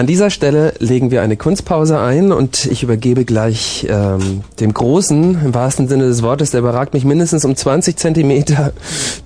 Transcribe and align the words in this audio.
An 0.00 0.06
dieser 0.06 0.30
Stelle 0.30 0.72
legen 0.78 1.10
wir 1.10 1.20
eine 1.20 1.36
Kunstpause 1.36 2.00
ein 2.00 2.32
und 2.32 2.64
ich 2.64 2.82
übergebe 2.82 3.26
gleich 3.26 3.86
ähm, 3.86 4.40
dem 4.58 4.72
Großen, 4.72 5.42
im 5.44 5.54
wahrsten 5.54 5.88
Sinne 5.88 6.04
des 6.04 6.22
Wortes, 6.22 6.52
der 6.52 6.60
überragt 6.60 6.94
mich 6.94 7.04
mindestens 7.04 7.44
um 7.44 7.54
20 7.54 7.98
Zentimeter, 7.98 8.72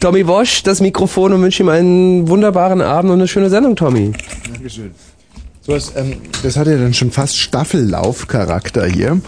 Tommy 0.01 0.27
Wosch, 0.27 0.65
das 0.65 0.81
Mikrofon 0.81 1.33
und 1.33 1.43
wünsche 1.43 1.63
ihm 1.63 1.69
einen 1.69 2.27
wunderbaren 2.27 2.81
Abend 2.81 3.13
und 3.13 3.21
eine 3.21 3.29
schöne 3.29 3.51
Sendung, 3.51 3.77
Tommy. 3.77 4.15
Dankeschön. 4.53 4.91
So 5.61 5.75
was, 5.75 5.95
ähm, 5.95 6.17
das 6.43 6.57
hat 6.57 6.67
ja 6.67 6.77
dann 6.77 6.93
schon 6.93 7.13
fast 7.13 7.39
Staffellaufcharakter 7.39 8.85
hier. 8.85 9.21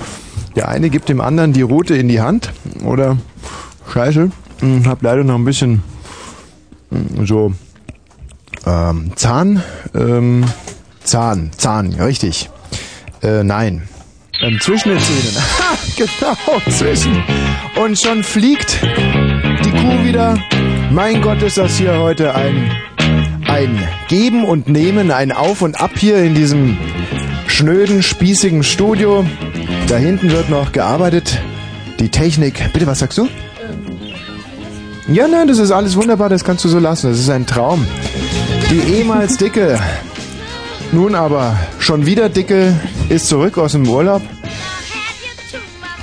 Der 0.56 0.68
eine 0.68 0.90
gibt 0.90 1.08
dem 1.08 1.20
anderen 1.20 1.52
die 1.52 1.62
Route 1.62 1.94
in 1.94 2.08
die 2.08 2.20
Hand 2.20 2.50
oder 2.84 3.18
Scheiße, 3.92 4.32
hm, 4.58 4.88
hab 4.88 5.00
leider 5.00 5.22
noch 5.22 5.36
ein 5.36 5.44
bisschen 5.44 5.84
hm, 6.90 7.24
so 7.24 7.52
ähm, 8.66 9.12
Zahn, 9.14 9.62
ähm, 9.94 10.44
Zahn, 11.06 11.50
Zahn, 11.56 11.92
ja, 11.92 12.04
richtig. 12.04 12.50
Äh, 13.22 13.44
nein. 13.44 13.88
Ähm, 14.42 14.58
zwischen 14.60 14.90
den 14.90 14.98
Zähnen. 15.00 15.36
Genau, 15.96 16.60
zwischen. 16.68 17.22
Und 17.82 17.98
schon 17.98 18.22
fliegt 18.22 18.82
die 18.82 19.70
Kuh 19.70 20.04
wieder. 20.04 20.36
Mein 20.90 21.22
Gott, 21.22 21.40
ist 21.40 21.56
das 21.56 21.78
hier 21.78 21.98
heute 22.00 22.34
ein, 22.34 22.70
ein 23.46 23.88
Geben 24.08 24.44
und 24.44 24.68
Nehmen, 24.68 25.10
ein 25.10 25.32
Auf 25.32 25.62
und 25.62 25.80
Ab 25.80 25.92
hier 25.96 26.18
in 26.18 26.34
diesem 26.34 26.76
schnöden, 27.46 28.02
spießigen 28.02 28.62
Studio. 28.62 29.24
Da 29.88 29.96
hinten 29.96 30.30
wird 30.30 30.50
noch 30.50 30.72
gearbeitet. 30.72 31.38
Die 31.98 32.10
Technik. 32.10 32.72
Bitte, 32.74 32.86
was 32.86 32.98
sagst 32.98 33.16
du? 33.16 33.28
Ja, 35.08 35.28
nein, 35.28 35.48
das 35.48 35.58
ist 35.58 35.70
alles 35.70 35.96
wunderbar, 35.96 36.28
das 36.28 36.44
kannst 36.44 36.62
du 36.64 36.68
so 36.68 36.78
lassen. 36.78 37.08
Das 37.08 37.18
ist 37.18 37.30
ein 37.30 37.46
Traum. 37.46 37.86
Die 38.70 38.80
ehemals 38.80 39.38
dicke 39.38 39.78
nun 40.96 41.14
aber, 41.14 41.58
schon 41.78 42.06
wieder 42.06 42.30
dicke 42.30 42.74
ist 43.10 43.28
zurück 43.28 43.58
aus 43.58 43.72
dem 43.72 43.86
Urlaub. 43.86 44.22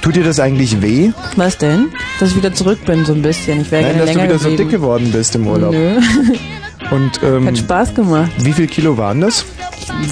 Tut 0.02 0.16
dir 0.16 0.24
das 0.24 0.40
eigentlich 0.40 0.82
weh? 0.84 1.12
Was 1.36 1.58
denn? 1.58 1.90
Dass 2.20 2.30
ich 2.30 2.36
wieder 2.36 2.54
zurück 2.54 2.86
bin, 2.86 3.04
so 3.04 3.14
ein 3.14 3.24
bisschen. 3.24 3.62
Ich 3.62 3.72
wäre 3.72 3.82
Nein, 3.82 3.94
gerne 3.94 4.06
dass 4.06 4.12
du 4.12 4.18
länger 4.18 4.30
wieder 4.30 4.40
so 4.40 4.50
geblieben. 4.50 4.70
dick 4.70 4.80
geworden 4.80 5.12
bist 5.12 5.36
im 5.36 5.48
Urlaub. 5.48 5.72
Nö. 5.74 6.00
Und, 6.94 7.24
ähm, 7.24 7.48
Hat 7.48 7.58
Spaß 7.58 7.96
gemacht. 7.96 8.32
Wie 8.38 8.54
viel 8.54 8.68
Kilo 8.68 8.96
waren 9.00 9.20
das? 9.20 9.46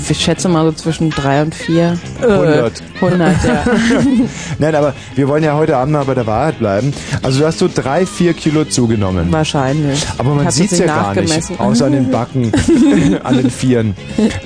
Ich 0.10 0.20
schätze 0.20 0.50
mal 0.50 0.66
so 0.66 0.72
zwischen 0.72 1.12
drei 1.12 1.44
und 1.44 1.54
vier. 1.54 1.96
Äh, 2.20 2.26
100. 2.26 2.84
100, 2.96 3.44
ja. 3.44 3.66
Nein, 4.58 4.74
aber 4.74 4.96
wir 5.14 5.28
wollen 5.28 5.44
ja 5.44 5.54
heute 5.54 5.78
Abend 5.78 5.94
mal 5.94 6.06
bei 6.06 6.16
der 6.16 6.26
Wahrheit 6.26 6.58
bleiben. 6.58 6.92
Also 7.22 7.42
du 7.42 7.46
hast 7.46 7.60
so 7.60 7.70
drei, 7.72 8.08
vier 8.08 8.34
Kilo 8.34 8.66
zugenommen. 8.66 9.32
Wahrscheinlich. 9.32 10.04
Aber 10.18 10.34
man 10.34 10.46
Hab 10.46 10.54
sieht's 10.54 10.72
das 10.72 10.80
ja 10.80 10.86
gar 10.88 11.14
nicht, 11.14 11.60
außer 11.60 11.86
an 11.86 11.92
den 11.92 12.10
Backen, 12.12 12.52
an 13.24 13.38
den 13.38 13.52
Vieren. 13.52 13.96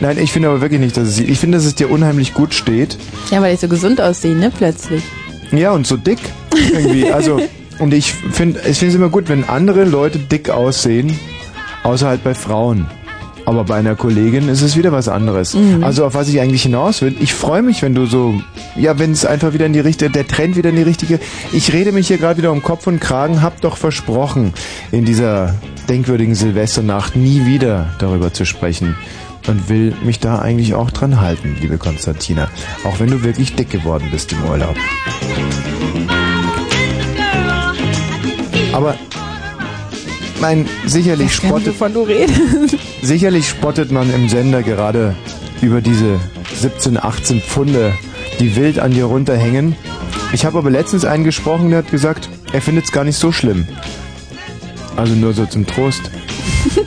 Nein, 0.02 0.18
ich 0.22 0.34
finde 0.34 0.50
aber 0.50 0.60
wirklich 0.60 0.82
nicht, 0.82 0.98
dass 0.98 1.08
es 1.08 1.20
Ich 1.20 1.40
finde, 1.40 1.58
dass 1.58 1.66
es 1.66 1.76
dir 1.76 1.90
unheimlich 1.90 2.34
gut 2.34 2.54
steht. 2.54 2.98
Ja, 3.32 3.42
weil 3.42 3.54
ich 3.54 3.62
so 3.62 3.70
gesund 3.70 4.02
aussehe, 4.02 4.36
ne, 4.36 4.52
plötzlich. 4.56 5.04
Ja, 5.54 5.72
und 5.72 5.88
so 5.88 5.96
dick 5.96 6.20
irgendwie. 6.54 7.14
Also, 7.14 7.40
und 7.80 7.94
ich 7.94 8.12
finde 8.14 8.60
ich 8.68 8.78
finde 8.78 8.90
es 8.90 8.96
immer 8.96 9.10
gut, 9.10 9.30
wenn 9.30 9.46
andere 9.46 9.86
Leute 9.86 10.20
dick 10.20 10.50
aussehen, 10.50 11.18
außer 11.86 12.08
halt 12.08 12.24
bei 12.24 12.34
Frauen. 12.34 12.88
Aber 13.46 13.64
bei 13.64 13.76
einer 13.76 13.96
Kollegin 13.96 14.50
ist 14.50 14.64
es 14.64 14.76
wieder 14.76 14.92
was 14.92 15.08
anderes. 15.08 15.54
Mhm. 15.54 15.84
Also 15.84 16.04
auf 16.04 16.16
was 16.16 16.28
ich 16.28 16.42
eigentlich 16.42 16.64
hinaus 16.64 17.04
will, 17.04 17.16
ich 17.20 17.36
freue 17.36 17.62
mich, 17.62 17.84
wenn 17.84 17.94
du 17.94 18.08
so, 18.08 18.42
ja, 18.76 18.98
wenn 18.98 19.12
es 19.12 19.24
einfach 19.24 19.54
wieder 19.54 19.68
in 19.68 19.74
die 19.74 19.82
richtige, 19.82 20.10
der 20.10 20.28
Trend 20.28 20.56
wieder 20.56 20.72
in 20.72 20.78
die 20.78 20.82
richtige, 20.82 21.20
ich 21.54 21.72
rede 21.72 21.92
mich 21.92 22.08
hier 22.08 22.18
gerade 22.18 22.40
wieder 22.40 22.52
um 22.52 22.64
Kopf 22.64 22.88
und 22.88 23.00
Kragen, 23.00 23.44
hab 23.44 23.62
doch 23.62 23.78
versprochen, 23.78 24.52
in 24.92 25.06
dieser 25.06 25.54
denkwürdigen 25.88 26.34
Silvesternacht 26.34 27.16
nie 27.16 27.46
wieder 27.46 27.90
darüber 28.00 28.34
zu 28.34 28.46
sprechen. 28.46 28.96
Und 29.48 29.70
will 29.70 29.94
mich 30.04 30.20
da 30.20 30.40
eigentlich 30.40 30.74
auch 30.74 30.90
dran 30.90 31.22
halten, 31.22 31.56
liebe 31.62 31.78
Konstantina. 31.78 32.50
Auch 32.84 33.00
wenn 33.00 33.12
du 33.12 33.22
wirklich 33.22 33.54
dick 33.54 33.70
geworden 33.70 34.08
bist 34.12 34.32
im 34.32 34.44
Urlaub. 34.44 34.76
Aber 38.74 38.96
mein 40.42 40.68
sicherlich 40.86 41.28
nicht, 41.28 41.36
spottet 41.36 41.68
wovon 41.80 41.94
du 41.94 42.02
redest. 42.04 42.78
sicherlich 43.02 43.48
spottet 43.48 43.92
man 43.92 44.14
im 44.14 44.30
Sender 44.30 44.64
gerade 44.64 45.16
über 45.62 45.82
diese 45.82 46.20
17, 46.56 47.02
18 47.02 47.42
Pfunde, 47.42 47.94
die 48.40 48.56
wild 48.56 48.80
an 48.80 48.92
dir 48.92 49.06
runterhängen. 49.06 49.76
Ich 50.34 50.46
habe 50.46 50.58
aber 50.58 50.70
letztens 50.70 51.06
einen 51.06 51.24
gesprochen, 51.24 51.70
der 51.70 51.80
hat 51.80 51.92
gesagt, 51.92 52.30
er 52.52 52.62
findet 52.62 52.86
es 52.86 52.92
gar 52.92 53.04
nicht 53.04 53.18
so 53.18 53.32
schlimm. 53.32 53.68
Also 54.96 55.14
nur 55.14 55.34
so 55.34 55.46
zum 55.46 55.66
Trost. 55.66 56.02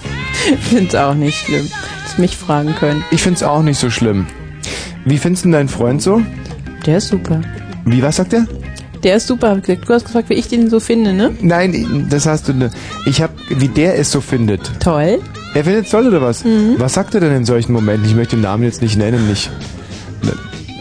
Ich 0.51 0.69
finde 0.69 0.87
es 0.87 0.95
auch 0.95 1.15
nicht 1.15 1.45
schlimm. 1.45 1.69
Dass 2.05 2.17
mich 2.17 2.37
fragen 2.37 2.75
können. 2.75 3.05
Ich 3.11 3.23
finde 3.23 3.37
es 3.37 3.43
auch 3.43 3.63
nicht 3.63 3.79
so 3.79 3.91
schlimm. 3.91 4.27
Wie 5.05 5.19
findest 5.19 5.45
du 5.45 5.51
deinen 5.51 5.69
Freund 5.69 6.01
so? 6.01 6.23
Der 6.87 6.99
ist 6.99 7.09
super. 7.09 7.43
Wie, 7.85 8.03
was 8.03 8.17
sagt 8.17 8.33
er? 8.33 8.47
Der 9.05 9.17
ist 9.17 9.27
super, 9.29 9.51
hab 9.51 9.59
ich 9.59 9.65
gesagt. 9.65 9.89
Du 9.89 9.95
hast 9.95 10.05
gefragt, 10.07 10.29
wie 10.31 10.35
ich 10.35 10.49
den 10.49 10.69
so 10.71 10.81
finde, 10.81 11.13
ne? 11.13 11.31
Nein, 11.41 12.07
das 12.11 12.27
hast 12.27 12.49
du. 12.49 12.53
ne- 12.53 12.71
Ich 13.07 13.23
habe, 13.23 13.33
wie 13.49 13.69
der 13.69 13.99
es 13.99 14.11
so 14.11 14.21
findet. 14.21 14.61
Toll. 14.81 15.21
Er 15.55 15.65
findet 15.65 15.85
es 15.87 15.91
toll 15.91 16.07
oder 16.09 16.21
was? 16.21 16.45
Was 16.77 16.95
sagt 16.95 17.15
er 17.15 17.21
denn 17.21 17.35
in 17.35 17.45
solchen 17.45 17.73
Momenten? 17.73 18.07
Ich 18.09 18.15
möchte 18.15 18.37
den 18.37 18.43
Namen 18.43 18.65
jetzt 18.65 18.83
nicht 18.83 18.97
nennen, 18.99 19.27
nicht. 19.29 19.51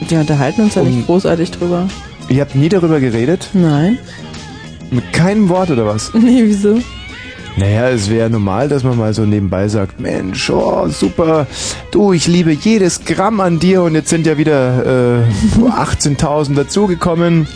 Wir 0.09 0.19
unterhalten 0.19 0.61
uns 0.63 0.75
ja 0.75 0.81
Um- 0.81 0.87
nicht 0.95 1.05
großartig 1.05 1.51
drüber. 1.51 1.87
Ihr 2.29 2.41
habt 2.41 2.55
nie 2.55 2.69
darüber 2.69 2.99
geredet? 2.99 3.49
Nein. 3.53 3.97
Mit 4.91 5.11
keinem 5.13 5.49
Wort 5.49 5.69
oder 5.71 5.85
was? 5.85 6.11
Nee, 6.19 6.43
wieso? 6.45 6.79
Naja, 7.57 7.89
es 7.89 8.09
wäre 8.09 8.29
normal, 8.29 8.69
dass 8.69 8.83
man 8.83 8.97
mal 8.97 9.13
so 9.15 9.23
nebenbei 9.25 9.67
sagt, 9.67 9.99
Mensch, 9.99 10.47
oh, 10.51 10.87
super, 10.89 11.47
du, 11.89 12.13
ich 12.13 12.27
liebe 12.27 12.51
jedes 12.51 13.03
Gramm 13.03 13.39
an 13.39 13.57
dir 13.57 13.81
und 13.81 13.95
jetzt 13.95 14.09
sind 14.09 14.27
ja 14.27 14.37
wieder 14.37 15.23
äh, 15.25 15.59
18.000 15.67 16.53
dazugekommen. 16.53 17.47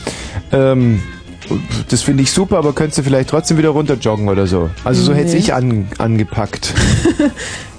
Ähm, 0.51 1.01
das 1.89 2.01
finde 2.03 2.23
ich 2.23 2.31
super, 2.31 2.57
aber 2.57 2.73
könntest 2.73 2.99
du 2.99 3.03
vielleicht 3.03 3.29
trotzdem 3.29 3.57
wieder 3.57 3.69
runter 3.69 3.95
joggen 3.95 4.29
oder 4.29 4.47
so. 4.47 4.69
Also 4.83 5.01
so 5.01 5.13
hätte 5.13 5.31
Nee. 5.33 5.37
ich 5.37 5.53
an, 5.53 5.87
angepackt. 5.97 6.73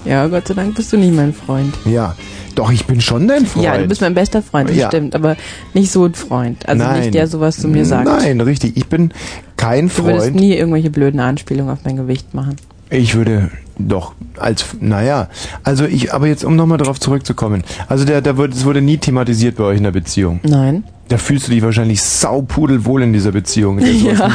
Ja, 0.05 0.27
Gott 0.27 0.49
sei 0.49 0.53
Dank 0.53 0.75
bist 0.75 0.91
du 0.91 0.97
nicht 0.97 1.13
mein 1.15 1.33
Freund. 1.33 1.73
Ja, 1.85 2.17
doch, 2.55 2.69
ich 2.73 2.85
bin 2.85 2.99
schon 2.99 3.25
dein 3.25 3.45
Freund. 3.45 3.63
Ja, 3.63 3.77
du 3.77 3.87
bist 3.87 4.01
mein 4.01 4.13
bester 4.13 4.41
Freund, 4.41 4.69
das 4.69 4.75
Ja. 4.75 4.87
stimmt. 4.89 5.15
Aber 5.15 5.37
nicht 5.73 5.89
so 5.93 6.03
ein 6.03 6.13
Freund. 6.13 6.67
Also 6.67 6.83
Nein. 6.83 6.99
nicht 6.99 7.13
der 7.13 7.27
sowas 7.27 7.55
zu 7.55 7.69
mir 7.69 7.85
sagt. 7.85 8.03
Nein, 8.05 8.41
richtig, 8.41 8.75
ich 8.75 8.87
bin 8.87 9.11
kein 9.55 9.87
Du 9.87 10.03
würdest 10.03 10.25
Freund. 10.25 10.35
nie 10.35 10.53
irgendwelche 10.57 10.89
blöden 10.89 11.21
Anspielungen 11.21 11.71
auf 11.71 11.79
mein 11.85 11.95
Gewicht 11.95 12.33
machen. 12.33 12.57
Ich 12.89 13.15
würde 13.15 13.49
doch 13.79 14.11
als 14.37 14.65
naja, 14.81 15.29
also 15.63 15.85
ich 15.85 16.13
aber 16.13 16.27
jetzt 16.27 16.43
um 16.43 16.57
nochmal 16.57 16.77
darauf 16.77 16.99
zurückzukommen. 16.99 17.63
Also 17.87 18.03
der 18.03 18.21
da 18.21 18.35
wurde 18.35 18.51
es 18.53 18.65
wurde 18.65 18.81
nie 18.81 18.97
thematisiert 18.97 19.55
bei 19.55 19.63
euch 19.63 19.77
in 19.77 19.83
der 19.83 19.91
Beziehung. 19.91 20.41
Nein. 20.43 20.83
Da 21.13 21.19
fühlst 21.19 21.47
du 21.47 21.51
dich 21.51 21.61
wahrscheinlich 21.61 22.01
saupudelwohl 22.01 23.03
in 23.03 23.13
dieser 23.13 23.31
Beziehung. 23.31 23.77
Ja. 23.79 24.31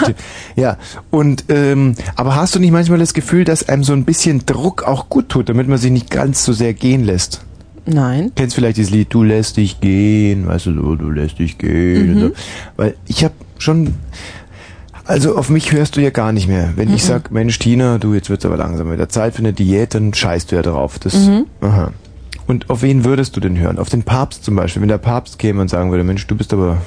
ja. 0.54 0.76
Und 1.10 1.46
ähm, 1.48 1.94
aber 2.14 2.36
hast 2.36 2.54
du 2.54 2.60
nicht 2.60 2.70
manchmal 2.70 2.98
das 3.00 3.14
Gefühl, 3.14 3.44
dass 3.44 3.68
einem 3.68 3.82
so 3.82 3.92
ein 3.94 4.04
bisschen 4.04 4.46
Druck 4.46 4.84
auch 4.84 5.08
gut 5.08 5.28
tut, 5.28 5.48
damit 5.48 5.66
man 5.66 5.78
sich 5.78 5.90
nicht 5.90 6.08
ganz 6.10 6.44
so 6.44 6.52
sehr 6.52 6.74
gehen 6.74 7.02
lässt? 7.04 7.40
Nein. 7.84 8.30
Kennst 8.36 8.54
vielleicht 8.54 8.76
dieses 8.76 8.92
Lied, 8.92 9.12
du 9.12 9.24
lässt 9.24 9.56
dich 9.56 9.80
gehen, 9.80 10.46
weißt 10.46 10.66
du, 10.66 10.74
so, 10.74 10.94
du 10.94 11.10
lässt 11.10 11.38
dich 11.40 11.58
gehen. 11.58 12.14
Mhm. 12.14 12.20
So. 12.20 12.30
Weil 12.76 12.94
ich 13.06 13.24
habe 13.24 13.34
schon, 13.58 13.94
also 15.04 15.36
auf 15.36 15.48
mich 15.48 15.72
hörst 15.72 15.96
du 15.96 16.00
ja 16.00 16.10
gar 16.10 16.30
nicht 16.32 16.46
mehr. 16.46 16.74
Wenn 16.76 16.88
ich 16.94 17.02
Mhm. 17.02 17.08
sag, 17.08 17.30
Mensch 17.32 17.58
Tina, 17.58 17.98
du, 17.98 18.14
jetzt 18.14 18.30
wird's 18.30 18.44
aber 18.44 18.56
langsam 18.56 18.88
mit 18.90 19.00
der 19.00 19.08
Zeit 19.08 19.34
für 19.34 19.40
eine 19.40 19.52
Diät, 19.52 19.94
dann 19.94 20.14
scheißt 20.14 20.52
du 20.52 20.56
ja 20.56 20.62
drauf. 20.62 20.98
Das, 21.00 21.14
Mhm. 21.14 21.46
aha. 21.60 21.90
Und 22.48 22.68
auf 22.70 22.82
wen 22.82 23.04
würdest 23.04 23.36
du 23.36 23.40
denn 23.40 23.56
hören? 23.58 23.78
Auf 23.78 23.90
den 23.90 24.02
Papst 24.02 24.42
zum 24.44 24.56
Beispiel. 24.56 24.82
Wenn 24.82 24.88
der 24.88 24.98
Papst 24.98 25.38
käme 25.38 25.60
und 25.60 25.68
sagen 25.68 25.90
würde, 25.90 26.02
Mensch, 26.02 26.26
du 26.26 26.34
bist 26.34 26.52
aber, 26.52 26.78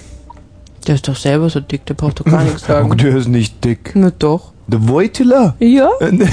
Der 0.87 0.95
ist 0.95 1.07
doch 1.07 1.15
selber 1.15 1.49
so 1.49 1.59
dick, 1.61 1.85
der 1.85 1.93
braucht 1.93 2.19
doch 2.19 2.25
gar 2.25 2.43
nichts 2.43 2.61
sagen. 2.67 2.97
der 2.97 3.15
ist 3.15 3.27
nicht 3.29 3.63
dick. 3.63 3.91
Na 3.93 4.11
doch. 4.11 4.51
Der 4.67 4.87
Wojtyla? 4.89 5.55
Ja? 5.59 5.89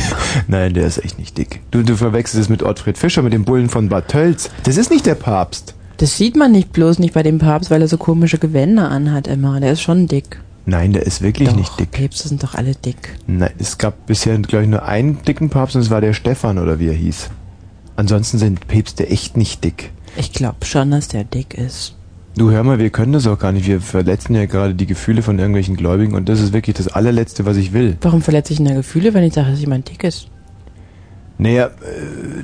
Nein, 0.48 0.74
der 0.74 0.86
ist 0.86 1.04
echt 1.04 1.18
nicht 1.18 1.36
dick. 1.38 1.60
Du, 1.70 1.82
du 1.82 1.96
verwechselst 1.96 2.42
es 2.44 2.48
mit 2.48 2.62
Ottfried 2.62 2.96
Fischer, 2.96 3.22
mit 3.22 3.32
dem 3.32 3.44
Bullen 3.44 3.68
von 3.68 3.88
Bad 3.88 4.08
Tölz. 4.08 4.50
Das 4.64 4.76
ist 4.76 4.90
nicht 4.90 5.06
der 5.06 5.14
Papst. 5.16 5.74
Das 5.98 6.16
sieht 6.16 6.36
man 6.36 6.52
nicht 6.52 6.72
bloß 6.72 6.98
nicht 7.00 7.14
bei 7.14 7.22
dem 7.22 7.38
Papst, 7.38 7.70
weil 7.70 7.82
er 7.82 7.88
so 7.88 7.98
komische 7.98 8.38
Gewänder 8.38 8.90
anhat 8.90 9.26
immer. 9.26 9.60
Der 9.60 9.72
ist 9.72 9.82
schon 9.82 10.06
dick. 10.06 10.40
Nein, 10.66 10.92
der 10.92 11.04
ist 11.04 11.20
wirklich 11.22 11.48
doch, 11.48 11.56
nicht 11.56 11.78
dick. 11.80 11.90
Päpste 11.90 12.28
sind 12.28 12.42
doch 12.42 12.54
alle 12.54 12.74
dick. 12.74 13.16
Nein, 13.26 13.50
es 13.58 13.76
gab 13.78 14.06
bisher, 14.06 14.38
glaube 14.38 14.64
ich, 14.64 14.70
nur 14.70 14.84
einen 14.84 15.22
dicken 15.24 15.50
Papst 15.50 15.74
und 15.76 15.82
es 15.82 15.90
war 15.90 16.00
der 16.00 16.12
Stefan 16.12 16.58
oder 16.58 16.78
wie 16.78 16.88
er 16.88 16.94
hieß. 16.94 17.30
Ansonsten 17.98 18.38
sind 18.38 18.68
Päpste 18.68 19.08
echt 19.10 19.36
nicht 19.36 19.64
dick. 19.64 19.90
Ich 20.16 20.32
glaube 20.32 20.64
schon, 20.64 20.92
dass 20.92 21.08
der 21.08 21.24
dick 21.24 21.54
ist. 21.54 21.96
Du 22.36 22.52
hör 22.52 22.62
mal, 22.62 22.78
wir 22.78 22.90
können 22.90 23.12
das 23.12 23.26
auch 23.26 23.40
gar 23.40 23.50
nicht. 23.50 23.66
Wir 23.66 23.80
verletzen 23.80 24.36
ja 24.36 24.46
gerade 24.46 24.72
die 24.76 24.86
Gefühle 24.86 25.20
von 25.20 25.36
irgendwelchen 25.36 25.76
Gläubigen 25.76 26.14
und 26.14 26.28
das 26.28 26.38
ist 26.38 26.52
wirklich 26.52 26.76
das 26.76 26.86
allerletzte, 26.86 27.44
was 27.44 27.56
ich 27.56 27.72
will. 27.72 27.96
Warum 28.02 28.22
verletze 28.22 28.52
ich 28.52 28.58
denn 28.58 28.66
da 28.66 28.74
Gefühle, 28.74 29.14
wenn 29.14 29.24
ich 29.24 29.34
sage, 29.34 29.50
dass 29.50 29.58
jemand 29.60 29.90
dick 29.90 30.04
ist? 30.04 30.28
Naja, 31.38 31.66
äh, 31.66 31.70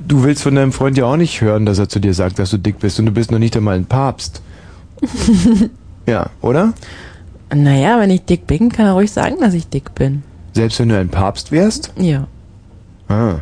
du 0.05 0.25
willst 0.25 0.43
von 0.43 0.57
deinem 0.57 0.73
Freund 0.73 0.99
ja 0.99 1.05
auch 1.05 1.17
nicht 1.17 1.41
hören, 1.41 1.67
dass 1.67 1.79
er 1.79 1.89
zu 1.89 2.01
dir 2.01 2.15
sagt, 2.15 2.41
dass 2.41 2.51
du 2.51 2.59
dick 2.59 2.81
bist 2.81 2.99
und 2.99 3.07
du 3.07 3.13
bist 3.13 3.31
noch 3.31 3.39
nicht 3.39 3.57
einmal 3.57 3.77
ein 3.77 3.87
Papst. 3.87 4.43
Ja, 6.07 6.29
oder? 6.43 6.75
Naja, 7.55 7.99
wenn 7.99 8.11
ich 8.11 8.27
dick 8.27 8.47
bin, 8.47 8.71
kann 8.71 8.85
er 8.85 8.93
ruhig 8.93 9.11
sagen, 9.11 9.37
dass 9.41 9.55
ich 9.55 9.69
dick 9.69 9.95
bin. 9.95 10.23
Selbst 10.53 10.79
wenn 10.81 10.91
du 10.91 10.99
ein 10.99 11.09
Papst 11.09 11.51
wärst? 11.51 11.95
Ja. 11.97 12.27
Ah. 13.09 13.37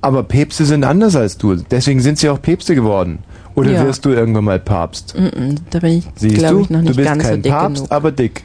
Aber 0.00 0.22
Päpste 0.22 0.64
sind 0.64 0.84
anders 0.84 1.16
als 1.16 1.38
du. 1.38 1.56
Deswegen 1.56 2.00
sind 2.00 2.18
sie 2.18 2.28
auch 2.28 2.40
Päpste 2.40 2.74
geworden. 2.74 3.18
Oder 3.54 3.72
Ja. 3.72 3.84
wirst 3.84 4.04
du 4.04 4.10
irgendwann 4.10 4.44
mal 4.44 4.60
Papst? 4.60 5.16
Mm-mm, 5.16 5.56
da 5.70 5.80
bin 5.80 5.98
ich, 6.18 6.34
glaube 6.34 6.54
du? 6.56 6.60
ich, 6.62 6.70
noch 6.70 6.78
du 6.80 6.84
nicht 6.86 6.96
bist 6.96 7.08
ganz 7.08 7.22
so 7.24 7.28
kein 7.30 7.42
dick 7.42 7.52
Papst, 7.52 7.76
genug. 7.76 7.92
aber 7.92 8.12
dick. 8.12 8.44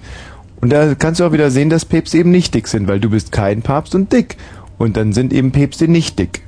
Und 0.61 0.71
da 0.71 0.95
kannst 0.95 1.19
du 1.19 1.25
auch 1.25 1.31
wieder 1.31 1.51
sehen, 1.51 1.69
dass 1.69 1.85
Päpste 1.85 2.17
eben 2.17 2.31
nicht 2.31 2.53
dick 2.55 2.67
sind, 2.67 2.87
weil 2.87 2.99
du 2.99 3.09
bist 3.09 3.31
kein 3.31 3.61
Papst 3.61 3.93
und 3.93 4.11
dick. 4.11 4.37
Und 4.79 4.97
dann 4.97 5.13
sind 5.13 5.31
eben 5.33 5.51
Päpste 5.51 5.87
nicht 5.87 6.17
dick. 6.17 6.41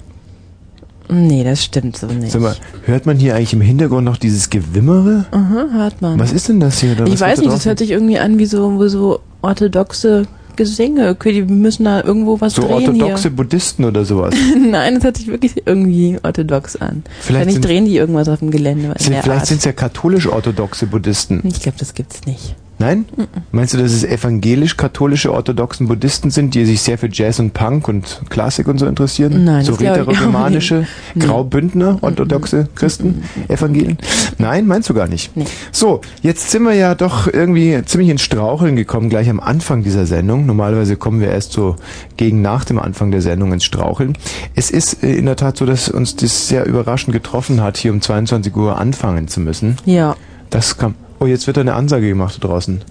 Nee, 1.08 1.44
das 1.44 1.64
stimmt 1.64 1.96
so 1.98 2.08
nicht. 2.08 2.32
Sag 2.32 2.42
mal, 2.42 2.56
hört 2.86 3.06
man 3.06 3.18
hier 3.18 3.36
eigentlich 3.36 3.54
im 3.54 3.62
Hintergrund 3.62 4.06
noch 4.06 4.18
dieses 4.18 4.50
Gewimmere? 4.50 5.26
Aha, 5.30 5.68
hört 5.72 6.02
man. 6.02 6.18
Was 6.18 6.32
ist 6.34 6.50
denn 6.50 6.60
das 6.60 6.80
hier? 6.80 6.94
Oder 6.94 7.06
ich 7.06 7.22
weiß 7.22 7.40
nicht, 7.42 7.52
das 7.52 7.66
hört 7.68 7.78
sich 7.78 7.92
irgendwie 7.92 8.18
an 8.18 8.40
wie 8.40 8.48
so, 8.48 8.82
wie 8.82 8.90
so 8.90 9.20
orthodoxe 9.44 10.24
Gesänge. 10.56 11.10
Okay, 11.10 11.32
die 11.34 11.42
müssen 11.42 11.86
da 11.86 12.04
irgendwo 12.04 12.40
was 12.42 12.54
So 12.56 12.64
drehen 12.64 12.74
orthodoxe 12.90 13.32
Buddhisten 13.32 13.86
oder 13.86 14.06
sowas. 14.06 14.34
hier. 14.36 14.58
Nein, 14.72 14.96
das 14.96 15.04
hört 15.04 15.18
sich 15.18 15.28
wirklich 15.28 15.64
irgendwie 15.66 16.18
orthodox 16.24 16.76
an. 16.76 17.04
Vielleicht 17.22 17.52
sind- 17.52 17.66
drehen 17.66 17.86
die 17.86 17.98
irgendwas 17.98 18.28
auf 18.30 18.40
dem 18.40 18.52
Gelände. 18.52 18.94
in 18.98 19.04
Sind, 19.04 19.16
vielleicht 19.18 19.46
sind 19.48 19.58
es 19.60 19.66
ja 19.66 19.72
katholisch-orthodoxe 19.74 20.88
Buddhisten. 20.88 21.42
Ich 21.46 21.62
glaube, 21.62 21.78
das 21.80 21.94
gibt's 21.94 22.26
nicht. 22.26 22.56
Nein? 22.78 23.06
Meinst 23.52 23.74
du, 23.74 23.78
dass 23.78 23.94
es 23.94 24.04
evangelisch-katholische 24.04 25.32
orthodoxen 25.32 25.88
Buddhisten 25.88 26.30
sind, 26.30 26.56
die 26.56 26.66
sich 26.66 26.82
sehr 26.82 26.98
für 26.98 27.10
Jazz 27.10 27.40
und 27.40 27.54
Punk 27.54 27.88
und 27.88 28.22
Klassik 28.30 28.68
und 28.68 28.80
so 28.80 28.86
interessieren? 28.86 29.46
Nein, 29.46 29.64
so 29.64 29.74
rätoromanische. 29.74 30.86
Graubündner, 31.18 31.98
orthodoxe 32.02 32.68
Christen, 32.76 33.24
Evangelien? 33.48 33.98
Nein, 34.40 34.68
meinst 34.68 34.90
du 34.90 34.94
gar 34.94 35.08
nicht? 35.08 35.36
Nee. 35.38 35.46
So, 35.72 36.02
jetzt 36.22 36.52
sind 36.52 36.64
wir 36.64 36.74
ja 36.74 36.96
doch 36.96 37.28
irgendwie 37.32 37.82
ziemlich 37.86 38.10
ins 38.10 38.22
Straucheln 38.22 38.76
gekommen, 38.76 39.10
gleich 39.10 39.30
am 39.30 39.40
Anfang 39.40 39.84
dieser 39.84 40.06
Sendung. 40.06 40.46
Normalerweise 40.46 40.98
kommen 40.98 41.22
wir 41.22 41.30
erst 41.30 41.54
so 41.54 41.78
gegen 42.18 42.42
nach 42.42 42.66
dem 42.66 42.80
Anfang 42.80 43.12
der 43.12 43.22
Sendung 43.22 43.54
ins 43.54 43.64
Straucheln. 43.64 44.18
Es 44.54 44.70
ist 44.70 45.02
äh, 45.02 45.16
in 45.16 45.26
der 45.26 45.38
Tat 45.38 45.58
so, 45.58 45.66
dass 45.66 45.88
uns 45.88 46.18
das 46.18 46.50
sehr 46.50 46.66
überraschend 46.66 47.14
getroffen 47.14 47.62
hat, 47.62 47.78
hier 47.78 47.94
um 47.94 48.02
22 48.02 48.54
Uhr 48.56 48.78
anfangen 48.78 49.30
zu 49.30 49.40
müssen. 49.40 49.78
Ja. 49.86 50.18
Das 50.50 50.78
kam. 50.78 50.96
Oh, 51.20 51.26
jetzt 51.26 51.48
wird 51.48 51.58
da 51.58 51.62
eine 51.62 51.74
Ansage 51.74 52.08
gemacht 52.08 52.38
da 52.42 52.48
draußen. 52.48 52.82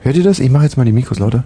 Hört 0.00 0.16
ihr 0.16 0.24
das? 0.24 0.38
Ich 0.40 0.50
mache 0.50 0.64
jetzt 0.64 0.76
mal 0.76 0.84
die 0.84 0.92
Mikros 0.92 1.18
lauter. 1.18 1.44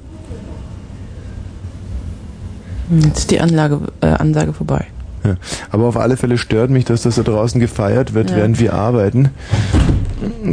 Jetzt 2.91 3.19
ist 3.19 3.31
die 3.31 3.41
Anlage, 3.41 3.81
äh, 4.01 4.07
Ansage 4.07 4.53
vorbei. 4.53 4.87
Ja. 5.25 5.37
Aber 5.71 5.87
auf 5.87 5.97
alle 5.97 6.17
Fälle 6.17 6.39
stört 6.39 6.71
mich, 6.71 6.85
dass 6.85 7.03
das 7.03 7.17
da 7.17 7.23
draußen 7.23 7.61
gefeiert 7.61 8.15
wird, 8.15 8.31
Ja. 8.31 8.37
während 8.37 8.61
wir 8.61 8.75
arbeiten. 8.75 9.31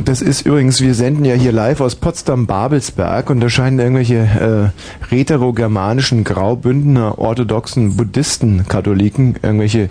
Das 0.04 0.22
ist 0.22 0.46
übrigens, 0.46 0.82
wir 0.82 0.94
senden 0.96 1.24
ja 1.26 1.36
hier 1.36 1.52
live 1.52 1.80
aus 1.80 1.96
Potsdam-Babelsberg 1.96 3.30
und 3.30 3.40
da 3.40 3.50
scheinen 3.50 3.80
irgendwelche 3.80 4.72
äh, 5.12 5.14
rätero-germanischen, 5.14 6.24
graubündener, 6.24 7.18
orthodoxen 7.20 7.96
Buddhisten, 7.96 8.66
Katholiken 8.68 9.36
irgendwelche 9.42 9.90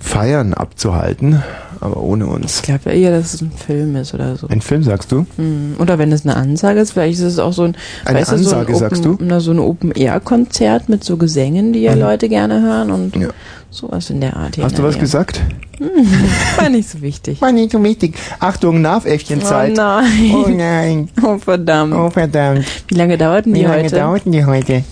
Feiern 0.00 0.52
abzuhalten, 0.54 1.42
aber 1.80 1.98
ohne 2.02 2.26
uns. 2.26 2.56
Ich 2.56 2.62
glaube 2.62 2.90
eher, 2.90 3.10
dass 3.10 3.34
es 3.34 3.40
ein 3.42 3.50
Film 3.52 3.96
ist 3.96 4.14
oder 4.14 4.36
so. 4.36 4.48
Ein 4.48 4.60
Film, 4.60 4.82
sagst 4.82 5.12
du? 5.12 5.26
Hm. 5.36 5.76
Oder 5.78 5.98
wenn 5.98 6.12
es 6.12 6.24
eine 6.24 6.36
Ansage 6.36 6.80
ist, 6.80 6.92
vielleicht 6.92 7.18
ist 7.18 7.24
es 7.24 7.38
auch 7.38 7.52
so 7.52 7.62
ein, 7.64 7.76
Eine 8.04 8.18
weißt 8.20 8.32
du, 8.32 8.36
Ansage, 8.36 8.72
so 8.74 8.84
ein 8.84 8.90
sagst 8.90 9.06
Open, 9.06 9.26
Na, 9.28 9.40
so 9.40 9.50
ein 9.52 9.58
Open-Air-Konzert 9.58 10.88
mit 10.88 11.04
so 11.04 11.16
Gesängen, 11.16 11.72
die 11.72 11.80
ja 11.80 11.94
Mhm. 11.94 12.00
Leute 12.00 12.28
gerne 12.28 12.60
hören 12.62 12.90
und 12.90 13.16
Ja. 13.16 13.28
sowas 13.70 14.10
in 14.10 14.20
der 14.20 14.36
Art. 14.36 14.56
hier 14.56 14.64
Hast 14.64 14.78
du 14.78 14.82
was 14.82 14.94
Nähe. 14.94 15.00
gesagt? 15.02 15.40
War 16.56 16.68
nicht 16.70 16.88
so 16.88 17.02
wichtig. 17.02 17.40
War 17.42 17.52
nicht 17.52 17.72
so 17.72 17.82
wichtig. 17.84 18.16
Achtung, 18.40 18.80
Nerväffchenzeit. 18.80 19.72
Oh 19.72 19.74
nein. 19.76 20.34
Oh 20.34 20.48
nein. 20.48 21.08
Oh 21.22 21.38
verdammt. 21.38 21.94
Oh 21.94 22.08
verdammt. 22.10 22.64
Wie 22.88 22.94
lange 22.94 23.18
dauerten 23.18 23.52
die 23.52 23.60
Wie 23.60 23.64
lange 23.64 23.84
heute? 23.84 23.96
dauerten 23.96 24.32
die 24.32 24.44
heute? 24.44 24.84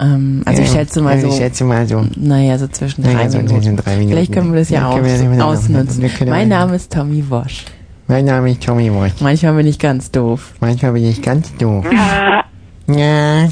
Ähm, 0.00 0.42
also 0.44 0.62
ich 0.62 0.68
Ja, 0.68 0.74
schätze 0.74 1.00
mal 1.02 1.12
also 1.14 1.26
so, 1.28 1.32
Ich 1.32 1.38
schätze 1.38 1.64
mal 1.64 1.86
so. 1.86 2.04
naja, 2.16 2.56
so 2.58 2.68
zwischen 2.68 3.02
Naja, 3.02 3.16
drei 3.18 3.28
so 3.28 3.38
Minuten. 3.38 3.56
zwischen 3.56 3.76
drei 3.76 3.92
Minuten. 3.96 4.10
Vielleicht 4.12 4.32
können 4.32 4.52
wir 4.52 4.60
das 4.60 4.70
ja 4.70 4.80
Ja, 4.80 4.88
auch 4.88 4.94
können 4.94 5.06
wir 5.06 5.12
das 5.28 5.38
ja 5.38 5.44
ausnutzen. 5.44 6.10
Mein 6.28 6.48
Name 6.48 6.76
ist 6.76 6.92
Tommy 6.92 7.24
Wosch. 7.28 7.64
Mein 8.06 8.24
Name 8.24 8.50
ist 8.52 8.62
Tommy 8.64 8.90
Walsh. 8.90 9.20
Manchmal 9.20 9.54
bin 9.54 9.66
ich 9.66 9.78
ganz 9.78 10.10
doof. 10.10 10.54
Manchmal 10.60 10.92
bin 10.92 11.04
ich 11.04 11.20
ganz 11.20 11.54
doof. 11.56 11.84
Ja. 11.92 12.44
Ja. 12.86 13.44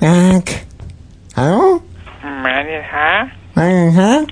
Ja. 0.00 0.40
Hallo? 1.36 1.80
Meine 3.54 3.92
Haar? 3.96 4.26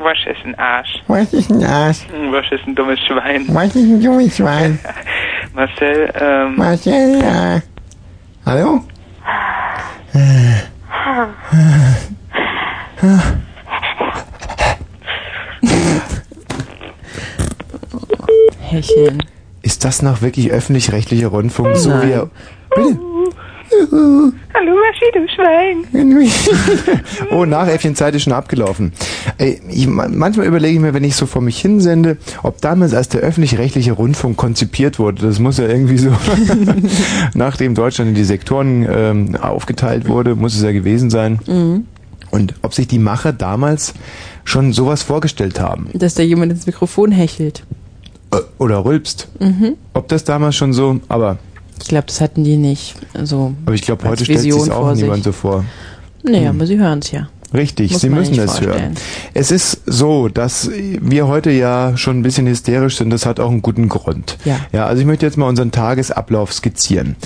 Aha. 0.00 0.04
Was 0.04 0.18
ist 0.26 0.44
ein 0.44 0.54
Arsch? 0.58 1.02
Was 1.08 1.32
ist 1.32 1.50
ein 1.50 1.64
Arsch? 1.64 2.06
Hm, 2.10 2.32
Was 2.32 2.46
ist 2.50 2.66
ein 2.66 2.74
dummes 2.74 2.98
Schwein? 3.00 3.44
Was 3.48 3.66
ist 3.66 3.76
ein 3.76 4.00
dummes 4.02 4.36
Schwein? 4.36 4.78
Marcel, 5.54 6.12
ähm, 6.18 6.56
Marcel, 6.56 7.20
ja. 7.22 7.60
Hallo? 8.46 8.80
Hecheln. 18.60 19.22
Ist 19.62 19.84
das 19.84 20.02
noch 20.02 20.22
wirklich 20.22 20.50
öffentlich-rechtlicher 20.50 21.28
Rundfunk? 21.28 21.76
So 21.76 21.90
Nein. 21.90 22.08
wie 22.08 22.12
er. 22.12 22.30
Bitte? 22.74 22.98
Hallo 24.54 24.72
Waschi, 24.72 25.06
du 25.14 25.28
Schwein. 25.28 25.84
oh, 27.30 27.44
Nachäffchenzeit 27.44 28.14
ist 28.14 28.24
schon 28.24 28.32
abgelaufen. 28.32 28.92
Ey, 29.38 29.60
ich, 29.68 29.86
manchmal 29.86 30.46
überlege 30.46 30.74
ich 30.74 30.80
mir, 30.80 30.94
wenn 30.94 31.04
ich 31.04 31.16
so 31.16 31.26
vor 31.26 31.42
mich 31.42 31.60
hinsende, 31.60 32.16
ob 32.42 32.60
damals, 32.60 32.94
als 32.94 33.08
der 33.08 33.20
öffentlich-rechtliche 33.20 33.92
Rundfunk 33.92 34.36
konzipiert 34.36 34.98
wurde, 34.98 35.22
das 35.22 35.38
muss 35.38 35.58
ja 35.58 35.66
irgendwie 35.66 35.98
so, 35.98 36.12
nachdem 37.34 37.74
Deutschland 37.74 38.10
in 38.10 38.14
die 38.14 38.24
Sektoren 38.24 38.86
ähm, 38.90 39.36
aufgeteilt 39.36 40.08
wurde, 40.08 40.34
muss 40.34 40.56
es 40.56 40.62
ja 40.62 40.72
gewesen 40.72 41.10
sein. 41.10 41.38
Mhm. 41.46 41.86
Und 42.30 42.54
ob 42.62 42.74
sich 42.74 42.86
die 42.86 42.98
Macher 42.98 43.32
damals 43.32 43.94
schon 44.44 44.72
sowas 44.72 45.02
vorgestellt 45.02 45.60
haben. 45.60 45.88
Dass 45.94 46.14
da 46.14 46.22
jemand 46.22 46.52
ins 46.52 46.66
Mikrofon 46.66 47.10
hechelt. 47.10 47.64
Äh, 48.32 48.38
Oder 48.58 48.84
rülpst. 48.84 49.28
Mhm. 49.40 49.76
Ob 49.94 50.08
das 50.08 50.24
damals 50.24 50.56
schon 50.56 50.72
so, 50.72 51.00
aber, 51.08 51.38
Ich 51.82 51.88
glaube, 51.88 52.06
das 52.06 52.20
hatten 52.20 52.44
die 52.44 52.56
nicht. 52.56 52.94
Also, 53.14 53.54
aber 53.66 53.74
ich 53.74 53.82
glaube, 53.82 54.08
heute 54.08 54.24
stellt 54.24 54.40
sich 54.40 54.52
auch 54.70 54.94
niemand 54.94 55.24
so 55.24 55.32
vor. 55.32 55.64
nee, 56.22 56.40
Hm. 56.40 56.48
aber 56.56 56.66
sie 56.66 56.78
hören 56.78 57.00
es 57.00 57.10
ja. 57.10 57.28
Richtig, 57.52 57.90
Muss 57.90 58.00
Sie 58.02 58.10
müssen 58.10 58.36
das 58.36 58.60
hören. 58.60 58.94
Es 59.34 59.50
ist 59.50 59.80
so, 59.84 60.28
dass 60.28 60.70
wir 60.72 61.26
heute 61.26 61.50
ja 61.50 61.96
schon 61.96 62.20
ein 62.20 62.22
bisschen 62.22 62.46
hysterisch 62.46 62.96
sind. 62.96 63.10
Das 63.10 63.26
hat 63.26 63.40
auch 63.40 63.50
einen 63.50 63.60
guten 63.60 63.88
Grund. 63.88 64.38
Ja. 64.44 64.60
Ja, 64.72 64.86
also 64.86 65.00
ich 65.00 65.06
möchte 65.06 65.26
jetzt 65.26 65.36
mal 65.36 65.48
unseren 65.48 65.72
Tagesablauf 65.72 66.52
skizzieren. 66.52 67.16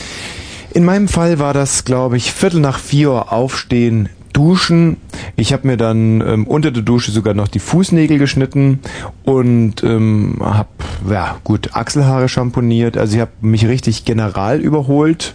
In 0.73 0.83
meinem 0.85 1.09
Fall 1.09 1.39
war 1.41 1.53
das, 1.53 1.85
glaube 1.85 2.17
ich, 2.17 2.33
Viertel 2.33 2.61
nach 2.61 2.79
vier 2.79 3.11
Uhr 3.11 3.33
aufstehen, 3.35 4.09
duschen. 4.35 4.99
Ich 5.37 5.55
habe 5.55 5.67
mir 5.67 5.79
dann 5.79 6.21
ähm, 6.21 6.47
unter 6.47 6.71
der 6.71 6.83
Dusche 6.83 7.11
sogar 7.11 7.33
noch 7.33 7.49
die 7.49 7.61
Fußnägel 7.61 8.19
geschnitten 8.19 8.81
und 9.25 9.83
ähm, 9.83 10.37
habe, 10.41 10.69
ja 11.09 11.37
gut, 11.45 11.71
Achselhaare 11.75 12.29
schamponiert. 12.29 12.99
Also 12.99 13.15
ich 13.15 13.21
habe 13.23 13.33
mich 13.41 13.67
richtig 13.67 14.05
general 14.05 14.61
überholt. 14.61 15.35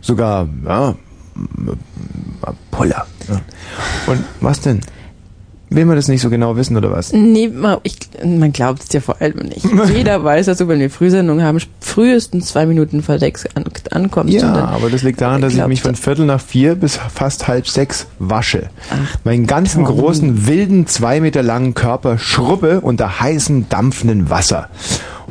Sogar, 0.00 0.48
ja, 0.66 0.96
Puller. 2.70 3.06
Ja. 3.28 3.40
Und 4.06 4.24
was 4.40 4.60
denn? 4.60 4.80
Will 5.70 5.84
man 5.84 5.96
das 5.96 6.08
nicht 6.08 6.22
so 6.22 6.30
genau 6.30 6.56
wissen 6.56 6.76
oder 6.76 6.90
was? 6.90 7.12
Nee, 7.12 7.48
ma- 7.48 7.78
ich, 7.82 7.98
man 8.24 8.52
glaubt 8.52 8.82
es 8.82 8.88
dir 8.88 9.02
vor 9.02 9.20
allem 9.20 9.38
nicht. 9.48 9.66
Jeder 9.94 10.24
weiß, 10.24 10.46
dass 10.46 10.58
du, 10.58 10.68
wenn 10.68 10.80
wir 10.80 10.88
Frühsendungen 10.90 11.44
haben, 11.44 11.58
frühestens 11.80 12.46
zwei 12.46 12.64
Minuten 12.66 13.02
vor 13.02 13.18
sechs 13.18 13.44
an, 13.54 13.64
ankommst. 13.90 14.32
Ja, 14.34 14.52
dann, 14.52 14.64
aber 14.64 14.88
das 14.88 15.02
liegt 15.02 15.20
daran, 15.20 15.42
dass 15.42 15.54
ich 15.54 15.66
mich 15.66 15.82
von 15.82 15.94
Viertel 15.94 16.24
nach 16.26 16.40
vier 16.40 16.74
bis 16.74 16.96
fast 16.96 17.48
halb 17.48 17.68
sechs 17.68 18.06
wasche. 18.18 18.70
Ach, 18.90 19.16
Meinen 19.24 19.46
ganzen 19.46 19.84
Tommy. 19.84 19.98
großen, 20.00 20.46
wilden, 20.46 20.86
zwei 20.86 21.20
Meter 21.20 21.42
langen 21.42 21.74
Körper 21.74 22.18
schrubbe 22.18 22.80
unter 22.80 23.20
heißem, 23.20 23.68
dampfenden 23.68 24.30
Wasser. 24.30 24.68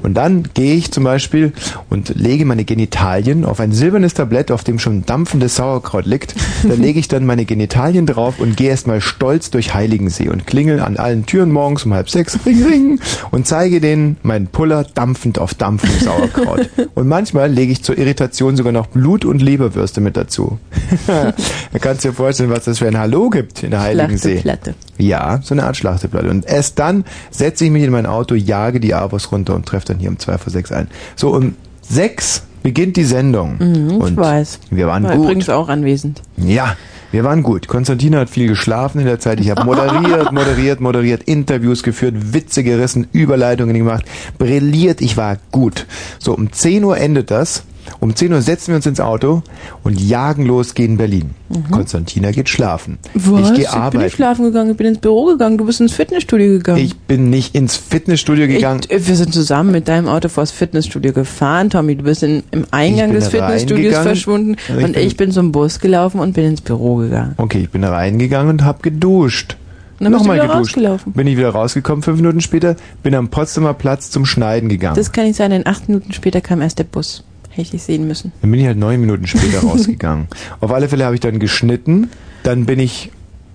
Und 0.04 0.14
dann 0.14 0.44
gehe 0.54 0.76
ich 0.76 0.92
zum 0.92 1.04
Beispiel 1.04 1.54
und 1.90 2.10
lege 2.16 2.46
meine 2.46 2.66
Genitalien 2.66 3.44
auf 3.44 3.60
ein 3.60 3.72
silbernes 3.72 4.14
Tablett, 4.14 4.52
auf 4.52 4.64
dem 4.64 4.78
schon 4.78 5.08
dampfendes 5.08 5.56
Sauerkraut 5.56 6.06
liegt. 6.06 6.36
Da 6.62 6.76
lege 6.76 7.00
ich 7.00 7.08
dann 7.08 7.26
meine 7.26 7.46
Genitalien 7.46 8.06
drauf 8.06 8.36
und 8.40 8.56
gehe 8.58 8.70
erstmal 8.70 9.02
stolz 9.02 9.50
durch 9.50 9.74
Heiligensee 9.74 10.27
und 10.30 10.48
klingel 10.48 10.80
an 10.80 10.98
allen 10.98 11.26
Türen 11.26 11.52
morgens 11.52 11.86
um 11.86 11.94
halb 11.94 12.10
sechs, 12.10 12.38
ring, 12.46 12.64
ring, 12.66 13.00
und 13.32 13.48
zeige 13.48 13.80
denen 13.82 14.18
meinen 14.24 14.48
Puller 14.48 14.84
dampfend 14.84 15.40
auf 15.40 15.54
dampfendes 15.54 16.06
Sauerkraut. 16.06 16.70
Und 16.96 17.08
manchmal 17.08 17.52
lege 17.52 17.72
ich 17.72 17.84
zur 17.84 17.98
Irritation 17.98 18.56
sogar 18.58 18.72
noch 18.72 18.88
Blut- 18.88 19.26
und 19.26 19.42
Leberwürste 19.42 20.02
mit 20.02 20.18
dazu. 20.18 20.58
da 21.08 21.34
kannst 21.80 22.04
du 22.04 22.10
dir 22.10 22.14
vorstellen, 22.14 22.50
was 22.50 22.66
das 22.66 22.80
für 22.80 22.88
ein 22.88 22.98
Hallo 22.98 23.30
gibt 23.30 23.64
in 23.64 23.72
der 23.72 23.82
Heiligensee. 23.82 24.40
Schlachteplatte. 24.40 24.76
Ja, 24.98 25.40
so 25.44 25.54
eine 25.54 25.64
Art 25.66 25.78
Schlachteplatte. 25.78 26.30
Und 26.30 26.46
erst 26.46 26.80
dann 26.80 27.06
setze 27.30 27.66
ich 27.66 27.72
mich 27.72 27.84
in 27.84 27.92
mein 27.92 28.06
Auto, 28.06 28.36
jage 28.36 28.80
die 28.80 28.94
Avos 28.94 29.32
runter 29.32 29.56
und 29.56 29.66
treffe 29.66 29.88
dann 29.88 30.00
hier 30.00 30.10
um 30.10 30.18
zwei 30.20 30.38
vor 30.38 30.52
sechs 30.52 30.72
ein. 30.72 30.88
So, 31.16 31.36
um 31.36 31.56
sechs 31.82 32.44
beginnt 32.64 32.98
die 32.98 33.04
Sendung. 33.06 33.58
Mhm, 33.60 33.90
ich 33.92 33.98
und 33.98 34.18
weiß. 34.18 34.60
wir 34.72 34.88
waren 34.88 35.04
War 35.04 35.16
gut. 35.16 35.26
übrigens 35.26 35.50
auch 35.50 35.70
anwesend. 35.70 36.22
Ja, 36.38 36.76
wir 37.12 37.24
waren 37.24 37.44
gut. 37.44 37.68
Konstantina 37.68 38.20
hat 38.20 38.30
viel 38.30 38.48
geschlafen 38.48 39.00
in 39.00 39.06
der 39.06 39.20
Zeit. 39.20 39.40
Ich 39.40 39.50
habe 39.50 39.64
moderiert, 39.64 40.32
moderiert, 40.32 40.82
moderiert, 40.82 41.24
Interviews 41.24 41.84
geführt, 41.84 42.34
Witze 42.34 42.64
gerissen, 42.64 43.08
Überleitungen 43.14 43.76
gemacht, 43.76 44.06
brilliert. 44.38 45.02
Ich 45.02 45.18
war 45.18 45.38
gut. 45.52 45.86
So, 46.20 46.34
um 46.34 46.52
10 46.52 46.84
Uhr 46.84 46.98
endet 46.98 47.32
das. 47.32 47.64
Um 48.00 48.16
10 48.16 48.34
Uhr 48.34 48.42
setzen 48.42 48.70
wir 48.70 48.76
uns 48.76 48.86
ins 48.86 49.00
Auto 49.00 49.42
und 49.84 50.00
jagen 50.00 50.46
los 50.46 50.74
gehen 50.74 50.98
Berlin. 50.98 51.32
Konstantina 51.72 52.32
geht 52.32 52.50
schlafen. 52.50 52.98
Was? 53.14 53.24
Ich 53.26 53.32
gehe 53.34 53.54
bin 53.54 53.56
nicht 53.58 53.70
arbeiten. 53.74 54.10
schlafen 54.12 54.46
gegangen, 54.46 54.72
ich 54.72 54.78
bin 54.78 54.88
ins 54.88 55.00
Büro 55.00 55.26
gegangen, 55.26 55.58
du 55.58 55.66
bist 55.66 55.80
ins 55.80 55.94
Fitnessstudio 55.94 56.48
gegangen. 56.58 56.80
Ich 56.84 56.98
bin 56.98 57.30
nicht 57.30 57.56
ins 57.56 57.76
Fitnessstudio 57.78 58.48
gegangen. 58.48 58.82
Ich, 58.90 59.08
wir 59.08 59.16
sind 59.16 59.34
zusammen 59.34 59.72
mit 59.72 59.88
deinem 59.88 60.08
Auto 60.08 60.28
vors 60.30 60.52
Fitnessstudio 60.52 61.14
gefahren, 61.14 61.70
Tommy. 61.70 61.96
Du 61.96 62.04
bist 62.04 62.24
in, 62.24 62.44
im 62.52 62.66
Eingang 62.72 63.08
Ich 63.08 63.12
bin 63.14 63.20
des 63.22 63.28
Fitnessstudios 63.30 63.98
verschwunden 63.98 64.56
Also 64.68 64.80
ich 64.80 64.86
und 64.86 64.94
bin- 64.94 65.08
ich 65.08 65.18
bin 65.18 65.32
zum 65.32 65.52
Bus 65.52 65.80
gelaufen 65.80 66.20
und 66.20 66.34
bin 66.34 66.46
ins 66.46 66.62
Büro 66.62 66.96
gegangen. 66.98 67.34
Okay, 67.38 67.60
ich 67.64 67.70
bin 67.70 67.84
reingegangen 67.84 68.50
und 68.50 68.64
habe 68.66 68.80
geduscht. 68.82 69.56
Und 70.00 70.04
dann 70.04 70.12
Nochmal 70.14 70.36
wieder 70.36 70.48
geduscht. 70.48 70.76
rausgelaufen. 70.76 71.14
Bin 71.14 71.26
ich 71.26 71.38
wieder 71.38 71.50
rausgekommen, 71.50 72.04
fünf 72.04 72.18
Minuten 72.18 72.40
später, 72.42 72.76
bin 73.02 73.16
am 73.16 73.30
Potsdamer 73.30 73.74
Platz 73.74 74.12
zum 74.12 74.28
Schneiden 74.28 74.70
gegangen. 74.70 74.96
Das 74.96 75.12
kann 75.12 75.26
nicht 75.26 75.38
sein, 75.38 75.50
denn 75.50 75.66
acht 75.66 75.88
Minuten 75.90 76.14
später 76.14 76.40
kam 76.40 76.62
erst 76.62 76.78
der 76.78 76.84
Bus. 76.84 77.24
Hätte 77.58 77.76
ich 77.76 77.84
sehen 77.84 78.08
müssen. 78.08 78.32
Dann 78.42 78.52
bin 78.52 78.60
ich 78.60 78.66
halt 78.68 78.78
neun 78.78 79.02
Minuten 79.02 79.28
später 79.28 79.60
rausgegangen. 79.64 80.28
Auf 80.62 80.72
alle 80.72 80.88
Fälle 80.88 81.06
habe 81.06 81.16
ich 81.16 81.22
dann 81.22 81.40
geschnitten, 81.40 82.10
dann 82.44 82.66
bin 82.66 82.80
ich 82.80 83.12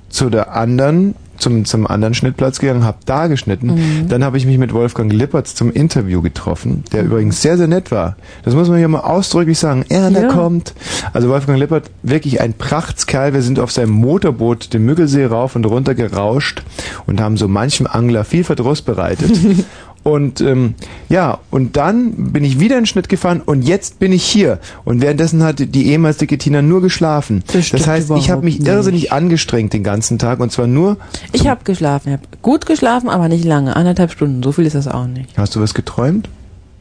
zu 0.09 0.29
der 0.29 0.55
anderen, 0.55 1.15
zum, 1.39 1.65
zum 1.65 1.87
anderen 1.87 2.13
Schnittplatz 2.13 2.59
gegangen, 2.59 2.85
habe 2.85 2.99
da 3.07 3.29
geschnitten. 3.29 3.69
Mhm. 3.75 4.09
Dann 4.09 4.23
habe 4.25 4.37
ich 4.37 4.45
mich 4.47 4.59
mit 4.59 4.75
Wolfgang 4.75 5.11
Lippertz 5.13 5.55
zum 5.55 5.73
Interview 5.73 6.21
getroffen, 6.21 6.85
der 6.93 7.05
übrigens 7.05 7.41
sehr, 7.41 7.57
sehr 7.57 7.67
nett 7.69 7.91
war. 7.91 8.17
Das 8.45 8.55
muss 8.55 8.69
man 8.69 8.79
hier 8.79 8.89
mal 8.89 9.01
ausdrücklich 9.01 9.59
sagen. 9.59 9.85
Erna 9.89 10.23
Ja. 10.23 10.29
kommt. 10.29 10.75
Also 11.13 11.29
Wolfgang 11.31 11.59
Lippert, 11.59 11.91
wirklich 12.03 12.41
ein 12.41 12.53
Prachtskerl. 12.53 13.33
Wir 13.33 13.43
sind 13.43 13.59
auf 13.59 13.73
seinem 13.73 13.91
Motorboot 13.93 14.75
den 14.75 14.85
Müggelsee 14.85 15.25
rauf 15.25 15.57
und 15.57 15.65
runter 15.65 15.95
gerauscht 15.95 16.63
und 17.07 17.21
haben 17.21 17.37
so 17.37 17.49
manchem 17.49 17.87
Angler 17.87 18.25
viel 18.25 18.45
Verdruss 18.45 18.83
bereitet. 18.83 19.33
Und 20.03 20.41
ähm, 20.41 20.75
ja, 21.09 21.39
und 21.51 21.77
dann 21.77 22.33
bin 22.33 22.45
ich 22.45 22.59
wieder 22.59 22.77
in 22.77 22.83
den 22.83 22.87
Schnitt 22.87 23.09
gefahren 23.09 23.41
und 23.41 23.63
jetzt 23.63 24.01
bin 24.01 24.13
ich 24.13 24.25
hier. 24.25 24.59
Und 24.85 25.01
währenddessen 25.01 25.43
hat 25.43 25.61
die 25.61 25.87
ehemals 25.87 26.17
dicke 26.17 26.39
Tina 26.39 26.61
nur 26.61 26.83
geschlafen. 26.83 27.45
Das 27.53 27.67
stimmt 27.67 27.87
heißt, 27.87 28.11
ich 28.17 28.31
habe 28.31 28.45
mich 28.45 28.59
überhaupt 28.59 28.77
irrsinnig 28.79 29.03
nicht. 29.03 29.13
angestrengt 29.13 29.73
den 29.73 29.85
ganzen 29.85 30.19
Tag 30.19 30.41
und 30.41 30.51
zwar 30.51 30.67
nur. 30.67 30.97
Ich 31.33 31.47
habe 31.47 31.63
geschlafen. 31.65 32.09
Ich 32.09 32.13
habe 32.15 32.25
gut 32.43 32.67
geschlafen, 32.67 33.09
aber 33.09 33.29
nicht 33.29 33.45
lange. 33.45 33.77
Anderthalb 33.77 34.11
Stunden. 34.11 34.43
So 34.43 34.51
viel 34.53 34.67
ist 34.67 34.75
das 34.75 34.89
auch 34.89 35.07
nicht. 35.07 35.37
Hast 35.37 35.55
du 35.55 35.61
was 35.61 35.75
geträumt? 35.75 36.29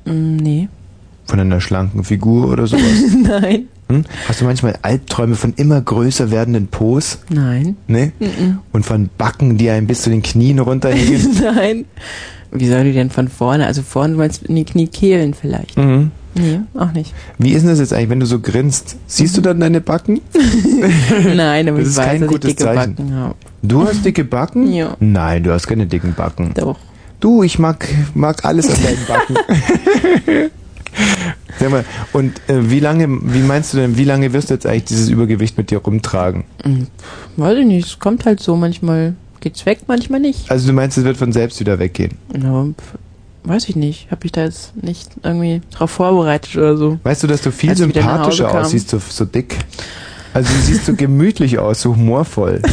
Mm, 0.05 0.37
nee. 0.37 0.67
Von 1.25 1.39
einer 1.39 1.61
schlanken 1.61 2.03
Figur 2.03 2.49
oder 2.51 2.65
sowas? 2.65 2.83
Nein. 3.23 3.67
Hm? 3.91 4.05
Hast 4.27 4.41
du 4.41 4.45
manchmal 4.45 4.77
Albträume 4.81 5.35
von 5.35 5.53
immer 5.55 5.79
größer 5.81 6.31
werdenden 6.31 6.67
Po?s? 6.67 7.19
Nein. 7.29 7.75
Ne? 7.87 8.11
Und 8.71 8.85
von 8.85 9.09
Backen, 9.17 9.57
die 9.57 9.69
einem 9.69 9.87
bis 9.87 10.01
zu 10.03 10.09
den 10.09 10.21
Knien 10.21 10.59
runterhängen? 10.59 11.37
Nein. 11.55 11.85
Wie 12.51 12.67
soll 12.67 12.83
die 12.83 12.93
denn 12.93 13.09
von 13.09 13.27
vorne? 13.29 13.65
Also 13.65 13.81
vorne 13.81 14.15
meinst 14.15 14.41
du 14.43 14.45
in 14.47 14.55
die 14.55 14.65
Kniekehlen 14.65 15.33
vielleicht? 15.33 15.77
mhm. 15.77 16.11
Nee, 16.33 16.61
auch 16.75 16.93
nicht. 16.93 17.13
Wie 17.39 17.51
ist 17.51 17.63
denn 17.63 17.71
das 17.71 17.79
jetzt 17.79 17.91
eigentlich, 17.93 18.09
wenn 18.09 18.21
du 18.21 18.25
so 18.25 18.39
grinst? 18.39 18.95
Siehst 19.05 19.35
du 19.35 19.41
dann 19.41 19.59
deine 19.59 19.81
Backen? 19.81 20.21
Nein, 21.35 21.67
aber 21.67 21.79
Das 21.79 21.87
ich 21.87 21.91
ist 21.91 21.97
weiß, 21.97 22.05
kein 22.05 22.21
dass 22.21 22.29
ich 22.29 22.33
gutes 22.33 22.49
dicke 22.51 22.63
Zeichen. 22.63 22.95
Backen 22.95 23.13
habe. 23.15 23.35
Du 23.63 23.83
hast 23.85 24.05
dicke 24.05 24.23
Backen? 24.23 24.71
Ja. 24.73 24.95
Nein, 25.01 25.43
du 25.43 25.51
hast 25.51 25.67
keine 25.67 25.87
dicken 25.87 26.13
Backen. 26.13 26.51
Doch. 26.53 26.79
Du, 27.19 27.43
ich 27.43 27.59
mag, 27.59 27.85
mag 28.13 28.45
alles 28.45 28.69
an 28.69 28.77
deinen 28.81 29.05
Backen. 29.05 30.49
Sag 31.59 31.69
mal, 31.69 31.85
und 32.13 32.41
äh, 32.49 32.69
wie 32.69 32.79
lange, 32.79 33.07
wie 33.09 33.39
meinst 33.39 33.73
du 33.73 33.77
denn, 33.77 33.97
wie 33.97 34.03
lange 34.03 34.33
wirst 34.33 34.49
du 34.49 34.53
jetzt 34.55 34.65
eigentlich 34.65 34.85
dieses 34.85 35.09
Übergewicht 35.09 35.57
mit 35.57 35.69
dir 35.71 35.77
rumtragen? 35.79 36.43
Hm, 36.63 36.87
Weiß 37.37 37.57
ich 37.57 37.65
nicht, 37.65 37.87
es 37.87 37.99
kommt 37.99 38.25
halt 38.25 38.39
so, 38.39 38.55
manchmal 38.55 39.15
geht's 39.39 39.65
weg, 39.65 39.79
manchmal 39.87 40.19
nicht. 40.19 40.49
Also 40.51 40.67
du 40.67 40.73
meinst, 40.73 40.97
es 40.97 41.03
wird 41.03 41.17
von 41.17 41.31
selbst 41.31 41.59
wieder 41.59 41.79
weggehen? 41.79 42.17
Ja, 42.33 42.63
pf, 42.65 42.97
weiß 43.43 43.69
ich 43.69 43.75
nicht. 43.75 44.09
Habe 44.11 44.25
ich 44.25 44.31
da 44.31 44.43
jetzt 44.43 44.75
nicht 44.75 45.09
irgendwie 45.23 45.61
drauf 45.71 45.91
vorbereitet 45.91 46.55
oder 46.57 46.77
so. 46.77 46.99
Weißt 47.03 47.23
du, 47.23 47.27
dass 47.27 47.41
du 47.41 47.51
viel 47.51 47.69
Als 47.71 47.79
ich 47.79 47.87
wieder 47.87 48.01
nach 48.01 48.25
Hause 48.25 48.37
sympathischer 48.37 48.47
kam. 48.49 48.65
aussiehst, 48.65 48.89
so, 48.89 48.99
so 48.99 49.25
dick? 49.25 49.57
Also 50.33 50.51
du 50.53 50.59
siehst 50.61 50.85
so 50.85 50.93
gemütlich 50.95 51.59
aus, 51.59 51.81
so 51.81 51.95
humorvoll. 51.95 52.61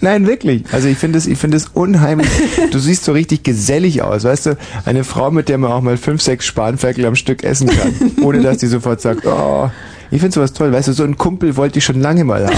Nein, 0.00 0.26
wirklich. 0.26 0.64
Also 0.72 0.88
ich 0.88 0.98
finde 0.98 1.18
es, 1.18 1.26
ich 1.26 1.38
finde 1.38 1.56
es 1.56 1.68
unheimlich. 1.68 2.28
Du 2.70 2.78
siehst 2.78 3.04
so 3.04 3.12
richtig 3.12 3.42
gesellig 3.42 4.02
aus, 4.02 4.24
weißt 4.24 4.46
du? 4.46 4.58
Eine 4.84 5.04
Frau, 5.04 5.30
mit 5.30 5.48
der 5.48 5.58
man 5.58 5.72
auch 5.72 5.80
mal 5.82 5.96
fünf, 5.96 6.22
sechs 6.22 6.46
Spanferkel 6.46 7.04
am 7.06 7.16
Stück 7.16 7.44
essen 7.44 7.68
kann, 7.68 7.92
ohne 8.22 8.42
dass 8.42 8.58
die 8.58 8.66
sofort 8.66 9.00
sagt, 9.00 9.26
oh, 9.26 9.70
ich 10.10 10.20
finde 10.20 10.34
sowas 10.34 10.52
toll. 10.52 10.72
Weißt 10.72 10.88
du, 10.88 10.92
so 10.92 11.04
einen 11.04 11.16
Kumpel 11.16 11.56
wollte 11.56 11.78
ich 11.78 11.84
schon 11.84 12.00
lange 12.00 12.24
mal 12.24 12.46
haben. 12.46 12.56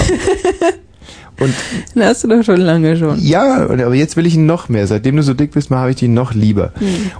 Und 1.40 1.52
Den 1.94 2.04
hast 2.04 2.22
du 2.22 2.28
doch 2.28 2.42
schon 2.44 2.60
lange 2.60 2.96
schon. 2.96 3.18
ja, 3.20 3.56
aber 3.66 3.94
jetzt 3.94 4.16
will 4.16 4.24
ich 4.26 4.34
ihn 4.36 4.46
noch 4.46 4.68
mehr. 4.68 4.86
Seitdem 4.86 5.16
du 5.16 5.22
so 5.22 5.34
dick 5.34 5.50
bist, 5.52 5.70
habe 5.70 5.90
ich 5.90 6.02
ihn 6.02 6.14
noch 6.14 6.32
lieber. 6.34 6.72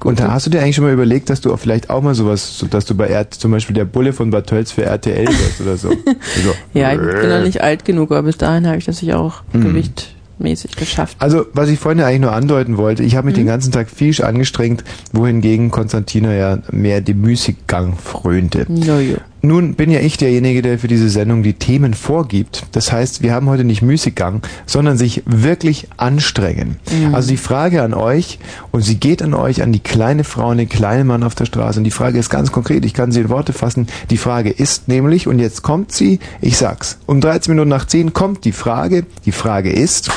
und 0.05 0.21
da 0.21 0.31
hast 0.33 0.47
du 0.47 0.51
dir 0.51 0.61
eigentlich 0.63 0.77
schon 0.77 0.85
mal 0.85 0.93
überlegt, 0.93 1.31
dass 1.31 1.41
du 1.41 1.55
vielleicht 1.57 1.91
auch 1.91 2.01
mal 2.03 2.15
sowas, 2.15 2.59
so, 2.59 2.67
dass 2.67 2.85
du 2.85 2.95
bei 2.95 3.09
R 3.09 3.29
zum 3.31 3.51
Beispiel 3.51 3.75
der 3.75 3.85
Bulle 3.87 4.13
von 4.13 4.31
Bad 4.31 4.47
Tölz 4.47 4.71
für 4.71 4.85
RTL 4.85 5.27
wirst 5.27 5.61
oder 5.61 5.77
so. 5.77 5.89
so. 6.45 6.55
Ja, 6.79 6.93
ich 6.93 6.99
bin 7.01 7.29
noch 7.29 7.43
nicht 7.43 7.61
alt 7.61 7.85
genug, 7.85 8.13
aber 8.13 8.23
bis 8.23 8.37
dahin 8.39 8.67
habe 8.67 8.79
ich 8.79 8.85
das 8.85 8.99
sicher 8.99 9.19
auch 9.19 9.43
Mhm. 9.53 9.63
gewichtmäßig 9.65 10.77
geschafft. 10.77 11.17
Also, 11.21 11.47
was 11.53 11.69
ich 11.69 11.79
vorhin 11.79 12.01
eigentlich 12.03 12.21
nur 12.21 12.33
andeuten 12.33 12.77
wollte, 12.77 13.03
ich 13.03 13.17
habe 13.17 13.27
mich 13.27 13.35
den 13.35 13.47
ganzen 13.47 13.73
Tag 13.73 13.89
viel 13.91 14.15
angestrengt, 14.23 14.85
wohingegen 15.13 15.71
Konstantina 15.71 16.33
ja 16.35 16.59
mehr 16.71 17.01
dem 17.01 17.21
Müßiggang 17.21 17.97
frönte. 17.97 18.67
Jojo. 18.69 19.17
Nun 19.45 19.75
bin 19.75 19.91
ja 19.91 20.01
ich 20.01 20.17
derjenige, 20.17 20.63
der 20.63 20.79
für 20.79 20.89
diese 20.89 21.11
Sendung 21.11 21.43
die 21.43 21.53
Themen 21.53 21.93
vorgibt. 21.93 22.65
Das 22.73 22.91
heißt, 22.91 23.23
wir 23.23 23.35
haben 23.35 23.47
heute 23.51 23.63
nicht 23.63 23.83
Müßiggang, 23.83 24.41
sondern 24.65 24.97
sich 24.97 25.23
wirklich 25.27 25.89
anstrengen. 25.99 26.77
Also 27.13 27.29
die 27.29 27.37
Frage 27.37 27.83
an 27.83 27.93
euch, 27.93 28.39
und 28.71 28.81
sie 28.81 28.97
geht 28.97 29.23
an 29.23 29.35
euch, 29.35 29.63
an 29.63 29.71
die 29.71 29.81
kleine 29.81 30.25
Frau 30.25 30.49
und 30.49 30.57
den 30.57 30.71
kleinen 30.71 31.07
Mann 31.07 31.23
auf 31.23 31.35
der 31.35 31.45
Straße. 31.45 31.79
Und 31.79 31.85
die 31.85 31.91
Frage 31.91 32.19
ist 32.19 32.31
ganz 32.31 32.53
konkret, 32.53 32.87
ich 32.87 32.95
kann 32.95 33.13
sie 33.13 33.21
in 33.21 33.29
Worte 33.29 33.53
fassen. 33.53 33.87
Die 34.09 34.17
Frage 34.17 34.49
ist 34.49 34.89
nämlich, 34.89 35.29
und 35.29 35.39
jetzt 35.39 35.61
kommt 35.61 35.93
sie, 35.93 36.21
ich 36.41 36.57
sag's, 36.57 36.97
um 37.05 37.21
13 37.21 37.53
Minuten 37.53 37.69
nach 37.69 37.85
10 37.85 38.15
kommt 38.15 38.47
die 38.47 38.53
Frage. 38.53 39.05
Die 39.27 39.33
Frage 39.33 39.71
ist, 39.71 40.11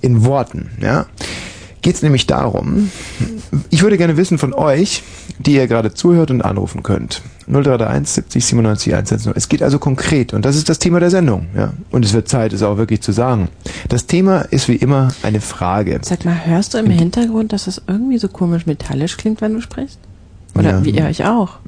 in 0.00 0.24
Worten, 0.24 0.70
ja, 0.80 1.06
geht's 1.82 2.02
nämlich 2.02 2.26
darum, 2.26 2.90
ich 3.70 3.82
würde 3.82 3.96
gerne 3.98 4.16
wissen 4.16 4.38
von 4.38 4.52
euch, 4.54 5.02
die 5.38 5.54
ihr 5.54 5.66
gerade 5.68 5.94
zuhört 5.94 6.30
und 6.30 6.42
anrufen 6.42 6.82
könnt. 6.82 7.22
0331 7.48 8.08
70 8.14 8.44
97 8.44 8.94
110. 8.94 9.32
Es 9.36 9.48
geht 9.48 9.62
also 9.62 9.78
konkret 9.78 10.32
und 10.34 10.44
das 10.44 10.56
ist 10.56 10.68
das 10.68 10.78
Thema 10.78 10.98
der 11.00 11.10
Sendung. 11.10 11.46
Ja? 11.56 11.72
Und 11.90 12.04
es 12.04 12.12
wird 12.12 12.28
Zeit, 12.28 12.52
es 12.52 12.62
auch 12.62 12.76
wirklich 12.76 13.02
zu 13.02 13.12
sagen. 13.12 13.48
Das 13.88 14.06
Thema 14.06 14.40
ist 14.40 14.68
wie 14.68 14.76
immer 14.76 15.08
eine 15.22 15.40
Frage. 15.40 16.00
Sag 16.02 16.24
mal, 16.24 16.44
hörst 16.46 16.74
du 16.74 16.78
im 16.78 16.90
Hintergrund, 16.90 17.52
dass 17.52 17.66
das 17.66 17.80
irgendwie 17.86 18.18
so 18.18 18.28
komisch 18.28 18.66
metallisch 18.66 19.16
klingt, 19.16 19.40
wenn 19.40 19.54
du 19.54 19.60
sprichst? 19.60 19.98
Oder 20.56 20.70
Ja. 20.70 20.84
wie 20.84 20.90
ja, 20.90 21.08
ich 21.08 21.24
auch. 21.24 21.58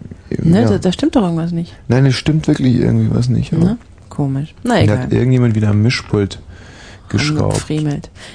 Ne, 0.43 0.62
Ja. 0.62 0.69
da, 0.69 0.79
da 0.79 0.93
stimmt 0.93 1.15
doch 1.15 1.23
irgendwas 1.23 1.53
nicht. 1.53 1.75
Nein, 1.88 2.07
es 2.07 2.15
stimmt 2.17 2.49
wirklich 2.49 2.77
irgendwie 2.77 3.15
was 3.15 3.29
nicht. 3.29 3.53
Ne? 3.53 3.79
Komisch. 4.09 4.55
Na 4.65 4.75
Da 4.75 4.81
egal. 4.81 4.99
hat 4.99 5.12
irgendjemand 5.12 5.55
wieder 5.55 5.69
am 5.69 5.83
Mischpult 5.83 6.41
geschraubt. 7.09 7.65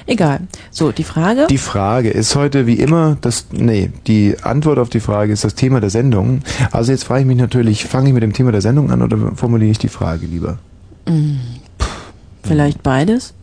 Egal. 0.06 0.40
So, 0.70 0.92
die 0.92 1.04
Frage. 1.04 1.46
Die 1.48 1.58
Frage 1.58 2.10
ist 2.10 2.34
heute 2.34 2.66
wie 2.66 2.74
immer 2.74 3.16
das, 3.20 3.46
nee, 3.52 3.90
die 4.06 4.36
Antwort 4.42 4.78
auf 4.78 4.88
die 4.88 5.00
Frage 5.00 5.32
ist 5.32 5.44
das 5.44 5.54
Thema 5.54 5.80
der 5.80 5.90
Sendung. 5.90 6.40
Also 6.72 6.92
jetzt 6.92 7.04
frage 7.04 7.20
ich 7.20 7.26
mich 7.26 7.38
natürlich, 7.38 7.84
fange 7.84 8.08
ich 8.08 8.14
mit 8.14 8.22
dem 8.22 8.32
Thema 8.32 8.52
der 8.52 8.60
Sendung 8.60 8.90
an 8.90 9.02
oder 9.02 9.16
formuliere 9.34 9.70
ich 9.70 9.78
die 9.78 9.88
Frage 9.88 10.26
lieber? 10.26 10.58
vielleicht 12.42 12.82
beides? 12.82 13.34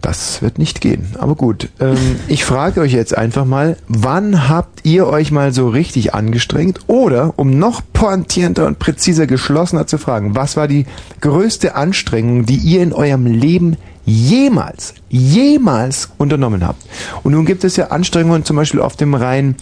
Das 0.00 0.40
wird 0.40 0.58
nicht 0.58 0.80
gehen. 0.80 1.14
Aber 1.18 1.34
gut, 1.34 1.68
ähm, 1.78 1.96
ich 2.26 2.44
frage 2.44 2.80
euch 2.80 2.92
jetzt 2.92 3.16
einfach 3.16 3.44
mal, 3.44 3.76
wann 3.86 4.48
habt 4.48 4.84
ihr 4.84 5.06
euch 5.06 5.30
mal 5.30 5.52
so 5.52 5.68
richtig 5.68 6.14
angestrengt? 6.14 6.80
Oder, 6.86 7.34
um 7.36 7.58
noch 7.58 7.82
pointierter 7.92 8.66
und 8.66 8.78
präziser 8.78 9.26
geschlossener 9.26 9.86
zu 9.86 9.98
fragen, 9.98 10.34
was 10.34 10.56
war 10.56 10.68
die 10.68 10.86
größte 11.20 11.74
Anstrengung, 11.74 12.46
die 12.46 12.56
ihr 12.56 12.82
in 12.82 12.92
eurem 12.92 13.26
Leben 13.26 13.76
jemals, 14.06 14.94
jemals 15.10 16.08
unternommen 16.16 16.66
habt? 16.66 16.82
Und 17.22 17.32
nun 17.32 17.44
gibt 17.44 17.64
es 17.64 17.76
ja 17.76 17.88
Anstrengungen 17.88 18.44
zum 18.44 18.56
Beispiel 18.56 18.80
auf 18.80 18.96
dem 18.96 19.14
rein 19.14 19.54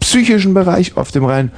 psychischen 0.00 0.52
Bereich, 0.52 0.96
auf 0.96 1.12
dem 1.12 1.24
rein 1.24 1.52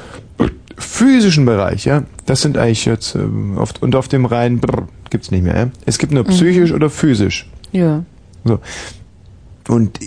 physischen 0.78 1.44
Bereich, 1.44 1.84
ja. 1.84 2.04
Das 2.26 2.42
sind 2.42 2.56
eigentlich 2.56 2.84
jetzt 2.84 3.14
ähm, 3.14 3.56
oft 3.58 3.82
und 3.82 3.96
auf 3.96 4.08
dem 4.08 4.24
rein 4.24 4.58
brr, 4.58 4.86
gibt's 5.10 5.30
nicht 5.30 5.42
mehr. 5.42 5.56
Ja? 5.56 5.70
Es 5.86 5.98
gibt 5.98 6.12
nur 6.12 6.24
psychisch 6.24 6.72
oder 6.72 6.88
physisch. 6.90 7.48
Ja. 7.72 8.04
So. 8.44 8.60
Und 9.68 9.98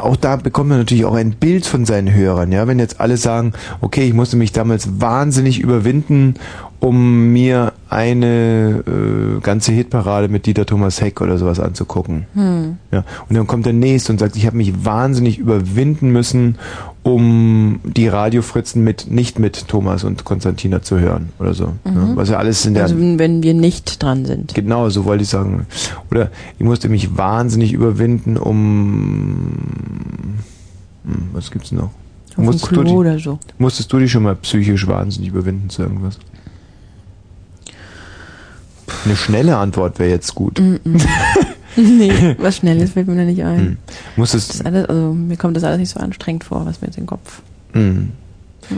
auch 0.00 0.16
da 0.16 0.36
bekommt 0.36 0.68
man 0.68 0.78
natürlich 0.78 1.04
auch 1.04 1.14
ein 1.14 1.32
Bild 1.32 1.66
von 1.66 1.84
seinen 1.84 2.12
Hörern, 2.12 2.52
ja. 2.52 2.66
Wenn 2.66 2.78
jetzt 2.78 3.00
alle 3.00 3.16
sagen, 3.16 3.52
okay, 3.80 4.06
ich 4.06 4.14
musste 4.14 4.36
mich 4.36 4.52
damals 4.52 5.00
wahnsinnig 5.00 5.60
überwinden, 5.60 6.34
um 6.80 7.30
mir 7.32 7.74
eine 7.90 8.82
äh, 8.86 9.40
ganze 9.40 9.70
Hitparade 9.72 10.28
mit 10.28 10.46
Dieter 10.46 10.64
Thomas 10.64 11.00
Heck 11.00 11.20
oder 11.20 11.36
sowas 11.36 11.60
anzugucken. 11.60 12.24
Hm. 12.34 12.78
Ja. 12.90 13.04
Und 13.28 13.36
dann 13.36 13.46
kommt 13.46 13.66
der 13.66 13.74
nächste 13.74 14.12
und 14.12 14.18
sagt, 14.18 14.34
ich 14.36 14.46
habe 14.46 14.56
mich 14.56 14.84
wahnsinnig 14.84 15.38
überwinden 15.38 16.10
müssen, 16.10 16.56
um 17.02 17.80
die 17.84 18.08
Radiofritzen 18.08 18.82
mit 18.82 19.10
nicht 19.10 19.38
mit 19.38 19.68
Thomas 19.68 20.04
und 20.04 20.24
Konstantina 20.24 20.80
zu 20.80 20.98
hören 20.98 21.28
oder 21.38 21.52
so. 21.52 21.72
Ja. 21.84 22.12
Was 22.14 22.30
ja 22.30 22.38
alles 22.38 22.64
in 22.64 22.74
der 22.74 22.84
Also 22.84 22.96
wenn 22.98 23.42
wir 23.42 23.54
nicht 23.54 24.02
dran 24.02 24.24
sind. 24.24 24.54
Genau, 24.54 24.88
so 24.88 25.04
wollte 25.04 25.22
ich 25.24 25.28
sagen. 25.28 25.66
Oder 26.10 26.30
ich 26.58 26.64
musste 26.64 26.88
mich 26.88 27.16
wahnsinnig 27.16 27.72
überwinden, 27.74 28.38
um 28.38 29.48
Was 31.32 31.50
gibt's 31.50 31.72
noch? 31.72 31.90
Auf 32.36 32.44
Musstest 32.44 32.70
du, 32.70 32.74
Klo 32.74 32.82
die, 32.84 32.92
oder 32.92 33.18
so. 33.18 33.38
musstest 33.58 33.92
du 33.92 33.98
dich 33.98 34.10
schon 34.10 34.22
mal 34.22 34.36
psychisch 34.36 34.86
wahnsinnig 34.86 35.30
überwinden 35.30 35.68
zu 35.68 35.82
irgendwas? 35.82 36.18
Eine 39.04 39.16
schnelle 39.16 39.56
Antwort 39.56 39.98
wäre 39.98 40.10
jetzt 40.10 40.34
gut. 40.34 40.60
nee, 41.76 42.36
was 42.38 42.56
Schnelles 42.56 42.92
fällt 42.92 43.08
mir 43.08 43.16
da 43.16 43.24
nicht 43.24 43.42
ein. 43.42 43.78
Musstest, 44.16 44.50
Das 44.50 44.56
ist 44.56 44.66
alles, 44.66 44.86
also 44.86 45.14
mir 45.14 45.36
kommt 45.36 45.56
das 45.56 45.64
alles 45.64 45.78
nicht 45.78 45.90
so 45.90 46.00
anstrengend 46.00 46.44
vor, 46.44 46.66
was 46.66 46.80
mir 46.80 46.88
jetzt 46.88 46.96
in 46.96 47.04
den 47.04 47.08
Kopf. 47.08 47.42
Mhm. 47.72 48.10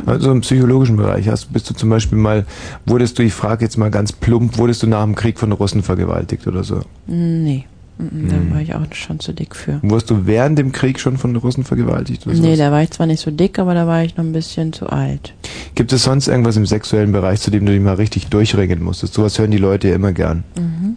Also 0.07 0.31
im 0.31 0.41
psychologischen 0.41 0.97
Bereich 0.97 1.29
hast, 1.29 1.53
bist 1.53 1.69
du 1.69 1.75
zum 1.75 1.91
Beispiel 1.91 2.17
mal, 2.17 2.47
wurdest 2.87 3.19
du, 3.19 3.23
ich 3.23 3.35
frage 3.35 3.65
jetzt 3.65 3.77
mal 3.77 3.91
ganz 3.91 4.13
plump, 4.13 4.57
wurdest 4.57 4.83
du 4.83 4.87
nach 4.87 5.03
dem 5.03 5.15
Krieg 5.15 5.39
von 5.39 5.53
Russen 5.53 5.83
vergewaltigt 5.83 6.47
oder 6.47 6.65
so? 6.65 6.81
Nee. 7.07 7.67
Mhm, 7.99 8.29
Da 8.29 8.37
Hm. 8.37 8.51
war 8.53 8.61
ich 8.61 8.75
auch 8.75 8.81
schon 8.93 9.21
zu 9.21 9.33
dick 9.33 9.55
für. 9.55 9.79
Wurdest 9.83 10.11
du 10.11 10.27
während 10.27 10.59
dem 10.59 10.73
Krieg 10.73 10.99
schon 10.99 11.19
von 11.19 11.37
Russen 11.37 11.63
vergewaltigt 11.65 12.27
oder 12.27 12.35
Nee, 12.37 12.43
sowas? 12.55 12.59
da 12.59 12.73
war 12.73 12.83
ich 12.83 12.91
zwar 12.91 13.07
nicht 13.07 13.21
so 13.21 13.31
dick, 13.31 13.59
aber 13.59 13.75
da 13.75 13.87
war 13.87 14.03
ich 14.03 14.17
noch 14.17 14.25
ein 14.25 14.33
bisschen 14.33 14.73
zu 14.73 14.89
alt. 14.89 15.35
Gibt 15.75 15.93
es 15.93 16.03
sonst 16.05 16.27
irgendwas 16.29 16.57
im 16.57 16.67
sexuellen 16.67 17.13
Bereich, 17.13 17.41
zu 17.41 17.51
dem 17.51 17.65
du 17.67 17.73
dich 17.73 17.81
mal 17.81 17.95
richtig 17.95 18.27
durchringen 18.29 18.83
musstest? 18.83 19.15
Sowas 19.15 19.39
hören 19.39 19.51
die 19.51 19.59
Leute 19.59 19.89
ja 19.89 19.95
immer 19.95 20.13
gern. 20.13 20.45
Mhm. 20.57 20.97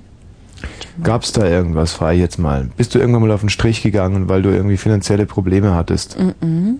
Gab 1.03 1.23
es 1.23 1.33
da 1.33 1.45
irgendwas, 1.47 1.91
frage 1.91 2.15
ich 2.15 2.21
jetzt 2.21 2.39
mal? 2.39 2.69
Bist 2.77 2.95
du 2.95 2.99
irgendwann 2.99 3.21
mal 3.23 3.31
auf 3.31 3.41
den 3.41 3.49
Strich 3.49 3.83
gegangen, 3.83 4.29
weil 4.29 4.41
du 4.41 4.49
irgendwie 4.49 4.77
finanzielle 4.77 5.25
Probleme 5.25 5.73
hattest? 5.75 6.17
Mhm. 6.19 6.79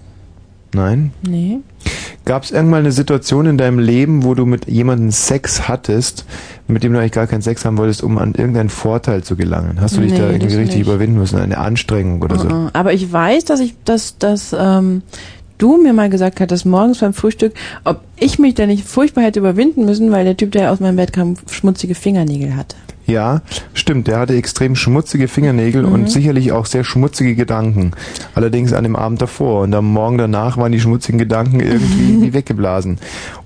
Nein? 0.74 1.12
Nee. 1.28 1.60
Gab 2.26 2.44
es 2.44 2.52
irgendwann 2.52 2.80
eine 2.80 2.92
Situation 2.92 3.46
in 3.46 3.58
deinem 3.58 3.78
Leben, 3.80 4.24
wo 4.24 4.34
du 4.34 4.46
mit 4.46 4.68
jemandem 4.68 5.12
Sex 5.12 5.68
hattest, 5.68 6.26
mit 6.68 6.84
dem 6.84 6.92
du 6.94 7.00
eigentlich 7.00 7.12
gar 7.12 7.28
keinen 7.28 7.44
Sex 7.44 7.64
haben 7.66 7.78
wolltest, 7.78 8.02
um 8.02 8.18
an 8.18 8.34
irgendeinen 8.34 8.70
Vorteil 8.70 9.24
zu 9.24 9.36
gelangen? 9.36 9.80
Hast 9.80 9.96
du 9.98 10.02
dich 10.02 10.12
Nee, 10.12 10.18
da 10.18 10.30
irgendwie 10.32 10.56
richtig 10.56 10.78
nicht. 10.78 10.88
überwinden 10.88 11.18
müssen? 11.20 11.40
Eine 11.40 11.60
Anstrengung 11.60 12.22
oder 12.24 12.40
so? 12.40 12.50
Mhm. 12.50 12.70
Aber 12.74 12.94
ich 12.94 13.12
weiß, 13.14 13.46
dass 13.46 13.60
ich, 13.60 13.76
dass, 13.86 14.18
dass 14.18 14.56
ähm, 14.58 15.04
du 15.58 15.78
mir 15.82 15.94
mal 15.94 16.10
gesagt 16.10 16.40
hattest, 16.42 16.66
morgens 16.66 17.00
beim 17.00 17.14
Frühstück, 17.14 17.54
ob 17.84 18.02
ich 18.18 18.40
mich 18.40 18.56
da 18.56 18.66
nicht 18.66 18.86
furchtbar 18.88 19.24
hätte 19.24 19.40
überwinden 19.40 19.86
müssen, 19.86 20.12
weil 20.12 20.26
der 20.26 20.38
Typ, 20.38 20.52
der 20.52 20.72
aus 20.72 20.80
meinem 20.80 20.96
Bett 20.98 21.14
kam, 21.14 21.36
schmutzige 21.50 21.96
Fingernägel 21.96 22.56
hatte. 22.56 22.76
Ja, 23.08 23.42
stimmt. 23.76 24.08
Der 24.08 24.18
hatte 24.18 24.36
extrem 24.36 24.76
schmutzige 24.76 25.28
Fingernägel 25.28 25.84
Mhm. 25.84 25.92
und 25.94 26.10
sicherlich 26.10 26.52
auch 26.52 26.66
sehr 26.66 26.84
schmutzige 26.84 27.36
Gedanken. 27.36 27.92
Allerdings 28.34 28.74
an 28.74 28.84
dem 28.84 28.96
Abend 28.96 29.22
davor. 29.22 29.62
Und 29.62 29.76
am 29.76 29.86
Morgen 29.86 30.18
danach 30.18 30.58
waren 30.58 30.72
die 30.72 30.80
schmutzigen 30.80 31.20
Gedanken 31.20 31.60
irgendwie 31.60 32.22
wie 32.24 32.34
weggeblasen. 32.34 32.98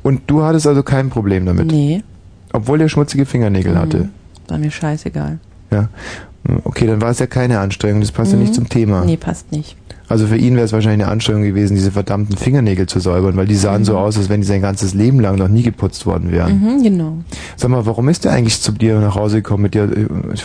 Und 0.02 0.22
du 0.28 0.44
hattest 0.44 0.66
also 0.66 0.82
kein 0.82 1.10
Problem 1.10 1.46
damit? 1.46 1.68
Nee, 1.68 2.04
Obwohl 2.54 2.78
der 2.78 2.88
schmutzige 2.88 3.26
Fingernägel 3.26 3.78
hatte? 3.78 4.08
war 4.48 4.58
mir 4.58 4.72
scheißegal. 4.72 5.40
Ja. 5.72 5.90
Okay, 6.64 6.88
dann 6.88 7.02
war 7.02 7.12
es 7.12 7.20
ja 7.20 7.28
keine 7.28 7.60
Anstrengung. 7.60 8.00
Das 8.02 8.12
passt 8.14 8.32
ja 8.32 8.38
nicht 8.38 8.56
zum 8.56 8.70
Thema. 8.70 9.04
Nee, 9.06 9.18
passt 9.18 9.52
nicht. 9.52 9.76
Also 10.10 10.26
für 10.28 10.36
ihn 10.38 10.56
wäre 10.56 10.66
es 10.66 10.74
wahrscheinlich 10.74 11.04
eine 11.06 11.12
Anstrengung 11.12 11.44
gewesen, 11.44 11.76
diese 11.76 11.92
verdammten 11.92 12.36
Fingernägel 12.36 12.88
zu 12.88 13.00
säubern, 13.00 13.38
weil 13.38 13.46
die 13.46 13.56
sahen 13.56 13.86
so 13.86 13.98
aus, 13.98 14.18
als 14.18 14.28
wenn 14.28 14.42
die 14.42 14.48
sein 14.48 14.62
ganzes 14.62 14.94
Leben 14.96 15.20
lang 15.20 15.36
noch 15.38 15.48
nie 15.48 15.62
geputzt 15.64 16.06
worden 16.08 16.32
wären. 16.32 16.60
Mhm, 16.60 16.84
genau. 16.84 17.18
Sag 17.56 17.70
mal, 17.70 17.86
warum 17.86 18.10
ist 18.10 18.26
der 18.26 18.32
eigentlich 18.34 18.60
zu 18.60 18.72
dir 18.72 19.00
nach 19.00 19.16
Hause 19.16 19.38
gekommen 19.38 19.64
mit 19.64 19.76
dir? 19.76 19.88
Ich 20.34 20.44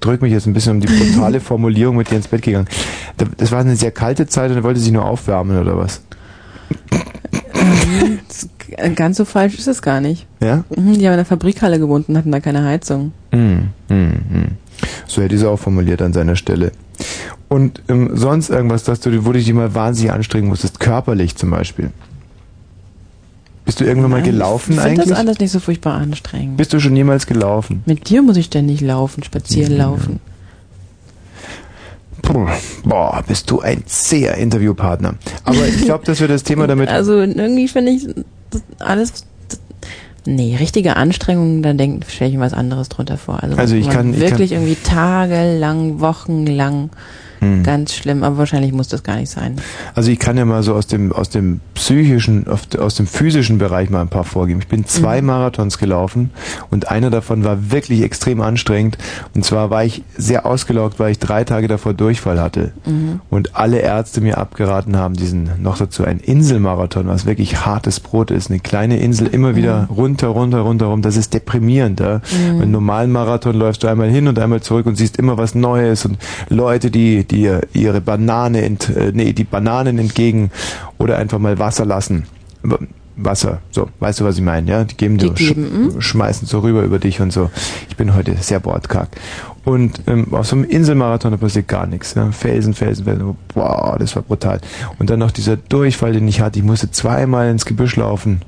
drück 0.00 0.22
mich 0.22 0.32
jetzt 0.32 0.46
ein 0.46 0.52
bisschen 0.54 0.74
um 0.76 0.80
die 0.80 0.86
brutale 0.86 1.40
Formulierung 1.40 1.96
mit 1.96 2.10
dir 2.10 2.16
ins 2.16 2.28
Bett 2.28 2.42
gegangen. 2.42 2.68
Da- 3.16 3.26
Das 3.36 3.50
war 3.52 3.58
eine 3.60 3.74
sehr 3.76 3.90
kalte 3.90 4.26
Zeit 4.28 4.50
und 4.52 4.56
er 4.58 4.62
wollte 4.64 4.78
sich 4.80 4.92
nur 4.92 5.04
aufwärmen 5.04 5.58
oder 5.60 5.76
was? 5.76 6.02
Ähm, 8.78 8.94
Ganz 8.94 9.16
so 9.16 9.24
falsch 9.24 9.58
ist 9.58 9.66
es 9.66 9.82
gar 9.82 10.00
nicht. 10.00 10.26
Ja? 10.40 10.64
Mhm, 10.70 10.94
Die 10.98 11.04
haben 11.06 11.12
in 11.14 11.18
der 11.18 11.24
Fabrikhalle 11.24 11.78
gewohnt 11.78 12.08
und 12.08 12.16
hatten 12.16 12.30
da 12.30 12.40
keine 12.40 12.64
Heizung. 12.64 13.12
Hm, 13.32 13.68
hm, 13.88 14.12
hm. 14.32 14.44
So 15.06 15.22
hätte 15.22 15.34
ich 15.34 15.40
es 15.42 15.46
auch 15.46 15.58
formuliert 15.58 16.02
an 16.02 16.12
seiner 16.12 16.36
Stelle. 16.36 16.72
Und 17.48 17.82
ähm, 17.88 18.10
sonst 18.14 18.50
irgendwas, 18.50 18.84
dass 18.84 19.00
du, 19.00 19.24
wo 19.24 19.32
du 19.32 19.38
dich 19.38 19.52
mal 19.52 19.74
wahnsinnig 19.74 20.12
anstrengen 20.12 20.48
musstest, 20.48 20.78
körperlich 20.80 21.36
zum 21.36 21.50
Beispiel. 21.50 21.90
Bist 23.64 23.80
du 23.80 23.84
irgendwann 23.84 24.10
mal 24.10 24.20
Nein, 24.20 24.30
gelaufen 24.30 24.72
ich 24.72 24.78
finde 24.80 24.90
eigentlich? 25.02 25.08
das 25.10 25.18
alles 25.18 25.38
nicht 25.38 25.50
so 25.52 25.60
furchtbar 25.60 25.94
anstrengend. 25.94 26.56
Bist 26.56 26.72
du 26.72 26.80
schon 26.80 26.96
jemals 26.96 27.26
gelaufen? 27.26 27.82
Mit 27.86 28.08
dir 28.08 28.22
muss 28.22 28.36
ich 28.36 28.46
ständig 28.46 28.80
laufen, 28.80 29.22
spazieren 29.22 29.76
laufen. 29.76 30.20
Puh, 32.22 32.46
boah, 32.84 33.22
bist 33.26 33.50
du 33.50 33.60
ein 33.60 33.82
zäher 33.86 34.34
Interviewpartner. 34.36 35.14
Aber 35.44 35.66
ich 35.66 35.82
glaube, 35.82 36.04
dass 36.04 36.20
wir 36.20 36.28
das 36.28 36.42
Thema 36.42 36.66
damit. 36.66 36.88
Also 36.90 37.14
irgendwie 37.20 37.68
finde 37.68 37.92
ich 37.92 38.06
alles. 38.78 39.24
Nee, 40.26 40.56
richtige 40.56 40.96
Anstrengungen, 40.96 41.62
dann 41.62 42.00
stelle 42.08 42.30
ich 42.30 42.36
mir 42.36 42.42
was 42.42 42.52
anderes 42.54 42.88
drunter 42.88 43.16
vor. 43.16 43.42
Also, 43.42 43.56
Also 43.56 43.74
ich 43.74 43.88
kann- 43.88 44.12
ich 44.14 44.20
wirklich 44.20 44.50
kann- 44.50 44.58
irgendwie 44.62 44.76
tagelang, 44.82 46.00
wochenlang 46.00 46.90
Hm. 47.40 47.62
ganz 47.62 47.94
schlimm, 47.94 48.22
aber 48.22 48.38
wahrscheinlich 48.38 48.72
muss 48.72 48.88
das 48.88 49.02
gar 49.02 49.16
nicht 49.16 49.30
sein. 49.30 49.56
Also 49.94 50.10
ich 50.10 50.18
kann 50.18 50.36
ja 50.36 50.44
mal 50.44 50.62
so 50.62 50.74
aus 50.74 50.86
dem 50.86 51.12
aus 51.12 51.30
dem 51.30 51.60
psychischen, 51.74 52.46
aus 52.46 52.94
dem 52.94 53.06
physischen 53.06 53.58
Bereich 53.58 53.90
mal 53.90 54.02
ein 54.02 54.08
paar 54.08 54.24
vorgeben. 54.24 54.60
Ich 54.60 54.68
bin 54.68 54.84
zwei 54.84 55.20
Mhm. 55.20 55.26
Marathons 55.28 55.78
gelaufen 55.78 56.30
und 56.70 56.90
einer 56.90 57.10
davon 57.10 57.42
war 57.44 57.70
wirklich 57.70 58.02
extrem 58.02 58.40
anstrengend. 58.42 58.98
Und 59.34 59.44
zwar 59.44 59.70
war 59.70 59.84
ich 59.84 60.02
sehr 60.16 60.44
ausgelaugt, 60.46 60.98
weil 61.00 61.12
ich 61.12 61.18
drei 61.18 61.44
Tage 61.44 61.66
davor 61.68 61.94
Durchfall 61.94 62.40
hatte 62.40 62.72
Mhm. 62.86 63.20
und 63.30 63.56
alle 63.56 63.78
Ärzte 63.78 64.20
mir 64.20 64.38
abgeraten 64.38 64.96
haben, 64.96 65.14
diesen 65.14 65.50
noch 65.62 65.78
dazu 65.78 66.04
ein 66.04 66.20
Inselmarathon, 66.20 67.06
was 67.08 67.24
wirklich 67.26 67.64
hartes 67.64 68.00
Brot 68.00 68.30
ist, 68.30 68.50
eine 68.50 68.60
kleine 68.60 68.98
Insel 69.00 69.26
immer 69.28 69.56
wieder 69.56 69.88
runter, 69.90 70.28
runter, 70.28 70.60
runter, 70.60 70.86
rum. 70.86 71.00
Das 71.02 71.16
ist 71.16 71.32
deprimierend. 71.34 72.00
Ja? 72.00 72.20
Mhm. 72.52 72.60
Einen 72.60 72.70
normalen 72.70 73.10
Marathon 73.12 73.56
läufst 73.56 73.82
du 73.82 73.88
einmal 73.88 74.10
hin 74.10 74.28
und 74.28 74.38
einmal 74.38 74.60
zurück 74.60 74.86
und 74.86 74.96
siehst 74.96 75.16
immer 75.16 75.38
was 75.38 75.54
Neues 75.54 76.04
und 76.04 76.18
Leute, 76.50 76.90
die 76.90 77.24
dir 77.30 77.62
ihre 77.72 78.00
Banane, 78.00 78.62
ent, 78.62 78.88
äh, 78.90 79.12
nee, 79.14 79.32
die 79.32 79.44
Bananen 79.44 79.98
entgegen 79.98 80.50
oder 80.98 81.18
einfach 81.18 81.38
mal 81.38 81.58
Wasser 81.58 81.84
lassen. 81.84 82.24
Wasser, 83.16 83.60
so, 83.70 83.88
weißt 84.00 84.20
du, 84.20 84.24
was 84.24 84.36
ich 84.36 84.42
meine, 84.42 84.70
ja? 84.70 84.84
Die 84.84 84.96
geben 84.96 85.18
Die 85.18 85.30
dir, 85.30 85.36
sch 85.36 85.48
geben, 85.48 85.70
hm? 85.92 86.00
schmeißen 86.00 86.46
so 86.46 86.60
rüber 86.60 86.82
über 86.82 86.98
dich 86.98 87.20
und 87.20 87.32
so. 87.32 87.50
Ich 87.88 87.96
bin 87.96 88.14
heute 88.14 88.34
sehr 88.36 88.60
bordkack. 88.60 89.08
Und 89.64 90.00
ähm, 90.06 90.32
auf 90.32 90.46
so 90.46 90.56
einem 90.56 90.64
Inselmarathon 90.64 91.32
da 91.32 91.36
passiert 91.36 91.68
gar 91.68 91.86
nichts. 91.86 92.14
Ja? 92.14 92.30
Felsen, 92.30 92.72
Felsen, 92.72 93.04
Felsen. 93.04 93.36
Wow, 93.54 93.98
das 93.98 94.16
war 94.16 94.22
brutal. 94.22 94.60
Und 94.98 95.10
dann 95.10 95.18
noch 95.18 95.32
dieser 95.32 95.56
Durchfall, 95.56 96.12
den 96.12 96.26
ich 96.28 96.40
hatte. 96.40 96.58
Ich 96.58 96.64
musste 96.64 96.90
zweimal 96.90 97.50
ins 97.50 97.66
Gebüsch 97.66 97.96
laufen. 97.96 98.40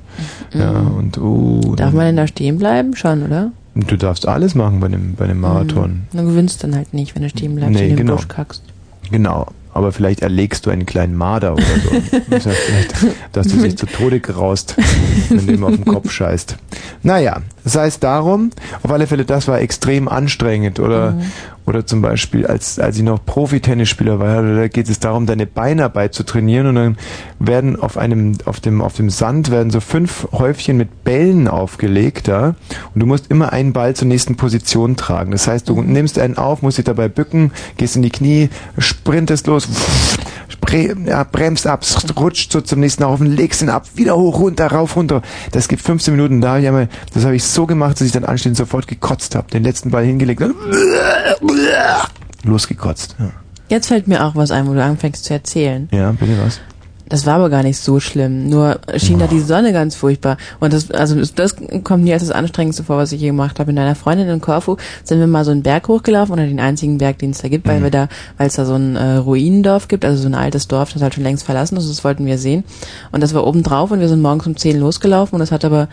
Ja, 0.53 0.71
und 0.71 1.19
uh, 1.19 1.75
Darf 1.75 1.93
man 1.93 2.05
denn 2.05 2.17
da 2.17 2.25
stehen 2.25 2.57
bleiben? 2.57 2.95
Schon, 2.95 3.23
oder? 3.23 3.51
du 3.75 3.97
darfst 3.97 4.27
alles 4.27 4.53
machen 4.53 4.79
bei 4.79 4.87
dem, 4.87 5.15
bei 5.15 5.25
dem 5.25 5.39
Marathon. 5.39 6.03
Du 6.13 6.23
gewinnst 6.23 6.63
dann 6.63 6.75
halt 6.75 6.93
nicht, 6.93 7.15
wenn 7.15 7.23
du 7.23 7.29
stehen 7.29 7.55
bleibst 7.55 7.73
Nee, 7.73 7.85
und 7.85 7.89
in 7.91 7.95
den 7.97 8.05
genau. 8.05 8.15
Busch 8.15 8.27
kackst. 8.27 8.61
Genau. 9.13 9.45
Aber 9.75 9.91
vielleicht 9.91 10.21
erlegst 10.21 10.65
du 10.65 10.71
einen 10.71 10.87
kleinen 10.87 11.15
Marder 11.15 11.53
oder 11.53 11.63
so. 11.63 12.19
Das 12.29 12.43
vielleicht, 12.43 12.95
dass 13.31 13.47
du 13.47 13.57
dich 13.57 13.77
zu 13.77 13.85
Tode 13.85 14.19
graust, 14.19 14.75
wenn 15.29 15.45
du 15.45 15.53
ihm 15.53 15.63
auf 15.63 15.75
den 15.75 15.85
Kopf 15.85 16.11
scheißt. 16.11 16.57
Naja, 17.03 17.41
das 17.63 17.75
heißt 17.75 18.03
darum, 18.03 18.49
auf 18.81 18.91
alle 18.91 19.05
Fälle, 19.05 19.25
das 19.25 19.47
war 19.47 19.59
extrem 19.61 20.07
anstrengend. 20.07 20.79
Oder, 20.79 21.19
oder 21.65 21.85
zum 21.85 22.01
Beispiel, 22.01 22.45
als, 22.45 22.79
als 22.79 22.97
ich 22.97 23.03
noch 23.03 23.23
Profi-Tennisspieler 23.25 24.19
war, 24.19 24.41
da 24.41 24.67
geht 24.67 24.89
es 24.89 24.99
darum, 24.99 25.25
deine 25.25 25.45
Beinarbeit 25.45 26.13
zu 26.13 26.23
trainieren 26.23 26.67
und 26.67 26.75
dann 26.75 26.97
werden 27.39 27.79
auf 27.79 27.97
einem, 27.97 28.37
auf 28.45 28.59
dem, 28.59 28.81
auf 28.81 28.93
dem 28.93 29.09
Sand 29.09 29.51
werden 29.51 29.71
so 29.71 29.79
fünf 29.79 30.27
Häufchen 30.31 30.77
mit 30.77 31.03
Bällen 31.03 31.47
aufgelegt, 31.47 32.27
ja, 32.27 32.55
und 32.93 32.99
du 32.99 33.05
musst 33.05 33.31
immer 33.31 33.53
einen 33.53 33.73
Ball 33.73 33.95
zur 33.95 34.07
nächsten 34.07 34.35
Position 34.35 34.95
tragen. 34.95 35.31
Das 35.31 35.47
heißt, 35.47 35.69
du 35.69 35.81
nimmst 35.81 36.19
einen 36.19 36.37
auf, 36.37 36.61
musst 36.61 36.77
dich 36.77 36.85
dabei 36.85 37.07
bücken, 37.07 37.51
gehst 37.77 37.95
in 37.95 38.01
die 38.01 38.09
Knie, 38.09 38.49
sprintest 38.77 39.47
los, 39.47 39.67
ja, 41.05 41.23
bremst 41.23 41.67
ab, 41.67 41.85
rutscht 42.17 42.51
so 42.51 42.61
zum 42.61 42.79
nächsten 42.79 43.03
Haufen, 43.03 43.27
legst 43.27 43.61
ihn 43.61 43.69
ab, 43.69 43.87
wieder 43.95 44.15
hoch, 44.15 44.39
runter, 44.39 44.67
rauf, 44.67 44.95
runter. 44.95 45.21
Das 45.51 45.67
gibt 45.67 45.81
15 45.81 46.15
Minuten, 46.15 46.41
da 46.41 46.53
hab 46.53 46.59
ich 46.59 46.67
einmal, 46.67 46.89
das 47.13 47.25
habe 47.25 47.35
ich 47.35 47.43
so 47.43 47.65
gemacht, 47.65 47.99
dass 47.99 48.07
ich 48.07 48.13
dann 48.13 48.25
anschließend 48.25 48.57
sofort 48.57 48.87
gekotzt 48.87 49.35
habe, 49.35 49.49
den 49.51 49.63
letzten 49.63 49.91
Ball 49.91 50.03
hingelegt, 50.03 50.41
dann 50.41 50.55
losgekotzt. 52.43 53.15
Ja. 53.19 53.31
Jetzt 53.69 53.87
fällt 53.87 54.07
mir 54.07 54.25
auch 54.25 54.35
was 54.35 54.51
ein, 54.51 54.67
wo 54.67 54.73
du 54.73 54.83
anfängst 54.83 55.25
zu 55.25 55.33
erzählen. 55.33 55.87
ja, 55.91 56.11
bitte 56.11 56.37
was? 56.43 56.59
Das 57.13 57.27
war 57.27 57.35
aber 57.35 57.51
gar 57.51 57.61
nicht 57.61 57.77
so 57.77 57.99
schlimm. 57.99 58.49
Nur 58.49 58.79
schien 58.97 59.19
da 59.19 59.27
die 59.27 59.39
Sonne 59.39 59.71
ganz 59.71 59.93
furchtbar. 59.93 60.37
Und 60.59 60.73
das, 60.73 60.89
also 60.89 61.15
das- 61.35 61.55
kommt 61.83 62.03
mir 62.03 62.15
als 62.15 62.23
das 62.23 62.31
Anstrengendste 62.31 62.83
vor, 62.83 62.97
was 62.97 63.11
ich 63.11 63.21
je 63.21 63.27
gemacht 63.27 63.59
habe. 63.59 63.71
Mit 63.71 63.79
einer 63.79 63.93
Freundin 63.93 64.27
in 64.29 64.41
Korfu 64.41 64.77
sind 65.03 65.19
wir 65.19 65.27
mal 65.27 65.45
so 65.45 65.51
einen 65.51 65.61
Berg 65.61 65.87
hochgelaufen 65.89 66.33
oder 66.33 66.47
den 66.47 66.59
einzigen 66.59 66.97
Berg, 66.97 67.19
den 67.19 67.29
es 67.29 67.37
da 67.37 67.49
gibt, 67.49 67.67
weil 67.67 67.83
wir 67.83 67.91
da, 67.91 68.07
weil 68.39 68.47
es 68.47 68.55
da 68.55 68.65
so 68.65 68.73
ein 68.73 68.95
äh, 68.95 69.17
Ruinendorf 69.17 69.89
gibt, 69.89 70.05
also 70.05 70.23
so 70.23 70.27
ein 70.27 70.33
altes 70.33 70.67
Dorf, 70.67 70.91
das 70.93 71.03
halt 71.03 71.13
schon 71.13 71.21
längst 71.21 71.45
verlassen 71.45 71.77
ist. 71.77 71.87
Das 71.87 72.03
wollten 72.03 72.25
wir 72.25 72.39
sehen. 72.39 72.63
Und 73.11 73.21
das 73.21 73.35
war 73.35 73.45
oben 73.45 73.61
drauf 73.61 73.91
und 73.91 73.99
wir 73.99 74.09
sind 74.09 74.23
morgens 74.23 74.47
um 74.47 74.57
10 74.57 74.79
losgelaufen 74.79 75.35
und 75.35 75.39
das 75.41 75.51
hat 75.51 75.63
aber 75.65 75.89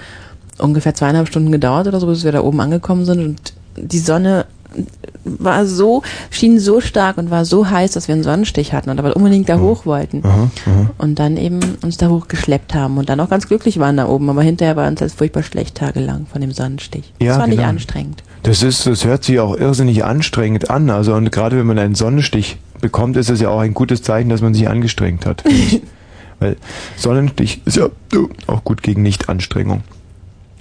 ungefähr 0.57 0.95
zweieinhalb 0.95 1.29
Stunden 1.29 1.53
gedauert 1.53 1.87
oder 1.87 2.01
so, 2.01 2.07
bis 2.07 2.25
wir 2.25 2.33
da 2.33 2.41
oben 2.41 2.63
angekommen 2.63 3.05
sind 3.05 3.21
und 3.23 3.53
die 3.77 3.99
Sonne 3.99 4.47
war 5.25 5.67
so, 5.67 6.03
schien 6.31 6.59
so 6.59 6.81
stark 6.81 7.19
und 7.19 7.31
war 7.31 7.45
so 7.45 7.69
heiß, 7.69 7.93
dass 7.93 8.09
wir 8.09 8.15
einen 8.15 8.25
Sonnenstich 8.25 8.73
hatten 8.73 8.91
und 8.91 8.99
aber 8.99 9.15
unbedingt 9.17 9.49
da 9.49 9.59
hoch 9.59 9.87
wollten. 9.87 10.23
Und 10.99 11.19
dann 11.19 11.37
eben 11.37 11.61
uns 11.83 11.97
da 11.97 12.09
hochgeschleppt 12.09 12.75
haben 12.75 12.99
und 12.99 13.09
dann 13.09 13.21
auch 13.21 13.29
ganz 13.29 13.47
glücklich 13.47 13.79
waren 13.79 13.97
da 13.97 14.07
oben, 14.09 14.31
aber 14.31 14.43
hinterher 14.43 14.77
war 14.77 14.89
uns 14.89 15.01
das 15.01 15.15
furchtbar 15.15 15.43
schlecht 15.43 15.77
tagelang 15.77 16.27
von 16.27 16.41
dem 16.41 16.53
Sonnenstich. 16.53 17.13
Ja, 17.21 17.29
das 17.29 17.39
war 17.39 17.47
nicht 17.47 17.57
genau. 17.57 17.69
anstrengend. 17.69 18.23
Das 18.43 18.63
ist, 18.63 18.87
das 18.87 19.05
hört 19.05 19.25
sich 19.25 19.39
auch 19.41 19.57
irrsinnig 19.57 20.05
anstrengend 20.05 20.71
an. 20.71 20.89
Also 20.89 21.15
und 21.15 21.31
gerade 21.31 21.59
wenn 21.59 21.67
man 21.67 21.79
einen 21.79 21.95
Sonnenstich 21.95 22.59
bekommt, 22.81 23.17
ist 23.17 23.29
es 23.29 23.41
ja 23.41 23.51
auch 23.51 23.61
ein 23.61 23.75
gutes 23.75 24.03
Zeichen, 24.03 24.31
dass 24.31 24.41
man 24.41 24.55
sich 24.55 24.69
angestrengt 24.69 25.27
hat. 25.27 25.45
Weil 26.39 26.57
Sonnenstich 26.97 27.61
ist 27.67 27.77
ja 27.77 27.89
auch 28.47 28.65
gut 28.65 28.83
gegen 28.83 29.03
Nichtanstrengung. 29.03 29.83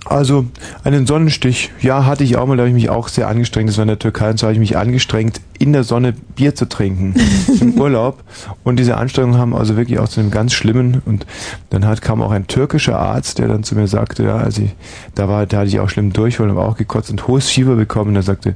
Also 0.10 0.46
einen 0.84 1.06
Sonnenstich, 1.06 1.70
ja, 1.82 2.04
hatte 2.08 2.24
ich 2.24 2.36
auch 2.36 2.48
mal, 2.48 2.58
da 2.58 2.62
habe 2.62 2.70
ich 2.70 2.74
mich 2.74 2.90
auch 2.90 3.10
sehr 3.10 3.28
angestrengt. 3.28 3.70
Das 3.70 3.78
war 3.78 3.84
in 3.84 3.90
der 3.90 4.00
Türkei 4.00 4.32
und 4.32 4.40
so 4.40 4.48
habe 4.48 4.54
ich 4.54 4.60
mich 4.60 4.76
angestrengt, 4.76 5.40
in 5.60 5.72
der 5.72 5.84
Sonne 5.84 6.14
Bier 6.36 6.56
zu 6.56 6.68
trinken 6.68 7.14
im 7.62 7.80
Urlaub. 7.80 8.24
Und 8.64 8.80
diese 8.80 8.98
Anstrengungen 8.98 9.40
haben 9.40 9.56
also 9.56 9.78
wirklich 9.78 10.00
auch 10.00 10.08
zu 10.08 10.20
einem 10.20 10.32
ganz 10.32 10.54
schlimmen. 10.54 11.04
Und 11.06 11.28
dann 11.70 11.86
hat, 11.86 12.02
kam 12.02 12.24
auch 12.24 12.32
ein 12.32 12.48
türkischer 12.48 12.98
Arzt, 12.98 13.38
der 13.38 13.50
dann 13.50 13.64
zu 13.64 13.76
mir 13.76 13.88
sagte, 13.88 14.24
ja, 14.24 14.38
also 14.38 14.64
ich, 14.64 14.76
da 15.14 15.30
war, 15.30 15.46
da 15.46 15.60
hatte 15.60 15.68
ich 15.68 15.80
auch 15.80 15.90
schlimm 15.90 16.12
Durchfall, 16.12 16.50
aber 16.50 16.68
auch 16.68 16.76
gekotzt 16.76 17.12
und 17.12 17.28
hohes 17.28 17.48
Fieber 17.48 17.76
bekommen. 17.76 18.10
Und 18.10 18.16
er 18.16 18.24
sagte, 18.24 18.56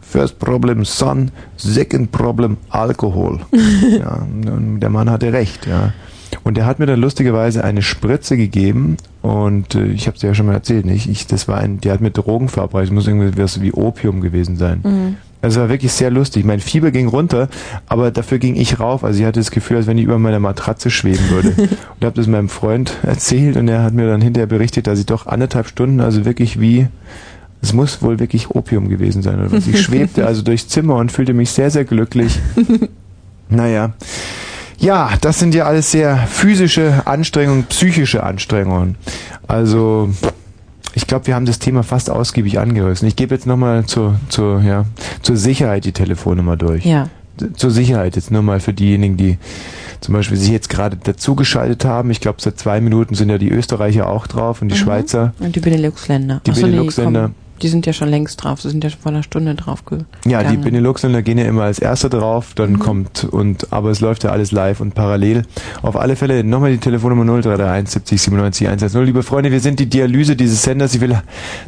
First 0.00 0.38
problem 0.38 0.82
Sun, 0.86 1.30
second 1.58 2.10
problem 2.10 2.56
Alkohol. 2.70 3.40
ja, 4.00 4.14
und 4.14 4.80
der 4.80 4.88
Mann 4.88 5.10
hatte 5.10 5.30
recht, 5.32 5.66
ja. 5.66 5.92
Und 6.46 6.56
er 6.56 6.64
hat 6.64 6.78
mir 6.78 6.86
dann 6.86 7.00
lustigerweise 7.00 7.64
eine 7.64 7.82
Spritze 7.82 8.36
gegeben 8.36 8.98
und 9.20 9.74
äh, 9.74 9.86
ich 9.86 10.06
habe 10.06 10.16
es 10.16 10.22
ja 10.22 10.32
schon 10.32 10.46
mal 10.46 10.52
erzählt, 10.52 10.86
nicht? 10.86 11.08
Ich, 11.08 11.26
das 11.26 11.48
war 11.48 11.58
ein, 11.58 11.80
der 11.80 11.92
hat 11.92 12.00
mit 12.00 12.16
Drogen 12.16 12.48
verabreicht, 12.48 12.92
muss 12.92 13.08
irgendwie 13.08 13.36
was 13.36 13.60
wie 13.60 13.72
Opium 13.72 14.20
gewesen 14.20 14.56
sein. 14.56 14.78
Mhm. 14.84 15.16
Also 15.42 15.58
war 15.58 15.68
wirklich 15.70 15.90
sehr 15.90 16.08
lustig. 16.12 16.44
Mein 16.44 16.60
Fieber 16.60 16.92
ging 16.92 17.08
runter, 17.08 17.48
aber 17.88 18.12
dafür 18.12 18.38
ging 18.38 18.54
ich 18.54 18.78
rauf. 18.78 19.02
Also 19.02 19.18
ich 19.18 19.26
hatte 19.26 19.40
das 19.40 19.50
Gefühl, 19.50 19.78
als 19.78 19.88
wenn 19.88 19.98
ich 19.98 20.04
über 20.04 20.20
meiner 20.20 20.38
Matratze 20.38 20.88
schweben 20.88 21.30
würde. 21.30 21.48
und 21.58 22.04
habe 22.04 22.14
das 22.14 22.28
meinem 22.28 22.48
Freund 22.48 22.92
erzählt 23.02 23.56
und 23.56 23.66
er 23.66 23.82
hat 23.82 23.94
mir 23.94 24.06
dann 24.06 24.20
hinterher 24.20 24.46
berichtet, 24.46 24.86
dass 24.86 25.00
ich 25.00 25.06
doch 25.06 25.26
anderthalb 25.26 25.66
Stunden, 25.66 26.00
also 26.00 26.24
wirklich 26.24 26.60
wie, 26.60 26.86
es 27.60 27.72
muss 27.72 28.02
wohl 28.02 28.20
wirklich 28.20 28.50
Opium 28.50 28.88
gewesen 28.88 29.20
sein 29.20 29.40
oder 29.40 29.50
was. 29.50 29.66
Ich 29.66 29.82
schwebte 29.82 30.24
also 30.24 30.42
durchs 30.42 30.68
Zimmer 30.68 30.94
und 30.94 31.10
fühlte 31.10 31.34
mich 31.34 31.50
sehr, 31.50 31.72
sehr 31.72 31.84
glücklich. 31.84 32.38
Naja. 33.48 33.94
Ja, 34.78 35.10
das 35.20 35.38
sind 35.38 35.54
ja 35.54 35.64
alles 35.64 35.90
sehr 35.90 36.16
physische 36.16 37.02
Anstrengungen, 37.06 37.64
psychische 37.64 38.22
Anstrengungen. 38.22 38.96
Also, 39.48 40.10
ich 40.94 41.06
glaube, 41.06 41.26
wir 41.26 41.34
haben 41.34 41.46
das 41.46 41.58
Thema 41.58 41.82
fast 41.82 42.10
ausgiebig 42.10 42.58
angerissen. 42.58 43.08
Ich 43.08 43.16
gebe 43.16 43.34
jetzt 43.34 43.46
nochmal 43.46 43.86
zur, 43.86 44.20
zur, 44.28 44.60
ja, 44.62 44.84
zur 45.22 45.36
Sicherheit 45.36 45.84
die 45.84 45.92
Telefonnummer 45.92 46.56
durch. 46.56 46.84
Ja. 46.84 47.08
Zur 47.56 47.70
Sicherheit 47.70 48.16
jetzt 48.16 48.30
nur 48.30 48.42
mal 48.42 48.60
für 48.60 48.72
diejenigen, 48.72 49.16
die 49.18 49.36
zum 50.00 50.14
Beispiel 50.14 50.36
sich 50.38 50.50
jetzt 50.50 50.68
gerade 50.70 50.96
dazugeschaltet 50.96 51.84
haben. 51.84 52.10
Ich 52.10 52.20
glaube, 52.20 52.40
seit 52.40 52.58
zwei 52.58 52.80
Minuten 52.80 53.14
sind 53.14 53.28
ja 53.28 53.36
die 53.38 53.50
Österreicher 53.50 54.08
auch 54.08 54.26
drauf 54.26 54.62
und 54.62 54.68
die 54.68 54.74
Mhm. 54.74 54.78
Schweizer. 54.78 55.32
Und 55.38 55.54
die 55.56 55.60
Benelux-Länder. 55.60 56.40
Die 56.46 56.50
nee, 56.52 56.60
Benelux-Länder. 56.62 57.22
komm, 57.24 57.34
Die 57.62 57.68
sind 57.68 57.86
ja 57.86 57.92
schon 57.92 58.08
längst 58.08 58.42
drauf. 58.42 58.60
Sie 58.60 58.70
sind 58.70 58.84
ja 58.84 58.90
schon 58.90 59.00
vor 59.00 59.12
einer 59.12 59.22
Stunde 59.22 59.54
drauf 59.54 59.82
Ja, 60.26 60.42
die. 60.42 60.56
Benelux-Länder 60.56 61.22
gehen 61.22 61.38
ja 61.38 61.44
immer 61.44 61.62
als 61.62 61.78
Erster 61.78 62.08
drauf, 62.08 62.52
dann 62.54 62.78
kommt 62.78 63.24
und 63.24 63.72
aber 63.72 63.90
es 63.90 64.00
läuft 64.00 64.24
ja 64.24 64.30
alles 64.30 64.52
live 64.52 64.80
und 64.80 64.94
parallel. 64.94 65.42
Auf 65.82 65.96
alle 65.96 66.16
Fälle 66.16 66.44
nochmal 66.44 66.72
die 66.72 66.78
Telefonnummer 66.78 67.24
0331 67.24 67.88
70 67.92 68.22
97 68.22 68.66
110. 68.68 69.04
Liebe 69.04 69.22
Freunde, 69.22 69.50
wir 69.50 69.60
sind 69.60 69.80
die 69.80 69.86
Dialyse 69.86 70.36
dieses 70.36 70.62
Senders. 70.62 70.94
Ich 70.94 71.00
will 71.00 71.16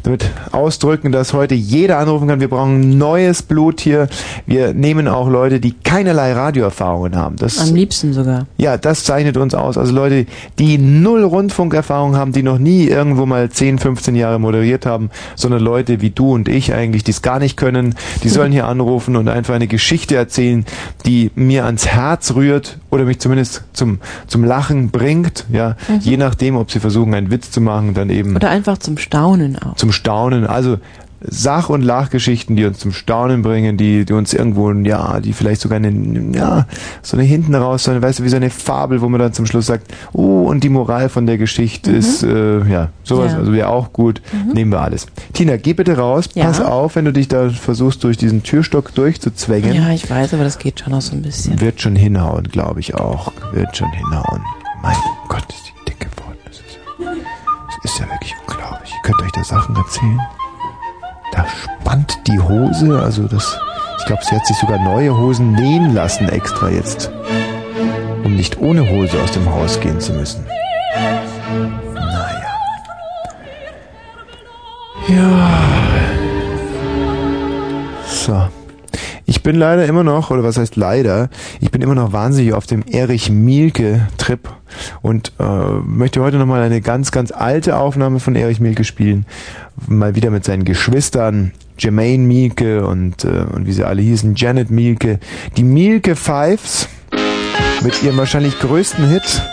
damit 0.03 0.29
ausdrücken, 0.51 1.11
dass 1.11 1.33
heute 1.33 1.55
jeder 1.55 1.97
anrufen 1.97 2.27
kann. 2.27 2.39
Wir 2.39 2.49
brauchen 2.49 2.97
neues 2.97 3.41
Blut 3.41 3.81
hier. 3.81 4.07
Wir 4.45 4.73
nehmen 4.73 5.07
auch 5.07 5.29
Leute, 5.29 5.59
die 5.59 5.73
keinerlei 5.73 6.33
Radioerfahrungen 6.33 7.15
haben. 7.15 7.35
Das 7.37 7.57
Am 7.59 7.73
liebsten 7.73 8.13
sogar. 8.13 8.45
ja, 8.57 8.77
das 8.77 9.03
zeichnet 9.05 9.37
uns 9.37 9.53
aus. 9.55 9.77
Also 9.77 9.93
Leute, 9.93 10.25
die 10.59 10.77
null 10.77 11.23
Rundfunkerfahrung 11.23 12.15
haben, 12.15 12.31
die 12.31 12.43
noch 12.43 12.59
nie 12.59 12.85
irgendwo 12.85 13.25
mal 13.25 13.49
10, 13.49 13.79
15 13.79 14.15
Jahre 14.15 14.39
moderiert 14.39 14.85
haben, 14.85 15.09
sondern 15.35 15.61
Leute 15.61 15.78
wie 15.87 16.09
du 16.09 16.33
und 16.33 16.47
ich 16.49 16.73
eigentlich, 16.73 17.03
die 17.03 17.11
es 17.11 17.21
gar 17.21 17.39
nicht 17.39 17.55
können, 17.57 17.95
die 18.23 18.29
sollen 18.29 18.51
hier 18.51 18.67
anrufen 18.67 19.15
und 19.15 19.27
einfach 19.29 19.53
eine 19.55 19.67
Geschichte 19.67 20.15
erzählen, 20.15 20.65
die 21.05 21.31
mir 21.35 21.65
ans 21.65 21.87
Herz 21.87 22.35
rührt 22.35 22.77
oder 22.89 23.05
mich 23.05 23.19
zumindest 23.19 23.63
zum, 23.73 23.99
zum 24.27 24.43
Lachen 24.43 24.89
bringt. 24.91 25.45
Ja, 25.51 25.75
Mhm. 25.87 25.99
je 26.01 26.17
nachdem, 26.17 26.55
ob 26.57 26.71
sie 26.71 26.79
versuchen, 26.79 27.13
einen 27.13 27.31
Witz 27.31 27.51
zu 27.51 27.61
machen, 27.61 27.93
dann 27.93 28.09
eben 28.09 28.35
Oder 28.35 28.49
einfach 28.49 28.77
zum 28.77 28.97
Staunen 28.97 29.57
auch. 29.57 29.75
zum 29.75 29.91
Staunen. 29.91 30.45
Also 30.45 30.77
Sach- 31.21 31.69
und 31.69 31.81
Lachgeschichten, 31.81 32.55
die 32.55 32.63
uns 32.65 32.79
zum 32.79 32.93
Staunen 32.93 33.41
bringen, 33.41 33.75
die, 33.75 34.05
die 34.05 34.13
uns 34.13 34.33
irgendwo, 34.33 34.71
ja, 34.71 35.19
die 35.19 35.33
vielleicht 35.33 35.59
sogar 35.61 35.75
eine, 35.77 35.91
ja, 36.35 36.65
so 37.01 37.17
eine 37.17 37.25
hinten 37.25 37.55
raus, 37.55 37.83
so 37.83 37.91
eine, 37.91 38.01
weißt 38.01 38.19
du, 38.19 38.23
wie 38.23 38.29
so 38.29 38.37
eine 38.37 38.49
Fabel, 38.49 39.01
wo 39.01 39.09
man 39.09 39.19
dann 39.19 39.33
zum 39.33 39.45
Schluss 39.45 39.65
sagt, 39.65 39.91
oh, 40.13 40.43
und 40.43 40.63
die 40.63 40.69
Moral 40.69 41.09
von 41.09 41.25
der 41.25 41.37
Geschichte 41.37 41.91
ist, 41.91 42.23
äh, 42.23 42.59
ja, 42.69 42.89
sowas, 43.03 43.33
Ja. 43.33 43.39
also 43.39 43.51
wäre 43.51 43.67
auch 43.69 43.91
gut. 43.91 44.21
Nehmen 44.53 44.71
wir 44.71 44.81
alles. 44.81 45.07
Tina, 45.33 45.57
geh 45.57 45.73
bitte 45.73 45.97
raus, 45.97 46.29
Ja. 46.35 46.45
pass 46.45 46.61
auf, 46.61 46.95
wenn 46.95 47.05
du 47.05 47.11
dich 47.13 47.27
da 47.27 47.49
versuchst, 47.49 48.03
durch 48.05 48.15
diesen 48.17 48.43
Türstock 48.43 48.95
durchzuzwängen. 48.95 49.73
Ja, 49.73 49.89
ich 49.89 50.09
weiß, 50.09 50.33
aber 50.33 50.43
das 50.45 50.57
geht 50.57 50.79
schon 50.79 50.91
noch 50.93 51.01
so 51.01 51.13
ein 51.15 51.21
bisschen. 51.21 51.59
Wird 51.59 51.81
schon 51.81 51.95
hinhauen, 51.97 52.43
glaube 52.45 52.79
ich 52.79 52.95
auch. 52.95 53.31
Wird 53.51 53.75
schon 53.75 53.91
hinhauen. 53.91 54.41
Mein 54.81 54.95
Gott, 55.27 55.43
ist 55.49 55.63
die 55.67 55.91
dick 55.91 55.99
geworden. 55.99 56.37
Das 56.45 56.55
ist, 56.55 56.79
ja- 56.99 57.11
das 57.83 57.91
ist 57.91 57.99
ja 57.99 58.05
wirklich 58.09 58.33
unglaublich. 58.47 58.91
Ihr 58.93 59.01
könnt 59.03 59.21
euch 59.21 59.31
da 59.33 59.43
Sachen 59.43 59.75
erzählen. 59.75 60.19
Da 61.33 61.45
spannt 61.47 62.17
die 62.27 62.39
Hose, 62.39 62.99
also 62.99 63.27
das. 63.27 63.57
Ich 63.99 64.05
glaube, 64.05 64.23
sie 64.23 64.35
hat 64.35 64.45
sich 64.45 64.57
sogar 64.57 64.79
neue 64.79 65.15
Hosen 65.15 65.51
nähen 65.53 65.93
lassen 65.93 66.29
extra 66.29 66.69
jetzt. 66.69 67.11
Um 68.23 68.35
nicht 68.35 68.59
ohne 68.59 68.89
Hose 68.89 69.21
aus 69.21 69.31
dem 69.31 69.49
Haus 69.49 69.79
gehen 69.79 69.99
zu 69.99 70.13
müssen. 70.13 70.45
Naja. 71.93 72.53
Ja. 75.07 75.49
So. 78.05 78.58
Ich 79.29 79.43
bin 79.43 79.55
leider 79.55 79.85
immer 79.85 80.03
noch, 80.03 80.31
oder 80.31 80.41
was 80.41 80.57
heißt 80.57 80.75
leider, 80.75 81.29
ich 81.61 81.69
bin 81.69 81.83
immer 81.83 81.93
noch 81.93 82.11
wahnsinnig 82.11 82.53
auf 82.53 82.65
dem 82.65 82.81
Erich 82.87 83.29
Mielke-Trip 83.29 84.49
und 85.03 85.33
äh, 85.39 85.43
möchte 85.85 86.23
heute 86.23 86.37
nochmal 86.37 86.63
eine 86.63 86.81
ganz, 86.81 87.11
ganz 87.11 87.31
alte 87.31 87.77
Aufnahme 87.77 88.19
von 88.19 88.35
Erich 88.35 88.59
Mielke 88.59 88.83
spielen. 88.83 89.27
Mal 89.87 90.15
wieder 90.15 90.31
mit 90.31 90.45
seinen 90.45 90.65
Geschwistern, 90.65 91.51
Jermaine 91.77 92.23
Mielke 92.23 92.87
und, 92.87 93.23
äh, 93.23 93.45
und 93.53 93.67
wie 93.67 93.71
sie 93.71 93.83
alle 93.83 94.01
hießen, 94.01 94.33
Janet 94.33 94.71
Mielke. 94.71 95.19
Die 95.57 95.63
Mielke 95.63 96.15
Fives 96.15 96.89
mit 97.83 98.01
ihrem 98.01 98.17
wahrscheinlich 98.17 98.57
größten 98.59 99.09
Hit 99.09 99.43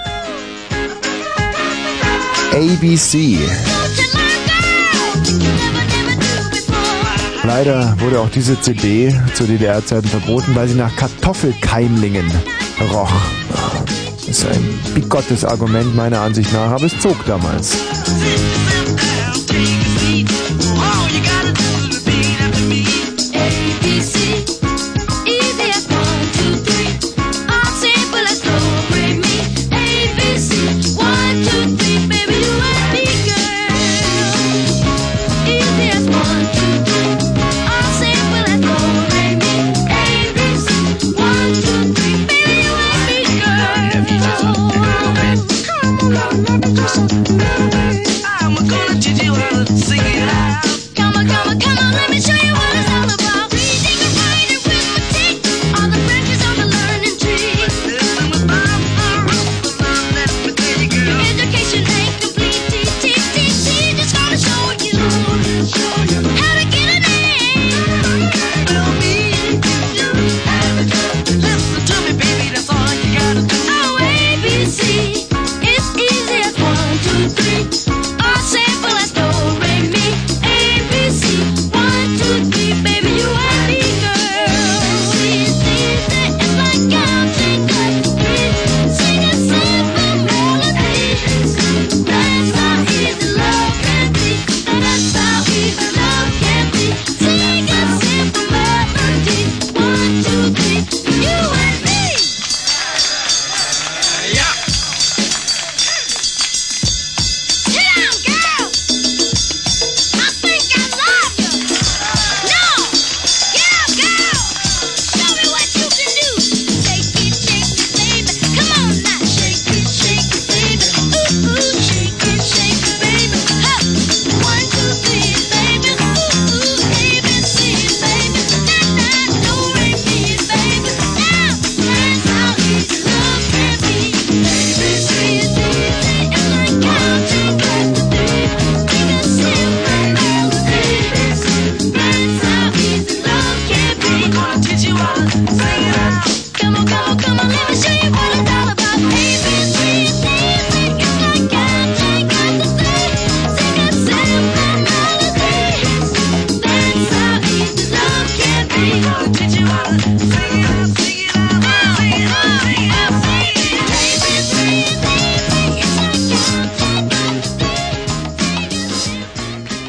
ABC. 2.50 3.36
Leider 7.46 7.94
wurde 8.00 8.18
auch 8.20 8.28
diese 8.28 8.60
CD 8.60 9.14
zu 9.34 9.44
DDR-Zeiten 9.44 10.08
verboten, 10.08 10.54
weil 10.56 10.66
sie 10.66 10.74
nach 10.74 10.94
Kartoffelkeimlingen 10.96 12.28
roch. 12.92 13.12
Das 14.26 14.28
ist 14.28 14.46
ein 14.46 14.80
bigottes 14.94 15.44
Argument 15.44 15.94
meiner 15.94 16.22
Ansicht 16.22 16.52
nach, 16.52 16.72
aber 16.72 16.84
es 16.84 16.98
zog 16.98 17.24
damals. 17.24 17.76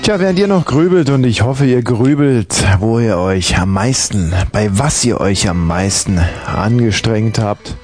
Tja, 0.07 0.21
während 0.21 0.39
ihr 0.39 0.47
noch 0.47 0.63
grübelt 0.63 1.09
und 1.09 1.25
ich 1.25 1.41
hoffe, 1.41 1.65
ihr 1.65 1.83
grübelt, 1.83 2.65
wo 2.79 2.97
ihr 2.97 3.17
euch 3.17 3.59
am 3.59 3.73
meisten, 3.73 4.33
bei 4.53 4.69
was 4.71 5.03
ihr 5.03 5.19
euch 5.19 5.49
am 5.49 5.67
meisten 5.67 6.17
angestrengt 6.45 7.39
habt, 7.39 7.75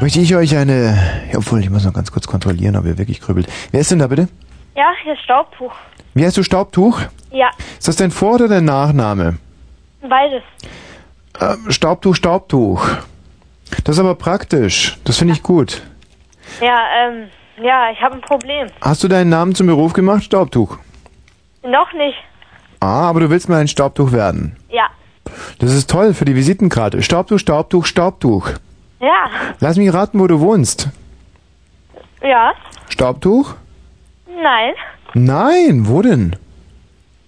möchte 0.00 0.20
ich 0.20 0.36
euch 0.36 0.56
eine, 0.56 0.96
ja, 1.32 1.38
obwohl 1.38 1.58
ich 1.58 1.68
muss 1.68 1.84
noch 1.84 1.92
ganz 1.92 2.12
kurz 2.12 2.28
kontrollieren, 2.28 2.76
ob 2.76 2.84
ihr 2.84 2.96
wirklich 2.96 3.20
grübelt. 3.20 3.48
Wer 3.72 3.80
ist 3.80 3.90
denn 3.90 3.98
da 3.98 4.06
bitte? 4.06 4.28
Ja, 4.76 4.92
hier 5.02 5.14
ist 5.14 5.22
Staubtuch. 5.22 5.72
Wie 6.14 6.24
heißt 6.24 6.36
du 6.36 6.44
Staubtuch? 6.44 7.00
Ja, 7.32 7.50
Ist 7.76 7.88
das 7.88 7.96
dein 7.96 8.12
Vor- 8.12 8.34
oder 8.34 8.46
dein 8.46 8.64
Nachname? 8.64 9.38
beides. 10.00 10.44
Ähm, 11.40 11.72
Staubtuch, 11.72 12.14
Staubtuch. 12.14 12.88
Das 13.82 13.96
ist 13.96 14.00
aber 14.00 14.14
praktisch. 14.14 14.96
Das 15.02 15.18
finde 15.18 15.34
ich 15.34 15.42
gut. 15.42 15.82
Ja, 16.60 16.78
ähm, 17.02 17.24
ja, 17.60 17.90
ich 17.90 18.00
habe 18.00 18.14
ein 18.14 18.20
Problem. 18.20 18.68
Hast 18.80 19.02
du 19.02 19.08
deinen 19.08 19.30
Namen 19.30 19.56
zum 19.56 19.66
Beruf 19.66 19.92
gemacht? 19.92 20.22
Staubtuch. 20.22 20.78
Noch 21.62 21.92
nicht. 21.92 22.18
Ah, 22.80 23.08
aber 23.08 23.20
du 23.20 23.30
willst 23.30 23.48
mal 23.48 23.60
ein 23.60 23.68
Staubtuch 23.68 24.12
werden. 24.12 24.56
Ja. 24.68 24.88
Das 25.58 25.74
ist 25.74 25.90
toll 25.90 26.14
für 26.14 26.24
die 26.24 26.34
Visitenkarte. 26.36 27.02
Staubtuch, 27.02 27.38
Staubtuch, 27.38 27.86
Staubtuch. 27.86 28.50
Ja. 29.00 29.30
Lass 29.60 29.76
mich 29.76 29.92
raten, 29.92 30.20
wo 30.20 30.26
du 30.26 30.40
wohnst. 30.40 30.88
Ja. 32.22 32.52
Staubtuch? 32.88 33.54
Nein. 34.26 34.74
Nein, 35.14 35.88
wo 35.88 36.02
denn? 36.02 36.36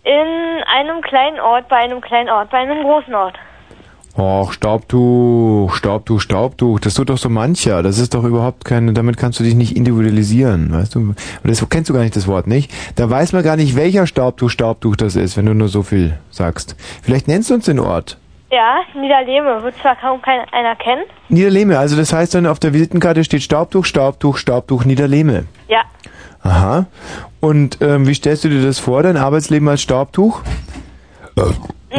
In 0.05 0.63
einem 0.67 1.03
kleinen 1.03 1.41
Ort, 1.41 1.69
bei 1.69 1.77
einem 1.77 2.01
kleinen 2.01 2.29
Ort, 2.29 2.51
bei 2.51 2.59
einem 2.59 2.83
großen 2.83 3.15
Ort. 3.15 3.39
Och, 4.17 4.53
Staubtuch, 4.53 5.73
Staubtuch, 5.75 6.21
Staubtuch. 6.21 6.81
Das 6.81 6.95
tut 6.95 7.11
doch 7.11 7.19
so 7.19 7.29
mancher. 7.29 7.83
Das 7.83 7.99
ist 7.99 8.15
doch 8.15 8.25
überhaupt 8.25 8.65
keine, 8.65 8.93
damit 8.93 9.17
kannst 9.17 9.39
du 9.39 9.45
dich 9.45 9.55
nicht 9.55 9.77
individualisieren, 9.77 10.73
weißt 10.73 10.97
du? 10.97 10.99
Und 11.01 11.17
das 11.45 11.65
kennst 11.69 11.91
du 11.91 11.95
gar 11.95 12.03
nicht 12.03 12.17
das 12.17 12.27
Wort, 12.27 12.47
nicht? 12.47 12.73
Da 12.97 13.09
weiß 13.09 13.33
man 13.33 13.43
gar 13.43 13.57
nicht, 13.57 13.77
welcher 13.77 14.07
Staubtuch, 14.07 14.51
Staubtuch 14.51 14.97
das 14.97 15.15
ist, 15.15 15.37
wenn 15.37 15.47
du 15.47 15.55
nur 15.55 15.69
so 15.69 15.83
viel 15.83 16.19
sagst. 16.31 16.77
Vielleicht 17.03 17.29
nennst 17.29 17.51
du 17.51 17.55
uns 17.55 17.67
den 17.67 17.79
Ort. 17.79 18.19
Ja, 18.51 18.81
Niederlehme. 19.01 19.63
Wird 19.63 19.77
zwar 19.81 19.95
kaum 19.95 20.21
kein, 20.21 20.41
einer 20.51 20.75
kennen. 20.75 21.05
Niederlehme, 21.29 21.79
also 21.79 21.97
das 21.97 22.13
heißt 22.13 22.35
dann 22.35 22.47
auf 22.47 22.59
der 22.59 22.73
Visitenkarte 22.73 23.23
steht 23.23 23.43
Staubtuch, 23.43 23.85
Staubtuch, 23.85 24.39
Staubtuch, 24.39 24.85
Niederlehme. 24.85 25.45
Ja. 25.69 25.83
Aha. 26.43 26.87
Und 27.39 27.79
ähm, 27.81 28.09
wie 28.09 28.15
stellst 28.15 28.43
du 28.45 28.49
dir 28.49 28.63
das 28.63 28.81
vor, 28.81 29.05
dein 29.05 29.17
Arbeitsleben 29.17 29.69
als 29.69 29.83
Staubtuch? 29.83 30.43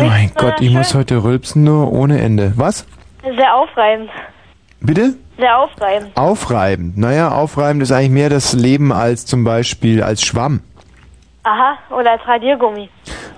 Mein 0.07 0.31
Gott, 0.35 0.61
ich 0.61 0.71
muss 0.71 0.93
heute 0.93 1.23
rülpsen 1.23 1.63
nur 1.63 1.91
ohne 1.91 2.21
Ende. 2.21 2.53
Was? 2.55 2.85
Sehr 3.23 3.55
aufreibend. 3.55 4.09
Bitte? 4.79 5.15
Sehr 5.37 5.57
aufreibend. 5.57 6.15
Aufreibend. 6.15 6.97
Naja, 6.97 7.31
aufreibend 7.31 7.83
ist 7.83 7.91
eigentlich 7.91 8.11
mehr 8.11 8.29
das 8.29 8.53
Leben 8.53 8.91
als 8.91 9.25
zum 9.25 9.43
Beispiel 9.43 10.03
als 10.03 10.23
Schwamm. 10.23 10.61
Aha, 11.43 11.77
oder 11.89 12.11
als 12.11 12.27
Radiergummi. 12.27 12.89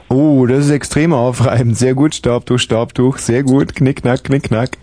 Oh, 0.10 0.46
das 0.46 0.66
ist 0.66 0.72
extrem 0.72 1.14
aufreibend. 1.14 1.78
Sehr 1.78 1.96
gut, 1.96 2.14
Staubtuch, 2.14 2.60
Staubtuch. 2.60 3.18
Sehr 3.18 3.44
gut, 3.44 3.76
knickknack, 3.76 4.24
knickknack. 4.24 4.78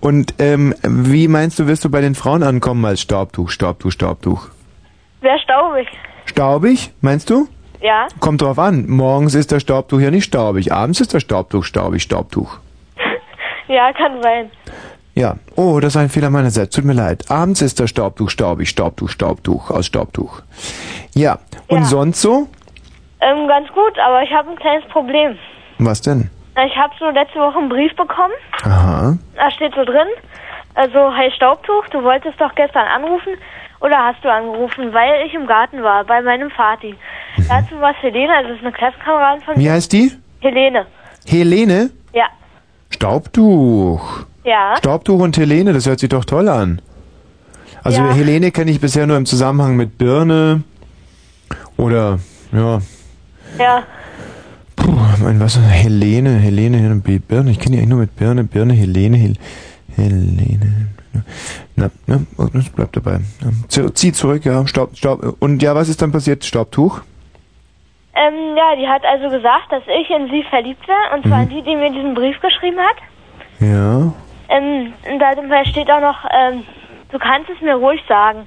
Und 0.00 0.34
ähm, 0.38 0.74
wie 0.82 1.28
meinst 1.28 1.58
du, 1.58 1.66
wirst 1.66 1.84
du 1.84 1.90
bei 1.90 2.00
den 2.00 2.14
Frauen 2.14 2.42
ankommen 2.42 2.84
als 2.84 3.00
Staubtuch, 3.00 3.50
Staubtuch, 3.50 3.92
Staubtuch? 3.92 4.48
Sehr 5.20 5.38
staubig. 5.38 5.86
Staubig, 6.24 6.92
meinst 7.00 7.30
du? 7.30 7.48
Ja. 7.82 8.06
Kommt 8.20 8.40
drauf 8.42 8.58
an. 8.58 8.88
Morgens 8.88 9.34
ist 9.34 9.50
der 9.50 9.60
Staubtuch 9.60 10.00
ja 10.00 10.10
nicht 10.10 10.24
staubig. 10.24 10.72
Abends 10.72 11.00
ist 11.00 11.12
der 11.12 11.20
Staubtuch 11.20 11.64
staubig, 11.64 12.02
Staubtuch. 12.02 12.58
Ja, 13.68 13.90
kann 13.92 14.20
sein. 14.22 14.50
Ja. 15.14 15.36
Oh, 15.56 15.78
das 15.80 15.94
ist 15.94 15.96
ein 15.96 16.08
Fehler 16.10 16.28
meinerseits. 16.30 16.74
Tut 16.76 16.84
mir 16.84 16.92
leid. 16.92 17.30
Abends 17.30 17.62
ist 17.62 17.78
der 17.80 17.86
Staubtuch 17.86 18.28
staubig, 18.28 18.68
Staubtuch, 18.68 19.08
Staubtuch, 19.08 19.70
aus 19.70 19.86
Staubtuch. 19.86 20.42
Ja. 21.14 21.38
Und 21.68 21.78
Ja. 21.78 21.84
sonst 21.84 22.20
so? 22.20 22.48
Ähm, 23.20 23.46
ganz 23.48 23.68
gut, 23.68 23.98
aber 24.04 24.22
ich 24.24 24.30
habe 24.32 24.50
ein 24.50 24.56
kleines 24.56 24.84
Problem. 24.90 25.38
Was 25.78 26.02
denn? 26.02 26.28
Ich 26.66 26.76
habe 26.76 26.92
so 26.98 27.08
letzte 27.10 27.38
Woche 27.38 27.56
einen 27.58 27.68
Brief 27.70 27.94
bekommen. 27.96 28.34
Aha. 28.64 29.16
Da 29.36 29.50
steht 29.52 29.74
so 29.74 29.84
drin, 29.84 30.08
also, 30.74 31.14
hey 31.14 31.30
Staubtuch, 31.34 31.86
du 31.92 32.02
wolltest 32.02 32.38
doch 32.40 32.54
gestern 32.54 32.86
anrufen 32.88 33.34
oder 33.82 33.96
hast 33.98 34.22
du 34.24 34.32
angerufen, 34.32 34.92
weil 34.92 35.26
ich 35.26 35.34
im 35.34 35.46
Garten 35.46 35.82
war, 35.82 36.04
bei 36.04 36.22
meinem 36.22 36.50
Vati. 36.50 36.94
Dazu 37.48 37.80
war 37.80 37.90
es 37.90 37.96
Helene, 38.02 38.32
also 38.34 38.48
das 38.50 38.58
ist 38.58 38.64
eine 38.64 38.72
Klassenkameradin 38.72 39.42
von 39.44 39.56
Wie 39.56 39.64
mir. 39.64 39.72
heißt 39.72 39.92
die? 39.92 40.12
Helene. 40.40 40.86
Helene? 41.26 41.90
Ja. 42.14 42.26
Staubtuch. 42.90 44.24
Ja. 44.44 44.74
Staubtuch 44.78 45.20
und 45.20 45.36
Helene, 45.36 45.72
das 45.72 45.86
hört 45.86 46.00
sich 46.00 46.08
doch 46.08 46.24
toll 46.24 46.48
an. 46.48 46.80
Also 47.84 48.00
Ja. 48.02 48.12
Helene 48.12 48.50
kenne 48.52 48.70
ich 48.70 48.80
bisher 48.80 49.06
nur 49.06 49.16
im 49.16 49.26
Zusammenhang 49.26 49.76
mit 49.76 49.98
Birne 49.98 50.62
oder 51.76 52.18
ja, 52.52 52.78
Ja. 53.58 53.82
puh, 54.76 54.92
mein 55.22 55.40
was 55.40 55.58
Helene, 55.58 56.36
Helene, 56.38 56.76
Helene, 56.78 57.00
Birne, 57.00 57.50
ich 57.50 57.58
kenne 57.58 57.72
die 57.76 57.78
eigentlich 57.78 57.88
nur 57.88 57.98
mit 58.00 58.14
Birne, 58.16 58.44
Birne, 58.44 58.74
Helene, 58.74 59.16
Hel, 59.16 59.34
Helene. 59.96 60.88
Na, 61.76 61.90
oh, 62.38 62.46
das 62.52 62.68
bleibt 62.70 62.96
dabei. 62.96 63.20
Z- 63.68 63.96
Zieh 63.96 64.12
zurück, 64.12 64.44
ja, 64.44 64.66
Staub, 64.66 64.96
Staub. 64.96 65.36
Und 65.40 65.62
ja, 65.62 65.74
was 65.74 65.88
ist 65.88 66.00
dann 66.02 66.12
passiert? 66.12 66.44
Staubtuch? 66.44 67.00
Ähm, 68.14 68.56
ja, 68.56 68.76
die 68.76 68.86
hat 68.88 69.02
also 69.04 69.30
gesagt, 69.30 69.70
dass 69.70 69.82
ich 69.86 70.10
in 70.10 70.28
sie 70.30 70.42
verliebt 70.50 70.86
wäre, 70.86 71.14
und 71.14 71.26
zwar 71.26 71.42
in 71.42 71.48
die, 71.48 71.62
die 71.62 71.76
mir 71.76 71.90
diesen 71.90 72.14
Brief 72.14 72.38
geschrieben 72.40 72.78
hat. 72.78 72.96
Ja. 73.60 74.12
Ähm, 74.48 74.92
und 75.10 75.18
da 75.18 75.64
steht 75.64 75.90
auch 75.90 76.00
noch, 76.00 76.18
ähm, 76.30 76.64
du 77.10 77.18
kannst 77.18 77.48
es 77.48 77.60
mir 77.62 77.74
ruhig 77.74 78.02
sagen. 78.06 78.46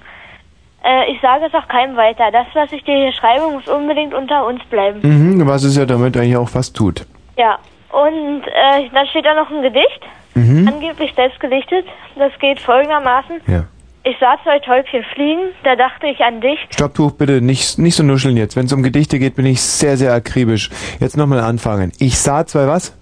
Äh, 0.83 1.11
ich 1.11 1.19
sage 1.19 1.45
es 1.45 1.53
auch 1.55 1.67
keinem 1.67 1.95
weiter. 1.97 2.29
Das, 2.31 2.45
was 2.53 2.71
ich 2.71 2.83
dir 2.83 2.95
hier 2.95 3.11
schreibe, 3.11 3.49
muss 3.49 3.67
unbedingt 3.67 4.13
unter 4.13 4.45
uns 4.45 4.63
bleiben. 4.65 4.99
Mhm, 5.01 5.47
was 5.47 5.63
es 5.63 5.75
ja 5.75 5.85
damit 5.87 6.15
eigentlich 6.15 6.37
auch 6.37 6.49
fast 6.49 6.75
tut. 6.75 7.07
Ja. 7.37 7.57
Und 7.91 8.43
äh, 8.43 8.89
dann 8.93 9.07
steht 9.07 9.25
da 9.25 9.33
noch 9.33 9.49
ein 9.49 9.63
Gedicht, 9.63 10.01
Mhm. 10.35 10.67
angeblich 10.67 11.13
selbst 11.15 11.39
gedichtet. 11.39 11.85
Das 12.15 12.31
geht 12.39 12.59
folgendermaßen. 12.59 13.41
Ja. 13.47 13.65
Ich 14.03 14.15
sah 14.19 14.37
zwei 14.43 14.59
Täubchen 14.59 15.03
fliegen, 15.15 15.49
da 15.63 15.75
dachte 15.75 16.05
ich 16.05 16.19
an 16.19 16.39
dich. 16.39 16.59
Staubtuch, 16.69 17.13
bitte 17.13 17.41
nicht, 17.41 17.79
nicht 17.79 17.95
so 17.95 18.03
nuscheln 18.03 18.37
jetzt. 18.37 18.55
Wenn 18.55 18.67
es 18.67 18.73
um 18.73 18.83
Gedichte 18.83 19.17
geht, 19.17 19.35
bin 19.35 19.47
ich 19.47 19.61
sehr, 19.61 19.97
sehr 19.97 20.13
akribisch. 20.13 20.69
Jetzt 20.99 21.17
nochmal 21.17 21.39
anfangen. 21.39 21.91
Ich 21.97 22.19
sah 22.19 22.45
zwei 22.45 22.67
was? 22.67 22.95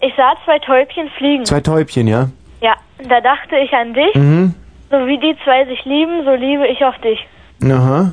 Ich 0.00 0.12
sah 0.16 0.32
zwei 0.44 0.58
Täubchen 0.58 1.08
fliegen. 1.16 1.44
Zwei 1.44 1.60
Täubchen, 1.60 2.08
ja? 2.08 2.30
Ja, 2.62 2.74
da 3.08 3.20
dachte 3.20 3.56
ich 3.62 3.72
an 3.72 3.94
dich. 3.94 4.14
Mhm. 4.14 4.54
So 4.90 4.96
wie 5.06 5.18
die 5.18 5.36
zwei 5.44 5.66
sich 5.66 5.84
lieben, 5.84 6.24
so 6.24 6.34
liebe 6.34 6.66
ich 6.66 6.84
auch 6.84 6.96
dich. 6.98 7.20
Aha. 7.62 8.12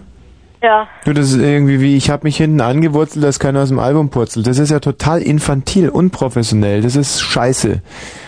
Ja. 0.61 0.87
Du, 1.05 1.13
das 1.13 1.31
ist 1.31 1.41
irgendwie 1.41 1.81
wie, 1.81 1.95
ich 1.95 2.09
habe 2.09 2.23
mich 2.23 2.37
hinten 2.37 2.61
angewurzelt, 2.61 3.23
dass 3.23 3.39
keiner 3.39 3.61
aus 3.61 3.69
dem 3.69 3.79
Album 3.79 4.09
purzelt. 4.09 4.47
Das 4.47 4.57
ist 4.57 4.71
ja 4.71 4.79
total 4.79 5.21
infantil, 5.21 5.89
unprofessionell. 5.89 6.81
Das 6.81 6.95
ist 6.95 7.21
scheiße. 7.21 7.81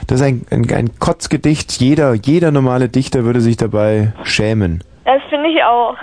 Das 0.07 0.19
ist 0.19 0.25
ein, 0.25 0.45
ein, 0.51 0.71
ein 0.71 0.99
Kotzgedicht. 0.99 1.71
Jeder, 1.81 2.13
jeder 2.13 2.51
normale 2.51 2.89
Dichter 2.89 3.23
würde 3.23 3.41
sich 3.41 3.57
dabei 3.57 4.13
schämen. 4.23 4.83
Das 5.05 5.21
finde 5.29 5.49
ich 5.49 5.63
auch. 5.63 5.95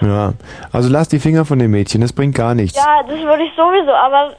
Ja. 0.00 0.34
Also 0.72 0.90
lass 0.90 1.08
die 1.08 1.20
Finger 1.20 1.44
von 1.44 1.58
dem 1.58 1.70
Mädchen, 1.70 2.00
das 2.00 2.12
bringt 2.12 2.34
gar 2.34 2.54
nichts. 2.54 2.76
Ja, 2.76 3.02
das 3.02 3.20
würde 3.20 3.44
ich 3.44 3.52
sowieso, 3.54 3.92
aber 3.92 4.34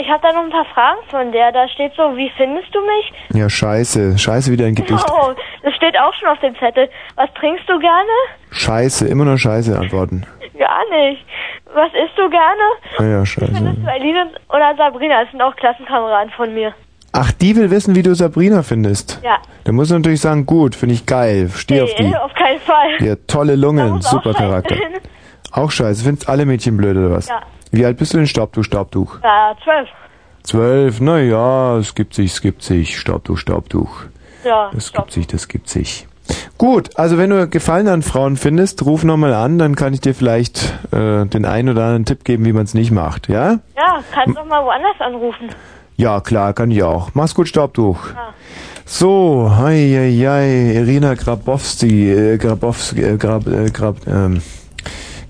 ich 0.00 0.08
habe 0.08 0.20
da 0.22 0.32
noch 0.32 0.44
ein 0.44 0.50
paar 0.50 0.66
Fragen 0.66 0.98
von 1.10 1.32
der. 1.32 1.52
Da 1.52 1.68
steht 1.68 1.92
so, 1.96 2.16
wie 2.16 2.30
findest 2.36 2.74
du 2.74 2.80
mich? 2.80 3.40
Ja, 3.40 3.48
scheiße. 3.48 4.18
Scheiße, 4.18 4.52
wieder 4.52 4.66
ein 4.66 4.74
Gedicht. 4.74 5.04
Oh, 5.10 5.32
das 5.62 5.74
steht 5.74 5.98
auch 5.98 6.12
schon 6.14 6.28
auf 6.28 6.38
dem 6.40 6.54
Zettel. 6.58 6.88
Was 7.16 7.32
trinkst 7.34 7.68
du 7.68 7.78
gerne? 7.78 8.10
Scheiße, 8.50 9.06
immer 9.08 9.24
nur 9.24 9.38
Scheiße 9.38 9.78
antworten. 9.78 10.26
Gar 10.58 10.88
nicht. 10.90 11.24
Was 11.72 11.88
isst 11.94 12.16
du 12.18 12.28
gerne? 12.28 12.62
Ah 12.98 13.04
ja, 13.04 13.24
scheiße. 13.26 13.52
ist 13.52 13.88
Aline 13.88 14.30
oder 14.48 14.74
Sabrina, 14.76 15.22
das 15.22 15.30
sind 15.30 15.40
auch 15.40 15.54
Klassenkameraden 15.56 16.30
von 16.36 16.52
mir. 16.52 16.74
Ach, 17.12 17.32
die 17.32 17.56
will 17.56 17.70
wissen, 17.70 17.94
wie 17.96 18.02
du 18.02 18.14
Sabrina 18.14 18.62
findest. 18.62 19.20
Ja. 19.24 19.38
Da 19.64 19.72
muss 19.72 19.90
natürlich 19.90 20.20
sagen, 20.20 20.46
gut, 20.46 20.74
finde 20.76 20.94
ich 20.94 21.06
geil, 21.06 21.50
steh 21.54 21.80
auf 21.82 21.94
die. 21.94 22.04
Nee, 22.04 22.16
auf 22.16 22.32
keinen 22.34 22.60
Fall. 22.60 22.88
Ja, 23.00 23.14
tolle 23.26 23.56
Lungen, 23.56 23.96
auch 23.98 24.02
super 24.02 24.32
scheiße 24.32 24.38
Charakter. 24.38 24.76
Auch 25.52 25.70
scheiße, 25.70 26.04
findest 26.04 26.28
alle 26.28 26.46
Mädchen 26.46 26.76
blöd 26.76 26.96
oder 26.96 27.10
was? 27.10 27.28
Ja. 27.28 27.40
Wie 27.72 27.84
alt 27.84 27.96
bist 27.98 28.12
du 28.12 28.18
denn, 28.18 28.26
Staubtuch, 28.26 28.64
Staubtuch? 28.64 29.18
Ja, 29.22 29.54
zwölf. 29.64 29.88
Zwölf, 30.42 31.00
na 31.00 31.18
ja, 31.20 31.76
es 31.78 31.94
gibt 31.94 32.14
sich, 32.14 32.32
es 32.32 32.40
gibt 32.40 32.62
sich, 32.62 32.98
Staubtuch, 32.98 33.36
Staubtuch. 33.38 34.04
Ja, 34.44 34.70
Das 34.72 34.88
stopp. 34.88 35.04
gibt 35.06 35.12
sich, 35.12 35.26
das 35.26 35.48
gibt 35.48 35.68
sich. 35.68 36.06
Gut, 36.58 36.90
also 36.96 37.18
wenn 37.18 37.30
du 37.30 37.48
Gefallen 37.48 37.88
an 37.88 38.02
Frauen 38.02 38.36
findest, 38.36 38.84
ruf 38.84 39.04
nochmal 39.04 39.34
an, 39.34 39.58
dann 39.58 39.76
kann 39.76 39.94
ich 39.94 40.00
dir 40.00 40.14
vielleicht 40.14 40.74
äh, 40.92 41.26
den 41.26 41.44
einen 41.44 41.70
oder 41.70 41.84
anderen 41.84 42.04
Tipp 42.04 42.24
geben, 42.24 42.44
wie 42.44 42.52
man 42.52 42.64
es 42.64 42.74
nicht 42.74 42.90
macht, 42.90 43.28
ja? 43.28 43.58
Ja, 43.76 44.02
kannst 44.12 44.36
doch 44.36 44.44
mal 44.44 44.64
woanders 44.64 45.00
anrufen. 45.00 45.48
Ja, 45.96 46.20
klar, 46.20 46.52
kann 46.52 46.70
ich 46.70 46.82
auch. 46.82 47.10
Mach's 47.14 47.34
gut, 47.34 47.48
Staubtuch. 47.48 47.98
Ja. 48.14 48.34
So, 48.86 49.52
hei, 49.56 49.88
hei, 49.94 50.26
hei, 50.26 50.72
Irina 50.74 51.14
Grabowski, 51.14 52.10
äh, 52.10 52.38
Grabowski, 52.38 53.02
äh, 53.02 53.16
Grab, 53.16 53.46
äh, 53.46 53.70
Grab, 53.70 53.96
ähm, 54.06 54.42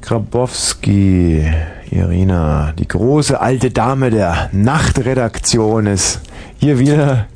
Grabowski, 0.01 1.45
Irina, 1.91 2.73
die 2.79 2.89
große 2.89 3.39
alte 3.39 3.71
Dame 3.71 4.11
der 4.11 4.49
Nachtredaktion 4.53 5.87
ist 5.87 6.23
hier 6.59 6.79
wieder 6.79 7.27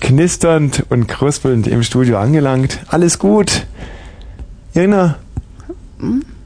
knisternd 0.00 0.84
und 0.90 1.06
kruspelnd 1.08 1.66
im 1.66 1.82
Studio 1.82 2.18
angelangt. 2.18 2.80
Alles 2.88 3.18
gut? 3.18 3.66
Irina? 4.74 5.16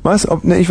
Was? 0.02 0.28
Ob, 0.28 0.44
ne, 0.44 0.58
ich, 0.58 0.70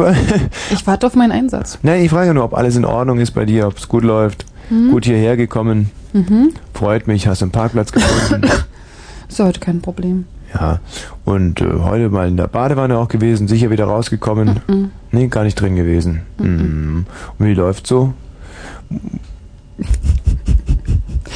Ich 0.72 0.86
warte 0.88 1.08
auf 1.08 1.16
meinen 1.16 1.32
Einsatz. 1.32 1.80
ne, 1.84 1.98
ich 2.04 2.10
frage 2.10 2.28
ja 2.28 2.34
nur, 2.34 2.44
ob 2.44 2.54
alles 2.54 2.76
in 2.76 2.86
Ordnung 2.86 3.20
ist 3.20 3.32
bei 3.32 3.46
dir, 3.46 3.68
ob 3.68 3.78
es 3.78 3.88
gut 3.88 4.04
läuft. 4.04 4.46
Mhm. 4.70 4.92
Gut 4.92 5.06
hierher 5.06 5.38
gekommen. 5.38 5.89
Mhm. 6.13 6.54
Freut 6.74 7.08
mich, 7.08 7.28
hast 7.28 7.42
einen 7.42 7.52
Parkplatz 7.52 7.92
gefunden. 7.92 8.48
Ist 9.30 9.39
ja 9.39 9.46
heute 9.46 9.60
kein 9.60 9.82
Problem. 9.82 10.26
ja. 10.54 10.80
Und 11.26 11.60
äh, 11.62 11.66
heute 11.80 12.10
mal 12.10 12.28
in 12.28 12.38
der 12.38 12.48
Badewanne 12.48 12.98
auch 13.00 13.08
gewesen, 13.08 13.48
sicher 13.48 13.72
wieder 13.72 13.86
rausgekommen. 13.86 14.60
Mhm. 14.68 14.92
Nee, 15.12 15.28
gar 15.28 15.44
nicht 15.44 15.60
drin 15.60 15.76
gewesen. 15.76 16.22
Mhm. 16.38 17.06
Und 17.39 17.46
wie 17.48 17.54
läuft 17.56 17.88
so? 17.88 18.13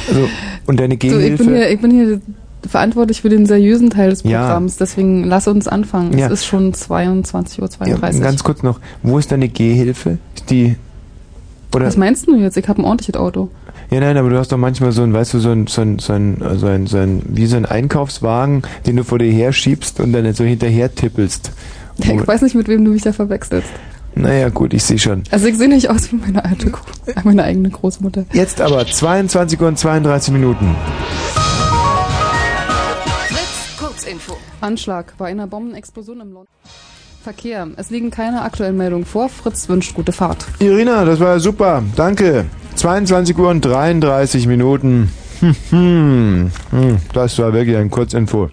Also, 0.08 0.28
und 0.66 0.80
deine 0.80 0.94
So, 0.94 1.06
ich, 1.06 1.12
Gehhilfe? 1.12 1.44
bin 1.44 1.54
hier, 1.54 1.70
ich 1.70 1.80
bin 1.80 1.90
hier 1.90 2.20
verantwortlich 2.68 3.20
für 3.22 3.28
den 3.28 3.46
seriösen 3.46 3.90
Teil 3.90 4.10
des 4.10 4.22
Ja. 4.24 4.42
Programms, 4.46 4.76
deswegen 4.76 5.24
lass 5.24 5.46
uns 5.48 5.68
anfangen. 5.68 6.16
Ja. 6.18 6.26
Es 6.26 6.32
ist 6.32 6.46
schon 6.46 6.72
22.32 6.72 7.86
ja, 7.88 7.94
Uhr. 7.96 8.20
ganz 8.20 8.42
kurz 8.42 8.62
noch, 8.62 8.80
wo 9.02 9.18
ist 9.18 9.30
deine 9.30 9.48
Gehhilfe? 9.48 10.18
Ist 10.34 10.50
die 10.50 10.76
oder 11.74 11.86
Was 11.86 11.96
meinst 11.96 12.26
du 12.26 12.34
jetzt? 12.36 12.56
Ich 12.56 12.66
habe 12.68 12.80
ein 12.80 12.84
ordentliches 12.84 13.14
Auto. 13.16 13.50
Ja, 13.90 14.00
nein, 14.00 14.16
aber 14.16 14.28
du 14.30 14.38
hast 14.38 14.52
doch 14.52 14.56
manchmal 14.58 14.92
so 14.92 15.02
ein, 15.02 15.12
weißt 15.12 15.34
du, 15.34 15.38
so 15.38 15.50
ein, 15.50 15.66
so 15.66 15.80
ein, 15.82 15.98
so 15.98 16.12
ein, 16.12 16.36
so 16.56 16.66
ein, 16.66 16.86
so 16.86 16.96
ein 16.98 17.22
wie 17.28 17.46
so 17.46 17.56
ein 17.56 17.64
Einkaufswagen, 17.66 18.62
den 18.86 18.96
du 18.96 19.04
vor 19.04 19.18
dir 19.18 19.30
her 19.30 19.52
schiebst 19.52 20.00
und 20.00 20.12
dann 20.12 20.30
so 20.34 20.44
hinterher 20.44 20.94
tippelst. 20.94 21.52
Ich 21.98 22.26
weiß 22.26 22.42
nicht, 22.42 22.54
mit 22.54 22.68
wem 22.68 22.84
du 22.84 22.92
mich 22.92 23.02
da 23.02 23.12
verwechselst. 23.12 23.68
Naja, 24.18 24.48
gut, 24.48 24.74
ich 24.74 24.82
sehe 24.82 24.98
schon. 24.98 25.22
Also 25.30 25.46
ich 25.46 25.56
sehe 25.56 25.68
nicht 25.68 25.88
aus 25.88 26.10
wie 26.10 26.16
meine 26.16 26.44
alte, 26.44 26.72
meine 27.22 27.44
eigene 27.44 27.70
Großmutter. 27.70 28.24
Jetzt 28.32 28.60
aber 28.60 28.84
22 28.84 29.60
Uhr 29.60 29.68
und 29.68 29.78
32 29.78 30.32
Minuten. 30.32 30.74
Fritz, 33.28 33.78
Kurzinfo. 33.78 34.36
Anschlag 34.60 35.14
bei 35.18 35.26
einer 35.28 35.46
Bombenexplosion 35.46 36.20
im 36.20 36.32
London. 36.32 36.46
Verkehr. 37.22 37.68
Es 37.76 37.90
liegen 37.90 38.10
keine 38.10 38.42
aktuellen 38.42 38.76
Meldungen 38.76 39.04
vor. 39.04 39.28
Fritz 39.28 39.68
wünscht 39.68 39.94
gute 39.94 40.10
Fahrt. 40.12 40.46
Irina, 40.58 41.04
das 41.04 41.20
war 41.20 41.38
super. 41.38 41.84
Danke. 41.94 42.46
22 42.74 43.38
Uhr 43.38 43.50
und 43.50 43.64
33 43.64 44.46
Minuten. 44.48 45.12
Hm, 45.40 45.54
hm, 45.70 46.50
hm, 46.70 46.96
Das 47.12 47.38
war 47.38 47.52
wirklich 47.52 47.76
ein 47.76 47.90
Kurzinfo. 47.90 48.50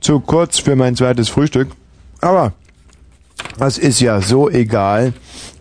Zu 0.00 0.20
kurz 0.20 0.60
für 0.60 0.76
mein 0.76 0.94
zweites 0.94 1.28
Frühstück. 1.28 1.68
Aber 2.20 2.52
das 3.58 3.78
ist 3.78 4.00
ja 4.00 4.20
so 4.20 4.48
egal. 4.50 5.12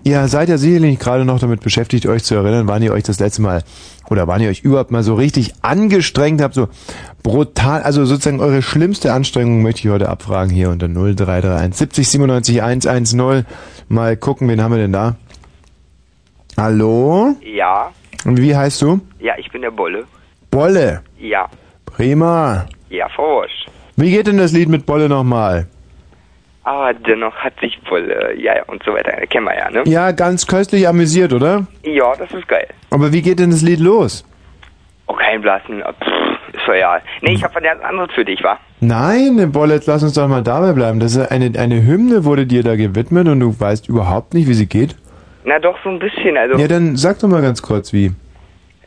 Ihr 0.04 0.28
seid 0.28 0.50
ja 0.50 0.58
sicherlich 0.58 1.00
gerade 1.00 1.26
noch 1.26 1.40
damit 1.40 1.62
beschäftigt, 1.62 2.06
euch 2.06 2.24
zu 2.24 2.36
erinnern, 2.36 2.68
wann 2.68 2.84
ihr 2.84 2.92
euch 2.94 3.04
das 3.04 3.20
letzte 3.20 3.42
Mal 3.42 3.64
oder 4.10 4.28
wann 4.28 4.40
ihr 4.42 4.50
euch 4.50 4.62
überhaupt 4.62 4.92
mal 4.92 5.02
so 5.02 5.16
richtig 5.16 5.54
angestrengt 5.64 6.42
habt, 6.42 6.54
so 6.54 6.68
brutal, 7.24 7.82
also 7.82 8.06
sozusagen 8.06 8.40
eure 8.40 8.62
schlimmste 8.62 9.12
Anstrengung 9.14 9.64
möchte 9.64 9.80
ich 9.82 9.90
heute 9.90 10.10
abfragen 10.10 10.52
hier 10.54 10.70
unter 10.70 10.88
0331 10.88 11.74
70 11.76 12.08
97 12.10 12.62
110. 12.62 13.46
Mal 13.90 14.16
gucken, 14.18 14.48
wen 14.48 14.62
haben 14.62 14.72
wir 14.74 14.78
denn 14.78 14.94
da? 14.94 15.16
Hallo? 16.58 17.36
Ja, 17.42 17.92
Und 18.26 18.40
wie 18.40 18.56
heißt 18.56 18.82
du? 18.82 19.02
ja, 19.20 19.34
ich 19.38 19.52
bin 19.52 19.62
der 19.62 19.72
Bolle. 19.72 20.04
Bolle. 20.52 21.02
Ja, 21.20 21.50
Prima. 21.86 22.66
ja, 22.90 23.08
Forsch. 23.16 23.66
Wie 23.98 24.12
geht 24.12 24.28
denn 24.28 24.38
das 24.38 24.52
Lied 24.52 24.70
mit 24.70 24.86
Bolle 24.86 25.10
nochmal? 25.10 25.68
Aber 26.68 26.94
dennoch 26.96 27.36
hat 27.36 27.54
sich 27.62 27.80
Bolle, 27.88 28.34
ja, 28.38 28.56
ja, 28.56 28.64
und 28.66 28.82
so 28.84 28.92
weiter. 28.94 29.12
Kennen 29.28 29.46
wir 29.46 29.56
ja, 29.56 29.70
ne? 29.70 29.84
Ja, 29.86 30.12
ganz 30.12 30.48
köstlich 30.48 30.88
amüsiert, 30.88 31.32
oder? 31.32 31.68
Ja, 31.84 32.14
das 32.18 32.32
ist 32.34 32.48
geil. 32.48 32.68
Aber 32.90 33.14
wie 33.14 33.22
geht 33.22 33.38
denn 33.40 33.52
das 33.52 33.62
Lied 33.62 33.80
los? 33.80 34.26
Oh, 35.06 35.14
kein 35.14 35.42
Blasen. 35.42 35.84
oh, 35.88 35.92
Pff, 35.92 36.56
ist 36.56 36.68
egal. 36.68 37.02
Nee, 37.22 37.34
ich 37.34 37.44
hab 37.44 37.54
was 37.56 37.62
ganz 37.62 37.84
anderes 37.84 38.10
für 38.16 38.26
dich, 38.26 38.44
wa? 38.44 38.58
Nein, 38.80 39.52
Bolle, 39.52 39.76
jetzt 39.76 39.86
lass 39.86 40.02
uns 40.02 40.14
doch 40.16 40.28
mal 40.28 40.42
dabei 40.42 40.74
bleiben. 40.74 41.00
Das 41.00 41.16
ist 41.16 41.32
eine, 41.32 41.52
eine 41.60 41.86
Hymne 41.86 42.26
wurde 42.26 42.48
dir 42.48 42.64
da 42.64 42.76
gewidmet 42.76 43.28
und 43.28 43.40
du 43.42 43.60
weißt 43.60 43.88
überhaupt 43.88 44.34
nicht, 44.34 44.48
wie 44.50 44.54
sie 44.56 44.66
geht. 44.68 44.96
Na 45.44 45.60
doch, 45.60 45.78
so 45.84 45.90
ein 45.90 46.00
bisschen. 46.00 46.36
Also, 46.36 46.58
Ja, 46.58 46.68
dann 46.68 46.96
sag 46.96 47.20
doch 47.20 47.28
mal 47.28 47.44
ganz 47.44 47.62
kurz, 47.62 47.94
wie. 47.94 48.12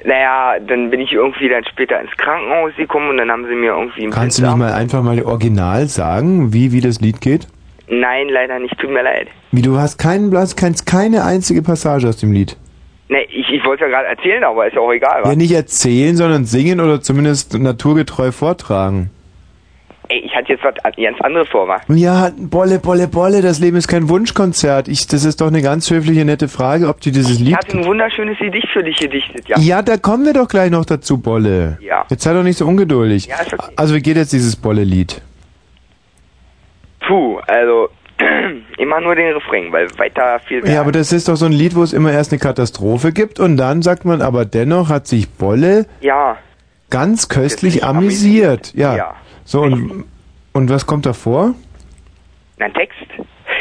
naja, 0.05 0.59
dann 0.67 0.91
bin 0.91 0.99
ich 0.99 1.12
irgendwie 1.12 1.49
dann 1.49 1.64
später 1.64 2.01
ins 2.01 2.11
Krankenhaus 2.17 2.73
gekommen 2.77 3.11
und 3.11 3.19
dann 3.19 3.31
haben 3.31 3.45
sie 3.49 3.55
mir 3.55 3.71
irgendwie 3.71 4.09
Kannst 4.11 4.41
du 4.41 4.43
nicht 4.43 4.57
mal 4.57 4.73
einfach 4.73 5.05
mal 5.05 5.23
original 5.23 5.87
sagen, 5.87 6.53
wie, 6.53 6.73
wie 6.73 6.81
das 6.81 7.01
Lied 7.01 7.21
geht? 7.21 7.47
Nein, 7.90 8.29
leider 8.29 8.59
nicht. 8.59 8.79
Tut 8.79 8.90
mir 8.90 9.03
leid. 9.03 9.29
Wie, 9.53 9.62
du 9.62 9.79
hast 9.79 9.98
keinen 9.98 10.31
Blass, 10.31 10.57
kennst 10.57 10.87
keine 10.87 11.24
einzige 11.24 11.62
Passage 11.62 12.09
aus 12.09 12.18
dem 12.18 12.33
Lied. 12.33 12.57
Nee, 13.09 13.27
ich, 13.31 13.48
ich 13.51 13.64
wollte 13.64 13.85
ja 13.85 13.88
gerade 13.88 14.09
erzählen, 14.09 14.44
aber 14.44 14.66
ist 14.66 14.74
ja 14.74 14.81
auch 14.81 14.92
egal, 14.92 15.24
wa? 15.24 15.31
Ja, 15.31 15.37
nicht 15.37 15.53
erzählen, 15.53 16.14
sondern 16.16 16.44
singen 16.44 16.81
oder 16.81 17.01
zumindest 17.01 17.59
naturgetreu 17.59 18.33
vortragen. 18.33 19.09
Ey, 20.11 20.20
ich 20.24 20.35
hatte 20.35 20.53
jetzt 20.53 20.64
was 20.64 20.74
an- 20.85 20.92
ganz 20.96 21.18
anderes 21.22 21.48
vor, 21.48 21.68
wa? 21.68 21.81
Ja, 21.88 22.31
Bolle, 22.38 22.79
Bolle, 22.79 23.09
Bolle, 23.09 23.40
das 23.42 23.59
Leben 23.61 23.77
ist 23.79 23.88
kein 23.88 24.09
Wunschkonzert. 24.11 24.88
Ich, 24.88 25.07
das 25.07 25.24
ist 25.24 25.40
doch 25.40 25.46
eine 25.48 25.61
ganz 25.62 25.90
höfliche, 25.90 26.24
nette 26.27 26.48
Frage, 26.48 26.88
ob 26.88 27.01
dir 27.01 27.12
dieses 27.12 27.33
Ich 27.38 27.40
Lied... 27.40 27.57
hatte 27.57 27.79
ein 27.79 27.85
wunderschönes 27.87 28.38
Gedicht 28.38 28.68
für 28.72 28.83
dich 28.83 28.98
gedichtet, 28.98 29.48
ja. 29.48 29.59
Ja, 29.59 29.83
da 29.83 29.96
kommen 29.96 30.24
wir 30.27 30.33
doch 30.35 30.48
gleich 30.48 30.70
noch 30.70 30.85
dazu, 30.85 31.18
Bolle. 31.18 31.79
Ja. 31.81 32.05
Jetzt 32.11 32.22
sei 32.22 32.33
doch 32.35 32.42
nicht 32.42 32.57
so 32.59 32.66
ungeduldig. 32.66 33.27
Ja, 33.27 33.37
ist 33.40 33.53
okay. 33.53 33.72
Also 33.77 33.94
wie 33.94 34.01
geht 34.01 34.16
jetzt 34.16 34.33
dieses 34.33 34.57
Bolle-Lied? 34.57 35.20
Puh, 37.09 37.38
also 37.47 37.88
immer 38.79 39.01
nur 39.01 39.14
den 39.14 39.33
Refrain, 39.33 39.73
weil 39.73 39.88
weiter 39.99 40.38
viel 40.47 40.66
Ja, 40.68 40.83
aber 40.83 40.92
das 40.92 41.11
ist 41.12 41.27
doch 41.29 41.37
so 41.37 41.47
ein 41.47 41.53
Lied, 41.53 41.75
wo 41.75 41.83
es 41.83 41.92
immer 41.94 42.12
erst 42.12 42.33
eine 42.33 42.38
Katastrophe 42.38 43.12
gibt 43.12 43.40
und 43.40 43.57
dann 43.57 43.81
sagt 43.81 44.05
man, 44.05 44.21
aber 44.21 44.44
dennoch 44.44 44.90
hat 44.90 45.07
sich 45.07 45.31
Bolle 45.31 45.87
Ja, 46.03 46.37
ganz 46.91 47.28
köstlich 47.30 47.74
Köstlich 47.76 47.85
amüsiert. 47.85 48.74
Ja. 48.74 48.95
Ja. 48.97 49.14
So, 49.45 49.62
und, 49.62 50.05
und 50.53 50.68
was 50.68 50.87
kommt 50.87 51.07
da 51.07 51.14
vor? 51.14 51.55
ein 52.61 52.74
Text. 52.74 52.99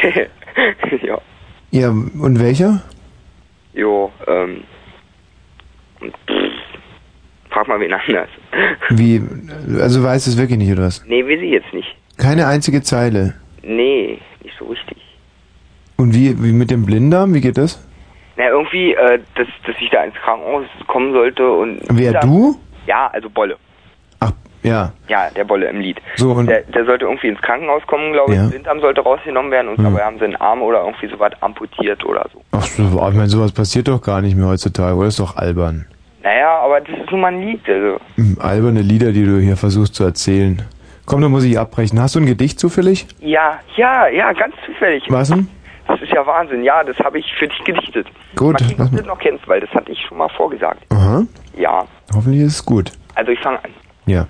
ja, 1.02 1.18
Ja, 1.70 1.88
und 1.88 2.38
welcher? 2.40 2.82
jo, 3.72 4.12
ähm. 4.26 4.64
pff, 6.00 6.10
Frag 7.50 7.66
mal 7.68 7.80
wen 7.80 7.92
anders. 7.94 8.28
Wie, 8.90 9.22
also 9.80 10.02
weiß 10.02 10.26
es 10.26 10.36
wirklich 10.36 10.58
nicht, 10.58 10.70
oder 10.72 10.82
was? 10.82 11.02
nee, 11.06 11.24
will 11.24 11.38
sie 11.40 11.50
jetzt 11.50 11.72
nicht. 11.72 11.96
Keine 12.18 12.46
einzige 12.48 12.82
Zeile. 12.82 13.34
Nee, 13.62 14.18
nicht 14.42 14.54
so 14.58 14.66
richtig. 14.66 14.96
Und 15.96 16.14
wie, 16.14 16.40
wie 16.42 16.52
mit 16.52 16.70
dem 16.70 16.84
Blinddarm, 16.86 17.34
wie 17.34 17.40
geht 17.40 17.58
das? 17.58 17.84
Na, 18.36 18.48
irgendwie, 18.50 18.94
äh, 18.94 19.18
dass, 19.34 19.48
dass 19.66 19.74
ich 19.80 19.90
da 19.90 20.04
ins 20.04 20.14
Krankenhaus 20.14 20.64
kommen 20.86 21.12
sollte 21.12 21.50
und. 21.50 21.80
Wer, 21.90 22.20
du? 22.20 22.56
Ja, 22.86 23.08
also 23.12 23.28
Bolle. 23.28 23.56
Ach, 24.20 24.30
ja. 24.62 24.92
Ja, 25.08 25.28
der 25.30 25.44
Bolle 25.44 25.68
im 25.68 25.80
Lied. 25.80 25.98
So, 26.16 26.30
und 26.32 26.46
Der, 26.46 26.62
der 26.62 26.84
sollte 26.84 27.04
irgendwie 27.06 27.26
ins 27.28 27.40
Krankenhaus 27.40 27.82
kommen, 27.88 28.12
glaube 28.12 28.32
ich. 28.32 28.38
Ja. 28.38 28.46
Blinddarm 28.46 28.80
sollte 28.80 29.00
rausgenommen 29.00 29.50
werden 29.50 29.68
und 29.68 29.78
Ja. 29.78 29.90
dabei 29.90 30.04
haben 30.04 30.18
sie 30.18 30.24
einen 30.26 30.36
Arm 30.36 30.62
oder 30.62 30.84
irgendwie 30.84 31.08
sowas 31.08 31.32
amputiert 31.40 32.04
oder 32.04 32.26
so. 32.32 32.40
ach 32.52 32.64
ich 32.64 32.78
meine, 32.78 33.26
sowas 33.26 33.50
passiert 33.52 33.88
doch 33.88 34.00
gar 34.00 34.20
nicht 34.20 34.36
mehr 34.36 34.46
heutzutage, 34.46 34.94
oder? 34.94 35.08
ist 35.08 35.18
doch 35.18 35.36
albern. 35.36 35.86
Naja, 36.22 36.58
aber 36.60 36.80
das 36.80 36.96
ist 36.98 37.10
nun 37.10 37.20
mal 37.20 37.32
ein 37.32 37.40
Lied, 37.42 37.60
also. 37.68 37.98
Hm, 38.16 38.36
Alberne 38.40 38.82
Lieder, 38.82 39.12
die 39.12 39.24
du 39.24 39.38
hier 39.40 39.56
versuchst 39.56 39.94
zu 39.96 40.04
erzählen. 40.04 40.62
Komm, 41.08 41.22
da 41.22 41.28
muss 41.30 41.44
ich 41.44 41.58
abbrechen. 41.58 41.98
Hast 42.00 42.14
du 42.16 42.20
ein 42.20 42.26
Gedicht 42.26 42.60
zufällig? 42.60 43.06
Ja, 43.20 43.58
ja, 43.76 44.08
ja, 44.08 44.30
ganz 44.34 44.54
zufällig. 44.66 45.02
Was 45.08 45.30
denn? 45.30 45.48
Das 45.86 45.98
ist 46.02 46.12
ja 46.12 46.26
Wahnsinn. 46.26 46.62
Ja, 46.62 46.84
das 46.84 46.98
habe 46.98 47.18
ich 47.18 47.24
für 47.38 47.48
dich 47.48 47.64
gedichtet. 47.64 48.06
Gut, 48.36 48.60
lass 48.60 48.72
ob 48.72 48.90
du 48.90 48.96
das 48.98 49.06
noch 49.06 49.18
kennst, 49.18 49.48
weil 49.48 49.60
das 49.60 49.70
hatte 49.70 49.90
ich 49.90 49.98
schon 50.06 50.18
mal 50.18 50.28
vorgesagt. 50.28 50.84
Aha, 50.90 51.22
Ja, 51.56 51.86
hoffentlich 52.14 52.42
ist 52.42 52.56
es 52.56 52.64
gut. 52.66 52.92
also 53.14 53.32
ich 53.32 53.40
fange 53.40 53.58
an. 53.64 53.70
Ja, 54.04 54.26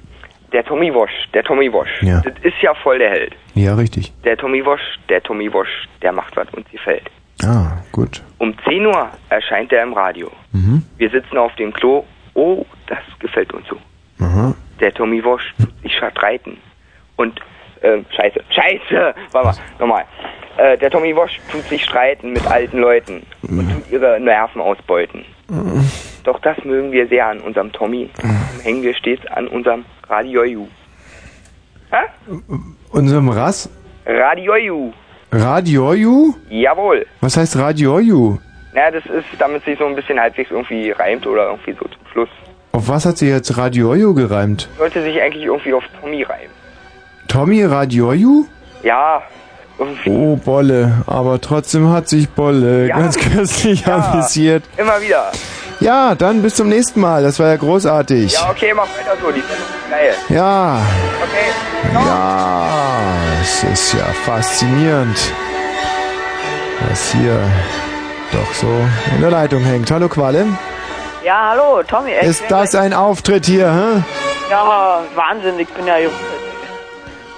Der 0.53 0.64
Tommy 0.64 0.95
Wosch, 0.95 1.11
der 1.35 1.43
Tommy 1.43 1.72
Wosch. 1.72 1.91
Ja. 2.03 2.20
Das 2.20 2.35
ist 2.43 2.55
ja 2.62 2.72
voll 2.74 2.99
der 3.01 3.11
Held. 3.11 3.35
ja, 3.55 3.74
richtig. 3.74 4.12
Der 4.24 4.37
Tommy 4.37 4.64
Wosch, 4.64 4.81
der 5.09 5.20
Tommy 5.22 5.53
Wosch, 5.53 5.89
der 6.01 6.12
macht, 6.12 6.37
was 6.37 6.47
uns 6.55 6.66
gefällt. 6.70 7.11
Ah, 7.45 7.72
gut. 7.91 8.22
Um 8.39 8.55
10 8.68 8.87
Uhr 8.87 9.09
erscheint 9.31 9.72
er 9.72 9.83
im 9.83 9.93
Radio. 9.95 10.31
Mhm, 10.53 10.85
Wir 10.97 11.11
sitzen 11.11 11.37
auf 11.39 11.55
dem 11.57 11.72
Klo. 11.72 12.05
Oh, 12.35 12.64
das 12.87 12.99
gefällt 13.18 13.53
uns 13.53 13.66
so. 13.68 13.76
aha. 14.24 14.55
Der 14.81 14.93
Tommy 14.93 15.22
tut 15.22 15.83
sich 15.83 15.93
streiten. 15.95 16.59
Und, 17.16 17.41
ähm, 17.83 18.05
scheiße, 18.14 18.41
scheiße, 18.51 19.14
warte 19.33 19.49
mal, 19.49 19.55
nochmal. 19.79 20.05
Äh, 20.57 20.76
der 20.79 20.91
Tommy 20.91 21.14
Wosch 21.14 21.39
tut 21.53 21.62
sich 21.64 21.85
streiten 21.85 22.33
mit 22.33 22.47
alten 22.47 22.79
Leuten 22.79 23.22
und 23.43 23.72
tut 23.72 23.91
ihre 23.91 24.18
Nerven 24.18 24.61
ausbeuten. 24.61 25.24
Doch 26.24 26.41
das 26.41 26.62
mögen 26.64 26.91
wir 26.93 27.07
sehr 27.07 27.26
an 27.26 27.41
unserem 27.41 27.72
Tommy. 27.72 28.11
Darum 28.16 28.61
hängen 28.62 28.83
wir 28.83 28.95
stets 28.95 29.24
an 29.29 29.47
unserem 29.47 29.85
Radioju. 30.09 30.66
Hä? 31.91 32.33
Unserem 32.91 33.29
Rass? 33.29 33.70
Radioju. 34.05 34.93
Radioju? 35.31 36.35
Jawohl. 36.51 37.07
Was 37.20 37.37
heißt 37.37 37.57
Radioju? 37.57 38.39
Na, 38.74 38.91
das 38.91 39.07
ist, 39.07 39.26
damit 39.39 39.64
sich 39.64 39.79
so 39.79 39.87
ein 39.87 39.95
bisschen 39.95 40.20
halbwegs 40.20 40.51
irgendwie 40.51 40.91
reimt 40.91 41.26
oder 41.26 41.51
irgendwie 41.51 41.72
so 41.72 41.87
zum 41.87 42.07
Schluss. 42.12 42.29
Auf 42.72 42.88
was 42.88 43.04
hat 43.06 43.18
sie 43.18 43.28
jetzt 43.28 43.56
Radioju 43.56 44.14
gereimt? 44.14 44.68
Sollte 44.78 45.02
sich 45.02 45.20
eigentlich 45.20 45.44
irgendwie 45.44 45.72
auf 45.72 45.82
Tommy 46.00 46.22
reimen. 46.22 46.50
Tommy 47.26 47.64
Radioju? 47.64 48.46
Ja, 48.82 49.22
irgendwie. 49.78 50.10
Oh, 50.10 50.36
Bolle. 50.36 51.02
Aber 51.06 51.40
trotzdem 51.40 51.90
hat 51.90 52.08
sich 52.08 52.28
Bolle 52.30 52.88
Ja. 52.88 52.98
ganz 52.98 53.16
köstlich 53.18 53.86
Ja. 53.86 53.96
amüsiert. 54.12 54.64
Immer 54.76 55.00
wieder. 55.00 55.32
Ja, 55.80 56.14
dann 56.14 56.42
bis 56.42 56.54
zum 56.56 56.68
nächsten 56.68 57.00
Mal. 57.00 57.22
Das 57.22 57.38
war 57.38 57.48
ja 57.48 57.56
großartig. 57.56 58.32
Ja, 58.32 58.50
okay, 58.50 58.72
mach 58.74 58.84
weiter 58.84 59.16
so. 59.20 59.30
Die 59.30 59.40
Sendung 59.40 59.56
ist 59.56 59.90
geil. 59.90 60.14
Ja, 60.28 60.80
Okay. 61.22 61.94
ja, 61.94 62.68
es 63.40 63.64
ist 63.64 63.92
ja 63.94 64.04
faszinierend. 64.24 65.16
was 66.88 67.10
hier 67.12 67.40
doch 68.32 68.54
so 68.54 68.68
in 69.16 69.20
der 69.20 69.30
Leitung 69.30 69.60
hängt. 69.64 69.90
Hallo 69.90 70.08
Qualle. 70.08 70.46
Ja, 71.24 71.50
hallo, 71.50 71.82
Tommy. 71.82 72.12
Ist 72.12 72.44
das 72.48 72.74
ein 72.74 72.92
Auftritt 72.94 73.46
hier, 73.46 73.72
hä? 73.72 74.02
Ja, 74.50 75.00
Wahnsinn, 75.14 75.58
ich 75.58 75.68
bin 75.68 75.86
ja 75.86 75.98
jung. 75.98 76.12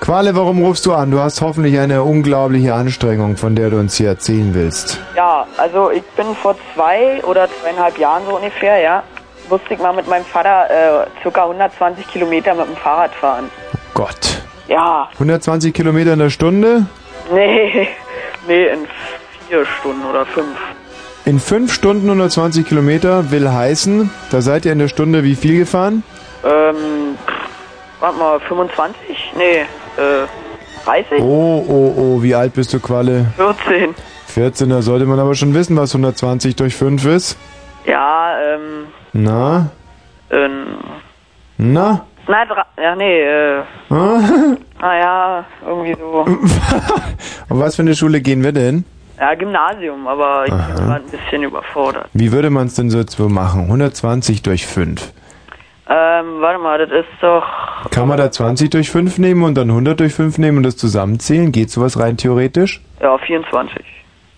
Qualle, 0.01 0.35
warum 0.35 0.63
rufst 0.65 0.87
du 0.87 0.95
an? 0.95 1.11
Du 1.11 1.19
hast 1.21 1.41
hoffentlich 1.41 1.79
eine 1.79 2.03
unglaubliche 2.03 2.75
Anstrengung, 2.75 3.37
von 3.37 3.55
der 3.55 3.71
du 3.71 3.79
uns 3.79 3.97
hier 3.97 4.09
erzählen 4.09 4.55
willst. 4.55 4.99
Ja, 5.17 5.47
also 5.57 5.91
ich 5.91 6.03
bin 6.17 6.35
vor 6.35 6.57
zwei 6.75 7.23
oder 7.25 7.49
zweieinhalb 7.61 7.99
Jahren 7.99 8.23
so 8.27 8.37
ungefähr, 8.37 8.79
ja, 8.81 9.03
musste 9.49 9.75
ich 9.75 9.81
mal 9.81 9.93
mit 9.93 10.09
meinem 10.09 10.25
Vater 10.25 11.05
äh, 11.05 11.07
circa 11.23 11.43
120 11.43 12.07
Kilometer 12.07 12.55
mit 12.55 12.67
dem 12.67 12.77
Fahrrad 12.77 13.15
fahren. 13.15 13.51
Gott. 13.95 14.43
Ja, 14.69 15.09
120 15.15 15.75
Kilometer 15.75 16.13
in 16.13 16.19
der 16.19 16.31
Stunde? 16.31 16.87
nee, 17.33 17.89
nee, 18.47 18.67
in 18.69 18.87
vier 19.49 19.67
Stunden 19.67 20.05
oder 20.07 20.25
fünf. 20.27 20.57
In 21.25 21.39
fünf 21.39 21.73
Stunden 21.73 22.07
120 22.09 22.67
Kilometer 22.67 23.31
will 23.31 23.49
heißen, 23.51 24.11
da 24.31 24.41
seid 24.41 24.65
ihr 24.65 24.73
in 24.73 24.79
der 24.79 24.89
Stunde 24.89 25.23
wie 25.23 25.35
viel 25.37 25.59
gefahren? 25.59 26.03
Ähm, 26.45 27.17
warte 28.01 28.19
mal, 28.19 28.41
25? 28.41 29.33
Nee, 29.37 29.61
äh, 30.03 30.27
30? 30.85 31.21
Oh, 31.23 31.65
oh, 31.69 31.95
oh, 31.97 32.23
wie 32.23 32.35
alt 32.35 32.55
bist 32.55 32.73
du, 32.73 32.81
Qualle? 32.81 33.27
14. 33.37 33.95
14, 34.29 34.71
da 34.71 34.81
sollte 34.83 35.05
man 35.07 35.19
aber 35.21 35.35
schon 35.35 35.53
wissen, 35.55 35.77
was 35.77 35.95
120 35.95 36.57
durch 36.57 36.75
5 36.75 37.05
ist. 37.07 37.37
Ja, 37.85 38.37
ähm, 38.41 38.87
Na? 39.13 39.71
ähm, 40.31 40.79
Na? 41.59 42.07
na, 42.27 42.45
dra- 42.45 42.67
ja, 42.83 42.95
nee, 42.97 43.21
äh, 43.23 43.63
Ah? 43.91 44.21
naja, 44.81 45.45
irgendwie 45.67 45.97
so. 45.99 46.21
Auf 47.49 47.59
was 47.59 47.77
für 47.77 47.83
eine 47.83 47.95
Schule 47.95 48.21
gehen 48.21 48.43
wir 48.43 48.53
denn? 48.53 48.85
Ja, 49.21 49.35
Gymnasium, 49.35 50.09
aber 50.09 50.45
ich 50.47 50.51
bin 50.51 50.61
Aha. 50.61 50.75
gerade 50.75 51.05
ein 51.05 51.11
bisschen 51.11 51.43
überfordert. 51.43 52.09
Wie 52.15 52.33
würde 52.33 52.49
man 52.49 52.69
es 52.69 52.75
denn 52.75 52.89
so 52.89 52.99
jetzt 52.99 53.17
so 53.17 53.29
machen? 53.29 53.65
120 53.65 54.43
durch 54.43 54.67
5. 54.67 55.13
Ähm, 55.93 56.41
warte 56.41 56.59
mal, 56.59 56.79
das 56.79 56.91
ist 56.91 57.09
doch. 57.21 57.45
Kann 57.91 58.09
man 58.09 58.17
da 58.17 58.31
20 58.31 58.71
durch 58.71 58.91
5 58.91 59.19
nehmen 59.19 59.43
und 59.43 59.57
dann 59.57 59.69
100 59.69 60.01
durch 60.01 60.15
5 60.15 60.39
nehmen 60.39 60.59
und 60.59 60.63
das 60.63 60.79
zusammenzählen? 60.79 61.53
Geht 61.53 61.71
sowas 61.71 61.99
rein 61.99 62.17
theoretisch? 62.17 62.81
Ja, 63.01 63.19
24. 63.19 63.85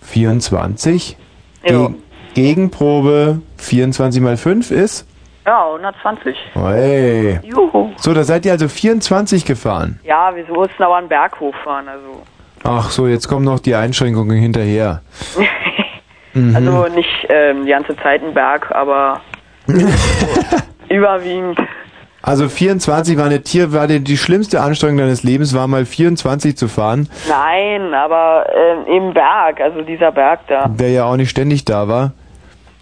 24? 0.01 1.16
Ja. 1.62 1.70
Ge 1.70 1.95
Gegenprobe 2.35 3.43
24 3.59 4.22
mal 4.22 4.37
5 4.37 4.70
ist? 4.70 5.07
Ja, 5.47 5.66
120. 5.66 6.37
Hey. 6.55 7.39
Juhu. 7.45 7.93
So, 7.99 8.14
da 8.14 8.24
seid 8.24 8.47
ihr 8.47 8.53
also 8.53 8.68
24 8.68 9.45
gefahren. 9.45 10.01
Ja, 10.03 10.35
wir 10.35 10.45
mussten 10.49 10.83
aber 10.83 10.97
einen 10.97 11.09
Berg 11.09 11.39
hochfahren, 11.39 11.87
also. 11.89 12.22
Ach 12.65 12.91
so, 12.91 13.07
jetzt 13.07 13.29
kommen 13.29 13.45
noch 13.45 13.61
die 13.61 13.75
Einschränkungen 13.75 14.39
hinterher. 14.39 15.03
Mhm. 16.35 16.57
Also 16.57 16.87
nicht 16.95 17.27
ähm, 17.29 17.67
die 17.67 17.71
ganze 17.71 17.95
Zeit 17.97 18.23
ein 18.23 18.33
Berg, 18.33 18.71
aber 18.75 19.21
überwiegend. 20.89 21.59
Also 22.23 22.49
24 22.49 23.19
war 23.19 23.27
eine 23.27 23.43
Tier, 23.43 23.73
war 23.73 23.87
die, 23.87 24.01
die 24.01 24.17
schlimmste 24.17 24.61
Anstrengung 24.63 24.97
deines 24.99 25.25
Lebens, 25.25 25.55
war 25.55 25.67
mal 25.67 25.85
24 25.85 26.57
zu 26.57 26.69
fahren, 26.69 27.09
Nein, 27.29 27.93
aber 27.93 28.47
ähm, 28.57 28.87
im 28.87 29.13
Berg, 29.13 29.61
also 29.61 29.83
dieser 29.83 30.13
Berg 30.13 30.41
da. 30.47 30.69
der 30.69 30.91
ja 30.91 31.05
auch 31.05 31.17
nicht 31.17 31.31
ständig 31.31 31.65
da 31.65 31.89
war. 31.89 32.13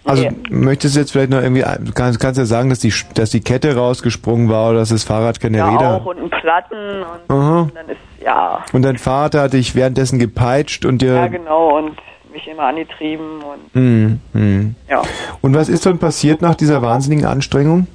Also 0.03 0.23
Nee. 0.23 0.31
möchtest 0.49 0.95
du 0.95 0.99
jetzt 0.99 1.11
vielleicht 1.11 1.29
noch 1.29 1.41
irgendwie, 1.41 1.63
kannst, 1.93 2.19
kannst 2.19 2.39
ja 2.39 2.45
sagen, 2.45 2.69
dass 2.69 2.79
die, 2.79 2.93
dass 3.13 3.29
die 3.29 3.41
Kette 3.41 3.75
rausgesprungen 3.75 4.49
war 4.49 4.71
oder 4.71 4.79
dass 4.79 4.89
das 4.89 5.03
Fahrrad 5.03 5.39
keine 5.39 5.59
Ja, 5.59 5.69
Räder 5.69 5.95
auch 5.97 6.05
und 6.05 6.17
ein 6.19 6.29
Platten 6.29 7.03
und 7.03 7.35
Aha. 7.35 7.67
dann 7.75 7.89
ist, 7.89 7.99
ja, 8.25 8.63
Und 8.73 8.81
dein 8.83 8.97
Vater 8.97 9.41
hat 9.41 9.53
dich 9.53 9.75
währenddessen 9.75 10.17
gepeitscht 10.17 10.85
und 10.85 11.01
dir... 11.03 11.13
ja 11.15 11.27
genau 11.27 11.77
und 11.77 11.97
mich 12.33 12.47
immer 12.47 12.63
angetrieben 12.63 13.41
und 13.43 13.73
Hm, 13.79 14.19
hm. 14.33 14.75
ja. 14.89 15.01
Und 15.41 15.55
was 15.55 15.69
ist 15.69 15.85
dann 15.85 15.99
passiert 15.99 16.41
nach 16.41 16.55
dieser 16.55 16.81
wahnsinnigen 16.81 17.25
Anstrengung? 17.25 17.87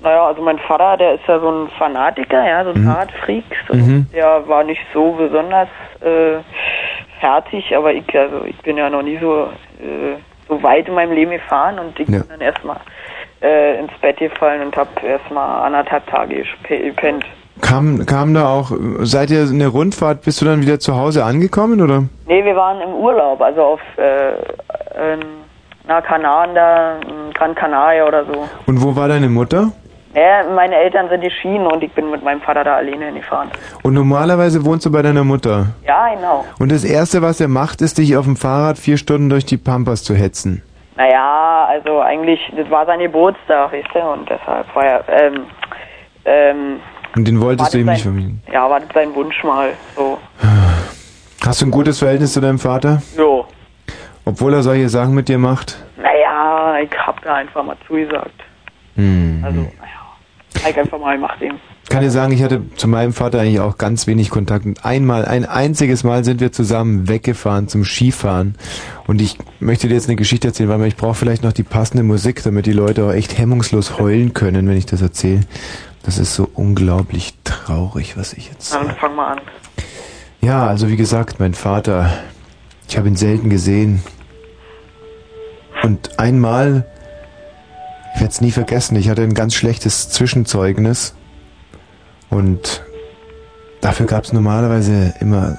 Naja, 0.00 0.26
also 0.28 0.42
mein 0.42 0.58
Vater, 0.60 0.96
der 0.96 1.14
ist 1.14 1.26
ja 1.26 1.40
so 1.40 1.50
ein 1.50 1.68
Fanatiker, 1.76 2.46
ja, 2.46 2.62
so 2.64 2.70
ein 2.70 2.82
Mhm. 2.82 2.86
Fahrradfreak. 2.86 3.44
So. 3.66 3.74
Mhm. 3.74 4.06
Der 4.14 4.46
war 4.46 4.62
nicht 4.62 4.80
so 4.94 5.12
besonders 5.12 5.68
äh, 6.02 6.36
fertig, 7.20 7.74
aber 7.76 7.92
ich, 7.92 8.04
also 8.16 8.44
ich 8.44 8.56
bin 8.58 8.76
ja 8.76 8.88
noch 8.90 9.02
nie 9.02 9.18
so, 9.20 9.48
äh, 9.80 10.14
so 10.48 10.62
weit 10.62 10.88
in 10.88 10.94
meinem 10.94 11.12
Leben 11.12 11.30
gefahren 11.32 11.78
und 11.78 11.98
ich 12.00 12.08
Ja. 12.08 12.20
bin 12.20 12.28
dann 12.30 12.40
erstmal 12.40 12.76
äh, 13.42 13.78
ins 13.78 13.92
Bett 14.00 14.16
gefallen 14.18 14.62
und 14.62 14.76
hab 14.76 15.02
erstmal 15.02 15.64
anderthalb 15.66 16.06
Tage 16.06 16.44
gepennt. 16.68 17.24
Kam, 17.60 18.06
kam 18.06 18.34
da 18.34 18.48
auch, 18.48 18.70
seid 19.00 19.30
ihr 19.30 19.42
in 19.42 19.58
der 19.58 19.68
Rundfahrt, 19.68 20.22
bist 20.22 20.40
du 20.40 20.44
dann 20.44 20.62
wieder 20.62 20.78
zu 20.78 20.96
Hause 20.96 21.24
angekommen 21.24 21.80
oder? 21.80 22.04
Nee, 22.26 22.44
wir 22.44 22.54
waren 22.54 22.80
im 22.80 22.94
Urlaub, 22.94 23.40
also 23.40 23.62
auf 23.62 23.80
äh, 23.96 24.32
in, 25.14 25.20
na, 25.86 26.00
Kanaren 26.00 26.54
da, 26.54 26.96
in 27.00 27.32
Gran 27.34 27.54
Canaria 27.56 28.06
oder 28.06 28.24
so. 28.26 28.48
Und 28.66 28.82
wo 28.82 28.94
war 28.94 29.08
deine 29.08 29.28
Mutter? 29.28 29.72
Ja, 30.18 30.42
meine 30.52 30.74
Eltern 30.74 31.08
sind 31.08 31.20
geschieden 31.20 31.66
und 31.66 31.80
ich 31.80 31.92
bin 31.92 32.10
mit 32.10 32.24
meinem 32.24 32.40
Vater 32.40 32.64
da 32.64 32.76
alleine 32.76 33.06
hingefahren. 33.06 33.50
Und 33.84 33.94
normalerweise 33.94 34.64
wohnst 34.64 34.84
du 34.84 34.90
bei 34.90 35.00
deiner 35.00 35.22
Mutter. 35.22 35.66
Ja, 35.86 36.12
genau. 36.12 36.44
Und 36.58 36.72
das 36.72 36.82
Erste, 36.82 37.22
was 37.22 37.40
er 37.40 37.46
macht, 37.46 37.80
ist, 37.82 37.98
dich 37.98 38.16
auf 38.16 38.24
dem 38.24 38.36
Fahrrad 38.36 38.78
vier 38.78 38.96
Stunden 38.96 39.30
durch 39.30 39.46
die 39.46 39.56
Pampas 39.56 40.02
zu 40.02 40.14
hetzen. 40.16 40.62
Naja, 40.96 41.66
also 41.68 42.00
eigentlich, 42.00 42.40
das 42.56 42.68
war 42.68 42.84
sein 42.86 42.98
Geburtstag, 42.98 43.72
weißt 43.72 43.94
du, 43.94 44.00
und 44.00 44.28
deshalb 44.28 44.74
war 44.74 44.84
er, 44.84 45.04
ähm, 45.08 45.46
ähm, 46.24 46.80
Und 47.14 47.28
den 47.28 47.40
wolltest 47.40 47.72
du 47.72 47.78
ihm 47.78 47.86
nicht 47.86 48.02
vermieten. 48.02 48.42
Ja, 48.52 48.68
war 48.68 48.80
das 48.80 48.88
sein 48.92 49.14
Wunsch 49.14 49.44
mal, 49.44 49.70
so. 49.94 50.18
Hast 51.46 51.62
du 51.62 51.66
ein 51.66 51.70
gutes 51.70 52.00
Verhältnis 52.00 52.32
zu 52.32 52.40
deinem 52.40 52.58
Vater? 52.58 53.00
Jo. 53.16 53.46
Obwohl 54.24 54.52
er 54.52 54.62
solche 54.62 54.88
Sachen 54.88 55.14
mit 55.14 55.28
dir 55.28 55.38
macht? 55.38 55.78
Naja, 55.96 56.78
ich 56.82 56.90
hab 56.98 57.22
da 57.22 57.36
einfach 57.36 57.62
mal 57.62 57.76
zugesagt. 57.86 58.34
Hm. 58.96 59.42
Also, 59.44 59.60
naja, 59.60 59.97
ich 60.70 60.78
einfach 60.78 60.98
mal 60.98 61.16
ihm. 61.40 61.54
Ich 61.84 61.90
kann 61.90 62.02
dir 62.02 62.10
sagen, 62.10 62.32
ich 62.32 62.42
hatte 62.42 62.60
zu 62.76 62.86
meinem 62.86 63.14
Vater 63.14 63.40
eigentlich 63.40 63.60
auch 63.60 63.78
ganz 63.78 64.06
wenig 64.06 64.28
Kontakt. 64.28 64.66
Einmal, 64.84 65.24
ein 65.24 65.46
einziges 65.46 66.04
Mal 66.04 66.22
sind 66.22 66.40
wir 66.40 66.52
zusammen 66.52 67.08
weggefahren 67.08 67.68
zum 67.68 67.84
Skifahren. 67.84 68.56
Und 69.06 69.22
ich 69.22 69.38
möchte 69.58 69.88
dir 69.88 69.94
jetzt 69.94 70.06
eine 70.06 70.16
Geschichte 70.16 70.48
erzählen, 70.48 70.68
weil 70.68 70.84
ich 70.84 70.96
brauche 70.96 71.14
vielleicht 71.14 71.42
noch 71.42 71.54
die 71.54 71.62
passende 71.62 72.02
Musik, 72.02 72.42
damit 72.42 72.66
die 72.66 72.72
Leute 72.72 73.04
auch 73.04 73.12
echt 73.12 73.38
hemmungslos 73.38 73.98
heulen 73.98 74.34
können, 74.34 74.68
wenn 74.68 74.76
ich 74.76 74.84
das 74.84 75.00
erzähle. 75.00 75.40
Das 76.02 76.18
ist 76.18 76.34
so 76.34 76.48
unglaublich 76.52 77.34
traurig, 77.44 78.16
was 78.18 78.34
ich 78.34 78.48
jetzt 78.50 78.74
Dann 78.74 78.90
fang 78.96 79.16
mal 79.16 79.32
an. 79.32 79.40
Ja, 80.40 80.66
also 80.66 80.88
wie 80.88 80.96
gesagt, 80.96 81.40
mein 81.40 81.54
Vater, 81.54 82.10
ich 82.88 82.96
habe 82.98 83.08
ihn 83.08 83.16
selten 83.16 83.50
gesehen. 83.50 84.02
Und 85.82 86.18
einmal, 86.18 86.86
ich 88.18 88.22
werde 88.22 88.32
es 88.32 88.40
nie 88.40 88.50
vergessen, 88.50 88.96
ich 88.96 89.08
hatte 89.08 89.22
ein 89.22 89.32
ganz 89.32 89.54
schlechtes 89.54 90.08
Zwischenzeugnis. 90.08 91.14
Und 92.30 92.82
dafür 93.80 94.06
gab 94.06 94.24
es 94.24 94.32
normalerweise 94.32 95.14
immer... 95.20 95.56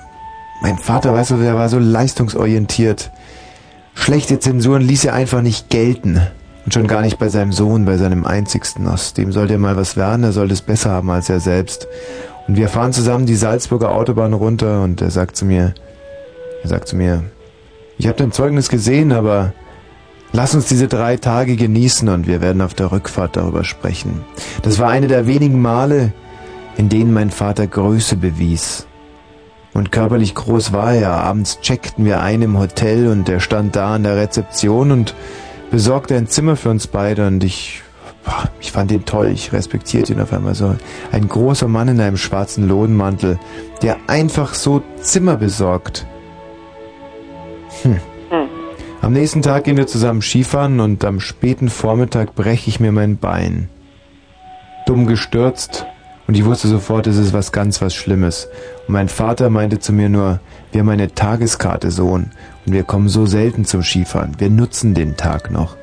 Mein 0.62 0.78
Vater, 0.78 1.14
weißt 1.14 1.32
du, 1.32 1.38
der 1.38 1.56
war 1.56 1.70
so 1.70 1.80
leistungsorientiert. 1.80 3.12
Schlechte 3.94 4.40
Zensuren 4.40 4.82
ließ 4.82 5.06
er 5.06 5.14
einfach 5.14 5.42
nicht 5.42 5.70
gelten. 5.70 6.20
Und 6.66 6.74
schon 6.74 6.88
gar 6.88 7.02
nicht 7.02 7.18
bei 7.18 7.30
seinem 7.30 7.54
Sohn, 7.54 7.86
bei 7.86 7.96
seinem 7.96 8.26
einzigsten. 8.26 8.88
Aus 8.88 9.14
dem 9.14 9.32
sollte 9.32 9.54
er 9.54 9.60
mal 9.60 9.78
was 9.78 9.96
werden, 9.96 10.26
er 10.26 10.34
sollte 10.34 10.54
es 10.54 10.62
besser 10.62 10.90
haben 10.90 11.10
als 11.12 11.30
er 11.30 11.40
selbst. 11.40 11.88
Und 12.50 12.58
wir 12.58 12.68
fahren 12.68 12.92
zusammen 12.92 13.26
die 13.26 13.36
Salzburger 13.36 13.92
Autobahn 13.92 14.34
runter 14.34 14.84
und 14.84 15.02
er 15.02 15.12
sagt 15.12 15.38
zu 15.38 15.46
mir, 15.46 15.76
er 16.62 16.68
sagt 16.68 16.90
zu 16.90 16.98
mir, 16.98 17.24
ich 17.98 18.06
habe 18.06 18.18
dein 18.18 18.34
Zeugnis 18.34 18.68
gesehen, 18.68 19.14
aber 19.14 19.54
lass 20.32 20.56
uns 20.56 20.68
diese 20.68 20.88
drei 20.88 21.18
Tage 21.18 21.56
genießen 21.56 22.08
und 22.10 22.28
wir 22.28 22.42
werden 22.42 22.62
auf 22.62 22.74
der 22.74 22.92
Rückfahrt 22.92 23.36
darüber 23.36 23.64
sprechen. 23.64 24.24
Das 24.64 24.80
war 24.80 24.90
eine 24.90 25.08
der 25.08 25.28
wenigen 25.28 25.62
Male, 25.62 26.14
in 26.78 26.90
denen 26.90 27.14
mein 27.14 27.30
Vater 27.30 27.68
Größe 27.68 28.16
bewies. 28.16 28.88
Und 29.74 29.92
körperlich 29.92 30.34
groß 30.34 30.74
war 30.74 30.94
er. 30.94 31.12
Abends 31.12 31.60
checkten 31.62 32.06
wir 32.06 32.22
ein 32.22 32.42
im 32.42 32.58
Hotel 32.58 33.08
und 33.08 33.30
er 33.30 33.40
stand 33.40 33.76
da 33.76 33.96
an 33.96 34.04
der 34.04 34.16
Rezeption 34.16 34.92
und 34.92 35.14
besorgte 35.72 36.16
ein 36.16 36.28
Zimmer 36.28 36.56
für 36.56 36.70
uns 36.70 36.88
beide 36.88 37.28
und 37.28 37.44
ich, 37.44 37.84
ich 38.60 38.72
fand 38.72 38.92
ihn 38.92 39.06
toll, 39.06 39.28
ich 39.28 39.54
respektierte 39.54 40.14
ihn 40.14 40.22
auf 40.22 40.34
einmal 40.34 40.56
so. 40.56 40.76
Ein 41.12 41.28
großer 41.28 41.68
Mann 41.68 41.88
in 41.88 42.02
einem 42.02 42.18
schwarzen 42.18 42.68
Lodenmantel, 42.68 43.40
der 43.82 43.98
einfach 44.08 44.54
so 44.54 44.82
Zimmer 45.02 45.38
besorgt. 45.38 46.08
Hm. 47.84 48.00
Am 49.02 49.14
nächsten 49.14 49.42
Tag 49.42 49.64
gehen 49.64 49.78
wir 49.78 49.88
zusammen 49.88 50.22
Skifahren 50.22 50.82
und 50.82 51.06
am 51.06 51.22
späten 51.22 51.70
Vormittag 51.70 52.36
breche 52.36 52.70
ich 52.70 52.80
mir 52.82 52.92
mein 52.92 53.18
Bein. 53.18 53.70
Dumm 54.86 55.08
gestürzt 55.08 55.86
und 56.28 56.36
ich 56.36 56.44
wusste 56.44 56.68
sofort, 56.68 57.08
es 57.08 57.18
ist 57.18 57.32
was 57.32 57.52
ganz 57.54 57.82
was 57.82 57.96
Schlimmes. 57.96 58.50
Und 58.88 58.94
mein 58.94 59.08
Vater 59.08 59.50
meinte 59.50 59.80
zu 59.80 59.94
mir 59.94 60.10
nur, 60.10 60.42
wir 60.72 60.82
haben 60.82 60.90
eine 60.90 61.14
Tageskarte, 61.14 61.92
Sohn, 61.92 62.32
und 62.66 62.74
wir 62.74 62.84
kommen 62.84 63.08
so 63.08 63.26
selten 63.26 63.64
zum 63.64 63.84
Skifahren. 63.84 64.36
Wir 64.38 64.50
nutzen 64.50 64.94
den 64.94 65.16
Tag 65.16 65.50
noch. 65.50 65.78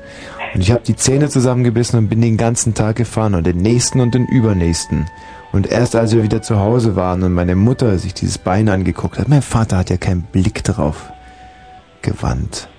Und 0.53 0.61
ich 0.61 0.71
habe 0.71 0.83
die 0.85 0.95
Zähne 0.95 1.27
zusammengebissen 1.27 1.97
und 1.97 2.09
bin 2.09 2.21
den 2.21 2.37
ganzen 2.37 2.75
Tag 2.75 2.97
gefahren 2.97 3.33
und 3.33 3.47
den 3.47 3.57
nächsten 3.57 3.99
und 3.99 4.13
den 4.13 4.27
übernächsten. 4.27 5.07
Und 5.51 5.67
erst 5.71 5.95
als 5.95 6.13
wir 6.13 6.23
wieder 6.23 6.43
zu 6.43 6.59
Hause 6.59 6.95
waren 6.95 7.23
und 7.23 7.33
meine 7.33 7.55
Mutter 7.55 7.97
sich 7.97 8.13
dieses 8.13 8.37
Bein 8.37 8.69
angeguckt 8.69 9.17
hat, 9.17 9.27
mein 9.27 9.41
Vater 9.41 9.77
hat 9.77 9.89
ja 9.89 9.97
keinen 9.97 10.21
Blick 10.21 10.63
drauf. 10.63 11.11
gewandt. 12.03 12.69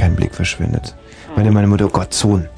Kein 0.00 0.16
Blick 0.16 0.34
verschwindet. 0.34 0.96
Meine, 1.36 1.50
meine 1.50 1.66
Mutter, 1.66 1.84
oh 1.84 1.90
Gott, 1.90 2.14
Sohn. 2.14 2.48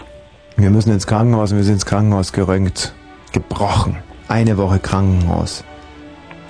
Wir 0.56 0.70
müssen 0.70 0.92
ins 0.92 1.08
Krankenhaus 1.08 1.50
und 1.50 1.56
wir 1.56 1.64
sind 1.64 1.74
ins 1.74 1.86
Krankenhaus 1.86 2.32
gerönt. 2.32 2.94
Gebrochen. 3.32 3.96
Eine 4.28 4.58
Woche 4.58 4.78
Krankenhaus. 4.78 5.64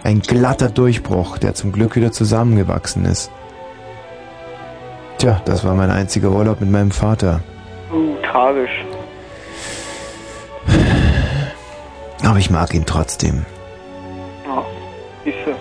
Ein 0.04 0.20
glatter 0.20 0.68
Durchbruch, 0.68 1.38
der 1.38 1.54
zum 1.54 1.72
Glück 1.72 1.96
wieder 1.96 2.12
zusammengewachsen 2.12 3.06
ist. 3.06 3.30
Tja, 5.16 5.40
das 5.46 5.64
war 5.64 5.72
mein 5.74 5.90
einziger 5.90 6.30
Urlaub 6.30 6.60
mit 6.60 6.70
meinem 6.70 6.90
Vater. 6.90 7.40
Uh, 7.90 8.14
tragisch. 8.30 8.84
Aber 12.22 12.38
ich 12.38 12.50
mag 12.50 12.74
ihn 12.74 12.84
trotzdem. 12.84 13.46
Ja, 14.46 14.62
siehste. 15.24 15.54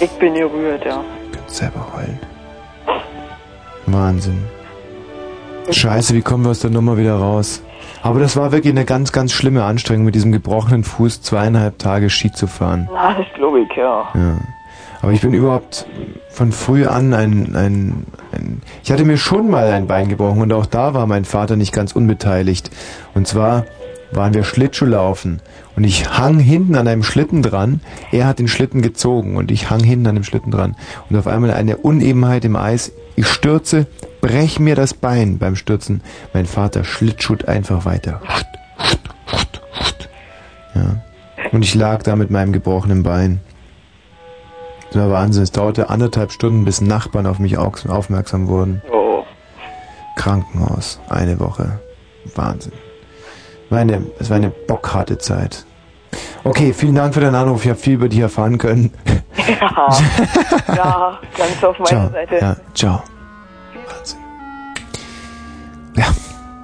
Ich 0.00 0.10
bin 0.18 0.34
gerührt, 0.34 0.84
ja. 0.84 1.04
Selber 1.46 1.86
heulen. 1.94 2.18
Wahnsinn. 3.86 4.44
Scheiße, 5.70 6.14
wie 6.14 6.22
kommen 6.22 6.44
wir 6.44 6.50
aus 6.50 6.60
der 6.60 6.70
Nummer 6.70 6.96
wieder 6.96 7.16
raus? 7.16 7.62
Aber 8.02 8.20
das 8.20 8.36
war 8.36 8.52
wirklich 8.52 8.72
eine 8.72 8.84
ganz, 8.84 9.12
ganz 9.12 9.32
schlimme 9.32 9.64
Anstrengung, 9.64 10.04
mit 10.04 10.14
diesem 10.14 10.30
gebrochenen 10.32 10.84
Fuß 10.84 11.22
zweieinhalb 11.22 11.78
Tage 11.78 12.08
Ski 12.10 12.30
zu 12.30 12.46
fahren. 12.46 12.88
Na, 12.92 13.14
das 13.14 13.26
glaube 13.34 13.60
ich, 13.60 13.76
ja. 13.76 14.08
Ja. 14.14 14.38
Aber 15.02 15.12
ich 15.12 15.20
bin 15.20 15.34
überhaupt 15.34 15.86
von 16.30 16.52
früh 16.52 16.86
an 16.86 17.14
ein, 17.14 17.54
ein, 17.54 18.06
ein. 18.32 18.62
Ich 18.82 18.90
hatte 18.90 19.04
mir 19.04 19.16
schon 19.16 19.50
mal 19.50 19.70
ein 19.72 19.86
Bein 19.86 20.08
gebrochen 20.08 20.42
und 20.42 20.52
auch 20.52 20.66
da 20.66 20.94
war 20.94 21.06
mein 21.06 21.24
Vater 21.24 21.56
nicht 21.56 21.72
ganz 21.72 21.92
unbeteiligt. 21.92 22.70
Und 23.14 23.26
zwar 23.26 23.64
waren 24.12 24.34
wir 24.34 24.44
Schlittschuhlaufen 24.44 25.40
und 25.76 25.84
ich 25.84 26.18
hang 26.18 26.38
hinten 26.38 26.76
an 26.76 26.88
einem 26.88 27.02
Schlitten 27.02 27.42
dran. 27.42 27.80
Er 28.12 28.26
hat 28.26 28.38
den 28.38 28.48
Schlitten 28.48 28.82
gezogen 28.82 29.36
und 29.36 29.50
ich 29.50 29.70
hang 29.70 29.80
hinten 29.80 30.06
an 30.06 30.14
dem 30.14 30.24
Schlitten 30.24 30.50
dran. 30.50 30.76
Und 31.10 31.16
auf 31.16 31.26
einmal 31.26 31.52
eine 31.52 31.76
Unebenheit 31.76 32.44
im 32.44 32.56
Eis. 32.56 32.92
Ich 33.16 33.26
stürze, 33.28 33.86
brech 34.20 34.58
mir 34.60 34.74
das 34.76 34.92
Bein 34.94 35.38
beim 35.38 35.56
Stürzen. 35.56 36.02
Mein 36.34 36.46
Vater 36.46 36.84
schlittschuht 36.84 37.48
einfach 37.48 37.84
weiter. 37.84 38.20
Ja. 40.74 40.96
Und 41.52 41.62
ich 41.62 41.74
lag 41.74 42.02
da 42.02 42.16
mit 42.16 42.30
meinem 42.30 42.52
gebrochenen 42.52 43.02
Bein. 43.02 43.40
Das 44.90 44.96
war 45.02 45.10
Wahnsinn. 45.10 45.42
Es 45.42 45.52
dauerte 45.52 45.88
anderthalb 45.88 46.32
Stunden, 46.32 46.64
bis 46.64 46.80
Nachbarn 46.80 47.26
auf 47.26 47.38
mich 47.38 47.56
au- 47.58 47.72
aufmerksam 47.88 48.48
wurden. 48.48 48.82
Oh. 48.92 49.24
Krankenhaus. 50.16 51.00
Eine 51.08 51.40
Woche. 51.40 51.80
Wahnsinn. 52.34 52.72
War 53.70 53.78
eine, 53.80 54.04
es 54.18 54.28
war 54.30 54.36
eine 54.36 54.50
bockharte 54.50 55.18
Zeit. 55.18 55.64
Okay, 56.44 56.72
vielen 56.72 56.94
Dank 56.94 57.14
für 57.14 57.20
deinen 57.20 57.34
Anruf. 57.34 57.64
Ich 57.64 57.70
habe 57.70 57.78
viel 57.78 57.94
über 57.94 58.08
dich 58.08 58.20
erfahren 58.20 58.58
können. 58.58 58.92
Ja, 59.48 59.88
ja 60.74 61.18
ganz 61.36 61.64
auf 61.64 61.78
meiner 61.78 61.86
Ciao. 61.86 62.10
Seite. 62.10 62.38
Ja, 62.40 62.56
ciao. 62.74 63.02
Wahnsinn. 63.86 64.18
Ja, 65.96 66.06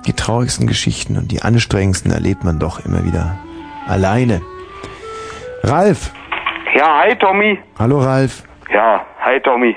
die 0.06 0.12
traurigsten 0.12 0.66
Geschichten 0.66 1.16
und 1.16 1.30
die 1.30 1.42
anstrengendsten 1.42 2.10
erlebt 2.10 2.44
man 2.44 2.58
doch 2.58 2.84
immer 2.84 3.04
wieder 3.04 3.38
alleine. 3.86 4.42
Ralf! 5.62 6.12
Ja, 6.74 7.02
hi 7.04 7.16
Tommy. 7.16 7.58
Hallo 7.78 8.00
Ralf. 8.00 8.42
Ja, 8.72 9.04
hi 9.20 9.38
Tommy. 9.40 9.76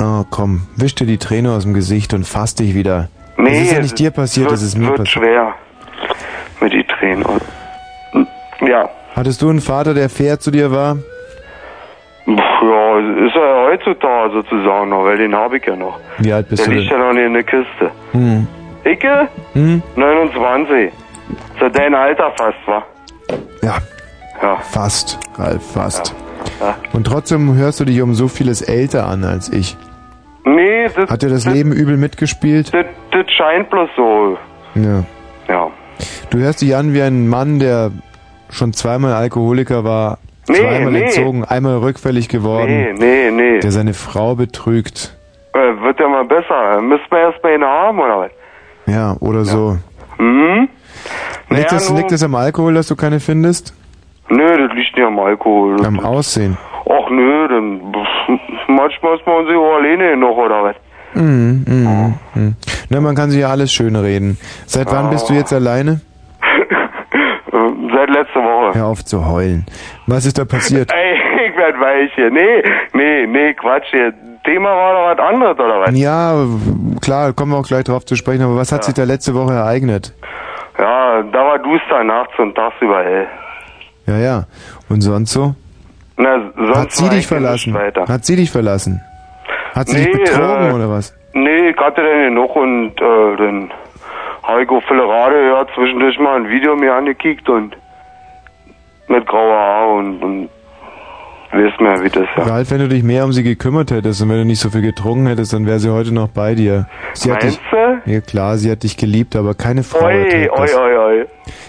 Oh, 0.00 0.24
komm, 0.30 0.66
wisch 0.76 0.94
dir 0.94 1.06
die 1.06 1.18
Träne 1.18 1.52
aus 1.52 1.62
dem 1.62 1.74
Gesicht 1.74 2.14
und 2.14 2.26
fass 2.26 2.54
dich 2.54 2.74
wieder. 2.74 3.08
Nee, 3.36 3.50
das 3.50 3.60
ist 3.60 3.72
ja 3.72 3.80
nicht 3.80 3.98
dir 3.98 4.10
passiert, 4.10 4.46
wird, 4.46 4.54
das 4.54 4.62
ist 4.62 4.76
mir 4.76 4.88
wird 4.88 4.96
passiert. 4.98 5.08
schwer 5.10 5.54
mit 6.62 6.72
die 6.72 6.84
Tränen. 6.84 7.24
Und- 7.24 8.28
Ja, 8.66 8.88
Hattest 9.14 9.42
du 9.42 9.50
einen 9.50 9.60
Vater, 9.60 9.92
der 9.92 10.08
fair 10.08 10.38
zu 10.40 10.50
dir 10.50 10.70
war? 10.70 10.96
Ja, 12.26 12.98
ist 13.26 13.34
er 13.34 13.64
heutzutage 13.66 14.32
sozusagen 14.32 14.88
noch, 14.90 15.04
weil 15.04 15.18
den 15.18 15.34
habe 15.34 15.56
ich 15.58 15.66
ja 15.66 15.74
noch. 15.76 15.98
Wie 16.18 16.32
alt 16.32 16.48
bist 16.48 16.64
Der 16.66 16.72
du 16.72 16.78
liegt 16.78 16.90
denn? 16.92 17.00
ja 17.00 17.12
noch 17.12 17.18
in 17.20 17.32
der 17.34 17.42
Kiste. 17.42 17.90
Hm. 18.12 18.46
Icke? 18.84 19.28
Hm? 19.54 19.82
29. 19.96 20.86
Ist 20.86 21.60
ja 21.60 21.68
dein 21.68 21.94
Alter 21.94 22.30
fast, 22.36 22.56
wa? 22.66 22.82
Ja. 23.62 23.78
Ja. 24.40 24.56
Fast, 24.60 25.18
Ralf, 25.36 25.72
fast. 25.72 26.14
Ja. 26.60 26.76
Und 26.92 27.04
trotzdem 27.06 27.54
hörst 27.56 27.80
du 27.80 27.84
dich 27.84 28.00
um 28.00 28.14
so 28.14 28.28
vieles 28.28 28.62
älter 28.62 29.06
an 29.08 29.24
als 29.24 29.52
ich. 29.52 29.76
Nee, 30.44 30.88
das, 30.94 31.10
Hat 31.10 31.22
dir 31.22 31.28
das 31.28 31.44
Leben 31.46 31.72
übel 31.72 31.96
mitgespielt? 31.96 32.72
das, 32.72 32.86
das 33.10 33.30
scheint 33.30 33.68
bloß 33.70 33.88
so. 33.96 34.38
Ja. 34.74 35.04
Ja. 35.48 35.70
Du 36.30 36.38
hörst 36.38 36.62
dich 36.62 36.74
an 36.76 36.94
wie 36.94 37.02
ein 37.02 37.28
Mann, 37.28 37.58
der 37.58 37.90
schon 38.50 38.72
zweimal 38.72 39.12
Alkoholiker 39.12 39.84
war, 39.84 40.18
Nee, 40.48 40.56
zweimal 40.56 40.92
nee. 40.92 41.02
entzogen, 41.02 41.44
einmal 41.44 41.78
rückfällig 41.78 42.28
geworden, 42.28 42.94
Nee, 42.98 43.30
nee, 43.30 43.30
nee. 43.30 43.60
der 43.60 43.70
seine 43.72 43.94
Frau 43.94 44.34
betrügt. 44.34 45.16
Äh, 45.54 45.82
wird 45.82 46.00
ja 46.00 46.08
mal 46.08 46.24
besser. 46.24 46.80
Müssen 46.80 47.04
wir 47.10 47.18
erst 47.18 47.42
mal 47.42 47.54
ihn 47.54 47.62
haben, 47.64 47.98
oder 48.00 48.18
was? 48.20 48.30
Ja, 48.86 49.16
oder 49.20 49.44
so. 49.44 49.78
Hm? 50.18 50.60
Liegt, 50.60 50.70
Naja, 51.50 51.66
das, 51.70 51.90
liegt 51.90 52.10
das 52.12 52.22
am 52.22 52.34
Alkohol, 52.34 52.74
dass 52.74 52.88
du 52.88 52.96
keine 52.96 53.20
findest? 53.20 53.74
Nö, 54.28 54.46
das 54.46 54.74
liegt 54.76 54.96
nicht 54.96 55.06
am 55.06 55.18
Alkohol. 55.18 55.84
Am 55.84 56.00
Aussehen. 56.00 56.56
Ach 56.86 57.10
nö, 57.10 57.48
dann 57.48 57.80
pff, 57.92 58.40
manchmal 58.68 59.16
ist 59.16 59.26
man 59.26 59.46
sich 59.46 59.54
auch 59.56 59.74
alleine 59.76 60.16
noch, 60.16 60.36
oder 60.36 60.62
was? 60.64 60.76
Mhm, 61.14 61.64
mhm, 61.68 62.14
mhm. 62.34 62.56
Na, 62.88 63.00
man 63.00 63.14
kann 63.14 63.30
sich 63.30 63.40
ja 63.40 63.48
alles 63.48 63.72
schön 63.72 63.96
reden. 63.96 64.38
Seit 64.66 64.90
wann 64.90 65.10
bist 65.10 65.28
du 65.28 65.34
jetzt 65.34 65.52
alleine? 65.52 66.00
Äh, 67.52 67.94
Seit 67.94 68.08
letzter 68.08 68.40
Woche. 68.40 68.78
Hör 68.78 68.86
auf 68.86 69.04
zu 69.04 69.26
heulen. 69.26 69.66
Was 70.06 70.24
ist 70.24 70.38
da 70.38 70.46
passiert? 70.46 70.90
Ey, 70.94 71.50
ich 71.50 71.56
werd 71.56 71.78
weich 71.78 72.10
hier. 72.14 72.30
Nee, 72.30 72.62
nee, 72.94 73.26
nee, 73.26 73.52
Quatsch 73.52 73.84
hier. 73.90 74.14
Thema 74.44 74.70
war 74.70 74.92
doch 74.94 75.22
was 75.22 75.28
anderes, 75.34 75.58
oder 75.58 75.80
was? 75.82 75.90
Ja, 75.98 76.34
klar, 77.02 77.34
kommen 77.34 77.52
wir 77.52 77.58
auch 77.58 77.66
gleich 77.68 77.84
drauf 77.84 78.06
zu 78.06 78.16
sprechen, 78.16 78.42
aber 78.42 78.56
was 78.56 78.72
hat 78.72 78.80
Ja. 78.80 78.84
sich 78.84 78.94
da 78.94 79.04
letzte 79.04 79.34
Woche 79.34 79.52
ereignet? 79.52 80.14
Ja, 80.78 81.22
da 81.24 81.38
war 81.44 81.58
duster 81.58 82.02
nachts 82.04 82.32
und 82.38 82.54
tagsüber 82.54 83.04
hell. 83.04 83.26
Ja, 84.06 84.16
ja. 84.16 84.44
Und 84.88 85.02
sonst 85.02 85.32
so? 85.32 85.54
Na, 86.16 86.50
sonst 86.56 86.76
Hat 86.78 86.92
sie 86.92 87.08
dich 87.10 87.26
verlassen? 87.26 87.76
Hat 88.08 88.24
sie 88.24 88.36
dich 88.36 88.50
verlassen? 88.50 89.02
Hat 89.74 89.88
sie 89.88 89.96
dich 90.04 90.06
Nee, 90.14 90.24
betrogen 90.24 90.70
äh, 90.70 90.74
oder 90.74 90.90
was? 90.90 91.14
Nee, 91.34 91.70
ich 91.70 91.76
hatte 91.78 92.02
den 92.02 92.34
genug 92.34 92.54
und 92.56 92.92
äh, 93.00 93.36
dann 93.36 93.72
habe 94.42 94.62
ich 94.62 94.68
auf 94.68 94.84
Fillerade 94.84 95.46
ja 95.48 95.66
zwischendurch 95.74 96.18
mal 96.18 96.36
ein 96.36 96.48
Video 96.48 96.76
mir 96.76 96.94
angekickt 96.94 97.48
und 97.48 97.76
mit 99.08 99.26
grauer 99.26 99.56
Haar 99.56 99.88
und, 99.94 100.22
und 100.22 100.48
weißt 101.52 101.80
mir, 101.80 102.02
wie 102.02 102.08
das 102.08 102.26
ja. 102.36 102.42
Ralf, 102.44 102.70
wenn 102.70 102.78
du 102.80 102.88
dich 102.88 103.02
mehr 103.02 103.24
um 103.24 103.32
sie 103.32 103.42
gekümmert 103.42 103.90
hättest 103.90 104.22
und 104.22 104.28
wenn 104.30 104.38
du 104.38 104.44
nicht 104.44 104.60
so 104.60 104.70
viel 104.70 104.82
getrunken 104.82 105.26
hättest, 105.26 105.52
dann 105.52 105.66
wäre 105.66 105.78
sie 105.78 105.90
heute 105.90 106.12
noch 106.12 106.28
bei 106.28 106.54
dir. 106.54 106.86
Sie 107.14 107.30
hat 107.32 107.42
Meinst 107.42 107.60
dich, 108.06 108.12
Ja 108.14 108.20
klar, 108.20 108.56
sie 108.58 108.70
hat 108.70 108.82
dich 108.82 108.96
geliebt, 108.96 109.36
aber 109.36 109.54
keine 109.54 109.82
Frau 109.82 110.04
Oi, 110.06 110.12
erträgt 110.24 110.52
oi, 110.52 110.60
das. 110.66 110.76
oi, 110.76 110.96
oi. 110.96 111.26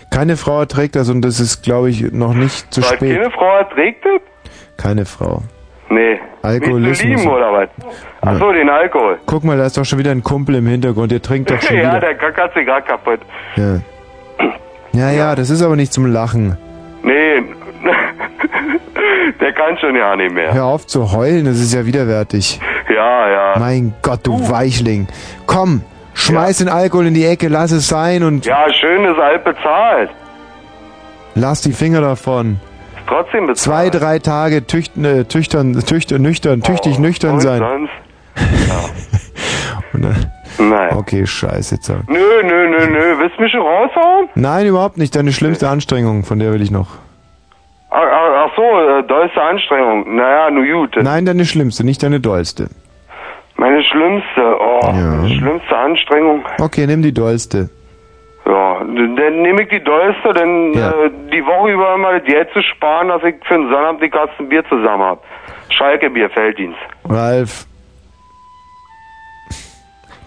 Keine 0.10 0.38
Frau 0.38 0.60
erträgt 0.60 0.96
das 0.96 1.10
und 1.10 1.22
das 1.22 1.40
ist, 1.40 1.64
glaube 1.64 1.90
ich, 1.90 2.12
noch 2.12 2.34
nicht 2.34 2.74
zu 2.74 2.82
Weil 2.82 2.98
spät. 2.98 3.16
keine 3.18 3.32
Frau 3.32 3.58
erträgt 3.58 4.06
das? 4.06 4.22
Keine 4.78 5.06
Frau. 5.06 5.42
Nee. 5.94 6.20
Alkoholismus. 6.42 7.00
Zu 7.00 7.08
lieben, 7.08 7.28
oder 7.28 7.52
was? 7.54 7.70
Ach 8.22 8.38
so, 8.40 8.52
den 8.52 8.70
Alkohol. 8.70 9.20
Guck 9.26 9.44
mal, 9.44 9.58
da 9.58 9.66
ist 9.66 9.78
doch 9.78 9.86
schon 9.86 10.00
wieder 10.00 10.12
ein 10.12 10.24
Kumpel 10.24 10.56
im 10.56 10.68
Hintergrund, 10.68 11.12
der 11.12 11.22
trinkt 11.22 11.52
doch 11.52 11.62
schon 11.62 11.78
ja, 11.78 11.90
wieder. 11.92 12.00
der 12.00 12.16
kackert 12.16 12.54
sich 12.54 12.66
grad 12.66 12.86
kaputt. 12.88 13.20
Ja. 13.56 13.80
Ja, 14.94 15.12
ja, 15.12 15.36
das 15.36 15.50
ist 15.50 15.62
aber 15.62 15.76
nicht 15.76 15.92
zum 15.94 16.06
Lachen. 16.06 16.58
Nee. 17.04 17.44
der 19.40 19.54
kann 19.54 19.78
schon 19.80 19.96
ja 19.96 20.16
nicht 20.16 20.34
mehr. 20.34 20.54
Hör 20.54 20.66
auf 20.66 20.88
zu 20.88 21.12
heulen, 21.12 21.46
das 21.46 21.60
ist 21.60 21.74
ja 21.74 21.86
widerwärtig. 21.86 22.60
Ja, 22.94 23.30
ja. 23.30 23.60
Mein 23.60 23.94
Gott, 24.02 24.20
du 24.24 24.50
Weichling. 24.50 25.08
Komm, 25.48 25.82
schmeiß 26.14 26.60
den 26.60 26.70
Alkohol 26.70 27.08
in 27.08 27.14
die 27.14 27.26
Ecke, 27.26 27.48
lass 27.50 27.72
es 27.72 27.88
sein 27.88 28.24
und 28.24 28.46
Ja, 28.46 28.66
schön 28.74 29.04
ist 29.06 29.20
alt 29.20 29.44
bezahlt. 29.44 30.10
lass 31.36 31.62
die 31.62 31.72
Finger 31.74 32.02
davon. 32.02 32.60
Trotzdem 33.14 33.48
bezahlt. 33.48 33.58
Zwei, 33.60 33.90
drei 33.90 34.20
Tage 34.20 34.66
tüchten, 34.66 35.06
äh, 35.06 35.26
tüchtern, 35.26 35.74
tüchtern, 35.86 36.22
nüchtern, 36.22 36.62
tüchtig 36.62 36.98
nüchtern 37.00 37.32
Oh, 37.32 37.34
Und 37.36 37.42
sein. 37.42 37.60
sonst? 37.60 37.92
Dann, 39.94 40.16
Nein. 40.70 40.96
okay, 40.98 41.26
scheiße. 41.26 41.76
Jetzt. 41.76 41.90
Nö, 41.90 42.20
nö, 42.44 42.68
nö, 42.70 42.88
nö. 42.88 43.20
Willst 43.20 43.38
du 43.38 43.44
mich 43.44 43.52
schon 43.52 43.62
raushauen? 43.62 44.30
Nein, 44.36 44.66
überhaupt 44.68 44.98
nicht. 44.98 45.16
Deine 45.16 45.32
schlimmste 45.32 45.70
Anstrengung, 45.70 46.24
von 46.24 46.40
der 46.40 46.52
will 46.54 46.62
ich 46.62 46.72
noch. 46.72 46.88
Ach, 47.92 48.02
ach, 48.02 48.48
ach 48.48 48.52
so, 48.56 48.62
äh, 48.64 49.04
dollste 49.08 49.42
Anstrengung. 49.42 50.16
Naja, 50.16 50.50
nur 50.50 50.66
gut. 50.66 50.96
Nein, 51.02 51.26
deine 51.26 51.46
schlimmste, 51.46 51.84
nicht 51.84 52.02
deine 52.02 52.20
dollste. 52.20 52.70
Meine 53.56 53.84
schlimmste, 53.84 54.42
oh, 54.60 54.80
Ja. 54.84 54.92
meine 54.94 55.30
schlimmste 55.30 55.78
Anstrengung. 55.78 56.44
Okay, 56.60 56.88
nimm 56.88 57.04
die 57.04 57.14
dollste. 57.14 57.70
Dann 58.84 59.42
nehme 59.42 59.64
ich 59.64 59.70
die 59.70 59.84
dollste, 59.84 60.34
denn 60.34 60.74
Ja. 60.74 60.90
äh, 60.90 61.10
die 61.32 61.46
Woche 61.46 61.72
über 61.72 61.96
immer 61.96 62.20
das 62.20 62.24
Geld 62.26 62.50
zu 62.54 62.62
sparen, 62.62 63.08
dass 63.10 63.24
ich 63.24 63.36
für 63.48 63.56
den 63.56 63.70
Sonnabend 63.70 64.02
die 64.02 64.10
Kasten 64.10 64.50
Bier 64.50 64.64
zusammen 64.70 65.04
hab. 65.04 65.24
Schalke 65.70 66.10
Bier, 66.10 66.30
Felddienst. 66.30 66.78
Ralf. 67.06 67.66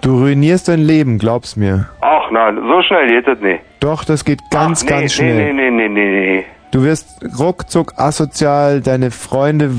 Du 0.02 0.18
ruinierst 0.18 0.68
dein 0.68 0.80
Leben, 0.80 1.18
glaub's 1.18 1.56
mir. 1.56 1.88
Ach 2.00 2.30
nein, 2.30 2.58
so 2.68 2.82
schnell 2.82 3.08
geht 3.08 3.26
das 3.26 3.40
nicht. 3.40 3.60
Doch, 3.80 4.04
das 4.04 4.24
geht 4.24 4.40
ganz, 4.50 4.82
Ach, 4.82 4.90
nee, 4.90 5.00
ganz 5.00 5.14
schnell. 5.14 5.52
Nee, 5.52 5.52
nee, 5.52 5.70
nee, 5.70 5.88
nee, 5.88 6.04
nee, 6.08 6.26
nee. 6.36 6.44
Du 6.76 6.82
wirst 6.82 7.24
ruckzuck 7.38 7.94
asozial, 7.96 8.82
deine 8.82 9.10
Freunde, 9.10 9.70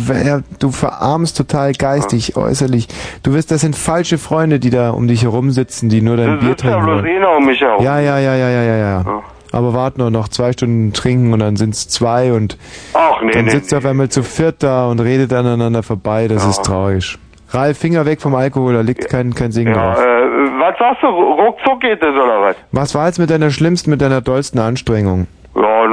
du 0.58 0.72
verarmst 0.72 1.38
total 1.38 1.74
geistig, 1.74 2.36
äußerlich. 2.36 2.88
Du 3.22 3.36
wirst, 3.36 3.52
das 3.52 3.62
sind 3.62 3.76
falsche 3.76 4.18
Freunde, 4.18 4.58
die 4.60 4.72
da 4.72 4.90
um 4.90 5.08
dich 5.08 5.22
herum 5.22 5.52
sitzen, 5.52 5.90
die 5.90 6.02
nur 6.02 6.18
dein 6.18 6.32
Das 6.32 6.40
Bier 6.40 6.56
ist 6.56 6.64
ja 6.64 6.72
trinken 6.72 6.86
bloß 6.86 7.04
wollen. 7.04 7.16
einer 7.18 7.38
um 7.38 7.46
mich 7.46 7.62
herum. 7.62 7.84
Ja, 7.84 8.00
ja, 8.00 8.18
ja, 8.18 8.34
ja, 8.36 8.50
ja, 8.50 8.64
ja, 8.64 8.78
ja. 8.78 9.24
Aber 9.52 9.76
wart 9.76 10.00
nur 10.00 10.10
noch 10.10 10.28
zwei 10.30 10.54
Stunden 10.54 10.92
trinken 10.92 11.34
und 11.34 11.38
dann 11.40 11.56
sind's 11.56 11.88
zwei 11.88 12.34
und 12.34 12.58
Ach, 12.96 13.22
nee, 13.22 13.30
dann 13.32 13.46
nee, 13.46 13.52
sitzt 13.52 13.72
ihr 13.74 13.78
auf 13.78 13.86
einmal 13.86 14.10
zu 14.10 14.24
viert 14.24 14.64
da 14.64 14.88
und 14.88 15.00
redet 15.00 15.32
aneinander 15.34 15.84
vorbei. 15.84 16.28
Das 16.28 16.44
ist 16.48 16.64
traurig. 16.66 17.20
Ralf, 17.52 17.78
Finger 17.78 18.08
weg 18.08 18.22
vom 18.22 18.34
Alkohol, 18.34 18.74
da 18.74 18.82
liegt 18.82 19.08
kein, 19.08 19.36
kein 19.36 19.52
Singen 19.52 19.76
Ja, 19.76 19.94
drauf. 19.94 20.00
äh, 20.00 20.04
was 20.04 20.76
sagst 20.80 21.04
du? 21.04 21.08
Ruckzuck 21.10 21.80
geht 21.80 22.02
das 22.02 22.16
oder 22.16 22.42
was? 22.42 22.56
Was 22.72 22.96
war 22.96 23.06
jetzt 23.06 23.20
mit 23.20 23.30
deiner 23.30 23.52
schlimmsten, 23.52 23.92
mit 23.92 24.02
deiner 24.02 24.22
dollsten 24.22 24.58
Anstrengung? 24.60 25.28
Ja, 25.56 25.86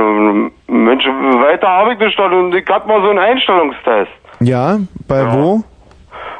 weiter 1.40 1.68
habe 1.68 1.94
ich 1.94 1.98
nicht 1.98 2.18
und 2.18 2.54
ich 2.54 2.66
hab 2.68 2.86
mal 2.86 3.00
so 3.02 3.10
einen 3.10 3.18
Einstellungstest. 3.18 4.10
Ja, 4.40 4.78
bei 5.08 5.32
wo? 5.32 5.62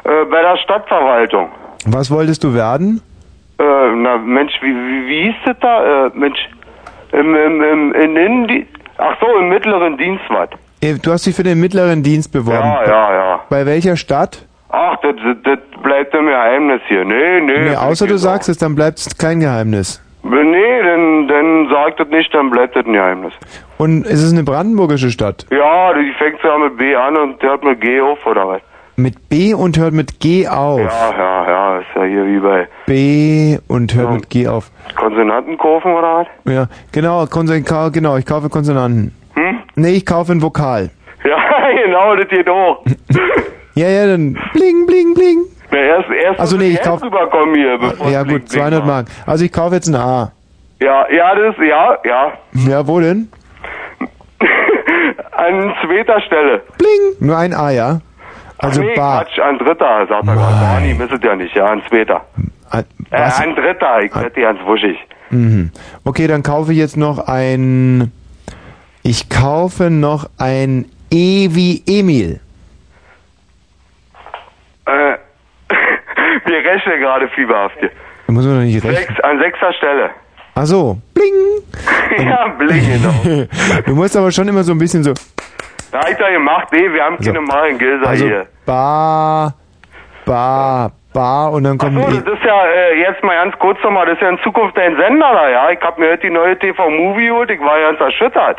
Äh, 0.05 0.25
bei 0.31 0.43
der 0.43 0.57
Stadtverwaltung. 0.59 1.49
Was 1.87 2.11
wolltest 2.11 2.45
du 2.45 2.55
werden? 2.55 3.01
Äh, 3.59 3.63
na, 3.63 4.19
Mensch, 4.19 4.53
wie, 4.61 4.75
wie, 4.75 5.09
wie 5.09 5.23
hieß 5.25 5.35
das 5.47 5.57
da? 5.61 6.07
Äh, 6.07 6.11
Mensch, 6.15 6.39
im, 7.13 7.35
im, 7.35 7.63
im, 7.63 7.93
in 7.95 8.17
Innendienst, 8.17 8.71
ach 8.99 9.17
so, 9.21 9.27
im 9.39 9.49
mittleren 9.49 9.97
Dienst 9.97 10.25
was. 10.29 10.49
Eh, 10.81 10.95
Du 11.03 11.13
hast 11.13 11.27
dich 11.27 11.35
für 11.37 11.45
den 11.45 11.61
mittleren 11.61 12.03
Dienst 12.03 12.33
beworben. 12.33 12.65
Ja, 12.65 12.85
ja, 12.85 13.15
ja. 13.15 13.41
Bei 13.49 13.65
welcher 13.65 13.97
Stadt? 13.97 14.45
Ach, 14.71 14.97
das, 15.03 15.15
das, 15.45 15.59
bleibt 15.83 16.15
im 16.15 16.27
Geheimnis 16.27 16.81
hier. 16.89 17.05
Nee, 17.05 17.41
nee. 17.41 17.69
Nee, 17.71 17.77
außer 17.77 18.07
du 18.07 18.19
sagst 18.19 18.49
es, 18.49 18.59
dann 18.59 18.75
bleibt 18.75 18.99
es 18.99 19.17
kein 19.17 19.39
Geheimnis. 19.39 20.03
Nee, 20.25 20.83
dann, 20.83 21.14
sagt 21.75 22.01
das 22.01 22.09
nicht, 22.09 22.33
dann 22.35 22.51
bleibt 22.51 22.77
das 22.77 22.87
ein 22.87 22.93
Geheimnis. 22.93 23.33
Und 23.79 24.07
ist 24.07 24.23
es 24.23 24.33
eine 24.33 24.45
brandenburgische 24.45 25.11
Stadt? 25.11 25.45
Ja, 25.51 25.93
die 25.95 26.13
fängt 26.19 26.39
ja 26.43 26.57
mit 26.59 26.77
B 26.77 26.95
an 26.95 27.17
und 27.17 27.43
hört 27.43 27.65
mit 27.65 27.81
G 27.81 28.01
auf, 28.01 28.25
oder 28.27 28.47
was? 28.49 28.61
Mit 28.97 29.29
B 29.29 29.55
und 29.55 29.77
hört 29.77 29.93
mit 29.93 30.21
G 30.21 30.47
auf. 30.47 30.79
Ja, 30.81 31.11
ja, 31.19 31.51
ja, 31.51 31.79
ist 31.79 31.87
ja 31.97 32.05
hier 32.05 32.27
wie 32.27 32.39
bei 32.39 32.69
B 32.87 33.59
und 33.67 33.93
hört 33.95 34.13
mit 34.13 34.31
G 34.31 34.47
auf. 34.47 34.71
Konsonantenkurven, 34.95 35.93
oder 35.93 36.19
was? 36.45 36.53
Ja, 36.53 36.67
genau, 36.93 37.27
Konson 37.27 37.65
genau, 37.93 38.17
ich 38.17 38.25
kaufe 38.27 38.49
Konsonanten. 38.49 39.13
Hm? 39.35 39.59
Nee, 39.75 39.95
ich 39.97 40.07
kaufe 40.07 40.33
ein 40.33 40.43
Vokal. 40.43 40.91
Ja, 41.25 41.71
genau, 41.85 42.15
das 42.17 42.29
geht 42.29 42.49
hoch. 42.49 42.85
Ja, 43.77 43.89
ja, 43.89 44.07
dann 44.07 44.35
bling, 44.53 44.87
bling, 44.87 45.15
bling. 45.15 45.39
Na, 45.73 45.79
erst, 45.79 46.09
erst 46.09 46.39
Also 46.39 46.57
nee, 46.57 46.67
ich 46.69 46.75
Hälfte 46.75 46.91
kauf- 46.91 47.03
rüberkommen 47.03 47.57
hier, 47.57 47.77
bevor 47.77 48.09
Ja 48.09 48.21
gut, 48.21 48.29
blinkt, 48.29 48.51
200 48.51 48.71
blinkt. 48.71 48.87
Mark. 48.87 49.07
Also 49.27 49.45
ich 49.45 49.53
kaufe 49.53 49.75
jetzt 49.75 49.89
ein 49.89 49.97
A. 49.97 50.31
Ja, 50.81 51.07
ja, 51.11 51.35
das, 51.35 51.55
ja, 51.59 51.99
ja. 52.05 52.33
Ja, 52.53 52.87
wo 52.87 53.01
denn? 53.01 53.29
An 55.33 55.75
zweiter 55.85 56.21
Stelle. 56.23 56.63
Bling. 56.79 57.17
Nur 57.27 57.37
ein 57.39 57.53
A, 57.55 57.71
ja? 57.71 58.01
Also 58.59 58.81
nee, 58.83 58.95
Bar. 58.95 59.25
Quatsch, 59.25 59.39
an 59.41 59.59
dritter, 59.59 60.07
sagt 60.07 60.27
er 60.27 60.35
gerade. 60.35 60.61
Barney 60.61 60.95
misset 60.95 61.25
ja 61.25 61.35
nicht, 61.37 61.55
ja, 61.55 61.67
an 61.67 61.83
zweiter. 61.89 62.25
An- 62.71 62.85
Äh, 63.11 63.21
was? 63.21 63.41
an 63.41 63.55
dritter, 63.55 64.01
ich 64.03 64.15
werde 64.15 64.41
ganz 64.41 64.61
wuschig. 64.65 64.97
Mhm. 65.31 65.71
Okay, 66.05 66.27
dann 66.27 66.43
kaufe 66.43 66.73
ich 66.73 66.79
jetzt 66.79 66.97
noch 66.97 67.27
ein. 67.27 68.13
Ich 69.03 69.29
kaufe 69.29 69.91
noch 69.91 70.31
ein 70.39 70.87
E 71.11 71.49
wie 71.51 71.83
Emil. 71.87 72.41
Äh, 74.87 74.91
wir 76.47 76.57
rechnen 76.59 77.01
gerade 77.01 77.29
fieberhaft 77.29 77.77
hier. 77.81 77.91
Da 78.27 78.33
muss 78.33 78.45
man 78.47 78.57
doch 78.57 78.63
nicht 78.63 78.83
rechnen. 78.85 78.97
Sechs, 78.97 79.21
an 79.21 79.39
sechster 79.41 79.73
Stelle. 79.75 80.11
Ach 80.55 80.67
so. 80.67 80.99
Bling. 81.15 81.63
ja, 82.29 82.49
bling, 82.49 82.81
genau. 82.81 83.47
Du 83.87 83.95
musst 83.95 84.17
aber 84.17 84.31
schon 84.31 84.47
immer 84.49 84.63
so 84.63 84.73
ein 84.73 84.79
bisschen 84.79 85.03
so. 85.03 85.13
Da 85.91 86.01
hab 86.01 86.11
ich 86.11 86.17
da 86.17 86.31
gemacht, 86.31 86.69
nee, 86.73 86.93
wir 86.93 87.03
haben 87.05 87.19
keine 87.19 87.41
Maren 87.41 87.79
Gilser 87.79 88.09
Also 88.09 88.25
hier. 88.27 88.47
Bar, 88.67 89.55
Bar, 90.25 90.91
Bar 91.13 91.53
und 91.53 91.65
dann 91.65 91.79
kommt 91.79 91.95
So, 91.95 92.01
E. 92.09 92.21
das 92.25 92.35
ist 92.35 92.45
ja 92.45 92.67
äh, 92.67 92.99
jetzt 93.01 93.23
mal 93.23 93.37
ganz 93.37 93.57
kurz 93.59 93.79
nochmal, 93.85 94.07
das 94.07 94.17
ist 94.17 94.23
ja 94.23 94.29
in 94.31 94.39
Zukunft 94.43 94.77
dein 94.77 94.97
Sender 94.97 95.33
da, 95.33 95.49
ja? 95.49 95.71
Ich 95.71 95.81
hab 95.81 95.99
mir 95.99 96.11
heute 96.11 96.23
die 96.27 96.31
neue 96.31 96.59
TV-Movie 96.59 97.27
geholt, 97.29 97.51
ich 97.51 97.61
war 97.61 97.79
ganz 97.81 98.01
erschüttert, 98.01 98.59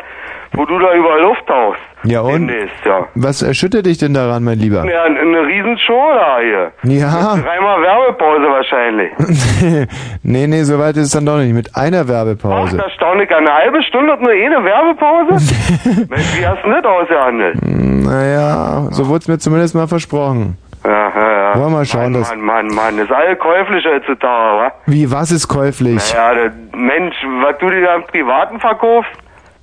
wo 0.56 0.64
du 0.64 0.78
da 0.78 0.94
überall 0.94 1.20
Luft 1.20 1.46
tauchst. 1.46 1.80
Ja 2.04 2.20
und? 2.20 2.48
Demnächst, 2.48 2.84
ja. 2.84 3.06
Was 3.14 3.42
erschüttert 3.42 3.86
dich 3.86 3.98
denn 3.98 4.14
daran, 4.14 4.42
mein 4.42 4.58
Lieber? 4.58 4.84
Ja, 4.90 5.04
eine, 5.04 5.46
Riesenshow 5.46 6.12
da 6.14 6.38
hier. 6.40 6.72
Ja. 6.84 7.36
Dreimal 7.36 7.82
Werbepause 7.82 8.46
wahrscheinlich. 8.48 9.10
nee, 10.22 10.46
nee, 10.46 10.62
so 10.62 10.78
weit 10.78 10.96
ist 10.96 11.04
es 11.04 11.10
dann 11.10 11.26
doch 11.26 11.38
nicht. 11.38 11.52
Mit 11.52 11.76
einer 11.76 12.02
Ach, 12.02 12.08
Werbepause. 12.08 12.78
erstaunlich, 12.78 13.30
eine 13.34 13.52
halbe 13.52 13.82
Stunde 13.82 14.14
und 14.14 14.22
nur 14.22 14.32
eine 14.32 14.64
Werbepause? 14.64 15.32
Mensch, 16.08 16.40
wie 16.40 16.46
hast 16.46 16.64
du 16.64 16.70
das 16.70 16.84
ausgehandelt? 16.84 17.58
Naja, 17.62 18.88
so 18.90 19.08
wurde 19.08 19.18
es 19.18 19.28
mir 19.28 19.38
zumindest 19.38 19.74
mal 19.74 19.88
versprochen. 19.88 20.56
Ja, 20.84 20.90
ja, 20.92 21.32
ja. 21.32 21.54
Wollen 21.58 21.72
wir 21.72 21.78
mal 21.78 21.84
schauen, 21.84 22.12
Mann, 22.12 22.14
dass. 22.14 22.30
Mann, 22.30 22.44
Mann, 22.44 22.66
Mann, 22.68 22.96
das 22.96 23.06
ist 23.06 23.12
alles 23.12 23.38
käuflich 23.40 23.84
heutzutage, 23.84 24.58
wa? 24.58 24.72
Wie, 24.86 25.10
was 25.10 25.32
ist 25.32 25.48
käuflich? 25.48 26.14
Naja, 26.14 26.50
Mensch, 26.74 27.16
was 27.42 27.58
du 27.58 27.68
dir 27.68 27.82
da 27.82 27.96
im 27.96 28.04
Privaten 28.04 28.60
verkaufst? 28.60 29.10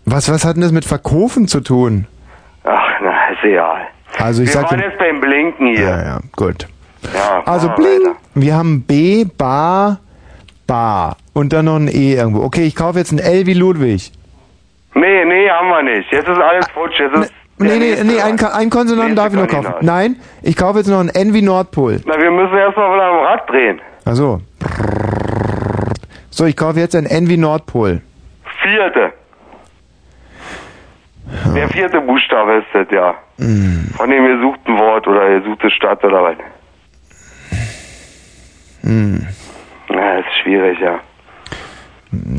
Was, 0.06 0.30
was 0.32 0.46
hat 0.46 0.56
denn 0.56 0.62
das 0.62 0.72
mit 0.72 0.86
Verkaufen 0.86 1.48
zu 1.48 1.62
tun? 1.62 2.08
Ach, 2.64 2.90
na, 3.02 3.30
ist 3.30 3.44
egal. 3.44 3.82
Also 4.20 4.44
ich 4.44 4.50
Wir 4.50 4.54
sag 4.54 4.70
waren 4.72 4.80
dir. 4.80 4.86
jetzt 4.88 5.00
beim 5.00 5.20
Blinken 5.22 5.68
hier. 5.68 5.82
Ja, 5.90 6.04
ja, 6.04 6.20
gut. 6.36 6.68
Ja, 7.14 7.42
Also 7.46 7.68
machen 7.68 7.84
wir 7.84 7.90
bling. 8.00 8.08
weiter. 8.10 8.20
Wir 8.36 8.56
haben 8.56 8.82
B, 8.84 9.26
Bar, 9.38 10.00
Bar. 10.68 11.18
Und 11.34 11.52
dann 11.54 11.66
noch 11.66 11.76
ein 11.78 11.88
E 11.88 12.14
irgendwo. 12.16 12.44
Okay, 12.44 12.64
ich 12.64 12.76
kaufe 12.76 13.00
jetzt 13.00 13.12
ein 13.12 13.20
L 13.20 13.46
wie 13.48 13.54
Ludwig. 13.54 14.12
Nee, 14.94 15.26
nee, 15.26 15.50
haben 15.50 15.70
wir 15.70 15.82
nicht. 15.84 16.12
Jetzt 16.12 16.28
ist 16.30 16.38
alles 16.40 16.68
futsch. 16.70 17.00
Jetzt 17.00 17.16
ist 17.16 17.34
Nee, 17.60 17.78
nee, 17.78 17.96
nee, 18.04 18.20
ein, 18.20 18.36
Ka- 18.36 18.50
ein 18.56 18.70
Konsonanten 18.70 19.16
darf 19.16 19.30
ich 19.34 19.40
noch 19.40 19.48
kaufen. 19.48 19.74
Nein, 19.82 20.18
ich 20.42 20.56
kaufe 20.58 20.80
jetzt 20.80 20.88
noch 20.88 21.00
ein 21.00 21.10
N 21.10 21.34
wie 21.34 21.42
Nordpol. 21.42 22.02
Na, 22.06 22.20
wir 22.20 22.32
müssen 22.32 22.56
erstmal 22.58 22.92
wieder 22.94 23.04
am 23.06 23.20
Rad 23.26 23.50
drehen. 23.50 23.80
Also. 24.06 24.42
So, 26.30 26.46
ich 26.46 26.56
kaufe 26.58 26.80
jetzt 26.80 26.96
ein 26.96 27.06
N 27.06 27.30
wie 27.30 27.38
Nordpol. 27.38 28.02
Vierte. 28.62 29.14
Der 31.56 31.70
vierte 31.70 32.02
Buchstabe 32.02 32.54
ist 32.56 32.68
das, 32.74 32.88
ja. 32.92 33.16
Mm. 33.38 33.92
Von 33.96 34.10
dem 34.10 34.26
gesuchten 34.26 34.78
Wort 34.78 35.08
oder 35.08 35.40
gesuchte 35.40 35.70
Stadt 35.72 36.04
oder 36.04 36.24
was. 36.24 36.36
Hm. 38.82 39.26
Na, 39.90 40.18
ist 40.20 40.26
schwierig, 40.44 40.78
ja. 40.80 41.00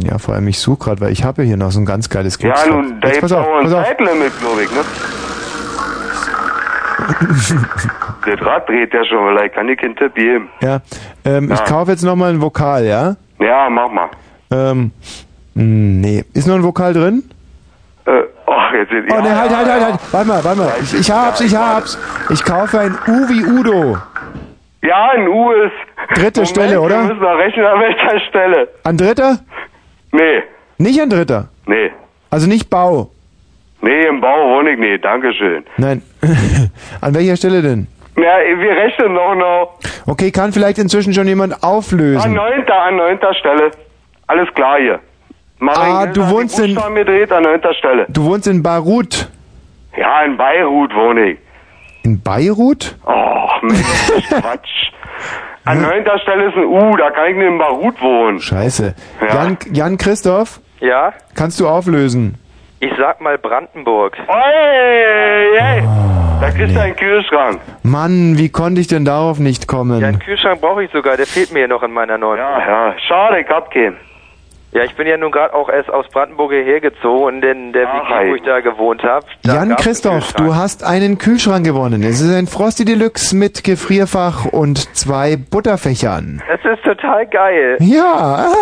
Ja, 0.04 0.18
vor 0.18 0.34
allem 0.34 0.46
ich 0.48 0.58
suche 0.58 0.84
gerade, 0.84 1.00
weil 1.00 1.12
ich 1.12 1.24
habe 1.24 1.42
ja 1.42 1.48
hier 1.48 1.56
noch 1.56 1.70
so 1.72 1.80
ein 1.80 1.86
ganz 1.86 2.08
geiles 2.08 2.38
Ja, 2.40 2.52
Glücksrad. 2.52 2.70
nun, 2.70 3.00
da 3.00 3.08
pass 3.20 3.32
auf, 3.32 3.46
auch 3.46 3.58
ein. 3.60 3.68
Zeitlimit, 3.68 4.32
glaube 4.40 4.62
ich, 4.62 4.70
ne? 4.70 4.80
das 8.26 8.40
Rad 8.46 8.68
dreht 8.68 8.94
ja 8.94 9.04
schon, 9.04 9.18
vielleicht 9.28 9.54
kann 9.54 9.68
ich 9.68 9.78
keinen 9.78 9.96
Tipp 9.96 10.14
geben. 10.14 10.48
Ja, 10.60 10.80
ähm, 11.24 11.50
ich 11.52 11.58
Ja. 11.58 11.64
kaufe 11.64 11.90
jetzt 11.90 12.02
nochmal 12.02 12.30
ein 12.32 12.40
Vokal, 12.40 12.84
ja? 12.84 13.16
Ja, 13.40 13.68
mach 13.68 13.90
mal. 13.90 14.08
Ähm, 14.50 14.92
mh, 15.54 15.62
nee. 16.06 16.24
Ist 16.34 16.46
noch 16.46 16.54
ein 16.54 16.62
Vokal 16.62 16.92
drin? 16.94 17.24
Oh, 18.74 18.76
jetzt 18.78 18.90
sind 18.90 19.12
Oh, 19.12 19.20
nee, 19.20 19.28
halt, 19.30 19.54
halt, 19.56 19.66
halt, 19.70 19.84
halt. 19.84 20.00
Warte 20.12 20.28
mal, 20.28 20.44
warte 20.44 20.58
mal. 20.60 20.72
Ich, 20.82 20.94
ich 20.98 21.10
hab's, 21.10 21.40
ich 21.40 21.54
hab's. 21.54 21.98
Ich 22.30 22.44
kaufe 22.44 22.80
ein 22.80 22.92
U 23.06 23.28
wie 23.28 23.44
Udo. 23.44 23.96
Ja, 24.82 25.10
ein 25.14 25.28
U 25.28 25.50
ist. 25.52 25.72
Dritte 26.14 26.40
Moment, 26.40 26.48
Stelle, 26.48 26.80
oder? 26.80 26.96
Wir 26.98 27.04
müssen 27.14 27.20
noch 27.20 27.38
rechnen, 27.38 27.64
an 27.66 27.80
welcher 27.80 28.20
Stelle. 28.28 28.68
An 28.84 28.96
dritter? 28.96 29.38
Nee, 30.12 30.42
Nicht 30.78 31.00
an 31.00 31.10
dritter. 31.10 31.48
nee. 31.66 31.90
Also 32.30 32.48
nicht 32.48 32.68
Bau. 32.68 33.10
Nee, 33.80 34.06
im 34.06 34.20
Bau 34.20 34.56
wohne 34.56 34.70
ich 34.72 34.78
nicht, 34.78 35.04
Dankeschön. 35.04 35.64
Nein. 35.76 36.02
an 37.00 37.14
welcher 37.14 37.36
Stelle 37.36 37.62
denn? 37.62 37.86
Ja, 38.16 38.38
wir 38.58 38.70
rechnen 38.76 39.12
noch 39.14 39.34
noch. 39.36 39.78
Okay, 40.06 40.30
kann 40.32 40.52
vielleicht 40.52 40.78
inzwischen 40.78 41.14
schon 41.14 41.26
jemand 41.28 41.52
An 41.54 41.62
auflösen. 41.62 42.32
neunter, 42.34 42.74
an 42.82 42.96
neunter 42.96 43.32
Stelle. 43.34 43.70
Alles 44.26 44.52
klar 44.54 44.78
hier. 44.80 45.00
Ah, 45.60 46.06
du 46.06 46.28
wohnst 46.28 46.58
in- 46.58 46.74
gedreht 46.94 47.32
an 47.32 47.42
neunter 47.44 47.72
Stelle. 47.74 48.06
Du 48.08 48.24
wohnst 48.24 48.46
in 48.46 48.62
Beirut. 48.62 49.28
Ja, 49.96 50.22
in 50.22 50.36
Beirut 50.36 50.94
wohne 50.94 51.30
ich. 51.32 51.38
In 52.02 52.20
Beirut? 52.20 52.96
Oh, 53.06 53.48
Mensch, 53.62 54.28
Quatsch. 54.28 54.90
An 55.64 55.80
neunter 55.80 56.18
Stelle 56.18 56.48
ist 56.48 56.56
ein 56.56 56.64
U, 56.66 56.96
da 56.96 57.10
kann 57.10 57.30
ich 57.30 57.36
nicht 57.36 57.46
in 57.46 57.56
Beirut 57.58 58.00
wohnen. 58.02 58.40
Scheiße. 58.40 58.94
Ja. 59.22 59.34
Jan, 59.34 59.56
Jan 59.72 59.96
Christoph, 59.96 60.60
Ja, 60.80 61.14
kannst 61.34 61.60
du 61.60 61.68
auflösen? 61.68 62.34
ich 62.80 62.92
sag 62.98 63.22
mal 63.22 63.38
Brandenburg. 63.38 64.18
Ey, 64.28 65.56
ey, 65.58 65.82
da 66.42 66.50
kriegst 66.50 66.76
du 66.76 66.80
einen 66.82 66.96
Kühlschrank. 66.96 67.60
Mann, 67.82 68.36
wie 68.36 68.50
konnte 68.50 68.82
ich 68.82 68.88
denn 68.88 69.06
darauf 69.06 69.38
nicht 69.38 69.66
kommen? 69.68 70.00
Ja, 70.02 70.08
einen 70.08 70.18
Kühlschrank 70.18 70.60
brauche 70.60 70.84
ich 70.84 70.90
sogar, 70.92 71.16
der 71.16 71.26
fehlt 71.26 71.50
mir 71.52 71.60
hier 71.60 71.68
noch 71.68 71.82
in 71.82 71.92
meiner 71.92 72.18
neuen. 72.18 72.38
Ja, 72.40 72.58
ja, 72.58 72.94
schade, 73.08 73.40
ich 73.40 73.48
hab 73.48 73.70
keinen. 73.72 73.96
Ja, 74.74 74.82
ich 74.82 74.96
bin 74.96 75.06
ja 75.06 75.16
nun 75.16 75.30
gerade 75.30 75.54
auch 75.54 75.68
erst 75.68 75.88
aus 75.88 76.04
Brandenburg 76.12 76.50
hierher 76.50 76.80
gezogen 76.80 77.40
in 77.44 77.72
der 77.72 77.86
Ach, 77.86 78.10
WG, 78.10 78.24
ey. 78.24 78.30
wo 78.30 78.34
ich 78.34 78.42
da 78.42 78.58
gewohnt 78.58 79.04
habe. 79.04 79.24
Jan 79.44 79.76
Christoph, 79.76 80.32
du 80.32 80.56
hast 80.56 80.82
einen 80.82 81.16
Kühlschrank 81.16 81.64
gewonnen. 81.64 82.02
Es 82.02 82.20
ist 82.20 82.34
ein 82.34 82.48
Frosty 82.48 82.84
Deluxe 82.84 83.36
mit 83.36 83.62
Gefrierfach 83.62 84.46
und 84.46 84.92
zwei 84.96 85.36
Butterfächern. 85.36 86.42
Das 86.48 86.76
ist 86.76 86.82
total 86.82 87.24
geil. 87.26 87.76
Ja. 87.80 88.46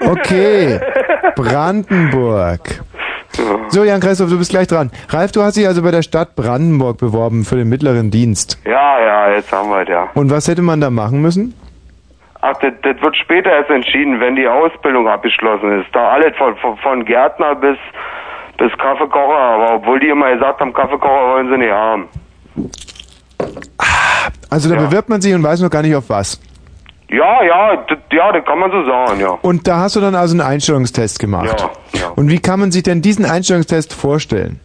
Okay. 0.00 0.80
Brandenburg. 1.34 2.60
So, 3.68 3.84
Jan 3.84 4.00
Christoph, 4.00 4.30
du 4.30 4.38
bist 4.38 4.50
gleich 4.50 4.66
dran. 4.66 4.90
Ralf, 5.08 5.32
du 5.32 5.42
hast 5.42 5.56
dich 5.56 5.66
also 5.66 5.82
bei 5.82 5.90
der 5.90 6.02
Stadt 6.02 6.34
Brandenburg 6.36 6.98
beworben 6.98 7.44
für 7.44 7.56
den 7.56 7.68
mittleren 7.68 8.10
Dienst. 8.10 8.58
Ja, 8.64 8.98
ja, 9.00 9.30
jetzt 9.34 9.52
haben 9.52 9.68
wir 9.70 9.82
es 9.82 9.88
ja. 9.88 10.08
Und 10.14 10.30
was 10.30 10.48
hätte 10.48 10.62
man 10.62 10.80
da 10.80 10.90
machen 10.90 11.20
müssen? 11.20 11.54
Ach, 12.40 12.54
das, 12.60 12.72
das 12.82 13.00
wird 13.00 13.16
später 13.16 13.50
erst 13.50 13.70
entschieden, 13.70 14.20
wenn 14.20 14.36
die 14.36 14.46
Ausbildung 14.46 15.08
abgeschlossen 15.08 15.80
ist. 15.80 15.94
Da 15.94 16.10
alles 16.10 16.36
von, 16.36 16.56
von, 16.56 16.76
von 16.78 17.04
Gärtner 17.04 17.54
bis, 17.54 17.78
bis 18.58 18.72
Kaffeekocher. 18.78 19.38
Aber 19.38 19.74
obwohl 19.76 20.00
die 20.00 20.08
immer 20.08 20.32
gesagt 20.32 20.60
haben, 20.60 20.72
Kaffeekocher 20.72 21.32
wollen 21.32 21.48
sie 21.50 21.58
nicht 21.58 21.72
haben. 21.72 22.08
Also 24.50 24.72
da 24.72 24.80
bewirbt 24.80 25.08
man 25.08 25.20
sich 25.20 25.34
und 25.34 25.42
weiß 25.42 25.60
noch 25.60 25.70
gar 25.70 25.82
nicht 25.82 25.94
auf 25.94 26.08
was. 26.08 26.40
Ja, 27.08 27.42
ja, 27.44 27.76
das, 27.88 27.98
ja, 28.12 28.32
das 28.32 28.44
kann 28.44 28.58
man 28.58 28.70
so 28.70 28.84
sagen, 28.84 29.20
ja. 29.20 29.30
Und 29.42 29.68
da 29.68 29.78
hast 29.78 29.94
du 29.94 30.00
dann 30.00 30.14
also 30.14 30.34
einen 30.34 30.40
Einstellungstest 30.40 31.20
gemacht. 31.20 31.60
Ja, 31.92 32.00
ja. 32.00 32.08
Und 32.16 32.30
wie 32.30 32.40
kann 32.40 32.58
man 32.58 32.72
sich 32.72 32.82
denn 32.82 33.00
diesen 33.00 33.24
Einstellungstest 33.24 33.94
vorstellen? 33.94 34.60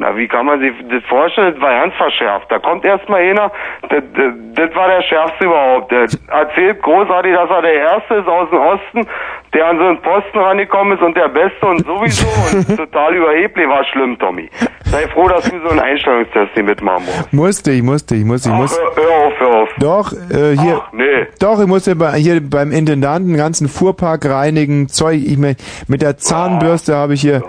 Na, 0.00 0.16
wie 0.16 0.28
kann 0.28 0.46
man 0.46 0.60
sich 0.60 0.70
das 0.88 1.02
vorstellen? 1.08 1.54
Das 1.54 1.60
war 1.60 1.80
ganz 1.80 1.92
verschärft. 1.96 2.46
Da 2.50 2.60
kommt 2.60 2.84
erstmal 2.84 3.20
einer, 3.20 3.50
das, 3.88 4.04
das, 4.14 4.32
das 4.54 4.74
war 4.76 4.86
der 4.86 5.02
Schärfste 5.02 5.44
überhaupt. 5.44 5.90
Der 5.90 6.06
erzählt 6.28 6.80
großartig, 6.82 7.34
dass 7.34 7.50
er 7.50 7.62
der 7.62 7.74
Erste 7.74 8.14
ist 8.14 8.28
aus 8.28 8.48
dem 8.48 8.60
Osten, 8.60 9.08
der 9.54 9.66
an 9.66 9.78
so 9.78 9.84
einen 9.86 10.00
Posten 10.00 10.38
rangekommen 10.38 10.96
ist 10.96 11.02
und 11.02 11.16
der 11.16 11.26
Beste 11.28 11.66
und 11.66 11.84
sowieso 11.84 12.28
und 12.56 12.76
total 12.76 13.16
überheblich. 13.16 13.68
War 13.68 13.84
schlimm, 13.86 14.16
Tommy. 14.20 14.48
Sei 14.84 15.08
froh, 15.08 15.26
dass 15.26 15.50
du 15.50 15.58
so 15.64 15.70
einen 15.70 15.80
Einstellungstest 15.80 16.54
nicht 16.54 16.64
mitmachen 16.64 17.04
musst. 17.04 17.32
Musste 17.32 17.72
ich, 17.72 17.82
musste 17.82 18.14
ich, 18.14 18.24
musste 18.24 18.50
ich, 18.50 18.54
Ach, 18.54 18.60
muss. 18.60 18.80
hör, 18.94 19.26
auf, 19.26 19.32
hör 19.40 19.54
auf. 19.62 19.68
Doch, 19.80 20.12
äh, 20.12 20.56
hier. 20.56 20.80
Nee. 20.92 21.26
Doch, 21.40 21.60
ich 21.60 21.66
musste 21.66 21.96
bei, 21.96 22.12
hier 22.12 22.40
beim 22.40 22.70
Intendanten 22.70 23.32
den 23.32 23.36
ganzen 23.36 23.68
Fuhrpark 23.68 24.24
reinigen, 24.26 24.88
Zeug, 24.88 25.20
ich 25.26 25.36
mein, 25.36 25.56
mit 25.88 26.02
der 26.02 26.16
Zahnbürste 26.16 26.94
habe 26.94 27.14
ich 27.14 27.20
hier 27.20 27.42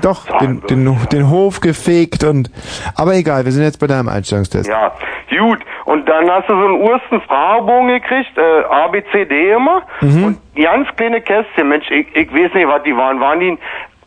doch 0.00 0.26
den, 0.38 0.62
den, 0.68 0.96
den 1.12 1.30
Hof 1.30 1.60
gefegt 1.60 2.24
und 2.24 2.50
aber 2.96 3.14
egal, 3.14 3.44
wir 3.44 3.52
sind 3.52 3.64
jetzt 3.64 3.80
bei 3.80 3.86
deinem 3.86 4.08
Einstellungstest. 4.08 4.68
Ja, 4.68 4.92
gut. 5.30 5.58
Und 5.84 6.08
dann 6.08 6.30
hast 6.30 6.48
du 6.48 6.54
so 6.54 6.66
einen 6.66 6.80
ursten 6.82 7.20
Fragebogen 7.22 7.88
gekriegt, 7.88 8.36
äh, 8.36 8.64
A, 8.70 8.88
B, 8.88 9.02
C, 9.10 9.24
D 9.24 9.52
immer. 9.52 9.82
Mhm. 10.00 10.24
Und 10.24 10.38
ganz 10.54 10.88
kleine 10.96 11.20
Kästchen, 11.20 11.68
Mensch, 11.68 11.90
ich, 11.90 12.06
ich 12.14 12.32
weiß 12.32 12.54
nicht, 12.54 12.68
was 12.68 12.82
die 12.84 12.96
waren. 12.96 13.20
Waren 13.20 13.40
die 13.40 13.58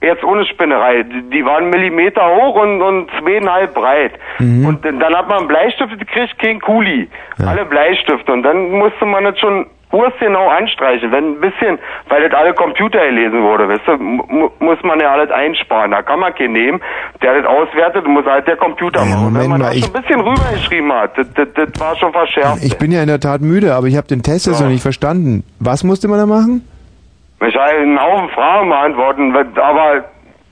jetzt 0.01 0.23
ohne 0.23 0.45
Spinnerei? 0.45 1.03
Die, 1.03 1.45
waren 1.45 1.69
Millimeter 1.69 2.25
hoch 2.25 2.55
und, 2.55 2.81
und 2.81 3.09
zweieinhalb 3.19 3.73
breit. 3.73 4.13
Mhm. 4.39 4.65
Und 4.65 4.85
dann 4.85 5.15
hat 5.15 5.27
man 5.27 5.39
einen 5.39 5.47
Bleistift 5.47 5.97
gekriegt, 5.99 6.39
kein 6.39 6.61
Kuli. 6.61 7.09
Alle 7.45 7.65
Bleistifte. 7.65 8.31
Und 8.31 8.43
dann 8.43 8.71
musste 8.71 9.05
man 9.05 9.25
das 9.25 9.39
schon 9.39 9.65
ursgenau 9.93 10.49
anstreichen. 10.49 11.11
Wenn 11.11 11.33
ein 11.35 11.39
bisschen, 11.39 11.79
weil 12.09 12.27
das 12.27 12.37
alle 12.37 12.53
Computer 12.53 12.99
gelesen 13.05 13.41
wurde, 13.43 13.69
weißt 13.69 13.87
du, 13.87 13.97
mu 13.97 14.49
muss 14.59 14.77
man 14.83 14.99
ja 14.99 15.11
alles 15.11 15.31
einsparen. 15.31 15.91
Da 15.91 16.01
kann 16.01 16.19
man 16.19 16.33
keinen 16.35 16.53
nehmen, 16.53 16.81
der 17.21 17.41
das 17.41 17.45
auswertet, 17.45 18.05
muss 18.07 18.25
halt 18.25 18.45
der 18.47 18.57
Computer 18.57 19.05
machen. 19.05 19.27
Und 19.27 19.39
wenn 19.39 19.49
man 19.49 19.61
mal, 19.61 19.75
ich- 19.75 19.85
ein 19.85 19.93
bisschen 20.01 20.19
rübergeschrieben 20.19 20.91
hat, 20.91 21.17
das, 21.17 21.27
das, 21.35 21.47
das 21.55 21.79
war 21.79 21.95
schon 21.95 22.11
verschärft. 22.11 22.63
Ich 22.63 22.77
bin 22.77 22.91
ja 22.91 23.01
in 23.01 23.07
der 23.07 23.19
Tat 23.19 23.41
müde, 23.41 23.73
aber 23.75 23.87
ich 23.87 23.95
habe 23.95 24.07
den 24.07 24.21
Test 24.23 24.47
jetzt 24.47 24.59
noch 24.61 24.67
nicht 24.67 24.81
verstanden. 24.83 25.43
Was 25.59 25.83
musste 25.83 26.07
man 26.09 26.17
da 26.19 26.25
machen? 26.25 26.67
Ich 27.45 27.53
will 27.53 27.59
einen 27.61 27.99
Haufen 28.01 28.29
Fragen 28.29 28.69
beantworten, 28.69 29.35
aber 29.57 30.05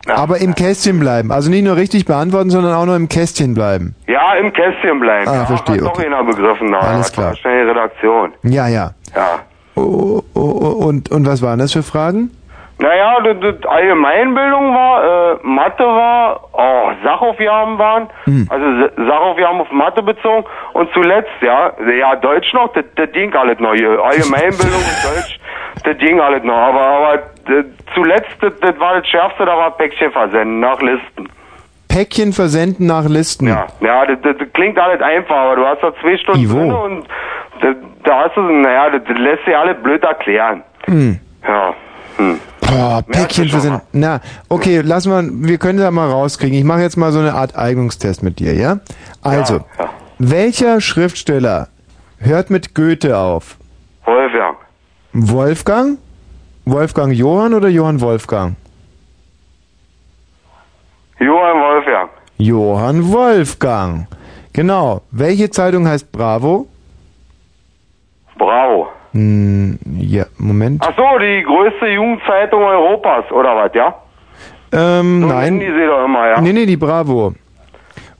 Aber 0.07 0.37
im 0.41 0.55
Kästchen 0.55 0.99
bleiben. 0.99 1.31
Also 1.31 1.49
nicht 1.49 1.63
nur 1.63 1.75
richtig 1.77 2.05
beantworten, 2.05 2.49
sondern 2.49 2.73
auch 2.73 2.85
noch 2.85 2.95
im 2.95 3.07
Kästchen 3.07 3.53
bleiben. 3.53 3.95
ja, 4.07 4.33
im 4.33 4.51
Kästchen 4.51 4.99
bleiben. 4.99 5.27
Ah, 5.27 5.35
ja, 5.35 5.45
verstehe, 5.45 5.75
Hat 5.75 5.83
okay. 5.97 6.07
einer 6.07 6.23
begriffen. 6.23 6.69
Na, 6.71 6.79
Alles 6.79 7.11
klar. 7.13 7.35
Schnell 7.35 7.69
Redaktion. 7.69 8.33
Ja, 8.43 8.67
ja. 8.67 8.91
Ja. 9.15 9.39
Oh, 9.75 10.21
oh, 10.33 10.39
oh, 10.39 10.85
und, 10.87 11.11
und 11.11 11.25
was 11.27 11.41
waren 11.41 11.59
das 11.59 11.73
für 11.73 11.83
Fragen? 11.83 12.31
Naja, 12.79 13.19
das, 13.23 13.37
das 13.41 13.69
Allgemeinbildung 13.69 14.73
war, 14.73 15.33
äh, 15.33 15.37
Mathe 15.43 15.83
war, 15.83 16.49
oh, 16.53 16.91
Sachaufgaben 17.03 17.77
waren, 17.77 18.09
Hm. 18.23 18.47
also 18.49 18.65
Sachaufgaben 18.97 19.61
auf 19.61 19.71
Mathe 19.71 20.01
bezogen 20.01 20.45
und 20.73 20.91
zuletzt, 20.93 21.29
ja, 21.41 21.71
ja, 21.99 22.15
Deutsch 22.15 22.51
noch, 22.53 22.73
das, 22.73 22.85
das 22.95 23.11
ging 23.11 23.33
alles 23.35 23.59
noch 23.59 23.75
hier. 23.75 23.99
Allgemeinbildung 24.03 24.79
und 24.79 25.03
Deutsch, 25.05 25.39
das 25.83 25.97
ging 25.99 26.19
alles 26.19 26.43
noch, 26.43 26.57
aber, 26.57 26.81
aber 26.81 27.17
das, 27.45 27.65
zuletzt, 27.93 28.35
das, 28.41 28.59
das 28.61 28.79
war 28.79 28.95
das 28.95 29.07
Schärfste, 29.07 29.45
da 29.45 29.55
war 29.55 29.77
Päckchen 29.77 30.11
versenden, 30.11 30.59
nach 30.59 30.81
Listen. 30.81 31.29
Päckchen 31.91 32.31
versenden 32.31 32.87
nach 32.87 33.05
Listen. 33.07 33.47
Ja, 33.47 33.67
ja, 33.81 34.05
das, 34.05 34.17
das, 34.21 34.47
klingt 34.53 34.77
alles 34.79 35.01
einfach, 35.01 35.35
aber 35.35 35.55
du 35.57 35.65
hast 35.65 35.81
da 35.81 35.93
zwei 36.01 36.17
Stunden 36.17 36.41
Ivo. 36.41 36.57
drin 36.57 36.71
und 36.71 37.07
da, 37.61 37.73
da 38.03 38.23
hast 38.23 38.37
du, 38.37 38.41
naja, 38.41 38.89
das, 38.89 39.01
das 39.07 39.17
lässt 39.17 39.43
sich 39.45 39.55
alles 39.55 39.75
blöd 39.83 40.03
erklären. 40.03 40.63
Hm. 40.85 41.19
Ja, 41.45 41.73
hm. 42.17 42.39
Oh, 42.73 43.01
Päckchen 43.01 43.49
versenden. 43.49 43.81
Na, 43.91 44.21
okay, 44.47 44.81
lass 44.83 45.05
mal, 45.05 45.27
wir 45.29 45.57
können 45.57 45.79
da 45.79 45.91
mal 45.91 46.09
rauskriegen. 46.09 46.57
Ich 46.57 46.63
mache 46.63 46.81
jetzt 46.81 46.95
mal 46.95 47.11
so 47.11 47.19
eine 47.19 47.33
Art 47.33 47.57
Eignungstest 47.57 48.23
mit 48.23 48.39
dir, 48.39 48.53
ja? 48.53 48.79
Also, 49.21 49.65
welcher 50.19 50.79
Schriftsteller 50.79 51.67
hört 52.19 52.49
mit 52.49 52.73
Goethe 52.73 53.17
auf? 53.17 53.57
Wolfgang. 54.05 54.57
Wolfgang? 55.11 55.97
Wolfgang 56.63 57.13
Johann 57.13 57.53
oder 57.53 57.67
Johann 57.67 57.99
Wolfgang? 57.99 58.55
Johann 61.21 61.57
Wolfgang. 61.59 62.09
Johann 62.37 63.11
Wolfgang. 63.13 64.07
Genau. 64.53 65.01
Welche 65.11 65.49
Zeitung 65.49 65.87
heißt 65.87 66.11
Bravo? 66.11 66.67
Bravo. 68.37 68.87
Hm, 69.13 69.77
ja, 69.99 70.25
Moment. 70.37 70.81
Ach 70.85 70.93
so, 70.97 71.03
die 71.19 71.43
größte 71.43 71.87
Jugendzeitung 71.87 72.63
Europas, 72.63 73.29
oder 73.31 73.55
was, 73.55 73.71
ja? 73.73 73.93
Ähm, 74.73 75.21
So 75.21 75.27
nein. 75.27 75.59
die 75.59 75.65
sie 75.65 75.85
doch 75.85 76.05
immer, 76.05 76.27
ja? 76.29 76.41
Nee, 76.41 76.53
nee, 76.53 76.65
die 76.65 76.77
Bravo. 76.77 77.33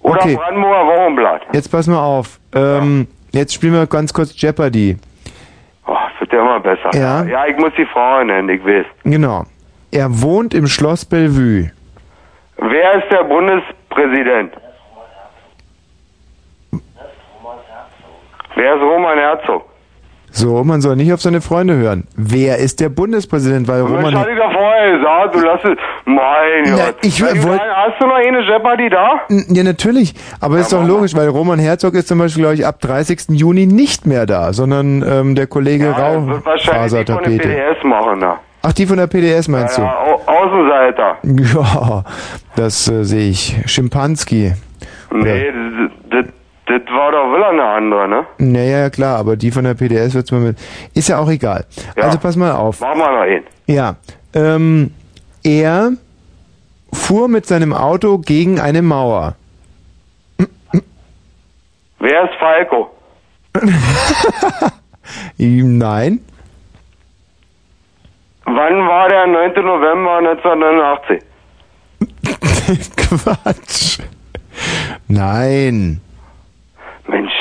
Oder 0.02 0.16
Okay. 0.22 0.36
Brandenburger 0.36 0.86
Wochenblatt. 0.88 1.42
Jetzt 1.54 1.72
pass 1.72 1.88
mal 1.88 2.04
auf. 2.04 2.40
Ähm, 2.54 3.08
jetzt 3.32 3.54
spielen 3.54 3.74
wir 3.74 3.88
ganz 3.88 4.14
kurz 4.14 4.40
Jeopardy. 4.40 4.98
Oh, 5.88 5.94
das 5.94 6.20
wird 6.22 6.34
ja 6.34 6.42
immer 6.42 6.60
besser. 6.60 6.90
Ja. 6.94 7.24
Ja, 7.24 7.46
ich 7.48 7.58
muss 7.58 7.72
die 7.78 7.86
Frau 7.86 8.24
nennen, 8.24 8.50
ich 8.50 8.64
weiß. 8.66 8.86
Genau. 9.06 9.44
Er 9.92 10.22
wohnt 10.22 10.54
im 10.54 10.68
Schloss 10.68 11.06
Bellevue. 11.06 11.72
Wer 12.62 12.94
ist 13.04 13.12
der 13.12 13.24
Bundespräsident? 13.24 14.54
Wer 18.56 18.76
ist 18.76 18.82
Roman 18.82 19.18
Herzog? 19.18 19.66
So, 20.34 20.64
man 20.64 20.80
soll 20.80 20.96
nicht 20.96 21.12
auf 21.12 21.20
seine 21.22 21.42
Freunde 21.42 21.76
hören. 21.76 22.08
Wer 22.16 22.58
ist 22.58 22.80
der 22.80 22.88
Bundespräsident? 22.88 23.68
Weil 23.68 23.82
Roman. 23.82 24.18
hatte 24.18 24.32
ich 24.32 24.38
da 24.38 24.50
vorher 24.50 24.98
gesagt, 24.98 25.36
du 25.36 25.40
lass 25.42 25.60
es. 25.66 25.78
Mein 26.06 26.64
Na, 26.68 26.76
Gott. 26.86 26.96
ich 27.02 27.20
Na, 27.20 27.28
wollt- 27.44 27.60
Hast 27.60 28.00
du 28.02 28.08
noch 28.08 28.16
eine 28.16 28.40
Jeopardy 28.42 28.90
da? 28.90 29.22
N- 29.30 29.46
Ja, 29.50 29.64
natürlich. 29.64 30.14
Aber 30.40 30.60
ist 30.60 30.72
doch 30.72 30.86
logisch, 30.88 31.14
weil 31.16 31.28
Roman 31.28 31.60
Herzog 31.60 31.96
ist 31.96 32.08
zum 32.08 32.20
Beispiel, 32.20 32.44
glaube 32.44 32.56
ich, 32.56 32.66
ab 32.66 32.80
30. 32.80 33.32
Juni 33.38 33.66
nicht 33.66 34.06
mehr 34.06 34.26
da, 34.26 34.54
sondern 34.54 35.04
ähm, 35.06 35.36
der 35.36 35.48
Kollege 35.48 35.86
Ja, 35.98 36.26
wird 36.28 36.46
wahrscheinlich 36.46 36.66
von 36.66 36.76
Raufasertapete. 36.76 37.50
PDS 37.50 37.84
machen, 37.84 38.20
da. 38.22 38.40
Ach, 38.64 38.74
die 38.74 38.86
von 38.86 38.98
der 38.98 39.08
PDS 39.08 39.48
meinst 39.48 39.78
Ja, 39.78 39.98
Au 39.98 40.22
Außenseiter. 40.26 41.18
du? 41.24 41.44
Ja, 41.62 42.04
das 42.56 42.88
äh, 42.88 43.04
sehe 43.04 43.30
ich. 43.30 43.56
Schimpanski. 43.66 44.54
Nee, 45.12 45.52
das, 46.10 46.26
war 46.94 47.12
doch 47.12 47.34
wieder 47.36 47.50
eine 47.50 47.64
andere, 47.64 48.08
ne? 48.08 48.26
Naja, 48.38 48.80
ja, 48.80 48.90
klar, 48.90 49.18
aber 49.18 49.36
die 49.36 49.52
von 49.52 49.64
der 49.66 49.74
PDS 49.74 50.14
wird's 50.14 50.32
mal 50.32 50.40
mit. 50.40 50.58
Ist 50.94 51.10
ja 51.10 51.18
auch 51.20 51.30
egal. 51.30 51.66
Also 51.96 52.18
pass 52.18 52.36
mal 52.36 52.52
auf. 52.52 52.80
Mach 52.80 52.96
mal 52.96 53.14
noch 53.14 53.26
hin. 53.26 53.44
Ja. 53.66 53.96
Ähm, 54.34 54.92
er 55.44 55.92
fuhr 56.94 57.28
mit 57.28 57.46
seinem 57.46 57.74
Auto 57.74 58.20
gegen 58.20 58.60
eine 58.60 58.82
Mauer. 58.82 59.36
Wer 62.00 62.24
ist 62.24 62.34
Falco? 62.40 62.92
Nein. 65.38 66.20
Wann 68.56 68.88
war 68.88 69.08
der 69.10 69.28
9. 69.28 69.54
November 69.66 70.18
1989? 70.18 71.24
Quatsch. 72.98 74.00
Nein. 75.08 76.02
Mensch. 77.08 77.32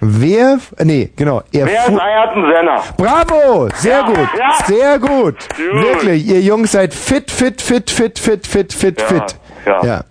Wer? 0.00 0.58
Nee, 0.82 1.10
genau. 1.16 1.42
Er 1.52 1.66
Wer 1.66 1.86
ist. 1.86 2.00
Ayrton 2.00 2.52
Senna? 2.52 2.82
Bravo! 2.96 3.68
Sehr 3.74 3.98
Ja, 3.98 4.06
gut. 4.06 4.28
ja. 4.38 4.52
Sehr 4.66 4.98
gut. 4.98 5.10
Gut. 5.10 5.48
Wirklich, 5.56 6.26
ihr 6.26 6.40
Jungs 6.40 6.72
seid 6.72 6.92
fit, 6.92 7.30
fit, 7.30 7.62
fit, 7.62 7.90
fit, 7.90 8.18
fit, 8.18 8.46
fit, 8.46 8.72
fit, 8.72 9.00
Ja, 9.00 9.06
fit. 9.06 9.36
ja. 9.66 9.84
Ja. 9.84 10.04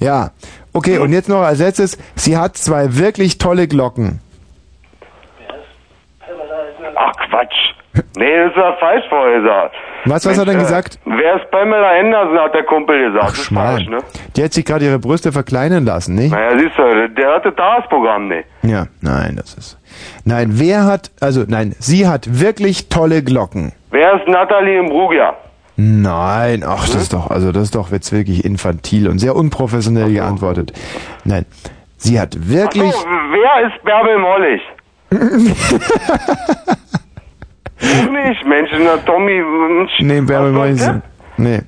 Ja. 0.00 0.30
Okay, 0.72 0.98
und 0.98 1.12
jetzt 1.12 1.28
noch 1.28 1.42
als 1.42 1.58
letztes, 1.60 1.96
sie 2.16 2.36
hat 2.36 2.56
zwei 2.56 2.96
wirklich 2.96 3.38
tolle 3.38 3.66
Glocken. 3.68 4.20
Ach 6.96 7.12
Quatsch. 7.28 7.65
Nee, 8.16 8.36
das 8.36 8.50
ist 8.50 8.56
ja 8.56 8.72
falsch 8.80 9.04
vorher 9.08 9.40
gesagt. 9.40 9.74
Was, 10.06 10.24
was 10.24 10.38
hat 10.38 10.46
er 10.46 10.52
denn 10.52 10.60
äh, 10.60 10.62
gesagt? 10.62 10.98
Wer 11.04 11.36
ist 11.36 11.50
Pamela 11.50 11.98
Anderson, 11.98 12.38
hat 12.38 12.54
der 12.54 12.64
Kumpel 12.64 13.10
gesagt. 13.10 13.30
das 13.32 13.38
ist 13.38 13.54
falsch, 13.54 13.88
ne? 13.88 13.98
Die 14.36 14.44
hat 14.44 14.52
sich 14.52 14.64
gerade 14.64 14.84
ihre 14.84 14.98
Brüste 14.98 15.32
verkleinern 15.32 15.84
lassen, 15.84 16.14
nicht? 16.14 16.32
Naja, 16.32 16.58
siehst 16.58 16.78
du, 16.78 17.08
der 17.10 17.34
hatte 17.34 17.52
das 17.52 17.88
Programm 17.88 18.28
nicht. 18.28 18.46
Ja, 18.62 18.86
nein, 19.00 19.36
das 19.36 19.54
ist. 19.54 19.78
Nein, 20.24 20.50
wer 20.52 20.84
hat, 20.84 21.10
also 21.20 21.44
nein, 21.46 21.74
sie 21.78 22.06
hat 22.08 22.40
wirklich 22.40 22.88
tolle 22.88 23.22
Glocken. 23.22 23.72
Wer 23.90 24.14
ist 24.14 24.28
Nathalie 24.28 24.78
Imbruglia? 24.78 25.34
Nein, 25.76 26.64
ach, 26.66 26.86
das 26.86 27.02
ist 27.02 27.12
doch, 27.12 27.30
also 27.30 27.52
das 27.52 27.64
ist 27.64 27.74
doch 27.74 27.92
jetzt 27.92 28.10
wirklich 28.12 28.44
infantil 28.44 29.08
und 29.08 29.18
sehr 29.18 29.36
unprofessionell 29.36 30.10
geantwortet. 30.12 30.72
Nein, 31.24 31.44
sie 31.98 32.18
hat 32.18 32.48
wirklich. 32.48 32.94
Ach 32.96 33.02
so, 33.02 33.06
wer 33.08 33.66
ist 33.68 33.84
Bärbel 33.84 34.18
Mollig? 34.18 34.62
Du 37.80 38.10
nicht, 38.12 38.46
Mensch, 38.46 38.70
na 38.78 38.96
Tommy. 38.98 39.42
Mensch. 39.42 39.92
Nee, 40.00 40.20
Bärbel 40.20 40.52
Mollig. 40.52 40.80
Nee. 41.36 41.60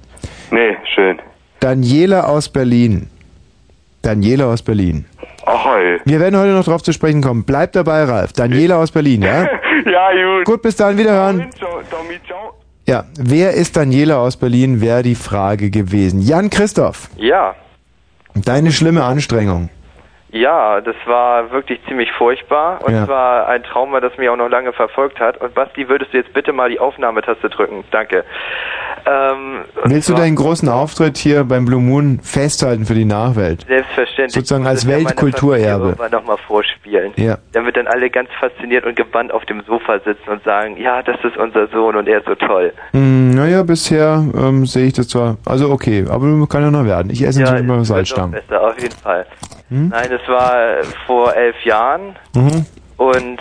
Nee, 0.51 0.77
schön. 0.95 1.19
Daniela 1.61 2.25
aus 2.25 2.49
Berlin. 2.49 3.09
Daniela 4.03 4.47
aus 4.47 4.63
Berlin. 4.63 5.05
Ach, 5.45 5.65
hey. 5.67 5.99
Wir 6.05 6.21
werden 6.21 6.39
heute 6.39 6.53
noch 6.53 6.65
drauf 6.65 6.83
zu 6.83 6.93
sprechen 6.93 7.21
kommen. 7.23 7.45
Bleib 7.45 7.73
dabei, 7.73 8.05
Ralf. 8.05 8.33
Daniela 8.33 8.77
aus 8.77 8.91
Berlin, 8.91 9.23
ja? 9.23 9.43
ja, 9.85 10.11
gut. 10.13 10.45
Gut, 10.45 10.63
bis 10.63 10.77
dann, 10.77 10.97
wiederhören. 10.97 11.51
Tommy, 11.91 12.19
ciao. 12.27 12.55
Ja, 12.87 13.05
wer 13.19 13.53
ist 13.53 13.77
Daniela 13.77 14.17
aus 14.19 14.37
Berlin, 14.37 14.81
wäre 14.81 15.03
die 15.03 15.15
Frage 15.15 15.69
gewesen. 15.69 16.23
Jan 16.23 16.49
Christoph, 16.49 17.11
Ja, 17.17 17.55
deine 18.35 18.73
schlimme 18.73 19.05
Anstrengung. 19.05 19.69
Ja, 20.31 20.81
das 20.81 20.97
war 21.07 21.51
wirklich 21.51 21.81
ziemlich 21.89 22.11
furchtbar 22.13 22.81
und 22.85 22.93
Ja. 22.93 23.03
es 23.05 23.09
war 23.09 23.49
ein 23.49 23.63
Trauma, 23.63 24.01
das 24.01 24.17
mich 24.19 24.29
auch 24.29 24.37
noch 24.37 24.49
lange 24.49 24.73
verfolgt 24.73 25.21
hat. 25.21 25.39
Und 25.41 25.55
Basti, 25.55 25.89
würdest 25.89 26.13
du 26.13 26.19
jetzt 26.19 26.33
bitte 26.35 26.53
mal 26.53 26.69
die 26.69 26.79
Aufnahmetaste 26.81 27.49
drücken? 27.49 27.85
Danke. 27.91 28.25
Ähm, 29.07 29.61
Willst 29.85 30.09
du 30.09 30.13
zwar- 30.13 30.23
deinen 30.23 30.37
großen 30.37 30.69
Auftritt 30.69 31.17
hier 31.17 31.45
beim 31.45 31.65
Blue 31.65 31.81
Moon 31.81 32.21
festhalten 32.23 32.85
für 32.85 32.95
die 32.95 33.05
Nachwelt? 33.07 33.65
Selbstverständlich. 33.67 34.35
Sozusagen 34.35 34.67
als 34.67 34.83
ja 34.85 34.91
Weltkulturerbe. 34.91 35.65
Familie 35.67 35.89
irgendwann 35.89 36.11
noch 36.11 36.25
mal 36.27 36.37
vorspielen. 36.37 37.13
Ja. 37.17 37.39
Damit 37.53 37.77
dann 37.77 37.87
alle 37.87 38.11
ganz 38.11 38.29
fasziniert 38.39 38.85
und 38.85 38.97
gebannt 38.97 39.33
auf 39.33 39.45
dem 39.47 39.63
Sofa 39.63 39.99
sitzen 40.01 40.29
und 40.29 40.45
sagen, 40.45 40.77
ja, 40.77 41.03
das 41.03 41.17
ist 41.25 41.37
unser 41.39 41.69
Sohn 41.69 41.97
und 41.97 42.07
er 42.09 42.19
ist 42.19 42.27
so 42.27 42.35
toll. 42.35 42.73
Hm, 42.93 43.31
naja, 43.31 43.63
bisher 43.63 44.23
ähm, 44.37 44.67
sehe 44.67 44.89
ich 44.89 44.93
das 44.93 45.09
zwar. 45.09 45.37
Also 45.47 45.71
okay, 45.71 46.05
aber 46.11 46.27
kann 46.49 46.63
ja 46.63 46.71
noch 46.71 46.85
werden. 46.85 47.11
Ich 47.11 47.23
esse 47.23 47.41
ja, 47.41 47.47
natürlich 47.47 47.65
immer 47.69 47.85
Salzstamm. 47.85 48.33
besser, 48.33 48.61
auf 48.63 48.79
jeden 48.81 48.97
Fall. 48.97 49.25
Hm? 49.71 49.89
Nein, 49.89 50.11
es 50.13 50.29
war 50.29 50.55
vor 51.07 51.35
elf 51.35 51.57
Jahren 51.65 52.17
Mhm. 52.35 52.67
und 52.97 53.41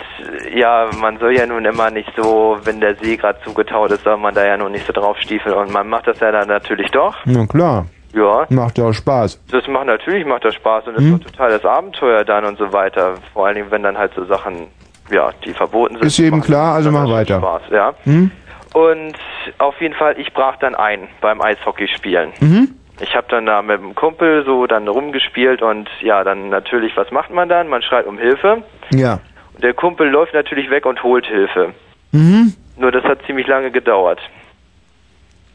ja, 0.54 0.88
man 1.00 1.18
soll 1.18 1.36
ja 1.36 1.46
nun 1.46 1.64
immer 1.64 1.90
nicht 1.90 2.10
so, 2.16 2.58
wenn 2.64 2.80
der 2.80 2.94
See 2.96 3.16
gerade 3.16 3.38
zugetaut 3.44 3.90
ist, 3.92 4.04
soll 4.04 4.16
man 4.16 4.34
da 4.34 4.44
ja 4.46 4.56
nun 4.56 4.72
nicht 4.72 4.86
so 4.86 4.92
draufstiefeln 4.92 5.54
und 5.56 5.72
man 5.72 5.88
macht 5.88 6.06
das 6.06 6.20
ja 6.20 6.30
dann 6.32 6.48
natürlich 6.48 6.90
doch. 6.90 7.14
Na 7.24 7.46
klar, 7.46 7.86
Ja, 8.14 8.46
macht 8.50 8.78
ja 8.78 8.84
auch 8.84 8.92
Spaß. 8.92 9.40
das 9.50 9.66
macht 9.68 9.86
natürlich 9.86 10.24
macht 10.26 10.44
das 10.44 10.54
Spaß 10.54 10.86
und 10.88 10.94
es 10.96 11.02
Hm? 11.02 11.12
wird 11.12 11.24
total 11.24 11.50
das 11.50 11.64
Abenteuer 11.64 12.24
dann 12.24 12.44
und 12.44 12.58
so 12.58 12.72
weiter. 12.72 13.14
Vor 13.32 13.46
allen 13.46 13.56
Dingen, 13.56 13.70
wenn 13.70 13.82
dann 13.82 13.96
halt 13.98 14.12
so 14.14 14.24
Sachen, 14.24 14.68
ja, 15.10 15.30
die 15.44 15.52
verboten 15.54 15.94
sind. 15.96 16.04
Ist 16.06 16.18
jedem 16.18 16.40
klar, 16.42 16.74
also 16.74 16.90
mach 16.90 17.08
weiter. 17.08 17.38
Spaß, 17.38 17.62
ja. 17.70 17.94
Hm? 18.04 18.30
Und 18.74 19.14
auf 19.58 19.80
jeden 19.80 19.94
Fall, 19.94 20.14
ich 20.18 20.32
brach 20.34 20.56
dann 20.58 20.74
ein 20.74 21.08
beim 21.22 21.40
Eishockeyspielen. 21.40 22.32
Mhm. 22.40 22.74
Ich 23.00 23.14
habe 23.14 23.26
dann 23.30 23.46
da 23.46 23.62
mit 23.62 23.80
dem 23.80 23.94
Kumpel 23.94 24.44
so 24.44 24.66
dann 24.66 24.88
rumgespielt 24.88 25.62
und 25.62 25.88
ja, 26.00 26.24
dann 26.24 26.48
natürlich, 26.48 26.96
was 26.96 27.10
macht 27.10 27.30
man 27.30 27.48
dann? 27.48 27.68
Man 27.68 27.82
schreit 27.82 28.06
um 28.06 28.18
Hilfe. 28.18 28.62
Ja. 28.92 29.20
Und 29.54 29.62
der 29.62 29.74
Kumpel 29.74 30.08
läuft 30.08 30.34
natürlich 30.34 30.68
weg 30.70 30.84
und 30.86 31.02
holt 31.02 31.26
Hilfe. 31.26 31.74
Mhm. 32.12 32.54
Nur 32.76 32.90
das 32.92 33.04
hat 33.04 33.18
ziemlich 33.26 33.46
lange 33.46 33.70
gedauert. 33.70 34.20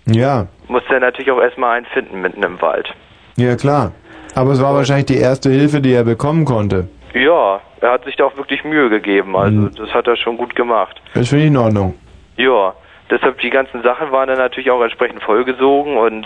Ja, 0.06 0.48
Musste 0.68 0.96
er 0.96 1.00
natürlich 1.00 1.32
auch 1.32 1.39
erstmal 1.41 1.78
einen 1.78 1.86
finden 1.86 2.22
mitten 2.22 2.44
im 2.44 2.62
Wald. 2.62 2.94
ja 3.38 3.56
klar. 3.56 3.91
Aber 4.36 4.52
es 4.52 4.62
war 4.62 4.74
wahrscheinlich 4.74 5.06
die 5.06 5.18
erste 5.18 5.50
Hilfe, 5.52 5.80
die 5.80 5.94
er 5.94 6.04
bekommen 6.04 6.44
konnte. 6.44 6.88
Ja, 7.14 7.62
er 7.82 7.91
hat 7.91 8.04
sich 8.06 8.16
da 8.16 8.26
auch 8.26 8.36
wirklich 8.36 8.64
Mühe 8.64 8.89
gegeben. 8.89 9.36
Also 9.38 9.56
Mhm. 9.58 9.76
das 9.76 9.94
hat 9.94 10.08
er 10.08 10.16
schon 10.18 10.38
gut 10.38 10.56
gemacht. 10.56 11.00
Das 11.14 11.30
finde 11.30 11.44
ich 11.46 11.52
in 11.52 11.58
Ordnung. 11.58 11.94
Ja, 12.38 12.74
deshalb 13.12 13.39
die 13.41 13.52
ganzen 13.52 13.84
Sachen 13.84 14.12
waren 14.12 14.28
dann 14.28 14.39
natürlich 14.39 14.72
auch 14.72 14.82
entsprechend 14.82 15.22
vollgesogen 15.22 15.96
und 15.98 16.26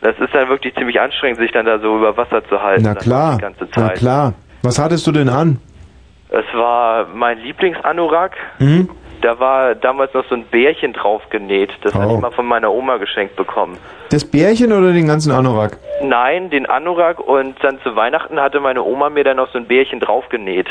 das 0.00 0.18
ist 0.18 0.34
dann 0.34 0.48
wirklich 0.48 0.74
ziemlich 0.74 1.00
anstrengend, 1.00 1.38
sich 1.38 1.50
dann 1.52 1.66
da 1.66 1.78
so 1.78 1.96
über 1.96 2.16
Wasser 2.16 2.44
zu 2.48 2.60
halten. 2.62 2.82
Na 2.84 2.94
klar, 2.94 3.36
Die 3.36 3.42
ganze 3.42 3.68
na 3.76 3.88
klar. 3.90 4.34
Was 4.62 4.78
hattest 4.78 5.06
du 5.06 5.12
denn 5.12 5.28
an? 5.28 5.58
Es 6.30 6.44
war 6.54 7.06
mein 7.14 7.38
Lieblingsanorak. 7.38 8.36
Mhm. 8.58 8.90
Da 9.20 9.40
war 9.40 9.74
damals 9.74 10.14
noch 10.14 10.24
so 10.28 10.36
ein 10.36 10.44
Bärchen 10.44 10.92
drauf 10.92 11.22
genäht. 11.30 11.70
Das 11.82 11.92
hatte 11.94 12.06
Oh. 12.06 12.14
ich 12.16 12.20
mal 12.20 12.30
von 12.30 12.46
meiner 12.46 12.70
Oma 12.72 12.98
geschenkt 12.98 13.34
bekommen. 13.34 13.76
Das 14.10 14.24
Bärchen 14.24 14.72
oder 14.72 14.92
den 14.92 15.08
ganzen 15.08 15.32
Anorak? 15.32 15.76
Nein, 16.02 16.50
den 16.50 16.66
Anorak 16.66 17.18
und 17.18 17.56
dann 17.62 17.80
zu 17.82 17.96
Weihnachten 17.96 18.38
hatte 18.40 18.60
meine 18.60 18.84
Oma 18.84 19.10
mir 19.10 19.24
dann 19.24 19.38
noch 19.38 19.50
so 19.50 19.58
ein 19.58 19.66
Bärchen 19.66 19.98
drauf 19.98 20.28
genäht. 20.28 20.68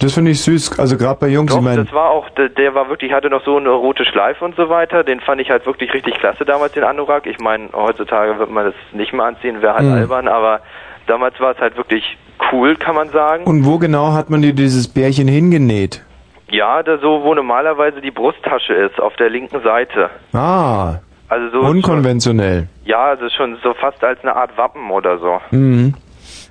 Das 0.00 0.14
finde 0.14 0.30
ich 0.30 0.40
süß. 0.40 0.78
Also 0.78 0.96
gerade 0.96 1.18
bei 1.20 1.28
Jungs, 1.28 1.50
ich 1.52 1.56
Doch, 1.56 1.62
meine, 1.62 1.84
das 1.84 1.92
war 1.92 2.10
auch, 2.10 2.28
der, 2.30 2.48
der 2.48 2.74
war 2.74 2.88
wirklich, 2.88 3.12
hatte 3.12 3.28
noch 3.28 3.44
so 3.44 3.56
eine 3.58 3.68
rote 3.70 4.04
Schleife 4.06 4.44
und 4.44 4.56
so 4.56 4.68
weiter. 4.70 5.04
Den 5.04 5.20
fand 5.20 5.40
ich 5.40 5.50
halt 5.50 5.66
wirklich 5.66 5.92
richtig 5.92 6.14
klasse 6.18 6.44
damals, 6.44 6.72
den 6.72 6.84
Anorak. 6.84 7.26
Ich 7.26 7.38
meine, 7.38 7.68
heutzutage 7.74 8.38
wird 8.38 8.50
man 8.50 8.66
das 8.66 8.74
nicht 8.92 9.12
mehr 9.12 9.26
anziehen, 9.26 9.60
wäre 9.60 9.74
halt 9.74 9.84
Mhm. 9.86 9.92
albern, 9.92 10.28
aber 10.28 10.60
damals 11.06 11.38
war 11.38 11.52
es 11.52 11.58
halt 11.58 11.76
wirklich 11.76 12.16
cool, 12.50 12.76
kann 12.76 12.94
man 12.94 13.10
sagen. 13.10 13.44
und 13.44 13.66
wo 13.66 13.76
genau 13.78 14.12
hat 14.14 14.30
man 14.30 14.40
dir 14.40 14.54
dieses 14.54 14.88
Bärchen 14.88 15.28
hingenäht? 15.28 16.02
Ja, 16.50 16.82
da 16.82 16.96
so, 16.98 17.22
wo 17.22 17.34
normalerweise 17.34 18.00
die 18.00 18.10
Brusttasche 18.10 18.72
ist, 18.72 18.98
auf 19.00 19.14
der 19.16 19.28
linken 19.28 19.60
Seite. 19.62 20.08
Ah, 20.32 20.94
Also 21.28 21.50
so, 21.50 21.60
unkonventionell. 21.68 22.66
ja, 22.84 23.04
also 23.04 23.28
schon 23.28 23.56
so 23.62 23.74
fast 23.74 24.02
als 24.02 24.18
eine 24.22 24.34
Art 24.34 24.56
Wappen 24.56 24.90
oder 24.90 25.18
so. 25.18 25.40
Mhm. 25.50 25.94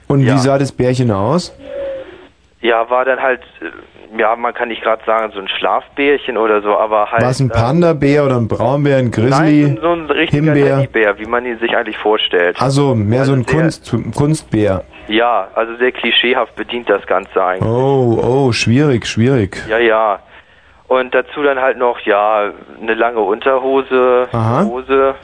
Und 0.08 0.22
Ja. 0.22 0.36
wie 0.36 0.38
sah 0.38 0.58
das 0.60 0.72
Bärchen 0.72 1.12
aus? 1.12 1.54
Ja, 2.62 2.90
war 2.90 3.06
dann 3.06 3.22
halt, 3.22 3.42
äh, 3.62 4.20
ja, 4.20 4.36
man 4.36 4.54
kann 4.54 4.68
nicht 4.68 4.82
gerade 4.82 5.02
sagen, 5.06 5.32
so 5.34 5.40
ein 5.40 5.48
Schlafbärchen 5.48 6.36
oder 6.38 6.62
so, 6.62 6.78
aber 6.78 7.10
halt. 7.10 7.22
War 7.24 7.30
es 7.30 7.40
ein 7.40 7.50
äh, 7.50 7.54
Panda-Bär 7.54 8.26
oder 8.26 8.36
ein 8.36 8.50
Braunbär, 8.50 8.98
ein 8.98 9.12
Grizzly? 9.12 9.64
Nein, 9.64 9.80
so 9.82 9.92
ein 9.94 10.06
richtiger 10.12 10.54
Himbeer? 10.54 10.76
Teddybär, 10.82 11.20
wie 11.20 11.26
man 11.26 11.46
ihn 11.46 11.58
sich 11.60 11.76
eigentlich 11.76 11.98
vorstellt. 11.98 12.62
Also 12.62 12.96
mehr 12.96 13.24
so 13.24 13.32
ein 13.34 13.46
sehr- 13.46 13.62
Kunst, 13.62 13.96
Kunstbär. 14.16 14.84
Ja, 15.08 15.48
also 15.56 15.76
sehr 15.78 15.92
klischeehaft 15.94 16.54
bedient 16.56 16.90
das 16.90 17.06
Ganze 17.08 17.42
eigentlich. 17.44 17.68
Oh, 17.72 18.20
oh, 18.22 18.52
schwierig, 18.52 19.08
schwierig. 19.08 19.58
Ja, 19.70 19.78
ja. 19.80 20.20
Und 20.90 21.14
dazu 21.16 21.42
dann 21.42 21.60
halt 21.60 21.78
noch, 21.78 22.00
ja, 22.02 22.52
eine 22.82 22.94
lange 22.94 23.20
Unterhose, 23.20 24.28
Aha. 24.34 24.66
Hose. 24.66 25.16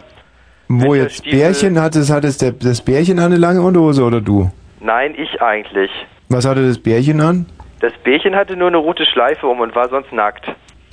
Wo 0.70 0.96
jetzt. 0.96 1.24
Bärchen 1.24 1.82
hat 1.82 1.96
es, 1.96 2.10
hat 2.12 2.24
es 2.24 2.38
der, 2.38 2.52
das 2.54 2.82
Bärchen 2.82 3.20
eine 3.20 3.36
lange 3.38 3.62
Unterhose 3.62 4.04
oder 4.04 4.22
du? 4.22 4.50
Nein, 4.80 5.14
ich 5.18 5.42
eigentlich. 5.42 5.92
Was 6.36 6.44
hatte 6.46 6.68
das 6.68 6.78
Bärchen 6.80 7.22
an? 7.22 7.46
Das 7.80 7.94
Bärchen 8.04 8.36
hatte 8.36 8.58
nur 8.58 8.68
eine 8.68 8.76
rote 8.76 9.06
Schleife 9.06 9.48
um 9.48 9.62
und 9.62 9.74
war 9.74 9.88
sonst 9.88 10.12
nackt. 10.12 10.46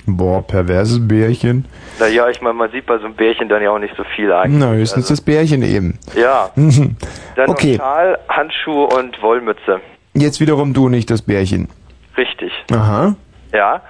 Boah, 0.05 0.41
perverses 0.41 1.05
Bärchen. 1.05 1.65
Naja, 1.99 2.29
ich 2.29 2.41
meine, 2.41 2.53
man 2.53 2.71
sieht 2.71 2.85
bei 2.85 2.97
so 2.97 3.03
einem 3.05 3.15
Bärchen 3.15 3.49
dann 3.49 3.61
ja 3.61 3.71
auch 3.71 3.79
nicht 3.79 3.93
so 3.97 4.05
viel 4.15 4.31
eigentlich. 4.31 4.57
Na, 4.61 4.71
höchstens 4.71 5.09
das 5.09 5.19
Bärchen 5.19 5.61
eben. 5.61 5.99
Ja. 6.15 6.49
Dann 6.55 7.49
Okay. 7.49 7.75
Schal, 7.75 8.17
Handschuhe 8.29 8.87
und 8.87 9.21
Wollmütze. 9.21 9.81
Jetzt 10.13 10.39
wiederum 10.39 10.73
du, 10.73 10.87
nicht 10.87 11.09
das 11.11 11.21
Bärchen. 11.21 11.67
Richtig. 12.15 12.53
Aha. 12.71 13.17
Ja. 13.53 13.81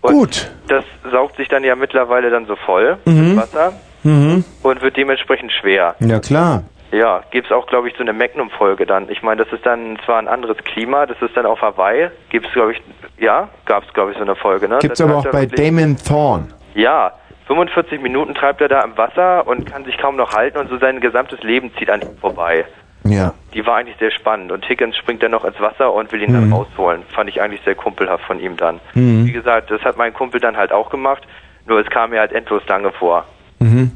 Und 0.00 0.12
Gut. 0.12 0.50
Das 0.66 0.82
saugt 1.12 1.36
sich 1.36 1.46
dann 1.48 1.62
ja 1.62 1.76
mittlerweile 1.76 2.30
dann 2.30 2.46
so 2.46 2.56
voll 2.56 2.96
Mhm. 3.04 3.28
mit 3.28 3.36
Wasser 3.36 3.74
Mhm. 4.02 4.42
und 4.64 4.82
wird 4.82 4.96
dementsprechend 4.96 5.52
schwer. 5.52 5.94
Ja, 6.00 6.18
klar. 6.18 6.64
Ja, 6.90 7.22
gibt's 7.30 7.52
auch, 7.52 7.66
glaube 7.66 7.88
ich, 7.88 7.94
so 7.96 8.00
eine 8.00 8.12
Magnum-Folge 8.14 8.86
dann. 8.86 9.10
Ich 9.10 9.22
meine, 9.22 9.44
das 9.44 9.52
ist 9.52 9.66
dann 9.66 9.98
zwar 10.06 10.18
ein 10.18 10.28
anderes 10.28 10.56
Klima, 10.58 11.04
das 11.06 11.20
ist 11.20 11.36
dann 11.36 11.44
auf 11.44 11.60
Hawaii. 11.60 12.08
Gibt's, 12.30 12.50
glaube 12.52 12.72
ich, 12.72 12.82
ja, 13.18 13.48
gab's, 13.66 13.92
glaube 13.92 14.12
ich, 14.12 14.16
so 14.16 14.24
eine 14.24 14.34
Folge, 14.36 14.68
ne? 14.68 14.78
Gibt's 14.80 14.98
Das 14.98 15.06
aber 15.08 15.18
auch 15.18 15.30
bei 15.30 15.44
Damon 15.44 15.96
Thorne. 15.98 16.48
Ja, 16.74 17.12
45 17.46 18.00
Minuten 18.00 18.34
treibt 18.34 18.60
er 18.60 18.68
da 18.68 18.80
im 18.82 18.96
Wasser 18.96 19.46
und 19.46 19.70
kann 19.70 19.84
sich 19.84 19.98
kaum 19.98 20.16
noch 20.16 20.32
halten 20.34 20.58
und 20.58 20.68
so 20.70 20.78
sein 20.78 21.00
gesamtes 21.00 21.42
Leben 21.42 21.70
zieht 21.78 21.90
an 21.90 22.00
ihm 22.02 22.16
vorbei. 22.18 22.64
Ja. 23.04 23.32
Die 23.54 23.64
war 23.66 23.76
eigentlich 23.76 23.96
sehr 23.98 24.10
spannend 24.10 24.50
und 24.52 24.68
Higgins 24.68 24.96
springt 24.96 25.22
dann 25.22 25.30
noch 25.30 25.44
ins 25.44 25.58
Wasser 25.60 25.92
und 25.92 26.10
will 26.12 26.22
ihn 26.22 26.32
dann 26.32 26.48
Mhm. 26.48 26.52
rausholen. 26.52 27.02
Fand 27.14 27.28
ich 27.30 27.40
eigentlich 27.40 27.62
sehr 27.64 27.74
kumpelhaft 27.74 28.24
von 28.24 28.38
ihm 28.40 28.56
dann. 28.56 28.80
Mhm. 28.94 29.26
Wie 29.26 29.32
gesagt, 29.32 29.70
das 29.70 29.80
hat 29.82 29.96
mein 29.96 30.12
Kumpel 30.12 30.40
dann 30.40 30.56
halt 30.56 30.72
auch 30.72 30.90
gemacht, 30.90 31.22
nur 31.66 31.80
es 31.80 31.88
kam 31.88 32.10
mir 32.10 32.20
halt 32.20 32.32
endlos 32.32 32.62
lange 32.66 32.90
vor, 32.92 33.24
Mhm. 33.60 33.92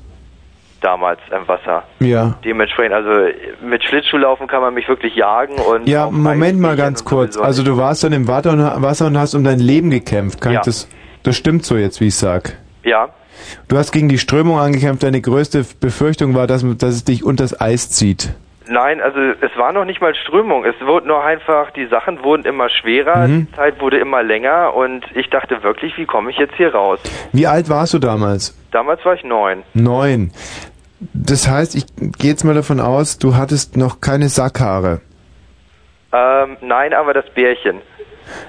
Damals 0.83 1.20
im 1.30 1.47
Wasser. 1.49 1.85
Ja. 2.01 2.37
Dementsprechend, 2.45 2.95
also 2.95 3.11
mit 3.62 3.83
Schlittschuhlaufen 3.85 4.47
kann 4.49 4.61
man 4.61 4.74
mich 4.74 4.89
wirklich 4.89 5.14
jagen 5.14 5.55
und 5.57 5.89
Ja, 5.89 6.11
Moment 6.11 6.61
mal 6.61 6.76
ganz 6.76 7.05
kurz. 7.05 7.37
Also 7.39 7.62
du 7.62 7.76
warst 7.76 8.05
dann 8.05 8.12
im 8.12 8.28
Wasser 8.28 8.51
und, 8.53 8.83
Wasser 8.83 9.07
und 9.07 9.18
hast 9.18 9.35
um 9.35 9.45
dein 9.45 9.59
Leben 9.61 9.91
gekämpft. 9.91 10.41
Kann 10.41 10.53
Ja. 10.53 10.61
ich 10.61 10.66
das, 10.66 10.89
das 11.22 11.37
stimmt 11.37 11.64
so 11.64 11.76
jetzt, 11.76 12.01
wie 12.01 12.09
ich 12.09 12.16
sag. 12.16 12.57
Ja, 12.85 13.09
Du 13.66 13.76
hast 13.76 13.91
gegen 13.93 14.09
die 14.09 14.18
Strömung 14.18 14.59
angekämpft. 14.59 15.03
Deine 15.03 15.20
größte 15.20 15.64
Befürchtung 15.80 16.35
war, 16.35 16.47
dass, 16.47 16.64
dass 16.78 16.91
es 16.95 17.05
dich 17.05 17.24
unters 17.24 17.59
Eis 17.61 17.91
zieht. 17.91 18.35
nein, 18.68 19.01
also 19.01 19.18
es 19.18 19.51
war 19.57 19.72
noch 19.72 19.85
nicht 19.85 20.01
mal 20.01 20.14
Strömung. 20.14 20.64
Es 20.64 20.74
wurde 20.87 21.09
nur 21.09 21.24
einfach, 21.24 21.70
die 21.72 21.87
Sachen 21.87 22.22
wurden 22.22 22.45
immer 22.45 22.68
schwerer, 22.68 23.26
Mhm. 23.26 23.49
die 23.51 23.57
Zeit 23.57 23.80
wurde 23.80 23.99
immer 23.99 24.22
länger 24.22 24.74
und 24.74 25.05
ich 25.14 25.28
dachte 25.30 25.62
wirklich, 25.62 25.97
wie 25.99 26.05
komme 26.07 26.30
ich 26.30 26.37
jetzt 26.37 26.55
hier 26.57 26.72
raus? 26.74 27.01
Wie 27.33 27.47
alt 27.47 27.68
warst 27.68 27.95
du 27.95 27.99
damals? 27.99 28.57
Damals 28.70 29.05
war 29.05 29.14
ich 29.14 29.24
neun. 29.24 29.62
Neun. 29.74 30.30
Das 31.13 31.49
heißt, 31.49 31.75
ich 31.75 31.87
gehe 31.97 32.31
jetzt 32.31 32.45
mal 32.45 32.55
davon 32.55 32.81
aus, 32.81 33.19
du 33.19 33.37
hattest 33.37 33.77
noch 33.77 34.01
keine 34.01 34.29
Sackhaare. 34.29 35.01
Ähm, 36.13 36.57
nein, 36.61 36.93
aber 36.93 37.15
das 37.15 37.25
Bärchen. 37.35 37.81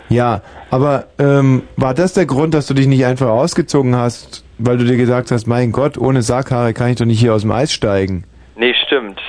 Ja, 0.09 0.41
aber 0.69 1.05
ähm, 1.19 1.63
war 1.77 1.93
das 1.93 2.13
der 2.13 2.25
Grund, 2.25 2.53
dass 2.53 2.67
du 2.67 2.73
dich 2.73 2.87
nicht 2.87 3.05
einfach 3.05 3.27
ausgezogen 3.27 3.95
hast, 3.95 4.45
weil 4.57 4.77
du 4.77 4.85
dir 4.85 4.97
gesagt 4.97 5.31
hast, 5.31 5.47
mein 5.47 5.71
Gott, 5.71 5.97
ohne 5.97 6.21
Sackhaare 6.21 6.73
kann 6.73 6.89
ich 6.89 6.97
doch 6.97 7.05
nicht 7.05 7.19
hier 7.19 7.33
aus 7.33 7.41
dem 7.41 7.51
Eis 7.51 7.73
steigen? 7.73 8.25
Nee, 8.55 8.73
stimmt. 8.85 9.19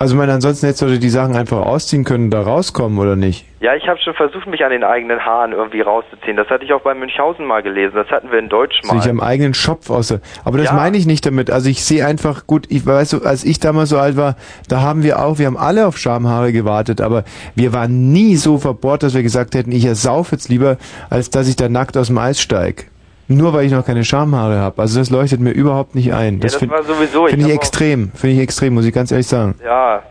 Also 0.00 0.14
ich 0.14 0.18
meine, 0.18 0.32
ansonsten 0.32 0.64
hättest 0.66 0.80
du 0.80 0.98
die 0.98 1.10
Sachen 1.10 1.36
einfach 1.36 1.58
ausziehen 1.58 2.04
können 2.04 2.24
und 2.24 2.30
da 2.30 2.40
rauskommen, 2.40 2.98
oder 2.98 3.16
nicht? 3.16 3.44
Ja, 3.60 3.74
ich 3.74 3.86
habe 3.86 4.00
schon 4.00 4.14
versucht, 4.14 4.46
mich 4.46 4.64
an 4.64 4.70
den 4.70 4.82
eigenen 4.82 5.20
Haaren 5.20 5.52
irgendwie 5.52 5.82
rauszuziehen. 5.82 6.38
Das 6.38 6.48
hatte 6.48 6.64
ich 6.64 6.72
auch 6.72 6.80
bei 6.80 6.94
Münchhausen 6.94 7.44
mal 7.44 7.62
gelesen. 7.62 7.92
Das 7.96 8.08
hatten 8.08 8.30
wir 8.30 8.38
in 8.38 8.48
Deutsch 8.48 8.80
mal. 8.84 8.98
Sich 8.98 9.10
am 9.10 9.20
eigenen 9.20 9.52
Schopf 9.52 9.90
aus. 9.90 10.10
Aber 10.42 10.56
das 10.56 10.68
Ja. 10.68 10.72
meine 10.72 10.96
ich 10.96 11.04
nicht 11.04 11.26
damit. 11.26 11.50
Also 11.50 11.68
ich 11.68 11.84
sehe 11.84 12.06
einfach, 12.06 12.46
gut, 12.46 12.64
ich 12.70 12.86
weißt 12.86 13.12
du, 13.12 13.24
als 13.26 13.44
ich 13.44 13.60
damals 13.60 13.90
so 13.90 13.98
alt 13.98 14.16
war, 14.16 14.36
da 14.68 14.80
haben 14.80 15.02
wir 15.02 15.22
auch, 15.22 15.38
wir 15.38 15.44
haben 15.44 15.58
alle 15.58 15.86
auf 15.86 15.98
Schamhaare 15.98 16.50
gewartet, 16.52 17.02
aber 17.02 17.24
wir 17.54 17.74
waren 17.74 18.10
nie 18.10 18.36
so 18.36 18.56
verbohrt, 18.56 19.02
dass 19.02 19.12
wir 19.12 19.22
gesagt 19.22 19.54
hätten, 19.54 19.70
ich 19.70 19.84
ersauf 19.84 20.32
jetzt 20.32 20.48
lieber, 20.48 20.78
als 21.10 21.28
dass 21.28 21.46
ich 21.46 21.56
da 21.56 21.68
nackt 21.68 21.98
aus 21.98 22.06
dem 22.06 22.16
Eis 22.16 22.40
steig. 22.40 22.86
Nur 23.32 23.52
weil 23.52 23.64
ich 23.66 23.72
noch 23.72 23.86
keine 23.86 24.04
Schamhaare 24.04 24.58
habe. 24.58 24.82
Also 24.82 24.98
das 24.98 25.08
leuchtet 25.10 25.40
mir 25.40 25.52
überhaupt 25.52 25.94
nicht 25.94 26.12
ein. 26.12 26.34
Ja, 26.34 26.40
das 26.40 26.56
find- 26.56 26.72
sowieso, 26.86 27.26
ich 27.26 27.30
Finde 27.34 27.46
ich 27.46 27.52
hab 27.52 27.58
auch- 27.58 27.62
extrem. 27.62 28.10
Finde 28.14 28.34
ich 28.36 28.40
extrem, 28.42 28.74
muss 28.74 28.84
ich 28.84 28.92
ganz 28.92 29.12
ehrlich 29.12 29.28
sagen. 29.28 29.54
Ja, 29.64 30.02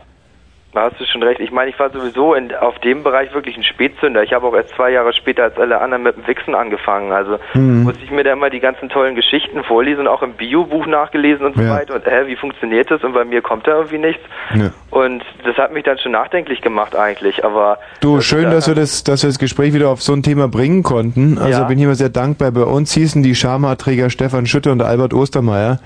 da 0.72 0.82
hast 0.84 1.00
du 1.00 1.04
schon 1.04 1.22
recht. 1.22 1.40
Ich 1.40 1.50
meine, 1.50 1.70
ich 1.70 1.78
war 1.80 1.90
sowieso 1.90 2.34
in, 2.34 2.54
auf 2.54 2.78
dem 2.78 3.02
Bereich 3.02 3.34
wirklich 3.34 3.56
ein 3.56 3.64
Spätzünder. 3.64 4.22
Ich 4.22 4.32
habe 4.32 4.46
auch 4.46 4.54
erst 4.54 4.70
zwei 4.76 4.90
Jahre 4.90 5.12
später 5.12 5.42
als 5.44 5.56
alle 5.58 5.80
anderen 5.80 6.04
mit 6.04 6.16
dem 6.16 6.26
Wichsen 6.28 6.54
angefangen. 6.54 7.10
Also 7.12 7.38
Mhm. 7.54 7.82
musste 7.82 8.04
ich 8.04 8.10
mir 8.12 8.22
da 8.22 8.32
immer 8.34 8.50
die 8.50 8.60
ganzen 8.60 8.88
tollen 8.88 9.14
Geschichten 9.16 9.64
vorlesen, 9.64 10.06
auch 10.06 10.22
im 10.22 10.34
Bio-Buch 10.34 10.86
nachgelesen 10.86 11.46
und 11.46 11.56
so 11.56 11.62
Ja. 11.62 11.70
weiter. 11.74 11.94
Und 11.96 12.06
hä, 12.06 12.26
wie 12.26 12.36
funktioniert 12.36 12.90
das? 12.90 13.02
Und 13.02 13.14
bei 13.14 13.24
mir 13.24 13.42
kommt 13.42 13.66
da 13.66 13.72
irgendwie 13.78 13.98
nichts. 13.98 14.22
Ja. 14.54 14.70
Und 14.90 15.24
das 15.44 15.56
hat 15.56 15.72
mich 15.72 15.84
dann 15.84 15.98
schon 15.98 16.12
nachdenklich 16.12 16.60
gemacht 16.60 16.94
eigentlich. 16.94 17.44
Aber 17.44 17.78
Du, 18.00 18.20
schön, 18.20 18.50
dass 18.50 18.68
wir 18.68 18.74
das, 18.76 19.02
dass 19.04 19.22
wir 19.24 19.28
das 19.28 19.38
Gespräch 19.40 19.72
wieder 19.72 19.88
auf 19.88 20.02
so 20.02 20.12
ein 20.12 20.22
Thema 20.22 20.46
bringen 20.48 20.82
konnten. 20.84 21.38
Also 21.38 21.62
Ja. 21.62 21.64
bin 21.66 21.78
ich 21.78 21.84
immer 21.84 21.94
sehr 21.96 22.08
dankbar. 22.10 22.50
Bei 22.52 22.62
uns 22.62 22.92
hießen 22.94 23.22
die 23.22 23.34
Schamhaarträger 23.34 24.10
Stefan 24.10 24.46
Schütte 24.46 24.70
und 24.70 24.82
Albert 24.82 25.14
Ostermeier. 25.14 25.78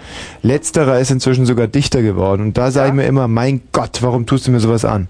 Letzterer 0.43 0.99
ist 0.99 1.11
inzwischen 1.11 1.47
sogar 1.47 1.67
Dichter 1.69 2.03
geworden. 2.03 2.43
Und 2.43 2.59
da 2.59 2.71
sage 2.71 2.89
ich 2.89 2.95
mir 2.95 3.05
immer, 3.07 3.29
mein 3.29 3.63
Gott, 3.73 4.01
warum 4.03 4.27
tust 4.27 4.47
du 4.47 4.51
mir 4.51 4.59
sowas 4.61 4.74
an? 4.83 5.09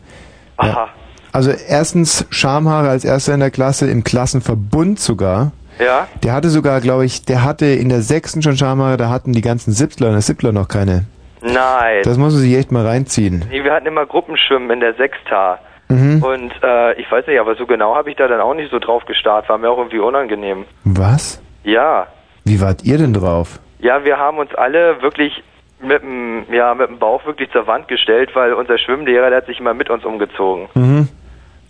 Aha. 0.57 0.89
Also 1.33 1.51
erstens 1.51 2.27
Schamhaare 2.31 2.89
als 2.89 3.05
erster 3.05 3.35
in 3.35 3.41
der 3.41 3.51
Klasse, 3.51 3.91
im 3.91 4.05
Klassenverbund 4.05 5.01
sogar. 5.01 5.53
Ja? 5.79 6.07
Der 6.23 6.33
hatte 6.33 6.49
sogar, 6.49 6.81
glaube 6.81 7.05
ich, 7.05 7.25
der 7.25 7.43
hatte 7.43 7.67
in 7.67 7.89
der 7.89 8.03
sechsten 8.03 8.43
schon 8.43 8.57
Schamhaare, 8.57 8.97
da 8.97 9.09
hatten 9.09 9.33
die 9.33 9.41
ganzen 9.41 9.73
Siebtler 9.73 10.09
und 10.09 10.13
der 10.13 10.23
Siebtler 10.23 10.53
noch 10.53 10.69
keine. 10.69 11.07
Nein. 11.41 12.03
Das 12.05 12.17
muss 12.17 12.33
man 12.33 12.41
sich 12.41 12.55
echt 12.57 12.73
mal 12.73 12.87
reinziehen. 12.87 13.45
Nee, 13.51 13.65
wir 13.65 13.73
hatten 13.73 13.87
immer 13.87 14.07
Gruppenschwimmen 14.07 14.71
in 14.71 14.81
der 14.81 14.95
Sechsta. 14.95 15.59
Mhm. 15.89 16.23
Und 16.23 16.53
äh, 16.63 16.95
ich 17.01 17.11
weiß 17.11 17.27
nicht, 17.27 17.39
aber 17.39 17.55
so 17.57 17.67
genau 17.67 17.95
habe 17.95 18.11
ich 18.11 18.17
da 18.17 18.29
dann 18.29 18.41
auch 18.41 18.55
nicht 18.55 18.71
so 18.71 18.79
drauf 18.79 19.05
gestarrt. 19.05 19.49
War 19.49 19.59
mir 19.59 19.71
auch 19.71 19.79
irgendwie 19.79 19.99
unangenehm. 19.99 20.65
Was? 20.85 21.43
Ja. 21.63 22.07
Wie 22.45 22.61
wart 22.61 22.85
ihr 22.85 22.99
denn 22.99 23.13
drauf? 23.13 23.61
Ja, 23.79 24.05
wir 24.05 24.17
haben 24.17 24.39
uns 24.39 24.55
alle 24.55 25.03
wirklich 25.03 25.43
mit 25.85 26.03
dem, 26.03 26.45
ja, 26.53 26.75
mit 26.75 26.89
dem 26.89 26.99
Bauch 26.99 27.25
wirklich 27.27 27.51
zur 27.53 27.67
Wand 27.67 27.89
gestellt, 27.89 28.31
weil 28.35 28.53
unser 28.55 28.79
Schwimmlehrer, 28.79 29.29
der 29.31 29.39
hat 29.39 29.47
sich 29.47 29.61
immer 29.61 29.75
mit 29.75 29.91
uns 29.91 30.05
umgezogen. 30.05 30.69
Mhm. 30.75 31.09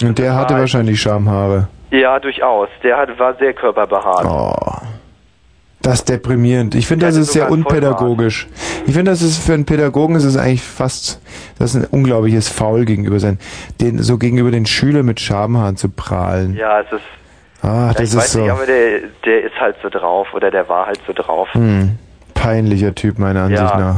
Und 0.02 0.18
der 0.18 0.34
hatte 0.34 0.54
wahrscheinlich 0.54 1.00
Schamhaare. 1.00 1.68
Ja, 1.90 2.18
durchaus. 2.18 2.68
Der 2.82 2.96
hat, 2.96 3.16
war 3.18 3.34
sehr 3.36 3.52
körperbehaart. 3.52 4.24
Oh. 4.26 4.52
Das 5.82 5.96
ist 5.96 6.08
deprimierend. 6.08 6.74
Ich 6.74 6.86
finde, 6.86 7.04
das 7.06 7.16
ist 7.16 7.32
sehr 7.32 7.50
unpädagogisch. 7.50 8.48
Ich 8.86 8.94
finde, 8.94 9.10
das 9.10 9.20
ist 9.20 9.44
für 9.44 9.52
einen 9.52 9.66
Pädagogen 9.66 10.16
ist 10.16 10.24
es 10.24 10.36
eigentlich 10.36 10.62
fast, 10.62 11.20
das 11.58 11.74
ist 11.74 11.82
ein 11.82 11.88
unglaubliches 11.90 12.48
Faul 12.48 12.86
gegenüber 12.86 13.20
sein, 13.20 13.38
den 13.82 13.98
so 13.98 14.16
gegenüber 14.16 14.50
den 14.50 14.64
Schülern 14.64 15.04
mit 15.04 15.20
Schamhaaren 15.20 15.76
zu 15.76 15.90
prahlen. 15.90 16.54
Ja, 16.56 16.80
es 16.80 16.90
ist, 16.92 17.02
Ah, 17.62 17.86
ja, 17.88 17.92
das 17.94 18.00
ich 18.00 18.08
ist 18.10 18.16
weiß 18.16 18.32
so 18.32 18.40
nicht, 18.40 18.50
aber 18.50 18.66
der, 18.66 19.00
der 19.24 19.44
ist 19.44 19.58
halt 19.58 19.76
so 19.82 19.88
drauf 19.88 20.28
oder 20.34 20.50
der 20.50 20.68
war 20.68 20.86
halt 20.86 21.00
so 21.06 21.12
drauf. 21.14 21.48
hm, 21.52 21.98
peinlicher 22.44 22.94
Typ 22.94 23.18
meiner 23.18 23.42
Ansicht 23.44 23.60
Ja. 23.62 23.78
nach. 23.78 23.96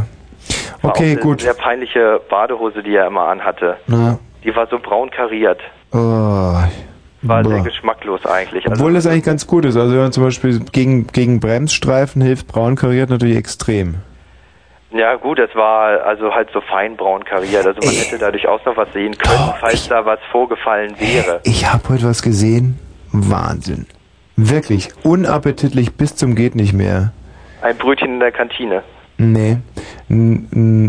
Okay, 0.83 0.89
auch 0.91 1.01
eine 1.01 1.17
gut. 1.17 1.41
sehr 1.41 1.55
peinliche 1.55 2.21
Badehose, 2.31 2.83
die 2.83 2.95
er 2.95 3.07
immer 3.09 3.27
anhatte. 3.29 3.77
Na, 3.87 4.19
Die 4.45 4.55
war 4.55 4.67
so 4.69 4.79
braun 4.79 5.11
kariert. 5.11 5.61
oh, 5.93 5.97
War 5.99 7.45
sehr 7.45 7.57
boah. 7.57 7.65
geschmacklos 7.65 8.25
eigentlich. 8.27 8.69
Also, 8.69 8.81
Obwohl 8.81 8.95
das 8.95 9.07
eigentlich 9.07 9.25
ganz 9.25 9.47
gut 9.47 9.65
ist. 9.65 9.77
Also 9.77 9.93
wenn 9.95 10.03
man 10.03 10.13
zum 10.13 10.23
Beispiel 10.23 10.61
gegen, 10.71 11.09
gegen 11.09 11.41
Bremsstreifen 11.41 12.23
hilft, 12.23 12.47
braun 12.47 12.77
kariert 12.77 13.11
natürlich 13.11 13.37
extrem. 13.37 13.97
ja 14.93 15.17
gut, 15.17 15.39
das 15.41 15.53
war 15.55 16.03
also 16.07 16.31
halt 16.33 16.49
so 16.53 16.61
feinbraun 16.61 17.25
kariert. 17.25 17.67
Also 17.67 17.81
man 17.85 17.95
hätte 17.95 18.19
da 18.19 18.31
durchaus 18.31 18.61
noch 18.65 18.77
was 18.77 18.93
sehen 18.93 19.17
können, 19.19 19.53
falls 19.59 19.89
da 19.89 20.05
was 20.07 20.21
vorgefallen 20.31 20.95
wäre. 21.01 21.41
Ich 21.43 21.67
habe 21.71 21.83
heute 21.89 22.05
was 22.05 22.23
gesehen. 22.23 22.79
Wahnsinn. 23.11 23.87
Wirklich. 24.37 24.91
Unappetitlich 25.03 25.95
bis 25.97 26.15
zum 26.15 26.35
geht 26.37 26.55
nicht 26.55 26.75
mehr. 26.75 27.13
Ein 27.63 27.77
Brötchen 27.77 28.15
in 28.15 28.21
der 28.21 28.33
Kantine. 28.33 28.83
Nee. 29.19 29.57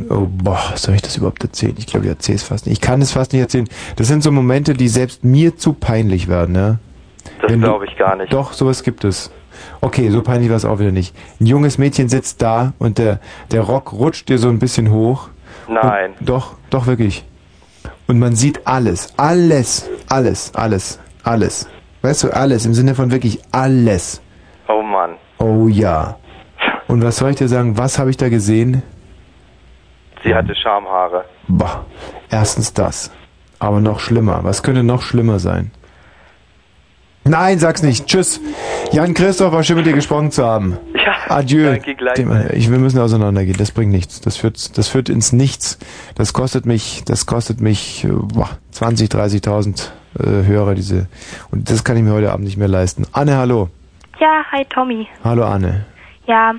Oh, 0.09 0.27
boah, 0.29 0.73
soll 0.75 0.95
ich 0.95 1.01
das 1.01 1.17
überhaupt 1.17 1.43
erzählen? 1.43 1.75
Ich 1.77 1.87
glaube, 1.87 2.05
ich 2.05 2.11
erzähle 2.11 2.35
es 2.35 2.43
fast 2.43 2.65
nicht. 2.65 2.73
Ich 2.73 2.81
kann 2.81 3.01
es 3.01 3.11
fast 3.11 3.31
nicht 3.31 3.41
erzählen. 3.41 3.67
Das 3.95 4.07
sind 4.07 4.21
so 4.21 4.31
Momente, 4.31 4.73
die 4.73 4.89
selbst 4.89 5.23
mir 5.23 5.55
zu 5.55 5.73
peinlich 5.73 6.27
werden, 6.27 6.55
ja? 6.55 6.77
Das 7.41 7.53
glaube 7.53 7.85
ich 7.85 7.95
gar 7.97 8.15
nicht. 8.15 8.33
Doch, 8.33 8.53
sowas 8.53 8.83
gibt 8.83 9.03
es. 9.03 9.31
Okay, 9.81 10.09
so 10.09 10.21
peinlich 10.21 10.49
war 10.49 10.57
es 10.57 10.65
auch 10.65 10.79
wieder 10.79 10.91
nicht. 10.91 11.15
Ein 11.39 11.45
junges 11.45 11.77
Mädchen 11.77 12.09
sitzt 12.09 12.41
da 12.41 12.73
und 12.79 12.97
der, 12.97 13.19
der 13.51 13.61
Rock 13.61 13.93
rutscht 13.93 14.29
dir 14.29 14.37
so 14.37 14.49
ein 14.49 14.59
bisschen 14.59 14.91
hoch. 14.91 15.29
Nein. 15.67 16.11
Und, 16.19 16.29
doch, 16.29 16.55
doch 16.69 16.85
wirklich. 16.85 17.25
Und 18.07 18.19
man 18.19 18.35
sieht 18.35 18.67
alles, 18.67 19.13
alles, 19.17 19.89
alles, 20.09 20.53
alles, 20.53 20.99
alles. 21.23 21.69
Weißt 22.01 22.23
du, 22.23 22.29
alles, 22.29 22.65
im 22.65 22.73
Sinne 22.73 22.95
von 22.95 23.11
wirklich 23.11 23.39
alles. 23.51 24.21
Oh 24.67 24.81
Mann. 24.81 25.15
Oh 25.39 25.67
ja. 25.67 26.17
Und 26.87 27.03
was 27.03 27.17
soll 27.17 27.31
ich 27.31 27.35
dir 27.37 27.47
sagen, 27.47 27.77
was 27.77 27.99
habe 27.99 28.09
ich 28.09 28.17
da 28.17 28.29
gesehen? 28.29 28.81
Sie 30.23 30.33
hatte 30.33 30.55
Schamhaare. 30.55 31.25
Boah, 31.47 31.85
erstens 32.29 32.73
das. 32.73 33.11
Aber 33.59 33.81
noch 33.81 33.99
schlimmer. 33.99 34.39
Was 34.43 34.63
könnte 34.63 34.83
noch 34.83 35.01
schlimmer 35.01 35.39
sein? 35.39 35.71
Nein, 37.23 37.59
sag's 37.59 37.83
nicht. 37.83 38.07
Tschüss. 38.07 38.39
Jan 38.91 39.13
Christoph, 39.13 39.51
war 39.51 39.63
schön 39.63 39.75
mit 39.75 39.85
dir 39.85 39.93
gesprochen 39.93 40.31
zu 40.31 40.45
haben. 40.45 40.77
Ja, 40.93 41.15
Adieu. 41.27 41.71
danke 41.71 41.95
gleichfalls. 41.95 42.47
Dem, 42.49 42.57
ich, 42.57 42.71
wir 42.71 42.77
müssen 42.77 42.99
auseinandergehen. 42.99 43.57
Das 43.57 43.71
bringt 43.71 43.91
nichts. 43.91 44.21
Das 44.21 44.37
führt, 44.37 44.77
das 44.77 44.87
führt 44.87 45.09
ins 45.09 45.33
Nichts. 45.33 45.77
Das 46.15 46.31
kostet 46.33 46.65
mich, 46.65 47.03
das 47.05 47.25
kostet 47.25 47.59
mich 47.59 48.05
äh, 48.05 48.09
boah, 48.11 48.49
20, 48.71 49.09
30.000 49.09 49.89
äh, 50.19 50.45
Hörer 50.45 50.73
diese. 50.75 51.07
Und 51.51 51.69
das 51.69 51.83
kann 51.83 51.97
ich 51.97 52.03
mir 52.03 52.13
heute 52.13 52.31
Abend 52.31 52.45
nicht 52.45 52.57
mehr 52.57 52.69
leisten. 52.69 53.05
Anne, 53.11 53.35
hallo. 53.35 53.69
Ja, 54.19 54.43
hi 54.51 54.65
Tommy. 54.69 55.07
Hallo 55.23 55.45
Anne. 55.45 55.85
Ja, 56.27 56.53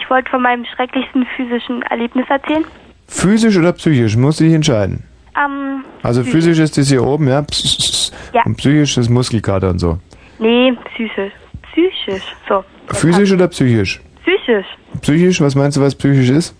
ich 0.00 0.08
wollte 0.10 0.30
von 0.30 0.42
meinem 0.42 0.64
schrecklichsten 0.64 1.26
physischen 1.36 1.82
Erlebnis 1.82 2.26
erzählen. 2.28 2.64
Physisch 3.08 3.56
oder 3.56 3.72
psychisch? 3.72 4.16
Muss 4.16 4.40
ich 4.40 4.52
entscheiden. 4.52 5.04
Ähm, 5.36 5.84
Also 6.02 6.24
physisch 6.24 6.58
ist 6.58 6.76
das 6.76 6.88
hier 6.88 7.04
oben, 7.04 7.28
ja. 7.28 7.42
Pss, 7.42 7.62
pss. 7.78 8.12
Ja. 8.34 8.42
Und 8.44 8.56
psychisch 8.56 8.96
ist 8.98 9.08
Muskelkater 9.08 9.70
und 9.70 9.78
so. 9.78 9.98
nee, 10.38 10.72
psychisch. 10.94 11.32
Psychisch, 11.72 12.22
so. 12.48 12.64
Physisch 12.88 13.32
oder 13.32 13.48
psychisch? 13.48 14.00
Psychisch. 14.22 14.66
Psychisch, 15.00 15.40
was 15.40 15.54
meinst 15.54 15.76
du, 15.76 15.80
was 15.80 15.94
psychisch 15.94 16.28
ist? 16.28 16.54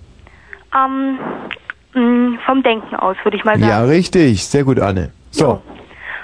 Ähm, 0.75 1.19
mh, 1.95 2.39
vom 2.47 2.63
Denken 2.63 2.95
aus, 2.97 3.17
würde 3.25 3.37
ich 3.37 3.45
mal 3.45 3.59
sagen. 3.59 3.69
Ja, 3.69 3.85
richtig. 3.85 4.43
Sehr 4.47 4.65
gut, 4.65 4.79
Anne. 4.81 5.11
So, 5.31 5.61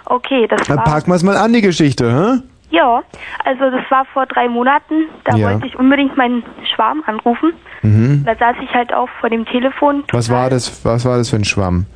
Okay, 0.07 0.47
das 0.49 0.63
dann 0.67 0.79
war... 0.79 0.85
packen 0.85 1.11
wir 1.11 1.17
es 1.17 1.23
mal 1.23 1.37
an, 1.37 1.53
die 1.53 1.61
Geschichte, 1.61 2.11
hä? 2.11 2.43
Ja, 2.71 3.03
also 3.45 3.71
das 3.71 3.91
war 3.91 4.05
vor 4.13 4.27
drei 4.27 4.49
Monaten. 4.49 5.05
Da 5.25 5.37
Ja. 5.37 5.51
wollte 5.53 5.67
ich 5.67 5.77
unbedingt 5.79 6.17
meinen 6.17 6.43
Schwarm 6.75 7.03
anrufen. 7.07 7.53
Mhm. 7.83 8.25
Da 8.27 8.35
saß 8.37 8.57
ich 8.63 8.71
halt 8.75 8.93
auch 8.93 9.09
vor 9.21 9.31
dem 9.31 9.47
Telefon 9.47 10.05
Was 10.13 10.29
war 10.31 10.51
das, 10.51 10.85
was 10.85 11.05
war 11.05 11.17
das 11.19 11.31
für 11.31 11.37
ein 11.37 11.45
Schwamm? 11.45 11.87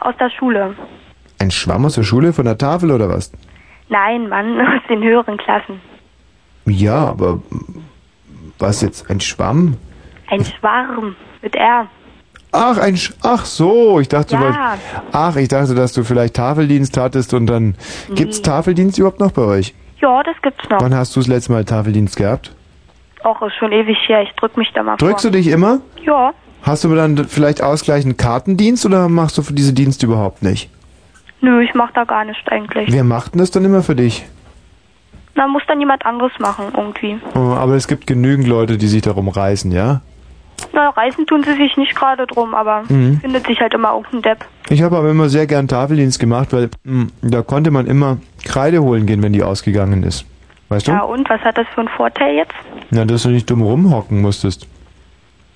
aus 0.00 0.14
der 0.18 0.30
Schule. 0.30 0.74
Ein 1.38 1.50
Schwamm 1.50 1.84
aus 1.86 1.94
der 1.94 2.02
Schule, 2.02 2.32
von 2.32 2.44
der 2.44 2.58
Tafel 2.58 2.90
oder 2.90 3.08
was? 3.08 3.32
Nein, 3.88 4.28
Mann, 4.28 4.60
aus 4.60 4.82
den 4.88 5.02
höheren 5.02 5.36
Klassen. 5.38 5.80
Ja, 6.66 7.06
aber 7.08 7.40
was 8.58 8.82
jetzt, 8.82 9.08
ein 9.10 9.20
Schwamm? 9.20 9.76
Ein 10.28 10.44
Schwarm 10.44 11.16
mit 11.40 11.54
R. 11.56 11.86
Ach, 12.52 12.76
ein 12.78 12.96
Sch 12.96 13.12
Ach 13.22 13.44
so, 13.44 13.98
ich 14.00 14.08
dachte, 14.08 14.36
du 14.36 14.42
Ja. 14.42 14.42
wolltest. 14.42 14.82
Ach, 15.12 15.36
ich 15.36 15.48
dachte, 15.48 15.74
dass 15.74 15.92
du 15.94 16.04
vielleicht 16.04 16.34
Tafeldienst 16.36 16.96
hattest 16.98 17.32
und 17.32 17.46
dann. 17.46 17.76
Gibt's 18.14 18.38
Nee. 18.38 18.42
Tafeldienst 18.44 18.98
überhaupt 18.98 19.20
noch 19.20 19.32
bei 19.32 19.42
euch? 19.42 19.74
Ja, 20.02 20.22
das 20.22 20.34
gibt's 20.42 20.68
noch. 20.68 20.80
Wann 20.80 20.94
hast 20.94 21.14
du 21.16 21.20
das 21.20 21.28
letzte 21.28 21.52
Mal 21.52 21.64
Tafeldienst 21.64 22.16
gehabt? 22.16 22.50
Auch 23.22 23.40
ist 23.42 23.54
schon 23.54 23.70
ewig 23.72 23.96
her. 24.08 24.22
Ich 24.22 24.32
drück 24.32 24.56
mich 24.56 24.70
da 24.74 24.82
mal 24.82 24.96
Drückst 24.96 25.24
du 25.24 25.28
vor. 25.28 25.36
dich 25.36 25.46
immer? 25.46 25.78
Ja. 26.04 26.32
Hast 26.62 26.84
du 26.84 26.94
dann 26.94 27.16
vielleicht 27.28 27.62
ausgleichend 27.62 28.18
Kartendienst 28.18 28.84
oder 28.84 29.08
machst 29.08 29.38
du 29.38 29.42
für 29.42 29.52
diese 29.52 29.72
Dienste 29.72 30.06
überhaupt 30.06 30.42
nicht? 30.42 30.68
Nö, 31.40 31.60
ich 31.62 31.74
mach 31.74 31.90
da 31.92 32.04
gar 32.04 32.24
nicht 32.24 32.50
eigentlich. 32.50 32.90
Wer 32.92 33.04
macht 33.04 33.34
denn 33.34 33.40
das 33.40 33.50
dann 33.50 33.64
immer 33.64 33.82
für 33.82 33.94
dich? 33.96 34.24
Na, 35.34 35.46
muss 35.48 35.62
dann 35.66 35.80
jemand 35.80 36.04
anderes 36.04 36.32
machen, 36.38 36.66
irgendwie. 36.76 37.18
Oh, 37.34 37.54
aber 37.54 37.74
es 37.74 37.88
gibt 37.88 38.06
genügend 38.06 38.46
Leute, 38.46 38.76
die 38.78 38.86
sich 38.86 39.02
darum 39.02 39.28
reißen, 39.28 39.72
ja? 39.72 40.02
Na, 40.72 40.90
reißen 40.90 41.26
tun 41.26 41.42
sie 41.42 41.54
sich 41.56 41.76
nicht 41.76 41.94
gerade 41.96 42.26
drum, 42.26 42.54
aber 42.54 42.82
Mhm. 42.88 43.18
findet 43.20 43.46
sich 43.46 43.60
halt 43.60 43.74
immer 43.74 43.92
irgendein 43.94 44.22
Depp. 44.22 44.44
Ich 44.72 44.82
habe 44.82 44.96
aber 44.96 45.10
immer 45.10 45.28
sehr 45.28 45.46
gern 45.46 45.68
Tafeldienst 45.68 46.18
gemacht, 46.18 46.54
weil 46.54 46.70
mh, 46.84 47.08
da 47.20 47.42
konnte 47.42 47.70
man 47.70 47.86
immer 47.86 48.16
Kreide 48.42 48.82
holen 48.82 49.04
gehen, 49.04 49.22
wenn 49.22 49.34
die 49.34 49.42
ausgegangen 49.42 50.02
ist. 50.02 50.24
Weißt 50.70 50.88
du? 50.88 50.92
Ja, 50.92 51.02
und 51.02 51.28
was 51.28 51.42
hat 51.42 51.58
das 51.58 51.66
für 51.74 51.82
einen 51.82 51.90
Vorteil 51.90 52.36
jetzt? 52.36 52.54
Na, 52.90 53.04
dass 53.04 53.24
du 53.24 53.28
nicht 53.28 53.50
dumm 53.50 53.60
rumhocken 53.60 54.22
musstest. 54.22 54.66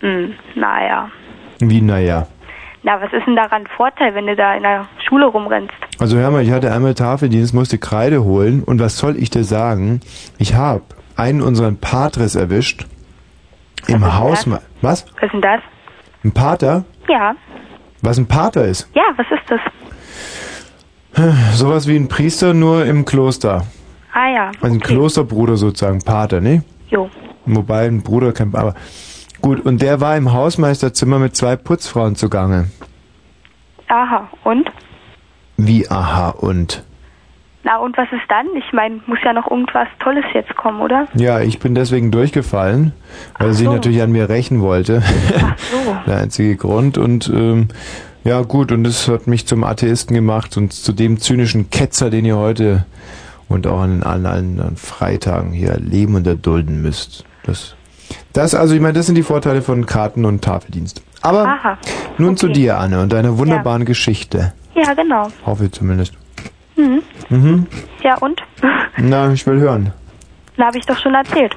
Hm, 0.01 0.35
naja. 0.55 1.09
Wie, 1.61 1.81
naja. 1.81 2.27
Na, 2.83 3.01
was 3.01 3.11
ist 3.15 3.27
denn 3.27 3.37
daran 3.37 3.67
Vorteil, 3.75 4.15
wenn 4.15 4.27
du 4.27 4.37
da 4.37 4.55
in 4.55 4.63
der 4.63 4.87
Schule 5.09 5.25
rumrennst? 5.25 5.73
Also 5.99 6.19
hör 6.19 6.31
mal, 6.31 6.43
ich 6.43 6.51
hatte 6.51 6.71
einmal 6.71 6.93
Tafeldienst, 6.93 7.55
musste 7.55 7.79
Kreide 7.79 8.23
holen 8.23 8.63
und 8.63 8.81
was 8.81 8.99
soll 8.99 9.17
ich 9.17 9.31
dir 9.31 9.45
sagen? 9.45 10.01
Ich 10.37 10.55
habe 10.57 10.83
einen 11.17 11.41
unseren 11.41 11.79
Patres 11.79 12.35
erwischt. 12.35 12.87
Im 13.87 14.15
Haus. 14.15 14.47
Was? 14.47 14.61
Was 14.83 15.23
ist 15.23 15.33
denn 15.33 15.41
das? 15.41 15.61
Ein 16.23 16.33
Pater? 16.33 16.85
Ja. 17.09 17.35
Was 18.07 18.19
ein 18.19 18.27
Pater 18.29 18.65
ist? 18.65 18.89
Ja, 18.95 19.03
was 19.17 19.27
ist 19.33 19.51
das? 19.51 19.59
Sowas 21.59 21.89
wie 21.89 21.97
ein 21.97 22.07
Priester, 22.07 22.55
nur 22.55 22.87
im 22.87 23.05
Kloster. 23.05 23.67
Ah 24.13 24.29
ja. 24.29 24.47
Also 24.47 24.67
ein 24.67 24.77
okay. 24.77 24.95
Klosterbruder 24.95 25.57
sozusagen, 25.57 26.01
Pater, 26.03 26.41
ne? 26.41 26.63
Jo. 26.89 27.11
Wobei 27.47 27.89
ein 27.89 28.05
Bruder 28.05 28.33
kein 28.33 28.55
aber 28.55 28.75
gut 29.43 29.67
und 29.67 29.83
der 29.83 30.01
war 30.01 30.17
im 30.17 30.33
Hausmeisterzimmer 30.33 31.19
mit 31.19 31.35
zwei 31.35 31.57
Putzfrauen 31.57 32.15
zugange. 32.15 32.69
Aha. 33.89 34.29
Und? 34.45 34.71
Wie 35.57 35.91
aha 35.91 36.29
und 36.29 36.85
Na, 37.67 37.79
und 37.79 37.99
was 37.99 38.07
ist 38.13 38.23
dann? 38.29 38.47
Ich 38.57 38.73
meine, 38.73 39.01
muss 39.07 39.19
ja 39.25 39.33
noch 39.33 39.51
irgendwas 39.51 39.89
Tolles 39.99 40.25
jetzt 40.33 40.55
kommen, 40.55 40.81
oder? 40.81 41.09
ja, 41.15 41.41
ich 41.41 41.59
bin 41.59 41.75
deswegen 41.75 42.13
durchgefallen, 42.13 42.93
weil 43.41 43.49
er 43.49 43.55
sich 43.55 43.67
natürlich 43.67 44.01
an 44.03 44.13
mir 44.13 44.29
rächen 44.29 44.61
wollte. 44.61 45.03
so. 45.73 45.97
Der 46.07 46.19
einzige 46.19 46.55
Grund 46.55 46.97
und 46.97 47.29
ähm, 47.29 47.67
ja 48.23 48.41
gut 48.43 48.71
und 48.71 48.85
das 48.85 49.09
hat 49.09 49.27
mich 49.27 49.49
zum 49.49 49.65
Atheisten 49.65 50.15
gemacht 50.15 50.57
und 50.57 50.75
zu 50.75 50.93
dem 50.93 51.19
zynischen 51.19 51.69
Ketzer, 51.69 52.09
den 52.09 52.25
ihr 52.25 52.37
heute 52.37 52.87
und 53.49 53.67
auch 53.67 53.81
an 53.81 54.05
allen, 54.05 54.27
allen 54.27 54.77
Freitagen 54.77 55.51
hier 55.51 55.71
erleben 55.71 56.15
und 56.15 56.25
erdulden 56.25 56.83
müsst. 56.83 57.25
Das, 57.43 57.75
das 58.33 58.55
also, 58.55 58.77
ich 58.77 58.81
meine, 58.81 58.93
das 58.93 59.07
sind 59.07 59.17
die 59.17 59.25
Vorteile 59.25 59.61
von 59.61 59.87
Karten 59.87 60.25
und 60.25 60.45
Tafeldienst. 60.45 61.03
Aber 61.21 61.49
Aha. 61.49 61.79
nun 62.17 62.37
zu 62.37 62.47
dir, 62.47 62.79
Anne, 62.79 63.01
und 63.01 63.13
deiner 63.13 63.39
wunderbaren 63.39 63.85
Geschichte. 63.85 64.53
Ja, 64.77 64.95
genau. 64.95 65.27
Hoffe 65.45 65.65
ich 65.65 65.73
zumindest. 65.73 66.15
Mhm. 66.77 67.03
Mhm. 67.31 67.67
Ja, 68.03 68.17
und? 68.19 68.43
Na, 68.99 69.33
ich 69.33 69.47
will 69.47 69.59
hören. 69.61 69.93
Na, 70.57 70.67
habe 70.67 70.79
ich 70.79 70.87
doch 70.87 70.99
schon 70.99 71.15
erzählt. 71.15 71.57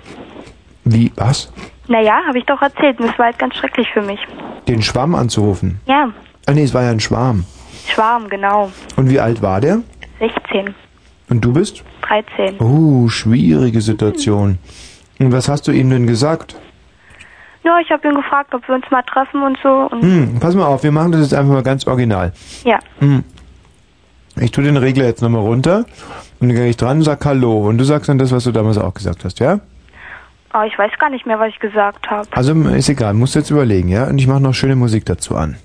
Wie, 0.85 1.11
was? 1.15 1.51
Naja, 1.87 2.19
habe 2.27 2.37
ich 2.39 2.45
doch 2.45 2.61
erzählt. 2.61 2.99
Und 2.99 3.07
das 3.07 3.19
war 3.19 3.27
jetzt 3.27 3.39
ganz 3.39 3.55
schrecklich 3.55 3.87
für 3.93 4.01
mich. 4.01 4.19
Den 4.67 4.81
Schwamm 4.81 5.15
anzurufen? 5.15 5.79
Ja, 5.85 6.09
Ah 6.45 6.51
nee, 6.53 6.63
es 6.63 6.73
war 6.73 6.83
ja 6.83 6.89
ein 6.91 6.99
Schwarm. 6.99 7.45
Schwarm, 7.87 8.27
genau. 8.27 8.71
Und 8.95 9.09
wie 9.09 9.19
alt 9.19 9.41
war 9.41 9.61
der? 9.61 9.79
16, 10.19 10.73
Und 11.29 11.45
du 11.45 11.53
bist? 11.53 11.83
13. 12.01 12.59
Oh, 12.59 13.07
schwierige 13.07 13.81
Situation. 13.81 14.57
Und 15.19 15.31
was 15.31 15.47
hast 15.47 15.67
du 15.67 15.71
ihm 15.71 15.89
denn 15.91 16.07
gesagt? 16.07 16.55
Ja, 17.63 17.77
ich 17.79 17.91
habe 17.91 18.07
ihn 18.07 18.15
gefragt, 18.15 18.53
ob 18.55 18.67
wir 18.67 18.73
uns 18.75 18.85
mal 18.89 19.03
treffen 19.03 19.43
und 19.43 19.57
so. 19.61 19.69
Und 19.91 20.01
Hm, 20.01 20.39
pass 20.39 20.55
mal 20.55 20.65
auf, 20.65 20.81
wir 20.81 20.91
machen 20.91 21.11
das 21.11 21.21
jetzt 21.21 21.33
einfach 21.33 21.53
mal 21.53 21.61
ganz 21.63 21.85
original. 21.85 22.33
ja, 22.63 22.79
Hm. 22.99 23.23
Ich 24.41 24.51
tue 24.51 24.63
den 24.63 24.77
Regler 24.77 25.05
jetzt 25.05 25.21
nochmal 25.21 25.41
runter 25.41 25.85
und 26.39 26.47
dann 26.49 26.55
gehe 26.55 26.67
ich 26.69 26.77
dran 26.77 26.97
und 26.97 27.03
sag 27.03 27.25
Hallo. 27.25 27.67
Und 27.67 27.77
du 27.77 27.83
sagst 27.83 28.09
dann 28.09 28.17
das, 28.17 28.31
was 28.31 28.43
du 28.45 28.51
damals 28.51 28.77
auch 28.77 28.93
gesagt 28.93 29.25
hast, 29.25 29.39
ja? 29.39 29.59
aber 30.51 30.65
ich 30.65 30.77
weiß 30.79 30.91
gar 30.99 31.09
nicht 31.11 31.25
mehr, 31.27 31.39
was 31.39 31.49
ich 31.49 31.59
gesagt 31.59 32.09
habe. 32.09 32.27
Also 32.31 32.53
ist 32.53 32.89
egal, 32.89 33.13
musst 33.13 33.35
du 33.35 33.39
jetzt 33.39 33.51
überlegen, 33.51 33.87
ja? 33.89 34.05
Und 34.07 34.17
ich 34.17 34.25
mache 34.27 34.41
noch 34.41 34.53
schöne 34.53 34.75
Musik 34.75 35.05
dazu 35.05 35.35
an. 35.35 35.57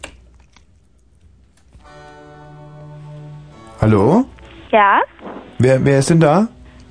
Hallo? 3.81 4.25
Ja? 4.71 5.01
Wer, 5.59 5.85
wer 5.85 5.99
ist 5.99 6.11
denn 6.11 6.21
da? 6.21 6.49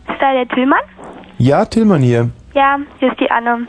Ist 0.07 0.19
da 0.19 0.33
der 0.33 0.47
Tillmann? 0.49 0.79
Ja, 1.37 1.65
Tillmann 1.65 2.01
hier. 2.01 2.29
Ja, 2.53 2.77
hier 2.99 3.11
ist 3.11 3.19
die 3.19 3.29
Anne. 3.29 3.67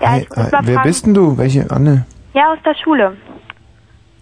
Ja, 0.00 0.18
ich 0.18 0.28
muss 0.28 0.36
Äh, 0.36 0.50
mal 0.50 0.60
wer 0.64 0.74
fragen. 0.74 0.88
bist 0.88 1.06
denn 1.06 1.14
du? 1.14 1.38
Welche 1.38 1.70
Anne? 1.70 2.06
Ja, 2.34 2.52
aus 2.52 2.58
der 2.64 2.74
Schule. 2.82 3.16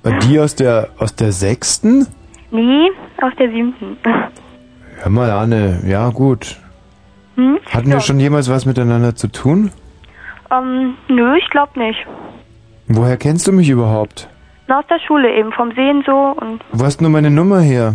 Äh, 0.05 0.19
Die 0.21 0.39
aus 0.41 0.55
der 0.55 0.89
aus 0.99 1.15
der 1.15 1.33
sechsten? 1.33 2.07
Nee, 2.53 2.91
aus 3.23 3.33
der 3.39 3.49
siebten. 3.51 3.97
Hör 5.01 5.11
mal, 5.11 5.31
Anne, 5.31 5.81
ja 5.87 6.11
gut. 6.11 6.57
Hm? 7.37 7.59
Hatten 7.71 7.91
wir 7.91 8.01
schon 8.01 8.21
jemals 8.21 8.49
was 8.51 8.67
miteinander 8.67 9.15
zu 9.17 9.29
tun? 9.29 9.71
Ähm, 10.51 10.95
nö, 11.09 11.35
ich 11.37 11.49
glaub 11.51 11.77
nicht. 11.77 11.99
Woher 12.89 13.17
kennst 13.17 13.47
du 13.47 13.53
mich 13.53 13.71
überhaupt? 13.71 14.29
Na, 14.69 14.81
aus 14.81 14.85
der 14.91 15.01
Schule 15.07 15.35
eben, 15.35 15.51
vom 15.53 15.73
Sehen 15.75 16.03
so 16.07 16.13
und 16.41 16.61
Wo 16.73 16.85
hast 16.85 16.99
du 17.01 17.05
nur 17.05 17.11
meine 17.11 17.31
Nummer 17.31 17.61
her? 17.61 17.95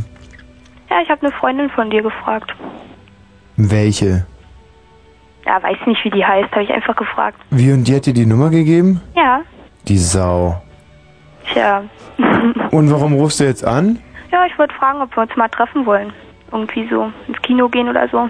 ja, 0.90 1.02
ich 1.04 1.10
habe 1.10 1.22
eine 1.22 1.32
Freundin 1.34 1.70
von 1.70 1.90
dir 1.92 2.02
gefragt. 2.02 2.54
Welche? 3.58 4.26
Ja, 5.46 5.62
weiß 5.62 5.78
nicht, 5.86 6.04
wie 6.04 6.10
die 6.10 6.26
heißt, 6.26 6.52
habe 6.52 6.64
ich 6.64 6.72
einfach 6.72 6.96
gefragt. 6.96 7.38
Wie 7.52 7.72
und 7.72 7.88
die 7.88 7.96
hat 7.96 8.06
dir 8.06 8.14
die 8.14 8.26
Nummer 8.26 8.50
gegeben? 8.50 9.02
Ja, 9.16 9.42
Die 9.88 9.98
Sau. 9.98 10.62
tja. 11.54 11.84
Und 12.72 12.92
warum 12.92 13.14
rufst 13.14 13.40
du 13.40 13.44
jetzt 13.46 13.64
an? 13.64 14.00
Ja, 14.32 14.46
ich 14.46 14.58
wollte 14.58 14.76
fragen, 14.76 15.02
ob 15.02 15.16
wir 15.16 15.24
uns 15.24 15.36
mal 15.36 15.50
treffen 15.50 15.86
wollen. 15.86 16.14
Irgendwie 16.52 16.88
so 16.90 17.12
ins 17.28 17.42
Kino 17.42 17.70
gehen 17.70 17.90
oder 17.90 18.08
so. 18.10 18.30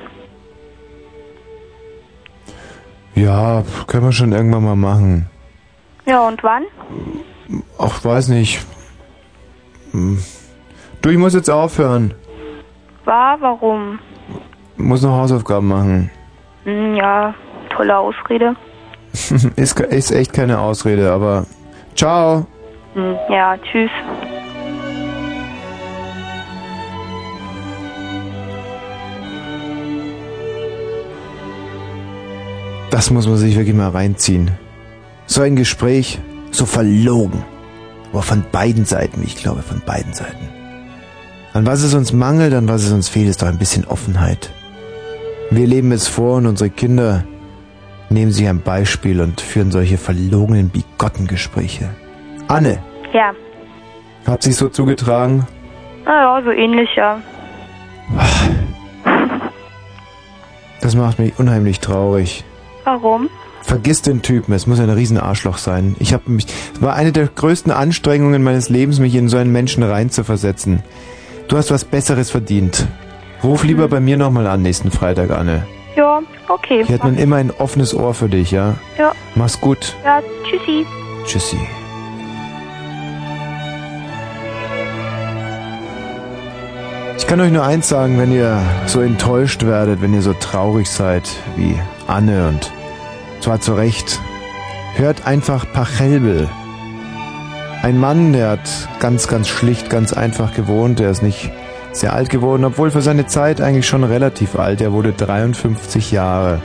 Ja, 3.15 3.63
können 3.87 4.05
wir 4.05 4.11
schon 4.11 4.31
irgendwann 4.31 4.63
mal 4.63 4.75
machen. 4.75 5.29
Ja, 6.05 6.27
und 6.27 6.43
wann? 6.43 6.63
Ach, 7.79 8.03
weiß 8.03 8.29
nicht. 8.29 8.65
Hm. 9.91 10.19
Du, 11.01 11.09
ich 11.09 11.17
muss 11.17 11.33
jetzt 11.33 11.49
aufhören. 11.49 12.13
War, 13.05 13.39
warum? 13.41 13.99
Muss 14.77 15.01
noch 15.01 15.17
Hausaufgaben 15.17 15.67
machen. 15.67 16.11
Hm, 16.65 16.95
ja, 16.95 17.33
tolle 17.69 17.97
Ausrede. 17.97 18.55
ist, 19.55 19.79
ist 19.79 20.11
echt 20.11 20.33
keine 20.33 20.59
Ausrede, 20.59 21.11
aber 21.11 21.45
ciao. 21.95 22.45
Hm, 22.93 23.15
ja, 23.29 23.57
tschüss. 23.57 23.91
Das 32.89 33.11
muss 33.11 33.27
man 33.27 33.37
sich 33.37 33.55
wirklich 33.55 33.75
mal 33.75 33.89
reinziehen. 33.89 34.51
So 35.25 35.41
ein 35.41 35.55
Gespräch, 35.55 36.19
so 36.51 36.65
verlogen. 36.65 37.43
Aber 38.13 38.21
von 38.21 38.45
beiden 38.51 38.85
Seiten, 38.85 39.21
ich 39.23 39.35
glaube, 39.35 39.61
von 39.61 39.81
beiden 39.85 40.13
Seiten. 40.13 40.47
An 41.53 41.65
was 41.65 41.83
es 41.83 41.93
uns 41.93 42.13
mangelt, 42.13 42.53
an 42.53 42.69
was 42.69 42.83
es 42.83 42.91
uns 42.91 43.09
fehlt, 43.09 43.27
ist 43.29 43.41
doch 43.41 43.47
ein 43.47 43.57
bisschen 43.57 43.85
Offenheit. 43.85 44.51
Wir 45.51 45.67
leben 45.67 45.91
es 45.91 46.07
vor 46.07 46.37
und 46.37 46.45
unsere 46.45 46.69
Kinder 46.69 47.23
nehmen 48.09 48.31
sich 48.31 48.47
ein 48.47 48.61
Beispiel 48.61 49.19
und 49.21 49.41
führen 49.41 49.71
solche 49.71 49.97
verlogenen, 49.97 50.69
bigotten 50.69 51.27
Gespräche. 51.27 51.89
Anne, 52.47 52.79
Ja, 53.13 53.33
hat 54.25 54.43
sich 54.43 54.55
so 54.55 54.69
zugetragen? 54.69 55.45
naja, 56.05 56.41
so 56.43 56.51
ähnlich, 56.51 56.89
ja. 56.95 57.19
Das 60.81 60.95
macht 60.95 61.19
mich 61.19 61.37
unheimlich 61.37 61.79
traurig. 61.81 62.45
Warum? 62.87 63.29
Vergiss 63.63 64.01
den 64.01 64.21
Typen, 64.21 64.53
es 64.53 64.65
muss 64.65 64.79
ein 64.79 64.89
Riesenarschloch 64.89 65.57
sein. 65.57 65.97
Ich 65.99 66.13
habe 66.13 66.31
mich, 66.31 66.45
es 66.73 66.81
war 66.81 66.93
eine 66.95 67.11
der 67.11 67.27
größten 67.27 67.69
Anstrengungen 67.69 68.41
meines 68.41 68.69
Lebens, 68.69 68.99
mich 68.99 69.13
in 69.13 69.27
so 69.27 69.35
einen 69.35 69.51
Menschen 69.51 69.83
reinzuversetzen. 69.83 70.83
Du 71.49 71.57
hast 71.57 71.69
was 71.69 71.83
Besseres 71.83 72.31
verdient. 72.31 72.87
Ruf 73.43 73.65
lieber 73.65 73.89
bei 73.89 73.99
mir 73.99 74.15
nochmal 74.15 74.47
an 74.47 74.61
nächsten 74.61 74.89
Freitag, 74.89 75.31
Anne. 75.31 75.67
Ja, 75.97 76.21
okay. 76.47 76.85
Hier 76.85 76.95
hat 76.95 77.03
man 77.03 77.17
immer 77.17 77.35
ein 77.35 77.51
offenes 77.51 77.93
Ohr 77.93 78.13
für 78.13 78.29
dich, 78.29 78.51
ja? 78.51 78.75
Ja, 78.97 79.11
Mach's 79.35 79.59
gut. 79.59 79.93
ja, 80.05 80.21
tschüssi. 80.45 80.85
Tschüssi. 81.25 81.57
Ich 87.17 87.27
kann 87.27 87.41
euch 87.41 87.51
nur 87.51 87.63
eins 87.65 87.89
sagen, 87.89 88.17
wenn 88.17 88.31
ihr 88.31 88.61
so 88.85 89.01
enttäuscht 89.01 89.65
werdet, 89.65 90.01
wenn 90.01 90.13
ihr 90.13 90.21
so 90.21 90.31
traurig 90.31 90.89
seid 90.89 91.29
wie 91.57 91.77
Anne 92.07 92.47
und 92.47 92.71
zwar 93.47 93.61
zu 93.61 93.75
Recht, 93.75 94.19
hört 94.95 95.25
einfach 95.25 95.71
Pachelbel. 95.71 96.49
Ein 97.81 97.97
Mann, 97.97 98.33
der 98.33 98.49
hat 98.49 98.89
ganz, 98.99 99.29
ganz 99.29 99.47
schlicht, 99.47 99.89
ganz 99.89 100.11
einfach 100.11 100.53
gewohnt, 100.53 100.99
der 100.99 101.11
ist 101.11 101.23
nicht 101.23 101.49
sehr 101.93 102.11
alt 102.11 102.29
geworden, 102.29 102.65
obwohl 102.65 102.91
für 102.91 103.01
seine 103.01 103.25
Zeit 103.25 103.61
eigentlich 103.61 103.87
schon 103.87 104.03
relativ 104.03 104.59
alt. 104.59 104.81
Er 104.81 104.91
wurde 104.91 105.13
53 105.13 106.11
Jahre. 106.11 106.59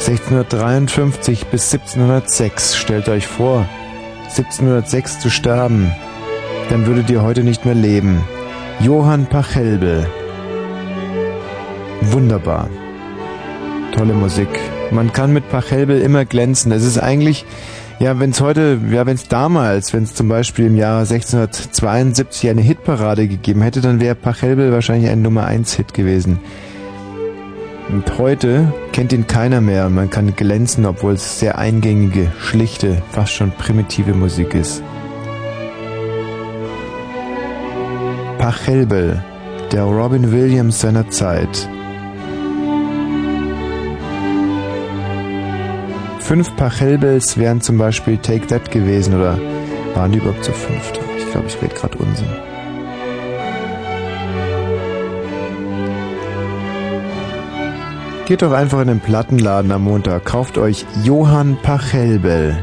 1653 0.00 1.46
bis 1.46 1.72
1706, 1.72 2.76
stellt 2.76 3.08
euch 3.08 3.28
vor, 3.28 3.64
1706 4.24 5.20
zu 5.20 5.30
sterben, 5.30 5.92
dann 6.70 6.86
würdet 6.86 7.08
ihr 7.08 7.22
heute 7.22 7.44
nicht 7.44 7.64
mehr 7.66 7.76
leben. 7.76 8.20
Johann 8.80 9.26
Pachelbel. 9.26 10.08
Wunderbar. 12.00 12.68
Tolle 13.92 14.14
Musik. 14.14 14.48
Man 14.90 15.12
kann 15.12 15.32
mit 15.32 15.48
Pachelbel 15.48 16.00
immer 16.00 16.24
glänzen. 16.24 16.72
Es 16.72 16.84
ist 16.84 16.98
eigentlich, 16.98 17.44
Ja, 18.00 18.18
wenn 18.18 18.30
es 18.30 18.40
heute, 18.40 18.80
ja, 18.90 19.06
wenn 19.06 19.14
es 19.14 19.28
damals, 19.28 19.92
wenn 19.92 20.02
es 20.02 20.14
zum 20.14 20.28
Beispiel 20.28 20.66
im 20.66 20.76
Jahre 20.76 21.06
1672 21.06 22.50
eine 22.50 22.60
Hitparade 22.60 23.28
gegeben 23.28 23.62
hätte, 23.62 23.80
dann 23.80 24.00
wäre 24.00 24.16
Pachelbel 24.16 24.72
wahrscheinlich 24.72 25.10
ein 25.10 25.22
Nummer 25.22 25.46
1 25.46 25.74
Hit 25.74 25.94
gewesen. 25.94 26.40
Und 27.90 28.18
heute 28.18 28.72
kennt 28.92 29.12
ihn 29.12 29.28
keiner 29.28 29.60
mehr. 29.60 29.88
Man 29.90 30.10
kann 30.10 30.34
glänzen, 30.34 30.86
obwohl 30.86 31.12
es 31.12 31.38
sehr 31.38 31.56
eingängige, 31.56 32.32
schlichte, 32.40 33.00
fast 33.12 33.32
schon 33.32 33.52
primitive 33.52 34.12
Musik 34.12 34.54
ist. 34.54 34.82
Pachelbel, 38.38 39.22
der 39.70 39.84
Robin 39.84 40.32
Williams 40.32 40.80
seiner 40.80 41.08
Zeit. 41.10 41.68
Fünf 46.24 46.56
Pachelbels 46.56 47.36
wären 47.36 47.60
zum 47.60 47.76
Beispiel 47.76 48.16
Take 48.16 48.46
That 48.46 48.70
gewesen 48.70 49.14
oder 49.14 49.38
waren 49.94 50.10
die 50.10 50.18
überhaupt 50.18 50.42
zu 50.42 50.52
fünft? 50.52 50.98
Ich 51.18 51.30
glaube, 51.30 51.48
ich 51.48 51.60
rede 51.60 51.74
gerade 51.74 51.98
Unsinn. 51.98 52.26
Geht 58.24 58.40
doch 58.40 58.52
einfach 58.52 58.80
in 58.80 58.88
den 58.88 59.00
Plattenladen 59.00 59.70
am 59.70 59.84
Montag, 59.84 60.24
kauft 60.24 60.56
euch 60.56 60.86
Johann 61.04 61.58
Pachelbel. 61.62 62.56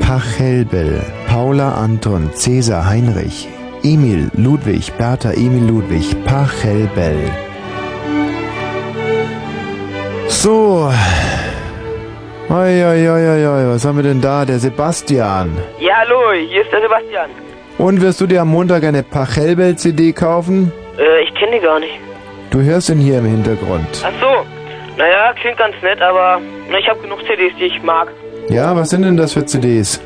Pachelbel, 0.00 1.04
Paula 1.28 1.74
Anton, 1.74 2.30
Cäsar 2.32 2.86
Heinrich, 2.88 3.48
Emil 3.82 4.30
Ludwig, 4.34 4.96
Bertha 4.96 5.32
Emil 5.32 5.64
Ludwig, 5.64 6.16
Pachelbel. 6.24 7.18
So. 10.30 10.90
Oi, 12.52 12.84
was 12.84 13.82
haben 13.86 13.96
wir 13.96 14.02
denn 14.02 14.20
da? 14.20 14.44
Der 14.44 14.58
Sebastian. 14.58 15.56
Ja, 15.80 15.94
hallo, 16.00 16.32
hier 16.32 16.60
ist 16.60 16.70
der 16.70 16.82
Sebastian. 16.82 17.30
Und 17.78 18.02
wirst 18.02 18.20
du 18.20 18.26
dir 18.26 18.42
am 18.42 18.48
Montag 18.48 18.84
eine 18.84 19.02
Pachelbel-CD 19.02 20.12
kaufen? 20.12 20.70
Äh, 20.98 21.22
ich 21.22 21.34
kenne 21.34 21.52
die 21.52 21.60
gar 21.60 21.80
nicht. 21.80 21.94
Du 22.50 22.60
hörst 22.60 22.90
ihn 22.90 22.98
hier 22.98 23.20
im 23.20 23.24
Hintergrund. 23.24 23.86
Ach 24.04 24.12
so. 24.20 24.44
Naja, 24.98 25.32
klingt 25.40 25.56
ganz 25.56 25.74
nett, 25.82 26.02
aber 26.02 26.42
na, 26.70 26.78
ich 26.78 26.86
habe 26.90 27.00
genug 27.00 27.20
CDs, 27.20 27.54
die 27.58 27.64
ich 27.64 27.82
mag. 27.82 28.08
Ja, 28.50 28.76
was 28.76 28.90
sind 28.90 29.00
denn 29.06 29.16
das 29.16 29.32
für 29.32 29.46
CDs? 29.46 29.98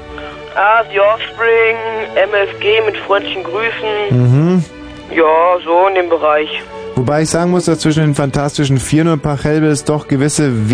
Ah, 0.55 0.85
The 0.93 1.01
Offspring, 1.01 1.77
MFG 2.15 2.87
mit 2.87 2.97
freundlichen 2.99 3.43
Grüßen. 3.43 3.91
Mhm. 4.11 4.65
Ja, 5.11 5.59
so 5.65 5.89
in 5.89 5.97
dem 5.97 6.09
Bereich. 6.09 6.63
Wobei 6.95 7.23
ich 7.23 7.29
sagen 7.29 7.51
muss, 7.51 7.65
dass 7.65 7.81
zwischen 7.81 8.05
den 8.05 8.15
Fantastischen 8.15 8.79
Vieren 8.79 9.09
und 9.09 9.21
Pachelbel 9.21 9.69
es 9.69 9.83
doch 9.83 10.07
gewisse 10.07 10.69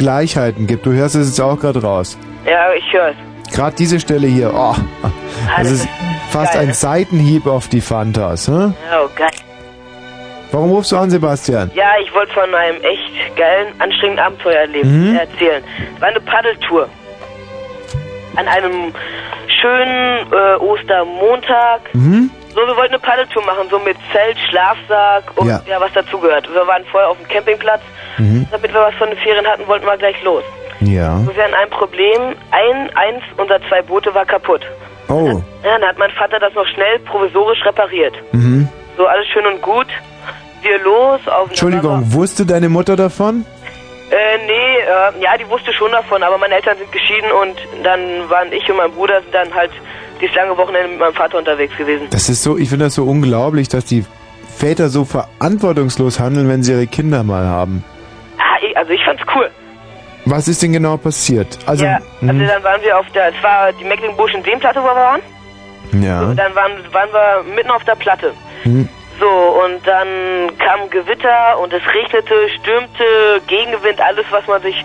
Wesensgleichheiten 0.00 0.66
gibt. 0.66 0.86
Du 0.86 0.92
hörst 0.92 1.14
es 1.14 1.28
jetzt 1.28 1.40
auch 1.40 1.58
gerade 1.58 1.82
raus. 1.82 2.18
Ja, 2.46 2.72
ich 2.72 2.92
höre 2.92 3.08
es. 3.10 3.54
Gerade 3.54 3.76
diese 3.76 3.98
Stelle 4.00 4.26
hier, 4.28 4.52
oh, 4.54 4.74
das 5.56 5.70
ist 5.70 5.88
fast 6.30 6.56
ein? 6.56 6.72
Seitenhieb 6.72 7.46
auf 7.46 7.68
die 7.68 7.80
Fantas. 7.80 8.46
Hm? 8.48 8.74
Oh, 8.92 9.08
geil. 9.16 9.28
Warum 10.52 10.70
rufst 10.70 10.92
du 10.92 10.96
an, 10.96 11.10
Sebastian? 11.10 11.70
Ja, 11.74 11.90
ich 12.02 12.12
wollte 12.14 12.32
von 12.32 12.52
einem 12.54 12.76
echt 12.82 13.36
geilen, 13.36 13.68
anstrengenden 13.78 14.24
Abenteuer 14.24 14.60
erleben, 14.60 15.10
Mhm. 15.10 15.16
erzählen. 15.16 15.62
Es 15.94 16.00
war 16.00 16.08
eine 16.08 16.20
Paddeltour. 16.20 16.88
An 18.36 18.46
einem 18.48 18.92
schönen 19.60 20.32
äh, 20.32 20.56
Ostermontag. 20.56 21.80
Mhm. 21.92 22.30
So, 22.54 22.66
wir 22.66 22.76
wollten 22.76 22.94
eine 22.94 22.98
Paddeltour 22.98 23.44
machen, 23.44 23.68
so 23.70 23.78
mit 23.78 23.96
Zelt, 24.12 24.36
Schlafsack 24.48 25.24
und 25.36 25.48
Ja. 25.48 25.60
ja, 25.66 25.80
was 25.80 25.92
dazugehört. 25.92 26.52
Wir 26.52 26.66
waren 26.66 26.84
vorher 26.86 27.08
auf 27.10 27.16
dem 27.16 27.28
Campingplatz. 27.28 27.80
Mhm. 28.18 28.46
Damit 28.50 28.72
wir 28.72 28.80
was 28.80 28.94
von 28.96 29.08
den 29.08 29.18
Ferien 29.18 29.46
hatten, 29.46 29.66
wollten 29.68 29.86
wir 29.86 29.96
gleich 29.96 30.20
los. 30.24 30.42
Ja. 30.80 31.14
Und 31.14 31.34
wir 31.36 31.44
hatten 31.44 31.54
ein 31.54 31.70
Problem. 31.70 32.34
Ein, 32.50 32.90
eins 32.96 33.22
unserer 33.36 33.60
zwei 33.68 33.82
Boote 33.82 34.12
war 34.14 34.24
kaputt. 34.24 34.62
Oh. 35.08 35.42
Ja, 35.62 35.78
dann 35.78 35.88
hat 35.88 35.98
mein 35.98 36.10
Vater 36.12 36.38
das 36.38 36.54
noch 36.54 36.66
schnell 36.66 36.98
provisorisch 37.00 37.64
repariert. 37.64 38.14
Mhm. 38.32 38.68
So, 38.96 39.06
alles 39.06 39.26
schön 39.28 39.46
und 39.46 39.62
gut. 39.62 39.86
Wir 40.62 40.78
los 40.80 41.20
auf 41.26 41.48
Entschuldigung, 41.48 42.12
wusste 42.12 42.44
deine 42.44 42.68
Mutter 42.68 42.94
davon? 42.96 43.46
Äh, 44.10 44.38
nee, 44.46 44.52
äh, 44.52 45.22
ja, 45.22 45.36
die 45.38 45.48
wusste 45.48 45.72
schon 45.72 45.92
davon, 45.92 46.22
aber 46.22 46.36
meine 46.36 46.54
Eltern 46.56 46.76
sind 46.78 46.90
geschieden 46.92 47.30
und 47.30 47.56
dann 47.84 48.28
waren 48.28 48.52
ich 48.52 48.68
und 48.68 48.76
mein 48.76 48.90
Bruder 48.90 49.22
dann 49.32 49.54
halt 49.54 49.70
dieses 50.20 50.34
lange 50.34 50.56
Wochenende 50.56 50.88
mit 50.88 51.00
meinem 51.00 51.14
Vater 51.14 51.38
unterwegs 51.38 51.76
gewesen. 51.76 52.06
Das 52.10 52.28
ist 52.28 52.42
so, 52.42 52.56
ich 52.58 52.68
finde 52.68 52.86
das 52.86 52.94
so 52.94 53.04
unglaublich, 53.04 53.68
dass 53.68 53.84
die 53.84 54.04
Väter 54.56 54.88
so 54.88 55.04
verantwortungslos 55.04 56.20
handeln, 56.20 56.48
wenn 56.48 56.62
sie 56.62 56.72
ihre 56.72 56.86
Kinder 56.86 57.22
mal 57.22 57.46
haben. 57.46 57.84
Ah, 58.38 58.58
ich, 58.62 58.76
also 58.76 58.90
ich 58.92 59.04
fand's 59.04 59.22
cool. 59.34 59.50
Was 60.26 60.48
ist 60.48 60.62
denn 60.62 60.72
genau 60.72 60.96
passiert? 60.96 61.58
Also, 61.66 61.84
ja, 61.84 61.98
also 62.20 62.32
mhm. 62.34 62.46
dann 62.46 62.62
waren 62.62 62.82
wir 62.82 62.98
auf 62.98 63.08
der, 63.12 63.28
es 63.28 63.42
war 63.42 63.72
die 63.72 63.84
Mecklenburgischen 63.84 64.44
Seenplatte, 64.44 64.80
wo 64.82 64.86
wir 64.86 64.94
waren. 64.94 65.20
ja. 65.92 66.20
Und 66.22 66.36
dann 66.36 66.54
waren, 66.54 66.72
waren 66.92 67.10
wir 67.12 67.54
mitten 67.54 67.70
auf 67.70 67.84
der 67.84 67.94
Platte. 67.94 68.32
Mhm. 68.64 68.88
So, 69.18 69.26
und 69.26 69.86
dann 69.86 70.56
kam 70.58 70.88
Gewitter 70.88 71.58
und 71.58 71.72
es 71.74 71.82
regnete, 71.94 72.34
stürmte, 72.58 73.04
Gegenwind, 73.46 74.00
alles, 74.00 74.24
was 74.30 74.46
man 74.46 74.62
sich 74.62 74.82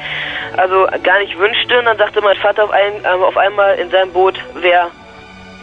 also 0.58 0.88
gar 1.04 1.20
nicht 1.20 1.38
wünschte. 1.38 1.80
Und 1.80 1.86
dann 1.86 1.98
sagte 1.98 2.22
mein 2.22 2.36
Vater 2.38 2.66
auf, 2.66 2.72
ein, 2.72 2.94
ähm, 2.98 3.24
auf 3.24 3.38
einmal 3.38 3.76
in 3.76 3.90
seinem 3.92 4.12
Boot 4.12 4.36
wäre 4.56 4.92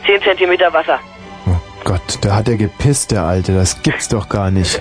10 0.07 0.23
Zentimeter 0.23 0.73
Wasser. 0.73 0.99
Gott, 1.85 2.19
da 2.21 2.37
hat 2.37 2.49
er 2.49 2.57
gepisst, 2.57 3.11
der 3.11 3.23
Alte. 3.25 3.55
Das 3.55 3.83
gibt's 3.83 4.09
doch 4.09 4.29
gar 4.29 4.51
nicht. 4.53 4.81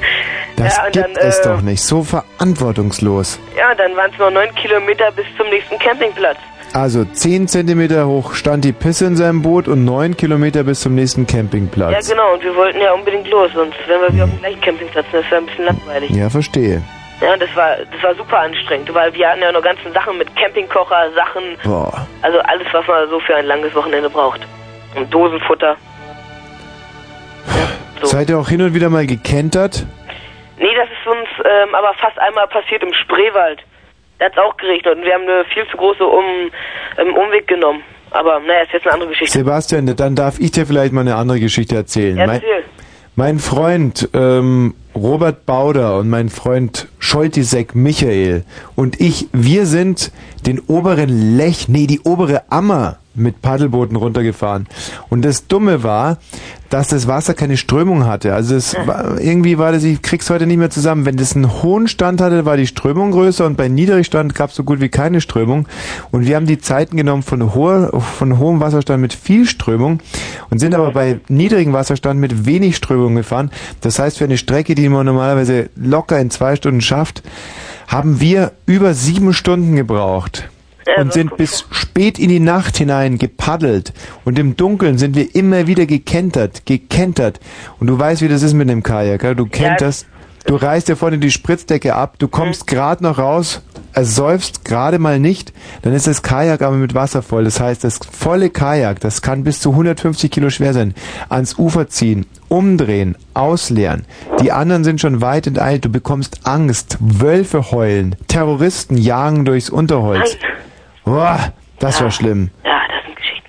Das 0.56 0.78
Ja, 0.78 0.84
gibt 0.90 1.18
dann, 1.18 1.28
es 1.28 1.40
äh, 1.40 1.44
doch 1.50 1.62
nicht. 1.62 1.82
So 1.82 2.04
verantwortungslos. 2.04 3.40
Ja, 3.58 3.74
dann 3.74 3.96
waren 3.96 4.12
es 4.14 4.20
noch 4.20 4.30
9 4.30 4.54
Kilometer 4.56 5.12
bis 5.12 5.26
zum 5.38 5.50
nächsten 5.50 5.80
Campingplatz. 5.80 6.38
Also 6.74 7.04
10 7.04 7.48
Zentimeter 7.48 8.06
hoch 8.08 8.34
stand 8.34 8.64
die 8.64 8.72
Pisse 8.72 9.06
in 9.06 9.18
seinem 9.18 9.42
Boot 9.42 9.68
und 9.68 9.84
9 9.84 10.16
Kilometer 10.16 10.64
bis 10.64 10.82
zum 10.82 10.94
nächsten 10.96 11.26
Campingplatz. 11.28 12.08
Ja, 12.08 12.14
genau, 12.16 12.34
und 12.34 12.44
wir 12.44 12.56
wollten 12.56 12.80
ja 12.80 12.94
unbedingt 12.94 13.28
los, 13.30 13.52
sonst 13.54 13.76
wären 13.88 14.02
wir 14.02 14.14
wieder 14.14 14.24
auf 14.26 14.30
dem 14.30 14.40
gleichen 14.40 14.62
Campingplatz. 14.62 15.06
Das 15.12 15.26
wäre 15.26 15.38
ein 15.38 15.46
bisschen 15.48 15.66
langweilig. 15.66 16.10
Ja, 16.12 16.30
verstehe. 16.30 16.82
Ja, 17.20 17.36
das 17.36 17.50
war, 17.56 17.76
das 17.92 18.04
war 18.04 18.16
super 18.16 18.40
anstrengend, 18.40 18.94
weil 18.94 19.14
wir 19.14 19.28
hatten 19.28 19.42
ja 19.42 19.52
noch 19.52 19.62
ganzen 19.62 19.92
Sachen 19.94 20.18
mit 20.18 20.34
Campingkocher, 20.36 21.12
Sachen, 21.16 21.44
Boah. 21.64 22.08
also 22.22 22.40
alles, 22.40 22.68
was 22.72 22.88
man 22.88 23.10
so 23.10 23.20
für 23.20 23.36
ein 23.36 23.46
langes 23.46 23.74
Wochenende 23.76 24.10
braucht. 24.10 24.42
Und 24.96 25.14
Dosenfutter. 25.14 25.78
Seid 28.04 28.30
ihr 28.30 28.38
auch 28.38 28.50
hin 28.50 28.62
und 28.62 28.74
wieder 28.74 28.90
mal 28.90 29.06
gekentert? 29.06 29.86
Nee, 30.58 30.76
das 30.76 30.90
ist 30.90 31.08
uns 31.08 31.30
ähm, 31.40 31.74
aber 31.76 31.94
fast 31.96 32.20
einmal 32.20 32.48
passiert 32.48 32.84
im 32.84 32.94
Spreewald. 32.94 33.60
Da 34.20 34.26
hat 34.26 34.34
es 34.34 34.38
auch 34.38 34.56
geregnet 34.58 34.98
und 34.98 35.04
wir 35.04 35.14
haben 35.14 35.24
eine 35.24 35.46
viel 35.46 35.66
zu 35.68 35.78
große 35.78 36.04
um, 36.06 36.26
ähm, 36.98 37.16
Umweg 37.16 37.48
genommen. 37.48 37.84
Aber 38.12 38.40
naja, 38.40 38.64
ist 38.64 38.74
jetzt 38.74 38.86
eine 38.86 38.94
andere 38.94 39.10
Geschichte. 39.10 39.38
Sebastian, 39.38 39.96
dann 39.96 40.16
darf 40.16 40.40
ich 40.40 40.52
dir 40.52 40.66
vielleicht 40.66 40.94
mal 40.94 41.02
eine 41.02 41.16
andere 41.16 41.40
Geschichte 41.40 41.76
erzählen. 41.76 42.18
Mein, 42.18 42.30
Erzähl. 42.30 42.64
mein 43.16 43.40
Freund 43.40 44.10
ähm, 44.14 44.76
Robert 44.94 45.46
Bauder 45.46 45.98
und 45.98 46.10
mein 46.10 46.30
Freund 46.30 46.90
Scholtisek 47.00 47.74
Michael 47.74 48.44
und 48.76 49.00
ich, 49.00 49.28
wir 49.32 49.66
sind 49.66 50.12
den 50.46 50.60
oberen 50.60 51.38
Lech, 51.38 51.70
nee, 51.70 51.88
die 51.88 52.02
obere 52.02 52.44
Ammer 52.50 53.01
mit 53.14 53.42
Paddelbooten 53.42 53.96
runtergefahren. 53.96 54.68
Und 55.10 55.24
das 55.24 55.48
Dumme 55.48 55.84
war, 55.84 56.18
dass 56.70 56.88
das 56.88 57.08
Wasser 57.08 57.34
keine 57.34 57.58
Strömung 57.58 58.06
hatte. 58.06 58.34
Also 58.34 58.56
es 58.56 58.76
war, 58.86 59.20
irgendwie 59.20 59.58
war 59.58 59.74
das, 59.74 59.84
ich 59.84 60.02
krieg's 60.02 60.30
heute 60.30 60.48
nicht 60.48 60.58
mehr 60.58 60.70
zusammen. 60.70 61.06
Wenn 61.06 61.18
das 61.18 61.36
einen 61.36 61.62
hohen 61.62 61.90
Stand 61.90 62.22
hatte, 62.22 62.46
war 62.46 62.56
die 62.56 62.68
Strömung 62.68 63.12
größer 63.12 63.46
und 63.46 63.58
bei 63.58 63.68
Niedrigstand 63.68 64.34
gab's 64.36 64.56
so 64.56 64.64
gut 64.64 64.80
wie 64.80 64.88
keine 64.88 65.20
Strömung. 65.20 65.68
Und 66.12 66.26
wir 66.26 66.38
haben 66.38 66.46
die 66.46 66.60
Zeiten 66.60 66.96
genommen 66.96 67.24
von, 67.24 67.54
hoher, 67.54 68.00
von 68.00 68.40
hohem 68.40 68.62
Wasserstand 68.62 69.02
mit 69.02 69.14
viel 69.14 69.46
Strömung 69.46 70.00
und 70.50 70.60
sind 70.60 70.74
aber 70.74 70.92
bei 70.92 71.20
niedrigem 71.28 71.74
Wasserstand 71.74 72.20
mit 72.22 72.46
wenig 72.46 72.78
Strömung 72.78 73.16
gefahren. 73.16 73.52
Das 73.82 74.00
heißt, 74.00 74.18
für 74.18 74.24
eine 74.24 74.38
Strecke, 74.38 74.74
die 74.74 74.88
man 74.88 75.06
normalerweise 75.06 75.70
locker 75.76 76.20
in 76.20 76.32
zwei 76.32 76.56
Stunden 76.56 76.82
schafft, 76.82 77.22
haben 77.88 78.22
wir 78.22 78.54
über 78.66 78.94
sieben 78.94 79.34
Stunden 79.34 79.76
gebraucht 79.76 80.50
und 80.98 81.14
sind 81.14 81.38
bis 81.38 81.66
spät 81.72 82.20
in 82.20 82.30
die 82.30 82.40
Nacht 82.40 82.78
hinein 82.78 83.18
gepaddelt. 83.18 83.94
Und 84.26 84.40
im 84.40 84.56
Dunkeln 84.56 84.98
sind 84.98 85.16
wir 85.16 85.36
immer 85.36 85.68
wieder 85.68 85.86
gekentert, 85.86 86.66
gekentert. 86.66 87.40
Und 87.80 87.88
du 87.88 87.98
weißt, 87.98 88.22
wie 88.22 88.28
das 88.28 88.44
ist 88.44 88.54
mit 88.54 88.70
dem 88.70 88.84
Kajak. 88.84 89.24
Ja? 89.24 89.34
Du 89.34 89.46
kenterst, 89.46 90.08
du 90.46 90.56
reißt 90.56 90.88
dir 90.88 90.96
vorne 90.96 91.18
die 91.18 91.32
Spritzdecke 91.32 91.96
ab, 91.96 92.16
du 92.20 92.28
kommst 92.28 92.68
gerade 92.68 93.04
noch 93.04 93.18
raus, 93.18 93.62
ersäufst 93.94 94.66
gerade 94.66 95.00
mal 95.00 95.20
nicht, 95.20 95.54
dann 95.82 95.94
ist 95.94 96.08
das 96.08 96.22
Kajak 96.22 96.62
aber 96.62 96.76
mit 96.76 96.94
Wasser 96.94 97.22
voll. 97.22 97.44
Das 97.44 97.60
heißt, 97.60 97.84
das 97.84 98.00
volle 98.12 98.50
Kajak, 98.50 99.00
das 99.00 99.22
kann 99.22 99.44
bis 99.44 99.60
zu 99.60 99.72
150 99.72 100.32
Kilo 100.32 100.50
schwer 100.50 100.74
sein, 100.74 100.94
ans 101.30 101.58
Ufer 101.58 101.88
ziehen, 101.88 102.26
umdrehen, 102.48 103.16
ausleeren. 103.34 104.06
Die 104.42 104.52
anderen 104.52 104.84
sind 104.84 105.02
schon 105.02 105.22
weit 105.22 105.48
enteilt, 105.48 105.86
du 105.86 105.90
bekommst 105.90 106.42
Angst, 106.44 106.98
Wölfe 107.00 107.72
heulen, 107.72 108.16
Terroristen 108.28 108.98
jagen 108.98 109.46
durchs 109.46 109.70
Unterholz. 109.70 110.38
Boah, 111.06 111.40
das 111.80 112.02
war 112.04 112.12
schlimm. 112.12 112.52
Ja, 112.64 112.82
das 112.88 113.04
sind 113.06 113.16
Geschichten. 113.16 113.48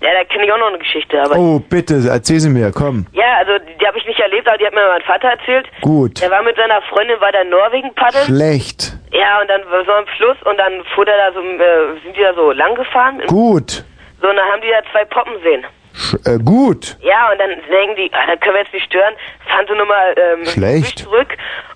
Ja, 0.00 0.08
da 0.12 0.24
kenne 0.24 0.44
ich 0.44 0.52
auch 0.52 0.58
noch 0.58 0.68
eine 0.68 0.78
Geschichte, 0.78 1.20
aber 1.22 1.36
Oh, 1.36 1.58
bitte, 1.58 2.00
erzähl 2.10 2.40
sie 2.40 2.48
mir, 2.50 2.70
komm. 2.72 3.06
ja, 3.12 3.36
also 3.38 3.52
die 3.80 3.86
habe 3.86 3.98
ich 3.98 4.06
nicht 4.06 4.20
erlebt, 4.20 4.48
aber 4.48 4.58
die 4.58 4.66
hat 4.66 4.74
mir 4.74 4.86
mein 4.86 5.02
Vater 5.02 5.28
erzählt. 5.28 5.66
Gut. 5.80 6.20
Der 6.20 6.30
war 6.30 6.42
mit 6.42 6.56
seiner 6.56 6.80
Freundin 6.82 7.16
bei 7.20 7.30
der 7.32 7.44
Norwegen 7.44 7.92
paddeln. 7.94 8.24
Schlecht. 8.26 8.92
Ja, 9.12 9.40
und 9.40 9.48
dann 9.48 9.60
war 9.70 9.84
so 9.84 9.92
am 9.92 10.06
Fluss 10.16 10.36
und 10.44 10.56
dann 10.58 10.84
fuhr 10.94 11.04
der 11.04 11.16
da 11.16 11.32
so, 11.32 11.40
äh, 11.40 12.00
sind 12.04 12.16
die 12.16 12.20
da 12.20 12.34
so 12.34 12.52
lang 12.52 12.74
gefahren. 12.74 13.20
Gut. 13.26 13.84
So, 14.20 14.28
und 14.28 14.36
dann 14.36 14.46
haben 14.46 14.60
die 14.62 14.68
da 14.70 14.80
zwei 14.92 15.04
Poppen 15.04 15.34
sehen. 15.42 15.64
Sch 15.94 16.14
äh, 16.26 16.38
gut. 16.38 16.96
Ja, 17.00 17.32
und 17.32 17.38
dann 17.40 17.50
denken 17.50 17.96
die, 17.96 18.10
ah, 18.12 18.26
da 18.26 18.36
können 18.36 18.54
wir 18.54 18.62
jetzt 18.62 18.72
nicht 18.72 18.86
stören, 18.86 19.14
fahren 19.48 19.66
sie 19.68 19.74
nochmal 19.76 20.14
ähm, 20.16 20.44
Schlecht. 20.46 20.98
zurück 21.00 21.28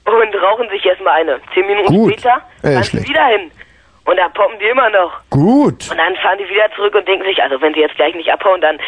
und 0.04 0.42
rauchen 0.42 0.68
sich 0.70 0.84
erstmal 0.86 1.20
eine. 1.22 1.40
Zehn 1.54 1.66
Minuten 1.66 1.92
Gut. 1.92 2.12
später 2.12 2.42
Äh, 2.62 2.72
fahren 2.74 2.82
sie 2.84 2.90
schlecht. 2.90 3.08
wieder 3.08 3.26
hin. 3.26 3.50
Und 4.04 4.16
da 4.16 4.28
poppen 4.28 4.58
die 4.58 4.66
immer 4.66 4.90
noch. 4.90 5.12
Gut. 5.30 5.90
Und 5.90 5.96
dann 5.98 6.16
fahren 6.16 6.38
die 6.38 6.48
wieder 6.48 6.70
zurück 6.74 6.94
und 6.94 7.06
denken 7.06 7.24
sich, 7.24 7.40
also 7.42 7.60
wenn 7.60 7.72
sie 7.74 7.80
jetzt 7.80 7.94
gleich 7.96 8.14
nicht 8.14 8.30
abhauen, 8.32 8.60
dann, 8.60 8.78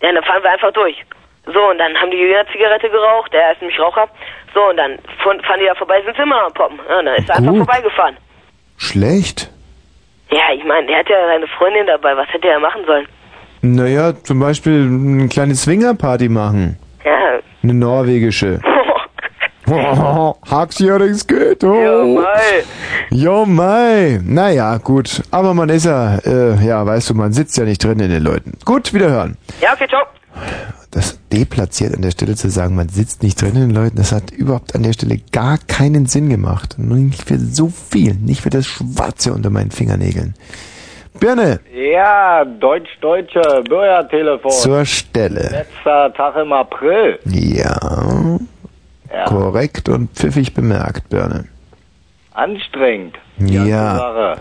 ja, 0.00 0.12
dann 0.12 0.22
fahren 0.24 0.42
wir 0.42 0.50
einfach 0.50 0.72
durch. 0.72 0.96
So, 1.46 1.70
und 1.70 1.78
dann 1.78 1.96
haben 1.96 2.10
die 2.12 2.22
eine 2.22 2.46
Zigarette 2.52 2.88
geraucht, 2.88 3.32
der 3.32 3.52
ist 3.52 3.60
nämlich 3.60 3.78
Raucher. 3.80 4.06
So, 4.54 4.68
und 4.70 4.76
dann 4.76 4.98
fahren 5.22 5.58
die 5.60 5.66
da 5.66 5.74
vorbei, 5.74 6.00
sind 6.04 6.14
sie 6.16 6.22
immer 6.22 6.36
noch 6.36 6.46
am 6.46 6.52
Poppen. 6.54 6.78
Ja, 6.88 6.98
und 7.00 7.06
dann 7.06 7.16
ist 7.16 7.28
er 7.28 7.36
einfach 7.36 7.56
vorbeigefahren. 7.56 8.16
Schlecht. 8.76 9.50
Ja, 10.30 10.52
ich 10.54 10.64
meine, 10.64 10.86
der 10.86 10.98
hat 10.98 11.08
ja 11.08 11.16
seine 11.26 11.46
Freundin 11.48 11.86
dabei, 11.86 12.16
was 12.16 12.28
hätte 12.32 12.48
er 12.48 12.60
machen 12.60 12.84
sollen? 12.86 13.06
Naja, 13.62 14.12
zum 14.22 14.40
Beispiel 14.40 14.86
eine 14.88 15.28
kleine 15.28 15.54
Swingerparty 15.54 16.28
machen. 16.28 16.78
Ja, 17.04 17.40
Eine 17.62 17.74
norwegische. 17.74 18.60
Haxjähriges 20.50 21.26
geht. 21.26 21.64
Oh. 21.64 21.74
Ja, 21.74 22.04
mei. 22.22 22.64
Jo, 23.10 23.44
mei. 23.46 24.20
Naja, 24.24 24.76
gut. 24.78 25.22
Aber 25.30 25.54
man 25.54 25.68
ist 25.68 25.84
ja, 25.86 26.18
äh, 26.18 26.64
ja, 26.64 26.84
weißt 26.84 27.10
du, 27.10 27.14
man 27.14 27.32
sitzt 27.32 27.56
ja 27.56 27.64
nicht 27.64 27.82
drin 27.84 28.00
in 28.00 28.10
den 28.10 28.22
Leuten. 28.22 28.52
Gut, 28.64 28.92
wiederhören. 28.94 29.36
ja 29.60 29.72
okay, 29.74 29.86
ciao. 29.88 30.02
Das 30.90 31.18
deplatziert 31.32 31.94
an 31.94 32.02
der 32.02 32.10
Stelle 32.10 32.34
zu 32.36 32.50
sagen, 32.50 32.74
man 32.74 32.88
sitzt 32.90 33.22
nicht 33.22 33.40
drin 33.40 33.54
in 33.54 33.60
den 33.68 33.70
Leuten, 33.70 33.96
das 33.96 34.12
hat 34.12 34.30
überhaupt 34.30 34.74
an 34.74 34.82
der 34.82 34.92
Stelle 34.92 35.18
gar 35.32 35.56
keinen 35.66 36.04
Sinn 36.06 36.28
gemacht. 36.28 36.74
Nur 36.78 36.98
nicht 36.98 37.22
für 37.24 37.38
so 37.38 37.68
viel, 37.90 38.14
nicht 38.14 38.42
für 38.42 38.50
das 38.50 38.66
Schwarze 38.66 39.32
unter 39.32 39.48
meinen 39.50 39.70
Fingernägeln. 39.70 40.34
Birne, 41.18 41.60
Ja, 41.74 42.44
deutsch-deutsche 42.44 43.62
Bürgertelefon. 43.68 44.50
zur 44.50 44.84
Stelle. 44.84 45.48
Letzter 45.50 46.12
Tag 46.14 46.36
im 46.36 46.52
April. 46.52 47.18
Ja, 47.26 47.78
Ja. 49.12 49.24
korrekt 49.26 49.88
und 49.88 50.10
pfiffig 50.12 50.54
bemerkt, 50.54 51.08
Birne. 51.10 51.44
Anstrengend. 52.34 53.16
Ja, 53.38 54.36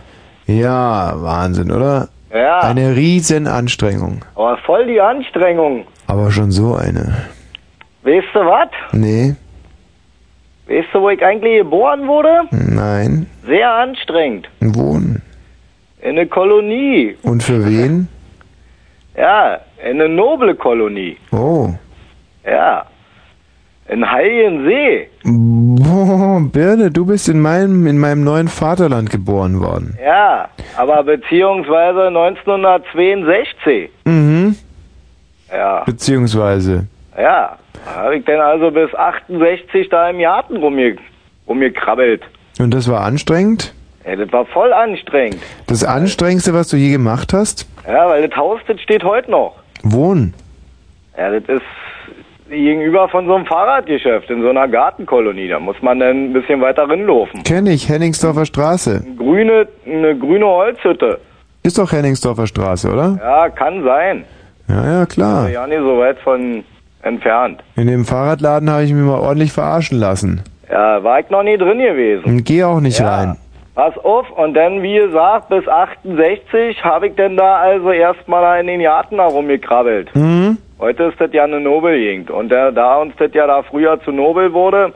ja, 0.47 1.13
Wahnsinn, 1.21 1.71
oder? 1.71 2.07
Ja. 2.33 2.61
Eine 2.61 2.95
riesen 2.95 3.47
Anstrengung. 3.47 4.23
Aber 4.35 4.57
voll 4.57 4.87
die 4.87 5.01
Anstrengung. 5.01 5.85
Aber 6.07 6.31
schon 6.31 6.51
so 6.51 6.75
eine. 6.75 7.15
Weißt 8.03 8.27
du 8.33 8.39
was? 8.39 8.69
Nee, 8.93 9.35
Weißt 10.67 10.87
du, 10.93 11.01
wo 11.01 11.09
ich 11.09 11.21
eigentlich 11.25 11.57
geboren 11.63 12.07
wurde? 12.07 12.43
nein, 12.51 13.27
Sehr 13.45 13.69
anstrengend. 13.73 14.47
wohnen. 14.61 15.21
In 16.01 16.11
eine 16.11 16.27
Kolonie. 16.27 17.17
Und 17.23 17.43
für 17.43 17.65
wen? 17.65 18.07
Ja, 19.17 19.59
in 19.83 19.99
eine 19.99 20.07
noble 20.07 20.55
Kolonie. 20.55 21.17
Oh. 21.33 21.69
Ja. 22.45 22.85
In 23.87 24.09
Heiligensee. 24.09 25.07
Boah, 25.23 26.39
Birne, 26.41 26.91
du 26.91 27.05
bist 27.05 27.27
in 27.27 27.41
meinem, 27.41 27.87
in 27.87 27.97
meinem 27.97 28.23
neuen 28.23 28.47
Vaterland 28.47 29.09
geboren 29.09 29.59
worden. 29.59 29.97
Ja, 30.03 30.47
aber 30.77 31.03
beziehungsweise 31.03 32.07
1962. 32.07 33.89
Mhm. 34.05 34.55
Ja. 35.51 35.83
Beziehungsweise. 35.83 36.87
Ja. 37.17 37.57
Habe 37.85 38.17
ich 38.17 38.25
dann 38.25 38.39
also 38.39 38.71
bis 38.71 38.93
68 38.93 39.89
da 39.89 40.09
im 40.09 40.19
Garten 40.19 40.57
rumge 40.57 40.95
rumgekrabbelt. 41.47 42.21
Und 42.59 42.73
das 42.73 42.89
war 42.89 43.01
anstrengend? 43.01 43.73
Ja, 44.05 44.15
das 44.15 44.31
war 44.31 44.45
voll 44.45 44.71
anstrengend. 44.71 45.41
Das 45.67 45.83
Anstrengendste, 45.83 46.53
was 46.53 46.69
du 46.69 46.77
je 46.77 46.91
gemacht 46.91 47.33
hast? 47.33 47.67
Ja, 47.87 48.07
weil 48.07 48.27
das 48.27 48.37
Haus, 48.37 48.59
das 48.67 48.79
steht 48.81 49.03
heute 49.03 49.29
noch. 49.29 49.55
Wohnen. 49.83 50.33
Ja, 51.17 51.31
das 51.31 51.43
ist 51.43 51.61
gegenüber 52.51 53.07
von 53.09 53.25
so 53.25 53.35
einem 53.35 53.45
Fahrradgeschäft 53.45 54.29
in 54.29 54.41
so 54.41 54.49
einer 54.49 54.67
Gartenkolonie. 54.67 55.47
Da 55.47 55.59
muss 55.59 55.75
man 55.81 55.99
dann 55.99 56.25
ein 56.25 56.33
bisschen 56.33 56.61
weiter 56.61 56.87
rinlaufen. 56.89 57.43
Kenn 57.43 57.65
ich, 57.67 57.87
Henningsdorfer 57.89 58.45
Straße. 58.45 59.03
Grüne, 59.17 59.67
eine 59.85 60.17
grüne 60.17 60.45
Holzhütte. 60.45 61.19
Ist 61.63 61.77
doch 61.77 61.91
Henningsdorfer 61.91 62.47
Straße, 62.47 62.91
oder? 62.91 63.17
Ja, 63.21 63.49
kann 63.49 63.83
sein. 63.83 64.25
Ja, 64.67 64.99
ja, 64.99 65.05
klar. 65.05 65.49
Ja, 65.49 65.67
nicht 65.67 65.79
so 65.79 65.97
weit 65.99 66.17
von 66.19 66.63
entfernt. 67.03 67.61
In 67.75 67.87
dem 67.87 68.05
Fahrradladen 68.05 68.69
habe 68.69 68.83
ich 68.83 68.93
mich 68.93 69.03
mal 69.03 69.19
ordentlich 69.19 69.51
verarschen 69.51 69.99
lassen. 69.99 70.41
Ja, 70.71 71.03
war 71.03 71.19
ich 71.19 71.29
noch 71.29 71.43
nie 71.43 71.57
drin 71.57 71.79
gewesen. 71.79 72.23
Und 72.25 72.45
geh 72.45 72.63
auch 72.63 72.79
nicht 72.79 72.99
Ja. 72.99 73.15
rein. 73.15 73.37
Pass 73.73 73.97
auf, 73.99 74.29
und 74.31 74.53
dann, 74.53 74.81
wie 74.83 74.95
gesagt, 74.95 75.49
bis 75.49 75.65
68 75.67 76.83
habe 76.83 77.07
ich 77.07 77.15
denn 77.15 77.37
da 77.37 77.55
also 77.57 77.91
erstmal 77.91 78.59
in 78.61 78.67
den 78.67 78.81
Garten 78.81 79.17
da 79.17 79.25
rumgekrabbelt. 79.25 80.13
Mhm. 80.15 80.57
Heute 80.81 81.03
ist 81.03 81.21
das 81.21 81.31
ja 81.31 81.43
eine 81.43 81.59
Nobelgegend. 81.59 82.31
Und 82.31 82.49
da, 82.49 82.71
da 82.71 82.97
uns 82.97 83.13
das 83.19 83.31
ja 83.35 83.45
da 83.45 83.61
früher 83.61 84.01
zu 84.03 84.11
nobel 84.11 84.51
wurde, 84.51 84.91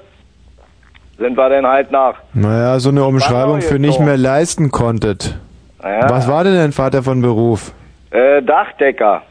sind 1.19 1.37
wir 1.37 1.47
dann 1.47 1.67
halt 1.67 1.91
nach. 1.91 2.15
Naja, 2.33 2.79
so 2.79 2.89
eine 2.89 3.03
Umschreibung 3.03 3.61
für 3.61 3.77
nicht 3.77 3.99
mehr 3.99 4.17
leisten 4.17 4.71
konntet. 4.71 5.37
Naja, 5.83 6.09
Was 6.09 6.27
war 6.27 6.43
denn 6.43 6.55
dein 6.55 6.71
Vater 6.71 7.03
von 7.03 7.21
Beruf? 7.21 7.71
Äh, 8.09 8.41
Dachdecker. 8.41 9.21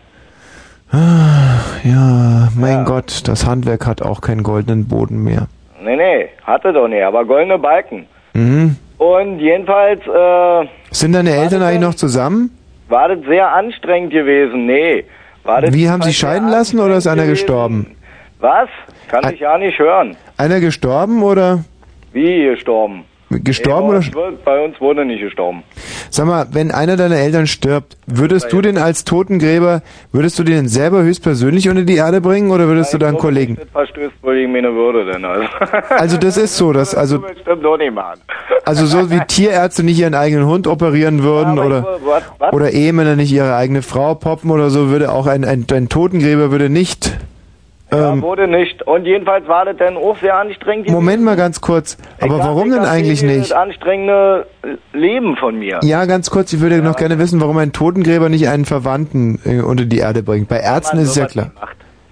Ja, 0.92 2.48
mein 2.56 2.84
Gott, 2.84 3.26
das 3.26 3.44
Handwerk 3.44 3.84
hat 3.84 4.00
auch 4.00 4.20
keinen 4.20 4.44
goldenen 4.44 4.86
Boden 4.86 5.24
mehr. 5.24 5.48
Nee, 5.82 5.96
nee, 5.96 6.28
hatte 6.44 6.72
doch 6.72 6.86
nicht, 6.86 7.02
aber 7.02 7.24
goldene 7.24 7.58
Balken. 7.58 8.06
Mhm. 8.32 8.76
Und 8.98 9.40
jedenfalls 9.40 10.00
äh, 10.06 10.68
Sind 10.92 11.14
deine 11.14 11.30
Eltern 11.34 11.62
eigentlich 11.62 11.80
noch 11.80 11.94
zusammen? 11.94 12.56
war 12.88 13.08
das 13.08 13.18
sehr 13.26 13.52
anstrengend 13.52 14.12
gewesen. 14.12 14.66
Nee. 14.66 15.04
Wie 15.44 15.88
haben 15.88 16.02
sie 16.02 16.14
scheiden 16.14 16.48
lassen 16.48 16.78
oder 16.80 16.96
ist 16.96 17.06
einer 17.06 17.26
gestorben? 17.26 17.96
Was? 18.40 18.68
Kann 19.08 19.32
ich 19.32 19.40
ja 19.40 19.58
nicht 19.58 19.78
hören. 19.78 20.16
Einer 20.36 20.60
gestorben 20.60 21.22
oder 21.22 21.64
Wie 22.12 22.44
gestorben? 22.46 23.04
Gestorben 23.30 23.88
oder? 23.88 23.98
bei, 24.00 24.06
uns, 24.06 24.14
wurde- 24.14 24.36
bei 24.44 24.64
uns 24.64 24.80
wurde 24.80 25.04
nicht 25.04 25.20
gestorben. 25.20 25.62
Sag 26.10 26.26
mal, 26.26 26.46
wenn 26.52 26.70
einer 26.70 26.96
deiner 26.96 27.16
Eltern 27.16 27.46
stirbt, 27.46 27.96
würdest 28.06 28.52
du 28.52 28.60
den 28.60 28.78
als 28.78 29.04
Totengräber, 29.04 29.82
würdest 30.12 30.38
du 30.38 30.44
den 30.44 30.68
selber 30.68 31.02
höchstpersönlich 31.02 31.68
unter 31.68 31.82
die 31.82 31.96
Erde 31.96 32.20
bringen 32.20 32.50
oder 32.50 32.66
würdest 32.68 32.92
du 32.94 32.98
deinen 32.98 33.18
Kollegen? 33.18 33.56
Das 33.56 33.68
verstößt 33.72 34.14
wohl 34.22 34.34
gegen 34.36 34.52
meine 34.52 34.72
Würde 34.74 35.10
denn. 35.12 35.24
Also, 35.24 35.44
Also 35.90 36.16
das 36.18 36.36
ist 36.36 36.56
so, 36.56 36.72
dass 36.72 36.94
also 36.94 37.24
also 38.64 38.86
so 38.86 39.10
wie 39.10 39.20
Tierärzte 39.26 39.82
nicht 39.82 39.98
ihren 39.98 40.14
eigenen 40.14 40.46
Hund 40.46 40.66
operieren 40.66 41.22
würden 41.22 41.58
aber 41.58 41.66
oder 41.66 41.98
was- 42.04 42.22
was? 42.38 42.52
oder 42.52 42.70
Ehemänner 42.72 43.16
nicht 43.16 43.32
ihre 43.32 43.54
eigene 43.56 43.82
Frau 43.82 44.14
poppen 44.14 44.50
oder 44.50 44.70
so, 44.70 44.88
würde 44.90 45.10
auch 45.12 45.26
ein 45.26 45.44
ein, 45.44 45.66
ein 45.72 45.88
Totengräber 45.88 46.50
würde 46.50 46.68
nicht. 46.70 47.16
Ja, 47.92 48.12
Ähm, 48.12 48.22
wurde 48.22 48.48
nicht. 48.48 48.82
Und 48.86 49.04
jedenfalls 49.04 49.46
war 49.46 49.66
das 49.66 49.76
dann 49.76 49.96
auch 49.96 50.16
sehr 50.18 50.34
anstrengend. 50.36 50.88
Moment 50.90 51.22
mal 51.22 51.36
ganz 51.36 51.60
kurz. 51.60 51.96
Aber 52.20 52.36
Ich 52.38 52.42
warum 52.42 52.70
denn 52.70 52.80
eigentlich 52.84 53.22
nicht? 53.22 53.50
Das 53.50 53.52
anstrengende 53.52 54.46
Leben 54.92 55.36
von 55.36 55.58
mir. 55.58 55.80
Ja, 55.82 56.04
ganz 56.06 56.30
kurz. 56.30 56.52
Ich 56.52 56.60
würde 56.60 56.78
noch 56.82 56.96
gerne 56.96 57.18
wissen, 57.18 57.40
warum 57.40 57.58
ein 57.58 57.72
Totengräber 57.72 58.28
nicht 58.28 58.48
einen 58.48 58.64
Verwandten 58.64 59.38
äh, 59.44 59.60
unter 59.60 59.84
die 59.84 59.98
Erde 59.98 60.22
bringt. 60.22 60.48
Bei 60.48 60.58
Ärzten 60.60 60.98
ist 60.98 61.10
es 61.10 61.16
ja 61.16 61.26
klar. 61.26 61.50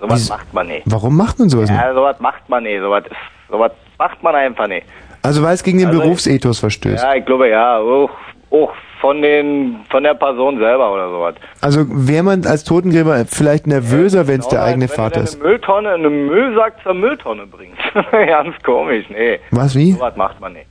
Sowas 0.01 0.21
Wieso- 0.21 0.35
macht 0.35 0.55
man 0.55 0.67
nicht. 0.69 0.83
Warum 0.87 1.17
macht 1.17 1.39
man 1.39 1.49
sowas 1.49 1.71
nicht? 1.71 1.81
Ja, 1.81 1.95
sowas 1.95 2.17
macht 2.21 2.49
man 2.49 2.63
nicht. 2.65 2.81
Sowas, 2.81 3.05
sowas 3.51 3.73
macht 3.99 4.23
man 4.23 4.35
einfach 4.35 4.67
nicht. 4.69 4.87
Also 5.23 5.43
weil 5.43 5.55
es 5.55 5.63
gegen 5.63 5.79
den 5.79 5.89
Also- 5.89 6.01
Berufsethos 6.01 6.59
verstößt. 6.59 7.03
Ja, 7.03 7.15
ich 7.15 7.25
glaube 7.25 7.49
ja. 7.49 7.79
Auch, 7.79 8.11
auch 8.51 8.73
von 9.03 9.21
den 9.21 9.81
von 9.91 10.05
der 10.05 10.15
Person 10.15 10.59
selber 10.59 10.95
oder 10.95 11.11
sowas. 11.11 11.35
Also 11.61 11.85
wäre 11.89 12.23
man 12.23 12.47
als 12.47 12.63
Totengräber 12.63 13.25
vielleicht 13.27 13.67
nervöser, 13.67 14.29
wenn 14.29 14.39
es 14.41 14.47
der 14.49 14.61
Genau, 14.61 14.71
eigene 14.71 14.89
wenn 14.89 14.97
Vater 14.97 15.23
ist. 15.23 15.35
eine 15.35 15.45
Mülltonne, 15.51 15.91
einen 15.91 16.27
Müllsack 16.27 16.75
zur 16.85 16.95
Mülltonne 16.95 17.47
bringst. 17.49 17.79
Ganz 18.13 18.55
komisch, 18.63 19.05
nee. 19.11 19.41
Was, 19.51 19.75
wie? 19.75 19.93
Sowas 19.93 20.17
macht 20.17 20.41
man 20.41 20.53
nicht. 20.53 20.67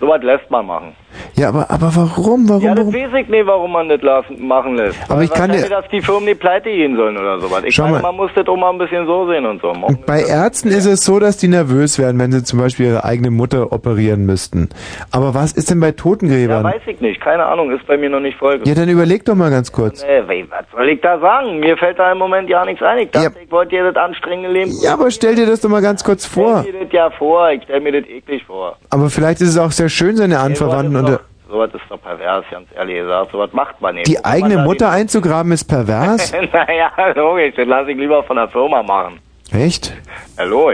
Sowas 0.00 0.22
lässt 0.22 0.50
man 0.50 0.66
machen. 0.66 0.92
Ja, 1.36 1.48
aber, 1.48 1.70
aber 1.70 1.92
warum? 1.94 2.48
Warum? 2.48 2.62
ja, 2.62 2.74
das 2.74 2.86
warum? 2.86 2.94
weiß 2.94 3.10
ich 3.22 3.28
nicht, 3.28 3.46
warum 3.46 3.72
man 3.72 3.88
das 3.88 4.00
machen 4.38 4.76
lässt. 4.76 4.98
Aber 5.08 5.16
Weil 5.18 5.24
ich 5.24 5.32
kann 5.32 5.50
dir- 5.52 5.68
dass 5.68 5.88
die 5.90 6.00
Firmen 6.02 6.26
die 6.26 6.34
pleite 6.34 6.70
gehen 6.70 6.96
sollen 6.96 7.16
oder 7.16 7.40
sowas. 7.40 7.62
Ich 7.64 7.74
Schau 7.74 7.84
meine, 7.84 7.94
mal. 7.96 8.02
man 8.02 8.16
muss 8.16 8.30
das 8.34 8.46
auch 8.46 8.56
mal 8.56 8.70
ein 8.70 8.78
bisschen 8.78 9.06
so 9.06 9.26
sehen 9.28 9.46
und 9.46 9.60
so. 9.62 9.72
Man- 9.72 9.98
Bei 10.06 10.22
Ärzten 10.22 10.68
ist 10.68 10.86
es 10.86 11.00
so, 11.04 11.18
dass 11.18 11.36
die 11.36 11.48
nervös 11.48 11.98
werden, 11.98 12.18
wenn 12.18 12.32
sie 12.32 12.42
zum 12.44 12.58
Beispiel 12.58 12.86
ihre 12.86 13.04
eigene 13.04 13.30
Mutter 13.30 13.72
operieren 13.72 14.26
müssten. 14.26 14.68
Aber 15.10 15.34
was 15.34 15.52
ist 15.52 15.70
denn 15.70 15.80
bei 15.80 15.88
Ja, 15.88 15.92
Totengräbern? 15.92 16.64
weiß 16.64 16.82
ich 16.86 17.00
nicht. 17.00 17.20
Keine 17.20 17.44
Ahnung, 17.44 17.70
ist 17.70 17.86
bei 17.86 17.96
mir 17.96 18.10
noch 18.10 18.20
nicht 18.20 18.36
voll. 18.38 18.60
Ja, 18.64 18.74
dann 18.74 18.88
überleg 18.88 19.24
doch 19.24 19.34
mal 19.34 19.50
ganz 19.50 19.72
kurz. 19.72 20.02
Nee, 20.04 20.44
was 20.50 20.64
soll 20.74 20.88
ich 20.88 21.00
da 21.00 21.18
sagen? 21.18 21.60
Mir 21.60 21.76
fällt 21.76 21.98
da 21.98 22.10
im 22.12 22.18
Moment 22.18 22.48
ja 22.48 22.64
nichts 22.64 22.82
ein. 22.82 22.98
Ich 22.98 23.10
dachte, 23.10 23.32
ich 23.44 23.50
wollte 23.50 23.70
dir 23.76 23.84
das 23.92 23.96
anstrengende 23.96 24.50
Leben. 24.50 24.72
Ja, 24.82 24.94
aber 24.94 25.10
stell 25.10 25.34
dir 25.34 25.46
das 25.46 25.60
doch 25.60 25.68
mal 25.68 25.82
ganz 25.82 26.02
kurz 26.04 26.26
vor. 26.26 26.60
Ich 26.60 26.68
stell 26.68 26.78
mir 26.80 26.84
das 26.86 26.92
ja 26.92 27.10
vor. 27.10 27.50
Ich 27.50 27.62
stell 27.64 27.80
mir 27.80 27.92
das 27.92 28.08
eklig 28.10 28.44
vor. 28.44 28.76
Aber 28.90 29.10
vielleicht 29.10 29.40
ist 29.40 29.48
es 29.50 29.58
auch 29.58 29.70
sehr 29.72 29.88
schön, 29.88 30.16
seine 30.16 30.38
Anverwandten 30.40 30.96
unter... 31.04 31.20
Sowas 31.50 31.70
ist 31.74 31.82
doch 31.90 32.00
pervers, 32.00 32.44
ganz 32.50 32.66
ehrlich 32.74 32.96
gesagt. 32.96 33.30
Sowas 33.32 33.50
macht 33.52 33.78
man 33.82 33.96
nicht. 33.96 34.06
Die 34.06 34.24
eigene 34.24 34.58
Mutter 34.58 34.88
einzugraben 34.90 35.52
ist 35.52 35.64
pervers? 35.64 36.32
naja, 36.52 36.90
logisch, 37.14 37.54
das 37.56 37.66
lasse 37.66 37.90
ich 37.90 37.98
lieber 37.98 38.22
von 38.22 38.36
der 38.36 38.48
Firma 38.48 38.82
machen. 38.82 39.18
Echt? 39.52 39.92
Hallo. 40.38 40.70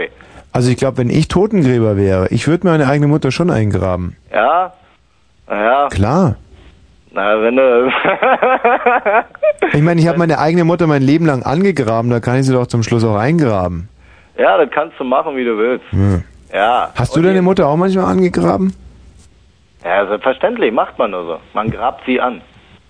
Also 0.53 0.71
ich 0.71 0.77
glaube, 0.77 0.99
wenn 0.99 1.09
ich 1.09 1.27
Totengräber 1.27 1.97
wäre, 1.97 2.27
ich 2.29 2.47
würde 2.47 2.65
meine 2.65 2.87
eigene 2.87 3.07
Mutter 3.07 3.31
schon 3.31 3.49
eingraben. 3.51 4.15
Ja? 4.33 4.71
Naja, 5.49 5.87
Klar. 5.89 6.35
na, 7.11 7.41
wenn 7.41 7.55
du... 7.57 7.91
Ich 9.73 9.81
meine, 9.81 9.99
ich 9.99 10.07
habe 10.07 10.17
meine 10.17 10.39
eigene 10.39 10.63
Mutter 10.63 10.87
mein 10.87 11.01
Leben 11.01 11.25
lang 11.25 11.43
angegraben, 11.43 12.09
da 12.09 12.19
kann 12.21 12.37
ich 12.39 12.45
sie 12.45 12.53
doch 12.53 12.67
zum 12.67 12.81
Schluss 12.83 13.03
auch 13.03 13.17
eingraben. 13.17 13.89
ja, 14.37 14.57
das 14.57 14.69
kannst 14.71 14.97
du 14.97 15.03
machen, 15.03 15.35
wie 15.35 15.43
du 15.43 15.57
willst. 15.57 15.83
Hm. 15.91 16.23
Ja. 16.53 16.89
Hast 16.95 17.15
du 17.15 17.21
deine 17.21 17.41
Mutter 17.41 17.67
auch 17.67 17.75
manchmal 17.75 18.05
angegraben? 18.05 18.73
Ja, 19.83 20.05
selbstverständlich, 20.07 20.71
macht 20.73 20.97
man 20.97 21.11
nur 21.11 21.25
so. 21.25 21.37
Man 21.53 21.71
grabt 21.71 22.03
sie 22.05 22.19
an. 22.19 22.41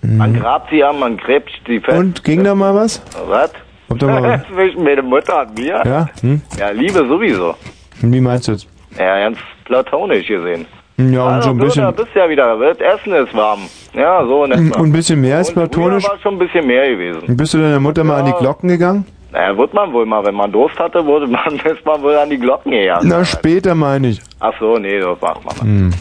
Man 0.02 0.34
grabt 0.34 0.70
sie 0.72 0.84
an, 0.84 1.00
man 1.00 1.18
gräbt 1.18 1.52
sie 1.68 1.80
fest. 1.80 1.98
Mhm. 1.98 2.00
Und 2.00 2.24
ging 2.24 2.44
da 2.44 2.56
mal 2.56 2.74
was? 2.74 3.02
Was? 3.28 3.52
Ob 3.90 4.00
da 4.00 4.08
mal 4.08 4.24
was? 4.24 4.48
Zwischen 4.54 4.84
meine 4.84 5.02
Mutter 5.02 5.42
und 5.42 5.58
mir? 5.60 5.82
Ja? 5.86 6.10
Hm? 6.22 6.42
Ja, 6.58 6.70
Liebe 6.70 7.06
sowieso. 7.08 7.56
Und 8.02 8.14
Wie 8.14 8.22
meinst 8.22 8.48
du 8.48 8.54
jetzt? 8.54 8.68
Ja, 8.98 9.20
ganz 9.20 9.38
platonisch 9.66 10.28
gesehen. 10.28 10.66
Ja, 10.98 11.24
und 11.24 11.34
also, 11.34 11.42
so 11.42 11.50
ein 11.52 11.58
du, 11.58 11.66
bisschen, 11.66 11.84
Da 11.84 11.92
bist 11.92 12.10
ja 12.14 12.30
wieder, 12.30 12.58
das 12.58 12.78
Essen 12.80 13.14
ist 13.14 13.34
warm. 13.34 13.62
Ja, 13.94 14.26
so 14.26 14.44
in 14.44 14.52
etwa. 14.52 14.80
und 14.80 14.90
ein 14.90 14.92
bisschen 14.92 15.22
mehr 15.22 15.38
als 15.38 15.54
platonisch. 15.54 16.04
Früher 16.04 16.12
war 16.14 16.20
schon 16.20 16.36
ein 16.36 16.40
bisschen 16.40 16.68
mehr 16.68 16.90
gewesen. 16.90 17.38
Bist 17.38 17.54
du 17.54 17.58
deiner 17.58 17.80
Mutter 17.80 18.04
mal 18.04 18.20
an 18.20 18.26
die 18.26 18.34
Glocken 18.34 18.70
gegangen? 18.70 19.06
Naja, 19.32 19.56
wird 19.58 19.74
man 19.74 19.94
wohl 19.94 20.06
mal, 20.06 20.26
wenn 20.26 20.36
man 20.36 20.52
Durst 20.52 20.78
hatte, 20.80 21.06
wurde 21.06 21.28
man, 21.28 21.56
ist 21.66 21.86
man 21.86 22.02
wohl 22.02 22.16
an 22.16 22.30
die 22.30 22.38
Glocken 22.38 22.72
gegangen. 22.72 23.08
Na, 23.08 23.24
später 23.24 23.76
meine 23.76 24.10
ich. 24.10 24.22
Ach 24.40 24.54
so, 24.60 24.78
nee, 24.78 25.00
das 25.00 25.22
macht 25.22 25.46
man. 25.46 25.56
Hm. 25.62 25.94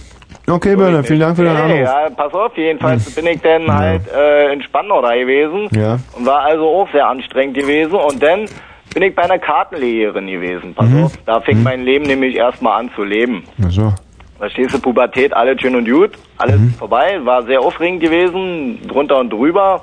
Okay, 0.48 0.76
Bernhard, 0.76 1.06
vielen 1.06 1.20
Dank 1.20 1.36
für 1.36 1.44
deinen 1.44 1.56
Anruf. 1.58 1.80
ja, 1.80 2.08
pass 2.16 2.32
auf, 2.32 2.56
jedenfalls 2.56 3.14
bin 3.14 3.26
ich 3.26 3.40
dann 3.42 3.70
halt 3.72 4.02
äh, 4.12 4.52
in 4.52 4.62
Spandau 4.62 5.02
da 5.02 5.14
gewesen 5.14 5.68
Ja. 5.72 5.98
und 6.16 6.24
war 6.26 6.40
also 6.42 6.64
auch 6.68 6.88
sehr 6.92 7.06
anstrengend 7.06 7.56
gewesen 7.56 7.94
und 7.94 8.22
dann 8.22 8.46
bin 8.94 9.02
ich 9.02 9.14
bei 9.14 9.22
einer 9.24 9.38
Kartenlegerin 9.38 10.26
gewesen. 10.26 10.74
Pass 10.74 10.88
Mhm. 10.88 11.04
auf, 11.04 11.12
da 11.26 11.40
fing 11.40 11.62
mein 11.62 11.82
Leben 11.84 12.06
nämlich 12.06 12.36
erstmal 12.36 12.80
an 12.80 12.90
zu 12.96 13.04
leben. 13.04 13.44
Ach 13.64 13.70
so. 13.70 13.92
Verstehst 14.38 14.72
du, 14.72 14.78
Pubertät, 14.80 15.34
alles 15.34 15.60
schön 15.60 15.74
und 15.76 15.88
gut, 15.90 16.12
alles 16.38 16.58
Mhm. 16.58 16.74
vorbei, 16.78 17.18
war 17.24 17.42
sehr 17.42 17.60
aufregend 17.60 18.00
gewesen, 18.00 18.80
drunter 18.88 19.18
und 19.18 19.30
drüber. 19.30 19.82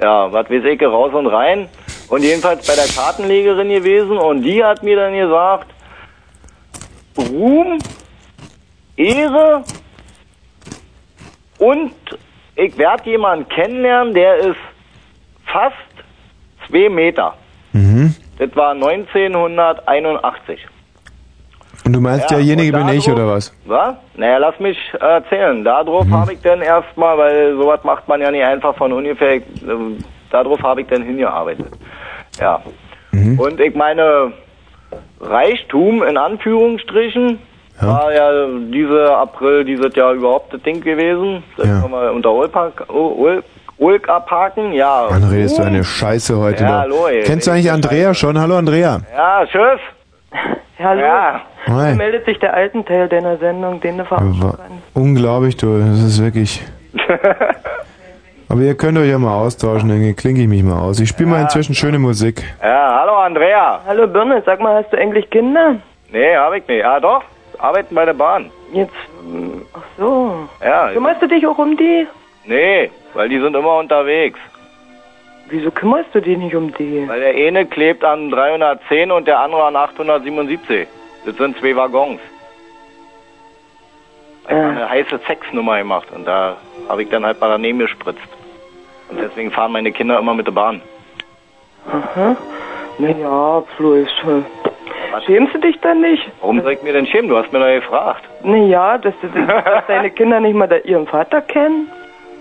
Ja, 0.00 0.32
was 0.32 0.48
weiß 0.48 0.64
ich, 0.64 0.82
raus 0.82 1.12
und 1.12 1.26
rein. 1.26 1.68
Und 2.08 2.22
jedenfalls 2.22 2.66
bei 2.66 2.74
der 2.74 2.86
Kartenlegerin 2.86 3.68
gewesen 3.68 4.16
und 4.16 4.42
die 4.42 4.62
hat 4.64 4.82
mir 4.82 4.96
dann 4.96 5.12
gesagt, 5.14 5.66
Ruhm, 7.18 7.78
Ehre 8.96 9.62
und 11.62 11.92
ich 12.56 12.76
werde 12.76 13.08
jemanden 13.10 13.48
kennenlernen, 13.48 14.12
der 14.14 14.36
ist 14.38 14.56
fast 15.46 15.76
zwei 16.68 16.88
Meter. 16.88 17.34
Mhm. 17.72 18.14
Das 18.38 18.54
war 18.56 18.72
1981. 18.72 20.66
Und 21.84 21.92
du 21.94 22.00
meinst, 22.00 22.30
Ja, 22.30 22.36
derjenige 22.36 22.72
bin 22.72 22.88
ich, 22.90 23.08
oder 23.10 23.26
was? 23.26 23.56
Was? 23.66 23.94
Naja, 24.16 24.38
lass 24.38 24.58
mich 24.60 24.78
erzählen. 25.00 25.64
Darauf 25.64 26.04
Mhm. 26.06 26.14
habe 26.14 26.32
ich 26.34 26.40
dann 26.42 26.60
erstmal, 26.62 27.18
weil 27.18 27.56
sowas 27.56 27.80
macht 27.84 28.06
man 28.08 28.20
ja 28.20 28.30
nicht 28.30 28.44
einfach 28.44 28.76
von 28.76 28.92
ungefähr, 28.92 29.36
äh, 29.36 29.42
darauf 30.30 30.62
habe 30.62 30.82
ich 30.82 30.86
dann 30.88 31.02
hingearbeitet. 31.02 31.66
Ja. 32.40 32.62
Mhm. 33.12 33.38
Und 33.38 33.60
ich 33.60 33.74
meine, 33.74 34.32
Reichtum 35.20 36.02
in 36.02 36.16
Anführungsstrichen 36.16 37.38
war 37.80 38.12
ja 38.14 38.30
diese 38.72 39.16
April, 39.16 39.64
dieses 39.64 39.94
Jahr 39.94 40.12
überhaupt 40.12 40.52
das 40.54 40.62
Ding 40.62 40.80
gewesen. 40.80 41.42
Das 41.56 41.66
Ja. 41.66 41.80
können 41.80 41.92
wir 41.92 42.12
unter 42.12 42.32
Ulk, 42.32 42.52
Ulk, 42.88 43.44
Ulk 43.78 44.08
abhaken. 44.08 44.72
Ja. 44.72 45.08
Mann, 45.10 45.24
redest 45.24 45.58
du 45.58 45.62
eine 45.62 45.82
Scheiße 45.82 46.38
heute 46.38 46.64
Ja, 46.64 46.80
hallo, 46.80 47.06
ey. 47.06 47.22
Kennst 47.24 47.46
du 47.46 47.50
eigentlich 47.50 47.70
Andrea 47.72 48.14
schon? 48.14 48.38
Hallo, 48.40 48.56
Andrea. 48.56 49.00
Ja, 49.16 49.44
tschüss. 49.46 49.80
Hallo. 50.78 51.00
Ja. 51.00 51.40
Hi. 51.66 51.94
Meldet 51.94 52.24
sich 52.24 52.38
der 52.40 52.54
alten 52.54 52.84
Teil 52.84 53.08
deiner 53.08 53.36
Sendung, 53.38 53.80
den 53.80 53.98
du 53.98 54.04
kannst. 54.04 54.40
Unglaublich, 54.94 55.56
du. 55.56 55.78
Das 55.78 56.00
ist 56.02 56.22
wirklich... 56.22 56.62
Aber 58.48 58.60
ihr 58.60 58.74
könnt 58.76 58.98
euch 58.98 59.08
ja 59.08 59.18
mal 59.18 59.34
austauschen, 59.34 59.88
dann 59.88 60.14
klinke 60.16 60.42
ich 60.42 60.48
mich 60.48 60.62
mal 60.62 60.78
aus. 60.78 61.00
Ich 61.00 61.08
spiele 61.08 61.30
mal 61.30 61.40
inzwischen 61.40 61.74
schöne 61.74 61.98
Musik. 61.98 62.42
Ja, 62.62 62.98
hallo 63.00 63.14
Andrea. 63.16 63.80
Hallo 63.86 64.06
Birne, 64.06 64.42
sag 64.44 64.60
mal, 64.60 64.82
hast 64.82 64.92
du 64.92 64.98
eigentlich 64.98 65.30
Kinder? 65.30 65.76
Nee, 66.10 66.36
habe 66.36 66.58
ich 66.58 66.68
nicht. 66.68 66.80
Ja, 66.80 67.00
doch. 67.00 67.22
Arbeiten 67.62 67.94
bei 67.94 68.04
der 68.04 68.14
Bahn. 68.14 68.50
Jetzt, 68.72 68.92
ach 69.72 69.82
so. 69.96 70.48
Ja. 70.60 70.92
Kümmerst 70.92 71.22
du 71.22 71.28
dich 71.28 71.46
auch 71.46 71.58
um 71.58 71.76
die? 71.76 72.08
Nee, 72.44 72.90
weil 73.14 73.28
die 73.28 73.38
sind 73.38 73.54
immer 73.54 73.76
unterwegs. 73.76 74.38
Wieso 75.48 75.70
kümmerst 75.70 76.12
du 76.12 76.20
dich 76.20 76.36
nicht 76.36 76.56
um 76.56 76.74
die? 76.74 77.06
Weil 77.06 77.20
der 77.20 77.34
eine 77.34 77.64
klebt 77.64 78.02
an 78.02 78.30
310 78.30 79.12
und 79.12 79.28
der 79.28 79.38
andere 79.38 79.64
an 79.64 79.76
877. 79.76 80.88
Das 81.24 81.36
sind 81.36 81.56
zwei 81.58 81.76
Waggons. 81.76 82.20
Ich 84.44 84.50
habe 84.50 84.60
eine 84.60 84.88
heiße 84.88 85.20
Sexnummer 85.24 85.78
gemacht 85.78 86.08
und 86.12 86.24
da 86.26 86.56
habe 86.88 87.04
ich 87.04 87.10
dann 87.10 87.24
halt 87.24 87.40
mal 87.40 87.48
daneben 87.48 87.78
gespritzt. 87.78 88.20
Und 89.08 89.20
deswegen 89.20 89.52
fahren 89.52 89.70
meine 89.70 89.92
Kinder 89.92 90.18
immer 90.18 90.34
mit 90.34 90.48
der 90.48 90.52
Bahn. 90.52 90.82
Aha. 91.86 92.36
Naja, 92.98 93.62
bloß. 93.78 94.08
Äh, 95.18 95.22
Schämst 95.26 95.54
du 95.54 95.58
dich 95.58 95.78
dann 95.80 96.00
nicht? 96.00 96.30
Warum 96.40 96.60
soll 96.62 96.72
ich 96.72 96.82
mir 96.82 96.92
denn 96.92 97.06
schämen? 97.06 97.28
Du 97.28 97.36
hast 97.36 97.52
mir 97.52 97.58
doch 97.58 97.66
gefragt. 97.66 98.22
Naja, 98.42 98.98
dass, 98.98 99.14
du, 99.20 99.28
dass 99.46 99.86
deine 99.86 100.10
Kinder 100.10 100.40
nicht 100.40 100.54
mal 100.54 100.70
ihren 100.84 101.06
Vater 101.06 101.40
kennen? 101.40 101.88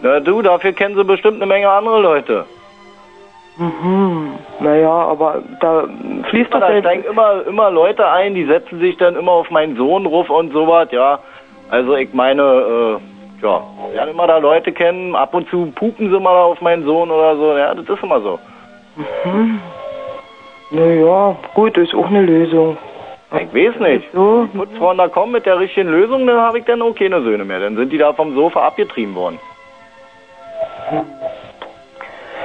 Na 0.02 0.20
du, 0.20 0.42
dafür 0.42 0.74
kennen 0.74 0.96
sie 0.96 1.04
bestimmt 1.04 1.38
eine 1.38 1.46
Menge 1.46 1.70
andere 1.70 2.02
Leute. 2.02 2.46
Mhm. 3.58 4.34
Naja, 4.60 4.90
aber 4.90 5.44
da 5.60 5.86
fließt 6.30 6.54
doch 6.54 6.60
Da 6.60 6.80
steigen 6.80 7.04
immer, 7.04 7.46
immer 7.46 7.70
Leute 7.70 8.08
ein, 8.08 8.34
die 8.34 8.46
setzen 8.46 8.80
sich 8.80 8.98
dann 8.98 9.16
immer 9.16 9.34
auf 9.34 9.52
meinen 9.52 9.76
Sohn 9.76 10.06
ruf 10.06 10.30
und 10.30 10.52
sowas, 10.52 10.88
ja. 10.92 11.20
Also 11.70 11.96
ich 11.96 12.14
meine, 12.14 12.42
äh, 12.42 13.44
ja, 13.44 13.62
lernen 13.94 14.12
immer 14.12 14.28
da 14.28 14.38
Leute 14.38 14.72
kennen, 14.72 15.16
ab 15.16 15.34
und 15.34 15.50
zu 15.50 15.72
pupen 15.76 16.10
sie 16.10 16.20
mal 16.20 16.36
auf 16.36 16.62
meinen 16.62 16.84
Sohn 16.86 17.12
oder 17.12 17.36
so, 17.36 17.58
ja, 17.58 17.76
das 17.76 17.88
ist 17.88 18.04
immer 18.04 18.22
so. 18.22 18.40
Mhm. 18.96 19.60
Naja, 20.72 21.36
gut, 21.54 21.78
ist 21.78 21.94
auch 21.94 22.08
eine 22.08 22.22
Lösung. 22.22 22.78
Ich 23.34 23.54
weiß 23.54 23.80
nicht. 23.80 24.08
So. 24.14 24.48
Die 24.54 24.58
Putzfrauen 24.58 24.98
da 24.98 25.08
kommen 25.08 25.32
mit 25.34 25.46
der 25.46 25.60
richtigen 25.60 25.90
Lösung, 25.90 26.26
dann 26.28 26.38
habe 26.40 26.60
ich 26.60 26.66
dann 26.66 26.82
auch 26.82 26.94
keine 26.96 27.22
Söhne 27.22 27.46
mehr. 27.46 27.60
Dann 27.60 27.76
sind 27.78 27.92
die 27.92 27.98
da 27.98 28.12
vom 28.14 28.34
Sofa 28.36 28.62
abgetrieben 28.68 29.16
worden. 29.16 29.40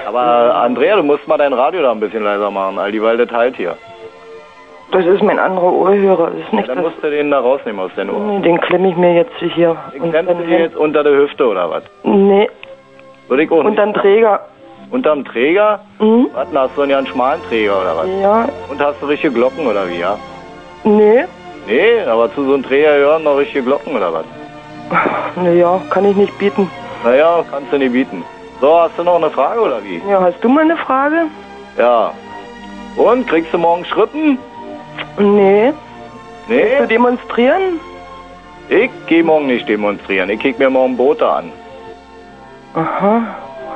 Aber 0.06 0.54
Andrea, 0.54 0.96
du 0.96 1.02
musst 1.02 1.26
mal 1.26 1.36
dein 1.38 1.52
Radio 1.52 1.82
da 1.82 1.90
ein 1.90 2.00
bisschen 2.00 2.22
leiser 2.22 2.50
machen, 2.50 2.78
all 2.78 2.92
die 2.92 3.02
weil 3.02 3.16
das 3.16 3.30
halt 3.30 3.56
hier. 3.56 3.76
Das 4.92 5.04
ist 5.04 5.20
mein 5.22 5.38
anderer 5.40 5.72
Ohrhörer. 5.72 6.30
Das 6.30 6.38
ist 6.38 6.52
Ja, 6.52 6.56
nicht 6.58 6.68
dann 6.68 6.76
das... 6.76 6.84
musst 6.92 7.02
du 7.02 7.10
den 7.10 7.30
da 7.32 7.40
rausnehmen 7.40 7.80
aus 7.80 7.90
den 7.96 8.08
Ohren. 8.08 8.36
Nee, 8.36 8.42
den 8.42 8.60
klemme 8.60 8.88
ich 8.90 8.96
mir 8.96 9.14
jetzt 9.14 9.32
hier. 9.54 9.76
Den 9.92 10.10
klemmst 10.10 10.30
du 10.32 10.44
dir 10.46 10.60
jetzt 10.60 10.76
unter 10.76 11.02
der 11.02 11.12
Hüfte 11.14 11.44
oder 11.48 11.68
was? 11.70 11.82
Nee, 12.04 12.48
Würde 13.26 13.42
ich 13.42 13.50
auch 13.50 13.56
nicht. 13.64 13.66
unterm 13.66 13.94
Träger. 13.94 14.40
Unterm 14.90 15.24
Träger? 15.24 15.80
Mhm. 15.98 16.28
Was, 16.34 16.46
hast 16.54 16.76
du 16.76 16.82
einen 16.82 16.90
ganz 16.92 17.08
schmalen 17.08 17.40
Träger 17.48 17.80
oder 17.80 17.96
was? 17.96 18.06
Ja, 18.22 18.48
Und 18.70 18.80
hast 18.80 19.00
du 19.02 19.06
richtige 19.06 19.32
Glocken 19.32 19.66
oder 19.66 19.88
wie, 19.88 19.98
ja? 19.98 20.16
nee, 20.84 21.24
Nee, 21.66 22.00
aber 22.08 22.32
zu 22.32 22.44
so 22.44 22.54
einem 22.54 22.62
Träger 22.62 22.96
gehören 22.96 23.24
noch 23.24 23.36
richtige 23.38 23.64
Glocken 23.64 23.96
oder 23.96 24.12
was? 24.12 24.24
naja, 25.36 25.80
kann 25.90 26.04
ich 26.04 26.16
nicht 26.16 26.38
bieten. 26.38 26.70
Naja, 27.02 27.44
kannst 27.50 27.72
du 27.72 27.78
nicht 27.78 27.92
bieten. 27.92 28.24
So, 28.60 28.78
hast 28.80 28.96
du 28.96 29.02
noch 29.02 29.16
eine 29.16 29.30
Frage 29.30 29.60
oder 29.60 29.82
wie? 29.82 30.00
Ja, 30.08 30.20
hast 30.20 30.42
du 30.42 30.48
mal 30.48 30.62
eine 30.62 30.76
Frage? 30.76 31.22
Ja. 31.76 32.12
Und, 32.96 33.26
kriegst 33.28 33.52
du 33.52 33.58
morgen 33.58 33.84
Schrippen? 33.84 34.38
Nee. 35.18 35.72
Nee? 36.48 36.78
Zu 36.78 36.86
demonstrieren? 36.86 37.80
Ich 38.68 38.90
geh 39.08 39.22
morgen 39.24 39.48
nicht 39.48 39.68
demonstrieren. 39.68 40.30
Ich 40.30 40.40
kick 40.40 40.58
mir 40.58 40.70
morgen 40.70 40.96
Boote 40.96 41.28
an. 41.28 41.50
Aha. 42.74 43.22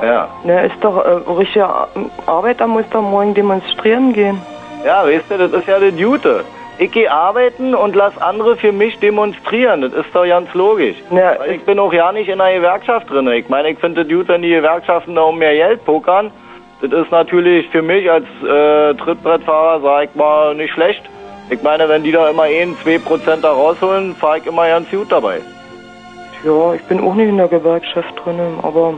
Ja. 0.01 0.29
Na, 0.43 0.61
ist 0.61 0.75
doch 0.81 0.97
äh, 1.05 1.31
richtige 1.31 1.65
Ar- 1.65 1.87
Arbeiter 2.25 2.67
muss 2.67 2.85
doch 2.91 3.01
morgen 3.01 3.33
demonstrieren 3.33 4.13
gehen. 4.13 4.41
Ja, 4.85 5.05
weißt 5.05 5.25
du, 5.29 5.37
das 5.37 5.51
ist 5.53 5.67
ja 5.67 5.79
das 5.79 5.95
Gute. 5.95 6.43
Ich 6.79 6.91
gehe 6.91 7.11
arbeiten 7.11 7.75
und 7.75 7.95
lass 7.95 8.19
andere 8.19 8.55
für 8.55 8.71
mich 8.71 8.97
demonstrieren. 8.99 9.81
Das 9.81 9.93
ist 9.93 10.07
doch 10.13 10.25
ganz 10.25 10.51
logisch. 10.55 10.95
Ja, 11.11 11.35
Weil 11.39 11.51
ich 11.51 11.63
bin 11.63 11.77
auch 11.77 11.93
ja 11.93 12.11
nicht 12.11 12.27
in 12.29 12.41
einer 12.41 12.55
Gewerkschaft 12.57 13.09
drin. 13.11 13.27
Ich 13.27 13.47
meine, 13.49 13.69
ich 13.69 13.77
finde 13.77 14.01
es 14.01 14.07
gut, 14.09 14.27
wenn 14.27 14.41
die 14.41 14.49
Gewerkschaften 14.49 15.13
da 15.13 15.21
um 15.21 15.37
mehr 15.37 15.53
Geld 15.53 15.85
pokern. 15.85 16.31
Das 16.81 16.91
ist 16.91 17.11
natürlich 17.11 17.69
für 17.69 17.83
mich 17.83 18.09
als 18.09 18.25
äh, 18.43 18.95
Trittbrettfahrer, 18.95 19.81
sag 19.81 20.05
ich 20.05 20.15
mal, 20.15 20.55
nicht 20.55 20.73
schlecht. 20.73 21.03
Ich 21.51 21.61
meine, 21.61 21.87
wenn 21.87 22.01
die 22.01 22.11
da 22.11 22.27
immer 22.29 22.43
1, 22.43 22.81
2 22.81 22.97
Prozent 22.99 23.43
da 23.43 23.51
rausholen, 23.51 24.15
fahre 24.15 24.39
ich 24.39 24.47
immer 24.47 24.67
ganz 24.67 24.89
gut 24.89 25.11
dabei. 25.11 25.41
Ja, 26.43 26.73
ich 26.73 26.81
bin 26.85 26.99
auch 27.05 27.13
nicht 27.13 27.27
in 27.29 27.37
der 27.37 27.49
Gewerkschaft 27.49 28.13
drin, 28.25 28.39
aber 28.63 28.95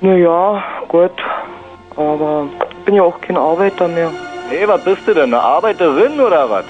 naja, 0.00 0.62
gut. 0.88 1.12
Aber 1.96 2.48
ich 2.70 2.84
bin 2.84 2.94
ja 2.94 3.02
auch 3.02 3.20
kein 3.20 3.36
Arbeiter 3.36 3.88
mehr. 3.88 4.10
Nee, 4.50 4.66
was 4.66 4.84
bist 4.84 5.06
du 5.06 5.14
denn? 5.14 5.34
Eine 5.34 5.40
Arbeiterin 5.40 6.20
oder 6.20 6.48
was? 6.50 6.64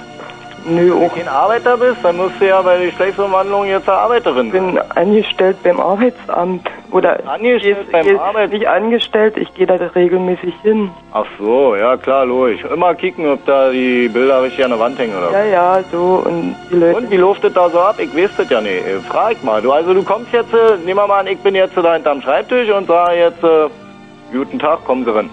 Nö, 0.69 0.91
Wenn 0.93 0.99
du 0.99 1.09
kein 1.15 1.27
Arbeiter 1.29 1.77
bist, 1.77 1.97
dann 2.03 2.17
musst 2.17 2.41
du 2.41 2.45
ja 2.47 2.61
bei 2.61 2.75
der 2.77 2.87
Geschlechtsumwandlung 2.87 3.65
jetzt 3.67 3.87
eine 3.87 3.97
Arbeiterin 3.99 4.47
Ich 4.47 4.51
bin 4.51 4.77
angestellt 4.95 5.55
beim 5.63 5.79
Arbeitsamt. 5.79 6.67
Oder 6.91 7.19
Angestellt 7.25 7.77
ich 7.85 7.91
beim 7.91 8.05
gehe 8.05 8.19
Arbeits- 8.19 8.51
nicht 8.51 8.67
angestellt, 8.67 9.37
ich 9.37 9.53
gehe 9.53 9.65
da 9.65 9.75
regelmäßig 9.75 10.53
hin. 10.63 10.89
Ach 11.13 11.25
so, 11.39 11.75
ja 11.75 11.95
klar, 11.95 12.25
logisch. 12.25 12.63
Immer 12.65 12.95
kicken, 12.95 13.29
ob 13.29 13.45
da 13.45 13.69
die 13.71 14.09
Bilder 14.09 14.43
richtig 14.43 14.65
an 14.65 14.71
der 14.71 14.79
Wand 14.79 14.99
hängen 14.99 15.15
oder 15.17 15.31
Ja, 15.31 15.45
ja, 15.45 15.79
so 15.89 16.21
und 16.25 16.55
die 16.69 16.75
Leute. 16.75 16.97
Und 16.97 17.11
wie 17.11 17.17
läuft 17.17 17.45
das 17.45 17.53
da 17.53 17.69
so 17.69 17.79
ab? 17.79 17.95
Ich 17.99 18.13
weiß 18.13 18.31
das 18.35 18.49
ja 18.49 18.59
nicht. 18.59 18.85
Äh, 18.85 18.99
Frag 19.07 19.41
mal. 19.45 19.61
Du, 19.61 19.71
also 19.71 19.93
du 19.93 20.03
kommst 20.03 20.33
jetzt, 20.33 20.53
äh, 20.53 20.75
nehmen 20.85 20.99
wir 20.99 21.07
mal 21.07 21.19
an, 21.19 21.27
ich 21.27 21.39
bin 21.39 21.55
jetzt 21.55 21.77
da 21.77 21.93
hinterm 21.93 22.21
Schreibtisch 22.21 22.69
und 22.69 22.87
sage 22.87 23.15
jetzt, 23.17 23.41
äh, 23.43 23.69
guten 24.33 24.59
Tag, 24.59 24.83
kommen 24.85 25.05
Sie 25.05 25.15
rein. 25.15 25.29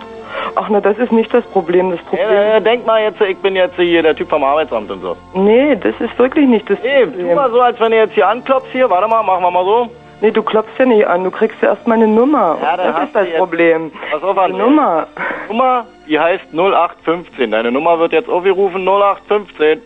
Ach 0.57 0.69
na, 0.69 0.81
das 0.81 0.99
ist 0.99 1.13
nicht 1.13 1.33
das 1.33 1.45
Problem. 1.47 1.91
Das 1.91 2.01
Problem. 2.03 2.29
Ja, 2.31 2.57
äh, 2.57 2.61
denk 2.61 2.87
mal 2.87 3.03
jetzt, 3.03 3.21
ich 3.21 3.37
bin 3.39 3.57
jetzt 3.57 3.77
hier 3.77 4.03
der 4.03 4.15
Typ 4.17 4.29
vom 4.31 4.45
Arbeitsamt 4.45 4.91
und 4.91 5.01
so. 5.03 5.17
Nee, 5.35 5.77
das 5.77 5.95
ist 6.01 6.19
wirklich 6.19 6.47
nicht 6.47 6.69
das 6.69 6.79
Nee, 6.83 7.07
Problem. 7.07 7.29
tu 7.29 7.35
mal 7.35 7.51
so, 7.51 7.61
als 7.61 7.79
wenn 7.81 7.91
du 7.93 7.97
jetzt 7.99 8.15
hier 8.15 8.29
anklopfst 8.29 8.71
hier. 8.73 8.89
Warte 8.91 9.09
mal, 9.09 9.23
machen 9.23 9.43
wir 9.43 9.51
mal 9.51 9.65
so. 9.65 9.89
Nee, 10.21 10.31
du 10.31 10.43
klopfst 10.43 10.79
ja 10.79 10.87
nicht 10.87 11.07
an, 11.07 11.25
du 11.25 11.31
kriegst 11.31 11.61
ja 11.61 11.71
erst 11.71 11.87
mal 11.87 11.95
eine 11.97 12.07
Nummer. 12.07 12.57
Ja, 12.63 12.77
das 12.77 13.05
ist 13.05 13.15
das 13.15 13.29
Problem. 13.37 13.91
Pass 14.11 14.23
auf, 14.23 14.35
Die 14.35 14.41
André. 14.41 14.57
Nummer. 14.57 15.07
Nummer, 15.49 15.85
die 16.09 16.19
heißt 16.19 16.45
0815. 16.55 17.51
Deine 17.51 17.71
Nummer 17.73 17.99
wird 17.99 18.13
jetzt 18.13 18.29
aufgerufen 18.31 18.85
0815. 18.87 19.83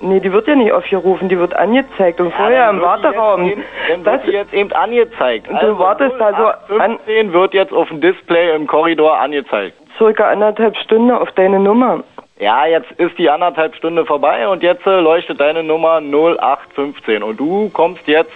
Nee, 0.00 0.20
die 0.20 0.30
wird 0.30 0.46
ja 0.46 0.54
nicht 0.54 0.72
aufgerufen, 0.72 1.28
die 1.28 1.38
wird 1.38 1.54
angezeigt 1.54 2.20
und 2.20 2.32
vorher 2.34 2.66
dann 2.66 2.76
im 2.76 2.82
Warteraum. 2.82 3.44
Jetzt 3.44 3.58
eben, 3.90 4.04
dann 4.04 4.14
wird 4.14 4.26
die 4.26 4.30
jetzt 4.32 4.54
eben 4.54 4.72
angezeigt. 4.72 5.48
Und 5.48 5.62
du 5.62 5.78
wartest 5.78 6.14
da 6.18 6.30
so 6.68 6.74
0815 6.74 7.32
wird 7.32 7.54
jetzt 7.54 7.72
auf 7.72 7.88
dem 7.88 8.00
Display 8.00 8.54
im 8.54 8.66
Korridor 8.66 9.18
angezeigt. 9.18 9.74
circa 9.96 10.30
anderthalb 10.30 10.76
Stunden 10.76 11.10
auf 11.10 11.30
deine 11.32 11.58
Nummer. 11.58 12.04
Ja, 12.38 12.66
jetzt 12.66 12.92
ist 12.92 13.16
die 13.16 13.30
anderthalb 13.30 13.74
Stunde 13.76 14.04
vorbei 14.04 14.46
und 14.46 14.62
jetzt 14.62 14.86
äh, 14.86 15.00
leuchtet 15.00 15.40
deine 15.40 15.62
Nummer 15.62 16.00
0815 16.02 17.22
und 17.22 17.40
du 17.40 17.70
kommst 17.70 18.06
jetzt 18.06 18.32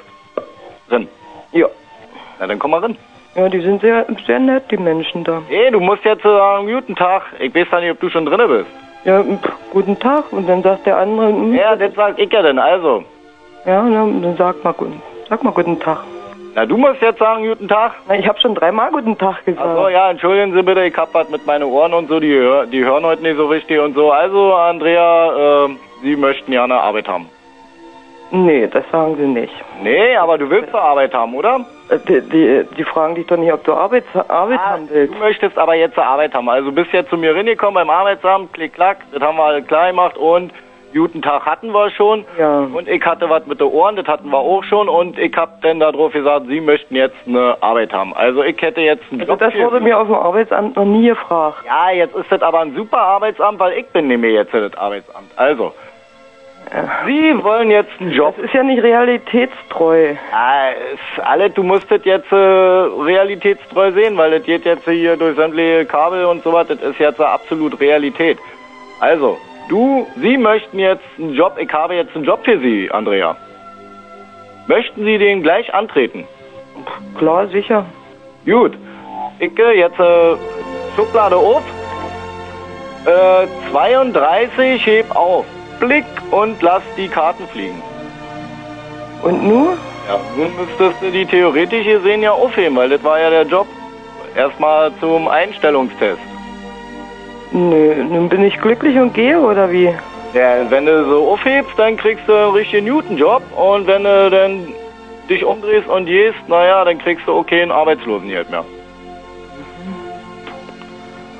drin. 0.88 1.06
Ja. 1.52 1.66
Na, 2.38 2.46
dann 2.46 2.58
komm 2.58 2.70
mal 2.70 2.80
rein. 2.80 2.96
Ja, 3.34 3.48
die 3.48 3.60
sind 3.60 3.82
sehr, 3.82 4.06
sehr 4.26 4.38
nett, 4.38 4.64
die 4.70 4.78
Menschen 4.78 5.22
da. 5.22 5.42
Eh, 5.50 5.70
du 5.70 5.80
musst 5.80 6.04
jetzt 6.04 6.24
äh, 6.24 6.28
sagen, 6.28 6.66
guten 6.66 6.96
Tag. 6.96 7.24
Ich 7.38 7.54
weiß 7.54 7.66
ja 7.70 7.80
nicht, 7.80 7.90
ob 7.90 8.00
du 8.00 8.08
schon 8.08 8.24
drinne 8.24 8.48
bist. 8.48 8.70
Ja, 9.04 9.24
guten 9.72 9.98
Tag. 9.98 10.32
Und 10.32 10.48
dann 10.48 10.62
sagt 10.62 10.86
der 10.86 10.98
andere, 10.98 11.30
Ja, 11.54 11.76
das 11.76 11.94
sag 11.94 12.18
ich 12.18 12.32
ja 12.32 12.42
denn, 12.42 12.58
also. 12.58 13.04
ja, 13.66 13.82
na, 13.82 14.04
dann 14.04 14.36
sag 14.36 14.62
mal 14.64 14.72
guten, 14.72 15.00
sag 15.28 15.42
mal 15.42 15.52
guten 15.52 15.78
Tag. 15.80 15.98
Na, 16.54 16.66
du 16.66 16.76
musst 16.76 17.00
jetzt 17.00 17.18
sagen, 17.18 17.46
guten 17.48 17.68
Tag. 17.68 17.92
Na, 18.08 18.14
ich 18.16 18.26
habe 18.28 18.38
schon 18.40 18.54
dreimal 18.54 18.90
guten 18.90 19.16
Tag 19.16 19.44
gesagt. 19.44 19.66
Ach 19.66 19.76
so, 19.76 19.88
ja, 19.88 20.10
entschuldigen 20.10 20.52
Sie 20.52 20.62
bitte, 20.62 20.84
ich 20.84 20.96
hab 20.96 21.14
was 21.14 21.28
mit 21.30 21.46
meinen 21.46 21.64
Ohren 21.64 21.94
und 21.94 22.08
so, 22.08 22.20
die, 22.20 22.40
die 22.72 22.84
hören 22.84 23.04
heute 23.04 23.22
nicht 23.22 23.36
so 23.36 23.46
richtig 23.46 23.80
und 23.80 23.94
so. 23.94 24.10
Also, 24.12 24.54
Andrea, 24.54 25.64
äh, 25.66 25.68
Sie 26.02 26.16
möchten 26.16 26.50
gerne 26.50 26.74
Arbeit 26.74 27.08
haben. 27.08 27.28
Nee, 28.32 28.66
das 28.68 28.84
sagen 28.92 29.16
sie 29.16 29.26
nicht. 29.26 29.52
Nee, 29.82 30.16
aber 30.16 30.38
du 30.38 30.48
willst 30.48 30.72
doch 30.72 30.80
Arbeit 30.82 31.12
haben, 31.14 31.34
oder? 31.34 31.64
Äh, 31.88 31.98
Die, 32.06 32.20
die, 32.20 32.64
die 32.76 32.84
fragen 32.84 33.14
dich 33.16 33.26
doch 33.26 33.36
nicht, 33.36 33.52
ob 33.52 33.64
du 33.64 33.72
Arbeit, 33.72 34.04
Arbeit 34.28 34.60
haben 34.60 34.88
willst. 34.90 35.14
Du 35.14 35.18
möchtest 35.18 35.58
aber 35.58 35.74
jetzt 35.74 35.98
Arbeit 35.98 36.34
haben. 36.34 36.48
Also 36.48 36.70
bist 36.70 36.92
jetzt 36.92 37.10
zu 37.10 37.16
mir 37.16 37.34
reingekommen 37.34 37.74
beim 37.74 37.90
Arbeitsamt, 37.90 38.52
klick, 38.52 38.74
klack, 38.74 38.98
das 39.12 39.20
haben 39.22 39.36
wir 39.36 39.44
alle 39.44 39.62
klar 39.62 39.88
gemacht 39.88 40.16
und 40.16 40.52
guten 40.92 41.22
Tag 41.22 41.44
hatten 41.46 41.72
wir 41.72 41.90
schon. 41.90 42.24
Ja. 42.38 42.60
Und 42.60 42.88
ich 42.88 43.04
hatte 43.04 43.28
was 43.30 43.46
mit 43.46 43.60
den 43.60 43.68
Ohren, 43.68 43.96
das 43.96 44.06
hatten 44.06 44.28
wir 44.30 44.38
auch 44.38 44.62
schon 44.64 44.88
und 44.88 45.18
ich 45.18 45.36
hab 45.36 45.60
dann 45.62 45.80
darauf 45.80 46.12
gesagt, 46.12 46.46
Sie 46.48 46.60
möchten 46.60 46.94
jetzt 46.96 47.16
eine 47.26 47.56
Arbeit 47.60 47.92
haben. 47.92 48.14
Also 48.14 48.42
ich 48.44 48.60
hätte 48.62 48.80
jetzt 48.80 49.04
einen 49.10 49.20
Also 49.22 49.32
Job 49.32 49.40
das 49.40 49.54
wurde 49.54 49.80
mir 49.80 49.98
auf 49.98 50.06
dem 50.06 50.14
Arbeitsamt 50.16 50.76
noch 50.76 50.84
nie 50.84 51.08
gefragt. 51.08 51.64
Ja, 51.66 51.90
jetzt 51.92 52.14
ist 52.14 52.30
das 52.30 52.42
aber 52.42 52.60
ein 52.60 52.74
super 52.74 52.98
Arbeitsamt, 52.98 53.58
weil 53.58 53.72
ich 53.78 53.86
bin 53.88 54.06
nämlich 54.08 54.34
jetzt 54.34 54.52
das 54.54 54.76
Arbeitsamt. 54.76 55.30
Also, 55.36 55.72
Sie 57.04 57.42
wollen 57.42 57.70
jetzt 57.70 57.90
einen 57.98 58.12
Job. 58.12 58.36
Das 58.36 58.46
ist 58.46 58.54
ja 58.54 58.62
nicht 58.62 58.80
realitätstreu. 58.82 60.14
Ja, 60.30 60.68
ist 60.70 61.20
alles, 61.24 61.52
du 61.54 61.64
musst 61.64 61.90
das 61.90 62.04
jetzt 62.04 62.30
äh, 62.30 62.36
realitätstreu 62.36 63.90
sehen, 63.90 64.16
weil 64.16 64.30
das 64.30 64.44
geht 64.44 64.64
jetzt 64.64 64.84
hier 64.88 65.16
durch 65.16 65.34
sämtliche 65.34 65.84
Kabel 65.84 66.24
und 66.26 66.44
sowas, 66.44 66.68
das 66.68 66.80
ist 66.80 67.00
jetzt 67.00 67.20
absolut 67.20 67.80
Realität. 67.80 68.38
Also, 69.00 69.36
du, 69.68 70.06
Sie 70.16 70.36
möchten 70.36 70.78
jetzt 70.78 71.02
einen 71.18 71.34
Job, 71.34 71.56
ich 71.58 71.72
habe 71.72 71.96
jetzt 71.96 72.14
einen 72.14 72.24
Job 72.24 72.44
für 72.44 72.60
Sie, 72.60 72.88
Andrea. 72.90 73.36
Möchten 74.68 75.04
Sie 75.04 75.18
den 75.18 75.42
gleich 75.42 75.74
antreten? 75.74 76.28
Klar, 77.18 77.48
sicher. 77.48 77.84
Gut. 78.46 78.78
Ich 79.40 79.58
äh, 79.58 79.76
jetzt 79.76 79.98
äh, 79.98 80.36
Schublade 80.94 81.34
auf. 81.34 81.62
Äh, 83.06 83.48
32, 83.72 84.86
heb 84.86 85.16
auf. 85.16 85.46
Blick 85.80 86.04
und 86.30 86.62
lass 86.62 86.82
die 86.96 87.08
Karten 87.08 87.46
fliegen. 87.48 87.82
Und 89.22 89.46
nur? 89.46 89.76
Ja, 90.08 90.20
nun 90.36 90.50
müsstest 90.56 91.02
du 91.02 91.10
die 91.10 91.26
theoretisch 91.26 91.86
gesehen 91.86 92.22
ja 92.22 92.32
aufheben, 92.32 92.76
weil 92.76 92.88
das 92.88 93.02
war 93.02 93.18
ja 93.18 93.30
der 93.30 93.46
Job. 93.46 93.66
Erstmal 94.36 94.92
zum 95.00 95.26
Einstellungstest. 95.26 96.20
Nö, 97.52 98.04
nun 98.04 98.28
bin 98.28 98.44
ich 98.44 98.60
glücklich 98.60 98.96
und 98.98 99.12
gehe, 99.12 99.40
oder 99.40 99.72
wie? 99.72 99.92
Ja, 100.34 100.70
wenn 100.70 100.86
du 100.86 101.04
so 101.04 101.32
aufhebst, 101.32 101.72
dann 101.76 101.96
kriegst 101.96 102.28
du 102.28 102.34
einen 102.34 102.52
richtigen 102.52 102.86
Newton-Job 102.86 103.42
und 103.56 103.88
wenn 103.88 104.04
du 104.04 104.30
dann 104.30 104.68
dich 105.28 105.44
umdrehst 105.44 105.88
und 105.88 106.06
gehst, 106.06 106.38
naja, 106.46 106.84
dann 106.84 106.98
kriegst 106.98 107.26
du 107.26 107.34
okay 107.34 107.62
einen 107.62 107.72
Arbeitslosengeld 107.72 108.50
mehr. 108.50 108.64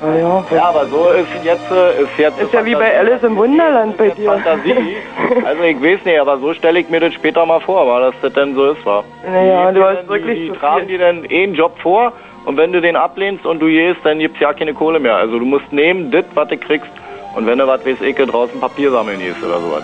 Ah 0.03 0.15
ja. 0.15 0.43
Ja, 0.51 0.63
aber 0.69 0.87
so 0.87 1.09
ist 1.09 1.27
jetzt 1.43 1.69
äh, 1.71 2.01
ist 2.01 2.17
jetzt 2.17 2.41
Ist 2.41 2.53
ja 2.53 2.65
wie 2.65 2.73
bei 2.73 2.97
Alice 2.97 3.21
im 3.21 3.35
Wunderland 3.37 3.95
bei 3.97 4.09
dir. 4.09 4.31
Fantasie. 4.31 4.97
Also 5.45 5.63
ich 5.63 5.81
weiß 5.81 6.03
nicht, 6.05 6.19
aber 6.19 6.37
so 6.39 6.53
stelle 6.53 6.79
ich 6.79 6.89
mir 6.89 6.99
das 6.99 7.13
später 7.13 7.45
mal 7.45 7.59
vor, 7.61 7.87
war 7.87 8.01
dass 8.01 8.15
das 8.21 8.33
denn 8.33 8.53
so 8.55 8.71
ist, 8.71 8.85
war. 8.85 9.03
Naja, 9.25 9.71
Die 9.71 9.75
du 9.79 9.85
hast 9.85 10.07
wirklich 10.09 10.51
die, 10.51 10.57
tragen 10.57 10.87
dir 10.87 10.97
dann 10.99 11.23
eh 11.25 11.43
einen 11.43 11.53
Job 11.55 11.77
vor 11.81 12.11
und 12.45 12.57
wenn 12.57 12.73
du 12.73 12.81
den 12.81 12.95
ablehnst 12.95 13.45
und 13.45 13.59
du 13.59 13.67
gehst, 13.67 13.99
dann 14.03 14.19
gibt's 14.19 14.39
ja 14.39 14.51
keine 14.53 14.73
Kohle 14.73 14.99
mehr. 14.99 15.15
Also 15.15 15.39
du 15.39 15.45
musst 15.45 15.71
nehmen, 15.71 16.11
das, 16.11 16.25
was 16.33 16.49
du 16.49 16.57
kriegst 16.57 16.89
und 17.35 17.45
wenn 17.47 17.59
du 17.59 17.67
was 17.67 17.85
weiß 17.85 18.01
ich, 18.01 18.15
draußen 18.15 18.59
Papier 18.59 18.91
sammeln 18.91 19.19
gehst 19.19 19.41
oder 19.43 19.59
sowas. 19.59 19.83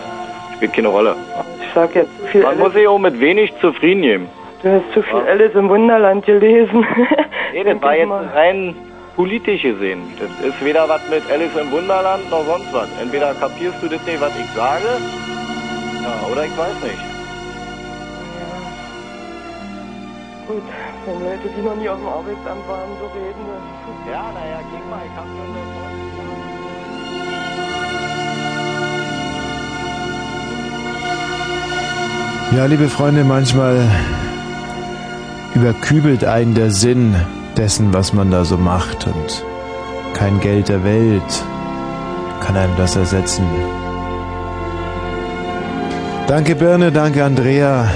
Spielt 0.56 0.73
keine 0.73 0.88
Rolle. 0.88 1.15
Ich 1.61 1.73
sag 1.76 1.94
jetzt 1.95 2.19
zu 2.19 2.27
viel 2.27 2.41
Man 2.41 2.57
muss 2.57 2.73
sich 2.73 2.88
auch 2.88 2.98
mit 2.99 3.19
wenig 3.19 3.53
zufrieden 3.61 4.02
geben. 4.02 4.30
Du 4.64 4.69
hast 4.69 4.91
zu 4.94 5.03
viel 5.03 5.19
Alice 5.30 5.53
im 5.53 5.69
Wunderland 5.69 6.26
gelesen. 6.26 6.85
Nee, 7.53 7.64
das 7.64 7.81
war 7.81 7.95
jetzt 7.95 8.10
rein 8.35 8.76
politisch 9.18 9.64
gesehen. 9.64 10.02
Das 10.19 10.30
ist 10.48 10.64
weder 10.64 10.88
was 10.88 11.02
mit 11.10 11.23
Alice 11.30 11.56
im 11.60 11.72
Wunderland 11.72 12.30
noch 12.30 12.45
sonst 12.45 12.72
was. 12.72 12.88
Entweder 13.02 13.34
kapierst 13.34 13.77
du 13.81 13.88
das 13.89 14.02
nicht, 14.06 14.22
was 14.22 14.31
ich 14.38 14.49
sage, 14.56 14.91
ja, 16.06 16.14
oder 16.31 16.45
ich 16.45 16.56
weiß 16.56 16.77
nicht. 16.84 17.02
Gut, 20.48 20.64
wenn 21.06 21.19
Leute, 21.26 21.48
die 21.57 21.61
noch 21.61 21.76
nie 21.76 21.89
auf 21.89 21.98
dem 21.98 22.07
Arbeitsamt 22.07 22.65
waren, 22.69 22.91
so 23.02 23.07
reden. 23.07 23.44
dann- 23.49 24.14
Ja, 24.14 24.23
naja, 24.38 24.60
guck 24.72 24.89
mal, 24.89 25.02
ich 25.03 25.15
hab 25.18 25.26
schon 25.26 26.57
Ja, 32.56 32.65
liebe 32.65 32.88
Freunde, 32.88 33.23
manchmal 33.23 33.77
überkübelt 35.53 36.23
einen 36.23 36.56
der 36.56 36.72
Sinn 36.72 37.15
dessen, 37.58 37.94
was 37.94 38.14
man 38.14 38.32
da 38.32 38.46
so 38.46 38.58
macht 38.58 39.08
und 39.08 39.44
kein 40.14 40.40
Geld 40.40 40.70
der 40.70 40.84
Welt 40.84 41.44
kann 42.42 42.56
einem 42.56 42.76
das 42.78 42.96
ersetzen. 42.96 43.46
Danke 46.28 46.56
Birne, 46.56 46.92
danke 46.92 47.24
Andrea. 47.24 47.90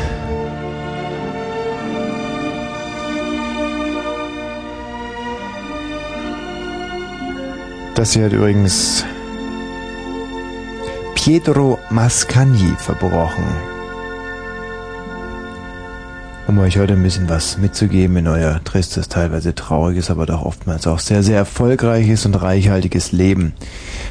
Das 7.95 8.13
hier 8.13 8.25
hat 8.25 8.33
übrigens 8.33 9.05
Pietro 11.13 11.77
Mascagni 11.89 12.73
verbrochen. 12.77 13.70
Um 16.51 16.59
euch 16.59 16.77
heute 16.77 16.95
ein 16.95 17.01
bisschen 17.01 17.29
was 17.29 17.57
mitzugeben 17.57 18.17
in 18.17 18.27
euer 18.27 18.61
tristes, 18.65 19.07
teilweise 19.07 19.55
trauriges, 19.55 20.11
aber 20.11 20.25
doch 20.25 20.41
oftmals 20.41 20.85
auch 20.85 20.99
sehr, 20.99 21.23
sehr 21.23 21.37
erfolgreiches 21.37 22.25
und 22.25 22.35
reichhaltiges 22.35 23.13
Leben. 23.13 23.53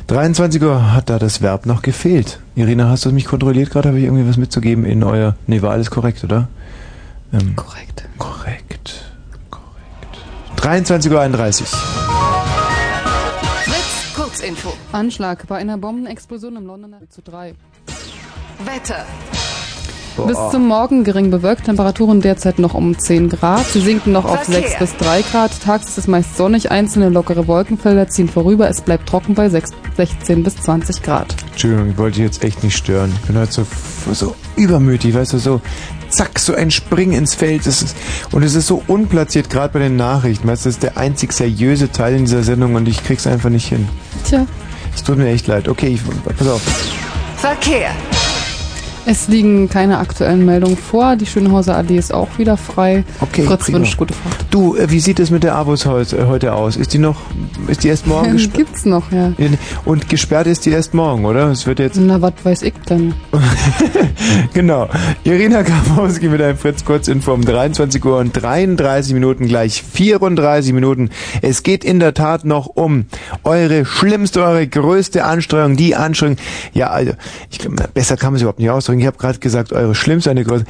23 0.06 0.62
Uhr 0.62 0.94
hat 0.94 1.10
da 1.10 1.18
das 1.18 1.42
Verb 1.42 1.66
noch 1.66 1.82
gefehlt. 1.82 2.40
Irina, 2.54 2.88
hast 2.88 3.04
du 3.04 3.12
mich 3.12 3.26
kontrolliert 3.26 3.68
gerade? 3.68 3.88
Habe 3.88 3.98
ich 3.98 4.04
irgendwie 4.04 4.26
was 4.26 4.38
mitzugeben 4.38 4.86
in 4.86 5.04
euer... 5.04 5.36
Nee, 5.46 5.60
war 5.60 5.72
alles 5.72 5.90
korrekt, 5.90 6.24
oder? 6.24 6.48
Ähm, 7.30 7.56
korrekt. 7.56 8.08
Korrekt. 8.16 9.04
Korrekt. 9.50 10.16
23.31 10.56 11.60
Uhr. 11.60 11.68
Kurzinfo. 14.16 14.72
Anschlag 14.92 15.46
bei 15.46 15.58
einer 15.58 15.76
Bombenexplosion 15.76 16.56
im 16.56 16.64
Londoner 16.64 17.00
zu 17.10 17.20
drei. 17.20 17.52
Wetter. 18.64 19.04
Boah. 20.16 20.26
Bis 20.26 20.38
zum 20.50 20.66
Morgen 20.66 21.04
gering 21.04 21.30
bewölkt, 21.30 21.64
Temperaturen 21.64 22.20
derzeit 22.20 22.58
noch 22.58 22.74
um 22.74 22.98
10 22.98 23.28
Grad. 23.28 23.66
Sie 23.66 23.80
sinken 23.80 24.12
noch 24.12 24.24
auf 24.24 24.44
Verkehr. 24.44 24.68
6 24.68 24.78
bis 24.78 24.96
3 24.96 25.22
Grad. 25.22 25.50
Tags 25.62 25.88
ist 25.88 25.98
es 25.98 26.06
meist 26.06 26.36
sonnig, 26.36 26.70
einzelne 26.70 27.08
lockere 27.08 27.46
Wolkenfelder 27.46 28.08
ziehen 28.08 28.28
vorüber. 28.28 28.68
Es 28.68 28.80
bleibt 28.80 29.08
trocken 29.08 29.34
bei 29.34 29.48
6, 29.48 29.70
16 29.96 30.42
bis 30.42 30.56
20 30.56 31.02
Grad. 31.02 31.34
Entschuldigung, 31.52 31.90
ich 31.90 31.98
wollte 31.98 32.16
dich 32.16 32.24
jetzt 32.24 32.44
echt 32.44 32.62
nicht 32.64 32.76
stören. 32.76 33.12
Ich 33.14 33.26
bin 33.26 33.36
halt 33.36 33.52
so, 33.52 33.66
so 34.12 34.34
übermütig, 34.56 35.14
weißt 35.14 35.32
du, 35.32 35.38
so 35.38 35.60
zack, 36.10 36.38
so 36.38 36.54
ein 36.54 36.70
Springen 36.70 37.12
ins 37.12 37.34
Feld. 37.34 37.66
Das 37.66 37.82
ist, 37.82 37.96
und 38.32 38.42
es 38.42 38.54
ist 38.54 38.66
so 38.66 38.82
unplatziert, 38.86 39.50
gerade 39.50 39.72
bei 39.72 39.78
den 39.78 39.96
Nachrichten. 39.96 40.48
Weißt 40.48 40.64
du, 40.64 40.68
das 40.68 40.76
ist 40.76 40.82
der 40.82 40.96
einzig 40.96 41.32
seriöse 41.32 41.90
Teil 41.90 42.14
in 42.14 42.24
dieser 42.24 42.42
Sendung 42.42 42.74
und 42.74 42.88
ich 42.88 43.02
krieg's 43.04 43.26
einfach 43.26 43.50
nicht 43.50 43.68
hin. 43.68 43.88
Tja. 44.24 44.46
Es 44.94 45.02
tut 45.02 45.18
mir 45.18 45.28
echt 45.28 45.46
leid. 45.46 45.68
Okay, 45.68 45.88
ich, 45.88 46.00
pass 46.36 46.48
auf. 46.48 46.62
Verkehr. 47.36 47.90
Es 49.06 49.28
liegen 49.28 49.68
keine 49.68 49.98
aktuellen 49.98 50.44
Meldungen 50.44 50.76
vor. 50.76 51.16
Die 51.16 51.26
Schönhauser 51.26 51.76
Allee 51.76 51.96
ist 51.96 52.12
auch 52.12 52.28
wieder 52.38 52.56
frei. 52.56 53.04
Okay, 53.20 53.42
Fritz 53.42 53.64
prima. 53.64 53.78
wünscht 53.78 53.96
gute 53.96 54.14
Fahrt. 54.14 54.36
Du, 54.50 54.76
äh, 54.76 54.90
wie 54.90 55.00
sieht 55.00 55.18
es 55.20 55.30
mit 55.30 55.42
der 55.42 55.54
Abos 55.54 55.86
heute, 55.86 56.28
heute 56.28 56.52
aus? 56.52 56.76
Ist 56.76 56.92
die 56.92 56.98
noch, 56.98 57.16
ist 57.66 57.82
die 57.82 57.88
erst 57.88 58.06
morgen 58.06 58.32
gesperrt? 58.32 58.54
Gibt's 58.54 58.84
noch, 58.84 59.10
ja. 59.10 59.32
Und 59.84 60.08
gesperrt 60.08 60.46
ist 60.46 60.66
die 60.66 60.70
erst 60.70 60.92
morgen, 60.94 61.24
oder? 61.24 61.48
Es 61.50 61.66
wird 61.66 61.78
jetzt. 61.78 61.96
Na, 61.98 62.20
was 62.20 62.34
weiß 62.42 62.62
ich 62.62 62.74
denn? 62.88 63.14
Genau. 64.54 64.88
Irina 65.24 65.62
Karpowski 65.62 66.28
mit 66.28 66.40
einem 66.42 66.56
Fritz 66.56 66.84
Kurzinfo 66.84 67.32
um 67.32 67.44
23 67.44 68.04
Uhr 68.04 68.18
und 68.18 68.32
33 68.32 69.14
Minuten 69.14 69.46
gleich 69.46 69.82
34 69.82 70.72
Minuten. 70.72 71.10
Es 71.42 71.62
geht 71.62 71.84
in 71.84 72.00
der 72.00 72.14
Tat 72.14 72.44
noch 72.44 72.66
um 72.66 73.06
eure 73.44 73.84
schlimmste, 73.84 74.42
eure 74.42 74.66
größte 74.66 75.24
Anstrengung, 75.24 75.76
die 75.76 75.96
Anstrengung. 75.96 76.36
Ja, 76.72 76.88
also, 76.88 77.12
ich, 77.50 77.58
glaub, 77.58 77.92
besser 77.94 78.16
kann 78.16 78.32
man 78.32 78.36
es 78.36 78.42
überhaupt 78.42 78.58
nicht 78.58 78.70
ausdrücken. 78.90 79.00
Ich 79.00 79.06
habe 79.06 79.18
gerade 79.18 79.38
gesagt, 79.38 79.72
eure 79.72 79.94
schlimmste, 79.94 80.30
eine 80.30 80.44
größte. 80.44 80.66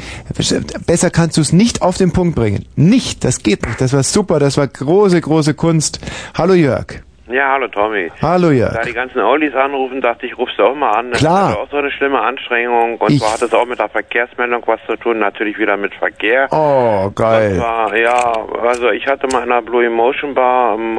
Besser 0.87 1.11
kannst 1.11 1.37
du 1.37 1.41
es 1.41 1.53
nicht 1.53 1.83
auf 1.83 1.97
den 1.97 2.13
Punkt 2.13 2.35
bringen. 2.37 2.67
Nicht, 2.77 3.25
das 3.25 3.43
geht 3.43 3.67
nicht. 3.67 3.81
Das 3.81 3.93
war 3.93 4.03
super, 4.03 4.39
das 4.39 4.57
war 4.57 4.69
große, 4.69 5.21
große 5.21 5.55
Kunst. 5.55 6.01
Hallo 6.35 6.55
Jörg. 6.55 7.03
Ja, 7.31 7.53
hallo 7.53 7.69
Tommy. 7.69 8.11
Hallo 8.21 8.51
Jörg. 8.51 8.73
Da 8.75 8.83
die 8.83 8.93
ganzen 8.93 9.21
Oldies 9.21 9.55
anrufen, 9.55 10.01
dachte 10.01 10.27
ich, 10.27 10.37
rufst 10.37 10.59
du 10.59 10.65
auch 10.65 10.75
mal 10.75 10.91
an. 10.91 11.11
Das 11.13 11.21
Klar. 11.21 11.51
ist 11.51 11.57
auch 11.59 11.71
so 11.71 11.77
eine 11.77 11.91
schlimme 11.93 12.21
Anstrengung. 12.21 12.97
Und 12.97 13.11
Ich- 13.13 13.21
zwar 13.21 13.35
hat 13.35 13.43
es 13.43 13.55
auch 13.55 13.67
mit 13.67 13.79
der 13.79 13.89
Verkehrsmeldung 13.89 14.63
was 14.67 14.81
zu 14.87 14.97
tun, 14.97 15.21
natürlich 15.21 15.57
wieder 15.59 15.77
mit 15.77 15.95
Verkehr. 15.95 16.49
Oh, 16.51 17.09
geil. 17.15 17.51
Das 17.57 17.61
war, 17.65 17.97
ja, 17.97 18.33
also 18.67 18.91
ich 18.91 19.07
hatte 19.07 19.29
mal 19.29 19.45
in 19.45 19.53
einer 19.53 19.63
Blue 19.63 19.85
Emotion 19.85 20.35
Bar 20.35 20.75
im 20.75 20.99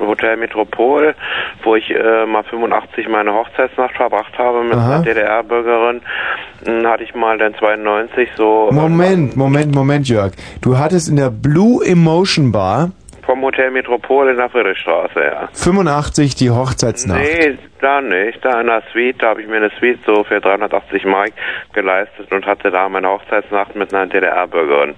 Hotel 0.00 0.36
Metropol, 0.36 1.14
wo 1.62 1.76
ich 1.76 1.88
äh, 1.90 2.26
mal 2.26 2.42
85 2.42 3.08
meine 3.08 3.32
Hochzeitsnacht 3.32 3.94
verbracht 3.94 4.36
habe 4.36 4.64
mit 4.64 4.74
Aha. 4.74 4.94
einer 4.96 5.04
DDR-Bürgerin. 5.04 6.00
Dann 6.64 6.86
hatte 6.88 7.04
ich 7.04 7.14
mal 7.14 7.38
dann 7.38 7.54
92 7.54 8.30
so 8.36 8.68
Moment, 8.72 9.36
Moment, 9.36 9.74
Moment, 9.74 10.08
Jörg. 10.08 10.32
Du 10.60 10.76
hattest 10.76 11.08
in 11.08 11.16
der 11.16 11.30
Blue 11.30 11.84
Emotion 11.86 12.50
Bar 12.50 12.90
vom 13.28 13.42
Hotel 13.42 13.70
Metropol 13.70 14.30
in 14.30 14.38
der 14.38 14.48
Friedrichstraße, 14.48 15.20
ja. 15.20 15.48
85 15.52 16.34
die 16.34 16.50
Hochzeitsnacht. 16.50 17.20
Nee, 17.20 17.58
da 17.78 18.00
nicht. 18.00 18.42
Da 18.42 18.58
in 18.62 18.68
der 18.68 18.82
Suite, 18.90 19.16
da 19.20 19.28
habe 19.28 19.42
ich 19.42 19.48
mir 19.48 19.56
eine 19.56 19.70
Suite 19.78 19.98
so 20.06 20.24
für 20.24 20.40
380 20.40 21.04
Mark 21.04 21.32
geleistet 21.74 22.32
und 22.32 22.46
hatte 22.46 22.70
da 22.70 22.88
meine 22.88 23.06
Hochzeitsnacht 23.08 23.76
mit 23.76 23.92
einer 23.92 24.06
DDR-Bürgerin. 24.06 24.94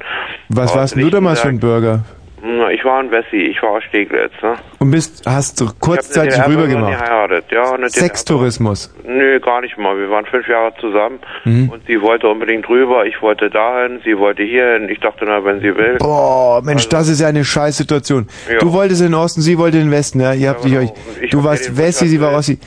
Was 0.49 0.77
warst 0.77 0.95
denn 0.95 1.03
du 1.03 1.11
damals 1.11 1.41
für 1.41 1.49
ein 1.49 1.59
Bürger? 1.59 2.05
Na, 2.43 2.71
Ich 2.71 2.85
war 2.85 3.01
ein 3.01 3.11
Wessi, 3.11 3.37
ich 3.37 3.61
war 3.63 3.71
aus 3.73 3.85
Steglitz, 3.85 4.33
ne? 4.43 4.55
Und 4.79 4.91
bist, 4.91 5.23
hast 5.27 5.61
du 5.61 5.67
kurzzeitig 5.79 6.39
rüber 6.47 6.67
gemacht? 6.67 6.99
geheiratet, 6.99 7.45
ja. 7.51 7.77
Sextourismus. 7.89 8.93
Nö, 9.07 9.39
gar 9.41 9.61
nicht 9.61 9.77
mal. 9.77 9.97
Wir 9.99 10.09
waren 10.11 10.25
fünf 10.27 10.49
Jahre 10.49 10.73
zusammen 10.81 11.19
Mhm. 11.45 11.69
und 11.71 11.83
sie 11.87 12.01
wollte 12.01 12.29
unbedingt 12.29 12.69
rüber, 12.69 13.05
ich 13.05 13.21
wollte 13.21 13.51
dahin, 13.51 14.01
sie 14.05 14.17
wollte 14.17 14.43
hierhin. 14.43 14.89
Ich 14.89 15.01
dachte, 15.01 15.25
na, 15.27 15.45
wenn 15.45 15.61
sie 15.61 15.75
will. 15.77 15.97
Boah, 15.99 16.63
Mensch, 16.63 16.89
das 16.89 17.09
ist 17.09 17.21
ja 17.21 17.29
eine 17.29 17.45
scheiß 17.45 17.77
Situation. 17.77 18.27
Ja. 18.51 18.59
Du 18.59 18.73
wolltest 18.73 19.01
in 19.03 19.09
den 19.09 19.15
Osten, 19.15 19.41
sie 19.43 19.59
wollte 19.59 19.79
in 19.79 19.85
den 19.87 19.93
Westen, 19.93 20.21
ja? 20.21 20.33
Ihr 20.33 20.49
habt 20.49 20.65
dich 20.65 20.77
euch, 20.77 20.91
Ich 21.21 21.31
du 21.31 21.45
warst 21.45 21.77
Wessi, 21.77 22.09
sie 22.09 22.21
war 22.21 22.33
Ossi. 22.33 22.59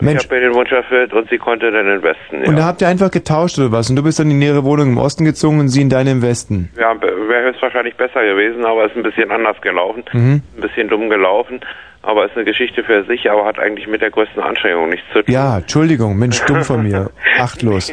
Mensch, 0.00 0.24
Ich 0.24 0.30
habe 0.30 0.40
mir 0.40 0.48
den 0.48 0.54
Wunsch 0.54 0.72
erfüllt 0.72 1.12
und 1.12 1.28
sie 1.30 1.38
konnte 1.38 1.70
dann 1.70 1.86
in 1.86 1.92
den 1.92 2.02
Westen, 2.02 2.42
ja. 2.42 2.48
und 2.48 2.56
da 2.56 2.64
habt 2.64 2.80
ihr 2.82 2.88
einfach 2.88 3.10
getauscht 3.10 3.58
oder 3.58 3.72
was? 3.72 3.90
Und 3.90 3.96
du 3.96 4.02
bist 4.02 4.18
dann 4.18 4.30
in 4.30 4.40
ihre 4.42 4.64
Wohnung 4.64 4.88
im 4.88 4.98
Osten 4.98 5.24
gezogen 5.24 5.60
und 5.60 5.68
sie 5.68 5.82
in 5.82 5.88
deine 5.90 6.10
im 6.10 6.22
Westen. 6.22 6.70
Ja, 6.78 6.94
wäre 7.00 7.44
höchstwahrscheinlich 7.48 7.96
besser 7.96 8.22
gewesen, 8.24 8.64
aber 8.64 8.86
ist 8.86 8.96
ein 8.96 9.02
bisschen 9.02 9.30
anders 9.30 9.60
gelaufen. 9.60 10.04
Mhm. 10.12 10.42
Ein 10.56 10.60
bisschen 10.60 10.88
dumm 10.88 11.08
gelaufen. 11.10 11.60
Aber 12.02 12.24
ist 12.24 12.34
eine 12.34 12.44
Geschichte 12.46 12.82
für 12.82 13.04
sich, 13.04 13.30
aber 13.30 13.44
hat 13.44 13.58
eigentlich 13.58 13.86
mit 13.86 14.00
der 14.00 14.10
größten 14.10 14.42
Anstrengung 14.42 14.88
nichts 14.88 15.06
zu 15.12 15.22
tun. 15.22 15.32
Ja, 15.34 15.58
Entschuldigung, 15.58 16.16
Mensch, 16.18 16.40
dumm 16.46 16.62
von 16.64 16.82
mir. 16.82 17.10
Achtlos. 17.38 17.92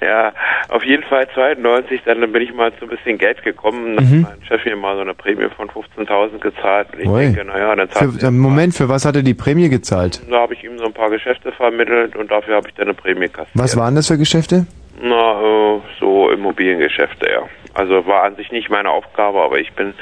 ja, 0.00 0.32
auf 0.68 0.84
jeden 0.84 1.02
Fall 1.04 1.26
92, 1.34 2.02
dann 2.04 2.20
bin 2.32 2.42
ich 2.42 2.54
mal 2.54 2.72
zu 2.78 2.84
ein 2.84 2.88
bisschen 2.90 3.18
Geld 3.18 3.42
gekommen. 3.42 3.96
Dann 3.96 4.04
Mhm. 4.04 4.26
hat 4.26 4.38
mein 4.38 4.46
Chef 4.46 4.64
mir 4.64 4.76
mal 4.76 4.94
so 4.94 5.02
eine 5.02 5.14
Prämie 5.14 5.48
von 5.56 5.68
15.000 5.68 6.38
gezahlt. 6.40 6.88
Und 6.94 7.00
ich 7.00 7.08
Ui. 7.08 7.20
denke, 7.24 7.44
naja, 7.44 7.74
dann 7.74 7.90
zahlt 7.90 8.20
Für, 8.20 8.30
Moment, 8.30 8.74
für 8.74 8.88
was 8.88 9.04
hat 9.04 9.16
er 9.16 9.22
die 9.22 9.34
Prämie 9.34 9.68
gezahlt? 9.68 10.22
Da 10.30 10.38
habe 10.40 10.54
ich 10.54 10.62
ihm 10.62 10.78
so 10.78 10.84
ein 10.84 10.92
paar 10.92 11.10
Geschäfte 11.10 11.50
vermittelt 11.52 12.14
und 12.16 12.30
dafür 12.30 12.56
habe 12.56 12.68
ich 12.68 12.74
dann 12.74 12.84
eine 12.86 12.94
Prämie 12.94 13.28
kassiert. 13.28 13.48
Was 13.54 13.76
waren 13.76 13.94
das 13.96 14.08
für 14.08 14.18
Geschäfte? 14.18 14.66
Na, 15.02 15.40
äh, 15.42 15.80
so 15.98 16.30
Immobiliengeschäfte, 16.30 17.28
ja. 17.28 17.42
Also 17.74 18.06
war 18.06 18.24
an 18.24 18.36
sich 18.36 18.50
nicht 18.52 18.70
meine 18.70 18.90
Aufgabe, 18.90 19.40
aber 19.40 19.58
ich 19.58 19.72
bin 19.72 19.94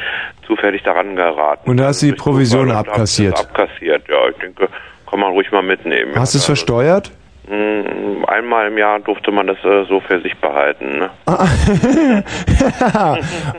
zufällig 0.47 0.83
daran 0.83 1.17
geraten. 1.17 1.71
Und 1.71 1.77
da 1.77 1.87
hast 1.87 2.03
du 2.03 2.07
die 2.07 2.13
Provision 2.13 2.75
hab 2.75 2.87
das 2.87 2.95
abkassiert. 2.95 3.39
Abkassiert, 3.39 4.09
ja. 4.09 4.29
Ich 4.29 4.37
denke, 4.37 4.69
kann 5.09 5.21
man 5.21 5.33
ruhig 5.33 5.51
mal 5.53 5.63
mitnehmen. 5.63 6.13
Hast 6.17 6.35
du 6.35 6.39
es 6.39 6.45
versteuert? 6.45 7.13
Mm, 7.51 8.25
Einmal 8.29 8.69
im 8.69 8.79
Jahr 8.79 9.01
durfte 9.01 9.33
man 9.33 9.49
das 9.49 9.57
äh, 9.65 9.85
so 9.89 10.01
für 10.01 10.21
sich 10.21 10.37
behalten. 10.39 10.99
Ne? 11.01 11.11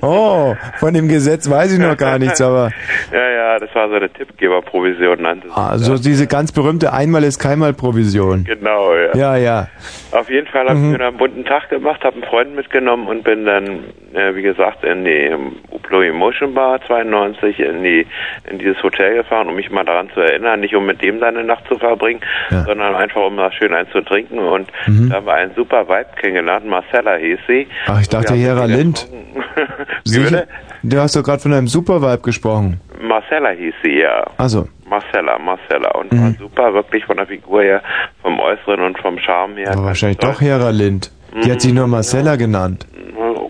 oh, 0.02 0.56
von 0.80 0.94
dem 0.94 1.10
Gesetz 1.10 1.50
weiß 1.50 1.74
ich 1.74 1.80
noch 1.80 1.98
gar 1.98 2.18
nichts, 2.20 2.40
aber 2.42 2.70
Ja, 3.12 3.30
ja, 3.30 3.60
das 3.60 3.74
war 3.76 3.90
so 3.90 3.96
eine 3.96 4.10
Tippgeberprovision, 4.10 5.22
nannte 5.22 5.48
sich 5.50 5.58
also 5.58 5.98
diese 5.98 6.28
ganz 6.28 6.52
berühmte 6.54 6.94
Einmal 6.94 7.24
ist 7.26 7.40
keinmal 7.40 7.74
Provision. 7.74 8.46
Genau, 8.46 8.94
ja. 8.96 9.14
Ja, 9.16 9.36
ja. 9.36 9.68
Auf 10.12 10.30
jeden 10.30 10.48
Fall 10.48 10.68
habe 10.68 10.80
Mhm. 10.80 10.94
ich 10.94 10.98
mir 10.98 11.06
einen 11.08 11.18
bunten 11.18 11.44
Tag 11.46 11.70
gemacht, 11.70 12.02
habe 12.04 12.16
einen 12.16 12.24
Freund 12.24 12.56
mitgenommen 12.56 13.08
und 13.08 13.24
bin 13.24 13.46
dann, 13.46 13.84
äh, 14.14 14.34
wie 14.36 14.42
gesagt, 14.42 14.84
in 14.86 15.04
die 15.04 15.36
Uplo 15.72 16.02
Emotion 16.02 16.54
Bar 16.54 16.80
92 16.88 17.60
in 17.60 17.84
die 17.84 18.08
in 18.50 18.58
dieses 18.60 18.82
Hotel 18.84 19.16
gefahren, 19.16 19.50
um 19.50 19.56
mich 19.56 19.70
mal 19.70 19.84
daran 19.84 20.10
zu 20.14 20.22
erinnern, 20.22 20.62
nicht 20.62 20.76
um 20.76 20.86
mit 20.86 21.02
dem 21.02 21.20
seine 21.20 21.44
Nacht 21.44 21.66
zu 21.68 21.78
verbringen, 21.78 22.22
sondern 22.50 22.96
einfach 22.96 23.22
um 23.26 23.36
da 23.38 23.52
schön 23.52 23.74
eins 23.82 23.92
zu 23.92 24.02
trinken. 24.02 24.40
Und 24.40 24.68
Mhm. 24.88 25.10
da 25.10 25.16
haben 25.18 25.26
wir 25.26 25.34
einen 25.34 25.54
super 25.56 25.88
Vibe 25.88 26.08
kennengelernt, 26.20 26.66
Marcella 26.66 27.16
hieß 27.16 27.40
sie. 27.48 27.68
Ach, 27.88 28.00
ich 28.02 28.10
dachte 28.10 28.34
Hera 28.34 28.66
Lind. 28.66 29.08
Bitte? 30.06 30.48
Du 30.84 30.98
hast 31.00 31.16
doch 31.16 31.24
gerade 31.24 31.40
von 31.42 31.54
einem 31.54 31.68
Supervibe 31.68 32.22
gesprochen. 32.22 32.80
Marcella 33.02 33.50
hieß 33.50 33.74
sie, 33.84 34.00
ja. 34.00 34.26
Also, 34.38 34.68
Marcella, 34.90 35.38
Marcella. 35.40 35.92
Und 35.92 36.12
Mhm. 36.12 36.22
war 36.24 36.32
super, 36.40 36.74
wirklich 36.74 37.06
von 37.06 37.18
der 37.18 37.28
Figur 37.28 37.62
her, 37.64 37.82
vom 38.22 38.40
Äußeren 38.40 38.82
und 38.82 38.98
vom 39.00 39.18
Charme 39.20 39.58
her. 39.58 39.72
aber 39.74 39.86
wahrscheinlich 39.86 40.18
doch 40.20 40.42
Hera 40.42 40.70
Lind. 40.70 41.12
Die 41.44 41.52
hat 41.52 41.62
sich 41.62 41.74
nur 41.74 41.88
Marcella 41.88 42.36
genannt. 42.36 42.86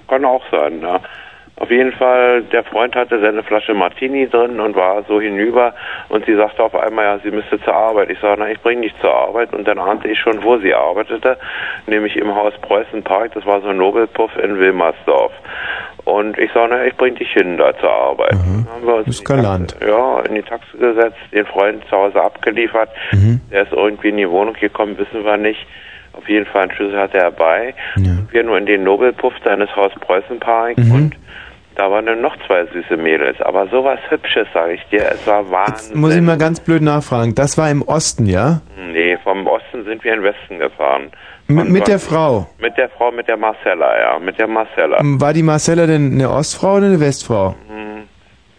Kann 0.07 0.25
auch 0.25 0.43
sein, 0.51 0.81
ja. 0.81 0.99
Auf 1.61 1.69
jeden 1.69 1.91
Fall, 1.91 2.41
der 2.41 2.63
Freund 2.63 2.95
hatte 2.95 3.19
seine 3.21 3.43
Flasche 3.43 3.75
Martini 3.75 4.27
drin 4.27 4.59
und 4.59 4.75
war 4.75 5.03
so 5.07 5.21
hinüber 5.21 5.75
und 6.09 6.25
sie 6.25 6.33
sagte 6.35 6.63
auf 6.63 6.73
einmal, 6.75 7.05
ja, 7.05 7.19
sie 7.19 7.29
müsste 7.29 7.61
zur 7.61 7.75
Arbeit. 7.75 8.09
Ich 8.09 8.17
sage, 8.19 8.37
na, 8.39 8.49
ich 8.49 8.59
bringe 8.61 8.81
dich 8.81 8.93
zur 8.99 9.13
Arbeit 9.13 9.53
und 9.53 9.67
dann 9.67 9.77
ahnte 9.77 10.07
ich 10.07 10.19
schon, 10.19 10.43
wo 10.43 10.57
sie 10.57 10.73
arbeitete, 10.73 11.37
nämlich 11.85 12.15
im 12.17 12.33
Haus 12.33 12.53
Preußen 12.61 13.03
Park, 13.03 13.33
das 13.35 13.45
war 13.45 13.61
so 13.61 13.67
ein 13.67 13.77
Nobelpuff 13.77 14.31
in 14.43 14.57
Wilmersdorf. 14.57 15.31
Und 16.03 16.35
ich 16.39 16.51
sage, 16.51 16.69
na, 16.71 16.83
ich 16.85 16.95
bring 16.97 17.13
dich 17.13 17.31
hin 17.31 17.57
da 17.57 17.77
zur 17.77 17.91
Arbeit. 17.91 18.31
Dann 18.31 18.67
haben 18.73 18.87
wir 18.87 18.95
uns 18.95 19.05
Das 19.05 19.15
ist 19.17 19.25
galant. 19.25 19.75
ja, 19.87 20.19
in 20.21 20.33
die 20.33 20.41
Taxi 20.41 20.75
gesetzt, 20.79 21.17
den 21.31 21.45
Freund 21.45 21.85
zu 21.89 21.95
Hause 21.95 22.23
abgeliefert. 22.23 22.89
Mhm. 23.11 23.39
Der 23.51 23.61
ist 23.63 23.71
irgendwie 23.71 24.09
in 24.09 24.17
die 24.17 24.27
Wohnung 24.27 24.55
gekommen, 24.55 24.97
wissen 24.97 25.23
wir 25.23 25.37
nicht. 25.37 25.63
Auf 26.13 26.27
jeden 26.27 26.47
Fall 26.47 26.63
einen 26.63 26.71
Schlüssel 26.71 26.97
hatte 26.99 27.19
er 27.19 27.29
bei. 27.31 27.75
Und 27.95 28.29
wir 28.31 28.43
nur 28.43 28.57
in 28.57 28.65
den 28.65 28.83
Nobelpuff 28.83 29.33
seines 29.45 29.73
Haus 29.75 29.91
Preußenpark 30.01 30.79
Mhm. 30.79 30.91
und 30.91 31.15
da 31.75 31.89
waren 31.89 32.05
dann 32.05 32.21
noch 32.21 32.35
zwei 32.47 32.65
süße 32.65 32.97
Mädels. 32.97 33.39
Aber 33.41 33.67
sowas 33.67 33.99
Hübsches, 34.09 34.47
sage 34.53 34.73
ich 34.73 34.83
dir. 34.89 35.05
Es 35.11 35.25
war 35.25 35.49
Wahnsinn. 35.49 35.99
Muss 35.99 36.15
ich 36.15 36.21
mal 36.21 36.37
ganz 36.37 36.59
blöd 36.59 36.81
nachfragen. 36.81 37.33
Das 37.35 37.57
war 37.57 37.69
im 37.69 37.81
Osten, 37.83 38.25
ja? 38.25 38.61
Nee, 38.91 39.17
vom 39.23 39.47
Osten 39.47 39.83
sind 39.85 40.03
wir 40.03 40.13
in 40.13 40.21
den 40.21 40.33
Westen 40.33 40.59
gefahren. 40.59 41.11
M 41.47 41.71
mit 41.71 41.87
der 41.87 41.99
Frau. 41.99 42.47
Mit 42.59 42.77
der 42.77 42.89
Frau, 42.89 43.11
mit 43.11 43.27
der 43.27 43.37
Marcella, 43.37 43.99
ja. 43.99 44.19
Mit 44.19 44.39
der 44.39 44.47
Marcella. 44.47 44.97
War 45.01 45.33
die 45.33 45.43
Marcella 45.43 45.85
denn 45.87 46.13
eine 46.13 46.29
Ostfrau 46.29 46.75
oder 46.77 46.85
eine 46.87 46.99
Westfrau? 46.99 47.55
Hm, 47.67 48.03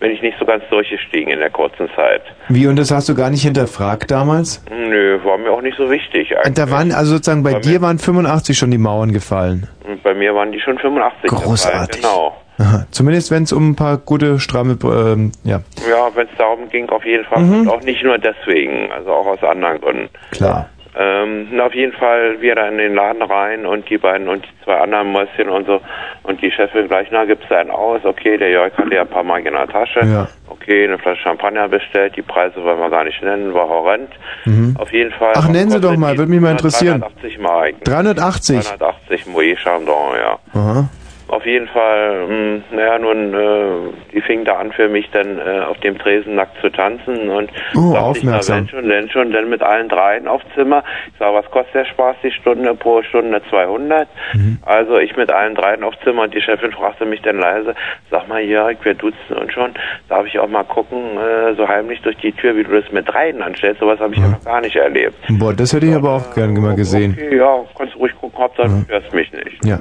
Bin 0.01 0.11
ich 0.11 0.21
nicht 0.21 0.37
so 0.39 0.45
ganz 0.45 0.65
durchgestiegen 0.69 1.33
in 1.33 1.39
der 1.39 1.51
kurzen 1.51 1.89
Zeit. 1.97 2.23
Wie, 2.49 2.67
und 2.67 2.79
das 2.79 2.91
hast 2.91 3.09
du 3.09 3.15
gar 3.15 3.31
nicht 3.31 3.43
hinterfragt 3.43 4.11
damals? 4.11 4.63
Nö, 4.71 5.19
war 5.25 5.39
mir 5.39 5.51
auch 5.51 5.63
nicht 5.63 5.77
so 5.79 5.91
wichtig 5.91 6.37
eigentlich. 6.37 6.55
Da 6.55 6.71
waren, 6.71 6.93
also 6.93 7.13
sozusagen 7.13 7.43
bei 7.43 7.55
dir 7.61 7.81
waren 7.81 7.99
85 7.99 8.59
schon 8.59 8.71
die 8.71 8.79
Mauern 8.79 9.13
gefallen. 9.13 9.69
Und 9.89 10.03
bei 10.03 10.13
mir 10.15 10.35
waren 10.35 10.53
die 10.53 10.61
schon 10.61 10.79
85 10.79 11.31
Großartig. 11.31 12.03
Gefallen, 12.03 12.19
genau. 12.19 12.37
Aha. 12.63 12.87
Zumindest 12.91 13.31
wenn 13.31 13.43
es 13.43 13.53
um 13.53 13.71
ein 13.71 13.77
paar 13.77 13.97
gute, 13.99 14.39
stramme, 14.39 14.79
ähm, 14.85 15.33
ja, 15.45 15.61
Ja, 15.89 16.09
wenn 16.15 16.27
es 16.27 16.37
darum 16.39 16.69
ging, 16.69 16.89
auf 16.91 17.05
jeden 17.05 17.25
Fall. 17.25 17.43
Mhm. 17.43 17.61
Und 17.63 17.69
auch 17.69 17.83
nicht 17.83 18.05
nur 18.05 18.19
deswegen, 18.19 18.91
also 18.93 19.11
auch 19.11 19.27
aus 19.27 19.43
anderen 19.43 19.81
Gründen. 19.81 20.09
klar. 20.31 20.69
Ähm, 20.95 21.49
na, 21.51 21.65
auf 21.65 21.75
jeden 21.75 21.95
Fall 21.95 22.37
wir 22.43 22.55
da 22.55 22.69
in 22.69 22.77
den 22.77 22.95
Laden 22.95 23.23
rein 23.23 23.65
und 23.65 23.89
die 23.89 23.97
beiden 23.97 24.29
und 24.29 24.45
die 24.45 24.65
zwei 24.65 24.77
anderen 24.79 25.11
Mäuschen 25.11 25.49
und 25.49 25.67
so 25.67 25.81
und 26.23 26.43
die 26.43 26.51
Chefin 26.51 26.87
gleich, 26.87 27.09
na, 27.11 27.25
gibt's 27.25 27.47
da 27.49 27.61
einen 27.61 27.71
aus? 27.71 28.05
Okay, 28.05 28.37
der 28.37 28.51
Jörg 28.51 28.77
hatte 28.77 28.95
ja 28.95 29.01
ein 29.01 29.09
paar 29.09 29.23
Mark 29.23 29.47
in 29.47 29.55
der 29.55 29.67
Tasche. 29.69 30.01
Ja. 30.01 30.29
Okay, 30.49 30.85
eine 30.85 30.99
Flasche 30.99 31.23
Champagner 31.23 31.67
bestellt, 31.67 32.15
die 32.17 32.21
Preise 32.21 32.63
wollen 32.63 32.79
wir 32.79 32.91
gar 32.91 33.05
nicht 33.05 33.23
nennen, 33.23 33.55
war 33.55 33.71
horrend. 33.71 34.11
Mhm. 34.45 34.77
Auf 34.79 34.93
jeden 34.93 35.13
Fall. 35.13 35.33
Ach, 35.35 35.49
nennen 35.49 35.71
Sie 35.71 35.81
doch 35.81 35.97
mal, 35.97 36.19
würde 36.19 36.31
mich 36.31 36.41
mal 36.43 36.51
interessieren. 36.51 37.01
380 37.01 37.39
Mark. 37.39 37.85
380? 37.85 38.61
380 38.61 39.27
Moet 39.29 39.59
Chandon, 39.61 39.97
ja. 40.23 40.39
Aha. 40.61 40.89
Auf 41.33 41.47
jeden 41.47 41.67
Fall, 41.69 42.27
mh, 42.29 42.77
naja, 42.77 42.99
nun, 42.99 43.33
äh, 43.33 43.93
die 44.13 44.21
fing 44.21 44.45
da 44.45 44.57
an 44.59 44.71
für 44.71 44.87
mich 44.91 45.09
dann 45.13 45.39
äh, 45.39 45.61
auf 45.61 45.79
dem 45.81 45.99
Tresen 45.99 46.35
nackt 46.35 46.61
zu 46.61 46.69
tanzen 46.69 47.31
und 47.31 47.51
Oh, 47.75 47.93
sagte 47.93 48.19
ich, 48.19 48.25
aufmerksam. 48.27 48.57
na, 48.57 48.61
wenn 48.61 48.69
schon, 48.69 48.89
denn 48.91 49.09
schon, 49.09 49.33
dann 49.33 49.49
mit 49.49 49.63
allen 49.63 49.89
dreien 49.89 50.29
aufs 50.29 50.45
Zimmer. 50.55 50.85
Ich 51.07 51.15
sag, 51.19 51.33
was 51.33 51.51
kostet 51.51 51.75
der 51.75 51.85
Spaß 51.87 52.17
die 52.23 52.33
Stunde 52.33 52.75
pro 52.75 53.03
Stunde 53.03 53.41
200? 53.49 54.07
Mhm. 54.35 54.59
Also 54.67 54.99
ich 54.99 55.17
mit 55.17 55.33
allen 55.33 55.55
dreien 55.55 55.83
aufs 55.85 55.97
Zimmer 56.05 56.25
und 56.25 56.35
die 56.35 56.43
Chefin 56.43 56.71
fragte 56.71 57.07
mich 57.07 57.23
dann 57.23 57.39
leise, 57.39 57.75
sag 58.11 58.29
mal 58.29 58.43
Jörg, 58.43 58.77
wir 58.83 58.93
duzen 58.93 59.35
und 59.35 59.51
schon, 59.55 59.71
darf 60.11 60.27
ich 60.27 60.39
auch 60.39 60.49
mal 60.49 60.65
gucken, 60.65 60.99
äh, 61.17 61.55
so 61.55 61.67
heimlich 61.67 62.03
durch 62.03 62.19
die 62.19 62.33
Tür, 62.33 62.55
wie 62.59 62.65
du 62.65 62.79
das 62.79 62.93
mit 62.93 63.09
dreien 63.09 63.41
anstellst, 63.41 63.81
sowas 63.81 63.99
habe 64.01 64.13
ich 64.13 64.21
ja 64.21 64.29
noch 64.29 64.45
gar 64.45 64.61
nicht 64.61 64.77
erlebt. 64.77 65.15
Boah, 65.31 65.55
das 65.55 65.73
hätte 65.73 65.87
ich 65.87 65.95
aber 65.95 66.11
auch 66.17 66.35
gern 66.35 66.53
mal 66.61 66.77
gesehen. 66.77 67.17
Okay, 67.19 67.39
ja, 67.39 67.57
kannst 67.79 67.95
du 67.95 68.01
ruhig 68.01 68.13
gucken, 68.21 68.39
Hauptsache 68.39 68.69
du 68.69 68.93
hörst 68.93 69.15
mich 69.15 69.33
nicht. 69.33 69.65
Ja. 69.65 69.79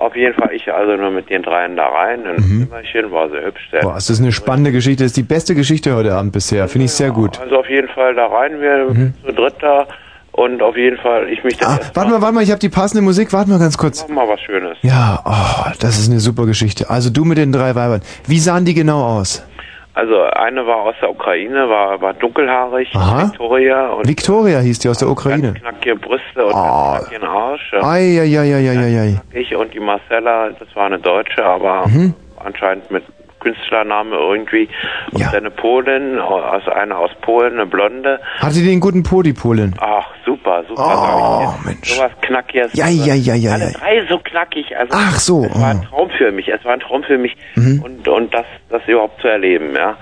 Auf 0.00 0.16
jeden 0.16 0.34
Fall, 0.34 0.50
ich 0.54 0.72
also 0.72 0.96
nur 0.96 1.10
mit 1.10 1.28
den 1.28 1.42
dreien 1.42 1.76
da 1.76 1.86
rein, 1.86 2.20
in 2.22 2.26
ein 2.28 2.42
Zimmerchen, 2.42 3.12
war 3.12 3.28
sehr 3.28 3.44
hübsch. 3.44 3.68
Sehr 3.70 3.82
Mhm. 3.82 3.88
Boah, 3.88 3.96
ist 3.98 4.08
das 4.08 4.18
eine 4.18 4.32
spannende 4.32 4.72
Geschichte. 4.72 5.02
Das 5.04 5.10
ist 5.10 5.16
die 5.18 5.22
beste 5.22 5.54
Geschichte 5.54 5.94
heute 5.94 6.14
Abend 6.14 6.32
bisher. 6.32 6.68
Finde 6.68 6.86
ich 6.86 6.92
sehr 6.92 7.10
gut. 7.10 7.38
Also 7.38 7.56
auf 7.56 7.68
jeden 7.68 7.88
Fall 7.88 8.14
da 8.14 8.26
rein, 8.26 8.60
wir 8.62 8.94
Mhm. 8.94 9.12
zu 9.22 9.30
dritt 9.32 9.56
da 9.60 9.86
und 10.32 10.62
auf 10.62 10.74
jeden 10.76 10.96
Fall, 10.96 11.28
ich 11.28 11.44
mich 11.44 11.58
dann 11.58 11.72
Ah, 11.72 11.80
warte 11.92 12.10
mal, 12.12 12.22
warte 12.22 12.34
mal, 12.34 12.42
ich 12.42 12.50
habe 12.50 12.60
die 12.60 12.70
passende 12.70 13.02
Musik. 13.02 13.30
Warte 13.34 13.50
mal 13.50 13.58
ganz 13.58 13.76
kurz. 13.76 14.06
mach 14.08 14.24
mal 14.24 14.28
was 14.32 14.40
Schönes. 14.40 14.78
Ja, 14.80 15.20
oh, 15.26 15.70
das 15.80 15.98
ist 15.98 16.10
eine 16.10 16.20
super 16.20 16.46
Geschichte. 16.46 16.88
Also 16.88 17.10
du 17.10 17.26
mit 17.26 17.36
den 17.36 17.52
drei 17.52 17.74
Weibern. 17.74 18.00
Wie 18.26 18.38
sahen 18.38 18.64
die 18.64 18.72
genau 18.72 19.02
aus? 19.04 19.44
Also 19.92 20.22
eine 20.22 20.64
war 20.66 20.76
aus 20.84 20.94
der 21.02 21.10
Ukraine, 21.10 21.68
war, 21.68 22.00
war 22.00 22.14
dunkelhaarig, 22.14 22.88
Aha. 22.94 23.24
Victoria 23.24 23.88
und 23.88 24.06
Victoria 24.08 24.60
hieß 24.60 24.78
die 24.78 24.88
aus 24.88 24.98
der 24.98 25.08
Ukraine. 25.08 25.52
knackige 25.54 25.96
Brüste 25.96 26.46
und 26.46 26.54
Ah. 26.54 26.98
knackigen 27.00 27.26
Arsch. 27.26 27.72
ja. 27.72 27.82
Eieieiei. 27.82 29.20
Ich 29.32 29.54
und 29.54 29.74
die 29.74 29.80
Marcella, 29.80 30.50
das 30.50 30.68
war 30.76 30.86
eine 30.86 30.98
Deutsche, 30.98 31.44
aber 31.44 31.86
Mhm. 31.88 32.14
anscheinend 32.42 32.88
mit 32.90 33.02
Künstlername 33.40 34.16
irgendwie. 34.16 34.68
Und 35.12 35.22
dann 35.22 35.34
eine 35.34 35.50
Polin, 35.50 36.18
also 36.18 36.70
eine 36.70 36.96
aus 36.96 37.10
Polen, 37.22 37.54
eine 37.54 37.66
Blonde. 37.66 38.20
Hatte 38.38 38.60
die 38.60 38.70
einen 38.70 38.80
guten 38.80 39.02
Po, 39.02 39.22
die 39.22 39.32
Polin? 39.32 39.74
Ach, 39.80 40.06
super, 40.24 40.62
super. 40.68 40.82
Oh, 40.82 41.54
ich. 41.60 41.66
Mensch. 41.66 41.94
Sowas 41.94 42.12
knackiges. 42.20 42.74
Ja, 42.74 42.88
ja, 42.88 43.14
ja, 43.14 43.34
ja, 43.34 43.52
Alle 43.52 43.72
ja. 43.72 43.78
drei 43.78 44.06
so 44.08 44.18
knackig. 44.18 44.76
Also 44.76 44.92
Ach 44.94 45.18
so, 45.18 45.44
Es 45.44 45.60
war 45.60 45.70
ein 45.70 45.80
oh. 45.90 45.96
Traum 45.96 46.10
für 46.10 46.30
mich. 46.32 46.48
Es 46.48 46.64
war 46.64 46.74
ein 46.74 46.80
Traum 46.80 47.02
für 47.02 47.18
mich. 47.18 47.36
Mhm. 47.56 47.82
Und, 47.82 48.06
und 48.08 48.34
das, 48.34 48.46
das 48.68 48.82
überhaupt 48.86 49.20
zu 49.20 49.28
erleben, 49.28 49.74
ja. 49.74 49.96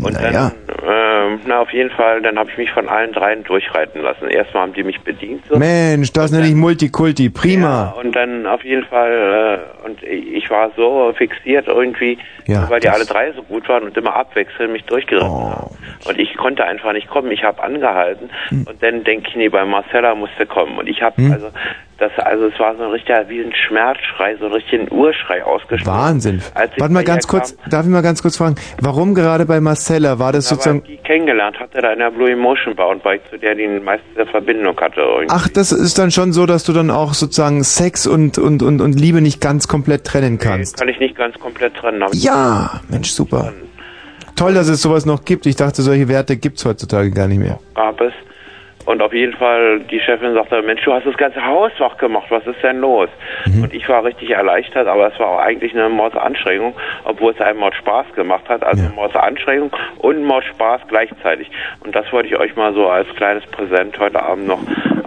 Und 0.00 0.14
Naja. 0.14 0.50
dann, 0.50 0.52
ähm, 0.88 1.40
na 1.46 1.60
auf 1.60 1.72
jeden 1.72 1.90
Fall, 1.90 2.20
dann 2.20 2.36
habe 2.36 2.50
ich 2.50 2.58
mich 2.58 2.70
von 2.72 2.88
allen 2.88 3.12
dreien 3.12 3.44
durchreiten 3.44 4.02
lassen. 4.02 4.28
Erstmal 4.28 4.64
haben 4.64 4.72
die 4.72 4.82
mich 4.82 5.00
bedient. 5.02 5.44
So. 5.48 5.56
Mensch, 5.56 6.12
das 6.12 6.32
nenne 6.32 6.48
ich 6.48 6.54
Multikulti. 6.54 7.30
Prima. 7.30 7.94
Und 8.00 8.16
dann 8.16 8.44
auf 8.46 8.64
jeden 8.64 8.84
Fall, 8.86 9.60
äh, 9.84 9.86
und 9.86 10.02
ich 10.02 10.50
war 10.50 10.72
so 10.76 11.12
fixiert 11.16 11.68
irgendwie, 11.68 12.18
Ja, 12.46 12.68
weil 12.68 12.80
die 12.80 12.88
alle 12.88 13.06
drei 13.06 13.32
so 13.32 13.42
gut 13.42 13.68
waren 13.68 13.84
und 13.84 13.96
immer 13.96 14.14
abwechselnd 14.14 14.72
mich 14.72 14.84
durchgeritten 14.84 15.28
Oh. 15.30 15.50
haben. 15.50 15.76
Und 16.06 16.18
ich 16.18 16.36
konnte 16.36 16.64
einfach 16.64 16.92
nicht 16.92 17.08
kommen. 17.08 17.30
Ich 17.30 17.42
habe 17.42 17.62
angehalten 17.62 18.28
Hm. 18.48 18.66
und 18.68 18.82
dann 18.82 19.04
denke 19.04 19.28
ich, 19.30 19.36
nee, 19.36 19.48
bei 19.48 19.64
Marcella 19.64 20.14
musste 20.14 20.44
kommen. 20.46 20.76
Und 20.78 20.86
ich 20.86 21.00
habe 21.02 21.16
Hm. 21.16 21.32
also, 21.32 21.48
das, 21.98 22.10
also 22.18 22.46
es 22.48 22.58
war 22.58 22.76
so 22.76 22.82
ein 22.82 22.90
richtiger, 22.90 23.28
wie 23.28 23.40
ein 23.40 23.52
Schmerzschrei, 23.54 24.36
so 24.40 24.46
ein 24.46 24.52
richtiger 24.52 24.90
Urschrei 24.92 25.44
ausgesprochen. 25.44 25.96
Wahnsinn. 25.96 26.42
Warte 26.76 26.92
mal 26.92 27.04
ganz 27.04 27.24
ihr 27.24 27.28
kurz, 27.30 27.56
kam, 27.56 27.70
darf 27.70 27.84
ich 27.86 27.90
mal 27.92 28.02
ganz 28.02 28.20
kurz 28.20 28.36
fragen, 28.36 28.56
warum 28.80 29.14
gerade 29.14 29.46
bei 29.46 29.60
Marcella 29.60 30.18
war 30.18 30.32
das 30.32 30.46
da 30.48 30.50
war 30.50 30.56
sozusagen... 30.56 30.82
ich 30.86 30.98
die 30.98 31.04
kennengelernt 31.06 31.58
hatte, 31.60 31.80
da 31.80 31.92
in 31.92 32.00
der 32.00 32.10
Blue 32.10 32.30
Emotion 32.30 32.76
war 32.76 32.88
und 32.88 33.04
weil 33.04 33.16
ich 33.18 33.30
zu 33.30 33.38
der 33.38 33.54
die 33.54 33.68
meiste 33.68 34.26
Verbindung 34.26 34.76
hatte. 34.80 35.00
Irgendwie. 35.00 35.28
Ach, 35.30 35.48
das 35.48 35.70
ist 35.72 35.96
dann 35.98 36.10
schon 36.10 36.32
so, 36.32 36.46
dass 36.46 36.64
du 36.64 36.72
dann 36.72 36.90
auch 36.90 37.14
sozusagen 37.14 37.62
Sex 37.62 38.06
und, 38.08 38.38
und, 38.38 38.62
und, 38.62 38.80
und 38.80 38.98
Liebe 39.00 39.20
nicht 39.20 39.40
ganz 39.40 39.68
komplett 39.68 40.04
trennen 40.04 40.38
kannst. 40.38 40.76
Kann 40.78 40.88
ich 40.88 40.98
nicht 40.98 41.16
ganz 41.16 41.38
komplett 41.38 41.74
trennen. 41.76 42.02
aber- 42.02 42.12
Ja, 42.34 42.80
Mensch, 42.88 43.10
super. 43.10 43.52
Toll, 44.34 44.54
dass 44.54 44.66
es 44.66 44.82
sowas 44.82 45.06
noch 45.06 45.24
gibt. 45.24 45.46
Ich 45.46 45.54
dachte, 45.54 45.82
solche 45.82 46.08
Werte 46.08 46.36
gibt's 46.36 46.64
heutzutage 46.64 47.12
gar 47.12 47.28
nicht 47.28 47.38
mehr. 47.38 47.60
gab 47.76 48.00
es. 48.00 48.12
Und 48.86 49.00
auf 49.02 49.12
jeden 49.14 49.32
Fall, 49.34 49.80
die 49.80 49.98
Chefin 50.00 50.34
sagte, 50.34 50.60
Mensch, 50.62 50.82
du 50.84 50.92
hast 50.92 51.06
das 51.06 51.16
ganze 51.16 51.44
Haus 51.44 51.72
wach 51.78 51.96
gemacht, 51.96 52.26
was 52.30 52.46
ist 52.46 52.62
denn 52.62 52.78
los? 52.80 53.08
Mhm. 53.46 53.64
Und 53.64 53.74
ich 53.74 53.88
war 53.88 54.04
richtig 54.04 54.30
erleichtert, 54.30 54.86
aber 54.86 55.12
es 55.12 55.18
war 55.18 55.26
auch 55.28 55.38
eigentlich 55.38 55.72
eine 55.74 55.88
Mordsanstrengung, 55.88 56.74
obwohl 57.04 57.32
es 57.32 57.40
einem 57.40 57.60
Mord 57.60 57.74
Spaß 57.74 58.06
gemacht 58.14 58.48
hat. 58.48 58.62
Also 58.62 58.82
Mordsanstrengung 58.94 59.70
und 59.98 60.22
Mordspaß 60.24 60.82
gleichzeitig. 60.88 61.50
Und 61.84 61.94
das 61.96 62.10
wollte 62.12 62.28
ich 62.28 62.36
euch 62.38 62.54
mal 62.56 62.74
so 62.74 62.86
als 62.88 63.08
kleines 63.16 63.44
Präsent 63.46 63.98
heute 63.98 64.22
Abend 64.22 64.46
noch 64.46 64.60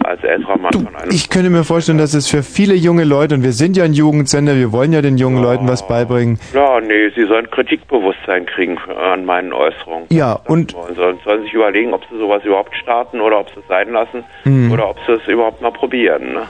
als 0.03 0.23
älterer 0.23 0.57
Mann 0.57 0.71
von 0.71 0.87
einem 0.95 1.11
Ich 1.11 1.29
könnte 1.29 1.49
mir 1.49 1.63
vorstellen, 1.65 1.97
dass 1.97 2.13
es 2.13 2.29
für 2.29 2.41
viele 2.41 2.73
junge 2.75 3.03
Leute, 3.03 3.35
und 3.35 3.43
wir 3.43 3.51
sind 3.51 3.75
ja 3.75 3.83
ein 3.83 3.91
Jugendsender, 3.93 4.55
wir 4.55 4.71
wollen 4.71 4.93
ja 4.93 5.01
den 5.01 5.17
jungen 5.17 5.43
Leuten 5.43 5.67
was 5.67 5.85
beibringen. 5.85 6.39
Ja, 6.53 6.79
nee, 6.79 7.09
sie 7.09 7.25
sollen 7.25 7.49
Kritikbewusstsein 7.51 8.45
kriegen 8.45 8.77
für- 8.77 8.97
an 8.97 9.25
meinen 9.25 9.51
Äußerungen. 9.51 10.05
Ja, 10.09 10.39
und 10.47 10.71
Sollen, 10.71 10.95
sollen, 10.95 11.19
sollen 11.25 11.43
sich 11.43 11.53
überlegen, 11.53 11.93
ob 11.93 12.03
sie 12.09 12.17
sowas 12.17 12.41
überhaupt 12.45 12.73
starten 12.77 13.19
oder 13.19 13.39
ob 13.39 13.49
sie 13.49 13.59
es 13.59 13.66
sein 13.67 13.91
lassen 13.91 14.23
Hm. 14.43 14.71
oder 14.71 14.89
ob 14.89 14.97
sie 15.05 15.13
es 15.13 15.27
überhaupt 15.27 15.61
mal 15.61 15.71
probieren. 15.71 16.33
Ne? 16.33 16.41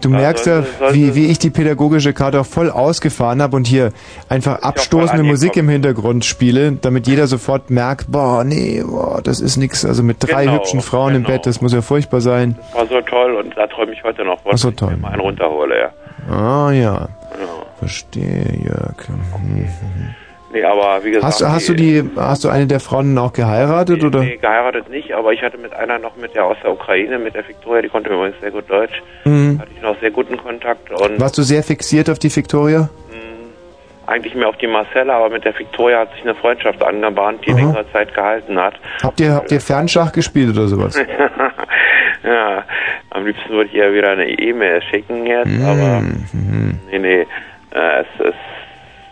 du 0.00 0.08
merkst 0.08 0.46
ja, 0.46 0.64
wie, 0.90 1.14
wie 1.14 1.26
ich 1.26 1.38
die 1.38 1.50
pädagogische 1.50 2.12
Karte 2.12 2.40
auch 2.40 2.46
voll 2.46 2.70
ausgefahren 2.70 3.40
habe 3.42 3.56
und 3.56 3.66
hier 3.66 3.92
einfach 4.28 4.62
abstoßende 4.62 5.22
Musik 5.22 5.56
im 5.56 5.68
Hintergrund 5.68 6.24
spiele, 6.24 6.72
damit 6.72 7.06
jeder 7.06 7.26
sofort 7.26 7.70
merkt, 7.70 8.10
boah, 8.10 8.44
nee, 8.44 8.82
boah, 8.84 9.20
das 9.22 9.40
ist 9.40 9.56
nix. 9.56 9.84
Also 9.84 10.02
mit 10.02 10.16
drei 10.20 10.44
Genau, 10.46 10.56
hübschen 10.56 10.80
Frauen 10.80 11.14
im 11.14 11.22
Bett, 11.24 11.46
das 11.46 11.60
muss 11.60 11.72
ja 11.72 11.82
furchtbar 11.82 12.20
sein. 12.20 12.56
War 12.72 12.86
so 12.86 13.00
toll 13.02 13.34
und 13.36 13.56
da 13.56 13.66
träume 13.66 13.92
ich 13.92 14.02
heute 14.02 14.24
noch 14.24 14.40
Ach 14.50 14.56
so, 14.58 14.70
ich 14.70 14.76
toll. 14.76 14.90
mir 14.90 14.96
mal 14.98 15.12
einen 15.12 15.20
runterhole, 15.20 15.78
ja. 15.78 15.90
Ah 16.34 16.72
ja. 16.72 17.08
Verstehe, 17.78 18.58
Jörg. 18.64 19.08
Mhm. 19.08 19.68
Nee, 20.52 20.64
aber 20.64 21.04
wie 21.04 21.10
gesagt. 21.10 21.24
Hast, 21.26 21.40
du- 21.42 21.48
hast 21.48 21.68
du 21.68 21.74
die, 21.74 22.02
hast 22.16 22.42
du 22.44 22.48
eine 22.48 22.66
der 22.66 22.80
Frauen 22.80 23.16
auch 23.18 23.32
geheiratet 23.34 24.02
oder? 24.02 24.20
Nee, 24.20 24.38
geheiratet 24.38 24.88
nicht, 24.88 25.12
aber 25.12 25.32
ich 25.34 25.42
hatte 25.42 25.58
mit 25.58 25.74
einer 25.74 25.98
noch 25.98 26.16
mit 26.16 26.34
der 26.34 26.44
aus 26.46 26.56
der 26.62 26.72
Ukraine, 26.72 27.18
mit 27.18 27.34
der 27.34 27.46
Victoria, 27.46 27.82
die 27.82 27.88
konnte 27.88 28.08
übrigens 28.10 28.40
sehr 28.40 28.50
gut 28.50 28.68
Deutsch, 28.70 29.02
Mhm. 29.24 29.58
hatte 29.60 29.70
ich 29.76 29.82
noch 29.82 29.98
sehr 30.00 30.10
guten 30.10 30.36
Kontakt 30.38 30.90
und 30.90 31.20
Warst 31.20 31.36
du 31.36 31.42
sehr 31.42 31.62
fixiert 31.62 32.08
auf 32.08 32.18
die 32.18 32.34
Victoria? 32.34 32.88
eigentlich 34.06 34.34
mehr 34.34 34.48
auf 34.48 34.56
die 34.56 34.66
Marcella, 34.66 35.18
aber 35.18 35.28
mit 35.28 35.44
der 35.44 35.52
Victoria 35.58 35.98
hat 35.98 36.12
sich 36.14 36.22
eine 36.22 36.34
Freundschaft 36.34 36.82
angebahnt, 36.82 37.44
die 37.44 37.50
Aha. 37.50 37.58
längere 37.58 37.92
Zeit 37.92 38.14
gehalten 38.14 38.58
hat. 38.58 38.72
Habt 39.02 39.20
ihr, 39.20 39.34
habt 39.34 39.52
ihr 39.52 39.60
Fernschach 39.60 40.12
gespielt 40.12 40.56
oder 40.56 40.66
sowas? 40.66 40.94
ja, 42.24 42.64
am 43.10 43.26
liebsten 43.26 43.50
würde 43.50 43.68
ich 43.68 43.74
ihr 43.74 43.92
wieder 43.92 44.10
eine 44.12 44.26
E-Mail 44.30 44.80
schicken 44.90 45.26
jetzt, 45.26 45.50
aber 45.62 46.00
Mhm. 46.32 46.78
nee, 46.90 46.98
nee, 46.98 47.20
äh, 47.72 48.00
es 48.00 48.28
ist 48.28 48.34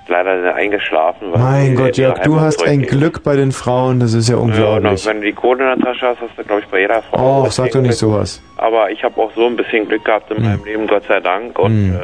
leider 0.09 0.55
eingeschlafen. 0.55 1.33
weil 1.33 1.41
Mein 1.41 1.74
Gott, 1.77 1.97
Jörg, 1.97 2.20
du 2.23 2.41
hast 2.41 2.65
ein. 2.66 2.83
Glück 2.83 3.23
bei 3.23 3.37
den 3.37 3.53
Frauen, 3.53 4.01
das 4.01 4.15
ist 4.15 4.28
ja 4.28 4.37
Ja, 4.37 4.41
unglaublich. 4.43 5.07
wenn 5.07 5.20
du 5.20 5.27
die 5.27 5.33
Kohle 5.33 5.73
in 5.73 5.78
der 5.81 5.87
Tasche 5.93 6.07
hast, 6.09 6.20
hast 6.20 6.37
du, 6.39 6.45
glaube 6.45 6.62
ich, 6.62 6.69
bei 6.69 6.81
jeder 6.81 7.03
Frau. 7.03 7.45
Oh, 7.45 7.51
sag 7.51 7.70
doch 7.73 7.81
nicht 7.81 7.95
sowas. 7.97 8.43
Aber 8.57 8.91
ich 8.91 9.03
habe 9.05 9.20
auch 9.20 9.33
so 9.35 9.47
ein 9.47 9.57
bisschen 9.57 9.89
Glück 9.89 10.05
gehabt 10.05 10.31
in 10.31 10.43
meinem 10.43 10.65
Leben, 10.65 10.87
Gott 10.87 11.05
sei 11.09 11.20
Dank. 11.20 11.59
Und 11.59 11.73
Hm. 11.95 11.99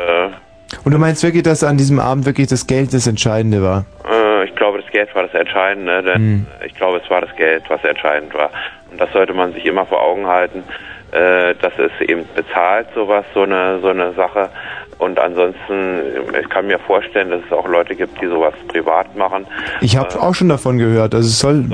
Und 0.85 0.93
du 0.93 0.99
meinst 0.99 1.23
wirklich, 1.23 1.43
dass 1.43 1.63
an 1.65 1.77
diesem 1.77 2.01
Abend 2.01 2.25
wirklich 2.25 2.47
das 2.47 2.67
Geld 2.67 2.95
das 2.95 3.07
Entscheidende 3.07 3.63
war? 3.63 3.85
äh, 4.11 4.43
äh, 4.43 4.45
ich 4.47 4.55
glaube, 4.57 4.81
das 4.81 4.91
Geld 4.91 5.15
war 5.15 5.25
das 5.25 5.35
Entscheidende, 5.35 6.03
denn 6.03 6.15
Hm. 6.17 6.47
ich 6.67 6.75
glaube, 6.75 7.01
es 7.05 7.11
war 7.11 7.21
das 7.21 7.35
Geld, 7.37 7.65
was 7.69 7.85
entscheidend 7.85 8.33
war. 8.35 8.51
Und 8.91 8.99
das 9.01 9.13
sollte 9.13 9.35
man 9.35 9.53
sich 9.53 9.67
immer 9.67 9.85
vor 9.85 10.01
Augen 10.03 10.27
halten, 10.27 10.65
äh, 11.13 11.55
dass 11.61 11.73
es 11.79 11.91
eben 12.09 12.25
bezahlt, 12.35 12.87
sowas, 12.95 13.25
so 13.35 13.43
eine, 13.43 13.81
so 13.81 13.89
eine 13.89 14.13
Sache. 14.15 14.49
Und 14.99 15.19
ansonsten, 15.19 16.01
ich 16.41 16.49
kann 16.49 16.67
mir 16.67 16.79
vorstellen, 16.79 17.31
dass 17.31 17.41
es 17.47 17.53
auch 17.53 17.67
Leute 17.67 17.95
gibt, 17.95 18.21
die 18.21 18.27
sowas 18.27 18.55
privat 18.69 19.17
machen. 19.17 19.47
Ich 19.81 19.97
habe 19.97 20.09
auch 20.21 20.35
schon 20.35 20.49
davon 20.49 20.79
gehört. 20.79 21.15
Also 21.15 21.27
es 21.27 21.39
soll. 21.39 21.65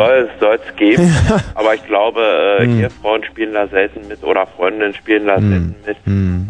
Soll 0.41 0.59
es 0.65 0.77
geben, 0.77 1.15
aber 1.55 1.75
ich 1.75 1.85
glaube, 1.87 2.21
äh, 2.61 2.65
Hm. 2.65 2.81
Ehefrauen 2.81 3.25
spielen 3.25 3.55
da 3.55 3.67
selten 3.69 4.07
mit 4.09 4.23
oder 4.25 4.47
Freundinnen 4.47 4.95
spielen 4.95 5.27
da 5.27 5.37
Hm. 5.37 5.51
selten 5.51 5.75
mit. 5.87 5.97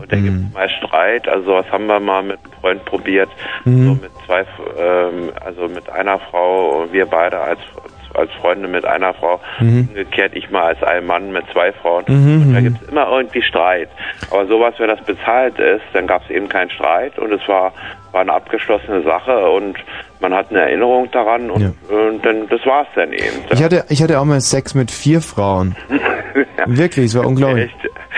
Und 0.01 0.12
dann 0.12 0.23
gibt 0.24 0.36
es 0.49 0.55
mal 0.55 0.69
Streit. 0.70 1.28
Also 1.28 1.45
sowas 1.47 1.66
haben 1.70 1.86
wir 1.86 2.01
mal 2.01 2.23
mit 2.23 2.39
einem 2.45 2.53
Freund 2.61 2.85
probiert. 2.85 3.28
Mhm. 3.65 3.85
So 3.86 3.90
mit 3.95 4.11
zwei, 4.27 4.40
ähm, 4.78 5.31
also 5.45 5.69
mit 5.69 5.89
einer 5.90 6.19
Frau, 6.19 6.86
wir 6.90 7.07
beide 7.07 7.39
als 7.39 7.59
als 8.15 8.31
Freunde 8.41 8.69
mit 8.69 8.85
einer 8.85 9.15
Frau, 9.15 9.41
Mhm. 9.61 9.89
umgekehrt 9.91 10.35
ich 10.35 10.51
mal 10.51 10.65
als 10.65 10.83
ein 10.83 11.07
Mann 11.07 11.33
mit 11.33 11.45
zwei 11.53 11.73
Frauen. 11.73 12.05
Mhm, 12.09 12.43
Und 12.43 12.55
da 12.55 12.61
mhm. 12.61 12.65
gibt 12.65 12.83
es 12.83 12.89
immer 12.89 13.09
irgendwie 13.11 13.43
Streit. 13.43 13.89
Aber 14.31 14.47
sowas, 14.47 14.75
wenn 14.79 14.89
das 14.89 15.01
bezahlt 15.03 15.59
ist, 15.59 15.83
dann 15.93 16.07
gab 16.07 16.23
es 16.25 16.31
eben 16.31 16.49
keinen 16.49 16.71
Streit 16.71 17.19
und 17.19 17.33
es 17.33 17.47
war, 17.49 17.73
war 18.13 18.21
eine 18.23 18.33
abgeschlossene 18.33 19.03
Sache 19.03 19.51
und 19.51 19.77
man 20.21 20.35
hat 20.35 20.51
eine 20.51 20.61
Erinnerung 20.63 21.11
daran 21.13 21.51
und, 21.51 21.75
und 21.89 22.25
dann 22.25 22.49
das 22.49 22.65
war's 22.67 22.89
dann 22.95 23.13
eben. 23.13 23.45
Ich 23.51 23.63
hatte, 23.63 23.85
ich 23.89 24.03
hatte 24.03 24.19
auch 24.19 24.25
mal 24.25 24.41
Sex 24.41 24.75
mit 24.75 24.91
vier 24.91 25.21
Frauen. 25.21 25.77
Wirklich, 26.67 27.07
es 27.07 27.17
war 27.19 27.27
unglaublich. 27.27 27.71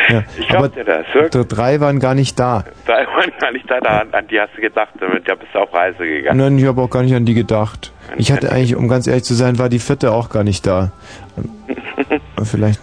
Ja. 0.09 0.23
Ich 0.39 0.49
glaub 0.49 0.75
dir 0.75 0.85
das, 0.85 1.05
wirklich. 1.13 1.47
drei 1.47 1.81
waren 1.81 2.01
gar 2.01 2.15
nicht 2.15 2.39
da. 2.39 2.65
Da 2.87 2.95
waren 2.95 3.31
gar 3.39 3.53
nicht 3.53 3.71
da, 3.71 3.79
da 3.81 3.99
an, 3.99 4.09
an 4.13 4.27
die 4.29 4.41
hast 4.41 4.57
du 4.57 4.61
gedacht, 4.61 4.89
damit 4.99 5.29
da 5.29 5.35
bist 5.35 5.55
du 5.55 5.59
auf 5.59 5.73
Reise 5.73 5.99
gegangen. 6.05 6.39
Nein, 6.39 6.59
ich 6.59 6.65
habe 6.67 6.81
auch 6.81 6.91
gar 6.91 7.03
nicht 7.03 7.15
an 7.15 7.25
die 7.27 7.35
gedacht. 7.35 7.93
Ich 8.17 8.33
hatte 8.33 8.51
eigentlich, 8.53 8.77
um 8.77 8.89
ganz 8.89 9.07
ehrlich 9.07 9.25
zu 9.25 9.35
sein, 9.35 9.59
war 9.59 9.69
die 9.69 9.79
vierte 9.79 10.13
auch 10.13 10.29
gar 10.31 10.45
nicht 10.45 10.67
da. 10.67 10.93
Vielleicht. 12.43 12.81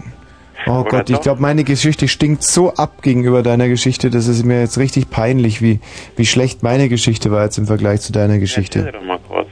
Oh 0.66 0.82
Oder 0.82 0.90
Gott, 0.90 1.10
ich 1.10 1.22
glaube, 1.22 1.42
meine 1.42 1.64
Geschichte 1.64 2.08
stinkt 2.08 2.44
so 2.44 2.74
ab 2.74 3.02
gegenüber 3.02 3.42
deiner 3.42 3.70
Geschichte, 3.70 4.10
dass 4.10 4.28
es 4.28 4.44
mir 4.44 4.60
jetzt 4.60 4.78
richtig 4.78 5.10
peinlich, 5.10 5.62
wie, 5.62 5.80
wie 6.18 6.26
schlecht 6.26 6.62
meine 6.62 6.90
Geschichte 6.90 7.32
war 7.32 7.44
jetzt 7.46 7.58
im 7.58 7.68
Vergleich 7.68 8.02
zu 8.02 8.12
deiner 8.12 8.34
Erzähl 8.34 8.40
Geschichte. 8.42 8.92
doch 8.92 9.02
mal 9.04 9.20
kurz. 9.28 9.48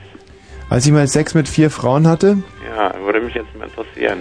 Als 0.70 0.86
ich 0.86 0.92
mal 0.92 1.08
Sex 1.08 1.34
mit 1.34 1.48
vier 1.48 1.70
Frauen 1.70 2.08
hatte, 2.08 2.38
Ja, 2.76 2.94
würde 3.06 3.22
mich 3.22 3.34
jetzt 3.36 3.56
mal 3.58 3.66
interessieren. 3.68 4.20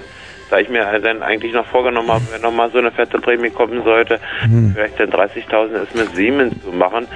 Da 0.50 0.58
ich 0.58 0.68
mir 0.68 0.84
dann 1.00 1.22
eigentlich 1.22 1.52
noch 1.52 1.66
vorgenommen 1.66 2.10
habe, 2.12 2.22
wenn 2.30 2.42
nochmal 2.42 2.70
so 2.70 2.78
eine 2.78 2.92
fette 2.92 3.18
Prämie 3.18 3.50
kommen 3.50 3.82
sollte, 3.82 4.20
Hm. 4.42 4.72
vielleicht 4.74 5.00
dann 5.00 5.10
30.000 5.10 5.82
ist 5.82 5.94
mit 5.96 6.14
Siemens 6.14 6.54
zu 6.62 6.70
machen, 6.70 7.06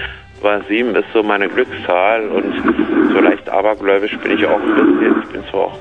weil 0.43 0.63
sieben 0.69 0.95
ist 0.95 1.07
so 1.13 1.23
meine 1.23 1.49
Glückszahl 1.49 2.29
und 2.29 3.13
so 3.13 3.21
leicht 3.21 3.49
abergläubisch 3.49 4.17
bin 4.19 4.39
ich 4.39 4.47
auch 4.47 4.61
ein 4.61 4.75
bisschen. 4.75 5.23
Ich 5.23 5.29
bin 5.31 5.43
zwar 5.51 5.61
auch 5.61 5.79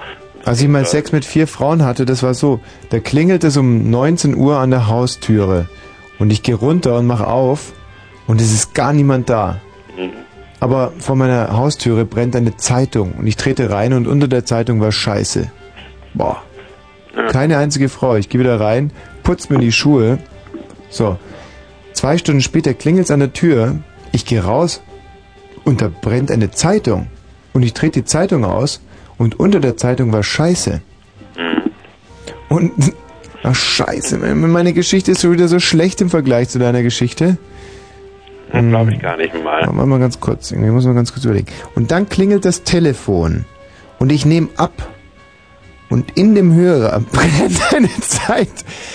als 0.47 0.61
ich 0.61 0.69
mal 0.69 0.85
Sex 0.85 1.11
mit 1.11 1.25
vier 1.25 1.45
Frauen 1.45 1.83
hatte, 1.83 2.05
das 2.05 2.23
war 2.23 2.33
so, 2.33 2.61
da 2.89 2.99
klingelt 2.99 3.43
es 3.43 3.57
um 3.57 3.89
19 3.89 4.33
Uhr 4.33 4.59
an 4.59 4.71
der 4.71 4.87
Haustüre 4.87 5.67
und 6.19 6.31
ich 6.31 6.41
gehe 6.41 6.55
runter 6.55 6.97
und 6.97 7.05
mache 7.05 7.27
auf 7.27 7.73
und 8.27 8.39
es 8.39 8.53
ist 8.53 8.73
gar 8.73 8.93
niemand 8.93 9.29
da. 9.29 9.59
Aber 10.61 10.93
vor 10.99 11.17
meiner 11.17 11.55
Haustüre 11.55 12.05
brennt 12.05 12.35
eine 12.35 12.55
Zeitung 12.55 13.15
und 13.19 13.27
ich 13.27 13.35
trete 13.35 13.69
rein 13.69 13.91
und 13.91 14.07
unter 14.07 14.29
der 14.29 14.45
Zeitung 14.45 14.79
war 14.79 14.93
Scheiße. 14.93 15.51
Boah. 16.13 16.41
Keine 17.31 17.57
einzige 17.57 17.89
Frau. 17.89 18.15
Ich 18.15 18.29
gehe 18.29 18.39
wieder 18.39 18.59
rein, 18.59 18.91
putz 19.23 19.49
mir 19.49 19.59
die 19.59 19.73
Schuhe. 19.73 20.17
So. 20.89 21.17
Zwei 21.93 22.17
Stunden 22.17 22.41
später 22.41 22.73
klingelt's 22.73 23.11
an 23.11 23.19
der 23.19 23.33
Tür. 23.33 23.79
Ich 24.17 24.25
gehe 24.25 24.43
raus 24.43 24.81
und 25.63 25.79
da 25.79 25.89
brennt 25.89 26.31
eine 26.31 26.49
Zeitung. 26.49 27.05
Und 27.53 27.61
ich 27.61 27.75
trete 27.75 27.99
die 27.99 28.05
Zeitung 28.05 28.45
aus 28.45 28.81
und 29.19 29.39
unter 29.39 29.59
der 29.59 29.77
Zeitung 29.77 30.11
war 30.11 30.23
Scheiße. 30.23 30.81
Und, 32.49 32.71
ach 33.43 33.53
Scheiße, 33.53 34.17
meine 34.17 34.73
Geschichte 34.73 35.11
ist 35.11 35.21
schon 35.21 35.33
wieder 35.33 35.47
so 35.47 35.59
schlecht 35.59 36.01
im 36.01 36.09
Vergleich 36.09 36.49
zu 36.49 36.57
deiner 36.57 36.81
Geschichte. 36.81 37.37
glaube 38.51 38.91
ich 38.91 38.99
gar 38.99 39.17
nicht 39.17 39.35
mal. 39.43 39.61
Warte 39.67 39.87
mal 39.87 39.99
ganz 39.99 40.19
kurz, 40.19 40.49
irgendwie 40.49 40.71
muss 40.71 40.85
man 40.85 40.95
ganz 40.95 41.13
kurz 41.13 41.23
überlegen. 41.23 41.51
Und 41.75 41.91
dann 41.91 42.09
klingelt 42.09 42.43
das 42.43 42.63
Telefon 42.63 43.45
und 43.99 44.11
ich 44.11 44.25
nehme 44.25 44.49
ab 44.57 44.71
und 45.89 46.17
in 46.17 46.35
dem 46.35 46.53
Hörer 46.53 46.99
brennt 47.11 47.73
eine 47.73 47.89
Zeit. 48.01 48.49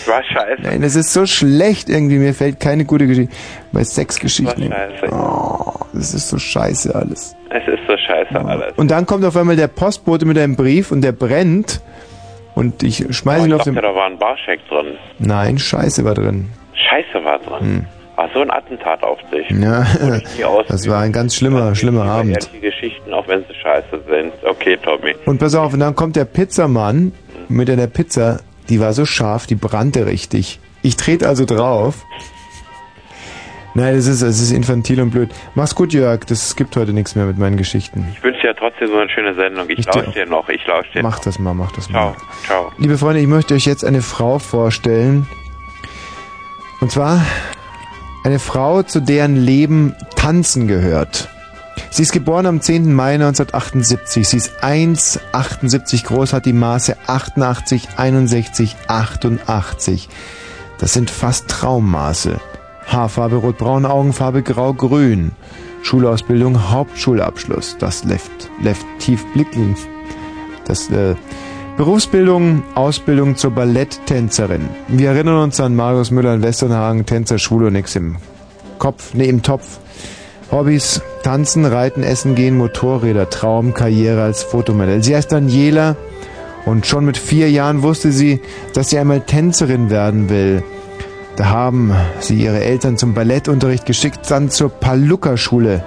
War 0.06 0.22
scheiße. 0.22 0.62
Nein, 0.62 0.82
das 0.82 0.94
ist 0.96 1.12
so 1.12 1.26
schlecht 1.26 1.88
irgendwie, 1.88 2.18
mir 2.18 2.34
fällt 2.34 2.60
keine 2.60 2.84
gute 2.84 3.06
Geschichte. 3.06 3.34
Bei 3.72 3.82
Sexgeschichten. 3.84 4.70
War 4.70 4.90
scheiße. 4.98 5.14
Oh, 5.14 5.86
das 5.92 6.14
ist 6.14 6.28
so 6.28 6.38
scheiße 6.38 6.94
alles. 6.94 7.34
Es 7.50 7.66
ist 7.68 7.80
so 7.86 7.96
scheiße 7.96 8.44
alles. 8.44 8.72
Und 8.76 8.90
dann 8.90 9.06
kommt 9.06 9.24
auf 9.24 9.36
einmal 9.36 9.56
der 9.56 9.68
Postbote 9.68 10.24
mit 10.26 10.38
einem 10.38 10.56
Brief 10.56 10.90
und 10.92 11.02
der 11.02 11.12
brennt 11.12 11.80
und 12.54 12.82
ich 12.82 13.04
schmeiße 13.16 13.42
Oh, 13.42 13.44
ihn 13.44 13.48
ich 13.48 13.54
auf 13.54 13.58
dachte, 13.60 13.72
den... 13.72 13.82
da 13.82 13.94
war 13.94 14.06
ein 14.06 14.18
Barscheck 14.18 14.60
drin. 14.68 14.94
Nein, 15.18 15.58
Scheiße 15.58 16.04
war 16.04 16.14
drin. 16.14 16.50
Scheiße 16.74 17.24
war 17.24 17.38
drin. 17.38 17.60
Hm. 17.60 17.86
Ach, 18.16 18.28
so 18.34 18.40
ein 18.40 18.50
Attentat 18.50 19.02
auf 19.02 19.18
dich. 19.32 19.48
Ja, 19.50 19.86
das 20.68 20.86
war 20.88 21.00
ein 21.00 21.12
ganz 21.12 21.34
schlimmer, 21.34 21.74
schlimmer 21.74 22.04
Abend. 22.04 22.36
Ehrliche 22.36 22.60
Geschichten, 22.60 23.12
auch 23.14 23.26
wenn 23.26 23.40
sie 23.48 23.54
scheiße 23.54 24.00
sind. 24.08 24.32
Okay, 24.44 24.76
Tommy. 24.82 25.14
Und 25.24 25.38
pass 25.38 25.54
auf, 25.54 25.72
und 25.72 25.80
dann 25.80 25.94
kommt 25.96 26.16
der 26.16 26.26
Pizzamann 26.26 27.12
mit 27.48 27.70
einer 27.70 27.86
Pizza, 27.86 28.40
die 28.68 28.80
war 28.80 28.92
so 28.92 29.06
scharf, 29.06 29.46
die 29.46 29.54
brannte 29.54 30.06
richtig. 30.06 30.60
Ich 30.82 30.96
trete 30.96 31.26
also 31.26 31.44
drauf. 31.46 32.04
Nein, 33.74 33.94
das 33.96 34.06
ist, 34.06 34.20
das 34.22 34.38
ist 34.40 34.52
infantil 34.52 35.00
und 35.00 35.10
blöd. 35.10 35.30
Mach's 35.54 35.74
gut, 35.74 35.94
Jörg, 35.94 36.26
das 36.26 36.54
gibt 36.56 36.76
heute 36.76 36.92
nichts 36.92 37.14
mehr 37.14 37.24
mit 37.24 37.38
meinen 37.38 37.56
Geschichten. 37.56 38.06
Ich 38.14 38.22
wünsche 38.22 38.42
dir 38.42 38.54
trotzdem 38.54 38.88
so 38.88 38.98
eine 38.98 39.08
schöne 39.08 39.34
Sendung. 39.34 39.64
Ich, 39.70 39.78
Ich 39.78 39.86
dir 39.86 40.02
lausche 40.02 40.12
dir 40.12 40.26
noch. 40.26 40.48
Ich 40.50 40.66
lausche 40.66 40.92
dir 40.92 41.02
Mach 41.02 41.16
noch. 41.16 41.24
das 41.24 41.38
mal, 41.38 41.54
mach 41.54 41.72
das 41.72 41.88
mal. 41.88 42.12
Ciao. 42.12 42.16
Ciao. 42.44 42.72
Liebe 42.76 42.98
Freunde, 42.98 43.20
ich 43.20 43.26
möchte 43.26 43.54
euch 43.54 43.64
jetzt 43.64 43.84
eine 43.86 44.02
Frau 44.02 44.38
vorstellen. 44.38 45.26
Und 46.82 46.90
zwar 46.92 47.24
eine 48.24 48.38
Frau, 48.38 48.82
zu 48.82 49.00
deren 49.00 49.36
Leben 49.36 49.94
Tanzen 50.16 50.68
gehört. 50.68 51.28
Sie 51.90 52.02
ist 52.02 52.12
geboren 52.12 52.46
am 52.46 52.60
10. 52.60 52.92
Mai 52.92 53.14
1978. 53.14 54.28
Sie 54.28 54.36
ist 54.36 54.62
1,78 54.62 56.04
groß, 56.04 56.32
hat 56.32 56.46
die 56.46 56.52
Maße 56.52 56.96
88, 57.06 57.88
61, 57.96 58.76
88. 58.86 60.08
Das 60.78 60.92
sind 60.92 61.10
fast 61.10 61.48
Traummaße. 61.48 62.40
Haarfarbe 62.86 63.36
rotbraun, 63.36 63.86
Augenfarbe 63.86 64.42
grau-grün. 64.42 65.32
Schulausbildung, 65.82 66.70
Hauptschulabschluss. 66.70 67.76
Das 67.78 68.04
left, 68.04 68.50
left 68.62 68.86
tief 68.98 69.24
blicken. 69.32 69.76
Das 70.64 70.90
äh, 70.90 71.14
Berufsbildung, 71.76 72.62
Ausbildung 72.74 73.36
zur 73.36 73.50
Balletttänzerin. 73.52 74.68
Wir 74.88 75.10
erinnern 75.10 75.42
uns 75.42 75.58
an 75.58 75.74
Marius 75.74 76.10
Müller 76.10 76.34
in 76.34 76.42
Westernhagen, 76.42 77.06
Tänzerschule 77.06 77.68
und 77.68 77.72
nix 77.72 77.96
im 77.96 78.16
Kopf, 78.78 79.14
nee, 79.14 79.26
im 79.26 79.42
Topf. 79.42 79.78
Hobbys, 80.50 81.00
Tanzen, 81.22 81.64
Reiten, 81.64 82.02
Essen 82.02 82.34
gehen, 82.34 82.58
Motorräder, 82.58 83.30
Traum, 83.30 83.72
Karriere 83.72 84.22
als 84.22 84.42
Fotomodell. 84.42 85.02
Sie 85.02 85.16
heißt 85.16 85.32
Daniela 85.32 85.96
und 86.66 86.86
schon 86.86 87.06
mit 87.06 87.16
vier 87.16 87.50
Jahren 87.50 87.82
wusste 87.82 88.12
sie, 88.12 88.40
dass 88.74 88.90
sie 88.90 88.98
einmal 88.98 89.20
Tänzerin 89.20 89.88
werden 89.88 90.28
will. 90.28 90.62
Da 91.36 91.46
haben 91.46 91.94
sie 92.20 92.36
ihre 92.36 92.62
Eltern 92.62 92.98
zum 92.98 93.14
Ballettunterricht 93.14 93.86
geschickt, 93.86 94.30
dann 94.30 94.50
zur 94.50 94.68
Paluca-Schule. 94.68 95.82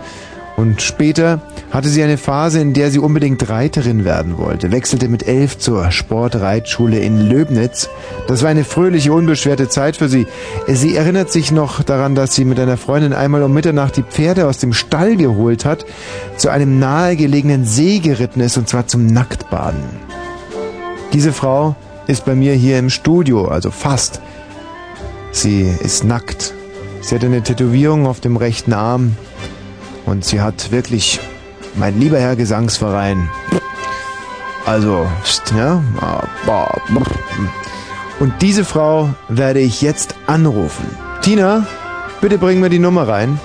Und 0.57 0.81
später 0.81 1.41
hatte 1.71 1.89
sie 1.89 2.01
eine 2.01 2.17
Phase, 2.17 2.61
in 2.61 2.73
der 2.73 2.89
sie 2.89 2.99
unbedingt 2.99 3.49
Reiterin 3.49 4.05
werden 4.05 4.37
wollte, 4.37 4.71
wechselte 4.71 5.09
mit 5.09 5.27
elf 5.27 5.57
zur 5.57 5.91
Sportreitschule 5.91 6.99
in 6.99 7.27
Löbnitz. 7.27 7.89
Das 8.27 8.41
war 8.41 8.49
eine 8.49 8.63
fröhliche, 8.63 9.11
unbeschwerte 9.11 9.67
Zeit 9.67 9.97
für 9.97 10.07
sie. 10.07 10.27
Sie 10.67 10.95
erinnert 10.95 11.29
sich 11.29 11.51
noch 11.51 11.83
daran, 11.83 12.15
dass 12.15 12.35
sie 12.35 12.45
mit 12.45 12.59
einer 12.59 12.77
Freundin 12.77 13.11
einmal 13.11 13.43
um 13.43 13.53
Mitternacht 13.53 13.97
die 13.97 14.03
Pferde 14.03 14.47
aus 14.47 14.59
dem 14.59 14.71
Stall 14.71 15.17
geholt 15.17 15.65
hat, 15.65 15.85
zu 16.37 16.49
einem 16.49 16.79
nahegelegenen 16.79 17.65
See 17.65 17.99
geritten 17.99 18.39
ist, 18.39 18.57
und 18.57 18.69
zwar 18.69 18.87
zum 18.87 19.07
Nacktbaden. 19.07 19.83
Diese 21.11 21.33
Frau 21.33 21.75
ist 22.07 22.23
bei 22.23 22.35
mir 22.35 22.53
hier 22.53 22.79
im 22.79 22.89
Studio, 22.89 23.45
also 23.45 23.71
fast. 23.71 24.21
Sie 25.31 25.69
ist 25.81 26.05
nackt. 26.05 26.53
Sie 27.01 27.13
hat 27.13 27.23
eine 27.23 27.41
Tätowierung 27.41 28.07
auf 28.07 28.21
dem 28.21 28.37
rechten 28.37 28.73
Arm. 28.73 29.17
Und 30.05 30.23
sie 30.23 30.41
hat 30.41 30.71
wirklich, 30.71 31.19
mein 31.75 31.99
lieber 31.99 32.19
Herr 32.19 32.35
Gesangsverein, 32.35 33.29
also, 34.65 35.07
ja, 35.55 35.83
brr. 36.45 36.81
und 38.19 38.33
diese 38.41 38.65
Frau 38.65 39.09
werde 39.29 39.59
ich 39.59 39.81
jetzt 39.81 40.15
anrufen. 40.25 40.85
Tina, 41.21 41.67
bitte 42.19 42.39
bring 42.39 42.59
mir 42.59 42.69
die 42.69 42.79
Nummer 42.79 43.07
rein. 43.07 43.39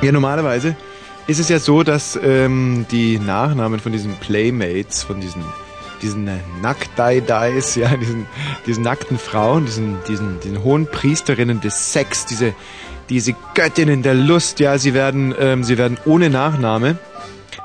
Ja, 0.00 0.12
normalerweise 0.12 0.76
ist 1.26 1.40
es 1.40 1.48
ja 1.48 1.58
so, 1.58 1.82
dass 1.82 2.18
ähm, 2.22 2.86
die 2.90 3.18
Nachnamen 3.18 3.80
von 3.80 3.92
diesen 3.92 4.14
Playmates, 4.14 5.02
von 5.02 5.20
diesen 5.20 5.44
diesen 6.02 6.28
äh, 6.28 6.38
Nacktei-Dies, 6.62 7.76
ja, 7.76 7.96
diesen, 7.96 8.26
diesen 8.66 8.82
nackten 8.82 9.18
Frauen, 9.18 9.66
diesen, 9.66 9.98
diesen, 10.08 10.40
diesen 10.40 10.62
hohen 10.62 10.86
Priesterinnen 10.86 11.60
des 11.60 11.92
Sex, 11.92 12.26
diese, 12.26 12.54
diese 13.08 13.34
Göttinnen 13.54 14.02
der 14.02 14.14
Lust, 14.14 14.60
ja, 14.60 14.78
sie 14.78 14.94
werden, 14.94 15.34
ähm, 15.38 15.64
sie 15.64 15.78
werden 15.78 15.98
ohne 16.04 16.30
Nachname 16.30 16.98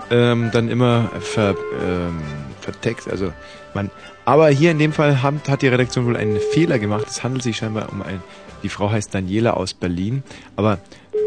ähm, 0.09 0.51
dann 0.51 0.69
immer 0.69 1.09
ver, 1.19 1.55
ähm, 1.83 2.21
vertext, 2.61 3.09
also 3.09 3.31
man, 3.73 3.89
aber 4.25 4.49
hier 4.49 4.71
in 4.71 4.79
dem 4.79 4.93
Fall 4.93 5.21
hat, 5.21 5.49
hat 5.49 5.61
die 5.61 5.67
Redaktion 5.67 6.05
wohl 6.05 6.17
einen 6.17 6.39
Fehler 6.39 6.77
gemacht. 6.77 7.07
Es 7.09 7.23
handelt 7.23 7.43
sich 7.43 7.57
scheinbar 7.57 7.89
um 7.91 8.01
ein, 8.01 8.21
die 8.63 8.69
Frau 8.69 8.91
heißt 8.91 9.13
Daniela 9.13 9.51
aus 9.53 9.73
Berlin, 9.73 10.23
aber 10.55 10.79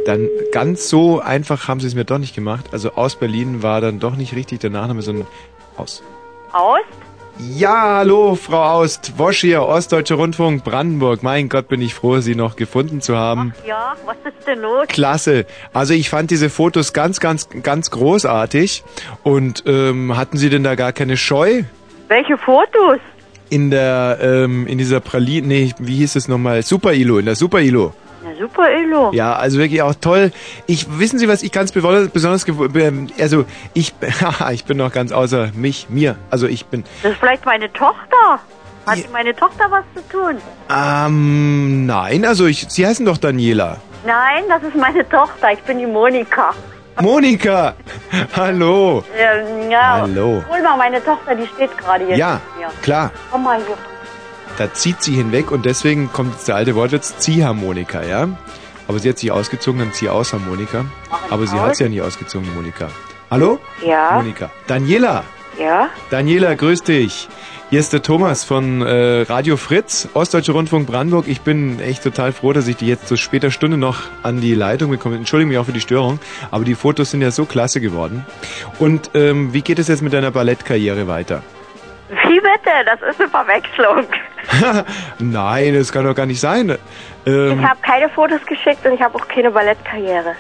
dann 0.07 0.29
ganz 0.53 0.89
so 0.89 1.21
einfach 1.21 1.67
haben 1.67 1.81
sie 1.81 1.87
es 1.87 1.95
mir 1.95 2.05
doch 2.05 2.19
nicht 2.19 2.35
gemacht. 2.35 2.67
Also 2.73 2.93
aus 2.93 3.17
Berlin 3.17 3.63
war 3.63 3.81
dann 3.81 3.99
doch 3.99 4.17
nicht 4.17 4.35
richtig 4.35 4.61
der 4.61 4.71
Nachname, 4.71 5.03
sondern 5.03 5.27
aus 5.77 6.03
Aus? 6.55 6.81
ja, 7.57 7.97
hallo, 7.97 8.37
Frau 8.37 8.63
Aust. 8.63 9.15
Wosch 9.19 9.41
hier, 9.41 9.63
Ostdeutscher 9.63 10.15
Rundfunk, 10.15 10.63
Brandenburg. 10.63 11.25
Mein 11.25 11.49
Gott, 11.49 11.67
bin 11.67 11.83
ich 11.83 11.93
froh, 11.93 12.21
Sie 12.21 12.37
noch 12.37 12.55
gefunden 12.55 13.01
zu 13.01 13.17
haben. 13.17 13.53
Ja, 13.67 13.97
was 14.07 14.17
ist 14.25 14.47
denn 14.47 14.61
los? 14.61 14.87
Klasse. 14.87 15.47
Also 15.73 15.95
ich 15.95 16.11
fand 16.11 16.31
diese 16.31 16.51
Fotos 16.51 16.93
ganz, 16.93 17.19
ganz, 17.19 17.49
ganz 17.65 17.91
großartig. 17.91 18.85
Und 19.25 19.65
ähm, 19.67 20.17
hatten 20.17 20.37
Sie 20.37 20.49
denn 20.49 20.63
da 20.63 20.77
gar 20.77 20.93
keine 20.93 21.17
Scheu? 21.17 21.65
Welche 22.07 22.39
Fotos? 22.39 23.01
In 23.51 23.73
der, 23.73 24.19
ähm, 24.23 24.69
in 24.69 24.79
dieser 24.79 25.01
Praline, 25.01 25.47
nee, 25.49 25.75
wie 25.79 25.97
hieß 25.97 26.15
es 26.15 26.29
nochmal? 26.29 26.63
Super 26.63 26.93
Ilo, 26.93 27.19
in 27.19 27.27
der 27.27 27.35
Super 27.35 27.63
Ilo. 27.63 27.95
Na 28.35 28.41
super, 28.41 28.69
Elo. 28.71 29.13
Ja, 29.13 29.35
also 29.37 29.59
wirklich 29.59 29.83
auch 29.83 29.95
toll. 29.95 30.33
Ich 30.67 30.99
wissen 30.99 31.19
Sie, 31.19 31.29
was 31.29 31.43
ich 31.43 31.53
ganz 31.53 31.73
besonders, 31.73 32.09
besonders 32.09 32.47
gew- 32.47 33.11
also 33.21 33.45
ich 33.75 33.95
ich 34.53 34.65
bin 34.65 34.77
noch 34.79 34.93
ganz 34.93 35.13
außer 35.13 35.51
mich, 35.55 35.87
mir. 35.89 36.17
Also 36.31 36.47
ich 36.47 36.67
bin 36.67 36.85
Das 37.03 37.13
ist 37.13 37.19
vielleicht 37.21 37.45
meine 37.45 37.73
Tochter. 37.73 38.41
Hat 38.87 38.99
meine 39.13 39.35
Tochter 39.35 39.65
was 39.71 39.85
zu 39.95 40.07
tun? 40.11 40.37
ähm 40.71 41.87
nein, 41.87 42.25
also 42.27 42.47
ich 42.47 42.67
Sie 42.69 42.87
heißen 42.87 43.07
doch 43.07 43.17
Daniela. 43.17 43.79
Nein, 44.05 44.45
das 44.49 44.63
ist 44.63 44.77
meine 44.77 45.09
Tochter. 45.09 45.53
Ich 45.53 45.61
bin 45.61 45.79
die 45.79 45.87
Monika. 45.87 46.53
Monika. 47.01 47.75
Hallo. 48.37 49.03
Ähm, 49.17 49.71
ja. 49.71 50.01
Hallo. 50.03 50.43
Hol 50.51 50.63
mal 50.63 50.77
meine 50.77 51.03
Tochter, 51.03 51.35
die 51.35 51.47
steht 51.47 51.77
gerade 51.79 52.07
hier. 52.07 52.17
Ja, 52.17 52.41
neben 52.57 52.67
mir. 52.69 52.83
klar. 52.83 53.11
Komm 53.31 53.45
mal 53.45 53.57
hier. 53.67 53.77
Da 54.57 54.73
zieht 54.73 55.03
sie 55.03 55.15
hinweg 55.15 55.51
und 55.51 55.65
deswegen 55.67 56.13
kommt 56.13 56.35
jetzt 56.35 56.47
der 56.47 56.55
alte 56.55 56.77
Wortwitz 56.77 57.19
Ziehharmonika, 57.19 58.05
ja? 58.05 58.29
Aber 58.87 58.99
sie 58.99 59.09
hat 59.09 59.19
sich 59.19 59.33
ausgezogen, 59.33 59.81
dann 59.81 59.93
zieh 59.93 60.09
aus 60.09 60.33
Harmonika. 60.33 60.85
Aber 61.31 61.47
sie 61.47 61.59
hat 61.59 61.77
sie 61.77 61.85
ja 61.85 61.91
nicht 61.91 62.03
ausgezogen, 62.03 62.47
die 62.49 62.55
Monika. 62.55 62.89
Hallo? 63.31 63.59
Ja. 63.85 64.13
Monika. 64.13 64.51
Daniela. 64.67 65.25
Ja? 65.59 65.89
Daniela, 66.11 66.55
grüß 66.55 66.83
dich. 66.83 67.29
Hier 67.71 67.81
ist 67.81 67.93
der 67.93 68.03
Thomas 68.03 68.45
von 68.45 68.83
äh, 68.83 69.23
Radio 69.23 69.57
Fritz, 69.57 70.09
Ostdeutsche 70.15 70.53
Rundfunk 70.53 70.87
Brandenburg. 70.87 71.27
Ich 71.27 71.41
bin 71.41 71.81
echt 71.81 72.05
total 72.05 72.33
froh, 72.33 72.53
dass 72.53 72.69
ich 72.69 72.77
die 72.77 72.87
jetzt 72.87 73.09
zu 73.09 73.17
später 73.17 73.51
Stunde 73.51 73.77
noch 73.77 74.03
an 74.23 74.41
die 74.41 74.55
Leitung 74.55 74.91
bekomme. 74.91 75.17
Entschuldige 75.17 75.49
mich 75.49 75.59
auch 75.59 75.67
für 75.67 75.73
die 75.73 75.81
Störung, 75.81 76.21
aber 76.51 76.65
die 76.65 76.75
Fotos 76.75 77.11
sind 77.11 77.23
ja 77.23 77.31
so 77.31 77.47
klasse 77.47 77.81
geworden. 77.81 78.25
Und 78.79 79.11
ähm, 79.15 79.53
wie 79.53 79.63
geht 79.63 79.79
es 79.79 79.89
jetzt 79.89 80.03
mit 80.03 80.13
deiner 80.13 80.31
Ballettkarriere 80.31 81.09
weiter? 81.09 81.43
Wie 82.09 82.41
bitte? 82.41 82.71
Das 82.85 83.01
ist 83.11 83.21
eine 83.21 83.31
Verwechslung. 83.31 84.05
Nein, 85.19 85.75
das 85.75 85.91
kann 85.91 86.05
doch 86.05 86.15
gar 86.15 86.27
nicht 86.27 86.41
sein. 86.41 86.77
Ähm, 87.27 87.59
Ich 87.61 87.67
habe 87.67 87.81
keine 87.83 88.09
Fotos 88.11 88.45
geschickt 88.47 88.85
und 88.85 88.93
ich 88.93 89.01
habe 89.01 89.15
auch 89.17 89.27
keine 89.29 89.51
Ballettkarriere. 89.51 90.35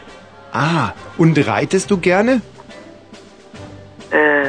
ah, 0.52 0.92
und 1.16 1.38
reitest 1.46 1.90
du 1.90 1.96
gerne? 1.98 2.42
Äh, 4.10 4.44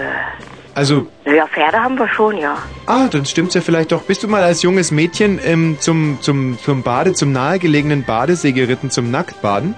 Also, 0.75 1.07
ja, 1.23 1.47
Pferde 1.47 1.81
haben 1.81 1.97
wir 1.97 2.09
schon, 2.09 2.37
ja. 2.37 2.57
ah, 2.85 3.07
dann 3.09 3.25
stimmt's 3.25 3.55
ja 3.55 3.61
vielleicht 3.61 3.93
doch. 3.93 4.01
Bist 4.03 4.23
du 4.23 4.27
mal 4.27 4.43
als 4.43 4.61
junges 4.61 4.91
Mädchen 4.91 5.39
ähm, 5.43 5.77
zum, 5.79 6.17
zum, 6.21 6.59
zum 6.59 6.83
Bade, 6.83 7.13
zum 7.13 7.31
nahegelegenen 7.31 8.03
Badesee 8.03 8.51
geritten, 8.51 8.91
zum 8.91 9.09
Nacktbaden? 9.09 9.73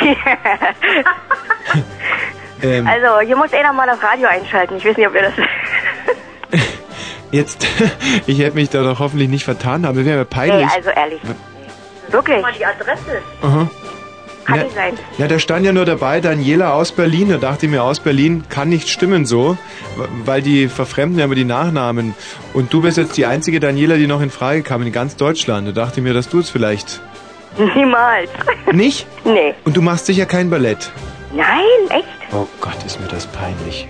Ähm, 2.64 2.86
also, 2.86 3.18
hier 3.26 3.36
muss 3.36 3.52
einer 3.52 3.72
mal 3.72 3.88
das 3.88 4.00
Radio 4.00 4.28
einschalten. 4.28 4.76
Ich 4.76 4.84
weiß 4.84 4.96
nicht, 4.96 5.08
ob 5.08 5.16
ihr 5.16 5.22
das... 5.22 5.32
Jetzt, 7.32 7.66
ich 8.26 8.38
hätte 8.38 8.54
mich 8.54 8.70
da 8.70 8.82
doch 8.84 9.00
hoffentlich 9.00 9.28
nicht 9.28 9.44
vertan 9.44 9.84
haben. 9.86 9.96
Das 9.96 10.04
wäre 10.06 10.18
ja 10.18 10.24
peinlich. 10.24 10.66
Nee, 10.66 10.72
also 10.76 10.90
ehrlich. 10.90 11.20
Wirklich? 12.10 12.40
Mal 12.42 12.52
die 12.56 12.64
Adresse. 12.64 13.18
Aha. 13.42 13.68
Kann 14.44 14.56
Ja. 14.56 14.64
nicht 14.64 14.74
sein. 14.74 14.92
Ja, 15.18 15.28
da 15.28 15.38
stand 15.38 15.64
ja 15.64 15.72
nur 15.72 15.84
dabei, 15.84 16.20
Daniela 16.20 16.72
aus 16.74 16.92
Berlin. 16.92 17.28
Da 17.30 17.36
dachte 17.38 17.66
ich 17.66 17.72
mir, 17.72 17.82
aus 17.82 18.00
Berlin 18.00 18.44
kann 18.48 18.68
nicht 18.68 18.88
stimmen 18.88 19.24
so, 19.24 19.56
weil 20.24 20.42
die 20.42 20.68
verfremden 20.68 21.18
ja 21.18 21.24
immer 21.26 21.34
die 21.36 21.44
Nachnamen. 21.44 22.14
Und 22.52 22.72
du 22.72 22.82
bist 22.82 22.96
jetzt 22.98 23.16
die 23.16 23.24
einzige 23.26 23.60
Daniela, 23.60 23.96
die 23.96 24.06
noch 24.08 24.20
in 24.20 24.30
Frage 24.30 24.62
kam 24.62 24.82
in 24.82 24.92
ganz 24.92 25.16
Deutschland. 25.16 25.68
Da 25.68 25.72
dachte 25.72 26.00
ich 26.00 26.04
mir, 26.04 26.12
dass 26.12 26.28
du 26.28 26.40
es 26.40 26.50
vielleicht 26.50 27.00
Niemals. 27.56 28.30
nicht. 28.72 29.06
Nee. 29.24 29.54
Und 29.64 29.76
du 29.76 29.80
machst 29.82 30.06
sicher 30.06 30.26
kein 30.26 30.50
Ballett. 30.50 30.90
Nein, 31.34 31.46
echt? 31.90 32.04
Oh 32.32 32.46
Gott, 32.60 32.76
ist 32.84 33.00
mir 33.00 33.06
das 33.08 33.26
peinlich. 33.26 33.88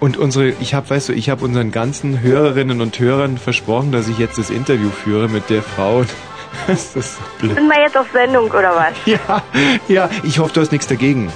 Und 0.00 0.16
unsere, 0.16 0.50
ich 0.60 0.74
habe, 0.74 0.90
weißt 0.90 1.08
du, 1.08 1.12
ich 1.12 1.28
habe 1.28 1.44
unseren 1.44 1.72
ganzen 1.72 2.20
Hörerinnen 2.20 2.80
und 2.80 2.98
Hörern 3.00 3.36
versprochen, 3.36 3.90
dass 3.90 4.06
ich 4.08 4.18
jetzt 4.18 4.38
das 4.38 4.48
Interview 4.50 4.90
führe 4.90 5.28
mit 5.28 5.50
der 5.50 5.62
Frau. 5.62 6.04
Das 6.66 6.96
ist 6.96 7.16
so 7.16 7.22
blöd. 7.40 7.54
Sind 7.54 7.68
wir 7.68 7.80
jetzt 7.80 7.96
auf 7.96 8.06
Sendung 8.12 8.50
oder 8.50 8.74
was? 8.74 8.94
Ja, 9.06 9.42
ja, 9.86 10.10
ich 10.22 10.38
hoffe, 10.38 10.54
du 10.54 10.60
hast 10.62 10.72
nichts 10.72 10.86
dagegen. 10.86 11.30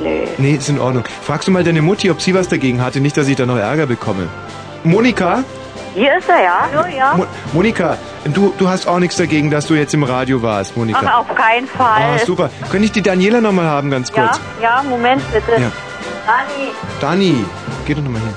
Nee. 0.00 0.28
Nee, 0.36 0.54
ist 0.54 0.68
in 0.68 0.80
Ordnung. 0.80 1.04
Fragst 1.22 1.46
du 1.46 1.52
mal 1.52 1.62
deine 1.62 1.80
Mutti, 1.80 2.10
ob 2.10 2.20
sie 2.20 2.34
was 2.34 2.48
dagegen 2.48 2.82
hatte, 2.82 3.00
nicht, 3.00 3.16
dass 3.16 3.28
ich 3.28 3.36
da 3.36 3.46
noch 3.46 3.56
Ärger 3.56 3.86
bekomme. 3.86 4.28
Monika? 4.82 5.44
Hier 5.98 6.16
ist 6.16 6.28
er, 6.28 6.40
ja? 6.44 6.68
Hallo, 6.72 6.86
ja. 6.96 7.14
Mo 7.16 7.26
Monika, 7.52 7.98
du, 8.26 8.54
du 8.56 8.68
hast 8.68 8.86
auch 8.86 9.00
nichts 9.00 9.16
dagegen, 9.16 9.50
dass 9.50 9.66
du 9.66 9.74
jetzt 9.74 9.92
im 9.94 10.04
Radio 10.04 10.40
warst, 10.42 10.76
Monika. 10.76 11.00
Ach, 11.04 11.18
auf 11.18 11.34
keinen 11.34 11.66
Fall. 11.66 12.00
Ah, 12.00 12.18
super. 12.24 12.50
Könnte 12.70 12.84
ich 12.84 12.92
die 12.92 13.02
Daniela 13.02 13.40
nochmal 13.40 13.66
haben, 13.66 13.90
ganz 13.90 14.12
Ja, 14.14 14.28
kurz? 14.28 14.40
ja, 14.62 14.80
Moment 14.88 15.20
bitte. 15.32 15.60
Ja. 15.60 15.72
Dani. 16.24 16.70
Dani, 17.00 17.44
geh 17.84 17.94
doch 17.94 18.02
nochmal 18.02 18.20
hin. 18.22 18.34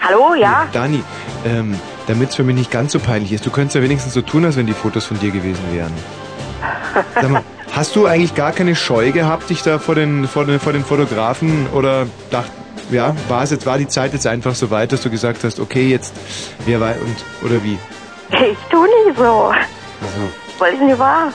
Hallo, 0.00 0.34
ja? 0.34 0.66
Dani, 0.72 1.04
ähm, 1.44 1.78
damit 2.06 2.30
es 2.30 2.36
für 2.36 2.42
mich 2.42 2.56
nicht 2.56 2.70
ganz 2.70 2.92
so 2.92 2.98
peinlich 2.98 3.32
ist, 3.34 3.44
du 3.44 3.50
könntest 3.50 3.74
ja 3.74 3.82
wenigstens 3.82 4.14
so 4.14 4.22
tun, 4.22 4.46
als 4.46 4.56
wenn 4.56 4.66
die 4.66 4.72
Fotos 4.72 5.04
von 5.04 5.20
dir 5.20 5.32
gewesen 5.32 5.62
wären. 5.70 5.92
Sag 7.14 7.28
mal, 7.28 7.42
hast 7.76 7.94
du 7.94 8.06
eigentlich 8.06 8.34
gar 8.34 8.52
keine 8.52 8.74
Scheu 8.74 9.12
gehabt, 9.12 9.50
dich 9.50 9.62
da 9.62 9.78
vor 9.78 9.96
den, 9.96 10.26
vor 10.26 10.46
den, 10.46 10.58
vor 10.60 10.72
den 10.72 10.82
Fotografen 10.84 11.66
oder 11.74 12.06
dacht, 12.30 12.50
ja, 12.90 13.14
war 13.28 13.42
es 13.42 13.50
jetzt, 13.50 13.66
war 13.66 13.78
die 13.78 13.88
Zeit 13.88 14.12
jetzt 14.12 14.26
einfach 14.26 14.54
so 14.54 14.70
weit, 14.70 14.92
dass 14.92 15.02
du 15.02 15.10
gesagt 15.10 15.44
hast, 15.44 15.60
okay, 15.60 15.88
jetzt, 15.88 16.14
wer 16.66 16.80
weiß, 16.80 16.96
und, 17.00 17.50
oder 17.50 17.62
wie? 17.62 17.78
Ich 18.30 18.56
tu 18.70 18.82
nicht 18.84 19.16
so. 19.16 19.22
Also, 19.52 19.54
Was 20.58 20.72
ist 20.72 20.80
denn 20.80 20.98
wahr? 20.98 21.32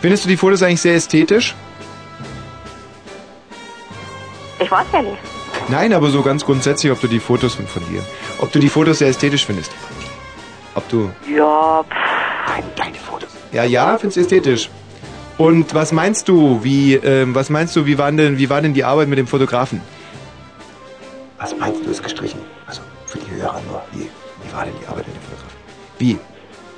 Findest 0.00 0.24
du 0.24 0.28
die 0.28 0.36
Fotos 0.36 0.62
eigentlich 0.62 0.80
sehr 0.80 0.94
ästhetisch? 0.94 1.54
Ich 4.60 4.70
weiß 4.70 4.86
ja 4.92 5.02
nicht. 5.02 5.18
Nein, 5.68 5.92
aber 5.92 6.10
so 6.10 6.22
ganz 6.22 6.44
grundsätzlich, 6.44 6.90
ob 6.92 7.00
du 7.00 7.06
die 7.06 7.20
Fotos 7.20 7.54
von, 7.54 7.66
von 7.66 7.82
dir, 7.88 8.02
ob 8.38 8.52
du 8.52 8.58
die 8.58 8.68
Fotos 8.68 8.98
sehr 8.98 9.08
ästhetisch 9.08 9.46
findest. 9.46 9.72
Ob 10.74 10.88
du, 10.88 11.10
Ja, 11.28 11.82
pff. 11.84 12.62
deine 12.76 12.94
Fotos. 12.96 13.28
Ja, 13.52 13.64
ja, 13.64 13.98
findest 13.98 14.16
du 14.16 14.20
ästhetisch. 14.22 14.70
Und 15.38 15.74
was 15.74 15.92
meinst 15.92 16.28
du, 16.28 16.60
wie, 16.62 16.94
ähm, 16.94 17.34
was 17.34 17.50
meinst 17.50 17.74
du, 17.76 17.86
wie 17.86 17.98
war 17.98 18.10
denn, 18.12 18.38
wie 18.38 18.48
war 18.50 18.60
denn 18.60 18.74
die 18.74 18.84
Arbeit 18.84 19.08
mit 19.08 19.18
dem 19.18 19.26
Fotografen? 19.26 19.80
Was 21.42 21.58
meinst 21.58 21.84
du, 21.84 21.90
ist 21.90 22.02
gestrichen? 22.04 22.38
Also, 22.68 22.82
für 23.06 23.18
die 23.18 23.42
Hörer 23.42 23.60
nur. 23.68 23.82
Wie, 23.90 24.02
wie 24.02 24.52
war 24.54 24.64
denn 24.64 24.74
die 24.80 24.86
Arbeit 24.86 25.08
mit 25.08 25.16
dem 25.16 25.22
Fotografen? 25.22 25.56
Wie? 25.98 26.16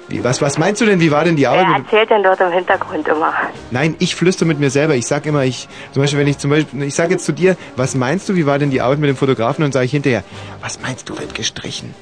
Wie, 0.09 0.24
was, 0.24 0.41
was 0.41 0.57
meinst 0.57 0.81
du 0.81 0.86
denn, 0.86 1.01
wie 1.01 1.11
war 1.11 1.23
denn 1.24 1.36
die 1.36 1.47
Arbeit 1.47 1.66
Wer 1.66 1.78
mit 1.78 1.78
dem... 1.78 1.85
erzählt 1.85 2.11
denn 2.11 2.23
dort 2.23 2.41
im 2.41 2.51
Hintergrund 2.51 3.07
immer? 3.07 3.35
Nein, 3.70 3.95
ich 3.99 4.15
flüster 4.16 4.47
mit 4.47 4.59
mir 4.61 4.70
selber. 4.70 4.95
Ich 4.95 5.07
sag 5.07 5.27
immer, 5.27 5.45
ich, 5.45 5.69
zum 5.93 6.03
Beispiel, 6.03 6.19
wenn 6.19 6.28
ich 6.28 6.39
zum 6.39 6.51
Beispiel, 6.51 6.82
ich 6.82 6.95
sag 6.95 7.11
jetzt 7.11 7.27
zu 7.27 7.32
dir, 7.32 7.59
was 7.77 7.95
meinst 7.95 8.27
du, 8.31 8.36
wie 8.36 8.47
war 8.47 8.59
denn 8.59 8.70
die 8.70 8.81
Arbeit 8.81 9.01
mit 9.01 9.11
dem 9.11 9.16
Fotografen? 9.16 9.65
Und 9.65 9.73
sage 9.73 9.85
ich 9.85 9.91
hinterher, 9.91 10.24
was 10.62 10.81
meinst 10.81 11.11
du, 11.11 11.19
wird 11.19 11.35
gestrichen? 11.35 11.95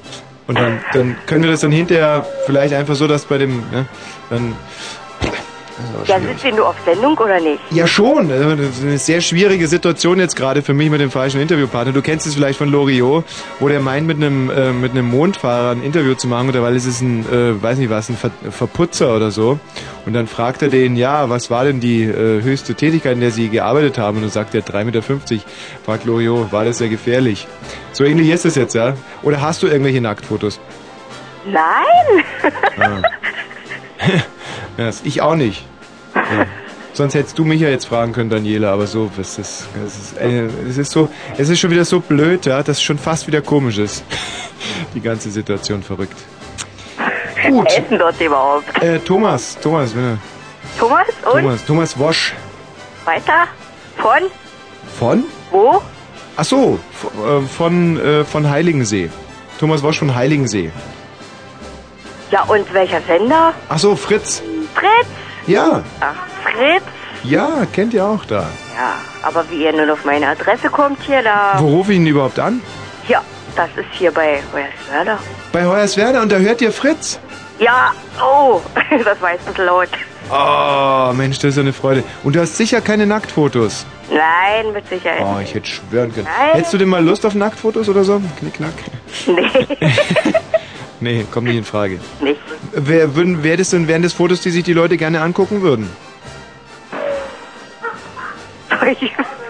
Und 0.47 0.57
dann, 0.57 0.79
dann 0.93 1.17
können 1.25 1.43
wir 1.43 1.51
das 1.51 1.61
dann 1.61 1.71
hinterher 1.71 2.25
vielleicht 2.45 2.73
einfach 2.73 2.95
so, 2.95 3.07
dass 3.07 3.25
bei 3.25 3.37
dem, 3.37 3.59
ne, 3.71 3.85
dann, 4.29 4.55
Ja, 6.05 6.19
sind 6.19 6.43
wir 6.43 6.53
nur 6.53 6.69
auf 6.69 6.75
Sendung 6.85 7.17
oder 7.17 7.39
nicht? 7.39 7.59
ja 7.71 7.87
schon, 7.87 8.29
das 8.29 8.39
ist 8.59 8.83
eine 8.83 8.97
sehr 8.97 9.21
schwierige 9.21 9.67
Situation 9.67 10.19
jetzt 10.19 10.35
gerade 10.35 10.61
für 10.61 10.73
mich 10.73 10.89
mit 10.89 11.01
dem 11.01 11.11
falschen 11.11 11.39
Interviewpartner. 11.41 11.93
Du 11.93 12.01
kennst 12.01 12.27
es 12.27 12.35
vielleicht 12.35 12.57
von 12.57 12.69
Loriot, 12.69 13.25
wo 13.59 13.67
der 13.67 13.79
meint, 13.79 14.07
mit 14.07 14.17
einem, 14.17 14.49
äh, 14.49 14.71
mit 14.71 14.91
einem 14.91 15.09
Mondfahrer 15.09 15.71
ein 15.71 15.83
Interview 15.83 16.15
zu 16.15 16.27
machen, 16.27 16.49
oder 16.49 16.61
weil 16.61 16.75
es 16.75 16.85
ist 16.85 17.01
ein, 17.01 17.25
äh, 17.31 17.61
weiß 17.61 17.77
nicht 17.77 17.89
was, 17.89 18.09
ein 18.09 18.17
Ver 18.17 18.31
Verputzer 18.49 19.15
oder 19.15 19.31
so. 19.31 19.59
Und 20.05 20.13
dann 20.13 20.27
fragt 20.27 20.61
er 20.61 20.69
den, 20.69 20.95
ja, 20.95 21.29
was 21.29 21.49
war 21.49 21.63
denn 21.63 21.79
die 21.79 22.03
äh, 22.03 22.41
höchste 22.41 22.75
Tätigkeit, 22.75 23.13
in 23.13 23.21
der 23.21 23.31
sie 23.31 23.49
gearbeitet 23.49 23.97
haben? 23.97 24.17
Und 24.17 24.23
dann 24.23 24.31
sagt 24.31 24.53
er 24.55 24.61
3,50 24.61 24.83
Meter. 24.85 25.01
Fragt 25.85 26.05
Loriot, 26.05 26.51
war 26.51 26.65
das 26.65 26.79
sehr 26.79 26.89
gefährlich? 26.89 27.47
So 27.93 28.03
ähnlich 28.03 28.29
ist 28.29 28.45
es 28.45 28.55
jetzt, 28.55 28.75
ja? 28.75 28.95
Oder 29.21 29.41
hast 29.41 29.63
du 29.63 29.67
irgendwelche 29.67 30.01
Nacktfotos? 30.01 30.59
Nein! 31.45 32.25
Ah. 32.79 33.01
ja, 34.77 34.89
ich 35.03 35.21
auch 35.21 35.35
nicht. 35.35 35.65
Ja. 36.15 36.45
Sonst 36.93 37.15
hättest 37.15 37.39
du 37.39 37.43
mich 37.43 37.59
ja 37.59 37.69
jetzt 37.69 37.85
fragen 37.87 38.13
können, 38.13 38.29
Daniela, 38.29 38.71
aber 38.71 38.85
so, 38.85 39.09
es 39.19 39.39
ist, 39.39 39.67
es 39.83 39.97
ist, 39.97 40.17
äh, 40.19 40.45
es 40.69 40.77
ist 40.77 40.91
so, 40.91 41.09
es 41.37 41.49
ist 41.49 41.59
schon 41.59 41.71
wieder 41.71 41.85
so 41.85 41.99
blöd, 41.99 42.45
ja, 42.45 42.61
dass 42.61 42.77
es 42.77 42.83
schon 42.83 42.99
fast 42.99 43.25
wieder 43.25 43.41
komisch 43.41 43.79
ist. 43.79 44.03
Die 44.93 45.01
ganze 45.01 45.31
Situation 45.31 45.81
verrückt. 45.81 46.17
Gut. 47.47 47.65
Wer 47.67 47.79
ist 47.81 47.89
denn 47.89 47.97
dort 47.99 48.21
überhaupt? 48.21 48.81
Äh, 48.83 48.99
Thomas, 48.99 49.57
Thomas, 49.59 49.93
er, 49.95 50.17
Thomas 50.79 51.07
und? 51.33 51.41
Thomas, 51.41 51.65
Thomas 51.65 51.99
Wosch. 51.99 52.33
Weiter? 53.05 53.47
Von? 53.97 54.21
Von? 54.99 55.23
Wo? 55.51 55.81
Ach 56.37 56.45
so, 56.45 56.79
v- 56.93 57.39
äh, 57.39 57.41
von, 57.41 57.99
äh, 57.99 58.23
von 58.23 58.49
Heiligensee. 58.49 59.09
Thomas 59.59 59.81
Wosch 59.81 59.97
von 59.99 60.13
Heiligensee. 60.15 60.71
Ja, 62.31 62.43
und 62.43 62.71
welcher 62.73 63.01
Sender? 63.01 63.53
Ach 63.69 63.79
so, 63.79 63.95
Fritz. 63.95 64.41
Fritz? 64.75 65.07
Ja, 65.47 65.83
Ach, 65.99 66.15
Fritz? 66.43 66.83
ja, 67.23 67.65
kennt 67.73 67.93
ihr 67.93 68.05
auch 68.05 68.25
da. 68.25 68.47
Ja, 68.75 68.93
aber 69.23 69.49
wie 69.49 69.63
ihr 69.63 69.73
nun 69.73 69.89
auf 69.89 70.05
meine 70.05 70.27
Adresse 70.27 70.69
kommt 70.69 71.01
hier, 71.03 71.21
da... 71.21 71.55
Wo 71.59 71.67
rufe 71.67 71.91
ich 71.91 71.99
ihn 71.99 72.07
überhaupt 72.07 72.39
an? 72.39 72.61
Ja, 73.07 73.21
das 73.55 73.69
ist 73.75 73.87
hier 73.91 74.11
bei 74.11 74.41
Hoyerswerda. 74.53 75.19
Bei 75.51 75.65
Hoyerswerda 75.65 76.21
und 76.21 76.31
da 76.31 76.37
hört 76.37 76.61
ihr 76.61 76.71
Fritz. 76.71 77.19
Ja, 77.59 77.91
oh, 78.21 78.61
das 79.03 79.21
war 79.21 79.33
jetzt 79.33 79.47
ein 79.47 79.53
bisschen 79.53 79.65
laut. 79.65 79.89
Oh, 80.31 81.11
Mensch, 81.13 81.37
das 81.39 81.49
ist 81.49 81.55
ja 81.57 81.61
eine 81.61 81.73
Freude. 81.73 82.03
Und 82.23 82.35
du 82.35 82.39
hast 82.39 82.55
sicher 82.55 82.79
keine 82.81 83.05
Nacktfotos. 83.05 83.85
Nein, 84.09 84.71
mit 84.73 84.87
Sicherheit. 84.87 85.21
Oh, 85.21 85.39
ich 85.41 85.53
hätte 85.53 85.67
schwören 85.67 86.13
können. 86.13 86.25
Nein. 86.37 86.53
Hättest 86.53 86.73
du 86.73 86.77
denn 86.77 86.87
mal 86.87 87.03
Lust 87.03 87.25
auf 87.25 87.35
Nacktfotos 87.35 87.89
oder 87.89 88.03
so? 88.03 88.21
Knickknack. 88.39 88.73
Nee. 89.27 89.67
Nee, 91.03 91.25
kommt 91.29 91.47
nicht 91.47 91.57
in 91.57 91.65
Frage. 91.65 91.99
Nicht? 92.21 92.39
Wer, 92.71 93.13
würden, 93.13 93.43
wer 93.43 93.57
das 93.57 93.71
denn, 93.71 93.89
wären 93.89 94.03
das 94.03 94.13
Fotos, 94.13 94.39
die 94.39 94.51
sich 94.51 94.63
die 94.63 94.71
Leute 94.71 94.95
gerne 94.95 95.19
angucken 95.21 95.61
würden? 95.61 95.89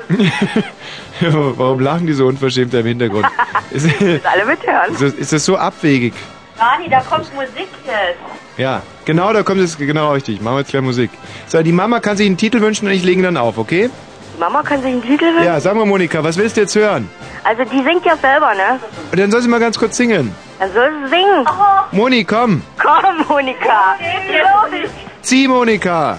Warum 1.21 1.79
lachen 1.79 2.07
die 2.07 2.13
so 2.13 2.25
unverschämt 2.25 2.73
da 2.73 2.79
im 2.79 2.87
Hintergrund? 2.87 3.27
Ist, 3.71 3.85
alle 3.85 4.45
mithören. 4.45 4.93
ist, 4.93 5.01
das, 5.01 5.13
ist 5.13 5.33
das 5.33 5.45
so 5.45 5.57
abwegig? 5.57 6.13
Dani, 6.57 6.89
da 6.89 7.01
kommt 7.01 7.33
Musik 7.33 7.69
jetzt. 7.85 8.19
Ja, 8.57 8.81
genau, 9.05 9.31
da 9.33 9.43
kommt 9.43 9.61
es 9.61 9.77
genau 9.77 10.13
richtig. 10.13 10.41
Machen 10.41 10.55
wir 10.55 10.59
jetzt 10.59 10.71
gleich 10.71 10.83
Musik. 10.83 11.11
So, 11.47 11.61
die 11.63 11.71
Mama 11.71 11.99
kann 11.99 12.17
sich 12.17 12.27
einen 12.27 12.37
Titel 12.37 12.61
wünschen 12.61 12.87
und 12.87 12.93
ich 12.93 13.03
lege 13.03 13.21
ihn 13.21 13.23
dann 13.23 13.37
auf, 13.37 13.57
okay? 13.57 13.89
Die 14.33 14.39
Mama 14.39 14.63
kann 14.63 14.81
sich 14.81 14.91
einen 14.91 15.01
Titel 15.01 15.25
wünschen? 15.25 15.43
Ja, 15.43 15.59
sag 15.59 15.75
mal, 15.75 15.85
Monika, 15.85 16.23
was 16.23 16.37
willst 16.37 16.57
du 16.57 16.61
jetzt 16.61 16.75
hören? 16.75 17.09
Also 17.43 17.63
die 17.63 17.83
singt 17.83 18.05
ja 18.05 18.15
selber, 18.17 18.53
ne? 18.55 18.79
Und 19.11 19.19
dann 19.19 19.31
soll 19.31 19.41
sie 19.41 19.47
mal 19.47 19.59
ganz 19.59 19.77
kurz 19.77 19.97
singen. 19.97 20.33
Dann 20.59 20.71
soll 20.73 20.91
sie 21.03 21.09
singen. 21.09 21.45
Moni, 21.91 22.23
komm. 22.23 22.61
Komm, 22.81 23.25
Monika. 23.27 23.95
Los. 24.31 24.89
Zieh, 25.21 25.47
Monika. 25.47 26.17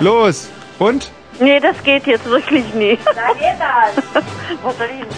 Los. 0.00 0.48
Und? 0.78 1.10
Nee, 1.38 1.60
das 1.60 1.82
geht 1.82 2.06
jetzt 2.06 2.26
wirklich 2.26 2.72
nicht. 2.74 3.06
Da 3.06 3.32
geht 3.32 3.58
das. 3.58 4.04
Was 4.62 4.76
soll 4.78 4.86
ich 4.92 5.00
denn? 5.00 5.08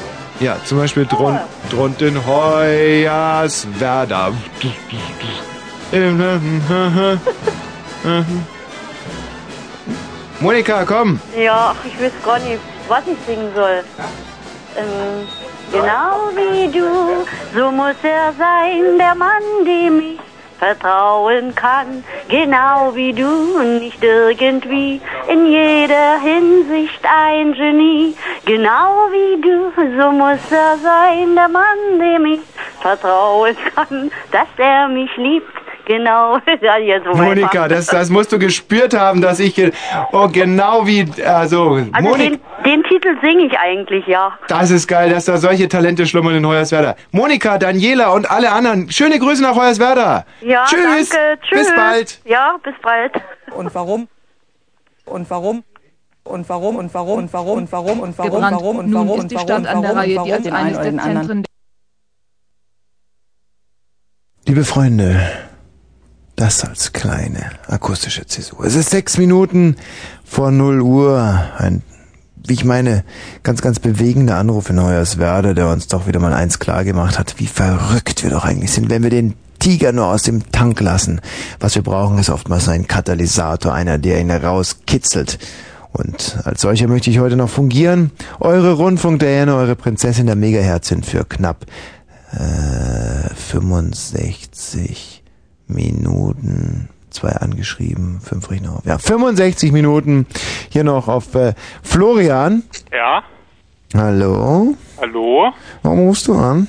Ja, 0.41 0.57
zum 0.65 0.79
Beispiel 0.79 1.07
drun, 1.07 1.39
drunten 1.71 2.21
Hoyerswerda. 2.27 4.33
Monika, 10.45 10.85
komm. 10.85 11.19
Ja, 11.35 11.75
ich 11.87 11.99
weiß 11.99 12.13
gar 12.23 12.39
nicht, 12.39 12.61
was 12.87 13.03
ich 13.07 13.17
singen 13.27 13.51
soll. 13.55 13.83
Ähm, 14.77 15.27
genau 15.73 16.29
wie 16.37 16.71
du, 16.71 17.25
so 17.55 17.73
muss 17.73 17.97
er 18.03 18.31
sein, 18.35 18.99
der 18.99 19.15
Mann, 19.15 19.43
dem 19.65 20.01
ich 20.01 20.21
vertrauen 20.59 21.55
kann. 21.55 22.05
Genau 22.29 22.95
wie 22.95 23.15
du, 23.15 23.63
nicht 23.79 24.05
irgendwie, 24.05 25.01
in 25.29 25.47
jeder 25.47 26.21
Hinsicht 26.21 27.01
ein 27.05 27.55
Genie. 27.55 28.15
Genau 28.45 29.09
wie 29.13 29.41
du, 29.41 29.73
so 29.99 30.13
muss 30.13 30.41
er 30.51 30.77
sein, 30.83 31.35
der 31.37 31.49
Mann, 31.49 31.99
dem 31.99 32.27
ich 32.27 32.41
vertrauen 32.83 33.57
kann, 33.75 34.11
dass 34.31 34.49
er 34.59 34.89
mich 34.89 35.17
liebt. 35.17 35.65
Genau, 35.87 36.39
ja, 36.63 36.79
jetzt 36.79 37.05
so 37.05 37.11
Monika, 37.15 37.69
das, 37.69 37.87
das 37.87 38.09
musst 38.09 38.33
du 38.33 38.39
gespürt 38.39 38.95
haben, 38.95 39.21
dass 39.21 39.39
ich... 39.39 39.55
ge- 39.55 39.73
Oh, 40.13 40.29
genau 40.29 40.87
wie... 40.87 41.05
Also, 41.23 41.75
Also 41.93 42.09
Monika... 42.09 42.37
den, 42.37 42.41
den 42.65 42.83
Titel 42.85 43.17
singe 43.23 43.47
ich 43.47 43.59
eigentlich, 43.59 44.07
ja. 44.07 44.39
Das 44.49 44.71
ist 44.71 44.89
geil, 44.89 45.11
dass 45.11 45.27
da 45.27 45.37
solche 45.37 45.69
Talente 45.69 46.07
schlummern 46.07 46.35
in 46.37 46.47
Hoyerswerda. 46.47 46.97
Monika, 47.13 47.59
Daniela 47.59 48.11
und 48.13 48.31
alle 48.31 48.53
anderen, 48.53 48.91
schöne 48.91 49.19
Grüße 49.19 49.43
nach 49.43 49.55
Hoyerswerda. 49.57 50.25
Ja, 50.41 50.65
Tschüss. 50.65 51.11
danke. 51.11 51.41
Tschüss. 51.43 51.59
Bis 51.67 51.75
bald. 51.77 52.21
Ja, 52.25 52.57
bis 52.63 52.75
bald. 52.83 53.13
Und 53.55 53.75
warum? 53.75 54.09
Und 55.05 55.29
warum? 55.29 55.65
Und 56.25 56.49
warum? 56.49 56.77
Und 56.77 56.95
warum? 56.95 57.19
Und 57.19 57.33
warum? 57.35 57.59
Und 57.59 57.73
warum? 57.73 58.01
Und 58.01 58.17
warum? 58.19 58.31
Gebrannt. 58.33 58.57
Warum? 58.57 58.79
Und 58.79 58.91
Nun 58.91 59.07
warum? 59.07 59.19
ist 59.19 59.23
Und 59.25 59.31
die 59.31 59.35
warum? 59.35 59.49
Stadt 59.49 59.59
Und 59.61 59.67
an 59.67 59.83
der 59.83 59.91
warum? 59.91 59.99
Reihe, 59.99 60.19
Und 60.19 60.47
die 60.47 60.51
warum? 60.51 61.45
Liebe 64.47 64.65
Freunde, 64.65 65.21
das 66.37 66.65
als 66.65 66.93
kleine 66.93 67.51
akustische 67.69 68.27
Zäsur. 68.27 68.65
Es 68.65 68.75
ist 68.75 68.91
sechs 68.91 69.19
Minuten 69.19 69.77
vor 70.25 70.51
0 70.51 70.81
Uhr. 70.81 71.43
Ein, 71.59 71.83
wie 72.47 72.55
ich 72.55 72.65
meine, 72.65 73.05
ganz, 73.43 73.63
ganz 73.63 73.79
bewegender 73.79 74.37
Anruf 74.37 74.69
in 74.71 74.83
Hoyerswerda, 74.83 75.55
der 75.55 75.69
uns 75.69 75.87
doch 75.87 76.07
wieder 76.07 76.21
mal 76.21 76.33
eins 76.33 76.59
klar 76.59 76.85
gemacht 76.85 77.19
hat, 77.19 77.37
wie 77.39 77.47
verrückt 77.47 78.23
wir 78.23 78.31
doch 78.31 78.45
eigentlich 78.45 78.73
sind, 78.73 78.91
wenn 78.91 79.03
wir 79.03 79.11
den 79.11 79.35
Tiger 79.59 79.93
nur 79.93 80.07
aus 80.09 80.25
dem 80.25 80.51
Tank 80.53 80.81
lassen. 80.81 81.21
Was 81.61 81.75
wir 81.75 81.83
brauchen, 81.83 82.19
ist 82.19 82.31
oftmals 82.31 82.69
ein 82.69 82.87
Katalysator, 82.87 83.73
einer, 83.73 83.99
der 83.99 84.21
ihn 84.21 84.31
rauskitzelt. 84.31 85.39
Und 85.93 86.39
als 86.45 86.63
solcher 86.63 86.89
möchte 86.89 87.09
ich 87.09 87.21
heute 87.21 87.37
noch 87.37 87.49
fungieren. 87.49 88.11
Eure 88.41 88.73
Rundfunk 88.73 89.21
Diana, 89.21 89.55
eure 89.55 89.77
Prinzessin 89.77 90.27
der 90.27 90.35
Megaherzin 90.35 91.05
für 91.05 91.25
knapp 91.25 91.65
äh, 92.33 93.33
65 93.35 95.14
Minuten. 95.67 96.89
Zwei 97.11 97.31
angeschrieben, 97.31 98.21
fünf 98.21 98.51
auf. 98.51 98.85
Ja, 98.85 98.99
65 98.99 99.71
Minuten. 99.71 100.27
Hier 100.71 100.83
noch 100.83 101.07
auf 101.07 101.35
äh, 101.37 101.55
Florian. 101.83 102.65
Ja, 102.93 103.23
Hallo? 103.97 104.75
hallo? 105.01 105.53
Warum 105.85 106.09
rufst 106.09 106.27
du 106.27 106.35
an? 106.35 106.67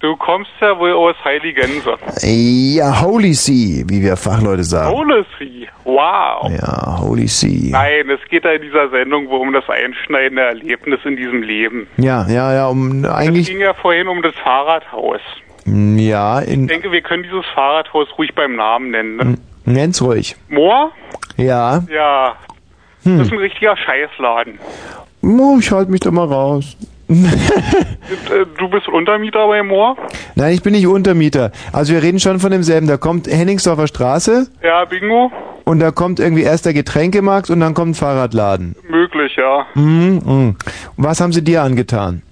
Du 0.00 0.16
kommst 0.16 0.50
ja 0.62 0.78
wohl 0.78 0.92
aus 0.94 1.14
Heiligense. 1.22 1.96
Ja, 2.22 3.02
Holy 3.02 3.34
See, 3.34 3.84
wie 3.86 4.02
wir 4.02 4.16
Fachleute 4.16 4.64
sagen. 4.64 4.96
Policy. 4.96 5.68
Wow. 5.84 6.50
Ja, 6.50 7.00
Holy 7.00 7.28
See. 7.28 7.68
Nein, 7.70 8.08
es 8.08 8.26
geht 8.30 8.44
ja 8.44 8.52
in 8.52 8.62
dieser 8.62 8.88
Sendung 8.88 9.28
wohl 9.28 9.40
um 9.40 9.52
das 9.52 9.68
einschneidende 9.68 10.42
Erlebnis 10.42 11.00
in 11.04 11.16
diesem 11.16 11.42
Leben. 11.42 11.86
Ja, 11.98 12.26
ja, 12.28 12.54
ja, 12.54 12.66
um 12.68 13.04
Es 13.04 13.10
eigentlich, 13.10 13.48
ging 13.48 13.60
ja 13.60 13.74
vorhin 13.74 14.08
um 14.08 14.22
das 14.22 14.34
Fahrradhaus. 14.42 15.20
Ja, 15.66 16.42
Ich 16.42 16.48
in, 16.48 16.66
denke, 16.68 16.90
wir 16.92 17.00
können 17.02 17.22
dieses 17.22 17.44
Fahrradhaus 17.54 18.08
ruhig 18.18 18.34
beim 18.34 18.56
Namen 18.56 18.90
nennen. 18.90 19.16
Ne? 19.16 19.38
nenn's 19.64 20.02
ruhig. 20.02 20.36
Moor? 20.48 20.90
Ja. 21.36 21.82
Ja. 21.92 22.34
Hm. 23.04 23.18
Das 23.18 23.26
ist 23.28 23.32
ein 23.32 23.38
richtiger 23.38 23.76
Scheißladen. 23.76 24.58
Oh, 25.22 25.56
ich 25.60 25.70
halte 25.70 25.90
mich 25.90 26.00
da 26.00 26.10
mal 26.10 26.26
raus. 26.26 26.76
Äh, 28.30 28.46
Du 28.58 28.68
bist 28.68 28.88
Untermieter 28.88 29.46
bei 29.46 29.62
Moor? 29.62 29.96
Nein, 30.34 30.54
ich 30.54 30.62
bin 30.62 30.72
nicht 30.72 30.86
Untermieter. 30.86 31.52
Also 31.72 31.92
wir 31.94 32.02
reden 32.02 32.18
schon 32.20 32.40
von 32.40 32.50
demselben. 32.50 32.86
Da 32.86 32.96
kommt 32.96 33.26
Henningsdorfer 33.28 33.86
Straße 33.86 34.48
Ja, 34.62 34.84
Bingo? 34.84 35.30
und 35.64 35.78
da 35.80 35.90
kommt 35.92 36.18
irgendwie 36.20 36.42
erst 36.42 36.66
der 36.66 36.72
Getränkemarkt 36.74 37.48
und 37.50 37.60
dann 37.60 37.74
kommt 37.74 37.92
ein 37.92 37.94
Fahrradladen. 37.94 38.74
Möglich, 38.88 39.36
ja. 39.36 39.66
Mhm, 39.74 40.20
mhm. 40.24 40.56
Und 40.96 41.04
was 41.04 41.20
haben 41.20 41.32
sie 41.32 41.42
dir 41.44 41.62
angetan? 41.62 42.22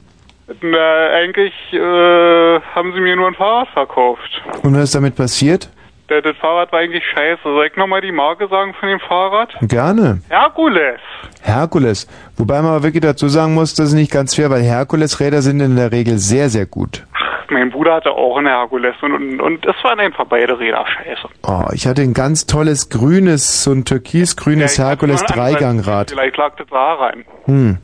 Na, 0.62 1.10
eigentlich 1.10 1.52
äh, 1.72 2.60
haben 2.74 2.92
sie 2.92 3.00
mir 3.00 3.16
nur 3.16 3.28
ein 3.28 3.34
Fahrrad 3.34 3.68
verkauft. 3.68 4.42
Und 4.62 4.74
was 4.74 4.84
ist 4.84 4.94
damit 4.94 5.16
passiert? 5.16 5.70
Der, 6.08 6.22
das 6.22 6.36
Fahrrad 6.38 6.72
war 6.72 6.80
eigentlich 6.80 7.04
scheiße. 7.14 7.40
Soll 7.44 7.66
ich 7.66 7.76
nochmal 7.76 8.00
die 8.00 8.10
Marke 8.10 8.48
sagen 8.48 8.74
von 8.74 8.88
dem 8.88 8.98
Fahrrad? 8.98 9.54
Gerne. 9.62 10.20
Herkules. 10.28 11.00
Herkules. 11.42 12.08
Wobei 12.36 12.60
man 12.62 12.72
aber 12.72 12.82
wirklich 12.82 13.02
dazu 13.02 13.28
sagen 13.28 13.54
muss, 13.54 13.74
das 13.74 13.88
ist 13.88 13.94
nicht 13.94 14.10
ganz 14.10 14.34
fair, 14.34 14.50
weil 14.50 14.62
Herkules-Räder 14.62 15.40
sind 15.40 15.60
in 15.60 15.76
der 15.76 15.92
Regel 15.92 16.18
sehr, 16.18 16.48
sehr 16.48 16.66
gut. 16.66 17.06
Mein 17.48 17.70
Bruder 17.70 17.94
hatte 17.94 18.10
auch 18.10 18.36
eine 18.36 18.48
Herkules 18.50 18.94
und, 19.02 19.12
und, 19.12 19.40
und 19.40 19.66
es 19.66 19.74
waren 19.82 20.00
einfach 20.00 20.24
beide 20.26 20.58
Räder 20.58 20.84
scheiße. 20.86 21.28
Oh, 21.46 21.64
ich 21.72 21.86
hatte 21.86 22.02
ein 22.02 22.14
ganz 22.14 22.46
tolles 22.46 22.88
grünes, 22.90 23.64
so 23.64 23.72
ein 23.72 23.84
türkisgrünes 23.84 24.76
Ja, 24.76 24.84
ich 24.84 24.90
hatte 24.90 25.06
Herkules 25.06 25.22
mal 25.22 25.26
einen 25.28 25.40
Ansatz. 25.40 25.58
Dreigangrad. 25.58 26.10
Vielleicht 26.10 26.36
lag 26.36 26.56
das 26.56 26.66
daran. 26.68 27.24
Hm. 27.44 27.78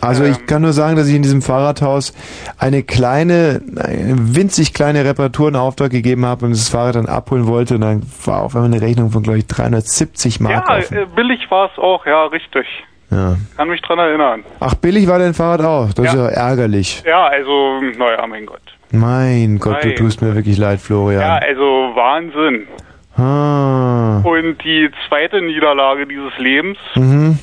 Also 0.00 0.24
Ähm. 0.24 0.32
ich 0.32 0.46
kann 0.46 0.62
nur 0.62 0.72
sagen, 0.72 0.96
dass 0.96 1.06
ich 1.08 1.14
in 1.14 1.22
diesem 1.22 1.42
Fahrradhaus 1.42 2.14
eine 2.58 2.82
kleine, 2.82 3.60
eine 3.76 4.14
winzig 4.36 4.72
kleine 4.74 5.04
Reparatur 5.04 5.48
in 5.48 5.56
Auftrag 5.56 5.90
gegeben 5.90 6.24
habe 6.26 6.46
und 6.46 6.52
das 6.52 6.68
Fahrrad 6.68 6.94
dann 6.96 7.06
abholen 7.06 7.46
wollte 7.46 7.74
und 7.74 7.82
dann 7.82 8.02
war 8.24 8.42
auf 8.42 8.54
einmal 8.56 8.72
eine 8.72 8.80
Rechnung 8.80 9.10
von, 9.10 9.22
glaube 9.22 9.38
ich, 9.38 9.46
370 9.46 10.40
Mark 10.40 10.68
Ja, 10.68 10.78
offen. 10.78 10.96
äh, 10.96 11.06
billig 11.14 11.50
war 11.50 11.70
es 11.72 11.78
auch, 11.78 12.06
ja, 12.06 12.24
richtig. 12.26 12.66
Ja. 13.10 13.36
Kann 13.58 13.68
mich 13.68 13.82
dran 13.82 13.98
erinnern. 13.98 14.42
Ach, 14.60 14.74
billig 14.74 15.06
war 15.06 15.18
dein 15.18 15.34
Fahrrad 15.34 15.62
auch. 15.66 15.92
Das 15.92 16.06
ist 16.06 16.14
ja 16.14 16.28
ärgerlich. 16.28 17.02
Ja, 17.06 17.26
also, 17.26 17.80
naja, 17.98 18.26
mein 18.26 18.46
Gott. 18.46 18.62
Mein 18.90 19.58
Gott, 19.58 19.84
du 19.84 19.88
Nein. 19.88 19.96
tust 19.96 20.22
mir 20.22 20.34
wirklich 20.34 20.56
leid, 20.56 20.78
Ja, 20.80 20.84
Florian. 20.86 21.20
also 21.42 21.62
Wahnsinn. 21.94 22.66
Ah. 23.16 24.20
Und 24.24 24.64
die 24.64 24.90
zweite 25.08 25.42
Niederlage 25.42 26.06
dieses 26.06 26.36
Lebens, 26.38 26.78
Mhm. 26.94 27.38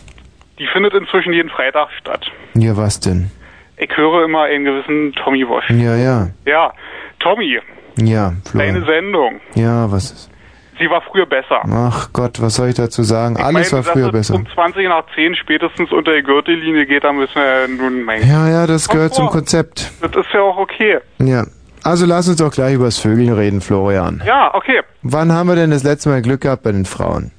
Die 0.59 0.67
findet 0.67 0.93
inzwischen 0.93 1.33
jeden 1.33 1.49
Freitag 1.49 1.89
statt. 1.99 2.25
Ja, 2.53 2.75
was 2.77 2.99
denn? 2.99 3.31
Ich 3.77 3.95
höre 3.95 4.25
immer 4.25 4.43
einen 4.43 4.65
gewissen 4.65 5.13
Tommy 5.13 5.43
Wash. 5.47 5.69
Ja, 5.69 5.95
ja. 5.95 6.27
Ja, 6.45 6.73
Tommy, 7.19 7.59
Ja, 7.97 8.33
deine 8.53 8.81
Florian. 8.81 8.85
Sendung, 8.85 9.41
Ja, 9.55 9.91
was 9.91 10.11
ist? 10.11 10.29
sie 10.77 10.89
war 10.89 11.01
früher 11.01 11.25
besser. 11.25 11.61
Ach 11.69 12.09
Gott, 12.13 12.41
was 12.41 12.55
soll 12.55 12.69
ich 12.69 12.75
dazu 12.75 13.03
sagen? 13.03 13.35
Alles 13.37 13.71
war 13.73 13.81
Meine, 13.81 13.91
früher 13.93 14.11
dass 14.11 14.21
es 14.21 14.27
besser. 14.29 14.35
um 14.35 14.47
20 14.53 14.87
nach 14.87 15.03
10 15.15 15.35
spätestens 15.35 15.91
unter 15.91 16.13
die 16.15 16.23
Gürtellinie 16.23 16.85
geht, 16.85 17.03
da 17.03 17.11
müssen 17.13 17.35
wir 17.35 17.67
nun 17.67 18.03
mein. 18.03 18.25
Ja, 18.27 18.49
ja, 18.49 18.67
das 18.67 18.87
gehört 18.87 19.13
zum 19.13 19.25
vor. 19.25 19.33
Konzept. 19.33 19.91
Das 20.01 20.11
ist 20.15 20.33
ja 20.33 20.41
auch 20.41 20.57
okay. 20.57 20.99
Ja. 21.19 21.45
Also 21.83 22.05
lass 22.05 22.27
uns 22.27 22.37
doch 22.37 22.51
gleich 22.51 22.75
übers 22.75 22.97
Vögeln 22.99 23.31
reden, 23.33 23.61
Florian. 23.61 24.21
Ja, 24.25 24.53
okay. 24.53 24.81
Wann 25.01 25.31
haben 25.31 25.47
wir 25.47 25.55
denn 25.55 25.71
das 25.71 25.83
letzte 25.83 26.09
Mal 26.09 26.21
Glück 26.21 26.41
gehabt 26.41 26.63
bei 26.63 26.73
den 26.73 26.83
Frauen? 26.85 27.31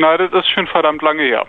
Na, 0.00 0.16
das 0.16 0.32
ist 0.32 0.50
schon 0.54 0.66
verdammt 0.66 1.02
lange 1.02 1.22
her. 1.22 1.44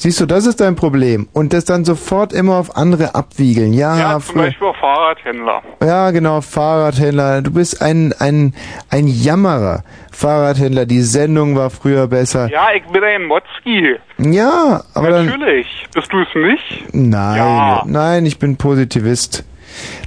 Siehst 0.00 0.20
du, 0.20 0.26
das 0.26 0.46
ist 0.46 0.60
dein 0.60 0.76
Problem. 0.76 1.28
Und 1.32 1.52
das 1.52 1.64
dann 1.64 1.84
sofort 1.84 2.32
immer 2.32 2.54
auf 2.56 2.76
andere 2.76 3.16
abwiegeln. 3.16 3.72
Ja, 3.72 3.98
Ja, 3.98 4.20
zum. 4.20 4.36
Beispiel 4.36 4.68
auch 4.68 4.76
Fahrradhändler. 4.76 5.60
Ja, 5.82 6.12
genau, 6.12 6.40
Fahrradhändler. 6.40 7.42
Du 7.42 7.50
bist 7.52 7.82
ein, 7.82 8.14
ein, 8.20 8.54
ein 8.90 9.08
Jammerer. 9.08 9.82
Fahrradhändler, 10.12 10.86
die 10.86 11.00
Sendung 11.02 11.56
war 11.56 11.70
früher 11.70 12.06
besser. 12.06 12.48
Ja, 12.48 12.68
ich 12.76 12.84
bin 12.92 13.02
ein 13.02 13.24
Motzki. 13.24 13.96
Ja, 14.18 14.82
aber 14.94 15.10
dann. 15.10 15.26
Natürlich. 15.26 15.66
Bist 15.92 16.12
du 16.12 16.20
es 16.20 16.28
nicht? 16.34 16.94
Nein, 16.94 17.36
Ja. 17.36 17.82
nein, 17.84 18.24
ich 18.24 18.38
bin 18.38 18.56
Positivist. 18.56 19.44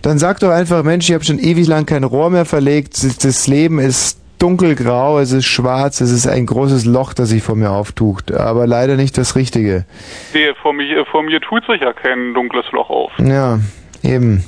Dann 0.01 0.19
sag 0.19 0.39
doch 0.39 0.51
einfach, 0.51 0.83
Mensch, 0.83 1.09
ich 1.09 1.13
habe 1.13 1.25
schon 1.25 1.37
ewig 1.39 1.67
lang 1.67 1.85
kein 1.85 2.05
Rohr 2.05 2.29
mehr 2.29 2.45
verlegt. 2.45 2.95
Das 3.25 3.47
Leben 3.47 3.77
ist 3.79 4.20
dunkelgrau, 4.41 5.19
es 5.19 5.31
ist 5.31 5.45
schwarz, 5.45 6.01
es 6.01 6.11
ist 6.11 6.27
ein 6.27 6.45
großes 6.45 6.85
Loch, 6.85 7.13
das 7.13 7.29
sich 7.29 7.43
vor 7.43 7.55
mir 7.55 7.71
auftucht. 7.71 8.31
Aber 8.31 8.65
leider 8.67 8.95
nicht 8.95 9.17
das 9.17 9.35
Richtige. 9.35 9.85
Nee, 10.33 10.53
vor 10.61 10.73
mir, 10.73 11.05
vor 11.05 11.23
mir 11.23 11.39
tut 11.41 11.65
sich 11.65 11.81
ja 11.81 11.93
kein 11.93 12.33
dunkles 12.33 12.65
Loch 12.71 12.89
auf. 12.89 13.11
Ja, 13.19 13.59
eben. 14.03 14.43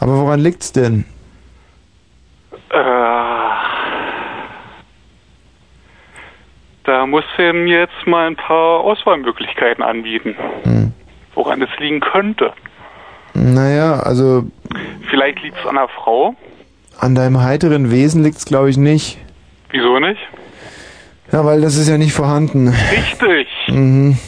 Aber 0.00 0.16
woran 0.18 0.40
liegt's 0.40 0.72
denn? 0.72 1.04
Äh, 2.70 2.78
da 6.84 7.06
muss 7.06 7.24
er 7.38 7.52
mir 7.52 7.80
jetzt 7.80 8.06
mal 8.06 8.26
ein 8.26 8.36
paar 8.36 8.80
Auswahlmöglichkeiten 8.80 9.82
anbieten, 9.84 10.34
Hm. 10.64 10.92
woran 11.34 11.60
es 11.62 11.68
liegen 11.78 12.00
könnte. 12.00 12.52
Naja, 13.34 14.00
also 14.00 14.44
Vielleicht 15.08 15.42
liegt 15.42 15.56
es 15.58 15.66
an 15.66 15.74
der 15.74 15.88
Frau. 15.88 16.34
An 17.00 17.14
deinem 17.14 17.42
heiteren 17.42 17.90
Wesen 17.90 18.22
liegt's, 18.22 18.44
glaube 18.44 18.70
ich, 18.70 18.76
nicht. 18.76 19.18
Wieso 19.70 19.98
nicht? 19.98 20.20
Ja, 21.32 21.44
weil 21.44 21.60
das 21.60 21.76
ist 21.76 21.88
ja 21.88 21.96
nicht 21.98 22.12
vorhanden. 22.12 22.68
Richtig. 22.68 23.48
Mhm. 23.68 24.18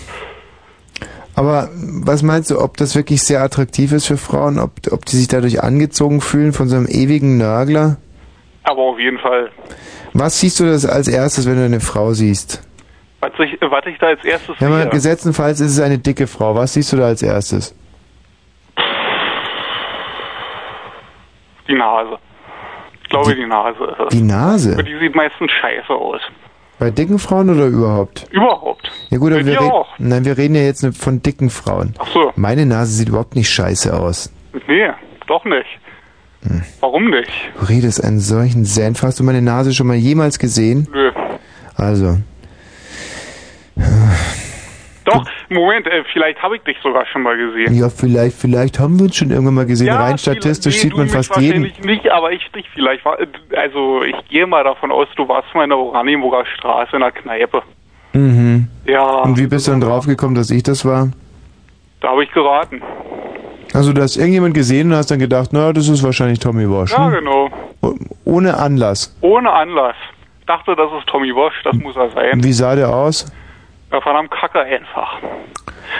Aber 1.34 1.70
was 1.74 2.22
meinst 2.22 2.50
du, 2.50 2.60
ob 2.60 2.76
das 2.76 2.94
wirklich 2.94 3.22
sehr 3.22 3.40
attraktiv 3.42 3.92
ist 3.92 4.06
für 4.06 4.16
Frauen? 4.18 4.58
Ob, 4.58 4.72
ob 4.90 5.04
die 5.06 5.16
sich 5.16 5.28
dadurch 5.28 5.62
angezogen 5.62 6.20
fühlen 6.20 6.52
von 6.52 6.68
so 6.68 6.76
einem 6.76 6.86
ewigen 6.86 7.38
Nörgler? 7.38 7.96
Aber 8.64 8.82
auf 8.82 8.98
jeden 8.98 9.18
Fall. 9.18 9.50
Was 10.12 10.38
siehst 10.40 10.60
du 10.60 10.64
das 10.64 10.84
als 10.86 11.08
erstes, 11.08 11.46
wenn 11.46 11.56
du 11.56 11.64
eine 11.64 11.80
Frau 11.80 12.12
siehst? 12.12 12.62
Was 13.20 13.32
ich, 13.38 13.58
was 13.60 13.86
ich 13.86 13.98
da 13.98 14.08
als 14.08 14.24
erstes 14.24 14.56
Ja, 14.60 14.68
mal 14.68 14.82
sehe. 14.82 14.90
gesetzenfalls 14.90 15.60
ist 15.60 15.72
es 15.72 15.80
eine 15.80 15.98
dicke 15.98 16.26
Frau. 16.26 16.54
Was 16.54 16.74
siehst 16.74 16.92
du 16.92 16.96
da 16.98 17.06
als 17.06 17.22
erstes? 17.22 17.74
Die 21.68 21.74
Nase. 21.74 22.18
Ich 23.12 23.24
glaube, 23.24 23.34
die, 23.34 23.46
Nase 23.46 23.84
ist 23.84 24.00
es. 24.00 24.08
Die 24.08 24.22
Nase? 24.22 24.72
Aber 24.72 24.82
die 24.82 24.98
sieht 24.98 25.14
meistens 25.14 25.50
scheiße 25.52 25.92
aus. 25.92 26.20
Bei 26.78 26.90
dicken 26.90 27.18
Frauen 27.18 27.50
oder 27.50 27.66
überhaupt? 27.66 28.26
Überhaupt. 28.30 28.90
Ja 29.10 29.18
gut, 29.18 29.32
aber 29.32 29.44
wir, 29.44 29.60
auch. 29.60 29.88
Nein, 29.98 30.24
wir 30.24 30.38
reden 30.38 30.54
ja 30.54 30.62
jetzt 30.62 30.86
von 30.96 31.20
dicken 31.22 31.50
Frauen. 31.50 31.94
Ach 31.98 32.08
so. 32.08 32.32
Meine 32.36 32.64
Nase 32.64 32.92
sieht 32.92 33.08
überhaupt 33.08 33.36
nicht 33.36 33.50
scheiße 33.50 33.94
aus. 33.94 34.32
Nee, 34.66 34.88
doch 35.26 35.44
nicht. 35.44 35.66
Hm. 36.42 36.62
Warum 36.80 37.10
nicht? 37.10 37.30
Du 37.60 37.66
redest 37.66 38.02
einen 38.02 38.18
solchen 38.18 38.64
Senf. 38.64 39.02
Hast 39.02 39.20
du 39.20 39.24
meine 39.24 39.42
Nase 39.42 39.74
schon 39.74 39.88
mal 39.88 39.96
jemals 39.96 40.38
gesehen? 40.38 40.88
Nö. 40.90 41.12
Also, 41.76 42.16
Doch, 45.04 45.24
Moment, 45.48 45.86
äh, 45.86 46.04
vielleicht 46.12 46.42
habe 46.42 46.56
ich 46.56 46.62
dich 46.62 46.76
sogar 46.82 47.04
schon 47.06 47.22
mal 47.22 47.36
gesehen. 47.36 47.74
ja, 47.74 47.88
vielleicht, 47.88 48.36
vielleicht 48.36 48.78
haben 48.78 48.98
wir 48.98 49.06
uns 49.06 49.16
schon 49.16 49.30
irgendwann 49.30 49.54
mal 49.54 49.66
gesehen. 49.66 49.88
Rein 49.92 50.16
statistisch 50.18 50.76
nee, 50.76 50.80
sieht 50.82 50.96
man 50.96 51.08
fast 51.08 51.36
jeden. 51.36 51.62
nicht, 51.84 52.08
aber 52.10 52.32
ich 52.32 52.48
dich 52.52 52.68
vielleicht. 52.72 53.04
War- 53.04 53.18
Also 53.56 54.02
ich 54.02 54.14
gehe 54.28 54.46
mal 54.46 54.62
davon 54.64 54.92
aus, 54.92 55.08
du 55.16 55.26
warst 55.28 55.52
mal 55.54 55.64
in 55.64 55.70
der 55.70 55.78
Oranienburger 55.78 56.44
Straße 56.56 56.94
in 56.96 57.00
der 57.00 57.12
Kneipe. 57.12 57.62
Mhm. 58.12 58.68
Ja, 58.86 59.04
Und 59.22 59.38
wie 59.38 59.46
bist 59.46 59.66
du 59.66 59.72
dann 59.72 59.80
draufgekommen, 59.80 60.34
dass 60.34 60.50
ich 60.50 60.62
das 60.62 60.84
war? 60.84 61.08
da 62.00 62.08
habe 62.08 62.24
ich 62.24 62.32
geraten. 62.32 62.82
Also, 63.74 63.92
du 63.92 64.02
hast 64.02 64.16
irgendjemand 64.16 64.54
gesehen 64.54 64.90
und 64.90 64.96
hast 64.98 65.10
dann 65.10 65.18
gedacht, 65.18 65.50
na, 65.52 65.72
das 65.72 65.88
ist 65.88 66.02
wahrscheinlich 66.02 66.38
Tommy 66.40 66.68
Walsh. 66.68 66.92
Ja, 66.92 67.06
hm? 67.06 67.12
genau. 67.12 67.50
Ohne 68.24 68.56
Anlass. 68.58 69.16
Ohne 69.22 69.50
Anlass. 69.50 69.96
Dachte, 70.46 70.76
das 70.76 70.90
ist 70.98 71.06
Tommy 71.08 71.34
Walsh, 71.34 71.54
das 71.64 71.74
muss 71.76 71.96
er 71.96 72.10
sein. 72.10 72.42
Wie 72.44 72.52
sah 72.52 72.74
der 72.76 72.94
aus? 72.94 73.32
Ja, 73.92 74.00
verdammt 74.00 74.30
kacke 74.30 74.60
einfach. 74.60 75.18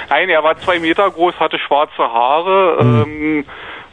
Nein, 0.09 0.29
er 0.31 0.43
war 0.43 0.57
zwei 0.59 0.79
Meter 0.79 1.11
groß, 1.11 1.39
hatte 1.39 1.59
schwarze 1.59 1.99
Haare, 2.03 2.79
Hm. 2.81 3.03
ähm, 3.03 3.45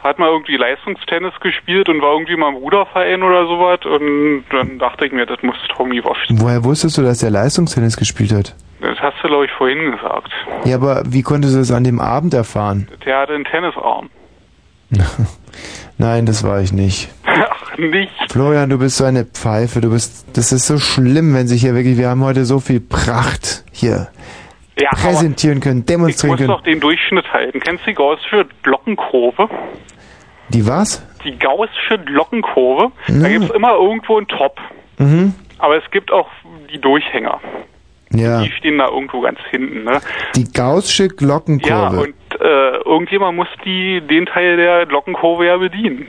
hat 0.02 0.18
mal 0.18 0.28
irgendwie 0.30 0.56
Leistungstennis 0.56 1.34
gespielt 1.40 1.90
und 1.90 2.00
war 2.00 2.12
irgendwie 2.12 2.34
mal 2.36 2.48
im 2.48 2.54
Ruderverein 2.56 3.22
oder 3.22 3.46
sowas 3.46 3.80
und 3.84 4.44
dann 4.50 4.78
dachte 4.78 5.04
ich 5.04 5.12
mir, 5.12 5.26
das 5.26 5.42
muss 5.42 5.56
Tommy 5.76 6.02
Walsh 6.02 6.26
sein. 6.28 6.40
Woher 6.40 6.64
wusstest 6.64 6.96
du, 6.96 7.02
dass 7.02 7.18
der 7.18 7.28
Leistungstennis 7.30 7.98
gespielt 7.98 8.32
hat? 8.32 8.54
Das 8.80 8.98
hast 9.00 9.16
du, 9.22 9.28
glaube 9.28 9.44
ich, 9.44 9.50
vorhin 9.52 9.90
gesagt. 9.92 10.30
Ja, 10.64 10.76
aber 10.76 11.02
wie 11.04 11.20
konntest 11.22 11.54
du 11.54 11.58
das 11.58 11.70
an 11.70 11.84
dem 11.84 12.00
Abend 12.00 12.32
erfahren? 12.32 12.88
Der 13.04 13.18
hatte 13.18 13.34
einen 13.34 13.44
Tennisarm. 13.44 14.08
Nein, 15.98 16.26
das 16.26 16.42
war 16.44 16.60
ich 16.60 16.72
nicht. 16.72 17.08
Ach, 17.24 17.76
nicht. 17.78 18.12
Florian, 18.30 18.70
du 18.70 18.78
bist 18.78 18.96
so 18.96 19.04
eine 19.04 19.24
Pfeife. 19.24 19.80
Du 19.80 19.90
bist, 19.90 20.26
das 20.34 20.52
ist 20.52 20.66
so 20.66 20.78
schlimm, 20.78 21.34
wenn 21.34 21.46
sich 21.48 21.60
hier 21.62 21.74
wirklich, 21.74 21.98
wir 21.98 22.08
haben 22.08 22.22
heute 22.24 22.44
so 22.44 22.60
viel 22.60 22.80
Pracht 22.80 23.64
hier 23.72 24.08
Ja, 24.78 24.90
präsentieren 24.90 25.60
können, 25.60 25.80
ich 25.80 25.86
demonstrieren 25.86 26.30
muss 26.32 26.38
können. 26.38 26.48
doch 26.48 26.62
den 26.62 26.80
Durchschnitt 26.80 27.30
halten. 27.32 27.60
Kennst 27.60 27.84
du 27.86 27.90
die 27.90 27.94
Gaußsche 27.94 28.46
Glockenkurve? 28.62 29.48
Die 30.50 30.66
was? 30.66 31.02
Die 31.24 31.38
Gaußsche 31.38 31.98
Glockenkurve. 32.06 32.90
Da 33.08 33.14
Ja. 33.14 33.28
gibt's 33.38 33.54
immer 33.54 33.74
irgendwo 33.74 34.16
einen 34.16 34.26
Top. 34.28 34.58
Mhm. 34.98 35.34
Aber 35.58 35.76
es 35.76 35.88
gibt 35.90 36.10
auch 36.10 36.28
die 36.72 36.80
Durchhänger. 36.80 37.38
Ja. 38.12 38.42
Die 38.42 38.50
stehen 38.52 38.78
da 38.78 38.88
irgendwo 38.88 39.20
ganz 39.20 39.38
hinten, 39.50 39.84
ne? 39.84 40.00
Die 40.34 40.44
Gaußsche 40.52 41.04
Ja, 41.04 41.08
Glockenkurve. 41.16 42.00
und 42.00 42.14
äh, 42.40 42.76
irgendjemand 42.84 43.36
muss 43.36 43.48
die 43.64 44.00
den 44.00 44.26
Teil 44.26 44.56
der 44.56 44.86
Glockenkurve 44.86 45.46
ja 45.46 45.56
bedienen. 45.56 46.06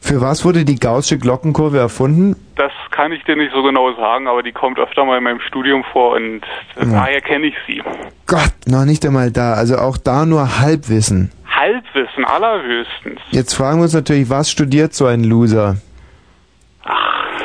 Für 0.00 0.20
was 0.20 0.44
wurde 0.44 0.64
die 0.66 0.78
Gaußsche 0.78 1.16
Glockenkurve 1.18 1.78
erfunden? 1.78 2.36
Das 2.56 2.72
kann 2.90 3.10
ich 3.12 3.24
dir 3.24 3.36
nicht 3.36 3.52
so 3.54 3.62
genau 3.62 3.92
sagen, 3.94 4.28
aber 4.28 4.42
die 4.42 4.52
kommt 4.52 4.78
öfter 4.78 5.04
mal 5.06 5.16
in 5.18 5.24
meinem 5.24 5.40
Studium 5.40 5.82
vor 5.92 6.12
und 6.16 6.42
Ja. 6.78 6.84
daher 6.84 7.20
kenne 7.22 7.46
ich 7.46 7.54
sie. 7.66 7.82
Gott, 8.26 8.52
noch 8.66 8.84
nicht 8.84 9.04
einmal 9.06 9.30
da. 9.30 9.54
Also 9.54 9.76
auch 9.78 9.96
da 9.96 10.26
nur 10.26 10.60
Halbwissen. 10.60 11.30
Halbwissen, 11.48 12.24
allerhöchstens. 12.26 13.18
Jetzt 13.30 13.54
fragen 13.54 13.78
wir 13.78 13.84
uns 13.84 13.94
natürlich, 13.94 14.28
was 14.28 14.50
studiert 14.50 14.92
so 14.92 15.06
ein 15.06 15.24
Loser? 15.24 15.76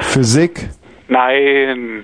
Physik? 0.02 0.70
Nein, 1.08 2.04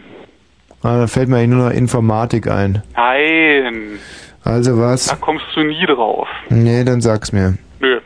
Ah, 0.84 1.00
da 1.00 1.08
fällt 1.08 1.30
mir 1.30 1.38
eigentlich 1.38 1.50
nur 1.50 1.66
noch 1.70 1.76
Informatik 1.76 2.48
ein. 2.48 2.84
nein, 2.96 3.98
Also 4.46 4.80
was? 4.80 5.08
da 5.08 5.16
kommst 5.16 5.46
du 5.56 5.64
nie 5.64 5.86
drauf. 5.86 6.28
Nee, 6.50 6.84
dann 6.86 7.02
sag's 7.02 7.32
mir. 7.34 7.58
Nö, 7.80 8.00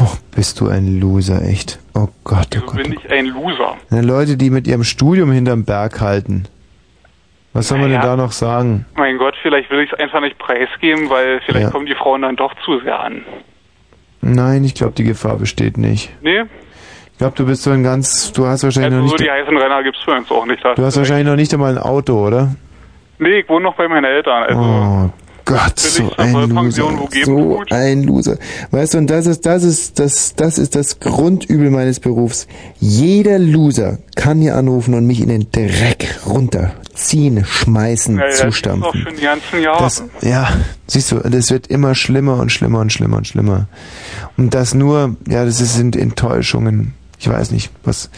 Oh, 0.00 0.12
bist 0.34 0.60
du 0.60 0.68
ein 0.68 1.00
Loser, 1.00 1.42
echt. 1.42 1.78
Oh 1.94 2.08
Gott, 2.24 2.48
oh 2.56 2.60
so 2.60 2.66
Gott. 2.66 2.76
bin 2.82 2.92
ich 2.92 3.10
ein 3.10 3.26
Loser. 3.26 3.76
Na, 3.90 4.00
Leute, 4.00 4.36
die 4.36 4.50
mit 4.50 4.66
ihrem 4.66 4.84
Studium 4.84 5.30
hinterm 5.32 5.64
Berg 5.64 6.00
halten. 6.00 6.44
Was 7.54 7.68
soll 7.68 7.78
man 7.78 7.88
Naja. 7.90 8.02
denn 8.02 8.10
da 8.10 8.16
noch 8.16 8.32
sagen? 8.32 8.84
Mein 8.96 9.16
Gott, 9.18 9.34
vielleicht 9.42 9.70
will 9.70 9.80
ich 9.80 9.92
es 9.92 9.98
einfach 9.98 10.20
nicht 10.20 10.38
preisgeben, 10.38 11.08
weil 11.10 11.40
vielleicht 11.46 11.66
Ja. 11.66 11.70
kommen 11.70 11.86
die 11.86 11.94
Frauen 11.94 12.22
dann 12.22 12.36
doch 12.36 12.52
zu 12.64 12.80
sehr 12.80 13.00
an. 13.00 13.22
Nein, 14.20 14.64
ich 14.64 14.74
glaube, 14.74 14.92
die 14.92 15.04
Gefahr 15.04 15.36
besteht 15.36 15.78
nicht. 15.78 16.10
Nee, 16.22 16.42
Ich 17.12 17.18
glaube, 17.18 17.36
du 17.36 17.46
bist 17.46 17.62
so 17.64 17.70
ein 17.70 17.82
ganz, 17.82 18.32
du 18.32 18.46
hast 18.46 18.62
wahrscheinlich 18.62 18.92
also 18.92 19.02
noch 19.02 19.08
so 19.10 19.16
nicht, 19.16 19.26
die 19.26 19.30
heißen 19.30 19.56
Renner 19.56 19.82
gibt's 19.82 20.00
für 20.04 20.12
uns 20.12 20.30
auch 20.30 20.46
nicht. 20.46 20.62
du 20.64 20.84
hast 20.84 20.96
wahrscheinlich 20.96 21.26
noch 21.26 21.34
nicht 21.36 21.52
einmal 21.52 21.72
ein 21.76 21.82
Auto, 21.82 22.24
oder? 22.24 22.54
Nee, 23.18 23.40
ich 23.40 23.48
wohne 23.48 23.64
noch 23.64 23.76
bei 23.76 23.88
meinen 23.88 24.04
Eltern. 24.04 24.42
Also 24.44 24.60
Oh 24.60 25.10
Gott, 25.48 25.78
so 25.78 26.12
ein 26.18 26.34
Loser. 26.34 26.90
So 27.24 27.62
ein 27.70 28.02
Loser. 28.02 28.36
Weißt 28.70 28.92
du, 28.92 28.98
und 28.98 29.08
das 29.08 29.24
ist, 29.24 29.46
das 29.46 29.64
ist, 29.64 29.98
das, 29.98 30.34
das 30.34 30.58
ist 30.58 30.76
das 30.76 31.00
Grundübel 31.00 31.70
meines 31.70 32.00
Berufs. 32.00 32.46
Jeder 32.80 33.38
Loser 33.38 33.96
kann 34.14 34.42
hier 34.42 34.56
anrufen 34.56 34.92
und 34.92 35.06
mich 35.06 35.22
in 35.22 35.30
den 35.30 35.50
Dreck 35.50 36.20
runterziehen, 36.26 37.46
schmeißen, 37.46 38.16
ja, 38.18 38.24
ja, 38.24 38.26
das 38.26 38.40
ist 38.40 38.44
zustampfen. 38.44 39.00
schon 39.00 39.16
die 39.16 39.22
ganzen 39.22 39.62
Jahre. 39.62 39.84
Das, 39.84 40.04
ja, 40.20 40.50
siehst 40.86 41.12
du, 41.12 41.16
das 41.20 41.50
wird 41.50 41.68
immer 41.68 41.94
schlimmer 41.94 42.40
und 42.40 42.52
schlimmer 42.52 42.80
und 42.80 42.92
schlimmer 42.92 43.16
und 43.16 43.26
schlimmer. 43.26 43.68
Und 44.36 44.52
das 44.52 44.74
nur, 44.74 45.16
ja, 45.26 45.46
das 45.46 45.56
sind 45.56 45.96
Enttäuschungen. 45.96 46.92
Ich 47.18 47.28
weiß 47.28 47.52
nicht, 47.52 47.70
was. 47.84 48.10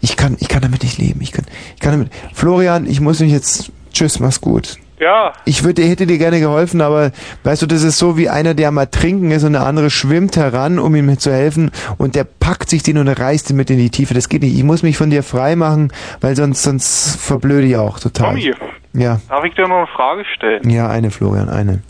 Ich 0.00 0.16
kann, 0.16 0.36
ich 0.40 0.48
kann 0.48 0.62
damit 0.62 0.82
nicht 0.82 0.98
leben. 0.98 1.20
Ich 1.20 1.30
kann, 1.30 1.44
ich 1.74 1.80
kann 1.80 1.92
damit. 1.92 2.10
Florian, 2.34 2.86
ich 2.86 3.00
muss 3.00 3.20
mich 3.20 3.30
jetzt. 3.30 3.70
Tschüss, 3.96 4.20
mach's 4.20 4.42
gut. 4.42 4.76
ja, 5.00 5.32
Ich 5.46 5.64
würde, 5.64 5.82
hätte 5.82 6.06
dir 6.06 6.18
gerne 6.18 6.38
geholfen, 6.38 6.82
aber 6.82 7.12
weißt 7.44 7.62
du, 7.62 7.66
das 7.66 7.82
ist 7.82 7.96
so 7.96 8.18
wie 8.18 8.28
einer, 8.28 8.52
der 8.52 8.68
am 8.68 8.76
Ertrinken 8.76 9.30
ist 9.30 9.42
und 9.42 9.54
der 9.54 9.64
andere 9.64 9.88
schwimmt 9.88 10.36
heran, 10.36 10.78
um 10.78 10.94
ihm 10.94 11.18
zu 11.18 11.32
helfen 11.32 11.70
und 11.96 12.14
der 12.14 12.24
packt 12.24 12.68
sich 12.68 12.82
den 12.82 12.98
und 12.98 13.08
reißt 13.08 13.48
ihn 13.48 13.56
mit 13.56 13.70
in 13.70 13.78
die 13.78 13.88
Tiefe. 13.88 14.12
Das 14.12 14.28
geht 14.28 14.42
nicht. 14.42 14.54
Ich 14.54 14.64
muss 14.64 14.82
mich 14.82 14.98
von 14.98 15.08
dir 15.08 15.22
frei 15.22 15.56
machen, 15.56 15.90
weil 16.20 16.36
sonst, 16.36 16.62
sonst 16.62 17.16
verblöde 17.18 17.66
ich 17.66 17.76
auch 17.76 17.98
total. 17.98 18.34
Tommy, 18.34 18.54
Ja, 18.92 19.18
darf 19.30 19.44
ich 19.44 19.54
dir 19.54 19.66
noch 19.66 19.78
eine 19.78 19.86
Frage 19.86 20.24
stellen? 20.34 20.68
ja, 20.68 20.88
eine 20.90 21.10
Florian, 21.10 21.48
eine. 21.48 21.80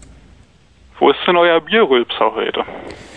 Wo 0.99 1.11
ist 1.11 1.19
denn 1.27 1.37
euer 1.37 1.61
Bierrülpser 1.61 2.35
heute? 2.35 2.65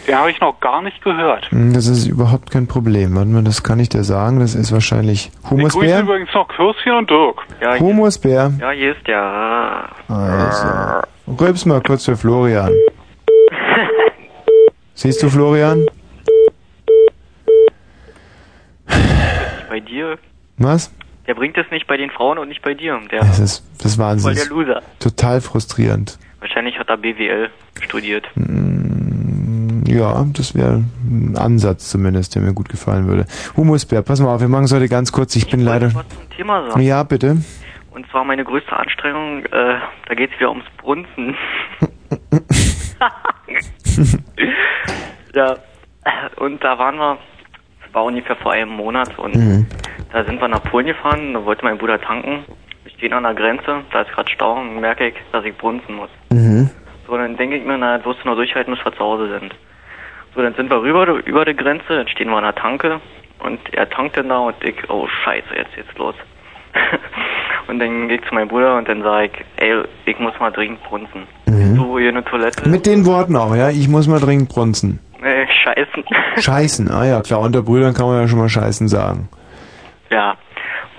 Den 0.07 0.15
habe 0.17 0.31
ich 0.31 0.39
noch 0.41 0.59
gar 0.59 0.81
nicht 0.81 1.01
gehört. 1.03 1.49
Hm, 1.51 1.73
Das 1.73 1.87
ist 1.87 2.07
überhaupt 2.07 2.51
kein 2.51 2.67
Problem. 2.67 3.15
Warte 3.15 3.29
mal, 3.29 3.43
das 3.43 3.63
kann 3.63 3.79
ich 3.79 3.87
dir 3.89 4.03
sagen. 4.03 4.39
Das 4.39 4.53
ist 4.55 4.71
wahrscheinlich 4.73 5.27
Ich 5.27 5.33
grüße 5.43 5.51
Humusbär. 5.51 6.01
übrigens 6.01 6.29
noch 6.33 6.47
Kirschen 6.49 6.91
und 6.93 7.09
Dirk. 7.09 7.41
Ja, 7.61 7.77
Humusbär. 7.79 8.51
ja, 8.59 8.71
hier 8.71 8.95
ist 8.97 9.07
der. 9.07 9.89
Also, 10.09 11.07
rülps 11.39 11.65
mal 11.65 11.81
kurz 11.81 12.05
für 12.05 12.17
Florian. 12.17 12.71
Siehst 14.95 15.23
du 15.23 15.29
Florian? 15.29 15.85
Bei 19.69 19.79
dir. 19.79 20.17
Was? 20.57 20.91
Der 21.27 21.35
bringt 21.35 21.57
es 21.57 21.69
nicht 21.71 21.85
bei 21.87 21.95
den 21.95 22.09
Frauen 22.09 22.39
und 22.39 22.47
nicht 22.49 22.61
bei 22.63 22.73
dir. 22.73 22.99
Der 23.11 23.19
Das 23.19 23.39
ist, 23.39 23.63
das 23.77 23.91
ist 23.91 23.95
voll 23.95 24.05
Wahnsinn. 24.05 24.33
der 24.35 24.45
Loser. 24.47 24.81
Total 24.99 25.39
frustrierend. 25.41 26.17
Wahrscheinlich 26.39 26.77
hat 26.79 26.89
er 26.89 26.97
BWL 26.97 27.49
studiert. 27.81 28.27
Hm, 28.35 29.83
Ja, 29.87 30.23
das 30.33 30.55
wäre 30.55 30.83
ein 31.03 31.35
Ansatz 31.37 31.89
zumindest, 31.89 32.35
der 32.35 32.41
mir 32.43 32.53
gut 32.53 32.69
gefallen 32.69 33.07
würde. 33.07 33.25
Humusbär, 33.57 34.01
pass 34.03 34.19
mal 34.21 34.33
auf, 34.35 34.41
wir 34.41 34.47
machen 34.47 34.65
es 34.65 34.73
heute 34.73 34.87
ganz 34.87 35.11
kurz. 35.11 35.35
Ich 35.35 35.49
bin 35.49 35.61
leider. 35.61 35.89
zum 35.89 36.01
Thema 36.35 36.67
sagen. 36.69 36.81
Ja, 36.81 37.03
bitte. 37.03 37.37
Und 37.91 38.07
zwar 38.11 38.23
meine 38.23 38.45
größte 38.45 38.71
Anstrengung, 38.71 39.43
äh, 39.45 39.79
da 40.07 40.15
geht 40.15 40.31
es 40.31 40.39
wieder 40.39 40.49
ums 40.51 40.65
Brunzen. 40.77 41.35
ja, 45.35 45.55
und 46.37 46.63
da 46.63 46.77
waren 46.77 46.97
wir, 46.97 47.17
das 47.83 47.93
war 47.93 48.03
ungefähr 48.05 48.35
vor 48.37 48.51
einem 48.53 48.71
Monat 48.71 49.17
und 49.19 49.35
Mhm. 49.35 49.65
da 50.13 50.23
sind 50.23 50.39
wir 50.39 50.47
nach 50.47 50.63
Polen 50.63 50.85
gefahren, 50.87 51.33
da 51.33 51.43
wollte 51.45 51.65
mein 51.65 51.77
Bruder 51.77 51.99
tanken. 51.99 52.45
Stehen 52.99 53.13
an 53.13 53.23
der 53.23 53.33
Grenze, 53.33 53.81
da 53.93 54.01
ist 54.01 54.11
gerade 54.11 54.29
Stau 54.29 54.59
und 54.59 54.81
merke 54.81 55.07
ich, 55.07 55.13
dass 55.31 55.45
ich 55.45 55.55
brunzen 55.55 55.95
muss. 55.95 56.09
Mhm. 56.31 56.69
So, 57.07 57.15
dann 57.15 57.37
denke 57.37 57.55
ich 57.55 57.63
mir, 57.63 57.77
na, 57.77 57.95
jetzt 57.95 58.05
wirst 58.05 58.19
du 58.23 58.27
nur 58.27 58.35
durchhalten, 58.35 58.75
bis 58.75 58.83
wir 58.83 58.91
zu 58.91 58.99
Hause 58.99 59.39
sind. 59.39 59.55
So, 60.35 60.41
dann 60.41 60.53
sind 60.55 60.69
wir 60.69 60.81
rüber, 60.81 61.07
über 61.25 61.45
die 61.45 61.55
Grenze, 61.55 61.85
dann 61.87 62.09
stehen 62.09 62.29
wir 62.29 62.35
an 62.35 62.43
der 62.43 62.55
Tanke 62.55 62.99
und 63.39 63.57
er 63.73 63.89
tankt 63.89 64.17
dann 64.17 64.27
da 64.27 64.39
und 64.39 64.61
ich, 64.65 64.75
oh 64.89 65.07
scheiße, 65.23 65.47
jetzt 65.55 65.73
geht's 65.75 65.97
los. 65.97 66.13
und 67.67 67.79
dann 67.79 68.09
gehe 68.09 68.17
ich 68.17 68.27
zu 68.27 68.35
meinem 68.35 68.49
Bruder 68.49 68.75
und 68.75 68.89
dann 68.89 69.01
sage 69.01 69.27
ich, 69.27 69.63
ey, 69.63 69.81
ich 70.05 70.19
muss 70.19 70.37
mal 70.41 70.51
dringend 70.51 70.83
brunzen. 70.83 71.23
Mhm. 71.45 71.77
Du 71.77 71.97
hier 71.97 72.09
eine 72.09 72.25
Toilette? 72.25 72.67
Mit 72.67 72.85
den 72.85 73.05
Worten 73.05 73.37
auch, 73.37 73.55
ja. 73.55 73.69
Ich 73.69 73.87
muss 73.87 74.09
mal 74.09 74.19
dringend 74.19 74.49
brunzen. 74.49 74.99
Nee, 75.21 75.47
scheißen. 75.63 76.03
Scheißen, 76.37 76.91
ah 76.91 77.05
ja, 77.05 77.21
klar, 77.21 77.39
unter 77.39 77.61
Brüdern 77.61 77.93
kann 77.93 78.07
man 78.07 78.19
ja 78.21 78.27
schon 78.27 78.39
mal 78.39 78.49
Scheißen 78.49 78.89
sagen. 78.89 79.29
ja. 80.11 80.35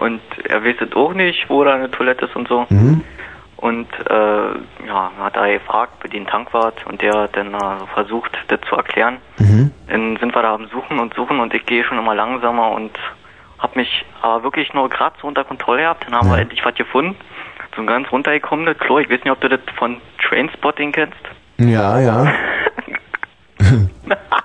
Und 0.01 0.23
er 0.49 0.65
es 0.65 0.97
auch 0.97 1.13
nicht, 1.13 1.51
wo 1.51 1.63
da 1.63 1.75
eine 1.75 1.91
Toilette 1.91 2.25
ist 2.25 2.35
und 2.35 2.49
so. 2.49 2.65
Mhm. 2.71 3.05
Und 3.59 3.87
äh, 4.09 4.87
ja, 4.87 5.13
hat 5.21 5.37
er 5.37 5.59
gefragt 5.59 6.01
bei 6.03 6.09
den 6.09 6.27
Tankwart 6.27 6.87
und 6.87 7.03
der 7.03 7.13
hat 7.13 7.37
dann 7.37 7.53
äh, 7.53 7.87
versucht, 7.93 8.33
das 8.49 8.61
zu 8.67 8.77
erklären. 8.77 9.19
Mhm. 9.39 9.71
Dann 9.89 10.17
sind 10.17 10.35
wir 10.35 10.41
da 10.41 10.55
am 10.55 10.69
Suchen 10.69 10.99
und 10.99 11.13
Suchen 11.13 11.39
und 11.39 11.53
ich 11.53 11.67
gehe 11.67 11.85
schon 11.85 11.99
immer 11.99 12.15
langsamer 12.15 12.71
und 12.71 12.99
hab 13.59 13.77
mich 13.77 14.07
aber 14.23 14.43
wirklich 14.43 14.73
nur 14.73 14.89
gerade 14.89 15.17
so 15.21 15.29
unter 15.29 15.45
Kontrolle 15.45 15.83
gehabt. 15.83 16.07
Dann 16.07 16.15
haben 16.15 16.31
wir 16.31 16.39
endlich 16.39 16.65
was 16.65 16.75
gefunden. 16.77 17.15
So 17.77 17.83
ein 17.83 17.87
ganz 17.87 18.11
runtergekommenes 18.11 18.79
Klo. 18.79 19.01
Ich 19.01 19.11
weiß 19.11 19.23
nicht, 19.23 19.31
ob 19.31 19.43
du 19.43 19.51
das 19.51 19.61
von 19.77 19.99
Trainspotting 20.27 20.93
kennst. 20.93 21.21
Ja, 21.59 22.01
ja. 22.01 22.33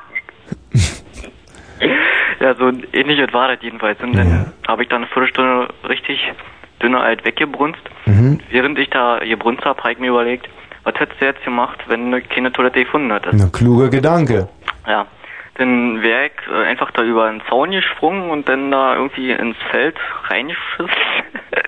Ja, 2.46 2.54
so 2.54 2.72
ähnliches 2.94 3.34
war 3.34 3.48
das 3.48 3.58
jedenfalls. 3.64 4.00
Und 4.02 4.16
dann 4.16 4.54
habe 4.68 4.84
ich 4.84 4.90
da 4.90 4.98
eine 4.98 5.08
Viertelstunde 5.08 5.68
richtig 5.90 6.32
dünner 6.80 7.02
alt 7.02 7.26
weggebrunst. 7.26 7.82
Mhm. 8.06 8.40
Während 8.52 8.78
ich 8.78 8.88
da 8.92 9.18
gebrunst 9.18 9.66
habe, 9.66 9.82
habe 9.82 9.94
ich 9.94 9.98
mir 9.98 10.10
überlegt, 10.10 10.48
was 10.84 10.94
hättest 10.94 11.20
du 11.20 11.26
jetzt 11.26 11.44
gemacht, 11.44 11.80
wenn 11.88 12.12
du 12.12 12.22
keine 12.22 12.54
Toilette 12.54 12.84
gefunden 12.84 13.12
hättest? 13.12 13.34
Na, 13.34 13.50
kluger 13.52 13.90
Gedanke. 13.90 14.48
Ja. 14.86 15.08
Dann 15.56 16.02
wäre 16.02 16.26
ich 16.28 16.52
einfach 16.68 16.92
da 16.92 17.04
über 17.04 17.26
einen 17.26 17.42
Zaun 17.50 17.72
gesprungen 17.72 18.30
und 18.30 18.48
dann 18.50 18.72
da 18.72 18.96
irgendwie 18.96 19.32
ins 19.32 19.58
Feld 19.72 19.96
reingeschissen. 20.30 20.90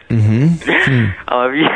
Mhm. 0.10 0.58
Hm. 0.86 1.14
Aber 1.26 1.52
wie? 1.52 1.68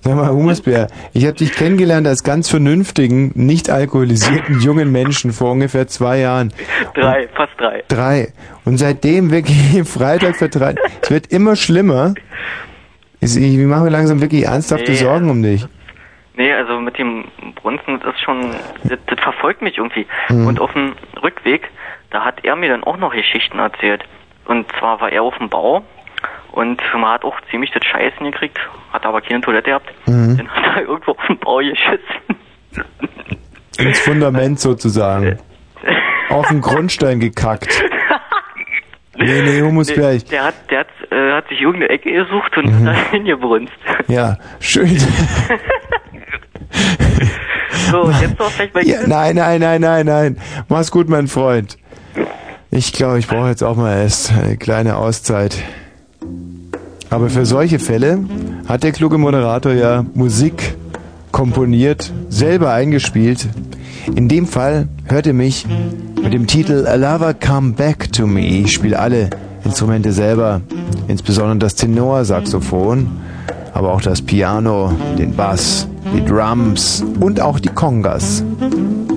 Sag 0.00 0.14
mal, 0.14 0.30
Humusbär, 0.30 0.86
ich 1.12 1.24
habe 1.24 1.34
dich 1.34 1.52
kennengelernt 1.52 2.06
als 2.06 2.22
ganz 2.22 2.48
vernünftigen, 2.48 3.32
nicht 3.34 3.68
alkoholisierten 3.68 4.60
jungen 4.60 4.92
Menschen 4.92 5.32
vor 5.32 5.50
ungefähr 5.50 5.88
zwei 5.88 6.20
Jahren. 6.20 6.52
drei, 6.94 7.26
fast 7.34 7.52
drei. 7.58 7.82
Drei. 7.88 8.32
Und 8.64 8.78
seitdem 8.78 9.32
wirklich 9.32 9.82
Freitag 9.88 10.36
für 10.36 10.48
drei. 10.48 10.76
Es 11.02 11.10
wird 11.10 11.26
immer 11.32 11.56
schlimmer. 11.56 12.14
Ich, 13.20 13.36
ich 13.36 13.58
mache 13.58 13.84
mir 13.84 13.90
langsam 13.90 14.20
wirklich 14.20 14.44
ernsthafte 14.44 14.92
Nee. 14.92 14.96
Sorgen 14.96 15.28
um 15.28 15.42
dich. 15.42 15.66
Nee, 16.36 16.52
also 16.52 16.78
mit 16.80 16.98
dem 16.98 17.24
Brunzen, 17.54 17.98
das 18.00 18.14
ist 18.14 18.20
schon, 18.20 18.54
das, 18.84 18.98
das 19.06 19.20
verfolgt 19.20 19.62
mich 19.62 19.78
irgendwie. 19.78 20.06
Mhm. 20.28 20.46
Und 20.46 20.60
auf 20.60 20.72
dem 20.74 20.92
Rückweg, 21.22 21.70
da 22.10 22.24
hat 22.24 22.44
er 22.44 22.56
mir 22.56 22.68
dann 22.68 22.84
auch 22.84 22.98
noch 22.98 23.12
Geschichten 23.14 23.58
erzählt. 23.58 24.04
Und 24.44 24.66
zwar 24.78 25.00
war 25.00 25.10
er 25.10 25.22
auf 25.22 25.36
dem 25.38 25.48
Bau 25.48 25.82
und 26.52 26.80
man 26.94 27.10
hat 27.10 27.24
auch 27.24 27.36
ziemlich 27.50 27.70
das 27.72 27.84
Scheißen 27.84 28.30
gekriegt, 28.30 28.58
hat 28.92 29.04
aber 29.06 29.20
keine 29.22 29.40
Toilette 29.40 29.70
gehabt. 29.70 29.92
Mhm. 30.06 30.36
Dann 30.36 30.48
hat 30.50 30.76
er 30.76 30.82
irgendwo 30.82 31.12
auf 31.12 31.26
dem 31.26 31.38
Bau 31.38 31.56
geschissen. 31.56 32.00
Ins 33.78 34.00
Fundament 34.00 34.60
sozusagen. 34.60 35.38
Auf 36.28 36.48
den 36.48 36.60
Grundstein 36.60 37.18
gekackt. 37.20 37.82
Nee, 39.18 39.40
nee, 39.40 39.62
Humusbär, 39.62 40.12
ich, 40.12 40.26
Der 40.26 40.44
hat, 40.44 40.70
der 40.70 40.80
hat, 40.80 40.88
äh, 41.10 41.32
hat 41.32 41.48
sich 41.48 41.58
irgendeine 41.62 41.88
Ecke 41.88 42.12
gesucht 42.12 42.54
und 42.58 42.66
Mhm. 42.66 42.84
da 42.84 42.92
hingebrunst. 43.12 43.72
ja, 44.08 44.36
schön. 44.60 44.90
So, 47.90 48.10
jetzt 48.10 48.38
noch 48.38 48.50
vielleicht 48.50 48.72
bei 48.72 48.82
Ja, 48.82 49.06
nein, 49.06 49.36
nein, 49.36 49.60
nein, 49.60 49.80
nein, 49.80 50.06
nein. 50.06 50.36
Mach's 50.68 50.90
gut, 50.90 51.08
mein 51.08 51.28
Freund. 51.28 51.76
Ich 52.70 52.92
glaube, 52.92 53.18
ich 53.18 53.28
brauche 53.28 53.48
jetzt 53.48 53.62
auch 53.62 53.76
mal 53.76 53.96
erst 54.02 54.32
eine 54.32 54.56
kleine 54.56 54.96
Auszeit. 54.96 55.56
Aber 57.10 57.30
für 57.30 57.46
solche 57.46 57.78
Fälle 57.78 58.18
hat 58.66 58.82
der 58.82 58.92
kluge 58.92 59.18
Moderator 59.18 59.72
ja 59.72 60.04
Musik 60.14 60.74
komponiert, 61.30 62.12
selber 62.28 62.72
eingespielt. 62.72 63.48
In 64.14 64.28
dem 64.28 64.46
Fall 64.46 64.88
hört 65.04 65.26
ihr 65.26 65.34
mich 65.34 65.66
mit 66.20 66.32
dem 66.32 66.46
Titel 66.46 66.86
A 66.86 66.94
Lover 66.94 67.34
Come 67.34 67.72
Back 67.72 68.12
to 68.12 68.26
Me. 68.26 68.46
Ich 68.46 68.72
spiele 68.72 68.98
alle 68.98 69.30
Instrumente 69.64 70.12
selber, 70.12 70.60
insbesondere 71.08 71.58
das 71.58 71.74
Tenorsaxophon, 71.74 73.08
aber 73.76 73.92
auch 73.92 74.00
das 74.00 74.22
Piano, 74.22 74.90
den 75.18 75.36
Bass, 75.36 75.86
die 76.14 76.24
Drums 76.24 77.04
und 77.20 77.40
auch 77.42 77.60
die 77.60 77.68
Congas. 77.68 78.42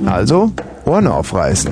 Also, 0.05 0.51
Ohren 0.85 1.07
aufreißen. 1.07 1.71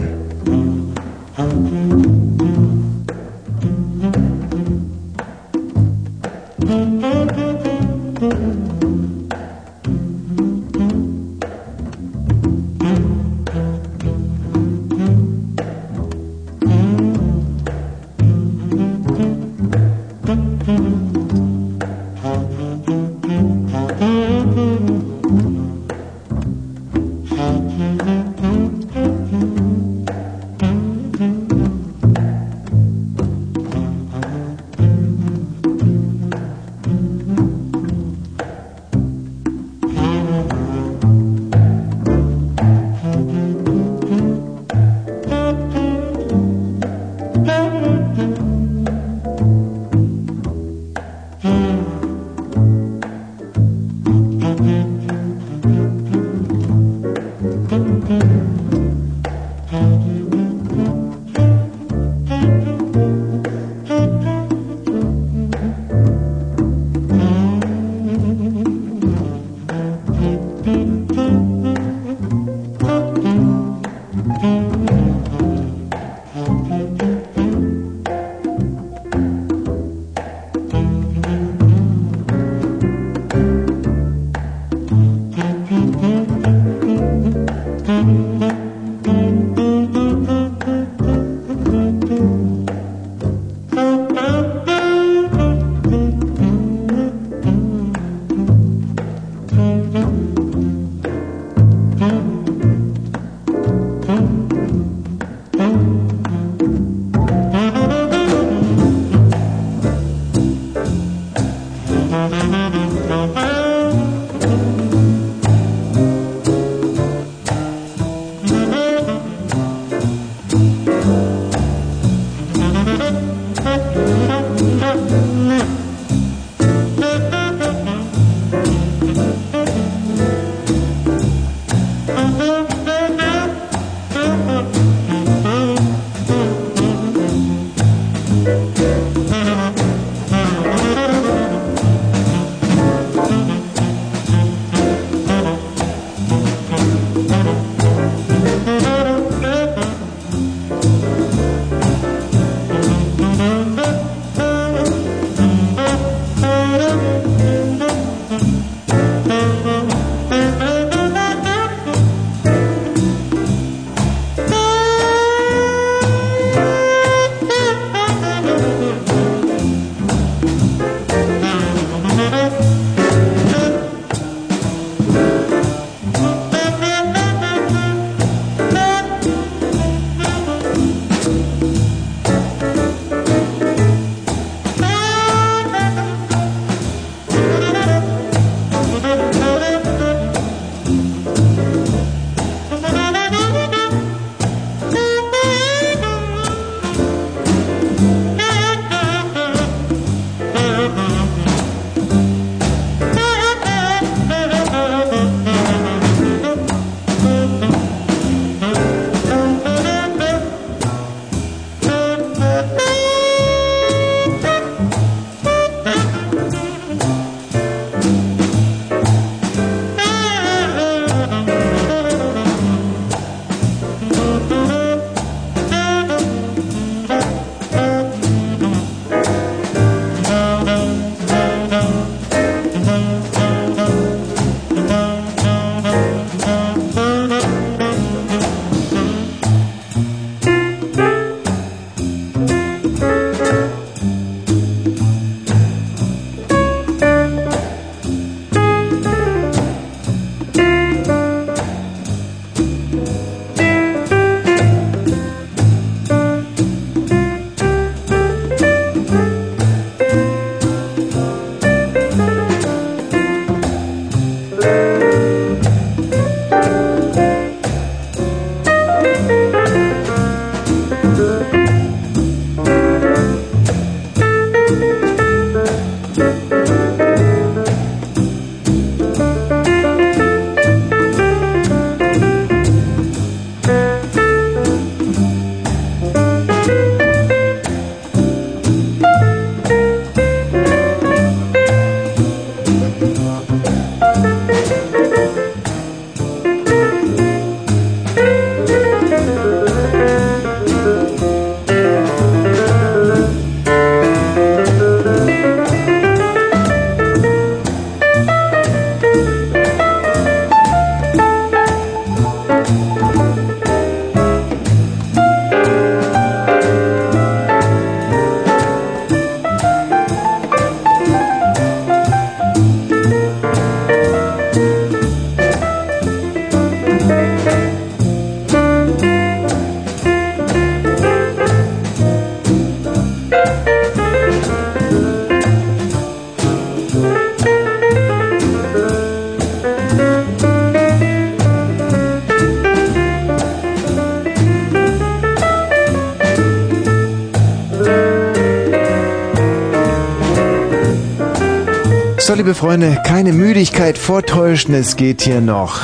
Freunde, 352.58 352.98
keine 353.06 353.34
Müdigkeit 353.34 354.00
vortäuschen. 354.00 354.74
Es 354.74 354.96
geht 354.96 355.22
hier 355.22 355.42
noch 355.42 355.82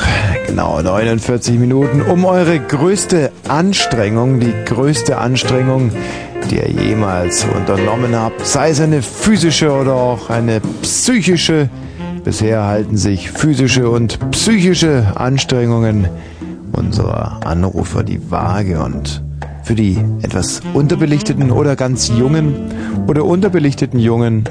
genau 0.48 0.82
49 0.82 1.56
Minuten 1.60 2.02
um 2.02 2.24
eure 2.24 2.58
größte 2.58 3.30
Anstrengung, 3.46 4.40
die 4.40 4.52
größte 4.64 5.18
Anstrengung, 5.18 5.92
die 6.50 6.56
ihr 6.56 6.68
jemals 6.68 7.44
unternommen 7.44 8.16
habt. 8.16 8.44
Sei 8.44 8.70
es 8.70 8.80
eine 8.80 9.02
physische 9.02 9.70
oder 9.70 9.94
auch 9.94 10.30
eine 10.30 10.60
psychische. 10.82 11.68
Bisher 12.24 12.64
halten 12.64 12.96
sich 12.96 13.30
physische 13.30 13.88
und 13.88 14.18
psychische 14.32 15.12
Anstrengungen 15.14 16.08
unserer 16.72 17.46
Anrufer 17.46 18.02
die 18.02 18.32
Waage 18.32 18.82
und 18.82 19.22
für 19.62 19.76
die 19.76 19.96
etwas 20.22 20.60
unterbelichteten 20.74 21.52
oder 21.52 21.76
ganz 21.76 22.08
jungen 22.08 22.56
oder 23.06 23.24
unterbelichteten 23.24 24.00
Jungen 24.00 24.48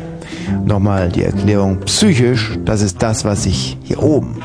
nochmal 0.66 1.10
die 1.10 1.24
Erklärung 1.24 1.80
psychisch, 1.82 2.58
das 2.66 2.82
ist 2.82 3.02
das, 3.02 3.26
was 3.26 3.44
sich 3.44 3.78
hier 3.84 4.02
oben 4.02 4.38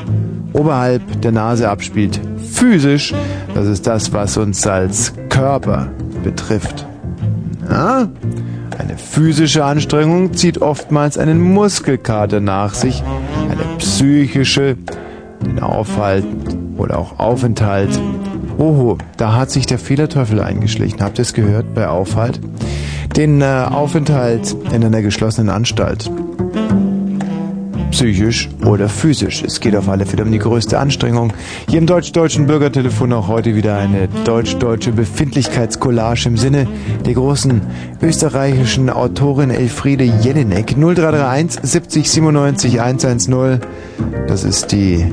oberhalb 0.53 1.21
der 1.21 1.31
Nase 1.31 1.69
abspielt. 1.69 2.19
Physisch, 2.51 3.13
das 3.53 3.67
ist 3.67 3.85
das, 3.87 4.13
was 4.13 4.37
uns 4.37 4.65
als 4.65 5.13
Körper 5.29 5.89
betrifft. 6.23 6.85
Ja? 7.69 8.07
Eine 8.77 8.97
physische 8.97 9.63
Anstrengung 9.63 10.33
zieht 10.33 10.61
oftmals 10.61 11.17
einen 11.17 11.39
Muskelkater 11.41 12.39
nach 12.39 12.73
sich, 12.73 13.03
eine 13.49 13.77
psychische 13.77 14.77
den 15.45 15.59
Aufhalt 15.59 16.25
oder 16.77 16.97
auch 16.97 17.19
Aufenthalt. 17.19 17.89
Oho, 18.57 18.97
da 19.17 19.35
hat 19.35 19.51
sich 19.51 19.65
der 19.65 19.79
Fehlerteufel 19.79 20.41
eingeschlichen. 20.41 21.01
Habt 21.01 21.17
ihr 21.17 21.23
es 21.23 21.33
gehört 21.33 21.73
bei 21.73 21.87
Aufhalt? 21.87 22.39
Den 23.15 23.41
äh, 23.41 23.65
Aufenthalt 23.69 24.55
in 24.73 24.83
einer 24.83 25.01
geschlossenen 25.01 25.49
Anstalt. 25.49 26.09
Psychisch 27.91 28.49
oder 28.65 28.87
physisch. 28.87 29.43
Es 29.43 29.59
geht 29.59 29.75
auf 29.75 29.89
alle 29.89 30.05
Fälle 30.05 30.23
um 30.23 30.31
die 30.31 30.39
größte 30.39 30.77
Anstrengung. 30.79 31.33
Hier 31.67 31.79
im 31.79 31.87
deutsch-deutschen 31.87 32.45
Bürgertelefon 32.45 33.11
auch 33.13 33.27
heute 33.27 33.55
wieder 33.55 33.77
eine 33.77 34.07
deutsch-deutsche 34.25 34.91
Befindlichkeitscollage 34.91 36.27
im 36.29 36.37
Sinne 36.37 36.67
der 37.05 37.13
großen 37.13 37.61
österreichischen 38.01 38.89
Autorin 38.89 39.49
Elfriede 39.49 40.03
Jelinek. 40.03 40.77
0331 40.77 41.61
70 41.63 42.09
97 42.09 42.79
110. 42.79 43.59
Das 44.27 44.43
ist 44.43 44.71
die 44.71 45.11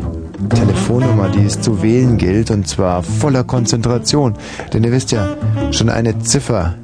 Telefonnummer, 0.50 1.30
die 1.30 1.46
es 1.46 1.60
zu 1.60 1.82
wählen 1.82 2.18
gilt 2.18 2.50
und 2.50 2.68
zwar 2.68 3.02
voller 3.02 3.42
Konzentration. 3.44 4.34
Denn 4.72 4.84
ihr 4.84 4.92
wisst 4.92 5.12
ja, 5.12 5.36
schon 5.72 5.88
eine 5.88 6.18
Ziffer, 6.18 6.74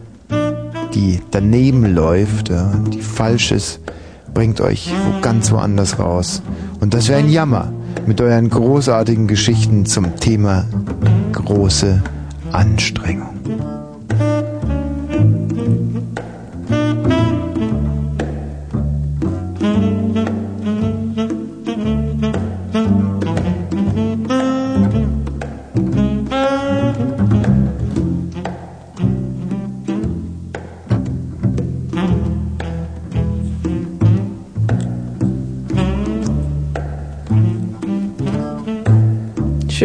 die 0.94 1.20
daneben 1.30 1.94
läuft, 1.94 2.48
ja, 2.48 2.72
die 2.92 3.00
falsch 3.00 3.52
ist, 3.52 3.80
bringt 4.32 4.60
euch 4.60 4.90
wo 4.90 5.20
ganz 5.20 5.50
woanders 5.52 5.98
raus. 5.98 6.42
Und 6.80 6.94
das 6.94 7.08
wäre 7.08 7.20
ein 7.20 7.28
Jammer 7.28 7.72
mit 8.06 8.20
euren 8.20 8.48
großartigen 8.48 9.26
Geschichten 9.26 9.86
zum 9.86 10.16
Thema 10.16 10.64
große 11.32 12.02
Anstrengung. 12.52 13.31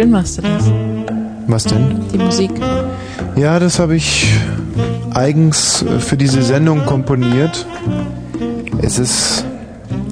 Schön 0.08 0.14
machst 0.14 0.38
du 0.38 0.42
das. 0.42 0.72
Was 1.48 1.66
denn? 1.66 2.00
Die 2.14 2.18
Musik. 2.18 2.52
Ja, 3.36 3.60
das 3.60 3.78
habe 3.78 3.98
ich 3.98 4.26
eigens 5.14 5.82
äh, 5.82 6.00
für 6.00 6.16
diese 6.16 6.44
Sendung 6.44 6.86
komponiert. 6.86 7.68
Es 8.82 9.00
ist 9.00 9.44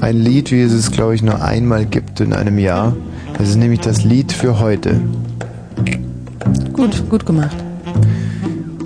ein 0.01 0.17
Lied, 0.17 0.51
wie 0.51 0.59
es 0.59 0.73
es, 0.73 0.91
glaube 0.91 1.15
ich, 1.15 1.23
nur 1.23 1.41
einmal 1.41 1.85
gibt 1.85 2.19
in 2.19 2.34
einem 2.34 2.59
Jahr. 2.59 2.93
Es 3.39 3.47
ist 3.47 3.55
nämlich 3.55 3.80
das 3.80 4.03
Lied 4.03 4.34
für 4.34 4.59
heute. 4.59 4.99
Gut, 6.73 7.09
gut 7.09 7.26
gemacht. 7.26 7.55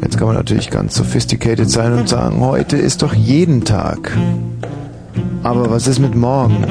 Jetzt 0.04 0.16
kann 0.16 0.28
man 0.28 0.36
natürlich 0.36 0.70
ganz 0.70 0.94
sophisticated 0.94 1.72
sein 1.72 1.94
und 1.94 2.08
sagen, 2.08 2.40
heute 2.40 2.78
ist 2.78 3.02
doch 3.02 3.16
jeden 3.16 3.64
Tag. 3.64 4.16
Aber 5.42 5.72
was 5.72 5.88
ist 5.88 5.98
mit 5.98 6.14
morgen? 6.14 6.64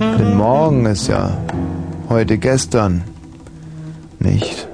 Denn 0.00 0.34
morgen 0.34 0.86
ist 0.86 1.08
ja 1.08 1.36
heute 2.08 2.38
gestern. 2.38 3.02
Nicht. 4.20 4.68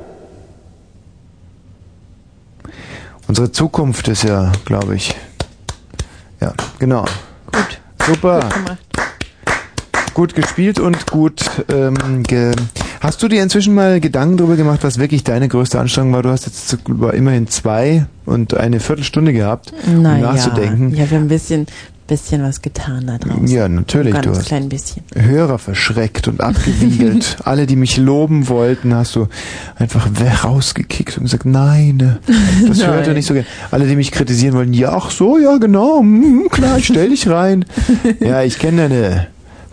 Unsere 3.29 3.51
Zukunft 3.51 4.07
ist 4.09 4.23
ja, 4.25 4.53
glaube 4.65 4.97
ich. 4.97 5.17
Ja, 6.41 6.53
genau. 6.79 7.05
Gut. 7.53 7.81
Super. 8.07 8.41
Gut 8.41 8.51
gemacht. 8.55 8.79
Gut 10.15 10.35
gespielt 10.35 10.79
und 10.79 11.07
gut 11.07 11.45
ähm, 11.69 12.23
ge 12.23 12.53
Hast 13.01 13.23
du 13.23 13.29
dir 13.29 13.43
inzwischen 13.43 13.75
mal 13.75 14.01
Gedanken 14.01 14.39
darüber 14.39 14.57
gemacht, 14.57 14.81
was 14.83 14.99
wirklich 14.99 15.23
deine 15.23 15.49
größte 15.49 15.79
Anstrengung 15.79 16.13
war? 16.15 16.23
Du 16.23 16.31
hast 16.31 16.47
jetzt 16.47 16.77
über 16.89 17.15
immerhin 17.15 17.47
zwei 17.49 18.07
und 18.25 18.55
eine 18.57 18.81
Viertelstunde 18.81 19.33
gehabt, 19.33 19.73
um 19.87 20.03
Naja, 20.03 20.33
nachzudenken. 20.33 20.91
ja, 20.91 21.09
wir 21.11 21.19
haben 21.19 21.27
ein 21.27 21.29
bisschen, 21.29 21.67
bisschen 22.07 22.43
was 22.43 22.63
getan 22.63 23.07
da 23.07 23.19
draußen. 23.19 23.47
Ja, 23.47 23.69
natürlich. 23.69 24.15
Ein 24.15 24.23
du 24.23 24.29
ganz 24.29 24.39
hast 24.39 24.47
klein 24.47 24.69
bisschen. 24.69 25.03
Hörer 25.15 25.59
verschreckt 25.59 26.29
und 26.29 26.41
abgewiegelt. 26.41 27.37
Alle, 27.45 27.67
die 27.67 27.77
mich 27.77 27.97
loben 27.97 28.49
wollten, 28.49 28.95
hast 28.95 29.17
du 29.17 29.29
einfach 29.77 30.09
rausgekickt 30.45 31.19
und 31.19 31.25
gesagt, 31.25 31.45
nein, 31.45 32.19
das 32.67 32.79
Nein. 32.79 32.89
hört 32.89 33.07
er 33.07 33.15
nicht 33.15 33.27
so 33.27 33.35
gerne. 33.35 33.47
Alle, 33.71 33.87
die 33.87 33.97
mich 33.97 34.13
kritisieren 34.13 34.55
wollten, 34.55 34.73
ja, 34.73 34.93
ach 34.93 35.11
so, 35.11 35.39
ja, 35.39 35.57
genau, 35.59 36.01
hm, 36.01 36.49
klar, 36.51 36.79
stell 36.81 37.11
dich 37.11 37.29
rein. 37.29 37.65
ja, 38.21 38.43
ich 38.43 38.59
kenne 38.59 38.89
deine 38.89 39.27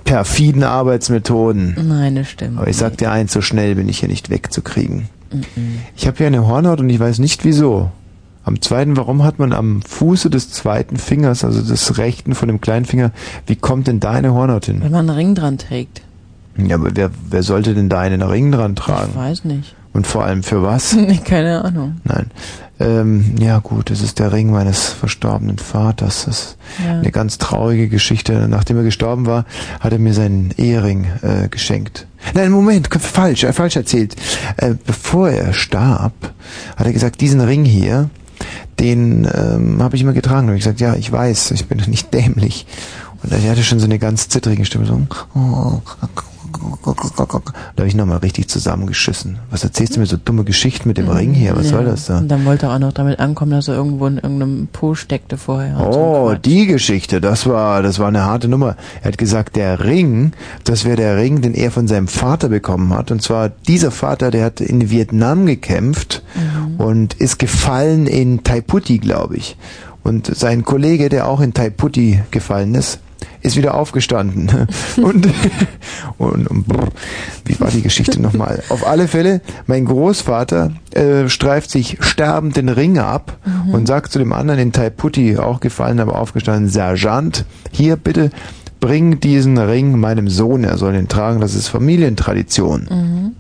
perfiden 0.04 0.64
Arbeitsmethoden. 0.64 1.76
Nein, 1.88 2.16
das 2.16 2.30
stimmt. 2.30 2.58
Aber 2.58 2.68
ich 2.68 2.78
sag 2.78 2.98
dir 2.98 3.12
eins, 3.12 3.34
so 3.34 3.42
schnell 3.42 3.76
bin 3.76 3.88
ich 3.90 4.00
hier 4.00 4.10
nicht 4.10 4.30
wegzukriegen. 4.30 5.08
Ich 5.96 6.06
habe 6.06 6.18
hier 6.18 6.28
eine 6.28 6.46
Hornhaut 6.46 6.80
und 6.80 6.90
ich 6.90 7.00
weiß 7.00 7.20
nicht 7.20 7.44
wieso. 7.44 7.92
Am 8.46 8.62
zweiten, 8.62 8.98
warum 8.98 9.24
hat 9.24 9.40
man 9.40 9.54
am 9.54 9.82
Fuße 9.82 10.30
des 10.30 10.50
zweiten 10.52 10.98
Fingers, 10.98 11.44
also 11.46 11.62
des 11.62 11.98
rechten 11.98 12.36
von 12.36 12.48
dem 12.50 12.60
kleinen 12.60 12.86
Finger, 12.86 13.12
wie 13.48 13.56
kommt 13.56 13.88
denn 13.88 14.00
da 14.00 14.12
eine 14.12 14.34
Hornhaut 14.34 14.66
hin? 14.66 14.82
Wenn 14.82 14.92
man 14.92 15.10
einen 15.10 15.18
Ring 15.18 15.36
dran 15.36 15.58
trägt. 15.58 16.02
Ja, 16.58 16.76
aber 16.76 16.90
wer, 16.94 17.10
wer 17.30 17.42
sollte 17.44 17.74
denn 17.74 17.90
da 17.90 18.00
einen 18.02 18.22
Ring 18.22 18.52
dran 18.52 18.76
tragen? 18.76 19.10
Ich 19.12 19.16
weiß 19.18 19.46
nicht. 19.46 19.76
Und 19.94 20.08
vor 20.08 20.24
allem 20.26 20.44
für 20.44 20.62
was? 20.64 20.96
Keine 21.26 21.64
Ahnung. 21.64 21.98
Nein. 22.04 22.32
Ähm, 22.80 23.36
ja 23.40 23.60
gut, 23.60 23.92
es 23.92 24.02
ist 24.02 24.20
der 24.20 24.34
Ring 24.34 24.52
meines 24.52 24.90
verstorbenen 24.90 25.58
Vaters. 25.60 26.26
Das 26.26 26.36
ist 26.38 26.58
Ja. 26.84 27.00
eine 27.00 27.12
ganz 27.12 27.38
traurige 27.38 27.88
Geschichte. 27.88 28.48
Nachdem 28.50 28.78
er 28.78 28.84
gestorben 28.84 29.26
war, 29.28 29.46
hat 29.80 29.94
er 29.94 30.00
mir 30.00 30.14
seinen 30.14 30.52
Ehering 30.58 31.06
äh, 31.22 31.48
geschenkt. 31.50 32.08
Nein, 32.34 32.52
Moment, 32.52 32.90
falsch, 32.92 33.44
äh, 33.44 33.54
falsch 33.54 33.76
erzählt. 33.76 34.16
Äh, 34.58 34.74
bevor 34.86 35.30
er 35.30 35.54
starb, 35.54 36.14
hat 36.76 36.86
er 36.88 36.94
gesagt, 36.94 37.22
diesen 37.22 37.42
Ring 37.42 37.64
hier, 37.64 38.10
den 38.80 39.28
ähm, 39.34 39.82
habe 39.82 39.96
ich 39.96 40.02
immer 40.02 40.14
getragen. 40.14 40.50
Und 40.50 40.56
ich 40.56 40.62
gesagt, 40.62 40.80
ja, 40.82 40.96
ich 40.96 41.12
weiß, 41.12 41.52
ich 41.52 41.68
bin 41.68 41.82
nicht 41.88 42.14
dämlich. 42.14 42.66
Und 43.24 43.32
er 43.32 43.52
hatte 43.52 43.64
schon 43.64 43.80
so 43.80 43.86
eine 43.86 44.00
ganz 44.00 44.28
zittrige 44.30 44.66
Stimme, 44.66 44.86
so. 44.86 45.08
Da 46.54 47.34
habe 47.78 47.88
ich 47.88 47.96
nochmal 47.96 48.18
richtig 48.20 48.48
zusammengeschissen. 48.48 49.40
Was 49.50 49.64
erzählst 49.64 49.96
du 49.96 50.00
mir 50.00 50.06
so 50.06 50.18
dumme 50.18 50.44
Geschichten 50.44 50.88
mit 50.88 50.98
dem 50.98 51.10
Ring 51.10 51.34
hier? 51.34 51.56
Was 51.56 51.66
Ja. 51.66 51.78
soll 51.78 51.86
das 51.86 52.06
da? 52.06 52.20
Und 52.20 52.28
dann 52.30 52.46
wollte 52.46 52.68
er 52.68 52.76
auch 52.76 52.80
noch 52.80 52.94
damit 52.94 53.20
ankommen, 53.20 53.52
dass 53.52 53.68
er 53.68 53.76
irgendwo 53.76 54.06
in 54.08 54.18
irgendeinem 54.18 54.68
Po 54.72 54.96
steckte 54.96 55.38
vorher. 55.38 55.78
so 55.78 55.84
Oh, 55.84 56.28
Quatsch. 56.30 56.46
die 56.46 56.66
Geschichte, 56.68 57.22
das 57.22 57.46
war, 57.48 57.82
das 57.82 58.00
war 58.00 58.08
eine 58.08 58.24
harte 58.26 58.48
Nummer. 58.48 58.76
Er 59.02 59.10
hat 59.10 59.18
gesagt, 59.18 59.56
der 59.56 59.84
Ring, 59.84 60.34
das 60.64 60.86
wäre 60.86 60.96
der 60.98 61.18
Ring, 61.18 61.42
den 61.42 61.54
er 61.54 61.72
von 61.72 61.88
seinem 61.88 62.08
Vater 62.08 62.50
bekommen 62.50 62.94
hat. 62.94 63.12
Und 63.12 63.22
zwar 63.22 63.50
dieser 63.50 63.92
Vater, 63.92 64.32
der 64.32 64.46
hat 64.46 64.62
in 64.62 64.90
Vietnam 64.90 65.46
gekämpft 65.46 66.24
und 66.78 67.14
ist 67.16 67.40
gefallen 67.40 68.08
in 68.08 68.44
Taiputi, 68.44 69.00
glaube 69.00 69.38
ich. 69.38 69.58
Und 70.04 70.28
sein 70.36 70.64
Kollege, 70.66 71.08
der 71.10 71.28
auch 71.28 71.40
in 71.40 71.54
Taiputi 71.54 72.20
gefallen 72.32 72.76
ist, 72.76 73.00
ist 73.44 73.56
wieder 73.58 73.76
aufgestanden. 73.76 74.50
Und, 74.98 75.28
und, 76.18 76.48
und 76.48 76.68
brr, 76.68 76.88
wie 77.46 77.60
war 77.60 77.70
die 77.70 77.82
Geschichte 77.82 78.22
nochmal? 78.22 78.62
Auf 78.70 78.86
alle 78.88 79.08
Fälle, 79.08 79.42
mein 79.68 79.86
Großvater 79.86 80.72
äh, 80.92 81.28
streift 81.30 81.70
sich 81.72 81.98
sterbend 82.02 82.56
den 82.56 82.70
Ring 82.70 82.98
ab 83.00 83.38
Mhm. 83.46 83.74
und 83.74 83.88
sagt 83.88 84.12
zu 84.12 84.20
dem 84.20 84.32
anderen 84.34 84.60
in 84.60 84.72
Taiputi, 84.72 85.38
auch 85.38 85.60
gefallen, 85.60 86.00
aber 86.00 86.18
aufgestanden, 86.20 86.70
Sergeant, 86.70 87.46
hier 87.72 87.96
bitte 87.98 88.30
bring 88.80 89.20
diesen 89.20 89.58
Ring 89.58 90.00
meinem 90.00 90.30
Sohn, 90.30 90.64
er 90.64 90.78
soll 90.78 90.96
ihn 90.96 91.08
tragen, 91.08 91.40
das 91.42 91.56
ist 91.56 91.68
Familientradition. 91.70 92.88
Mhm. 92.90 93.32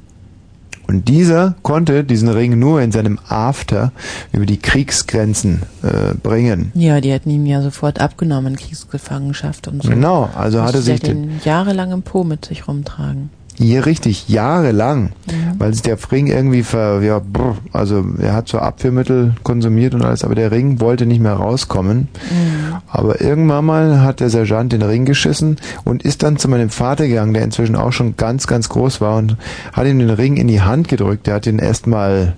Und 0.93 1.09
dieser 1.09 1.55
konnte 1.63 2.03
diesen 2.03 2.29
Ring 2.29 2.59
nur 2.59 2.79
in 2.79 2.91
seinem 2.91 3.17
After 3.27 3.91
über 4.31 4.45
die 4.45 4.57
Kriegsgrenzen 4.57 5.63
äh, 5.81 6.13
bringen. 6.13 6.71
Ja, 6.75 7.01
die 7.01 7.11
hätten 7.11 7.31
ihn 7.31 7.47
ja 7.47 7.63
sofort 7.63 7.99
abgenommen 7.99 8.55
Kriegsgefangenschaft 8.55 9.67
und 9.67 9.81
so. 9.81 9.89
Genau, 9.89 10.29
also 10.35 10.61
hatte 10.61 10.83
sich 10.83 10.99
den 10.99 11.41
jahrelang 11.43 11.91
im 11.91 12.03
Po 12.03 12.23
mit 12.23 12.45
sich 12.45 12.67
rumtragen. 12.67 13.31
Hier 13.55 13.85
richtig, 13.85 14.30
jahrelang, 14.30 15.11
Mhm. 15.27 15.59
weil 15.59 15.73
sich 15.73 15.84
der 15.84 15.97
Ring 16.11 16.27
irgendwie 16.27 16.63
ver, 16.63 17.01
ja, 17.03 17.19
brr, 17.19 17.55
also 17.71 18.03
er 18.19 18.34
hat 18.34 18.47
so 18.47 18.57
Abführmittel 18.57 19.35
konsumiert 19.43 19.93
und 19.93 20.01
alles, 20.03 20.23
aber 20.23 20.34
der 20.35 20.51
Ring 20.51 20.80
wollte 20.80 21.05
nicht 21.05 21.21
mehr 21.21 21.34
rauskommen. 21.34 22.07
Mhm. 22.31 22.75
Aber 22.88 23.21
irgendwann 23.21 23.65
mal 23.65 24.01
hat 24.01 24.19
der 24.21 24.30
Sergeant 24.31 24.73
den 24.73 24.81
Ring 24.81 25.05
geschissen 25.05 25.57
und 25.84 26.03
ist 26.03 26.23
dann 26.23 26.38
zu 26.38 26.47
meinem 26.47 26.69
Vater 26.71 27.07
gegangen, 27.07 27.34
der 27.35 27.43
inzwischen 27.43 27.75
auch 27.75 27.91
schon 27.93 28.17
ganz, 28.17 28.47
ganz 28.47 28.69
groß 28.69 29.01
war 29.01 29.17
und 29.17 29.38
hat 29.71 29.85
ihm 29.85 29.99
den 29.99 30.09
Ring 30.09 30.35
in 30.38 30.47
die 30.47 30.61
Hand 30.61 30.88
gedrückt. 30.88 31.27
Der 31.27 31.35
hat 31.35 31.45
ihn 31.45 31.59
erstmal 31.59 32.34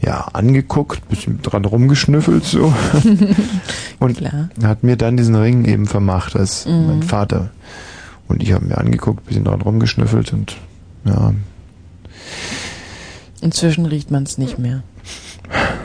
ja, 0.00 0.26
angeguckt, 0.32 1.08
bisschen 1.08 1.40
dran 1.42 1.64
rumgeschnüffelt 1.64 2.44
so 2.44 2.72
und 3.98 4.16
Klar. 4.18 4.48
hat 4.62 4.84
mir 4.84 4.96
dann 4.96 5.16
diesen 5.16 5.34
Ring 5.34 5.64
eben 5.64 5.86
vermacht 5.86 6.36
als 6.36 6.66
Mhm. 6.66 6.86
mein 6.86 7.02
Vater. 7.02 7.50
Und 8.28 8.42
ich 8.42 8.52
habe 8.52 8.66
mir 8.66 8.78
angeguckt, 8.78 9.26
bisschen 9.26 9.44
dran 9.44 9.60
rumgeschnüffelt 9.60 10.32
und 10.32 10.56
ja, 11.04 11.32
Inzwischen 13.40 13.86
riecht 13.86 14.10
man 14.10 14.24
es 14.24 14.38
nicht 14.38 14.58
mehr. 14.58 14.82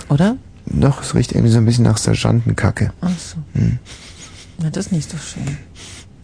Oder? 0.10 0.38
doch, 0.66 1.04
es 1.04 1.14
riecht 1.14 1.34
irgendwie 1.34 1.52
so 1.52 1.58
ein 1.58 1.66
bisschen 1.66 1.84
nach 1.84 1.98
Sergeantenkacke. 1.98 2.92
Ach 3.02 3.10
so. 3.18 3.38
Hm. 3.54 3.80
Na, 4.60 4.70
das 4.70 4.88
ist 4.88 4.92
nicht 4.92 5.10
so 5.10 5.18
schön. 5.18 5.58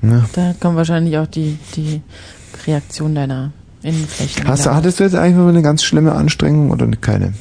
Ja. 0.01 0.25
Da 0.33 0.53
kommt 0.59 0.77
wahrscheinlich 0.77 1.17
auch 1.17 1.27
die, 1.27 1.57
die 1.75 2.01
Reaktion 2.65 3.15
deiner 3.15 3.51
Innenflächen. 3.83 4.47
Hast 4.47 4.65
du, 4.65 4.73
hattest 4.73 4.99
du 4.99 5.03
jetzt 5.03 5.15
eigentlich 5.15 5.35
mal 5.35 5.49
eine 5.49 5.61
ganz 5.61 5.83
schlimme 5.83 6.13
Anstrengung 6.13 6.71
oder 6.71 6.87
keine? 6.87 7.33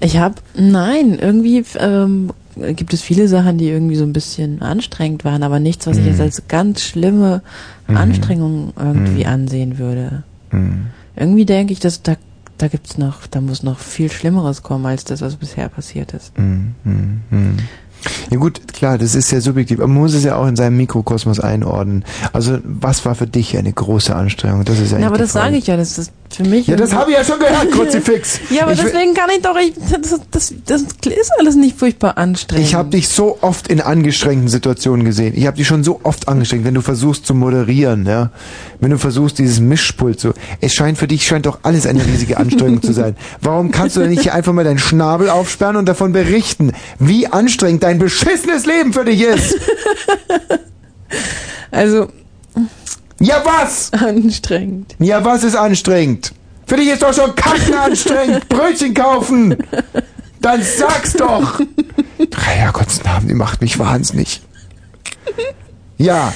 Ich 0.00 0.16
habe, 0.16 0.36
nein, 0.56 1.18
irgendwie 1.20 1.64
ähm, 1.78 2.32
gibt 2.74 2.92
es 2.94 3.02
viele 3.02 3.28
Sachen, 3.28 3.58
die 3.58 3.68
irgendwie 3.68 3.96
so 3.96 4.04
ein 4.04 4.12
bisschen 4.12 4.62
anstrengend 4.62 5.24
waren, 5.24 5.42
aber 5.42 5.60
nichts, 5.60 5.86
was 5.86 5.96
ich 5.96 6.04
Mhm. 6.04 6.10
jetzt 6.10 6.20
als 6.20 6.42
ganz 6.48 6.82
schlimme 6.82 7.42
Mhm. 7.86 7.96
Anstrengung 7.96 8.72
irgendwie 8.78 9.24
Mhm. 9.24 9.30
ansehen 9.30 9.78
würde. 9.78 10.22
Mhm. 10.50 10.86
Irgendwie 11.16 11.44
denke 11.46 11.72
ich, 11.72 11.80
dass 11.80 12.02
da, 12.02 12.14
da 12.58 12.68
gibt's 12.68 12.98
noch, 12.98 13.26
da 13.26 13.40
muss 13.40 13.62
noch 13.62 13.78
viel 13.78 14.10
Schlimmeres 14.10 14.62
kommen 14.62 14.86
als 14.86 15.04
das, 15.04 15.20
was 15.20 15.36
bisher 15.36 15.68
passiert 15.68 16.12
ist. 16.14 16.32
Ja 18.30 18.36
gut, 18.38 18.68
klar, 18.72 18.96
das 18.96 19.16
ist 19.16 19.28
sehr 19.28 19.40
subjektiv, 19.40 19.78
aber 19.80 19.88
man 19.88 20.02
muss 20.02 20.14
es 20.14 20.22
ja 20.22 20.36
auch 20.36 20.46
in 20.46 20.54
seinem 20.54 20.76
Mikrokosmos 20.76 21.40
einordnen. 21.40 22.04
Also 22.32 22.58
was 22.62 23.04
war 23.04 23.16
für 23.16 23.26
dich 23.26 23.56
eine 23.58 23.72
große 23.72 24.14
Anstrengung? 24.14 24.64
Das 24.64 24.78
ist 24.78 24.92
ja 24.92 24.98
Na, 25.00 25.08
aber 25.08 25.18
das 25.18 25.32
sage 25.32 25.56
ich 25.56 25.66
ja, 25.66 25.76
das 25.76 25.98
ist 25.98 26.12
für 26.34 26.44
mich. 26.44 26.66
Ja, 26.66 26.76
das 26.76 26.94
habe 26.94 27.10
ich 27.10 27.16
ja 27.16 27.24
schon 27.24 27.38
gehört, 27.38 27.70
Kruzifix. 27.70 28.40
ja, 28.50 28.62
aber 28.62 28.72
Ich 28.72 28.80
deswegen 28.80 29.14
kann 29.14 29.30
ich 29.30 29.42
doch, 29.42 29.56
ich, 29.56 29.74
das, 29.90 30.20
das, 30.30 30.54
das 30.66 30.82
ist 30.82 31.32
alles 31.38 31.56
nicht 31.56 31.78
furchtbar 31.78 32.18
anstrengend. 32.18 32.66
Ich 32.66 32.74
habe 32.74 32.90
dich 32.90 33.08
so 33.08 33.38
oft 33.40 33.68
in 33.68 33.80
angestrengten 33.80 34.48
Situationen 34.48 35.04
gesehen. 35.04 35.34
Ich 35.36 35.46
habe 35.46 35.56
dich 35.56 35.66
schon 35.66 35.84
so 35.84 36.00
oft 36.02 36.28
angestrengt, 36.28 36.64
wenn 36.64 36.74
du 36.74 36.80
versuchst 36.80 37.26
zu 37.26 37.34
moderieren, 37.34 38.06
ja. 38.06 38.30
Wenn 38.80 38.90
du 38.90 38.98
versuchst, 38.98 39.38
dieses 39.38 39.60
Mischpult 39.60 40.20
zu. 40.20 40.32
Es 40.60 40.74
scheint 40.74 40.98
für 40.98 41.08
dich 41.08 41.26
scheint 41.26 41.46
doch 41.46 41.60
alles 41.62 41.86
eine 41.86 42.04
riesige 42.04 42.36
Anstrengung 42.36 42.82
zu 42.82 42.92
sein. 42.92 43.16
Warum 43.40 43.70
kannst 43.70 43.96
du 43.96 44.00
denn 44.00 44.10
nicht 44.10 44.22
hier 44.22 44.34
einfach 44.34 44.52
mal 44.52 44.64
deinen 44.64 44.78
Schnabel 44.78 45.30
aufsperren 45.30 45.76
und 45.76 45.86
davon 45.86 46.12
berichten, 46.12 46.72
wie 46.98 47.26
anstrengend 47.26 47.82
dein 47.82 47.98
beschissenes 47.98 48.66
Leben 48.66 48.92
für 48.92 49.04
dich 49.04 49.22
ist? 49.22 49.56
Also. 51.70 52.08
Ja, 53.20 53.42
was? 53.44 53.92
Anstrengend. 53.92 54.94
Ja, 54.98 55.24
was 55.24 55.44
ist 55.44 55.56
anstrengend? 55.56 56.32
Für 56.66 56.76
dich 56.76 56.88
ist 56.88 57.02
doch 57.02 57.14
schon 57.14 57.34
Kacken 57.34 57.74
anstrengend. 57.74 58.48
Brötchen 58.48 58.94
kaufen. 58.94 59.56
Dann 60.40 60.62
sag's 60.62 61.14
doch. 61.14 61.60
Herrgott's 62.36 63.02
Namen, 63.02 63.28
die 63.28 63.34
macht 63.34 63.60
mich 63.60 63.78
wahnsinnig. 63.78 64.40
Ja. 65.96 66.32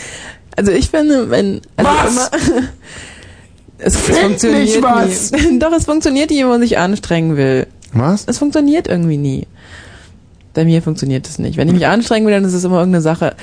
Also 0.57 0.73
ich 0.73 0.91
finde, 0.91 1.31
wenn 1.31 1.61
also 1.77 1.91
Was? 1.91 2.29
immer 2.29 2.63
es, 3.79 3.95
es 3.95 3.97
Find 3.97 4.19
funktioniert 4.19 4.63
nicht 4.63 4.83
was. 4.83 5.33
nie. 5.33 5.59
Doch, 5.59 5.73
es 5.73 5.85
funktioniert 5.85 6.31
nie, 6.31 6.41
wenn 6.41 6.49
man 6.49 6.61
sich 6.61 6.79
anstrengen 6.79 7.37
will. 7.37 7.67
Was? 7.93 8.25
Es 8.27 8.39
funktioniert 8.39 8.89
irgendwie 8.89 9.17
nie. 9.17 9.47
Bei 10.55 10.65
mir 10.65 10.83
funktioniert 10.83 11.27
es 11.29 11.39
nicht. 11.39 11.57
Wenn 11.57 11.69
ich 11.69 11.75
mich 11.75 11.87
anstrengen 11.87 12.27
will, 12.27 12.35
dann 12.35 12.45
ist 12.45 12.53
es 12.53 12.65
immer 12.65 12.79
irgendeine 12.79 13.03
Sache, 13.03 13.35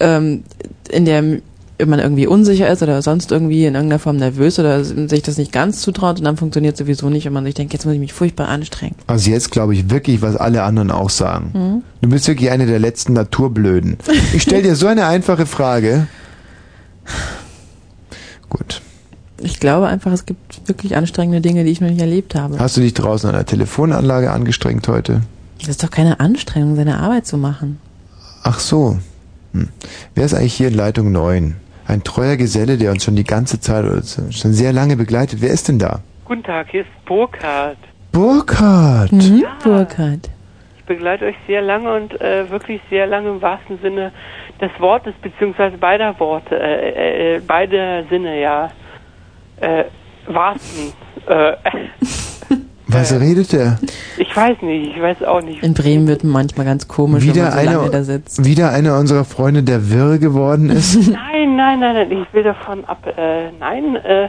ähm, 0.00 0.44
in 0.90 1.04
der 1.04 1.40
man 1.86 2.00
irgendwie 2.00 2.26
unsicher 2.26 2.68
ist 2.68 2.82
oder 2.82 3.00
sonst 3.02 3.30
irgendwie 3.30 3.64
in 3.64 3.74
irgendeiner 3.74 4.00
Form 4.00 4.16
nervös 4.16 4.58
oder 4.58 4.84
sich 4.84 5.22
das 5.22 5.38
nicht 5.38 5.52
ganz 5.52 5.80
zutraut 5.80 6.18
und 6.18 6.24
dann 6.24 6.36
funktioniert 6.36 6.74
es 6.74 6.78
sowieso 6.80 7.08
nicht, 7.08 7.24
wenn 7.24 7.32
man 7.32 7.44
sich 7.44 7.54
denkt, 7.54 7.72
jetzt 7.72 7.84
muss 7.84 7.94
ich 7.94 8.00
mich 8.00 8.12
furchtbar 8.12 8.48
anstrengen. 8.48 8.96
Also 9.06 9.30
jetzt 9.30 9.50
glaube 9.50 9.74
ich 9.74 9.88
wirklich, 9.90 10.20
was 10.20 10.36
alle 10.36 10.64
anderen 10.64 10.90
auch 10.90 11.10
sagen. 11.10 11.50
Mhm. 11.54 11.82
Du 12.00 12.08
bist 12.08 12.26
wirklich 12.26 12.50
eine 12.50 12.66
der 12.66 12.80
letzten 12.80 13.12
Naturblöden. 13.12 13.98
Ich 14.34 14.42
stelle 14.42 14.62
dir 14.62 14.74
so 14.74 14.86
eine 14.88 15.06
einfache 15.06 15.46
Frage. 15.46 16.08
Gut. 18.48 18.82
Ich 19.40 19.60
glaube 19.60 19.86
einfach, 19.86 20.10
es 20.12 20.26
gibt 20.26 20.66
wirklich 20.68 20.96
anstrengende 20.96 21.40
Dinge, 21.40 21.64
die 21.64 21.70
ich 21.70 21.80
noch 21.80 21.88
nicht 21.88 22.00
erlebt 22.00 22.34
habe. 22.34 22.58
Hast 22.58 22.76
du 22.76 22.80
dich 22.80 22.94
draußen 22.94 23.28
an 23.28 23.36
der 23.36 23.46
Telefonanlage 23.46 24.32
angestrengt 24.32 24.88
heute? 24.88 25.22
Das 25.60 25.68
ist 25.68 25.82
doch 25.82 25.90
keine 25.90 26.18
Anstrengung, 26.18 26.74
seine 26.74 26.98
Arbeit 26.98 27.26
zu 27.26 27.36
machen. 27.36 27.78
Ach 28.42 28.58
so. 28.58 28.98
Hm. 29.52 29.68
Wer 30.14 30.24
ist 30.24 30.34
eigentlich 30.34 30.54
hier 30.54 30.68
in 30.68 30.74
Leitung 30.74 31.12
9? 31.12 31.54
Ein 31.88 32.04
treuer 32.04 32.36
Geselle, 32.36 32.76
der 32.76 32.90
uns 32.90 33.02
schon 33.02 33.16
die 33.16 33.24
ganze 33.24 33.60
Zeit 33.60 33.82
oder 33.82 34.02
schon 34.02 34.52
sehr 34.52 34.74
lange 34.74 34.94
begleitet. 34.94 35.40
Wer 35.40 35.48
ist 35.48 35.68
denn 35.68 35.78
da? 35.78 36.00
Guten 36.26 36.42
Tag, 36.42 36.66
hier 36.70 36.82
ist 36.82 37.04
Burkhard. 37.06 37.78
Burkhard. 38.12 39.10
Mhm, 39.10 39.46
Burkhard. 39.64 40.28
Ich 40.76 40.84
begleite 40.84 41.24
euch 41.24 41.36
sehr 41.46 41.62
lange 41.62 41.94
und 41.94 42.20
äh, 42.20 42.50
wirklich 42.50 42.82
sehr 42.90 43.06
lange 43.06 43.30
im 43.30 43.40
wahrsten 43.40 43.78
Sinne 43.80 44.12
des 44.60 44.70
Wortes, 44.78 45.14
beziehungsweise 45.22 45.78
beider 45.78 46.20
Worte, 46.20 46.60
äh, 46.60 46.90
äh, 46.90 47.36
äh, 47.36 47.40
beide 47.40 48.04
Sinne, 48.10 48.38
ja. 48.38 48.70
Äh, 49.58 49.84
wahrsten. 50.26 50.92
Äh, 51.26 51.54
Was 52.90 53.12
redet 53.20 53.52
er? 53.52 53.78
ich 54.16 54.34
weiß 54.34 54.62
nicht, 54.62 54.96
ich 54.96 55.02
weiß 55.02 55.22
auch 55.24 55.42
nicht. 55.42 55.62
In 55.62 55.74
Bremen 55.74 56.06
wird 56.08 56.24
man 56.24 56.32
manchmal 56.32 56.64
ganz 56.66 56.88
komisch, 56.88 57.22
wenn 57.26 57.34
Wieder 57.34 57.42
man 57.44 57.52
so 57.52 57.58
lange 57.58 57.76
da 57.90 57.96
einer, 57.96 58.02
sitzt. 58.04 58.44
wieder 58.44 58.70
einer 58.70 58.98
unserer 58.98 59.24
Freunde, 59.24 59.62
der 59.62 59.90
wirr 59.90 60.18
geworden 60.18 60.70
ist? 60.70 60.96
Nein, 61.10 61.56
nein, 61.56 61.80
nein, 61.80 61.94
nein, 61.94 62.10
ich 62.12 62.32
will 62.34 62.42
davon 62.44 62.84
ab. 62.86 63.06
Äh, 63.16 63.50
nein, 63.60 63.96
äh, 63.96 64.28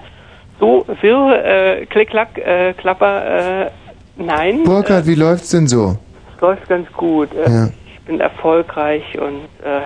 so 0.60 0.86
wirr, 1.02 1.46
äh, 1.46 1.86
klick, 1.86 2.10
klack, 2.10 2.38
äh, 2.38 2.74
klapper, 2.74 3.66
äh, 3.68 3.72
nein. 4.18 4.64
Burkhard, 4.66 5.08
wie 5.08 5.16
läuft's 5.16 5.50
denn 5.52 5.68
so? 5.68 5.98
Es 6.36 6.42
läuft 6.42 6.68
ganz 6.68 6.92
gut. 6.94 7.30
Äh, 7.34 7.50
Ja. 7.50 7.70
Ich 7.94 8.02
bin 8.12 8.20
erfolgreich 8.20 9.04
und 9.20 9.44
äh, 9.64 9.82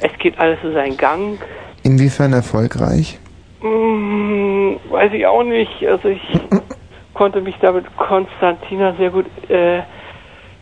es 0.00 0.16
geht 0.20 0.38
alles 0.38 0.58
so 0.62 0.72
seinen 0.72 0.96
Gang. 0.96 1.38
Inwiefern 1.82 2.32
erfolgreich? 2.32 3.18
Hm, 3.60 4.76
weiß 4.90 5.12
ich 5.12 5.26
auch 5.26 5.42
nicht. 5.42 5.84
Also 5.86 6.08
ich 6.08 6.20
konnte 7.18 7.40
mich 7.40 7.56
da 7.60 7.72
mit 7.72 7.84
Konstantina 7.96 8.94
sehr 8.96 9.10
gut 9.10 9.26
äh, 9.50 9.80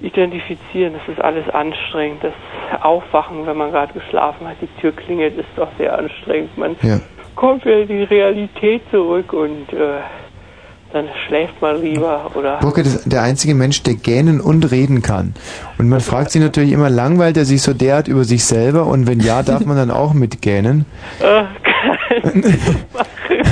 identifizieren. 0.00 0.94
Das 0.94 1.14
ist 1.14 1.22
alles 1.22 1.48
anstrengend. 1.50 2.24
Das 2.24 2.32
Aufwachen, 2.82 3.46
wenn 3.46 3.58
man 3.58 3.70
gerade 3.70 3.92
geschlafen 3.92 4.48
hat, 4.48 4.56
die 4.62 4.80
Tür 4.80 4.92
klingelt, 4.92 5.36
ist 5.38 5.48
doch 5.56 5.68
sehr 5.76 5.96
anstrengend. 5.98 6.56
Man 6.56 6.74
Ja. 6.82 6.98
kommt 7.34 7.64
wieder 7.66 7.80
in 7.80 7.88
die 7.88 8.04
Realität 8.04 8.80
zurück 8.90 9.34
und 9.34 9.70
äh, 9.74 10.00
dann 10.94 11.08
schläft 11.26 11.60
man 11.60 11.82
lieber 11.82 12.30
oder 12.34 12.56
Burkhard 12.60 12.86
ist 12.86 13.12
der 13.12 13.20
einzige 13.22 13.54
Mensch, 13.54 13.82
der 13.82 13.94
gähnen 13.94 14.40
und 14.40 14.70
reden 14.70 15.02
kann. 15.02 15.34
Und 15.76 15.90
man 15.90 16.00
fragt 16.00 16.30
sich 16.30 16.40
natürlich 16.40 16.72
immer, 16.72 16.88
langweilt 16.88 17.36
er 17.36 17.44
sich 17.44 17.60
so 17.60 17.74
derart 17.74 18.08
über 18.08 18.24
sich 18.24 18.44
selber? 18.44 18.86
Und 18.86 19.06
wenn 19.06 19.20
ja, 19.20 19.42
darf 19.42 19.66
man 19.66 19.76
dann 19.76 19.90
auch 19.90 20.14
mitgähnen? 20.14 20.86
äh, 21.20 21.42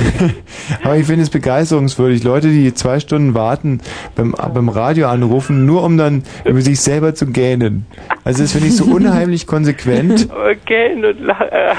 Aber 0.83 0.97
ich 0.97 1.05
finde 1.05 1.23
es 1.23 1.29
begeisterungswürdig. 1.29 2.23
Leute, 2.23 2.49
die 2.49 2.73
zwei 2.73 2.99
Stunden 2.99 3.33
warten, 3.33 3.81
beim, 4.15 4.35
beim 4.53 4.69
Radio 4.69 5.07
anrufen, 5.07 5.65
nur 5.65 5.83
um 5.83 5.97
dann 5.97 6.23
über 6.43 6.61
sich 6.61 6.79
selber 6.81 7.15
zu 7.15 7.27
gähnen. 7.27 7.85
Also 8.23 8.43
das 8.43 8.51
finde 8.51 8.67
ich 8.67 8.75
so 8.75 8.85
unheimlich 8.95 9.47
konsequent. 9.47 10.27
gähnen 10.65 11.05
und 11.05 11.19
lachen. 11.21 11.47
Äh, 11.51 11.75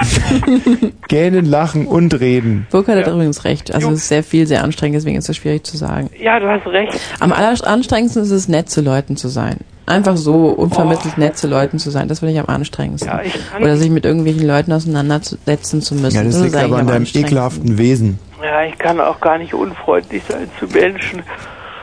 Gähnen, 1.08 1.44
lachen 1.44 1.86
und 1.86 2.18
reden. 2.20 2.66
Burkhard 2.70 2.98
hat 2.98 3.12
übrigens 3.12 3.44
recht. 3.44 3.74
Also 3.74 3.90
es 3.90 3.98
ist 3.98 4.08
sehr 4.08 4.22
viel, 4.22 4.46
sehr 4.46 4.64
anstrengend, 4.64 4.96
deswegen 4.96 5.18
ist 5.18 5.28
es 5.28 5.36
schwierig 5.36 5.64
zu 5.64 5.76
sagen. 5.76 6.10
ja, 6.18 6.40
du 6.40 6.48
hast 6.48 6.66
recht. 6.66 6.98
Am 7.20 7.32
alleranstrengendsten 7.32 8.22
ist 8.22 8.30
es, 8.30 8.48
nett 8.48 8.70
zu 8.70 8.80
Leuten 8.80 9.16
zu 9.16 9.28
sein. 9.28 9.58
Einfach 9.90 10.16
so 10.16 10.46
unvermittelt 10.46 11.18
nett 11.18 11.36
zu 11.36 11.48
Leuten 11.48 11.78
zu 11.78 11.90
sein, 11.90 12.06
das 12.08 12.20
finde 12.20 12.34
ich 12.34 12.40
am 12.40 12.46
anstrengendsten. 12.46 13.10
Ja, 13.12 13.22
ich 13.22 13.34
Oder 13.60 13.76
sich 13.76 13.90
mit 13.90 14.04
irgendwelchen 14.04 14.46
Leuten 14.46 14.72
auseinandersetzen 14.72 15.82
zu 15.82 15.94
müssen. 15.96 16.16
Ja, 16.16 16.22
das 16.24 16.36
ist 16.36 16.42
liegt 16.42 16.56
aber 16.56 16.78
an 16.78 16.86
deinem 16.86 17.06
ekelhaften 17.12 17.76
Wesen. 17.76 18.18
Ja, 18.42 18.62
ich 18.64 18.78
kann 18.78 19.00
auch 19.00 19.20
gar 19.20 19.38
nicht 19.38 19.52
unfreundlich 19.52 20.22
sein 20.28 20.48
zu 20.58 20.66
Menschen. 20.66 21.22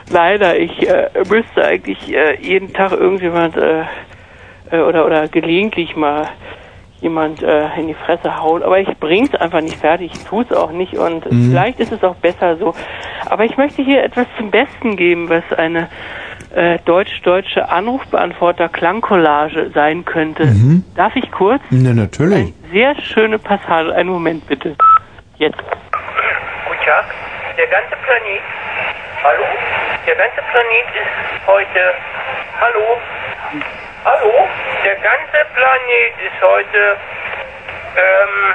Leider, 0.09 0.57
ich 0.57 0.87
äh, 0.87 1.09
müsste 1.29 1.63
eigentlich 1.65 2.13
äh, 2.13 2.41
jeden 2.41 2.73
Tag 2.73 2.93
irgendjemand 2.93 3.57
äh, 3.57 3.81
äh, 4.71 4.79
oder 4.79 5.05
oder 5.05 5.27
gelegentlich 5.27 5.95
mal 5.97 6.29
jemand 7.01 7.43
äh, 7.43 7.67
in 7.77 7.87
die 7.87 7.93
Fresse 7.93 8.37
haut. 8.37 8.63
Aber 8.63 8.79
ich 8.79 8.87
bring's 8.99 9.35
einfach 9.35 9.61
nicht 9.61 9.75
fertig, 9.75 10.11
ich 10.13 10.23
tu's 10.23 10.51
auch 10.51 10.71
nicht 10.71 10.97
und 10.97 11.29
Mhm. 11.31 11.49
vielleicht 11.51 11.79
ist 11.79 11.91
es 11.91 12.03
auch 12.03 12.15
besser 12.15 12.57
so. 12.57 12.73
Aber 13.29 13.43
ich 13.45 13.57
möchte 13.57 13.83
hier 13.83 14.01
etwas 14.03 14.25
zum 14.37 14.49
Besten 14.49 14.95
geben, 14.95 15.29
was 15.29 15.43
eine 15.57 15.89
äh, 16.55 16.79
deutsch-deutsche 16.85 17.67
Anrufbeantworter-Klangcollage 17.69 19.71
sein 19.73 20.05
könnte. 20.05 20.45
Mhm. 20.45 20.85
Darf 20.95 21.13
ich 21.15 21.29
kurz? 21.31 21.61
Na, 21.69 21.93
natürlich. 21.93 22.53
Sehr 22.71 22.95
schöne 23.01 23.37
Passage. 23.37 23.93
Einen 23.93 24.09
Moment 24.09 24.47
bitte. 24.47 24.75
Jetzt. 25.37 25.57
Guten 25.57 26.85
Tag. 26.85 27.05
Der 27.57 27.67
ganze 27.67 27.95
Planet. 28.03 28.41
Hallo? 29.23 29.43
Der 30.05 30.15
ganze 30.15 30.41
Planet 30.51 30.95
ist 30.95 31.47
heute. 31.47 31.93
Hallo? 32.61 32.97
Hallo? 34.05 34.47
Der 34.83 34.95
ganze 34.95 35.45
Planet 35.53 36.13
ist 36.25 36.41
heute. 36.41 36.97
Ähm. 37.97 38.53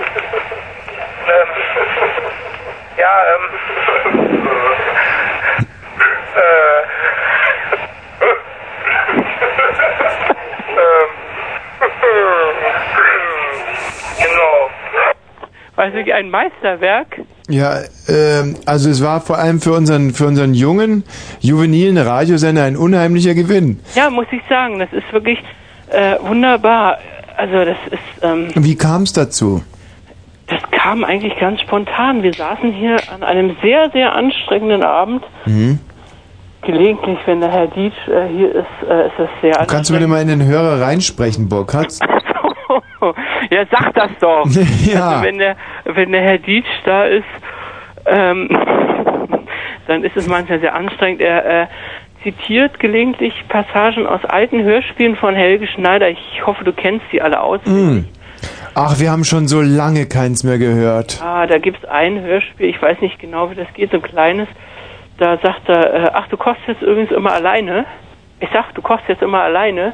ähm. 1.26 1.48
Ja, 2.96 3.22
ähm. 3.34 3.44
äh. 6.36 6.99
Weiß 15.80 15.94
ich, 15.94 16.12
ein 16.12 16.28
Meisterwerk. 16.28 17.22
Ja, 17.48 17.78
ähm, 18.06 18.56
also 18.66 18.90
es 18.90 19.02
war 19.02 19.22
vor 19.22 19.38
allem 19.38 19.62
für 19.62 19.72
unseren, 19.72 20.10
für 20.10 20.26
unseren 20.26 20.52
jungen, 20.52 21.04
juvenilen 21.40 21.96
Radiosender 21.96 22.64
ein 22.64 22.76
unheimlicher 22.76 23.32
Gewinn. 23.32 23.80
Ja, 23.94 24.10
muss 24.10 24.26
ich 24.30 24.42
sagen, 24.46 24.78
das 24.78 24.92
ist 24.92 25.10
wirklich 25.10 25.38
äh, 25.88 26.16
wunderbar. 26.20 26.98
Also 27.34 27.64
das 27.64 27.78
ist, 27.90 28.22
ähm, 28.22 28.48
Wie 28.56 28.76
kam 28.76 29.04
es 29.04 29.14
dazu? 29.14 29.62
das 30.48 30.60
kam 30.70 31.02
eigentlich 31.02 31.38
ganz 31.38 31.62
spontan. 31.62 32.22
Wir 32.22 32.34
saßen 32.34 32.72
hier 32.72 32.98
an 33.10 33.22
einem 33.22 33.56
sehr, 33.62 33.88
sehr 33.90 34.12
anstrengenden 34.12 34.82
Abend. 34.82 35.24
Mhm. 35.46 35.78
Gelegentlich, 36.60 37.18
wenn 37.24 37.40
der 37.40 37.50
Herr 37.50 37.68
Dietsch 37.68 37.96
äh, 38.06 38.28
hier 38.28 38.54
ist, 38.54 38.86
äh, 38.86 39.06
ist 39.06 39.14
das 39.16 39.30
sehr 39.40 39.54
Kannst 39.66 39.88
du 39.88 39.94
bitte 39.94 40.06
mal 40.08 40.20
in 40.20 40.28
den 40.28 40.44
Hörer 40.44 40.82
reinsprechen, 40.82 41.48
Burkhardt? 41.48 42.00
ja, 43.50 43.64
sag 43.70 43.94
das 43.94 44.10
doch. 44.20 44.46
Ja. 44.86 45.08
Also 45.08 45.24
wenn 45.24 45.38
der, 45.38 45.56
wenn 45.84 46.12
der 46.12 46.22
Herr 46.22 46.38
Dietsch 46.38 46.68
da 46.84 47.04
ist, 47.04 47.24
ähm, 48.06 48.48
dann 49.86 50.04
ist 50.04 50.16
es 50.16 50.26
manchmal 50.28 50.60
sehr 50.60 50.74
anstrengend. 50.74 51.20
Er 51.20 51.62
äh, 51.62 51.66
zitiert 52.22 52.78
gelegentlich 52.78 53.34
Passagen 53.48 54.06
aus 54.06 54.24
alten 54.24 54.62
Hörspielen 54.62 55.16
von 55.16 55.34
Helge 55.34 55.66
Schneider. 55.66 56.08
Ich 56.08 56.46
hoffe, 56.46 56.64
du 56.64 56.72
kennst 56.72 57.06
die 57.12 57.22
alle 57.22 57.40
aus. 57.40 57.60
Mhm. 57.64 58.06
Ach, 58.74 58.98
wir 58.98 59.10
haben 59.10 59.24
schon 59.24 59.48
so 59.48 59.60
lange 59.60 60.06
keins 60.06 60.44
mehr 60.44 60.58
gehört. 60.58 61.20
Ah, 61.22 61.46
da 61.46 61.58
gibt's 61.58 61.84
ein 61.84 62.20
Hörspiel, 62.20 62.68
ich 62.68 62.80
weiß 62.80 63.00
nicht 63.00 63.18
genau, 63.18 63.50
wie 63.50 63.54
das 63.54 63.66
geht, 63.74 63.90
so 63.90 63.96
ein 63.96 64.02
kleines. 64.02 64.48
Da 65.18 65.38
sagt 65.38 65.68
er, 65.68 65.94
äh, 65.94 66.10
ach, 66.14 66.28
du 66.28 66.36
kochst 66.36 66.62
jetzt 66.66 66.80
übrigens 66.80 67.10
immer 67.10 67.32
alleine. 67.32 67.84
Ich 68.38 68.48
sag, 68.52 68.74
du 68.74 68.80
kochst 68.80 69.06
jetzt 69.08 69.22
immer 69.22 69.42
alleine. 69.42 69.92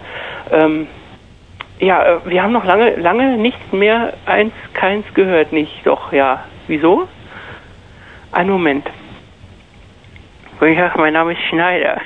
Ähm, 0.53 0.87
ja, 1.79 2.05
äh, 2.05 2.19
wir 2.25 2.43
haben 2.43 2.53
noch 2.53 2.65
lange, 2.65 2.97
lange 2.97 3.37
nicht 3.37 3.73
mehr 3.73 4.15
eins, 4.27 4.53
keins 4.75 5.05
gehört, 5.15 5.53
nicht? 5.53 5.87
Doch, 5.87 6.13
ja. 6.13 6.45
Wieso? 6.67 7.09
Ein 8.33 8.49
Moment. 8.49 8.87
Guten 10.59 10.77
Tag, 10.77 10.97
mein 10.97 11.13
Name 11.13 11.33
ist 11.33 11.43
Schneider. 11.49 12.01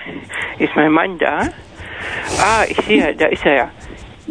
Ist 0.59 0.75
mein 0.75 0.91
Mann 0.91 1.19
da? 1.19 1.41
Ah, 2.41 2.65
ich 2.69 2.77
sehe, 2.83 3.15
da 3.15 3.27
ist 3.27 3.47
er 3.47 3.55
ja. 3.55 3.69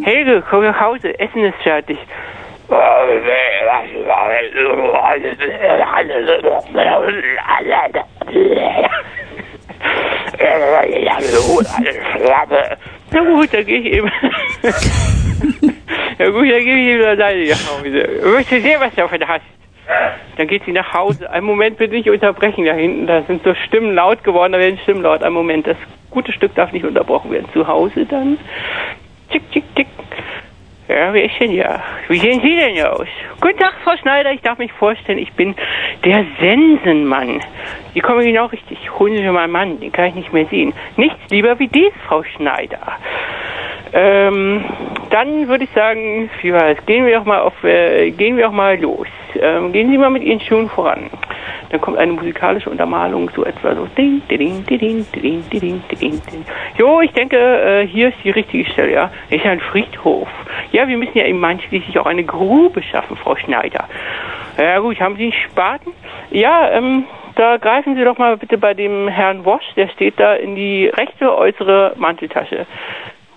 Helge, 0.04 0.44
komm 0.50 0.64
nach 0.64 0.80
Hause, 0.80 1.18
Essen 1.20 1.46
ist 1.46 1.62
fertig. 1.62 1.98
Na 13.12 13.20
gut, 13.22 13.54
dann 13.54 13.66
gehe 13.66 13.80
ich 13.80 13.86
eben. 13.94 14.12
ja 16.20 16.30
gut, 16.30 16.52
dann 16.52 16.64
gehe 16.64 16.78
ich 16.78 16.88
eben 16.88 17.04
alleine 17.04 17.50
nach 17.50 17.72
Hause. 17.72 18.02
Ich 18.02 18.26
möchte 18.26 18.62
sehen, 18.62 18.80
was 18.80 18.92
du 18.92 19.02
davon 19.02 19.28
hast. 19.28 19.42
Dann 20.38 20.48
geht 20.48 20.64
sie 20.66 20.72
nach 20.72 20.94
Hause. 20.94 21.30
Einen 21.30 21.46
Moment 21.46 21.78
bitte 21.78 21.96
nicht 21.96 22.10
unterbrechen 22.10 22.66
da 22.66 22.74
hinten. 22.74 23.08
Da 23.08 23.24
sind 23.24 23.44
so 23.44 23.54
Stimmen 23.68 23.96
laut 23.96 24.24
geworden, 24.24 24.54
da 24.54 24.60
werden 24.60 24.80
Stimmen 24.84 25.02
laut. 25.02 25.24
Einen 25.24 25.34
Moment, 25.34 25.68
das 25.68 25.78
gute 26.12 26.32
Stück 26.32 26.54
darf 26.56 26.72
nicht 26.72 26.86
unterbrochen 26.86 27.32
werden. 27.32 27.48
Zu 27.54 27.68
Hause 27.68 28.06
dann. 28.06 28.38
Tick, 29.32 29.52
tick, 29.52 29.64
tick. 29.76 29.88
Ja, 30.90 31.14
wer 31.14 31.26
ist 31.26 31.40
denn 31.40 31.52
ja? 31.52 31.84
Wie 32.08 32.18
sehen 32.18 32.42
Sie 32.42 32.56
denn 32.56 32.84
aus? 32.84 33.06
Guten 33.40 33.60
Tag, 33.60 33.76
Frau 33.84 33.96
Schneider. 33.98 34.32
Ich 34.32 34.42
darf 34.42 34.58
mich 34.58 34.74
vorstellen, 34.74 35.20
ich 35.20 35.32
bin 35.34 35.54
der 36.04 36.26
Sensenmann. 36.40 37.42
Sie 37.94 38.00
kommen 38.00 38.26
genau 38.26 38.48
richtig. 38.48 38.80
Holen 38.98 39.16
Sie 39.16 39.24
mal 39.30 39.44
einen 39.44 39.52
Mann, 39.52 39.80
den 39.80 39.92
kann 39.92 40.06
ich 40.06 40.16
nicht 40.16 40.34
mehr 40.34 40.48
sehen. 40.48 40.74
Nichts 40.98 41.20
lieber 41.30 41.60
wie 41.60 41.68
dies, 41.68 41.94
Frau 42.08 42.24
Schneider. 42.24 42.80
Ähm, 43.94 44.64
dann 45.10 45.48
würde 45.48 45.64
ich 45.64 45.72
sagen, 45.72 46.30
wie 46.42 46.54
war 46.54 46.74
das? 46.74 46.86
Gehen 46.86 47.06
wir 47.06 47.18
doch 47.18 47.26
mal 47.26 47.40
auf, 47.40 47.64
äh, 47.64 48.12
gehen 48.12 48.38
wir 48.38 48.46
doch 48.46 48.52
mal 48.52 48.80
los. 48.80 49.08
Ähm, 49.40 49.72
gehen 49.72 49.90
Sie 49.90 49.98
mal 49.98 50.10
mit 50.10 50.24
Ihren 50.24 50.40
Schuhen 50.40 50.70
voran. 50.70 51.10
Dann 51.70 51.82
kommt 51.82 51.98
eine 51.98 52.14
musikalische 52.14 52.70
Untermalung, 52.70 53.30
so 53.36 53.46
etwa 53.46 53.76
so 53.76 53.86
ding, 53.98 54.22
ding, 54.28 54.66
ding, 54.66 55.06
ding, 55.14 55.46
ding, 55.52 55.82
ding. 56.02 56.22
Jo, 56.78 57.02
ich 57.02 57.12
denke, 57.12 57.38
äh, 57.38 57.88
hier 57.88 58.10
ist 58.10 58.18
die 58.24 58.32
richtige 58.32 58.70
Stelle, 58.72 58.94
ja. 58.94 59.12
Ist 59.30 59.46
ja 59.46 59.52
ein 59.52 59.60
Friedhof. 59.60 60.28
Ja, 60.72 60.88
wir 60.88 60.98
müssen 60.98 61.18
ja 61.18 61.32
Main 61.34 61.60
schließlich 61.60 61.98
auch 62.00 62.08
eine 62.08 62.24
Grube 62.24 62.82
schaffen, 62.82 63.16
Frau 63.18 63.36
Schneider. 63.36 63.86
Ja 64.58 64.80
gut, 64.80 65.00
haben 65.00 65.16
Sie 65.16 65.24
einen 65.24 65.34
Spaten? 65.34 65.94
Ja, 66.32 66.70
ähm, 66.72 67.06
da 67.36 67.58
greifen 67.58 67.96
Sie 67.96 68.04
doch 68.04 68.18
mal 68.18 68.36
bitte 68.38 68.58
bei 68.58 68.74
dem 68.74 69.08
Herrn 69.08 69.46
Wosch, 69.46 69.64
der 69.76 69.88
steht 69.90 70.20
da 70.20 70.34
in 70.34 70.56
die 70.56 70.88
rechte 70.88 71.36
äußere 71.36 71.94
Manteltasche. 71.98 72.66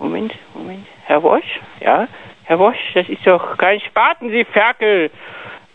Moment, 0.03 0.33
Moment. 0.53 0.85
Herr 1.05 1.23
Wosch? 1.23 1.59
Ja? 1.81 2.07
Herr 2.43 2.59
Wosch, 2.59 2.75
das 2.93 3.07
ist 3.07 3.25
doch 3.25 3.57
kein 3.57 3.79
Spaten, 3.79 4.29
Sie 4.29 4.43
Ferkel. 4.43 5.09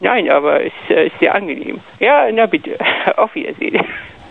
Nein, 0.01 0.31
aber 0.31 0.65
es 0.65 0.73
äh, 0.91 1.07
ist 1.07 1.19
sehr 1.19 1.35
angenehm. 1.35 1.81
Ja, 1.99 2.31
na 2.31 2.45
bitte. 2.47 2.77
Auf 3.17 3.35
Wiedersehen. 3.35 3.85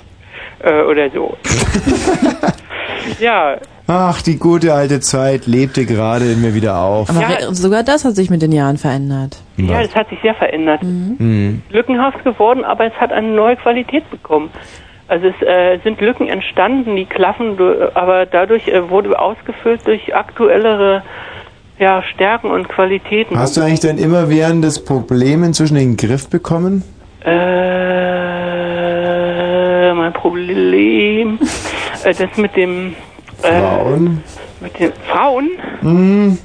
äh, 0.63 0.81
oder 0.83 1.09
so. 1.09 1.35
ja, 3.19 3.57
Ach, 3.89 4.21
die 4.21 4.37
gute 4.37 4.73
alte 4.73 4.99
Zeit 4.99 5.47
lebte 5.47 5.85
gerade 5.85 6.25
in 6.25 6.41
mir 6.41 6.53
wieder 6.53 6.77
auf. 6.77 7.09
Aber 7.09 7.21
re- 7.21 7.55
sogar 7.55 7.83
das 7.83 8.03
hat 8.03 8.15
sich 8.15 8.29
mit 8.29 8.41
den 8.41 8.51
Jahren 8.51 8.77
verändert. 8.77 9.37
ja, 9.55 9.81
das 9.81 9.95
hat 9.95 10.09
sich 10.09 10.19
sehr 10.21 10.35
verändert. 10.35 10.81
Hm. 10.81 11.61
lückenhaft 11.69 12.21
geworden, 12.25 12.65
aber 12.65 12.85
es 12.85 12.93
hat 12.95 13.13
eine 13.13 13.29
neue 13.29 13.55
Qualität 13.55 14.09
bekommen. 14.11 14.49
Also 15.07 15.27
es 15.27 15.41
äh, 15.41 15.79
sind 15.83 16.01
Lücken 16.01 16.27
entstanden, 16.27 16.97
die 16.97 17.05
klaffen, 17.05 17.57
aber 17.93 18.25
dadurch 18.25 18.67
äh, 18.67 18.89
wurde 18.89 19.17
ausgefüllt 19.17 19.87
durch 19.87 20.13
aktuellere 20.13 21.03
ja, 21.79 22.03
Stärken 22.03 22.51
und 22.51 22.67
Qualitäten. 22.67 23.39
Hast 23.39 23.55
du 23.55 23.61
eigentlich 23.61 23.79
dann 23.79 23.97
immer 23.99 24.29
während 24.29 24.63
des 24.63 24.83
Problem 24.83 25.43
inzwischen 25.43 25.77
in 25.77 25.95
den 25.95 25.97
Griff 25.97 26.29
bekommen? 26.29 26.83
Äh, 27.23 27.33
mein 29.93 30.13
Problem, 30.13 31.39
äh, 32.03 32.13
das 32.13 32.35
mit 32.37 32.55
dem 32.55 32.95
äh, 33.43 33.59
Frauen? 33.59 34.23
mit 34.59 34.79
den 34.79 34.91
Frauen. 35.09 35.49
Hm. 35.81 36.37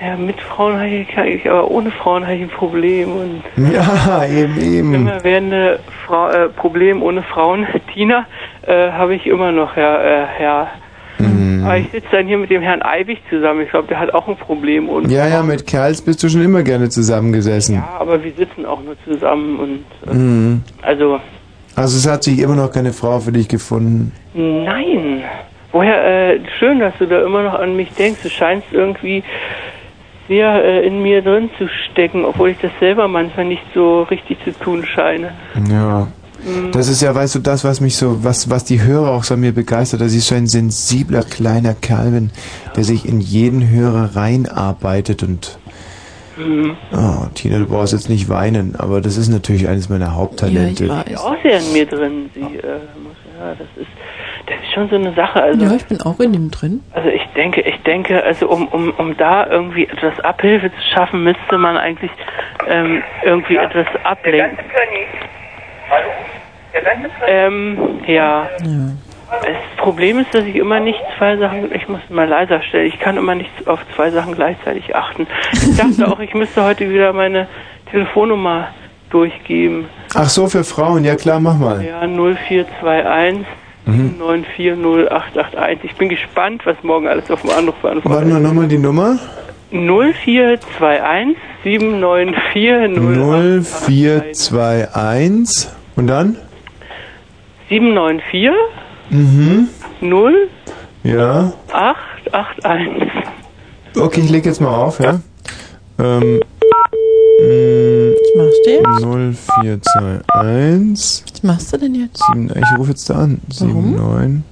Ja, 0.00 0.16
mit 0.16 0.40
Frauen 0.40 0.74
habe 0.80 1.28
ich 1.28 1.48
aber 1.48 1.70
ohne 1.70 1.92
Frauen 1.92 2.24
habe 2.24 2.34
ich 2.34 2.42
ein 2.42 2.48
Problem 2.48 3.12
und 3.12 3.44
Ja, 3.72 4.24
eben, 4.30 4.60
eben. 4.60 4.94
immer 4.94 5.22
Frau, 6.12 6.28
äh, 6.28 6.50
Problem 6.50 7.02
ohne 7.02 7.22
Frauen. 7.22 7.66
Tina 7.94 8.26
äh, 8.66 8.90
habe 8.90 9.14
ich 9.14 9.26
immer 9.26 9.50
noch, 9.50 9.78
ja, 9.78 9.96
äh, 9.96 10.42
ja. 10.42 10.68
Mhm. 11.18 11.62
Aber 11.64 11.78
ich 11.78 11.90
sitze 11.90 12.06
dann 12.12 12.26
hier 12.26 12.36
mit 12.36 12.50
dem 12.50 12.60
Herrn 12.60 12.82
Eibig 12.82 13.20
zusammen. 13.30 13.62
Ich 13.62 13.70
glaube, 13.70 13.88
der 13.88 13.98
hat 13.98 14.12
auch 14.12 14.28
ein 14.28 14.36
Problem. 14.36 14.90
Und 14.90 15.10
Ja, 15.10 15.26
ja, 15.26 15.42
mit 15.42 15.66
Kerls 15.66 16.02
bist 16.02 16.22
du 16.22 16.28
schon 16.28 16.42
immer 16.44 16.62
gerne 16.64 16.90
zusammengesessen. 16.90 17.76
Ja, 17.76 17.88
aber 17.98 18.22
wir 18.22 18.32
sitzen 18.32 18.66
auch 18.66 18.82
nur 18.82 18.94
zusammen 19.04 19.58
und 19.58 19.84
äh, 20.06 20.14
Mhm. 20.14 20.62
also 20.82 21.18
Also 21.76 21.96
es 21.96 22.06
hat 22.06 22.24
sich 22.24 22.40
immer 22.40 22.56
noch 22.56 22.70
keine 22.70 22.92
Frau 22.92 23.18
für 23.18 23.32
dich 23.32 23.48
gefunden. 23.48 24.12
nein. 24.34 25.22
Woher, 25.74 26.04
äh, 26.34 26.40
schön, 26.58 26.80
dass 26.80 26.92
du 26.98 27.06
da 27.06 27.22
immer 27.24 27.42
noch 27.42 27.54
an 27.58 27.74
mich 27.74 27.90
denkst. 27.94 28.20
Du 28.22 28.28
scheinst 28.28 28.66
irgendwie 28.72 29.24
sehr 30.28 30.64
äh, 30.64 30.86
in 30.86 31.02
mir 31.02 31.22
drin 31.22 31.50
zu 31.58 31.68
stecken, 31.68 32.24
obwohl 32.24 32.50
ich 32.50 32.58
das 32.60 32.72
selber 32.80 33.08
manchmal 33.08 33.46
nicht 33.46 33.64
so 33.74 34.02
richtig 34.02 34.38
zu 34.44 34.52
tun 34.52 34.84
scheine. 34.84 35.32
Ja. 35.68 36.08
Mhm. 36.44 36.72
Das 36.72 36.88
ist 36.88 37.02
ja, 37.02 37.14
weißt 37.14 37.36
du, 37.36 37.38
das, 37.38 37.64
was 37.64 37.80
mich 37.80 37.96
so, 37.96 38.24
was, 38.24 38.50
was 38.50 38.64
die 38.64 38.82
Hörer 38.82 39.10
auch 39.10 39.24
so 39.24 39.34
an 39.34 39.40
mir 39.40 39.52
begeistert, 39.52 40.00
dass 40.00 40.14
ich 40.14 40.24
so 40.24 40.34
ein 40.34 40.46
sensibler 40.46 41.22
kleiner 41.22 41.74
Kerl 41.74 42.10
bin, 42.10 42.30
der 42.76 42.84
sich 42.84 43.06
in 43.06 43.20
jeden 43.20 43.68
Hörer 43.68 44.16
reinarbeitet 44.16 45.22
und 45.22 45.58
Mhm. 46.36 46.76
Oh, 46.92 47.26
Tina, 47.34 47.58
du 47.58 47.66
brauchst 47.66 47.92
jetzt 47.92 48.08
nicht 48.08 48.28
weinen, 48.28 48.74
aber 48.76 49.00
das 49.00 49.18
ist 49.18 49.28
natürlich 49.28 49.68
eines 49.68 49.88
meiner 49.88 50.14
Haupttalente. 50.14 50.86
Ja, 50.86 51.04
auch 51.18 51.36
sehr 51.42 51.58
in 51.58 51.72
mir 51.72 51.86
drin. 51.86 52.30
Sie, 52.34 52.40
äh, 52.40 52.80
muss, 53.02 53.16
ja, 53.38 53.50
das 53.50 53.68
ist, 53.76 53.90
das 54.46 54.56
ist 54.62 54.72
schon 54.72 54.88
so 54.88 54.96
eine 54.96 55.12
Sache. 55.14 55.42
Also, 55.42 55.64
Ja, 55.64 55.72
ich 55.74 55.86
bin 55.86 56.00
auch 56.02 56.18
in 56.20 56.32
dem 56.32 56.50
drin. 56.50 56.80
also 56.92 57.08
ich 57.08 57.24
denke, 57.36 57.60
ich 57.62 57.80
denke, 57.82 58.22
also 58.22 58.48
um, 58.48 58.66
um, 58.68 58.90
um 58.98 59.16
da 59.16 59.46
irgendwie 59.46 59.86
etwas 59.86 60.18
Abhilfe 60.20 60.70
zu 60.70 60.82
schaffen, 60.94 61.24
müsste 61.24 61.58
man 61.58 61.76
eigentlich 61.76 62.10
ähm, 62.68 63.02
irgendwie 63.24 63.56
etwas 63.56 63.86
ablenken. 64.04 64.58
Hallo? 65.90 66.08
Der 66.74 66.82
ganze 66.82 67.08
Ähm, 67.26 67.78
ja. 68.06 68.48
Das 69.30 69.56
Problem 69.78 70.18
ist, 70.18 70.34
dass 70.34 70.44
ich 70.44 70.56
immer 70.56 70.78
nicht 70.80 71.00
zwei 71.16 71.36
Sachen, 71.38 71.74
ich 71.74 71.88
muss 71.88 72.00
mal 72.10 72.28
leiser 72.28 72.62
stellen, 72.62 72.86
ich 72.86 72.98
kann 73.00 73.16
immer 73.16 73.34
nicht 73.34 73.50
auf 73.66 73.80
zwei 73.96 74.10
Sachen 74.10 74.34
gleichzeitig 74.34 74.94
achten. 74.94 75.26
Ich 75.52 75.76
dachte 75.76 76.06
auch, 76.12 76.20
ich 76.20 76.34
müsste 76.34 76.62
heute 76.64 76.88
wieder 76.90 77.12
meine 77.14 77.48
Telefonnummer 77.90 78.68
durchgeben. 79.10 79.86
Ach 80.14 80.28
so, 80.28 80.46
für 80.48 80.64
Frauen, 80.64 81.04
ja 81.04 81.16
klar, 81.16 81.40
mach 81.40 81.56
mal. 81.56 81.82
Ja, 81.82 82.00
0421 82.06 83.46
Mhm. 83.84 84.14
940881. 84.18 85.90
Ich 85.90 85.96
bin 85.96 86.08
gespannt, 86.08 86.62
was 86.64 86.76
morgen 86.82 87.08
alles 87.08 87.30
auf 87.30 87.42
dem 87.42 87.50
Anruf 87.50 87.74
beantwortet. 87.76 88.20
Warte 88.20 88.32
mal 88.32 88.40
nochmal 88.40 88.68
die 88.68 88.78
Nummer. 88.78 89.18
0421 89.72 91.36
794 91.64 94.32
0421 94.34 95.68
und 95.96 96.06
dann? 96.06 96.36
794 97.68 98.50
Mhm. 99.10 99.68
0 100.00 100.48
Ja. 101.04 101.52
881. 101.72 103.08
Okay, 103.96 104.20
ich 104.20 104.30
leg 104.30 104.46
jetzt 104.46 104.60
mal 104.60 104.74
auf, 104.74 105.00
ja. 105.00 105.20
Ähm. 105.98 106.40
Was 107.46 108.36
machst 108.36 108.60
du 108.64 108.70
jetzt? 108.70 109.04
0421. 109.84 111.24
Was 111.32 111.42
machst 111.42 111.72
du 111.72 111.78
denn 111.78 111.94
jetzt? 111.94 112.22
Sieben, 112.32 112.50
ich 112.50 112.78
rufe 112.78 112.90
jetzt 112.90 113.08
da 113.10 113.14
an. 113.16 113.40
794 113.50 114.44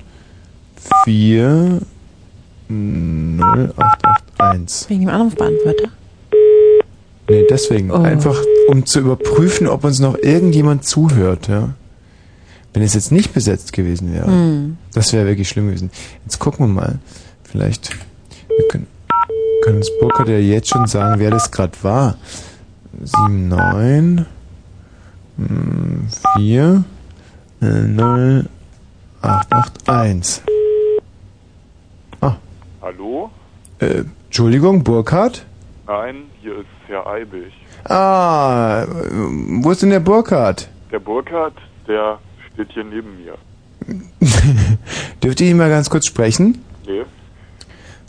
0881. 2.69 4.91
Wegen 4.91 5.01
dem 5.03 5.09
Anrufbeantworter. 5.11 5.89
Nee, 7.29 7.47
deswegen. 7.49 7.91
Oh. 7.93 8.03
Einfach, 8.03 8.37
um 8.69 8.85
zu 8.87 8.99
überprüfen, 9.01 9.69
ob 9.69 9.85
uns 9.85 10.01
noch 10.01 10.17
irgendjemand 10.19 10.85
zuhört, 10.85 11.49
ja. 11.49 11.75
Wenn 12.73 12.83
es 12.83 12.95
jetzt 12.95 13.11
nicht 13.13 13.33
besetzt 13.35 13.73
gewesen 13.73 14.13
wäre, 14.13 14.27
Hm. 14.27 14.77
das 14.95 15.13
wäre 15.13 15.27
wirklich 15.27 15.49
schlimm 15.49 15.67
gewesen. 15.67 15.91
Jetzt 16.25 16.39
gucken 16.39 16.67
wir 16.67 16.73
mal. 16.75 16.99
Vielleicht, 17.45 17.91
wir 18.49 18.69
können, 18.69 18.87
können 19.65 19.79
uns 19.79 19.91
Burkhard 20.01 20.29
ja 20.29 20.39
jetzt 20.39 20.69
schon 20.69 20.87
sagen, 20.87 21.19
wer 21.21 21.31
das 21.31 21.51
gerade 21.51 21.73
war. 21.83 22.17
79 23.01 24.27
hm, 25.39 26.07
4 26.37 26.85
äh, 27.63 27.65
0 27.67 28.49
881. 29.23 30.43
Ah, 32.21 32.35
Hallo? 32.83 33.31
äh, 33.79 34.05
Entschuldigung, 34.27 34.85
Burkhard? 34.85 35.45
Nein, 35.87 36.25
hier 36.43 36.59
ist 36.59 36.67
Herr 36.87 37.07
Eibig. 37.07 37.53
Ah, 37.85 38.85
wo 38.87 39.71
ist 39.71 39.83
denn 39.83 39.91
der 39.91 40.01
Burkhard? 40.01 40.69
Der 40.93 40.99
Burkhardt, 40.99 41.55
der 41.89 42.19
steht 42.53 42.71
hier 42.73 42.85
neben 42.85 43.17
mir. 43.23 43.35
Dürfte 45.23 45.45
ich 45.45 45.51
ihn 45.51 45.57
mal 45.57 45.71
ganz 45.71 45.89
kurz 45.89 46.07
sprechen? 46.07 46.63
Nee? 46.87 47.03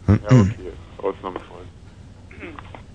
Hm, 0.07 0.19
Ja, 0.29 0.37
okay. 0.41 0.53
Ausnahmsweise. 0.97 1.47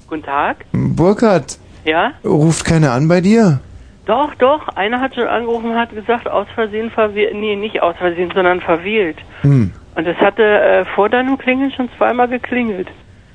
Guten 0.09 0.23
Tag. 0.23 0.65
Burkhard, 0.73 1.59
Ja? 1.87 2.13
ruft 2.25 2.65
keiner 2.65 2.93
an 2.93 3.07
bei 3.09 3.21
dir? 3.21 3.61
Doch, 4.07 4.35
doch. 4.37 4.69
Einer 4.75 5.01
hat 5.01 5.15
schon 5.15 5.27
angerufen 5.27 5.71
und 5.71 5.77
hat 5.77 5.95
gesagt, 5.95 6.29
aus 6.29 6.47
Versehen 6.55 6.91
verwählt. 6.91 7.35
Nee, 7.35 7.57
nicht 7.57 7.81
aus 7.81 7.97
Versehen, 7.97 8.31
sondern 8.35 8.61
verwählt. 8.61 9.17
Hm. 9.43 9.73
Und 9.95 10.07
es 10.07 10.17
hatte 10.19 10.43
äh, 10.43 10.85
vor 10.95 11.09
deinem 11.09 11.39
Klingeln 11.39 11.73
schon 11.73 11.89
zweimal 11.97 12.29
geklingelt. 12.29 12.89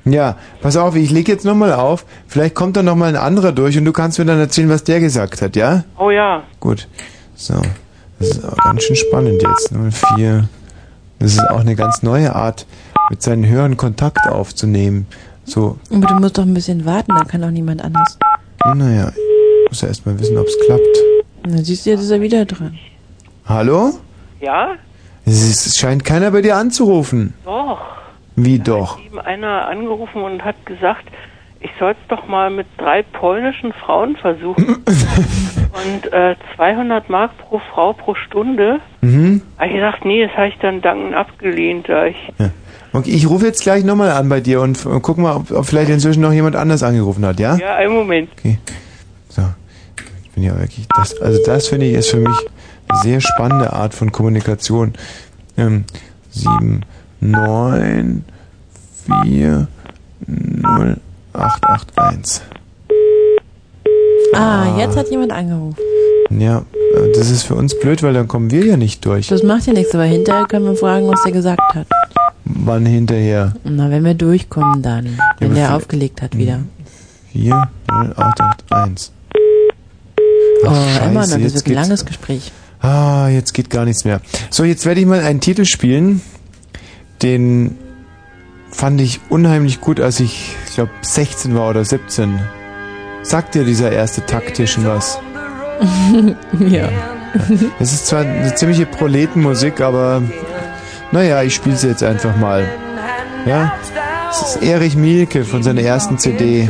Ja, 0.04 0.36
pass 0.60 0.76
auf, 0.76 0.96
ich 0.96 1.10
leg 1.10 1.28
jetzt 1.28 1.44
nochmal 1.44 1.72
auf. 1.72 2.04
Vielleicht 2.26 2.54
kommt 2.54 2.76
dann 2.76 2.86
nochmal 2.86 3.08
ein 3.10 3.16
anderer 3.16 3.52
durch 3.52 3.78
und 3.78 3.84
du 3.84 3.92
kannst 3.92 4.18
mir 4.18 4.24
dann 4.24 4.38
erzählen, 4.38 4.68
was 4.68 4.84
der 4.84 5.00
gesagt 5.00 5.42
hat, 5.42 5.56
ja? 5.56 5.84
Oh 5.98 6.10
ja. 6.10 6.42
Gut. 6.60 6.88
So. 7.34 7.54
Das 8.18 8.30
ist 8.30 8.44
auch 8.44 8.56
ganz 8.56 8.82
schön 8.82 8.96
spannend 8.96 9.42
jetzt. 9.42 9.72
04. 10.16 10.48
Das 11.18 11.32
ist 11.32 11.50
auch 11.50 11.60
eine 11.60 11.76
ganz 11.76 12.02
neue 12.02 12.34
Art, 12.34 12.66
mit 13.10 13.22
seinen 13.22 13.46
Hörern 13.46 13.76
Kontakt 13.76 14.26
aufzunehmen. 14.28 15.06
So, 15.44 15.78
Aber 15.90 16.06
du 16.06 16.14
musst 16.14 16.38
doch 16.38 16.44
ein 16.44 16.54
bisschen 16.54 16.84
warten, 16.84 17.12
da 17.16 17.24
kann 17.24 17.42
auch 17.44 17.50
niemand 17.50 17.82
anders. 17.82 18.18
Naja, 18.74 19.12
ich 19.64 19.70
muss 19.70 19.80
ja 19.82 19.88
erstmal 19.88 20.18
wissen, 20.18 20.36
ob 20.38 20.46
es 20.46 20.58
klappt. 20.66 20.98
Dann 21.42 21.64
siehst 21.64 21.86
du, 21.86 21.90
jetzt 21.90 22.02
ist 22.02 22.10
er 22.10 22.20
wieder 22.20 22.44
dran. 22.44 22.78
Hallo? 23.46 23.92
Ja? 24.40 24.76
Es, 25.24 25.76
scheint 25.76 26.04
keiner 26.04 26.30
bei 26.30 26.42
dir 26.42 26.56
anzurufen. 26.56 27.34
Doch. 27.44 27.80
Wie 28.36 28.58
doch? 28.58 28.98
Eben 29.04 29.18
einer 29.18 29.68
angerufen 29.68 30.22
und 30.22 30.44
hat 30.44 30.64
gesagt, 30.66 31.04
ich 31.60 31.70
soll 31.78 31.92
es 31.92 32.08
doch 32.08 32.26
mal 32.26 32.50
mit 32.50 32.66
drei 32.78 33.02
polnischen 33.02 33.72
Frauen 33.72 34.16
versuchen. 34.16 34.66
und 34.86 36.12
äh, 36.12 36.34
200 36.56 37.08
Mark 37.08 37.36
pro 37.38 37.60
Frau 37.72 37.92
pro 37.92 38.14
Stunde. 38.14 38.80
Mhm. 39.00 39.42
Habe 39.58 39.68
ich 39.68 39.74
gesagt, 39.74 40.04
nee, 40.04 40.26
das 40.26 40.36
habe 40.36 40.48
ich 40.48 40.58
dann 40.58 40.80
dankend 40.80 41.14
abgelehnt, 41.14 41.88
da 41.88 42.06
ich 42.06 42.16
Okay, 42.94 43.10
ich 43.10 43.26
rufe 43.28 43.46
jetzt 43.46 43.62
gleich 43.62 43.84
nochmal 43.84 44.10
an 44.10 44.28
bei 44.28 44.40
dir 44.40 44.60
und, 44.60 44.84
und 44.84 45.00
guck 45.00 45.16
mal, 45.16 45.36
ob, 45.36 45.50
ob 45.50 45.64
vielleicht 45.64 45.90
inzwischen 45.90 46.20
noch 46.20 46.32
jemand 46.32 46.56
anders 46.56 46.82
angerufen 46.82 47.24
hat, 47.24 47.40
ja? 47.40 47.56
Ja, 47.56 47.76
einen 47.76 47.94
Moment. 47.94 48.28
Okay. 48.38 48.58
So. 49.30 49.42
Ich 50.24 50.30
bin 50.32 50.44
ja 50.44 50.58
wirklich. 50.58 50.86
Das, 50.94 51.18
also 51.20 51.38
das 51.46 51.68
finde 51.68 51.86
ich 51.86 51.94
ist 51.94 52.10
für 52.10 52.18
mich 52.18 52.36
eine 52.88 53.00
sehr 53.00 53.20
spannende 53.20 53.72
Art 53.72 53.94
von 53.94 54.12
Kommunikation. 54.12 54.92
Ähm, 55.56 55.84
7, 56.32 56.82
9, 57.20 58.24
4, 59.22 59.68
0, 60.26 60.96
8, 61.32 61.64
8, 61.64 61.98
1. 61.98 62.42
Ah, 64.34 64.78
jetzt 64.78 64.96
hat 64.96 65.10
jemand 65.10 65.32
angerufen. 65.32 65.76
Ja, 66.30 66.58
äh, 66.58 67.12
das 67.14 67.30
ist 67.30 67.42
für 67.44 67.54
uns 67.54 67.78
blöd, 67.78 68.02
weil 68.02 68.14
dann 68.14 68.28
kommen 68.28 68.50
wir 68.50 68.64
ja 68.64 68.76
nicht 68.76 69.04
durch. 69.04 69.28
Das 69.28 69.42
macht 69.42 69.66
ja 69.66 69.72
nichts, 69.72 69.94
aber 69.94 70.04
hinterher 70.04 70.46
können 70.46 70.66
wir 70.66 70.76
fragen, 70.76 71.08
was 71.08 71.22
der 71.22 71.32
gesagt 71.32 71.60
hat. 71.74 71.86
Wann 72.44 72.86
hinterher? 72.86 73.54
Na, 73.64 73.90
wenn 73.90 74.04
wir 74.04 74.14
durchkommen 74.14 74.82
dann. 74.82 75.18
Wenn 75.38 75.48
aber 75.50 75.54
der 75.54 75.76
aufgelegt 75.76 76.22
hat 76.22 76.36
wieder. 76.36 76.60
4, 77.32 77.70
0, 77.88 78.14
8, 78.16 78.40
8, 78.40 78.72
1. 78.72 79.12
Oh, 80.64 80.68
Ach, 80.68 81.02
Emma, 81.02 81.22
Scheiße, 81.22 81.32
das 81.32 81.42
jetzt 81.42 81.54
wird 81.54 81.66
ein 81.76 81.82
langes 81.82 82.04
Gespräch. 82.04 82.52
Ah, 82.80 83.28
jetzt 83.28 83.54
geht 83.54 83.70
gar 83.70 83.84
nichts 83.84 84.04
mehr. 84.04 84.20
So, 84.50 84.64
jetzt 84.64 84.84
werde 84.86 85.00
ich 85.00 85.06
mal 85.06 85.20
einen 85.20 85.40
Titel 85.40 85.64
spielen, 85.64 86.20
den 87.22 87.76
fand 88.70 89.00
ich 89.00 89.20
unheimlich 89.28 89.80
gut, 89.80 90.00
als 90.00 90.18
ich, 90.18 90.56
ich 90.66 90.74
glaube, 90.74 90.90
16 91.02 91.54
war 91.54 91.70
oder 91.70 91.84
17. 91.84 92.40
Sagt 93.22 93.54
dir 93.54 93.64
dieser 93.64 93.92
erste 93.92 94.26
Takt 94.26 94.56
schon 94.68 94.84
was? 94.84 95.18
ja. 96.58 96.88
Es 97.78 97.92
ist 97.92 98.06
zwar 98.08 98.22
eine 98.22 98.54
ziemliche 98.54 98.86
Proletenmusik, 98.86 99.80
aber 99.80 100.22
naja, 101.12 101.42
ich 101.42 101.54
spiele 101.54 101.76
sie 101.76 101.88
jetzt 101.88 102.02
einfach 102.02 102.36
mal. 102.36 102.66
Ja, 103.46 103.74
es 104.30 104.56
ist 104.56 104.62
Erich 104.62 104.96
Mielke 104.96 105.44
von 105.44 105.62
seiner 105.62 105.82
ersten 105.82 106.18
CD. 106.18 106.68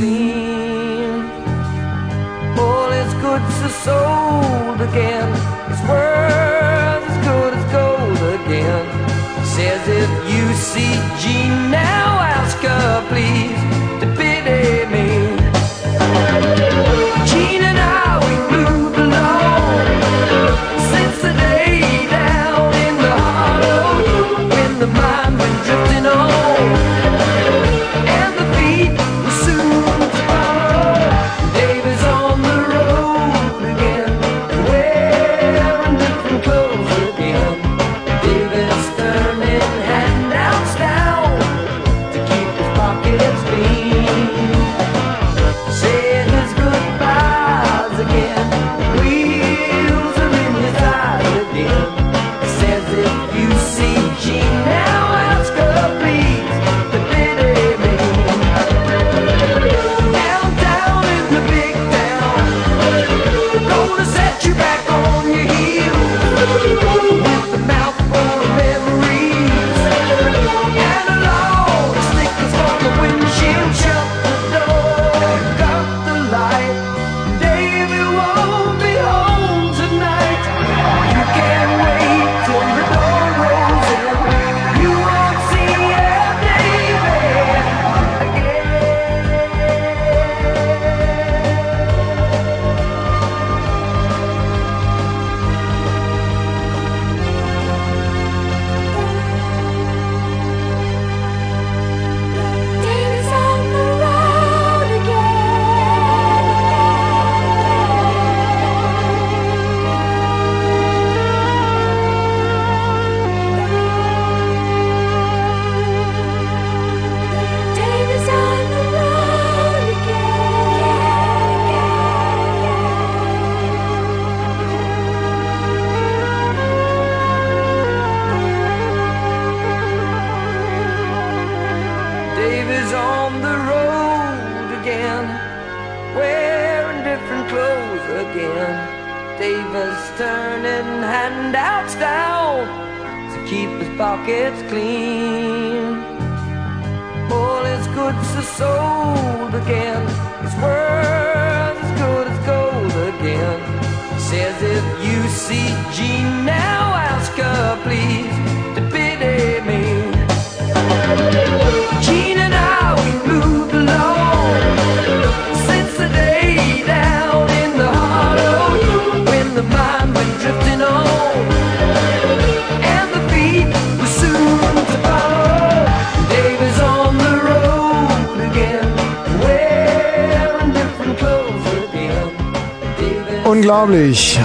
Please 13.12 13.51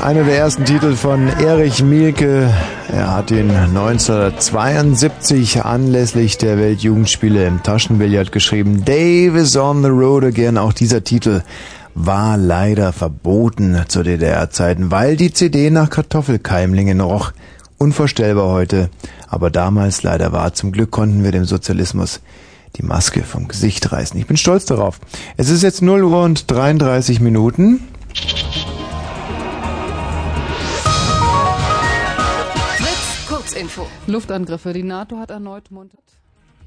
Einer 0.07 0.23
der 0.23 0.37
ersten 0.37 0.63
Titel 0.63 0.95
von 0.95 1.27
Erich 1.27 1.83
Mielke. 1.83 2.49
Er 2.89 3.13
hat 3.13 3.29
ihn 3.29 3.51
1972 3.51 5.65
anlässlich 5.65 6.37
der 6.37 6.57
Weltjugendspiele 6.57 7.45
im 7.45 7.61
Taschenbillard 7.61 8.31
geschrieben. 8.31 8.85
Dave 8.85 9.37
is 9.37 9.57
on 9.57 9.83
the 9.83 9.89
road 9.89 10.23
again. 10.23 10.57
Auch 10.57 10.71
dieser 10.71 11.03
Titel 11.03 11.41
war 11.93 12.37
leider 12.37 12.93
verboten 12.93 13.83
zu 13.89 14.01
DDR-Zeiten, 14.01 14.91
weil 14.91 15.17
die 15.17 15.33
CD 15.33 15.69
nach 15.71 15.89
Kartoffelkeimlingen 15.89 17.01
roch. 17.01 17.33
Unvorstellbar 17.77 18.47
heute. 18.47 18.89
Aber 19.27 19.49
damals 19.49 20.03
leider 20.03 20.31
war. 20.31 20.53
Zum 20.53 20.71
Glück 20.71 20.89
konnten 20.89 21.25
wir 21.25 21.33
dem 21.33 21.43
Sozialismus 21.43 22.21
die 22.77 22.83
Maske 22.83 23.23
vom 23.23 23.49
Gesicht 23.49 23.91
reißen. 23.91 24.17
Ich 24.17 24.25
bin 24.25 24.37
stolz 24.37 24.63
darauf. 24.63 25.01
Es 25.35 25.49
ist 25.49 25.63
jetzt 25.63 25.81
0 25.81 26.05
Uhr 26.05 26.23
und 26.23 26.49
33 26.49 27.19
Minuten. 27.19 27.81
Luftangriffe. 34.07 34.73
Die 34.73 34.83
NATO 34.83 35.17
hat 35.19 35.31
erneut 35.31 35.71
montiert. 35.71 36.03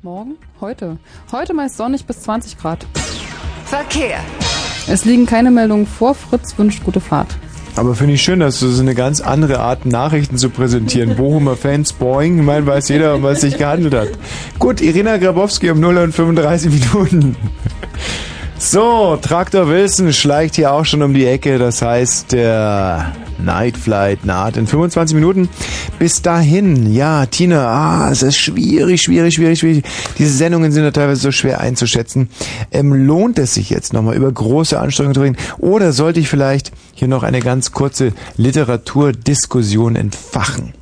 Morgen? 0.02 0.36
Heute. 0.60 0.98
Heute 1.32 1.54
meist 1.54 1.76
sonnig 1.76 2.04
bis 2.06 2.20
20 2.22 2.58
Grad. 2.58 2.86
Verkehr. 3.64 4.18
Es 4.88 5.04
liegen 5.04 5.26
keine 5.26 5.50
Meldungen 5.50 5.86
vor. 5.86 6.14
Fritz 6.14 6.56
wünscht 6.56 6.82
gute 6.84 7.00
Fahrt. 7.00 7.36
Aber 7.76 7.94
finde 7.94 8.14
ich 8.14 8.22
schön, 8.22 8.40
dass 8.40 8.60
du 8.60 8.68
so 8.68 8.82
eine 8.82 8.94
ganz 8.94 9.20
andere 9.20 9.60
Art 9.60 9.86
Nachrichten 9.86 10.36
zu 10.38 10.50
präsentieren. 10.50 11.16
Bochumer 11.16 11.56
Fans, 11.56 11.92
boing, 11.92 12.38
ich 12.38 12.44
meine, 12.44 12.66
weiß 12.66 12.88
jeder, 12.88 13.14
um 13.14 13.22
was 13.22 13.36
es 13.36 13.40
sich 13.42 13.58
gehandelt 13.58 13.94
hat. 13.94 14.08
Gut, 14.58 14.80
Irina 14.80 15.18
Grabowski 15.18 15.70
um 15.70 15.80
0 15.80 15.98
und 15.98 16.12
35 16.12 16.70
Minuten. 16.72 17.36
So, 18.58 19.16
Traktor 19.16 19.68
Wilson 19.68 20.12
schleicht 20.12 20.56
hier 20.56 20.72
auch 20.72 20.84
schon 20.84 21.02
um 21.02 21.14
die 21.14 21.26
Ecke. 21.26 21.58
Das 21.58 21.80
heißt, 21.80 22.32
der 22.32 23.12
Night 23.44 23.76
Flight 23.76 24.24
naht 24.24 24.56
in 24.56 24.66
25 24.66 25.14
Minuten. 25.14 25.48
Bis 25.98 26.22
dahin, 26.22 26.92
ja, 26.92 27.26
Tina, 27.26 27.66
ah, 27.66 28.10
es 28.10 28.22
ist 28.22 28.36
schwierig, 28.36 29.02
schwierig, 29.02 29.34
schwierig, 29.34 29.58
schwierig. 29.58 29.84
Diese 30.18 30.32
Sendungen 30.32 30.72
sind 30.72 30.84
ja 30.84 30.90
teilweise 30.90 31.20
so 31.20 31.32
schwer 31.32 31.60
einzuschätzen. 31.60 32.28
Ähm, 32.72 32.92
lohnt 32.92 33.38
es 33.38 33.54
sich 33.54 33.70
jetzt 33.70 33.92
nochmal 33.92 34.16
über 34.16 34.30
große 34.30 34.78
Anstrengungen 34.78 35.14
zu 35.14 35.22
reden? 35.22 35.36
Oder 35.58 35.92
sollte 35.92 36.20
ich 36.20 36.28
vielleicht 36.28 36.72
hier 36.94 37.08
noch 37.08 37.22
eine 37.22 37.40
ganz 37.40 37.72
kurze 37.72 38.12
Literaturdiskussion 38.36 39.96
entfachen? 39.96 40.74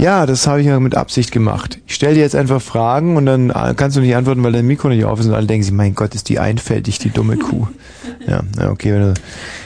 Ja, 0.00 0.24
das 0.24 0.46
habe 0.46 0.62
ich 0.62 0.66
ja 0.66 0.80
mit 0.80 0.94
Absicht 0.94 1.30
gemacht. 1.30 1.78
Ich 1.86 1.94
stelle 1.94 2.14
dir 2.14 2.20
jetzt 2.20 2.34
einfach 2.34 2.62
Fragen 2.62 3.18
und 3.18 3.26
dann 3.26 3.50
äh, 3.50 3.74
kannst 3.76 3.98
du 3.98 4.00
nicht 4.00 4.16
antworten, 4.16 4.42
weil 4.42 4.52
dein 4.52 4.66
Mikro 4.66 4.88
nicht 4.88 5.04
auf 5.04 5.20
ist 5.20 5.26
und 5.26 5.34
alle 5.34 5.46
denken 5.46 5.62
sich, 5.62 5.74
mein 5.74 5.94
Gott, 5.94 6.14
ist 6.14 6.30
die 6.30 6.38
einfältig, 6.38 6.98
die 7.00 7.10
dumme 7.10 7.36
Kuh. 7.36 7.66
Ja, 8.26 8.42
okay. 8.70 9.12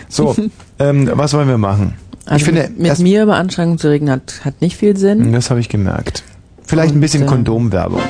So, 0.09 0.35
ähm, 0.79 1.11
was 1.13 1.35
wollen 1.35 1.49
wir 1.49 1.59
machen? 1.59 1.95
Also 2.27 2.37
ich 2.37 2.45
finde, 2.45 2.63
mit, 2.77 2.79
mit 2.79 2.99
mir 3.01 3.23
über 3.23 3.37
Anstrengungen 3.37 3.79
zu 3.79 3.91
reden 3.91 4.11
hat, 4.11 4.41
hat 4.45 4.61
nicht 4.61 4.77
viel 4.77 4.97
Sinn. 4.97 5.33
das 5.33 5.51
habe 5.51 5.61
ich 5.61 5.69
gemerkt. 5.69 6.25
Vielleicht 6.63 6.95
ein 6.95 7.01
bisschen 7.01 7.23
Und, 7.23 7.29
äh, 7.29 7.31
Kondomwerbung. 7.31 8.01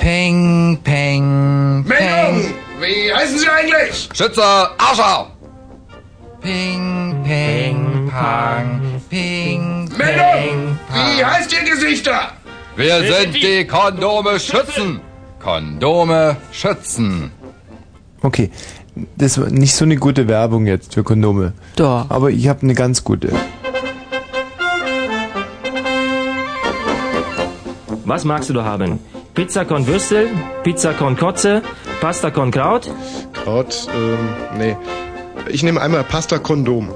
Peng, 0.00 0.78
peng, 0.84 1.82
Meldung! 1.84 2.54
Wie 2.80 3.12
heißen 3.12 3.38
Sie 3.38 3.48
eigentlich? 3.48 4.08
Schütze, 4.14 4.42
Arscher! 4.42 5.26
Ping, 6.40 7.22
peng, 7.24 8.08
pang, 8.10 8.80
ping, 9.10 9.88
Meldung! 9.98 10.78
Wie 10.92 11.24
heißt 11.24 11.52
Ihr 11.52 11.68
Gesichter? 11.70 12.32
Wir 12.76 13.00
sind 13.12 13.34
die 13.34 13.66
Kondome 13.66 14.38
Schützen. 14.38 15.00
Kondome 15.42 16.36
Schützen. 16.52 17.32
Okay, 18.26 18.50
das 19.16 19.40
war 19.40 19.50
nicht 19.50 19.76
so 19.76 19.84
eine 19.84 19.94
gute 19.94 20.26
Werbung 20.26 20.66
jetzt 20.66 20.94
für 20.94 21.04
Kondome. 21.04 21.52
Doch. 21.76 22.06
Aber 22.08 22.30
ich 22.30 22.48
habe 22.48 22.62
eine 22.62 22.74
ganz 22.74 23.04
gute. 23.04 23.28
Was 28.04 28.24
magst 28.24 28.50
du 28.50 28.54
da 28.54 28.64
haben? 28.64 28.98
Pizza 29.34 29.64
con 29.64 29.86
Würstel, 29.86 30.28
Pizza 30.64 30.92
con 30.92 31.16
Kotze, 31.16 31.62
Pasta 32.00 32.32
con 32.32 32.50
Kraut? 32.50 32.90
Kraut, 33.32 33.86
ähm, 33.94 34.58
nee. 34.58 34.76
Ich 35.48 35.62
nehme 35.62 35.80
einmal 35.80 36.02
Pasta 36.02 36.38
Kondom. 36.38 36.90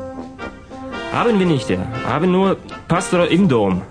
Haben 1.13 1.39
wir 1.39 1.47
nicht, 1.47 1.71
ja. 1.71 1.79
Haben 2.09 2.33
nur 2.33 2.57
Pasta 2.89 3.23
im 3.25 3.47
Dom. 3.47 3.83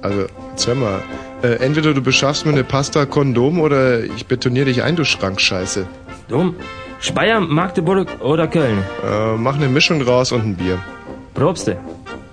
Also, 0.00 0.26
jetzt 0.52 0.66
hör 0.66 0.74
mal. 0.74 1.02
Äh, 1.42 1.56
entweder 1.56 1.92
du 1.92 2.00
beschaffst 2.00 2.46
mir 2.46 2.52
eine 2.52 2.64
Pasta 2.64 3.04
Kondom 3.04 3.60
oder 3.60 4.02
ich 4.02 4.26
betoniere 4.26 4.64
dich 4.66 4.82
ein, 4.82 4.96
du 4.96 5.04
Schrankscheiße. 5.04 5.86
Dom? 6.28 6.54
Speyer, 7.00 7.40
Magdeburg 7.40 8.08
oder 8.20 8.48
Köln? 8.48 8.78
Äh, 9.04 9.36
mach 9.36 9.56
eine 9.56 9.68
Mischung 9.68 10.00
draus 10.00 10.32
und 10.32 10.44
ein 10.44 10.56
Bier. 10.56 10.78
Probste. 11.34 11.76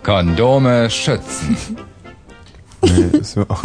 Kondome 0.03 0.89
Schützen. 0.89 1.57
Nee, 2.85 3.17
das 3.17 3.37
war, 3.37 3.49
auch, 3.49 3.63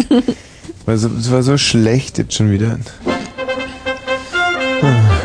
war 0.86 0.96
so, 0.96 1.08
das 1.08 1.32
war 1.32 1.42
so 1.42 1.58
schlecht 1.58 2.18
jetzt 2.18 2.34
schon 2.34 2.52
wieder. 2.52 2.78
Ah. 4.80 5.17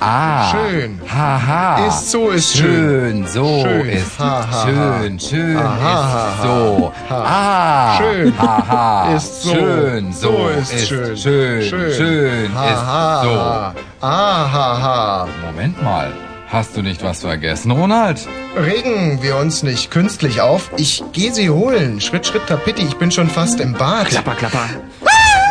Schön. 0.00 0.98
Haha. 1.12 1.86
Ist 1.86 2.10
so, 2.10 2.30
ist 2.30 2.56
schön. 2.56 3.26
schön. 3.26 3.26
so 3.26 3.62
Schön. 3.62 3.88
ist 3.90 4.18
Ha, 4.18 4.24
ha, 4.24 4.50
ha. 4.50 4.64
schön. 4.66 5.20
Schön 5.20 5.56
Aha, 5.58 5.74
ist 5.74 5.82
ha, 5.84 6.36
ha. 6.38 6.42
so. 6.42 6.92
Ha. 7.10 7.24
Ah. 7.26 7.98
Schön. 7.98 8.38
Haha. 8.38 9.14
Ist 9.14 9.42
so. 9.42 9.50
Schön. 9.50 10.12
So, 10.12 10.30
So 10.32 10.48
ist 10.48 10.72
ist 10.72 10.88
schön. 10.88 11.16
Schön. 11.16 11.62
Schön. 11.62 11.92
Schön 11.92 12.54
Ha, 12.54 12.68
ist. 12.70 12.82
Ah, 14.00 15.26
so. 15.26 15.46
Moment 15.46 15.82
mal. 15.82 16.10
Hast 16.48 16.76
du 16.76 16.82
nicht 16.82 17.04
was 17.04 17.20
vergessen, 17.20 17.70
Ronald? 17.70 18.26
Regen 18.56 19.22
wir 19.22 19.36
uns 19.36 19.62
nicht 19.62 19.92
künstlich 19.92 20.40
auf. 20.40 20.70
Ich 20.78 21.04
gehe 21.12 21.32
sie 21.32 21.48
holen. 21.48 22.00
Schritt, 22.00 22.26
Schritt, 22.26 22.48
Tapiti. 22.48 22.82
Ich 22.82 22.96
bin 22.96 23.12
schon 23.12 23.28
fast 23.28 23.60
im 23.60 23.74
Bad. 23.74 24.06
Klapper, 24.08 24.34
klapper. 24.34 24.64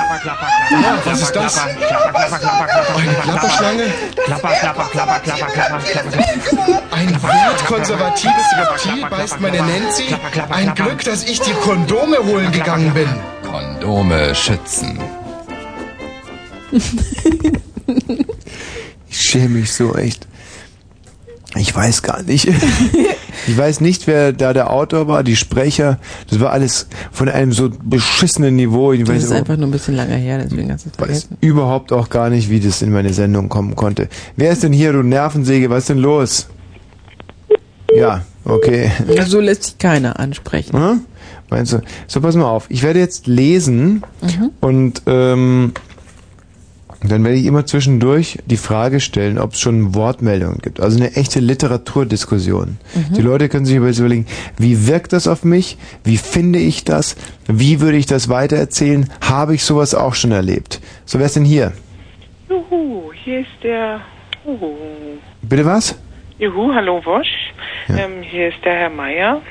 Ja, 0.10 0.98
was 1.06 1.22
ist 1.22 1.36
das? 1.36 1.60
Eine 1.60 3.14
Klapperschlange? 3.22 3.84
Klapper, 4.26 4.50
klapper, 4.50 4.84
klapper, 4.92 5.20
klapper, 5.20 5.46
klapper, 5.48 5.80
klapper. 5.80 6.84
Ein 6.92 7.22
wertkonservatives 7.22 8.46
Reptil 8.58 9.06
beißt 9.10 9.40
meine 9.40 9.58
Nancy. 9.58 10.16
Ein 10.50 10.74
Glück, 10.74 11.04
dass 11.04 11.24
ich 11.24 11.40
die 11.42 11.54
Kondome 11.54 12.18
holen 12.24 12.52
gegangen 12.52 12.94
bin. 12.94 13.08
Kondome 13.44 14.34
schützen. 14.34 15.00
Ich 19.10 19.22
schäme 19.22 19.60
mich 19.60 19.74
so 19.74 19.96
echt. 19.96 20.29
Ich 21.60 21.76
weiß 21.76 22.02
gar 22.02 22.24
nicht. 22.24 22.48
Ich 23.48 23.58
weiß 23.58 23.80
nicht, 23.82 24.06
wer 24.06 24.32
da 24.34 24.54
der 24.54 24.70
Autor 24.70 25.08
war, 25.08 25.24
die 25.24 25.36
Sprecher. 25.38 25.98
Das 26.30 26.40
war 26.42 26.52
alles 26.52 26.88
von 27.12 27.30
einem 27.30 27.52
so 27.54 27.70
beschissenen 27.84 28.58
Niveau. 28.58 28.92
Ich 28.92 29.00
Das 29.06 29.10
weiß 29.10 29.24
ist 29.24 29.32
einfach 29.32 29.56
nur 29.56 29.68
ein 29.70 29.72
bisschen 29.72 29.96
lange 29.96 30.16
her, 30.16 30.40
deswegen 30.44 30.72
hast 30.72 30.86
du 30.86 30.90
es 30.92 31.00
weiß 31.00 31.06
vergessen. 31.08 31.38
überhaupt 31.42 31.92
auch 31.94 32.10
gar 32.10 32.30
nicht, 32.30 32.50
wie 32.52 32.60
das 32.60 32.82
in 32.84 32.92
meine 32.92 33.12
Sendung 33.14 33.48
kommen 33.50 33.76
konnte. 33.76 34.10
Wer 34.36 34.52
ist 34.52 34.62
denn 34.64 34.74
hier, 34.74 34.92
du 34.92 35.02
Nervensäge? 35.04 35.70
Was 35.70 35.80
ist 35.84 35.90
denn 35.90 35.98
los? 36.00 36.48
Ja, 37.96 38.22
okay. 38.46 38.92
So 39.26 39.40
lässt 39.40 39.64
sich 39.64 39.78
keiner 39.78 40.20
ansprechen. 40.20 40.78
Hm? 40.78 41.02
Meinst 41.50 41.74
du? 41.74 41.82
So, 42.08 42.22
pass 42.22 42.36
mal 42.36 42.46
auf. 42.46 42.66
Ich 42.70 42.84
werde 42.84 43.00
jetzt 43.00 43.26
lesen 43.26 44.04
Mhm. 44.22 44.52
und 44.60 45.02
ähm, 45.08 45.74
dann 47.02 47.24
werde 47.24 47.38
ich 47.38 47.46
immer 47.46 47.66
zwischendurch 47.66 48.40
die 48.46 48.58
Frage 48.58 49.00
stellen, 49.00 49.38
ob 49.38 49.54
es 49.54 49.60
schon 49.60 49.96
Wortmeldungen 49.96 50.58
gibt. 50.62 50.82
Also 50.82 50.98
eine 50.98 51.16
echte 51.16 51.40
Literaturdiskussion. 51.40 52.78
Mhm. 52.94 53.14
Die 53.14 53.22
Leute 53.22 53.48
können 53.48 53.66
sich 53.66 53.78
überlegen, 53.78 54.26
wie 54.58 54.88
wirkt 54.88 55.14
das 55.14 55.28
auf 55.28 55.46
mich? 55.46 55.78
Wie 56.04 56.18
finde 56.18 56.60
ich 56.60 56.84
das? 56.84 57.16
Wie 57.48 57.80
würde 57.80 57.98
ich 57.98 58.06
das 58.06 58.28
weitererzählen? 58.28 59.10
Habe 59.22 59.56
ich 59.56 59.64
sowas 59.64 59.96
auch 59.96 60.14
schon 60.14 60.32
erlebt? 60.32 60.82
So, 61.06 61.20
wer 61.20 61.28
ist 61.28 61.38
denn 61.38 61.46
hier? 61.46 61.72
Juhu, 62.50 63.12
hier 63.24 63.42
ist 63.42 63.64
der. 63.64 64.02
Juhu. 64.46 64.76
Bitte 65.42 65.66
was? 65.66 65.98
Juhu, 66.38 66.74
hallo 66.74 67.02
Wosch. 67.06 67.54
Ähm, 67.90 68.22
hier 68.22 68.50
ist 68.50 68.58
der 68.66 68.74
Herr 68.74 68.90
Meier. 68.90 69.42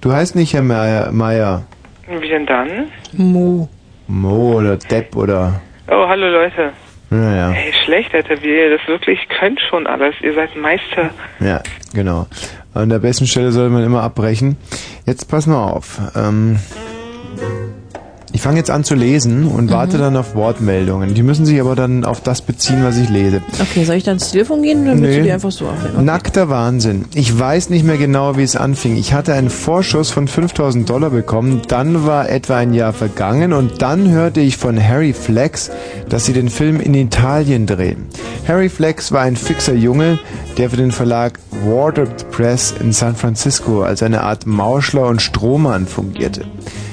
Du 0.00 0.12
heißt 0.12 0.36
nicht 0.36 0.52
Herr 0.52 0.62
Meier. 0.62 1.10
Meier. 1.12 1.64
Wie 2.06 2.28
denn 2.28 2.46
dann? 2.46 2.68
Mo. 3.12 3.68
Mo 4.06 4.56
oder 4.56 4.76
Depp 4.76 5.16
oder... 5.16 5.60
Oh, 5.90 6.06
hallo 6.06 6.28
Leute. 6.28 6.72
Naja, 7.10 7.52
Ey, 7.52 7.72
schlecht, 7.84 8.14
Alter, 8.14 8.42
wie 8.42 8.48
ihr 8.54 8.76
das 8.76 8.86
wirklich 8.86 9.18
könnt 9.40 9.60
schon 9.70 9.86
alles. 9.86 10.14
Ihr 10.22 10.34
seid 10.34 10.54
Meister. 10.56 11.10
ja, 11.40 11.62
genau. 11.94 12.26
An 12.74 12.90
der 12.90 12.98
besten 12.98 13.26
Stelle 13.26 13.50
sollte 13.50 13.72
man 13.72 13.82
immer 13.82 14.02
abbrechen. 14.02 14.56
Jetzt 15.06 15.28
pass 15.30 15.46
mal 15.46 15.64
auf. 15.64 15.98
Ähm, 16.14 16.58
ich 18.32 18.42
fange 18.42 18.58
jetzt 18.58 18.70
an 18.70 18.84
zu 18.84 18.94
lesen 18.94 19.46
und 19.46 19.70
warte 19.70 19.96
dann 19.98 20.16
auf 20.16 20.34
Wortmeldungen. 20.34 21.14
Die 21.14 21.22
müssen 21.22 21.46
sich 21.46 21.60
aber 21.60 21.74
dann 21.74 22.04
auf 22.04 22.20
das 22.20 22.42
beziehen, 22.42 22.84
was 22.84 22.96
ich 22.98 23.08
lese. 23.08 23.42
Okay, 23.60 23.84
soll 23.84 23.96
ich 23.96 24.04
dann 24.04 24.14
ins 24.14 24.30
Telefon 24.30 24.62
gehen 24.62 24.82
oder 24.82 25.00
willst 25.00 25.18
du 25.18 25.22
die 25.22 25.32
einfach 25.32 25.50
so 25.50 25.66
aufnehmen? 25.66 25.94
Okay. 25.96 26.04
Nackter 26.04 26.48
Wahnsinn. 26.48 27.06
Ich 27.14 27.36
weiß 27.36 27.70
nicht 27.70 27.84
mehr 27.84 27.96
genau, 27.96 28.36
wie 28.36 28.42
es 28.42 28.56
anfing. 28.56 28.96
Ich 28.96 29.14
hatte 29.14 29.32
einen 29.32 29.50
Vorschuss 29.50 30.10
von 30.10 30.28
5000 30.28 30.88
Dollar 30.88 31.10
bekommen, 31.10 31.62
dann 31.68 32.06
war 32.06 32.28
etwa 32.28 32.56
ein 32.56 32.74
Jahr 32.74 32.92
vergangen 32.92 33.52
und 33.52 33.80
dann 33.82 34.10
hörte 34.10 34.40
ich 34.40 34.56
von 34.56 34.82
Harry 34.82 35.12
Flex, 35.12 35.70
dass 36.08 36.26
sie 36.26 36.32
den 36.32 36.48
Film 36.50 36.80
in 36.80 36.94
Italien 36.94 37.66
drehen. 37.66 38.06
Harry 38.46 38.68
Flex 38.68 39.12
war 39.12 39.22
ein 39.22 39.36
fixer 39.36 39.74
Junge, 39.74 40.18
der 40.58 40.70
für 40.70 40.76
den 40.76 40.92
Verlag 40.92 41.38
Watered 41.64 42.30
Press 42.30 42.74
in 42.80 42.92
San 42.92 43.16
Francisco 43.16 43.82
als 43.82 44.02
eine 44.02 44.22
Art 44.22 44.46
Mauschler 44.46 45.06
und 45.06 45.22
Strohmann 45.22 45.86
fungierte. 45.86 46.44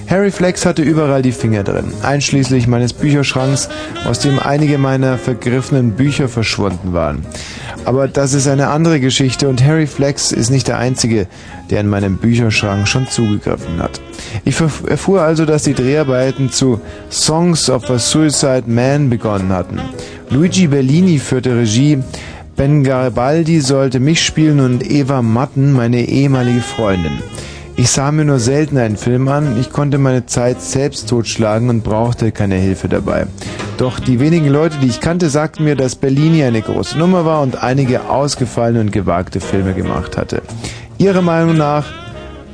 Harry 0.08 0.30
Flex 0.30 0.66
hatte 0.66 0.84
überall 0.84 1.24
die 1.24 1.32
Finger 1.32 1.64
drin, 1.64 1.92
einschließlich 2.04 2.68
meines 2.68 2.94
Bücherschranks, 2.94 3.70
aus 4.06 4.20
dem 4.20 4.38
einige 4.38 4.78
meiner 4.78 5.18
vergriffenen 5.18 5.94
Bücher 5.94 6.30
verschwunden 6.30 6.94
waren. 6.94 7.26
Aber 7.86 8.08
das 8.08 8.34
ist 8.34 8.48
eine 8.48 8.68
andere 8.68 9.00
Geschichte 9.00 9.50
und 9.50 9.64
Harry 9.64 9.88
Flex 9.88 10.32
ist 10.32 10.52
nicht 10.52 10.68
der 10.68 10.78
Einzige, 10.78 11.28
der 11.70 11.82
in 11.82 11.88
meinem 11.88 12.18
Bücherschrank 12.18 12.88
schon 12.88 13.08
zugegriffen 13.08 13.82
hat. 13.82 14.00
Ich 14.44 14.60
erfuhr 14.60 15.22
also, 15.22 15.46
dass 15.46 15.64
die 15.64 15.74
Dreharbeiten 15.74 16.52
zu 16.52 16.80
Songs 17.10 17.70
of 17.70 17.90
a 17.90 17.98
Suicide 17.98 18.64
Man 18.68 19.10
begonnen 19.10 19.52
hatten. 19.52 19.80
Luigi 20.30 20.68
Bellini 20.68 21.18
führte 21.18 21.56
Regie, 21.58 22.00
Ben 22.56 22.84
Garibaldi 22.84 23.60
sollte 23.60 24.00
mich 24.00 24.24
spielen 24.24 24.60
und 24.60 24.90
Eva 24.90 25.22
Matten, 25.22 25.74
meine 25.74 26.06
ehemalige 26.06 26.62
Freundin. 26.62 27.20
Ich 27.78 27.92
sah 27.92 28.10
mir 28.14 28.24
nur 28.24 28.40
selten 28.40 28.78
einen 28.78 28.96
Film 28.96 29.28
an, 29.28 29.60
ich 29.60 29.70
konnte 29.70 29.98
meine 29.98 30.26
Zeit 30.26 30.62
selbst 30.62 31.10
totschlagen 31.10 31.70
und 31.70 31.84
brauchte 31.84 32.32
keine 32.32 32.56
Hilfe 32.56 32.88
dabei. 32.88 33.28
Doch 33.78 34.00
die 34.00 34.22
wenigen 34.22 34.48
Leute, 34.48 34.78
die 34.82 34.88
ich 34.88 35.02
kannte, 35.02 35.30
sagten 35.30 35.66
mir, 35.66 35.76
dass 35.76 35.98
Bellini 35.98 36.42
eine 36.46 36.62
große 36.62 36.98
Nummer 36.98 37.26
war 37.26 37.42
und 37.42 37.62
einige 37.62 38.10
ausgefallene 38.10 38.80
und 38.80 38.92
gewagte 38.94 39.42
Filme 39.42 39.74
gemacht 39.74 40.16
hatte. 40.16 40.42
Ihrer 40.98 41.22
Meinung 41.22 41.58
nach, 41.58 41.86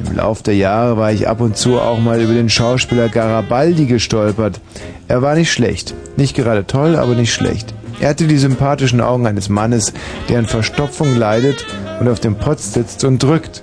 im 0.03 0.15
Lauf 0.15 0.41
der 0.41 0.55
Jahre 0.55 0.97
war 0.97 1.11
ich 1.11 1.27
ab 1.27 1.39
und 1.39 1.55
zu 1.55 1.79
auch 1.79 1.99
mal 1.99 2.19
über 2.19 2.33
den 2.33 2.49
Schauspieler 2.49 3.07
Garibaldi 3.07 3.85
gestolpert. 3.85 4.59
Er 5.07 5.21
war 5.21 5.35
nicht 5.35 5.51
schlecht. 5.51 5.93
Nicht 6.17 6.35
gerade 6.35 6.65
toll, 6.65 6.95
aber 6.95 7.13
nicht 7.13 7.31
schlecht. 7.31 7.75
Er 7.99 8.09
hatte 8.09 8.25
die 8.25 8.39
sympathischen 8.39 9.01
Augen 9.01 9.27
eines 9.27 9.49
Mannes, 9.49 9.93
der 10.29 10.39
an 10.39 10.47
Verstopfung 10.47 11.15
leidet 11.15 11.67
und 11.99 12.07
auf 12.07 12.19
dem 12.19 12.33
Pott 12.33 12.59
sitzt 12.59 13.03
und 13.03 13.21
drückt. 13.21 13.61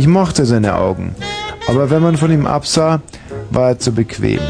Ich 0.00 0.06
mochte 0.06 0.46
seine 0.46 0.76
Augen. 0.76 1.14
Aber 1.68 1.90
wenn 1.90 2.00
man 2.00 2.16
von 2.16 2.32
ihm 2.32 2.46
absah, 2.46 3.02
war 3.50 3.68
er 3.68 3.78
zu 3.78 3.92
bequem. 3.92 4.40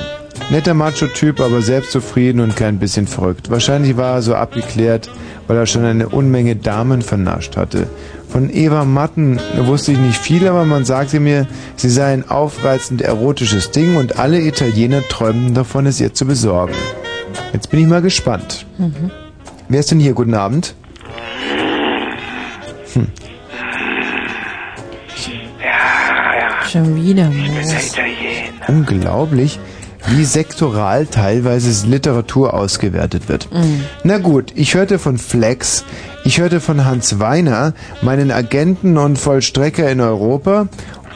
Netter 0.48 0.74
Macho-Typ, 0.74 1.40
aber 1.40 1.60
selbstzufrieden 1.60 2.40
und 2.40 2.54
kein 2.54 2.78
bisschen 2.78 3.08
verrückt. 3.08 3.50
Wahrscheinlich 3.50 3.96
war 3.96 4.14
er 4.14 4.22
so 4.22 4.36
abgeklärt, 4.36 5.10
weil 5.48 5.56
er 5.56 5.66
schon 5.66 5.84
eine 5.84 6.08
Unmenge 6.08 6.54
Damen 6.54 7.02
vernascht 7.02 7.56
hatte. 7.56 7.88
Von 8.28 8.48
Eva 8.48 8.84
Matten 8.84 9.40
wusste 9.58 9.90
ich 9.90 9.98
nicht 9.98 10.18
viel, 10.18 10.46
aber 10.46 10.64
man 10.64 10.84
sagte 10.84 11.18
mir, 11.18 11.48
sie 11.74 11.90
sei 11.90 12.12
ein 12.12 12.30
aufreizend 12.30 13.02
erotisches 13.02 13.72
Ding 13.72 13.96
und 13.96 14.20
alle 14.20 14.40
Italiener 14.40 15.02
träumten 15.08 15.52
davon, 15.52 15.84
es 15.86 16.00
ihr 16.00 16.14
zu 16.14 16.26
besorgen. 16.26 16.74
Jetzt 17.52 17.70
bin 17.70 17.80
ich 17.80 17.88
mal 17.88 18.02
gespannt. 18.02 18.66
Mhm. 18.78 19.10
Wer 19.68 19.80
ist 19.80 19.90
denn 19.90 19.98
hier? 19.98 20.12
Guten 20.12 20.34
Abend. 20.34 20.76
Hm. 22.94 23.08
Schon 26.70 26.94
wieder 26.94 27.28
Ich 27.30 27.36
bin 27.36 27.52
Mo. 27.54 27.68
der 27.68 27.84
Italiener. 27.84 28.68
Unglaublich, 28.68 29.58
wie 30.06 30.24
sektoral 30.24 31.06
teilweise 31.06 31.86
Literatur 31.86 32.54
ausgewertet 32.54 33.28
wird. 33.28 33.52
Mhm. 33.52 33.84
Na 34.04 34.18
gut, 34.18 34.52
ich 34.54 34.74
hörte 34.74 35.00
von 35.00 35.18
Flex, 35.18 35.84
ich 36.24 36.38
hörte 36.40 36.60
von 36.60 36.84
Hans 36.84 37.18
Weiner, 37.18 37.74
meinen 38.02 38.30
Agenten 38.30 38.98
und 38.98 39.18
Vollstrecker 39.18 39.90
in 39.90 40.00
Europa 40.00 40.68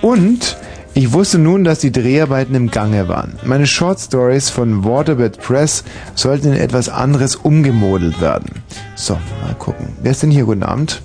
und 0.02 0.57
ich 0.94 1.12
wusste 1.12 1.39
nun, 1.39 1.62
dass 1.62 1.78
die 1.78 1.92
Dreharbeiten 1.92 2.55
im 2.55 2.70
Gange 2.70 3.08
waren. 3.08 3.34
Meine 3.44 3.66
Short 3.68 4.00
Stories 4.00 4.50
von 4.50 4.84
Waterbed 4.84 5.41
Press 5.41 5.84
sollten 6.16 6.49
in 6.52 6.58
etwas 6.58 6.89
anderes 6.89 7.36
umgemodelt 7.36 8.20
werden. 8.20 8.62
So, 8.97 9.15
mal 9.42 9.55
gucken. 9.58 9.89
Wer 10.02 10.10
ist 10.12 10.23
denn 10.23 10.31
hier? 10.31 10.44
Guten 10.44 10.62
Abend. 10.65 11.00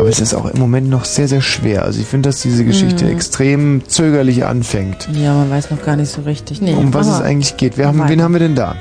Aber 0.00 0.08
es 0.08 0.20
ist 0.20 0.34
auch 0.34 0.46
im 0.46 0.58
Moment 0.58 0.88
noch 0.90 1.04
sehr, 1.04 1.28
sehr 1.28 1.40
schwer. 1.40 1.84
Also 1.84 2.00
ich 2.00 2.06
finde, 2.06 2.28
dass 2.28 2.40
diese 2.42 2.64
Geschichte 2.64 3.04
Mhm. 3.04 3.10
extrem 3.12 3.82
zögerlich 3.86 4.44
anfängt. 4.44 5.08
Ja, 5.12 5.34
man 5.34 5.50
weiß 5.50 5.70
noch 5.70 5.82
gar 5.84 5.96
nicht 5.96 6.10
so 6.10 6.22
richtig. 6.22 6.60
Nee, 6.60 6.74
um 6.74 6.92
was 6.92 7.06
es 7.08 7.20
eigentlich 7.20 7.56
geht. 7.56 7.78
Haben, 7.78 8.02
wen 8.08 8.22
haben 8.22 8.32
wir 8.32 8.40
denn 8.40 8.54
da? 8.54 8.74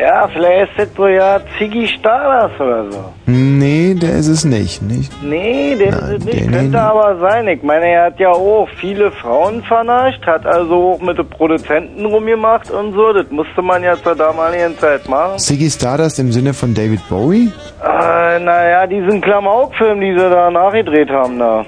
Ja, 0.00 0.28
vielleicht 0.32 0.78
ist 0.78 0.90
das 0.90 0.98
wohl 0.98 1.10
ja 1.10 1.40
Ziggy 1.58 1.86
Stardust 1.88 2.58
oder 2.60 2.90
so. 2.90 3.04
Nee, 3.26 3.94
der 3.94 4.14
ist 4.16 4.28
es 4.28 4.44
nicht. 4.44 4.80
nicht? 4.82 5.12
Nee, 5.22 5.76
der 5.76 5.88
ist 5.88 6.02
es 6.02 6.24
nicht. 6.24 6.40
der- 6.40 6.46
Könnte 6.50 6.70
nee. 6.70 6.76
aber 6.78 7.18
sein. 7.18 7.48
Ich 7.48 7.62
meine, 7.62 7.86
er 7.86 8.04
hat 8.06 8.18
ja 8.18 8.30
auch 8.30 8.66
viele 8.80 9.10
Frauen 9.10 9.62
vernascht, 9.64 10.24
hat 10.26 10.46
also 10.46 10.94
auch 10.94 11.00
mit 11.02 11.18
den 11.18 11.28
Produzenten 11.28 12.06
rumgemacht 12.06 12.70
und 12.70 12.92
so. 12.92 13.12
Das 13.12 13.26
musste 13.30 13.60
man 13.62 13.82
ja 13.82 13.94
zur 13.96 14.14
damaligen 14.14 14.76
Zeit 14.78 15.08
machen. 15.08 15.38
Ziggy 15.38 15.68
Stardust 15.68 16.18
im 16.18 16.32
Sinne 16.32 16.54
von 16.54 16.72
David 16.74 17.06
Bowie? 17.08 17.52
Äh, 17.84 18.38
naja, 18.40 18.86
diesen 18.86 19.20
Klamauk-Film, 19.20 20.00
die 20.00 20.12
sie 20.12 20.30
da 20.30 20.50
nachgedreht 20.50 21.10
haben, 21.10 21.38
da. 21.38 21.64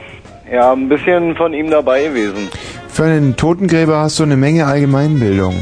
Ja, 0.50 0.72
ein 0.72 0.88
bisschen 0.88 1.34
von 1.36 1.52
ihm 1.52 1.70
dabei 1.70 2.04
gewesen. 2.04 2.48
Für 2.88 3.04
einen 3.04 3.36
Totengräber 3.36 3.98
hast 3.98 4.18
du 4.18 4.22
eine 4.24 4.36
Menge 4.36 4.66
Allgemeinbildung. 4.66 5.54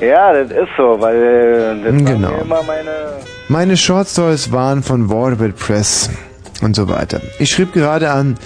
Ja, 0.00 0.32
das 0.32 0.50
ist 0.50 0.68
so, 0.76 0.96
weil 1.00 1.16
äh, 1.16 1.82
das 1.84 1.92
Genau. 2.04 2.30
immer 2.40 2.62
meine... 2.62 2.90
Meine 3.48 3.76
Short 3.76 4.08
Stories 4.08 4.52
waren 4.52 4.82
von 4.82 5.08
Waterbed 5.10 5.56
Press 5.58 6.10
und 6.62 6.76
so 6.76 6.88
weiter. 6.88 7.20
Ich 7.38 7.50
schrieb 7.50 7.72
gerade 7.72 8.10
an 8.10 8.36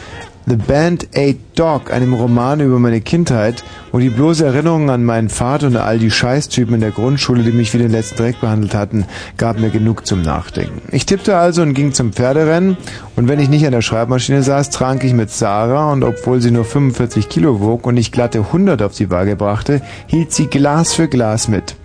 The 0.44 0.56
Band 0.56 1.08
Aid 1.14 1.38
Dog, 1.54 1.92
einem 1.92 2.14
Roman 2.14 2.58
über 2.58 2.80
meine 2.80 3.00
Kindheit, 3.00 3.62
wo 3.92 3.98
die 3.98 4.08
bloße 4.08 4.44
Erinnerung 4.44 4.90
an 4.90 5.04
meinen 5.04 5.28
Vater 5.28 5.68
und 5.68 5.76
all 5.76 6.00
die 6.00 6.10
Scheißtypen 6.10 6.74
in 6.74 6.80
der 6.80 6.90
Grundschule, 6.90 7.44
die 7.44 7.52
mich 7.52 7.72
wie 7.72 7.78
den 7.78 7.92
letzten 7.92 8.16
Dreck 8.16 8.40
behandelt 8.40 8.74
hatten, 8.74 9.04
gab 9.36 9.60
mir 9.60 9.70
genug 9.70 10.04
zum 10.04 10.20
Nachdenken. 10.22 10.82
Ich 10.90 11.06
tippte 11.06 11.36
also 11.36 11.62
und 11.62 11.74
ging 11.74 11.92
zum 11.92 12.12
Pferderennen 12.12 12.76
und 13.14 13.28
wenn 13.28 13.38
ich 13.38 13.48
nicht 13.48 13.64
an 13.66 13.72
der 13.72 13.82
Schreibmaschine 13.82 14.42
saß, 14.42 14.70
trank 14.70 15.04
ich 15.04 15.12
mit 15.12 15.30
Sarah 15.30 15.92
und 15.92 16.02
obwohl 16.02 16.40
sie 16.40 16.50
nur 16.50 16.64
45 16.64 17.28
Kilo 17.28 17.60
wog 17.60 17.86
und 17.86 17.96
ich 17.96 18.10
glatte 18.10 18.40
100 18.40 18.82
auf 18.82 18.94
die 18.94 19.10
Waage 19.10 19.36
brachte, 19.36 19.80
hielt 20.08 20.32
sie 20.32 20.48
Glas 20.48 20.92
für 20.92 21.06
Glas 21.06 21.46
mit. 21.46 21.76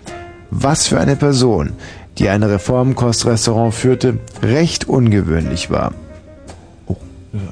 Was 0.50 0.88
für 0.88 0.98
eine 0.98 1.14
Person, 1.14 1.74
die 2.18 2.28
ein 2.28 2.42
Reformkostrestaurant 2.42 3.72
führte, 3.72 4.18
recht 4.42 4.88
ungewöhnlich 4.88 5.70
war. 5.70 5.92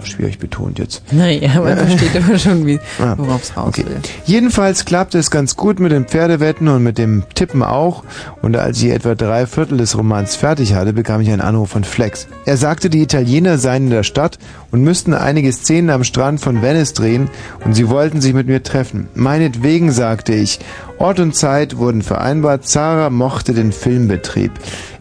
Schwierig 0.04 0.38
betont 0.38 0.78
jetzt. 0.78 1.02
Naja, 1.12 1.60
man 1.60 1.76
versteht 1.76 2.16
aber 2.16 2.38
schon, 2.38 2.66
wie, 2.66 2.78
Ah, 2.98 3.14
worauf 3.16 3.42
es 3.42 3.56
raus 3.56 3.68
okay. 3.68 3.84
will. 3.86 3.96
Jedenfalls 4.24 4.84
klappte 4.84 5.18
es 5.18 5.30
ganz 5.30 5.56
gut 5.56 5.80
mit 5.80 5.92
den 5.92 6.06
Pferdewetten 6.06 6.68
und 6.68 6.82
mit 6.82 6.98
dem 6.98 7.24
Tippen 7.34 7.62
auch. 7.62 8.04
Und 8.42 8.56
als 8.56 8.82
ich 8.82 8.90
etwa 8.90 9.14
drei 9.14 9.46
Viertel 9.46 9.78
des 9.78 9.96
Romans 9.96 10.36
fertig 10.36 10.74
hatte, 10.74 10.92
bekam 10.92 11.20
ich 11.20 11.30
einen 11.30 11.40
Anruf 11.40 11.70
von 11.70 11.84
Flex. 11.84 12.26
Er 12.46 12.56
sagte, 12.56 12.90
die 12.90 13.02
Italiener 13.02 13.58
seien 13.58 13.84
in 13.84 13.90
der 13.90 14.02
Stadt 14.02 14.38
und 14.70 14.82
müssten 14.82 15.14
einige 15.14 15.52
Szenen 15.52 15.90
am 15.90 16.04
Strand 16.04 16.40
von 16.40 16.62
Venice 16.62 16.92
drehen 16.92 17.28
und 17.64 17.74
sie 17.74 17.88
wollten 17.88 18.20
sich 18.20 18.34
mit 18.34 18.46
mir 18.46 18.62
treffen. 18.62 19.08
Meinetwegen, 19.14 19.92
sagte 19.92 20.34
ich. 20.34 20.58
Ort 20.98 21.20
und 21.20 21.34
Zeit 21.34 21.76
wurden 21.76 22.00
vereinbart. 22.00 22.66
Zara 22.66 23.10
mochte 23.10 23.52
den 23.52 23.72
Filmbetrieb. 23.72 24.50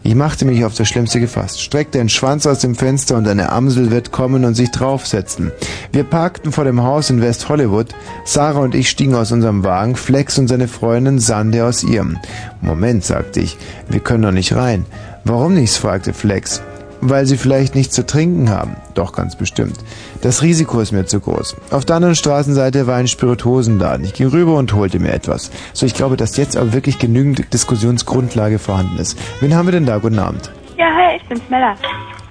Ich 0.02 0.14
machte 0.14 0.44
mich 0.44 0.64
auf 0.64 0.74
das 0.74 0.88
Schlimmste 0.88 1.20
gefasst, 1.20 1.60
streckte 1.60 1.98
den 1.98 2.08
Schwanz 2.08 2.46
aus 2.46 2.60
dem 2.60 2.74
Fenster 2.74 3.16
und 3.16 3.26
eine 3.26 3.50
Amsel 3.50 3.90
wird 3.90 4.12
kommen 4.12 4.44
und 4.44 4.54
sich 4.54 4.70
draufsetzen. 4.70 5.52
Wir 5.92 6.04
parkten 6.04 6.52
vor 6.52 6.64
dem 6.64 6.82
Haus 6.82 7.10
in 7.10 7.22
West 7.22 7.48
Hollywood. 7.48 7.88
Sarah 8.24 8.60
und 8.60 8.74
ich 8.74 8.90
stiegen 8.90 9.14
aus 9.14 9.32
unserem 9.32 9.64
Wagen, 9.64 9.96
Flex 9.96 10.38
und 10.38 10.48
seine 10.48 10.68
Freundin 10.68 11.18
Sande 11.18 11.64
aus 11.64 11.82
ihrem. 11.82 12.18
Moment, 12.60 13.04
sagte 13.04 13.40
ich, 13.40 13.56
wir 13.88 14.00
können 14.00 14.22
doch 14.22 14.32
nicht 14.32 14.54
rein. 14.54 14.84
Warum 15.24 15.54
nicht? 15.54 15.74
fragte 15.74 16.12
Flex. 16.12 16.62
Weil 17.08 17.24
sie 17.26 17.36
vielleicht 17.36 17.74
nichts 17.76 17.94
zu 17.94 18.04
trinken 18.04 18.50
haben. 18.50 18.76
Doch, 18.94 19.12
ganz 19.12 19.36
bestimmt. 19.36 19.76
Das 20.22 20.42
Risiko 20.42 20.80
ist 20.80 20.90
mir 20.90 21.06
zu 21.06 21.20
groß. 21.20 21.56
Auf 21.70 21.84
der 21.84 21.96
anderen 21.96 22.16
Straßenseite 22.16 22.86
war 22.88 22.96
ein 22.96 23.06
Spirituosenladen. 23.06 24.04
Ich 24.04 24.14
ging 24.14 24.26
rüber 24.26 24.56
und 24.56 24.72
holte 24.74 24.98
mir 24.98 25.12
etwas. 25.12 25.52
So, 25.72 25.86
ich 25.86 25.94
glaube, 25.94 26.16
dass 26.16 26.36
jetzt 26.36 26.56
aber 26.56 26.72
wirklich 26.72 26.98
genügend 26.98 27.52
Diskussionsgrundlage 27.52 28.58
vorhanden 28.58 28.98
ist. 28.98 29.16
Wen 29.40 29.54
haben 29.54 29.66
wir 29.66 29.72
denn 29.72 29.86
da? 29.86 29.98
Guten 29.98 30.18
Abend. 30.18 30.50
Ja, 30.76 30.86
hi, 30.86 31.16
ich 31.16 31.28
bin's 31.28 31.42
Mella. 31.48 31.76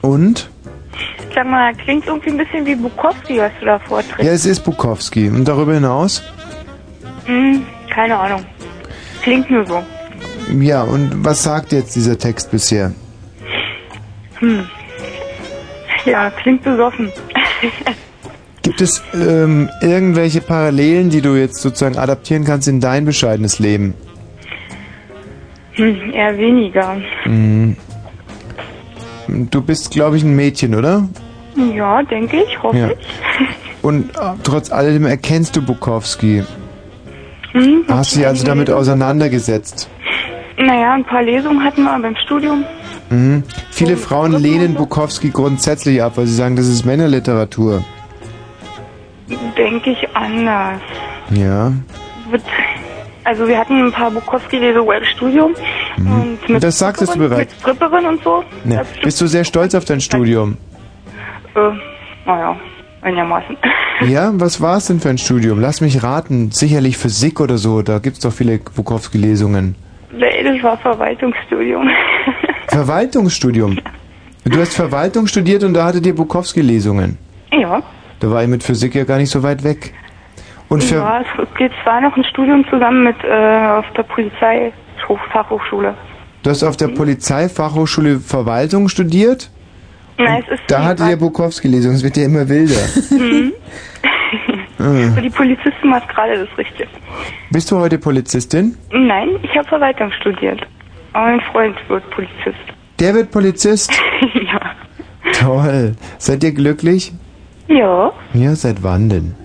Und? 0.02 0.50
Sag 1.34 1.48
mal, 1.48 1.74
klingt 1.76 2.06
irgendwie 2.06 2.32
ein 2.32 2.38
bisschen 2.38 2.66
wie 2.66 2.76
Bukowski, 2.76 3.40
was 3.40 3.52
du 3.60 3.66
da 3.66 3.80
vorträgst. 3.80 4.24
Ja, 4.24 4.32
es 4.32 4.46
ist 4.46 4.64
Bukowski. 4.64 5.30
Und 5.30 5.46
darüber 5.48 5.74
hinaus? 5.74 6.22
Hm, 7.26 7.64
keine 7.90 8.18
Ahnung. 8.18 8.46
Klingt 9.22 9.50
nur 9.50 9.66
so. 9.66 9.82
Ja, 10.60 10.84
und 10.84 11.26
was 11.26 11.44
sagt 11.44 11.72
jetzt 11.72 11.96
dieser 11.96 12.18
Text 12.18 12.52
bisher? 12.52 12.92
Hm. 14.40 14.66
Ja, 16.06 16.30
klingt 16.30 16.64
besoffen. 16.64 17.12
Gibt 18.62 18.82
es 18.82 19.02
ähm, 19.14 19.70
irgendwelche 19.82 20.42
Parallelen, 20.42 21.10
die 21.10 21.22
du 21.22 21.36
jetzt 21.36 21.62
sozusagen 21.62 21.98
adaptieren 21.98 22.44
kannst 22.46 22.68
in 22.68 22.80
dein 22.80 23.06
bescheidenes 23.06 23.60
Leben? 23.60 23.94
hm, 25.74 26.12
eher 26.14 26.38
weniger. 26.38 26.98
Mhm. 27.26 27.76
Du 29.28 29.62
bist, 29.62 29.92
glaube 29.92 30.18
ich, 30.18 30.24
ein 30.24 30.36
Mädchen, 30.36 30.74
oder? 30.76 31.08
Ja, 31.76 32.02
denke 32.04 32.38
ich, 32.44 32.62
hoffe 32.62 32.78
Ja. 32.78 32.88
ich. 32.90 32.98
Und 33.82 34.10
äh, 34.18 34.22
trotz 34.44 34.72
alledem 34.72 35.06
erkennst 35.06 35.56
du 35.56 35.62
Bukowski. 35.62 36.44
Hm, 37.52 37.84
Hast 37.88 38.16
dich 38.16 38.26
also 38.26 38.46
damit 38.46 38.70
auseinandergesetzt. 38.72 39.90
Naja, 40.58 40.94
ein 40.94 41.04
paar 41.06 41.22
Lesungen 41.24 41.64
hatten 41.64 41.84
wir 41.84 42.00
beim 42.00 42.16
Studium. 42.26 42.64
Mhm. 43.10 43.44
Viele 43.72 43.98
Frauen 43.98 44.34
lehnen 44.34 44.74
Bukowski 44.74 45.30
grundsätzlich 45.30 46.02
ab, 46.02 46.14
weil 46.16 46.26
sie 46.26 46.36
sagen, 46.36 46.56
das 46.56 46.68
ist 46.68 46.86
Männerliteratur. 46.86 47.84
Denke 49.58 49.92
ich 49.92 50.16
anders. 50.16 50.82
Ja. 51.32 51.72
Also 53.24 53.48
wir 53.48 53.58
hatten 53.58 53.86
ein 53.86 53.92
paar 53.92 54.12
Bukowski-Lesungen 54.12 54.98
im 54.98 55.06
Studium. 55.06 55.54
Und 55.98 56.48
mit 56.48 56.64
Das 56.64 56.78
sagtest 56.78 57.16
du 57.16 57.20
bereits. 57.20 57.52
Mit 57.54 57.62
Stripperin 57.62 58.06
und 58.06 58.24
so. 58.24 58.44
Ja. 58.66 58.84
Bist 59.02 59.20
du 59.20 59.28
sehr 59.28 59.44
stolz 59.44 59.74
auf 59.74 59.86
dein 59.86 60.02
Studium? 60.02 60.58
Äh, 61.56 61.72
naja, 62.26 62.56
einigermaßen. 63.02 63.58
Ja, 64.02 64.30
was 64.34 64.60
war 64.60 64.76
es 64.76 64.88
denn 64.88 65.00
für 65.00 65.08
ein 65.08 65.18
Studium? 65.18 65.62
Lass 65.62 65.80
mich 65.80 66.04
raten. 66.04 66.52
Sicherlich 66.52 66.98
Physik 66.98 67.40
oder 67.40 67.58
so. 67.58 67.82
Da 67.82 68.00
gibt's 68.00 68.20
doch 68.20 68.34
viele 68.34 68.58
Bukowski-Lesungen. 68.58 69.76
Nee, 70.12 70.44
das 70.44 70.62
war 70.62 70.78
Verwaltungsstudium. 70.78 71.88
Verwaltungsstudium. 72.68 73.80
Du 74.46 74.60
hast 74.60 74.76
Verwaltung 74.76 75.28
studiert 75.28 75.64
und 75.64 75.74
da 75.74 75.86
hattet 75.86 76.06
ihr 76.06 76.16
Bukowski-Lesungen. 76.16 77.18
ja. 77.52 77.82
Da 78.22 78.32
war 78.32 78.42
ich 78.42 78.48
mit 78.48 78.64
Physik 78.64 78.96
ja 78.96 79.04
gar 79.04 79.18
nicht 79.18 79.30
so 79.30 79.44
weit 79.44 79.64
weg. 79.66 79.94
Und 80.70 80.84
für, 80.84 80.96
ja, 80.96 81.22
es 81.22 81.58
geht 81.58 81.72
zwar 81.84 82.00
noch 82.02 82.16
ein 82.16 82.24
Studium 82.24 82.66
zusammen 82.70 83.04
mit 83.04 83.16
äh, 83.24 83.68
auf 83.68 83.86
der 83.96 84.04
Polizeifachhochschule. 84.04 85.94
du 86.44 86.50
hast 86.50 86.64
auf 86.64 86.78
der 86.78 86.88
Polizeifachhochschule 86.88 88.20
Verwaltung 88.20 88.88
studiert? 88.88 89.52
Nein, 90.18 90.44
es 90.48 90.54
ist 90.60 90.64
Da 90.72 90.84
hattet 90.86 91.10
ihr 91.10 91.18
Bukowski-Lesungen. 91.18 91.98
Es 91.98 92.04
wird 92.04 92.16
ja 92.18 92.26
immer 92.26 92.48
wilder. 92.48 92.82
Mhm. 93.12 93.54
Ah. 94.78 95.10
Für 95.16 95.22
die 95.22 95.30
Polizisten 95.30 95.90
war 95.90 96.02
es 96.02 96.08
gerade 96.14 96.38
das 96.46 96.58
Richtige. 96.58 96.90
Bist 97.50 97.72
du 97.72 97.78
heute 97.78 97.98
Polizistin? 97.98 98.76
Nein, 98.92 99.30
ich 99.42 99.56
habe 99.58 99.68
Verwaltung 99.68 100.12
studiert. 100.20 100.62
Mein 101.16 101.40
Freund 101.52 101.76
wird 101.88 102.08
Polizist. 102.12 102.58
Der 103.00 103.14
wird 103.14 103.32
Polizist? 103.32 103.92
ja. 104.34 104.60
Toll. 105.34 105.96
Seid 106.18 106.44
ihr 106.44 106.52
glücklich? 106.52 107.14
Ja, 107.68 108.12
Ja, 108.34 108.54
seit 108.56 108.84
wann 108.84 109.10
denn? 109.10 109.36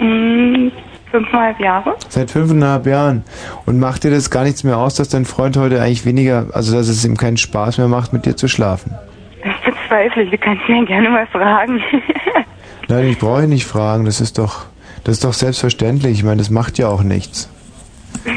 mh, 0.00 0.70
fünfeinhalb 1.10 1.58
Jahre. 1.60 1.96
Seit 2.08 2.30
fünfeinhalb 2.30 2.86
Jahren. 2.86 3.24
Und 3.66 3.80
macht 3.80 4.04
dir 4.04 4.10
das 4.10 4.30
gar 4.30 4.44
nichts 4.44 4.64
mehr 4.64 4.76
aus, 4.78 4.94
dass 4.96 5.08
dein 5.08 5.24
Freund 5.24 5.56
heute 5.56 5.80
eigentlich 5.82 6.04
weniger, 6.04 6.46
also 6.52 6.76
dass 6.76 6.88
es 6.88 7.04
ihm 7.04 7.16
keinen 7.16 7.36
Spaß 7.36 7.78
mehr 7.78 7.88
macht, 7.88 8.12
mit 8.12 8.26
dir 8.26 8.36
zu 8.36 8.46
schlafen? 8.48 8.94
Das 9.42 9.54
bezweifle 9.74 10.22
ich. 10.24 10.30
Du 10.30 10.38
kannst 10.38 10.68
mir 10.68 10.84
gerne 10.84 11.10
mal 11.10 11.26
fragen. 11.28 11.80
Nein, 12.88 13.08
ich 13.08 13.18
brauche 13.18 13.44
ihn 13.44 13.48
nicht 13.50 13.66
fragen. 13.66 14.04
Das 14.04 14.20
ist 14.20 14.38
doch, 14.38 14.66
das 15.04 15.14
ist 15.14 15.24
doch 15.24 15.32
selbstverständlich. 15.32 16.12
Ich 16.12 16.24
meine, 16.24 16.36
das 16.38 16.50
macht 16.50 16.78
ja 16.78 16.88
auch 16.88 17.02
nichts. 17.02 17.50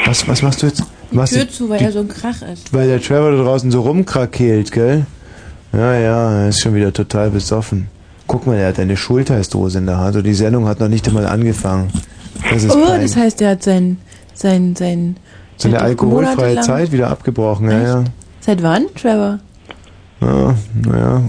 Was, 0.06 0.28
was 0.28 0.42
machst 0.42 0.64
du 0.64 0.68
jetzt? 0.68 0.84
Die 1.12 1.16
du- 1.18 1.26
Tür 1.26 1.50
zu, 1.50 1.70
weil 1.70 1.80
die- 1.80 1.86
er 1.86 1.92
so 1.92 2.00
ein 2.00 2.08
Krach 2.08 2.42
ist. 2.42 2.74
Weil 2.74 2.88
der 2.88 3.02
Trevor 3.02 3.32
da 3.32 3.44
draußen 3.44 3.72
so 3.72 3.82
rumkrakeelt, 3.82 4.72
gell? 4.72 5.06
Ja, 5.74 5.94
ja, 5.96 6.32
er 6.44 6.50
ist 6.50 6.62
schon 6.62 6.74
wieder 6.76 6.92
total 6.94 7.30
besoffen. 7.30 7.88
Guck 8.28 8.46
mal, 8.48 8.56
er 8.58 8.70
hat 8.70 8.80
eine 8.80 8.98
Schulterstose 8.98 9.78
in 9.78 9.86
der 9.86 9.98
Hand 9.98 10.16
und 10.18 10.24
die 10.26 10.34
Sendung 10.34 10.68
hat 10.68 10.80
noch 10.80 10.90
nicht 10.90 11.08
einmal 11.08 11.26
angefangen. 11.28 11.90
Das 12.52 12.64
ist 12.64 12.76
Oh, 12.76 12.86
peinlich. 12.86 13.12
das 13.12 13.16
heißt, 13.22 13.42
er 13.42 13.52
hat 13.52 13.64
sein, 13.64 13.98
sein, 14.34 14.76
sein, 14.76 15.16
Seine 15.58 15.82
alkoholfreie 15.82 16.60
Zeit 16.62 16.92
wieder 16.92 17.10
abgebrochen, 17.10 17.70
ja, 17.72 17.82
ja. 17.82 18.04
Seit 18.42 18.62
wann, 18.62 18.86
Trevor? 18.96 19.40
Ja, 20.22 20.56
naja. 20.86 21.22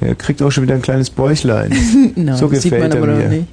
Er 0.00 0.14
kriegt 0.14 0.40
auch 0.42 0.50
schon 0.50 0.64
wieder 0.64 0.74
ein 0.74 0.82
kleines 0.82 1.10
Bäuchlein. 1.10 1.72
no, 2.16 2.36
so 2.36 2.46
das 2.48 2.62
sieht 2.62 2.72
man 2.72 2.82
gefällt 2.90 2.94
er 2.94 3.02
aber 3.02 3.12
mir. 3.12 3.24
noch 3.24 3.30
nicht. 3.30 3.46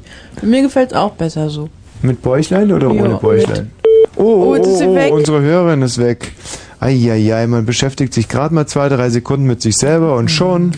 Mir 0.44 0.62
gefällt 0.62 0.92
es 0.92 0.98
auch 0.98 1.12
besser 1.14 1.50
so. 1.50 1.70
Mit 2.02 2.22
Bäuchlein 2.22 2.72
oder 2.72 2.92
Ja, 2.94 3.04
ohne 3.04 3.16
Bäuchlein? 3.16 3.72
Oh, 4.18 4.24
Oh, 4.24 4.58
oh, 4.60 4.84
oh, 4.84 4.96
weg. 4.96 5.14
unsere 5.14 5.42
Hörerin 5.42 5.82
ist 5.82 5.98
weg. 6.00 6.32
Eieiei, 6.80 7.48
man 7.48 7.66
beschäftigt 7.66 8.14
sich 8.14 8.28
gerade 8.30 8.54
mal 8.54 8.66
zwei, 8.68 8.90
drei 8.90 9.10
Sekunden 9.10 9.46
mit 9.48 9.62
sich 9.62 9.76
selber 9.78 10.16
und 10.16 10.30
schon. 10.30 10.72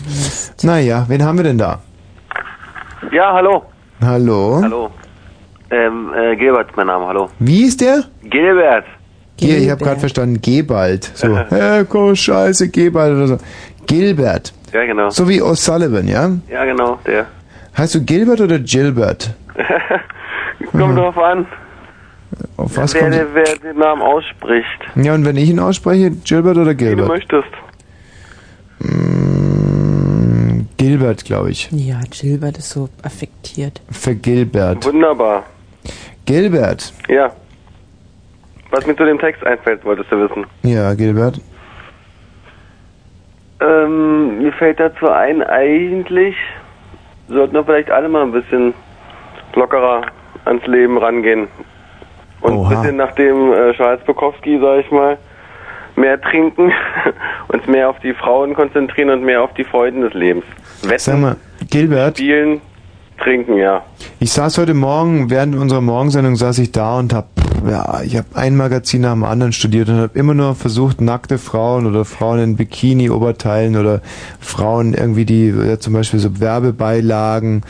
Naja, 0.62 1.04
wen 1.08 1.24
haben 1.24 1.38
wir 1.38 1.44
denn 1.44 1.58
da? 1.58 1.80
Ja, 3.12 3.32
hallo. 3.32 3.64
Hallo? 4.02 4.60
Hallo. 4.62 4.90
Ähm, 5.70 6.10
äh, 6.16 6.36
Gilbert 6.36 6.70
ist 6.70 6.76
mein 6.76 6.86
Name, 6.86 7.06
hallo. 7.06 7.28
Wie 7.38 7.64
ist 7.64 7.80
der? 7.80 8.04
Gilbert. 8.24 8.84
Hier, 9.38 9.58
ich 9.58 9.70
habe 9.70 9.82
gerade 9.82 10.00
verstanden, 10.00 10.40
Gebald. 10.42 11.10
So, 11.14 11.38
komm, 11.88 12.14
scheiße, 12.16 12.68
Gebald 12.70 13.14
oder 13.16 13.26
so. 13.26 13.38
Gilbert. 13.86 14.52
Ja, 14.72 14.84
genau. 14.84 15.10
So 15.10 15.28
wie 15.28 15.40
O'Sullivan, 15.42 16.06
ja? 16.08 16.30
Ja, 16.50 16.64
genau, 16.64 16.98
der. 17.06 17.26
Heißt 17.76 17.94
du 17.94 18.04
Gilbert 18.04 18.40
oder 18.40 18.58
Gilbert? 18.58 19.34
Kommt 20.72 20.98
drauf 20.98 21.16
an, 21.18 21.46
Auf 22.56 22.76
was 22.76 22.94
wer, 22.94 23.02
kommt 23.02 23.14
der, 23.14 23.34
wer 23.34 23.56
den 23.56 23.78
Namen 23.78 24.02
ausspricht. 24.02 24.66
Ja, 24.96 25.14
und 25.14 25.24
wenn 25.24 25.36
ich 25.36 25.48
ihn 25.50 25.58
ausspreche, 25.58 26.10
Gilbert 26.10 26.56
oder 26.56 26.70
Wie 26.70 26.76
du 26.76 26.84
Gilbert? 26.84 27.08
möchtest. 27.08 27.48
Mm, 28.80 30.66
Gilbert, 30.76 31.24
glaube 31.24 31.50
ich. 31.50 31.68
Ja, 31.72 32.00
Gilbert 32.10 32.58
ist 32.58 32.70
so 32.70 32.88
affektiert. 33.02 33.80
Vergilbert. 33.90 34.84
Wunderbar. 34.86 35.44
Gilbert. 36.26 36.92
Ja. 37.08 37.32
Was 38.70 38.86
mir 38.86 38.96
zu 38.96 39.04
dem 39.04 39.18
Text 39.18 39.44
einfällt, 39.44 39.84
wolltest 39.84 40.10
du 40.12 40.28
wissen. 40.28 40.46
Ja, 40.62 40.94
Gilbert. 40.94 41.40
Ähm, 43.60 44.38
mir 44.38 44.52
fällt 44.52 44.80
dazu 44.80 45.08
ein, 45.08 45.42
eigentlich 45.42 46.34
sollten 47.28 47.54
wir 47.54 47.64
vielleicht 47.64 47.90
alle 47.90 48.08
mal 48.08 48.22
ein 48.22 48.32
bisschen 48.32 48.72
lockerer 49.54 50.02
ans 50.44 50.66
Leben 50.66 50.96
rangehen. 50.98 51.48
Und 52.40 52.54
Oha. 52.54 52.70
ein 52.70 52.76
bisschen 52.76 52.96
nach 52.96 53.12
dem 53.12 53.52
äh, 53.52 53.72
Charles 53.74 54.02
Bukowski, 54.04 54.58
sag 54.60 54.84
ich 54.84 54.90
mal, 54.90 55.18
mehr 55.96 56.20
trinken, 56.20 56.72
uns 57.48 57.66
mehr 57.66 57.90
auf 57.90 57.98
die 58.00 58.14
Frauen 58.14 58.54
konzentrieren 58.54 59.10
und 59.10 59.24
mehr 59.24 59.42
auf 59.42 59.52
die 59.54 59.64
Freuden 59.64 60.02
des 60.02 60.14
Lebens. 60.14 60.44
Wetten, 60.82 60.98
Sag 60.98 61.18
mal, 61.18 61.36
Gilbert, 61.68 62.16
spielen, 62.16 62.60
trinken, 63.18 63.56
ja. 63.56 63.82
ich 64.18 64.32
saß 64.32 64.58
heute 64.58 64.74
Morgen, 64.74 65.28
während 65.28 65.54
unserer 65.54 65.82
Morgensendung 65.82 66.36
saß 66.36 66.58
ich 66.58 66.72
da 66.72 66.98
und 66.98 67.12
hab, 67.12 67.28
ja, 67.68 68.00
ich 68.02 68.16
habe 68.16 68.28
ein 68.34 68.56
Magazin 68.56 69.02
nach 69.02 69.12
dem 69.12 69.24
anderen 69.24 69.52
studiert 69.52 69.90
und 69.90 69.98
habe 69.98 70.18
immer 70.18 70.32
nur 70.32 70.54
versucht, 70.54 71.02
nackte 71.02 71.36
Frauen 71.36 71.86
oder 71.86 72.06
Frauen 72.06 72.38
in 72.38 72.56
Bikini-Oberteilen 72.56 73.76
oder 73.76 74.00
Frauen 74.40 74.94
irgendwie, 74.94 75.26
die 75.26 75.48
ja, 75.50 75.78
zum 75.78 75.92
Beispiel 75.92 76.18
so 76.18 76.40
Werbebeilagen, 76.40 77.62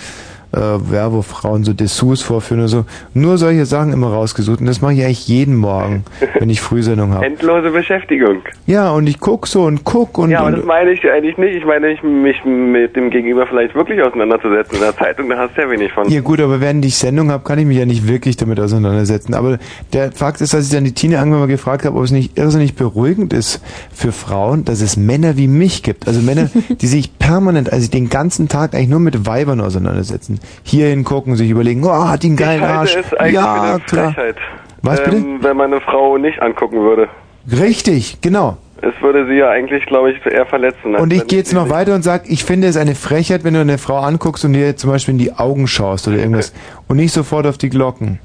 äh, 0.55 0.95
ja, 0.95 1.13
wo 1.13 1.23
Frauen 1.23 1.65
so 1.65 1.73
Dessous 1.73 2.23
vorführen 2.23 2.61
oder 2.61 2.69
so, 2.69 2.85
nur 3.15 3.39
solche 3.39 3.67
Sachen 3.67 3.93
immer 3.93 4.09
rausgesucht 4.09 4.61
und 4.61 4.67
das 4.67 4.81
mache 4.81 4.95
ich 4.95 5.05
eigentlich 5.05 5.29
jeden 5.29 5.57
Morgen, 5.57 6.05
wenn 6.39 6.51
ich 6.51 6.61
Frühsendung 6.61 7.15
habe. 7.15 7.25
Endlose 7.25 7.71
Beschäftigung. 7.71 8.43
Ja, 8.67 8.91
und 8.91 9.09
ich 9.09 9.21
guck 9.21 9.47
so 9.47 9.63
und 9.63 9.85
guck 9.85 10.19
und, 10.19 10.31
ja, 10.31 10.41
aber 10.41 10.49
und 10.49 10.59
das 10.59 10.65
meine 10.65 10.91
ich 10.91 11.09
eigentlich 11.09 11.37
nicht. 11.39 11.55
Ich 11.55 11.65
meine, 11.65 11.91
ich, 11.91 12.03
mich 12.03 12.45
mit 12.45 12.97
dem 12.97 13.11
Gegenüber 13.11 13.47
vielleicht 13.47 13.75
wirklich 13.75 14.03
auseinanderzusetzen. 14.03 14.77
In 14.77 14.83
der 14.83 14.97
Zeitung, 14.97 15.29
da 15.29 15.39
hast 15.39 15.57
du 15.57 15.63
ja 15.63 15.71
wenig 15.71 15.93
von. 15.93 16.09
Ja 16.09 16.21
gut, 16.21 16.41
aber 16.41 16.61
während 16.61 16.85
ich 16.85 16.97
Sendung 16.97 17.31
habe, 17.31 17.45
kann 17.45 17.59
ich 17.59 17.67
mich 17.67 17.79
ja 17.79 17.87
nicht 17.87 18.09
wirklich 18.09 18.37
damit 18.37 18.59
auseinandersetzen. 18.59 19.35
Aber 19.35 19.59
der 19.93 20.13
Fakt 20.13 20.41
ist, 20.41 20.55
dass 20.55 20.67
ich 20.67 20.73
dann 20.73 20.85
die 20.85 20.95
Tine 20.95 21.17
irgendwann 21.17 21.41
mal 21.41 21.47
gefragt 21.47 21.85
habe, 21.85 21.97
ob 21.97 22.05
es 22.05 22.11
nicht 22.11 22.37
irrsinnig 22.37 22.75
beruhigend 22.75 23.33
ist 23.33 23.63
für 23.93 24.13
Frauen, 24.13 24.65
dass 24.65 24.81
es 24.81 24.97
Männer 24.97 25.37
wie 25.37 25.49
mich 25.49 25.83
gibt. 25.83 26.09
Also 26.09 26.21
Männer, 26.21 26.51
die 26.81 26.87
sich 26.87 27.19
permanent, 27.19 27.73
also 27.73 27.91
den 27.91 28.09
ganzen 28.09 28.49
Tag 28.49 28.75
eigentlich 28.75 28.89
nur 28.89 29.01
mit 29.01 29.27
Weibern 29.27 29.61
auseinandersetzen. 29.61 30.40
Hier 30.63 30.89
hingucken, 30.89 31.37
sich 31.37 31.51
überlegen, 31.51 31.85
oh, 31.85 32.09
hat 32.09 32.23
die 32.23 32.29
einen 32.29 32.37
geilen 32.37 32.63
Arsch. 32.63 32.97
Ja, 33.31 33.79
klar. 33.87 34.13
Frechheit. 34.13 34.37
Was 34.83 35.03
bitte? 35.03 35.17
Ähm, 35.17 35.39
wenn 35.43 35.57
man 35.57 35.73
eine 35.73 35.81
Frau 35.81 36.17
nicht 36.17 36.41
angucken 36.41 36.81
würde. 36.81 37.09
Richtig, 37.51 38.21
genau. 38.21 38.57
Es 38.83 38.95
würde 39.03 39.27
sie 39.27 39.35
ja 39.35 39.51
eigentlich, 39.51 39.85
glaube 39.85 40.13
ich, 40.13 40.25
eher 40.25 40.47
verletzen. 40.47 40.95
Und 40.95 41.13
ich 41.13 41.27
gehe 41.27 41.39
jetzt 41.39 41.53
noch 41.53 41.69
weiter 41.69 41.95
und 41.95 42.03
sag, 42.03 42.23
ich 42.31 42.45
finde 42.45 42.67
es 42.67 42.79
eine 42.79 42.95
Frechheit, 42.95 43.45
wenn 43.45 43.53
du 43.53 43.61
eine 43.61 43.77
Frau 43.77 43.99
anguckst 43.99 44.45
und 44.47 44.55
dir 44.55 44.75
zum 44.77 44.91
Beispiel 44.91 45.13
in 45.13 45.19
die 45.19 45.33
Augen 45.35 45.67
schaust 45.67 46.09
oder 46.09 46.17
irgendwas 46.17 46.55
und 46.89 46.97
nicht 46.97 47.13
sofort 47.13 47.47
auf 47.47 47.59
die 47.59 47.69
Glocken. 47.69 48.21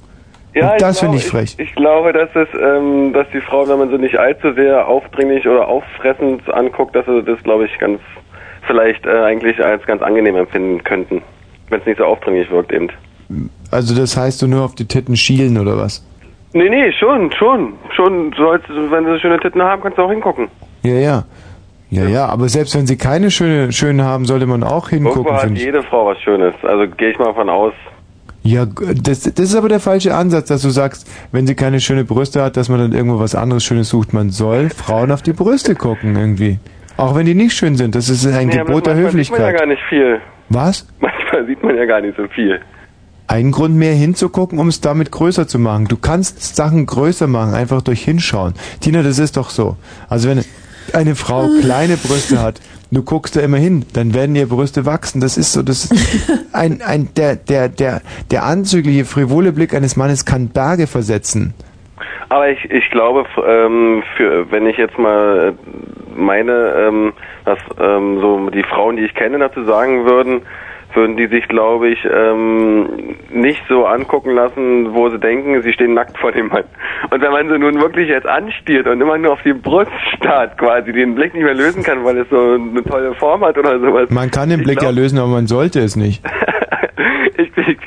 Ja, 0.54 0.72
und 0.72 0.82
das 0.82 1.02
finde 1.02 1.18
ich 1.18 1.26
frech. 1.26 1.56
Ich, 1.58 1.68
ich 1.68 1.76
glaube, 1.76 2.14
dass 2.14 2.30
es, 2.34 2.48
ähm, 2.58 3.12
dass 3.12 3.28
die 3.34 3.42
Frauen, 3.42 3.68
wenn 3.68 3.80
man 3.80 3.90
sie 3.90 3.98
nicht 3.98 4.18
allzu 4.18 4.54
sehr 4.54 4.88
aufdringlich 4.88 5.46
oder 5.46 5.68
auffressend 5.68 6.50
anguckt, 6.54 6.96
dass 6.96 7.06
sie 7.06 7.22
das, 7.24 7.44
glaube 7.44 7.66
ich, 7.66 7.78
ganz 7.78 8.00
vielleicht 8.66 9.06
äh, 9.06 9.10
eigentlich 9.10 9.64
als 9.64 9.86
ganz 9.86 10.02
angenehm 10.02 10.38
empfinden 10.38 10.82
könnten, 10.86 11.22
wenn 11.70 11.80
es 11.80 11.86
nicht 11.86 11.98
so 11.98 12.06
aufdringlich 12.06 12.50
wirkt 12.52 12.72
eben. 12.72 12.90
Also 13.72 13.96
das 13.96 14.16
heißt 14.18 14.42
du 14.42 14.48
nur 14.48 14.64
auf 14.64 14.76
die 14.76 14.86
Titten 14.86 15.16
schielen 15.16 15.58
oder 15.58 15.78
was? 15.78 16.04
Nee, 16.54 16.70
nee, 16.70 16.92
schon, 16.94 17.32
schon, 17.34 17.74
schon. 17.96 18.34
Sollst, 18.38 18.66
wenn 18.70 19.06
sie 19.06 19.20
schöne 19.20 19.40
Titten 19.40 19.62
haben, 19.62 19.82
kannst 19.82 19.98
du 19.98 20.04
auch 20.04 20.10
hingucken. 20.12 20.48
Ja, 20.84 20.94
ja. 20.94 21.24
Ja, 21.90 22.06
ja, 22.06 22.26
aber 22.28 22.50
selbst 22.50 22.76
wenn 22.76 22.88
sie 22.88 22.98
keine 22.98 23.30
schöne, 23.32 23.72
schönen 23.72 24.02
haben, 24.04 24.26
sollte 24.26 24.46
man 24.48 24.64
auch 24.64 24.92
Irgendwo 24.92 25.12
hingucken, 25.12 25.34
hat 25.36 25.42
finde 25.44 25.60
ich. 25.60 25.66
jede 25.66 25.84
Frau 25.84 26.08
was 26.08 26.20
Schönes. 26.22 26.54
Also 26.64 26.88
gehe 26.96 27.12
ich 27.12 27.20
mal 27.20 27.34
von 27.34 27.50
aus. 27.50 27.74
Ja, 28.42 28.66
das, 28.66 29.22
das 29.22 29.40
ist 29.40 29.56
aber 29.56 29.70
der 29.70 29.80
falsche 29.80 30.14
Ansatz, 30.14 30.48
dass 30.50 30.62
du 30.62 30.70
sagst, 30.70 31.10
wenn 31.32 31.48
sie 31.48 31.56
keine 31.56 31.80
schöne 31.80 32.04
Brüste 32.04 32.42
hat, 32.44 32.58
dass 32.58 32.70
man 32.70 32.80
dann 32.80 32.92
irgendwo 32.94 33.20
was 33.20 33.34
anderes 33.36 33.64
Schönes 33.64 33.90
sucht. 33.90 34.14
Man 34.14 34.30
soll 34.30 34.70
Frauen 34.70 35.12
auf 35.12 35.22
die 35.24 35.34
Brüste 35.34 35.74
gucken 35.76 36.16
irgendwie. 36.16 36.60
Auch 36.98 37.16
wenn 37.16 37.26
die 37.26 37.34
nicht 37.36 37.54
schön 37.54 37.76
sind. 37.76 37.96
Das 37.96 38.08
ist 38.10 38.26
ein 38.26 38.48
Nee, 38.48 38.58
Gebot 38.58 38.86
der 38.86 38.96
sieht 38.96 39.04
man 39.04 39.04
ja 39.04 39.08
Höflichkeit. 39.10 39.58
gar 39.58 39.66
nicht 39.66 39.82
viel. 39.90 40.20
Was? 40.50 40.86
Manchmal 41.00 41.48
sieht 41.48 41.64
man 41.64 41.76
ja 41.76 41.86
gar 41.86 42.02
nicht 42.02 42.18
so 42.18 42.28
viel. 42.28 42.60
Ein 43.28 43.52
Grund 43.52 43.76
mehr 43.76 43.94
hinzugucken, 43.94 44.60
um 44.60 44.68
es 44.68 44.82
damit 44.82 45.12
größer 45.12 45.48
zu 45.48 45.58
machen. 45.58 45.88
Du 45.88 45.98
kannst 45.98 46.56
Sachen 46.56 46.86
größer 46.86 47.26
machen, 47.26 47.56
einfach 47.56 47.82
durch 47.82 48.04
Hinschauen. 48.04 48.54
Tina, 48.82 49.02
das 49.02 49.18
ist 49.18 49.36
doch 49.36 49.50
so. 49.50 49.78
Also 50.08 50.30
wenn 50.30 50.46
eine 50.94 51.16
Frau 51.16 51.50
kleine 51.60 51.98
Brüste 51.98 52.40
hat, 52.40 52.62
du 52.92 53.02
guckst 53.02 53.36
da 53.36 53.42
immer 53.42 53.58
hin, 53.58 53.86
dann 53.94 54.14
werden 54.14 54.36
ihr 54.36 54.48
Brüste 54.48 54.86
wachsen. 54.86 55.22
Das 55.22 55.38
ist 55.38 55.54
so, 55.54 55.64
das 55.64 55.86
ist 55.86 55.94
ein, 56.54 56.84
ein, 56.84 57.10
der, 57.16 57.36
der, 57.36 57.68
der, 57.70 58.02
der 58.30 58.44
anzügliche, 58.44 59.06
frivole 59.06 59.52
Blick 59.52 59.74
eines 59.74 59.96
Mannes 59.96 60.26
kann 60.26 60.50
Berge 60.50 60.86
versetzen. 60.86 61.56
Aber 62.30 62.50
ich, 62.50 62.70
ich 62.70 62.90
glaube, 62.92 63.26
ähm, 63.46 64.04
für, 64.16 64.52
wenn 64.52 64.68
ich 64.68 64.78
jetzt 64.78 64.98
mal 64.98 65.56
äh, 65.56 66.20
meine, 66.20 66.74
ähm, 66.78 67.14
was 67.46 67.60
ähm, 67.80 68.20
so 68.20 68.50
die 68.50 68.64
Frauen, 68.64 68.98
die 68.98 69.06
ich 69.06 69.14
kenne, 69.14 69.40
dazu 69.40 69.64
sagen 69.66 70.06
würden, 70.06 70.42
würden 70.96 71.18
die 71.18 71.28
sich, 71.28 71.48
glaube 71.48 71.90
ich, 71.90 72.00
ähm, 72.06 73.16
nicht 73.32 73.62
so 73.70 73.86
angucken 73.86 74.32
lassen, 74.34 74.94
wo 74.94 75.10
sie 75.10 75.20
denken, 75.20 75.62
sie 75.62 75.74
stehen 75.74 75.94
nackt 75.94 76.18
vor 76.18 76.32
dem 76.32 76.48
Mann. 76.48 76.64
Und 77.12 77.22
wenn 77.22 77.32
man 77.32 77.50
sie 77.50 77.58
nun 77.60 77.80
wirklich 77.82 78.08
jetzt 78.10 78.28
anstiert 78.28 78.88
und 78.88 79.02
immer 79.02 79.18
nur 79.18 79.34
auf 79.34 79.42
die 79.44 79.54
Brust 79.54 79.92
starrt, 80.18 80.58
quasi 80.58 80.92
den 80.94 81.16
Blick 81.16 81.34
nicht 81.34 81.44
mehr 81.44 81.54
lösen 81.54 81.84
kann, 81.84 82.04
weil 82.06 82.18
es 82.18 82.30
so 82.30 82.54
eine 82.54 82.84
tolle 82.84 83.14
Form 83.16 83.44
hat 83.46 83.58
oder 83.58 83.80
sowas. 83.80 84.10
Man 84.10 84.32
kann 84.32 84.50
den 84.50 84.60
Ich 84.60 84.66
Blick 84.66 84.82
ja 84.82 84.90
glaub- 84.90 84.96
lösen, 85.04 85.20
aber 85.20 85.28
man 85.30 85.48
sollte 85.48 85.80
es 85.82 85.96
nicht. 85.96 86.24
Ich, 87.38 87.52
ich, 87.58 87.78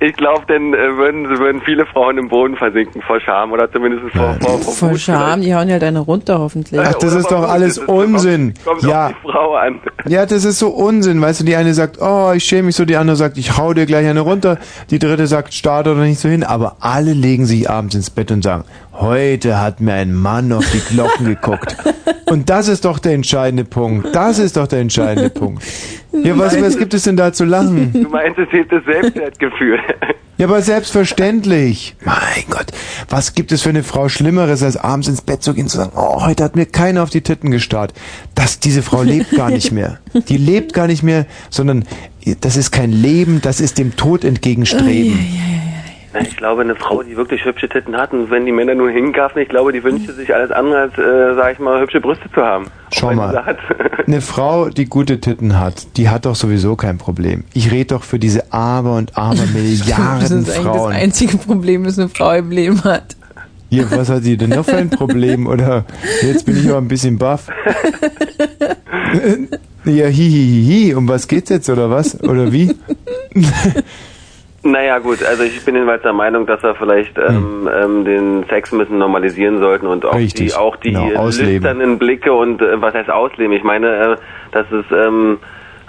ich 0.00 0.12
glaube, 0.16 0.42
dann 0.48 0.74
äh, 0.74 0.96
würden, 0.98 1.26
würden 1.38 1.62
viele 1.64 1.86
Frauen 1.86 2.18
im 2.18 2.28
Boden 2.28 2.56
versinken 2.56 3.00
vor 3.00 3.18
Scham 3.20 3.50
oder 3.52 3.70
zumindest 3.72 4.14
vor, 4.14 4.36
vor, 4.40 4.58
vor 4.58 4.90
Wut 4.90 4.98
Scham, 5.00 5.40
die 5.40 5.54
hauen 5.54 5.68
ja 5.68 5.74
halt 5.74 5.84
eine 5.84 6.00
runter 6.00 6.38
hoffentlich. 6.38 6.78
Ach, 6.84 6.92
das 6.94 7.14
ist 7.14 7.30
doch 7.30 7.48
alles 7.48 7.78
Unsinn. 7.78 8.52
Kommt 8.62 8.82
Ja. 8.82 9.06
auf 9.06 9.12
die 9.24 9.30
Frau 9.32 9.54
an. 9.54 9.80
Ja, 10.06 10.26
das 10.26 10.44
ist 10.44 10.58
so 10.58 10.68
Unsinn. 10.68 11.22
Weißt 11.22 11.40
du, 11.40 11.44
die 11.46 11.56
eine 11.56 11.72
sagt, 11.72 11.96
oh, 12.02 12.32
ich 12.34 12.44
schäme 12.50 12.64
mich 12.64 12.76
so, 12.76 12.84
die 12.84 12.96
andere 12.96 13.16
sagt, 13.16 13.38
ich 13.38 13.56
hau 13.56 13.72
dir 13.72 13.86
gleich 13.86 14.06
eine 14.06 14.20
runter. 14.20 14.58
Die 14.90 14.98
dritte 14.98 15.26
sagt, 15.26 15.54
start 15.54 15.86
oder 15.86 16.00
nicht 16.02 16.20
so 16.20 16.28
hin. 16.28 16.42
Aber 16.42 16.76
alle 16.80 17.12
legen 17.12 17.46
sich 17.46 17.70
abends 17.70 17.94
ins 17.94 18.10
Bett 18.10 18.30
und 18.32 18.42
sagen, 18.42 18.64
heute 18.92 19.60
hat 19.60 19.80
mir 19.80 19.94
ein 19.94 20.12
Mann 20.12 20.52
auf 20.52 20.68
die 20.72 20.80
Glocken 20.80 21.26
geguckt. 21.26 21.76
Und 22.26 22.48
das 22.48 22.68
ist 22.68 22.84
doch 22.84 23.00
der 23.00 23.14
entscheidende 23.14 23.64
Punkt. 23.64 24.14
Das 24.14 24.38
ist 24.38 24.56
doch 24.56 24.68
der 24.68 24.80
entscheidende 24.80 25.30
Punkt. 25.30 25.64
Ja, 26.12 26.38
was, 26.38 26.60
was 26.60 26.78
gibt 26.78 26.94
es 26.94 27.02
denn 27.02 27.16
da 27.16 27.32
zu 27.32 27.44
lachen? 27.44 27.92
Du 27.92 28.08
meinst, 28.08 28.38
es 28.38 28.50
hebt 28.52 28.70
das 28.70 28.84
Selbstwertgefühl. 28.84 29.80
Ja, 30.40 30.46
aber 30.46 30.62
selbstverständlich. 30.62 31.96
Mein 32.02 32.44
Gott, 32.48 32.68
was 33.10 33.34
gibt 33.34 33.52
es 33.52 33.60
für 33.60 33.68
eine 33.68 33.82
Frau 33.82 34.08
Schlimmeres, 34.08 34.62
als 34.62 34.78
abends 34.78 35.06
ins 35.06 35.20
Bett 35.20 35.42
zu 35.42 35.52
gehen 35.52 35.64
und 35.64 35.68
zu 35.68 35.76
sagen, 35.76 35.92
oh, 35.94 36.24
heute 36.24 36.44
hat 36.44 36.56
mir 36.56 36.64
keiner 36.64 37.02
auf 37.02 37.10
die 37.10 37.20
Titten 37.20 37.50
gestarrt. 37.50 37.92
Das, 38.34 38.58
diese 38.58 38.82
Frau 38.82 39.02
lebt 39.02 39.32
gar 39.32 39.50
nicht 39.50 39.70
mehr. 39.70 39.98
Die 40.28 40.38
lebt 40.38 40.72
gar 40.72 40.86
nicht 40.86 41.02
mehr, 41.02 41.26
sondern 41.50 41.84
das 42.40 42.56
ist 42.56 42.70
kein 42.70 42.92
Leben, 42.92 43.40
das 43.42 43.60
ist 43.60 43.78
dem 43.78 43.96
Tod 43.96 44.24
entgegenstreben. 44.24 45.18
Na, 46.12 46.20
Ich 46.22 46.36
glaube, 46.36 46.62
eine 46.62 46.74
Frau, 46.74 47.02
die 47.02 47.16
wirklich 47.16 47.44
hübsche 47.44 47.68
Titten 47.68 47.96
hat 47.96 48.12
und 48.12 48.30
wenn 48.30 48.44
die 48.44 48.52
Männer 48.52 48.74
nur 48.74 48.90
hingaffen, 48.90 49.42
ich 49.42 49.48
glaube, 49.48 49.72
die 49.72 49.82
wünschte 49.84 50.12
sich 50.12 50.34
alles 50.34 50.50
andere 50.50 50.80
als, 50.80 50.98
äh, 50.98 51.34
sag 51.36 51.52
ich 51.52 51.58
mal, 51.60 51.80
hübsche 51.80 52.00
Brüste 52.00 52.28
zu 52.34 52.42
haben. 52.42 52.66
Schau 52.92 53.12
mal. 53.14 53.56
Eine 54.06 54.20
Frau, 54.20 54.70
die 54.70 54.86
gute 54.86 55.20
Titten 55.20 55.58
hat, 55.60 55.96
die 55.96 56.08
hat 56.08 56.26
doch 56.26 56.34
sowieso 56.34 56.74
kein 56.74 56.98
Problem. 56.98 57.44
Ich 57.54 57.70
rede 57.70 57.94
doch 57.94 58.02
für 58.02 58.18
diese 58.18 58.52
aber 58.52 58.96
und 58.96 59.16
aber 59.16 59.34
das 59.36 59.52
Milliarden 59.52 60.22
ist 60.22 60.32
eigentlich 60.32 60.56
Frauen. 60.56 60.92
das 60.92 61.00
einzige 61.02 61.36
Problem, 61.38 61.84
das 61.84 61.98
eine 61.98 62.08
Frau 62.08 62.32
im 62.32 62.50
Leben 62.50 62.82
hat. 62.82 63.16
Hier, 63.70 63.90
was 63.90 64.10
hat 64.10 64.24
sie 64.24 64.36
denn 64.36 64.50
noch 64.50 64.64
für 64.64 64.76
ein 64.76 64.90
Problem? 64.90 65.46
Oder 65.46 65.84
jetzt 66.22 66.44
bin 66.44 66.56
ich 66.58 66.70
auch 66.70 66.78
ein 66.78 66.88
bisschen 66.88 67.18
baff. 67.18 67.46
Ja, 69.86 70.04
hi, 70.06 70.12
hi, 70.12 70.12
hi, 70.12 70.88
hi. 70.90 70.94
Um 70.94 71.08
was 71.08 71.26
geht's 71.26 71.48
jetzt, 71.48 71.70
oder 71.70 71.90
was? 71.90 72.22
Oder 72.22 72.52
wie? 72.52 72.76
Naja 74.62 74.98
gut, 74.98 75.24
also 75.24 75.42
ich 75.42 75.64
bin 75.64 75.74
jedenfalls 75.74 76.02
der 76.02 76.12
Meinung, 76.12 76.46
dass 76.46 76.62
wir 76.62 76.74
vielleicht 76.74 77.16
ähm, 77.16 77.66
ähm, 77.74 78.04
den 78.04 78.44
Sex 78.50 78.72
ein 78.72 78.78
bisschen 78.78 78.98
normalisieren 78.98 79.58
sollten 79.58 79.86
und 79.86 80.04
auch 80.04 80.12
Hm. 80.12 80.18
Richtig, 80.18 80.48
die 80.48 80.54
auch 80.54 80.76
die 80.76 80.92
genau, 80.92 81.14
ausleben. 81.14 81.54
lüsternen 81.54 81.98
Blicke 81.98 82.30
und 82.32 82.60
äh, 82.60 82.80
was 82.80 82.92
heißt 82.92 83.08
ausleben? 83.08 83.56
Ich 83.56 83.64
meine, 83.64 83.86
äh, 83.88 84.16
dass 84.52 84.66
es 84.70 84.84
ähm, 84.94 85.38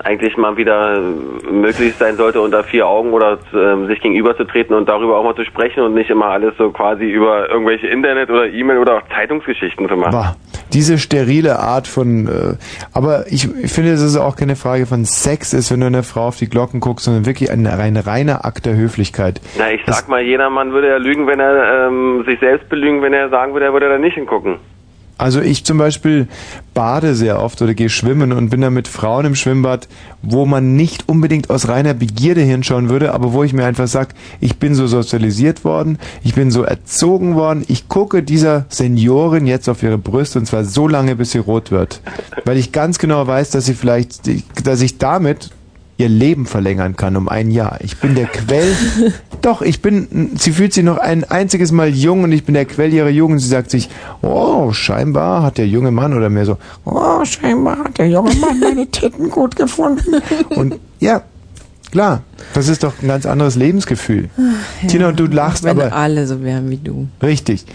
eigentlich 0.03 0.37
mal 0.37 0.57
wieder 0.57 0.97
äh, 0.97 1.51
möglich 1.51 1.95
sein 1.95 2.17
sollte, 2.17 2.41
unter 2.41 2.63
vier 2.63 2.87
Augen 2.87 3.13
oder 3.13 3.39
ähm, 3.53 3.87
sich 3.87 4.01
gegenüber 4.01 4.35
zu 4.35 4.43
treten 4.43 4.73
und 4.73 4.87
darüber 4.87 5.17
auch 5.17 5.23
mal 5.23 5.35
zu 5.35 5.45
sprechen 5.45 5.81
und 5.81 5.93
nicht 5.93 6.09
immer 6.09 6.27
alles 6.27 6.53
so 6.57 6.71
quasi 6.71 7.05
über 7.05 7.49
irgendwelche 7.49 7.87
Internet 7.87 8.29
oder 8.29 8.47
E-Mail 8.47 8.77
oder 8.77 8.97
auch 8.97 9.01
Zeitungsgeschichten 9.13 9.87
zu 9.87 9.95
machen. 9.95 10.11
Bah, 10.11 10.35
diese 10.73 10.97
sterile 10.97 11.59
Art 11.59 11.87
von, 11.87 12.27
äh, 12.27 12.55
aber 12.93 13.27
ich, 13.27 13.49
ich 13.63 13.71
finde, 13.71 13.91
es 13.91 14.01
ist 14.01 14.17
auch 14.17 14.35
keine 14.35 14.55
Frage 14.55 14.85
von 14.85 15.05
Sex 15.05 15.53
ist, 15.53 15.71
wenn 15.71 15.81
du 15.81 15.87
einer 15.87 16.03
Frau 16.03 16.27
auf 16.27 16.37
die 16.37 16.49
Glocken 16.49 16.79
guckst, 16.79 17.05
sondern 17.05 17.25
wirklich 17.25 17.51
ein, 17.51 17.67
ein 17.67 17.97
reiner 17.97 18.45
Akt 18.45 18.65
der 18.65 18.75
Höflichkeit. 18.75 19.41
Na, 19.57 19.71
ich 19.71 19.81
sag 19.85 20.07
mal, 20.07 20.21
jeder 20.21 20.49
Mann 20.49 20.71
würde 20.71 20.89
ja 20.89 20.97
lügen, 20.97 21.27
wenn 21.27 21.39
er 21.39 21.87
ähm, 21.87 22.23
sich 22.25 22.39
selbst 22.39 22.69
belügen, 22.69 23.01
wenn 23.01 23.13
er 23.13 23.29
sagen 23.29 23.53
würde, 23.53 23.65
er 23.65 23.73
würde 23.73 23.89
da 23.89 23.97
nicht 23.97 24.15
hingucken. 24.15 24.57
Also 25.21 25.39
ich 25.39 25.63
zum 25.65 25.77
Beispiel 25.77 26.27
bade 26.73 27.13
sehr 27.13 27.43
oft 27.43 27.61
oder 27.61 27.75
gehe 27.75 27.89
schwimmen 27.89 28.31
und 28.31 28.49
bin 28.49 28.61
dann 28.61 28.73
mit 28.73 28.87
Frauen 28.87 29.27
im 29.27 29.35
Schwimmbad, 29.35 29.87
wo 30.23 30.47
man 30.47 30.75
nicht 30.75 31.07
unbedingt 31.07 31.51
aus 31.51 31.67
reiner 31.67 31.93
Begierde 31.93 32.41
hinschauen 32.41 32.89
würde, 32.89 33.13
aber 33.13 33.31
wo 33.31 33.43
ich 33.43 33.53
mir 33.53 33.65
einfach 33.65 33.87
sage, 33.87 34.15
ich 34.39 34.57
bin 34.57 34.73
so 34.73 34.87
sozialisiert 34.87 35.63
worden, 35.63 35.99
ich 36.23 36.33
bin 36.33 36.49
so 36.49 36.63
erzogen 36.63 37.35
worden, 37.35 37.63
ich 37.67 37.87
gucke 37.87 38.23
dieser 38.23 38.65
Seniorin 38.69 39.45
jetzt 39.45 39.69
auf 39.69 39.83
ihre 39.83 39.99
Brüste 39.99 40.39
und 40.39 40.47
zwar 40.47 40.65
so 40.65 40.87
lange, 40.87 41.15
bis 41.15 41.33
sie 41.33 41.37
rot 41.37 41.69
wird. 41.69 42.01
Weil 42.43 42.57
ich 42.57 42.71
ganz 42.71 42.97
genau 42.97 43.27
weiß, 43.27 43.51
dass 43.51 43.67
sie 43.67 43.75
vielleicht, 43.75 44.21
dass 44.65 44.81
ich 44.81 44.97
damit 44.97 45.51
ihr 46.01 46.09
Leben 46.09 46.45
verlängern 46.45 46.95
kann 46.95 47.15
um 47.15 47.29
ein 47.29 47.51
Jahr. 47.51 47.77
Ich 47.81 47.97
bin 47.97 48.15
der 48.15 48.25
Quell. 48.25 48.75
Doch, 49.41 49.61
ich 49.61 49.81
bin, 49.81 50.31
sie 50.37 50.51
fühlt 50.51 50.73
sich 50.73 50.83
noch 50.83 50.97
ein 50.97 51.23
einziges 51.23 51.71
Mal 51.71 51.89
jung 51.89 52.23
und 52.23 52.31
ich 52.31 52.43
bin 52.43 52.53
der 52.53 52.65
Quell 52.65 52.91
ihrer 52.93 53.09
Jugend. 53.09 53.39
Sie 53.41 53.47
sagt 53.47 53.69
sich, 53.71 53.89
oh, 54.21 54.71
scheinbar 54.73 55.43
hat 55.43 55.57
der 55.57 55.67
junge 55.67 55.91
Mann 55.91 56.13
oder 56.13 56.29
mehr 56.29 56.45
so, 56.45 56.57
oh, 56.85 57.23
scheinbar 57.23 57.77
hat 57.85 57.97
der 57.99 58.09
junge 58.09 58.33
Mann 58.35 58.59
meine 58.59 58.87
Titten 58.87 59.29
gut 59.29 59.55
gefunden. 59.55 60.15
Und 60.55 60.79
ja, 60.99 61.21
klar, 61.91 62.21
das 62.53 62.67
ist 62.67 62.83
doch 62.83 62.93
ein 63.01 63.07
ganz 63.07 63.25
anderes 63.25 63.55
Lebensgefühl. 63.55 64.29
Tina, 64.87 65.09
und 65.09 65.19
du 65.19 65.25
lachst 65.25 65.63
Wenn 65.63 65.79
aber 65.79 65.93
alle 65.93 66.25
so 66.27 66.41
wären 66.43 66.69
wie 66.69 66.77
du. 66.77 67.07
richtig. 67.21 67.65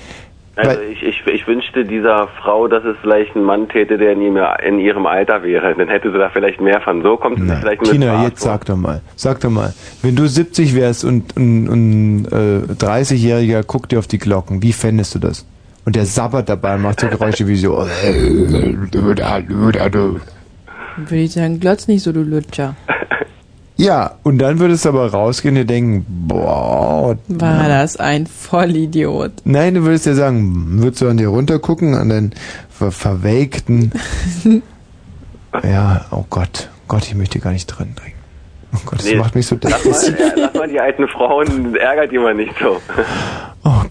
Also 0.56 0.80
ich, 0.80 1.02
ich, 1.02 1.26
ich 1.26 1.46
wünschte 1.46 1.84
dieser 1.84 2.28
Frau, 2.40 2.66
dass 2.66 2.82
es 2.82 2.96
vielleicht 3.02 3.36
ein 3.36 3.42
Mann 3.42 3.68
täte, 3.68 3.98
der 3.98 4.12
in 4.12 4.22
ihrem, 4.22 4.38
in 4.66 4.78
ihrem 4.78 5.04
Alter 5.04 5.42
wäre. 5.42 5.74
Dann 5.74 5.88
hätte 5.88 6.10
sie 6.10 6.18
da 6.18 6.30
vielleicht 6.30 6.62
mehr 6.62 6.80
von. 6.80 7.02
So 7.02 7.18
kommt 7.18 7.38
es 7.38 7.58
vielleicht 7.58 7.82
mit 7.82 7.90
Tina, 7.90 8.24
jetzt 8.24 8.40
sag 8.40 8.64
doch 8.64 8.76
mal, 8.76 9.02
sag 9.16 9.40
doch 9.40 9.50
mal, 9.50 9.74
wenn 10.00 10.16
du 10.16 10.26
70 10.26 10.74
wärst 10.74 11.04
und 11.04 11.36
ein 11.36 11.68
und, 11.68 12.26
äh, 12.32 12.72
30-Jähriger 12.72 13.64
guckt 13.64 13.92
dir 13.92 13.98
auf 13.98 14.06
die 14.06 14.18
Glocken, 14.18 14.62
wie 14.62 14.72
fändest 14.72 15.14
du 15.14 15.18
das? 15.18 15.46
Und 15.84 15.94
der 15.94 16.06
sabbert 16.06 16.48
dabei 16.48 16.76
und 16.76 16.82
macht 16.82 17.00
so 17.00 17.06
Geräusche 17.06 17.46
wie 17.46 17.56
so. 17.56 17.76
Würde 20.96 21.16
ich 21.16 21.32
sagen, 21.32 21.60
glotz 21.60 21.86
nicht 21.86 22.02
so, 22.02 22.12
du 22.12 22.22
Lutscher. 22.22 22.74
Ja, 23.78 24.12
und 24.22 24.38
dann 24.38 24.58
würdest 24.58 24.84
du 24.84 24.88
aber 24.88 25.10
rausgehen 25.12 25.54
und 25.54 25.60
dir 25.60 25.66
denken, 25.66 26.06
boah. 26.08 27.16
War 27.28 27.68
das 27.68 27.98
ein 27.98 28.26
Vollidiot. 28.26 29.32
Nein, 29.44 29.74
du 29.74 29.82
würdest 29.82 30.06
ja 30.06 30.14
sagen, 30.14 30.80
würdest 30.80 31.02
du 31.02 31.08
an 31.08 31.18
dir 31.18 31.28
runtergucken, 31.28 31.94
an 31.94 32.08
deinen 32.08 32.34
ver 32.70 32.90
verwelkten. 32.90 33.92
ja, 35.62 36.06
oh 36.10 36.24
Gott, 36.30 36.70
Gott, 36.88 37.04
ich 37.04 37.14
möchte 37.14 37.38
gar 37.38 37.52
nicht 37.52 37.66
drin 37.66 37.94
trinken. 37.94 38.16
Oh 38.74 38.78
Gott, 38.86 38.98
das 39.00 39.06
Nee, 39.06 39.16
macht 39.16 39.34
mich 39.34 39.46
so 39.46 39.56
Lass 39.62 39.84
mal, 39.84 40.16
lass 40.36 40.54
mal 40.54 40.68
die 40.68 40.80
alten 40.80 41.06
Frauen, 41.08 41.76
ärgert 41.76 42.12
die 42.12 42.18
mal 42.18 42.34
nicht 42.34 42.54
so. 42.58 42.80
Oh 43.64 43.70
Gott, 43.70 43.90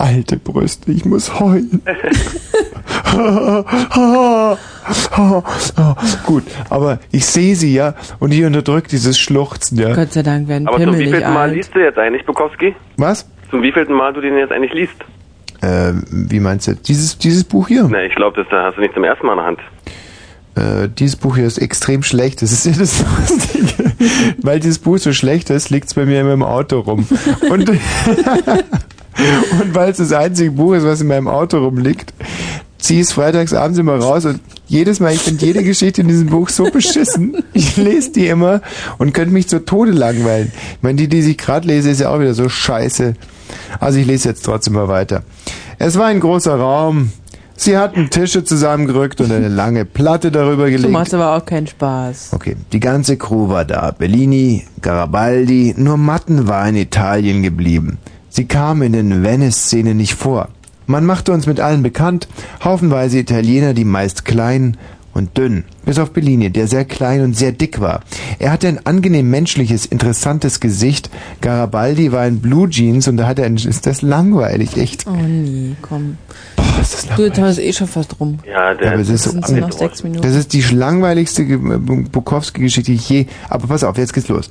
alte 0.00 0.36
Brüste, 0.36 0.90
ich 0.92 1.04
muss 1.04 1.38
heulen. 1.38 1.82
Gut, 6.26 6.44
aber 6.68 6.98
ich 7.12 7.26
sehe 7.26 7.54
sie 7.54 7.74
ja 7.74 7.94
und 8.18 8.32
ich 8.32 8.44
unterdrücke 8.44 8.88
dieses 8.88 9.18
Schluchzen, 9.18 9.78
ja. 9.78 9.94
Gott 9.94 10.12
sei 10.12 10.22
Dank 10.22 10.48
werden 10.48 10.68
Aber 10.68 10.76
zum 10.78 10.86
Pimmel 10.86 11.00
wievielten 11.00 11.32
Mal 11.32 11.48
alt. 11.48 11.54
liest 11.54 11.74
du 11.74 11.80
jetzt 11.80 11.98
eigentlich, 11.98 12.24
Bukowski? 12.24 12.74
Was? 12.96 13.28
Zum 13.50 13.62
wievielten 13.62 13.94
Mal 13.94 14.12
du 14.12 14.20
den 14.20 14.36
jetzt 14.36 14.52
eigentlich 14.52 14.72
liest? 14.72 14.96
Äh, 15.62 15.92
wie 16.10 16.40
meinst 16.40 16.68
du? 16.68 16.74
Dieses, 16.74 17.18
dieses 17.18 17.44
Buch 17.44 17.68
hier? 17.68 17.86
Na, 17.90 18.02
ich 18.02 18.14
glaube, 18.14 18.36
das 18.40 18.46
da 18.50 18.64
hast 18.64 18.76
du 18.76 18.80
nicht 18.80 18.94
zum 18.94 19.04
ersten 19.04 19.26
Mal 19.26 19.32
in 19.34 19.38
der 19.38 19.46
Hand. 19.46 19.60
Äh, 20.60 20.88
dieses 20.88 21.16
Buch 21.16 21.36
hier 21.36 21.46
ist 21.46 21.58
extrem 21.58 22.02
schlecht. 22.02 22.42
Das 22.42 22.52
ist 22.52 22.66
ja 22.66 22.72
das 22.72 23.02
Lustige. 23.28 23.92
Weil 24.42 24.60
dieses 24.60 24.78
Buch 24.78 24.98
so 24.98 25.12
schlecht 25.12 25.50
ist, 25.50 25.70
liegt 25.70 25.88
es 25.88 25.94
bei 25.94 26.04
mir 26.06 26.20
immer 26.20 26.34
im 26.34 26.42
Auto 26.42 26.80
rum. 26.80 27.06
Und, 27.48 27.70
und 27.70 27.78
weil 29.74 29.90
es 29.90 29.98
das 29.98 30.12
einzige 30.12 30.50
Buch 30.52 30.74
ist, 30.74 30.84
was 30.84 31.00
in 31.00 31.08
meinem 31.08 31.28
Auto 31.28 31.58
rumliegt, 31.58 32.14
ziehe 32.78 33.00
ich 33.00 33.08
es 33.08 33.12
freitags 33.12 33.52
abends 33.52 33.78
immer 33.78 33.96
raus 33.96 34.24
und 34.24 34.40
jedes 34.66 35.00
Mal, 35.00 35.12
ich 35.12 35.20
finde 35.20 35.44
jede 35.44 35.62
Geschichte 35.62 36.00
in 36.00 36.08
diesem 36.08 36.28
Buch 36.28 36.48
so 36.48 36.64
beschissen. 36.70 37.36
Ich 37.52 37.76
lese 37.76 38.12
die 38.12 38.28
immer 38.28 38.62
und 38.98 39.12
könnte 39.12 39.34
mich 39.34 39.48
zu 39.48 39.64
Tode 39.64 39.90
langweilen. 39.90 40.52
Ich 40.76 40.82
meine, 40.82 40.96
die, 40.96 41.08
die 41.08 41.20
ich 41.20 41.36
gerade 41.36 41.66
lese, 41.66 41.90
ist 41.90 42.00
ja 42.00 42.08
auch 42.10 42.20
wieder 42.20 42.34
so 42.34 42.48
scheiße. 42.48 43.14
Also 43.78 43.98
ich 43.98 44.06
lese 44.06 44.30
jetzt 44.30 44.44
trotzdem 44.44 44.74
mal 44.74 44.88
weiter. 44.88 45.22
Es 45.78 45.98
war 45.98 46.06
ein 46.06 46.20
großer 46.20 46.54
Raum. 46.54 47.12
Sie 47.62 47.76
hatten 47.76 48.08
Tische 48.08 48.42
zusammengerückt 48.42 49.20
und 49.20 49.30
eine 49.30 49.48
lange 49.48 49.84
Platte 49.84 50.30
darüber 50.32 50.70
gelegt. 50.70 50.90
macht 50.90 51.12
aber 51.12 51.36
auch 51.36 51.44
keinen 51.44 51.66
Spaß. 51.66 52.30
Okay, 52.32 52.56
die 52.72 52.80
ganze 52.80 53.18
Crew 53.18 53.50
war 53.50 53.66
da. 53.66 53.90
Bellini, 53.90 54.64
Garibaldi, 54.80 55.74
nur 55.76 55.98
Matten 55.98 56.48
war 56.48 56.66
in 56.66 56.74
Italien 56.74 57.42
geblieben. 57.42 57.98
Sie 58.30 58.46
kam 58.46 58.80
in 58.80 58.94
den 58.94 59.22
Venice-Szene 59.22 59.94
nicht 59.94 60.14
vor. 60.14 60.48
Man 60.86 61.04
machte 61.04 61.32
uns 61.32 61.46
mit 61.46 61.60
allen 61.60 61.82
bekannt, 61.82 62.28
haufenweise 62.64 63.18
Italiener, 63.18 63.74
die 63.74 63.84
meist 63.84 64.24
klein 64.24 64.78
und 65.12 65.36
dünn, 65.36 65.64
bis 65.84 65.98
auf 65.98 66.12
Bellini, 66.12 66.50
der 66.50 66.66
sehr 66.68 66.84
klein 66.84 67.20
und 67.22 67.36
sehr 67.36 67.52
dick 67.52 67.80
war. 67.80 68.00
Er 68.38 68.52
hatte 68.52 68.68
ein 68.68 68.84
angenehm 68.86 69.28
menschliches, 69.30 69.84
interessantes 69.86 70.60
Gesicht. 70.60 71.10
Garibaldi 71.40 72.12
war 72.12 72.26
in 72.26 72.40
Blue 72.40 72.68
Jeans 72.68 73.08
und 73.08 73.16
da 73.16 73.26
hat 73.26 73.38
er 73.38 73.46
ein, 73.46 73.56
ist 73.56 73.86
das 73.86 74.02
langweilig, 74.02 74.76
echt. 74.76 75.06
Oh 75.06 75.10
nee, 75.10 75.74
komm. 75.82 76.16
Boah, 76.56 76.64
ist 76.80 76.94
das 77.08 77.16
Du, 77.16 77.24
jetzt 77.24 77.38
ist 77.38 77.58
eh 77.58 77.72
schon 77.72 77.88
fast 77.88 78.20
rum. 78.20 78.38
Ja, 78.46 78.72
Ja, 78.80 78.92
aber 78.92 79.00
es 79.00 79.08
ist 79.08 79.24
so 79.24 79.30
Sind 79.30 79.60
noch 79.60 79.72
sechs 79.72 80.02
Minuten? 80.04 80.22
Das 80.22 80.34
ist 80.36 80.52
die 80.52 80.62
langweiligste 80.62 81.44
Ge- 81.44 81.58
Bukowski-Geschichte, 81.58 82.92
die 82.92 82.96
ich 82.96 83.08
je. 83.08 83.26
Aber 83.48 83.66
pass 83.66 83.84
auf, 83.84 83.98
jetzt 83.98 84.12
geht's 84.12 84.28
los. 84.28 84.50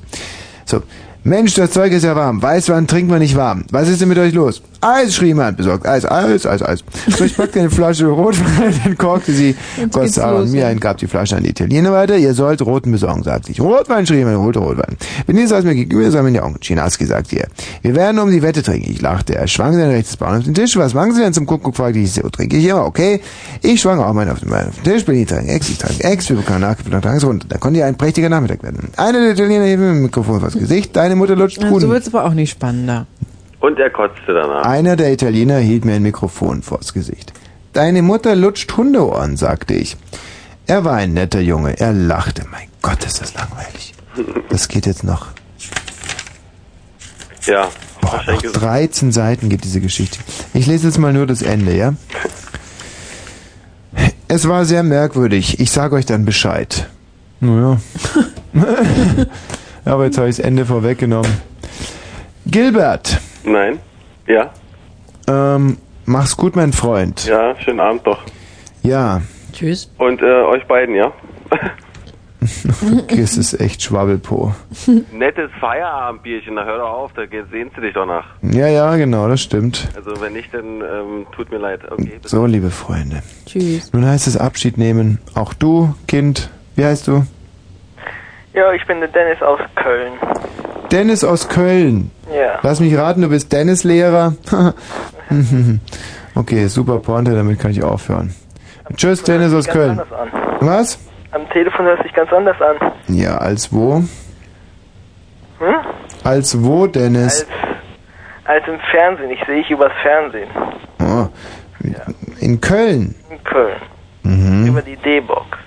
So. 0.66 0.82
Mensch, 1.24 1.54
das 1.56 1.72
Zeug 1.72 1.92
ist 1.92 2.04
ja 2.04 2.16
warm. 2.16 2.42
Weißwein 2.42 2.88
trinkt 2.88 3.10
man 3.12 3.20
nicht 3.20 3.36
warm. 3.36 3.66
Was 3.72 3.90
ist 3.90 4.00
denn 4.02 4.08
mit 4.08 4.18
euch 4.18 4.34
los? 4.34 4.62
Eis, 4.82 5.16
schrie 5.16 5.28
jemand 5.28 5.58
besorgt. 5.58 5.86
Eis, 5.86 6.06
Eis, 6.06 6.46
Eis, 6.46 6.62
Eis. 6.62 6.84
So, 7.08 7.26
ich 7.26 7.36
packte 7.36 7.60
eine 7.60 7.70
Flasche 7.70 8.06
Rotwein, 8.08 8.74
sie, 9.26 9.56
Jetzt 9.78 9.94
goss 9.94 10.04
geht's 10.04 10.16
Sarah 10.16 10.40
und 10.40 10.52
mir 10.52 10.68
ein, 10.68 10.80
gab 10.80 10.98
die 10.98 11.08
Flasche 11.08 11.36
an 11.36 11.44
die 11.44 11.50
Italiener 11.50 11.92
weiter. 11.92 12.18
Ihr 12.18 12.34
sollt 12.34 12.62
roten 12.62 12.92
besorgen, 12.92 13.24
sagte 13.24 13.52
ich. 13.52 13.60
Rotwein, 13.60 14.08
schrie 14.08 14.18
jemand, 14.18 14.38
rote 14.38 14.60
Rotwein. 14.60 14.96
Benny 15.28 15.46
saß 15.48 15.66
mir 15.66 15.76
gegenüber, 15.76 16.10
sah 16.12 16.22
mir 16.22 16.30
in 16.30 16.34
die 16.36 16.40
Augen. 16.40 16.56
Chinaski 16.62 17.06
sagte 17.06 17.40
er. 17.40 17.48
Wir 17.82 17.96
werden 17.96 18.20
um 18.20 18.32
die 18.32 18.42
Wette 18.42 18.64
trinken. 18.64 18.90
Ich 18.92 19.02
lachte. 19.02 19.36
Er 19.36 19.48
schwang 19.48 19.74
sein 19.74 19.90
rechtes 19.90 20.16
Bein 20.16 20.38
auf 20.38 20.44
den 20.44 20.54
Tisch. 20.54 20.78
Was 20.78 20.94
machen 20.94 21.14
Sie 21.14 21.22
denn 21.22 21.34
zum 21.34 21.46
Kuckuck? 21.46 21.76
fragte 21.76 22.00
ich. 22.00 22.14
So 22.14 22.30
trinke 22.30 22.58
ich 22.58 22.66
immer. 22.66 22.86
Okay. 22.86 23.22
Ich 23.62 23.82
schwang 23.82 24.00
auch 24.00 24.14
meinen 24.14 24.32
auf 24.32 24.40
den, 24.40 24.50
Tisch. 24.84 25.04
Benny 25.06 25.26
trank 25.26 25.50
Ex, 25.50 25.70
ich 25.70 25.78
trank 25.78 26.04
Ex. 26.04 26.30
Wir 26.30 26.38
bekamen 26.38 26.62
nachgefüllt 26.62 27.04
nach 27.04 27.24
runter. 27.24 27.48
Da 27.50 27.58
konnte 27.58 27.80
ja 27.80 27.86
ein 27.86 27.96
prächtiger 27.96 28.30
Nachmittag 28.30 28.64
werden. 28.64 28.90
Einer 28.98 29.20
der 29.20 29.32
Italiener 29.32 29.66
hielt 29.66 29.80
mir 29.80 29.88
mit 29.88 29.96
dem 29.96 30.04
Mikrofon 30.04 30.40
vors 30.40 30.54
Gesicht. 30.54 30.96
Deine 30.96 31.16
Mutter 31.16 31.36
lutscht 31.36 31.62
Ja, 31.62 31.70
Huhn. 31.70 31.82
so 31.82 31.90
wird's 31.90 32.08
aber 32.08 32.26
auch 32.26 32.34
nicht 32.34 32.52
spannender. 32.52 33.08
Und 33.60 33.80
er 33.80 33.90
kotzte 33.90 34.34
danach. 34.34 34.64
Einer 34.64 34.96
der 34.96 35.12
Italiener 35.12 35.58
hielt 35.58 35.86
mir 35.86 35.94
ein 35.94 36.04
Mikrofon 36.04 36.62
vors 36.62 36.94
Gesicht. 36.94 37.34
Deine 37.74 38.02
Mutter 38.02 38.36
lutscht 38.36 38.76
Hundeohren, 38.76 39.38
sagte 39.38 39.74
ich. 39.74 39.98
Er 40.66 40.86
war 40.86 40.94
ein 40.96 41.14
netter 41.14 41.42
Junge. 41.42 41.80
Er 41.80 41.94
lachte. 41.94 42.46
Mein 42.52 42.68
Gott, 42.82 43.06
ist 43.06 43.22
das 43.22 43.34
langweilig. 43.34 43.94
Das 44.50 44.68
geht 44.68 44.86
jetzt 44.86 45.04
noch. 45.04 45.28
Ja, 47.46 47.70
Boah, 48.02 48.24
noch 48.28 48.44
ist 48.44 48.54
13 48.54 49.12
Seiten 49.12 49.50
geht 49.50 49.64
diese 49.64 49.82
Geschichte. 49.82 50.20
Ich 50.54 50.68
lese 50.68 50.88
jetzt 50.88 50.98
mal 50.98 51.14
nur 51.14 51.26
das 51.26 51.42
Ende, 51.42 51.76
ja? 51.76 51.94
Es 54.28 54.48
war 54.48 54.66
sehr 54.66 54.84
merkwürdig. 54.84 55.60
Ich 55.60 55.72
sage 55.72 55.96
euch 55.96 56.06
dann 56.06 56.26
Bescheid. 56.26 56.88
Naja. 57.40 57.80
Aber 59.86 60.06
jetzt 60.06 60.18
habe 60.18 60.30
ich 60.30 60.38
das 60.38 60.46
Ende 60.46 60.66
vorweggenommen. 60.66 61.32
Gilbert, 62.46 63.20
Nein. 63.44 63.80
Ja. 64.28 64.52
ähm, 65.28 65.78
mach's 66.06 66.38
gut, 66.38 66.56
mein 66.56 66.74
Freund. 66.74 67.26
Ja, 67.26 67.56
schönen 67.60 67.80
Abend 67.80 68.06
doch. 68.06 68.20
Ja, 68.84 69.22
Tschüss. 69.54 69.92
Und 69.98 70.22
äh, 70.22 70.26
euch 70.26 70.66
beiden, 70.68 70.96
ja? 70.96 71.12
das 73.10 73.38
ist 73.38 73.60
echt 73.60 73.82
Schwabbelpo. 73.82 74.54
Nettes 75.12 75.52
Feierabendbierchen, 75.60 76.54
na 76.56 76.64
hör 76.64 76.78
doch 76.78 76.90
auf, 76.90 77.14
da 77.14 77.24
sehnst 77.52 77.76
du 77.76 77.82
dich 77.82 77.94
doch 77.94 78.06
nach. 78.06 78.26
Ja, 78.42 78.68
ja, 78.68 78.96
genau, 78.96 79.28
das 79.28 79.42
stimmt. 79.42 79.90
Also 79.96 80.22
wenn 80.22 80.34
nicht, 80.34 80.54
dann 80.54 80.82
ähm, 80.82 81.28
tut 81.34 81.52
mir 81.52 81.58
leid. 81.58 81.82
Okay. 81.92 82.20
So, 82.24 82.46
liebe 82.46 82.70
Freunde. 82.70 83.22
Tschüss. 83.46 83.92
Nun 83.92 84.06
heißt 84.06 84.28
es 84.28 84.38
Abschied 84.38 84.78
nehmen. 84.78 85.20
Auch 85.36 85.54
du, 85.54 85.94
Kind. 86.08 86.50
Wie 86.76 86.86
heißt 86.86 87.08
du? 87.08 87.26
Ja, 88.54 88.72
ich 88.74 88.86
bin 88.88 89.00
der 89.00 89.10
Dennis 89.10 89.42
aus 89.42 89.60
Köln. 89.76 90.14
Dennis 90.92 91.24
aus 91.24 91.48
Köln. 91.50 92.12
Ja. 92.34 92.60
Lass 92.62 92.80
mich 92.80 92.98
raten, 92.98 93.22
du 93.22 93.30
bist 93.30 93.52
Dennis-Lehrer. 93.52 94.34
okay, 96.36 96.68
super 96.68 97.00
Pointe, 97.00 97.36
damit 97.36 97.60
kann 97.60 97.72
ich 97.72 97.84
aufhören. 97.84 98.34
Tschüss, 98.96 99.24
Dennis 99.24 99.54
aus 99.54 99.68
Köln. 99.68 100.02
Was? 100.60 101.00
Am 101.32 101.48
Telefon 101.50 101.86
hört 101.86 102.02
sich 102.04 102.14
ganz 102.14 102.32
anders 102.34 102.58
an. 102.62 102.92
Ja, 103.08 103.38
als 103.38 103.72
wo? 103.72 104.04
Hm? 105.60 105.76
Als 106.24 106.64
wo, 106.64 106.88
Dennis? 106.88 107.46
Als 108.46 108.68
im 108.68 108.80
Fernsehen. 108.92 109.30
Ich 109.30 109.46
sehe 109.46 109.60
ich 109.62 109.70
übers 109.70 109.92
Fernsehen. 110.02 110.50
Oh, 111.00 111.28
in 112.40 112.60
Köln. 112.60 113.16
In 113.30 113.44
Köln. 113.44 113.76
Mhm. 114.24 114.68
Über 114.68 114.82
die 114.82 114.96
D-Box. 114.96 115.58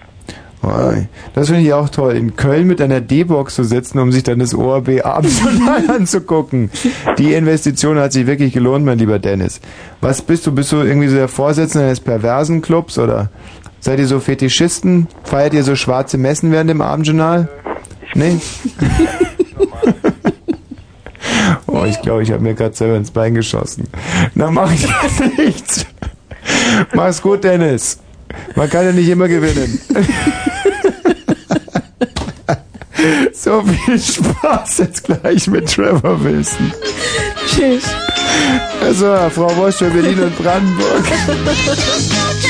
Das 1.34 1.48
finde 1.48 1.62
ich 1.62 1.72
auch 1.72 1.88
toll. 1.88 2.14
In 2.14 2.36
Köln 2.36 2.68
mit 2.68 2.80
einer 2.80 3.00
D-Box 3.00 3.56
zu 3.56 3.64
sitzen, 3.64 3.98
um 3.98 4.12
sich 4.12 4.22
dann 4.22 4.38
das 4.38 4.54
ORB 4.54 5.04
Abendjournal 5.04 5.90
anzugucken. 5.96 6.70
Die 7.18 7.34
Investition 7.34 7.98
hat 7.98 8.12
sich 8.12 8.26
wirklich 8.26 8.52
gelohnt, 8.52 8.84
mein 8.84 8.98
lieber 8.98 9.18
Dennis. 9.18 9.60
Was 10.00 10.22
bist 10.22 10.46
du? 10.46 10.52
Bist 10.52 10.70
du 10.70 10.76
irgendwie 10.76 11.08
so 11.08 11.16
der 11.16 11.28
Vorsitzende 11.28 11.86
eines 11.86 12.00
perversen 12.00 12.62
Clubs 12.62 12.98
oder 12.98 13.30
seid 13.80 13.98
ihr 13.98 14.06
so 14.06 14.20
Fetischisten? 14.20 15.08
Feiert 15.24 15.52
ihr 15.52 15.64
so 15.64 15.74
schwarze 15.74 16.16
Messen 16.16 16.52
während 16.52 16.70
dem 16.70 16.80
Abendjournal? 16.80 17.48
Nee? 18.14 18.36
oh, 21.66 21.84
ich 21.84 22.00
glaube, 22.02 22.22
ich 22.22 22.30
habe 22.30 22.42
mir 22.42 22.54
gerade 22.54 22.74
selber 22.74 22.96
ins 22.96 23.10
Bein 23.10 23.34
geschossen. 23.34 23.88
Na, 24.34 24.50
mach 24.50 24.72
ich 24.72 24.84
ja 24.84 24.94
nichts. 25.38 25.86
Mach's 26.94 27.20
gut, 27.20 27.42
Dennis. 27.42 27.98
Man 28.54 28.70
kann 28.70 28.84
ja 28.84 28.92
nicht 28.92 29.08
immer 29.08 29.26
gewinnen. 29.28 29.80
so 33.32 33.62
viel 33.62 33.98
Spaß 33.98 34.78
jetzt 34.78 35.04
gleich 35.04 35.46
mit 35.48 35.72
Trevor 35.72 36.22
Wilson. 36.22 36.72
Tschüss. 37.46 37.84
Also, 38.82 39.30
Frau 39.30 39.56
Wosch 39.56 39.76
für 39.76 39.90
Berlin 39.90 40.20
und 40.20 40.36
Brandenburg. 40.38 41.04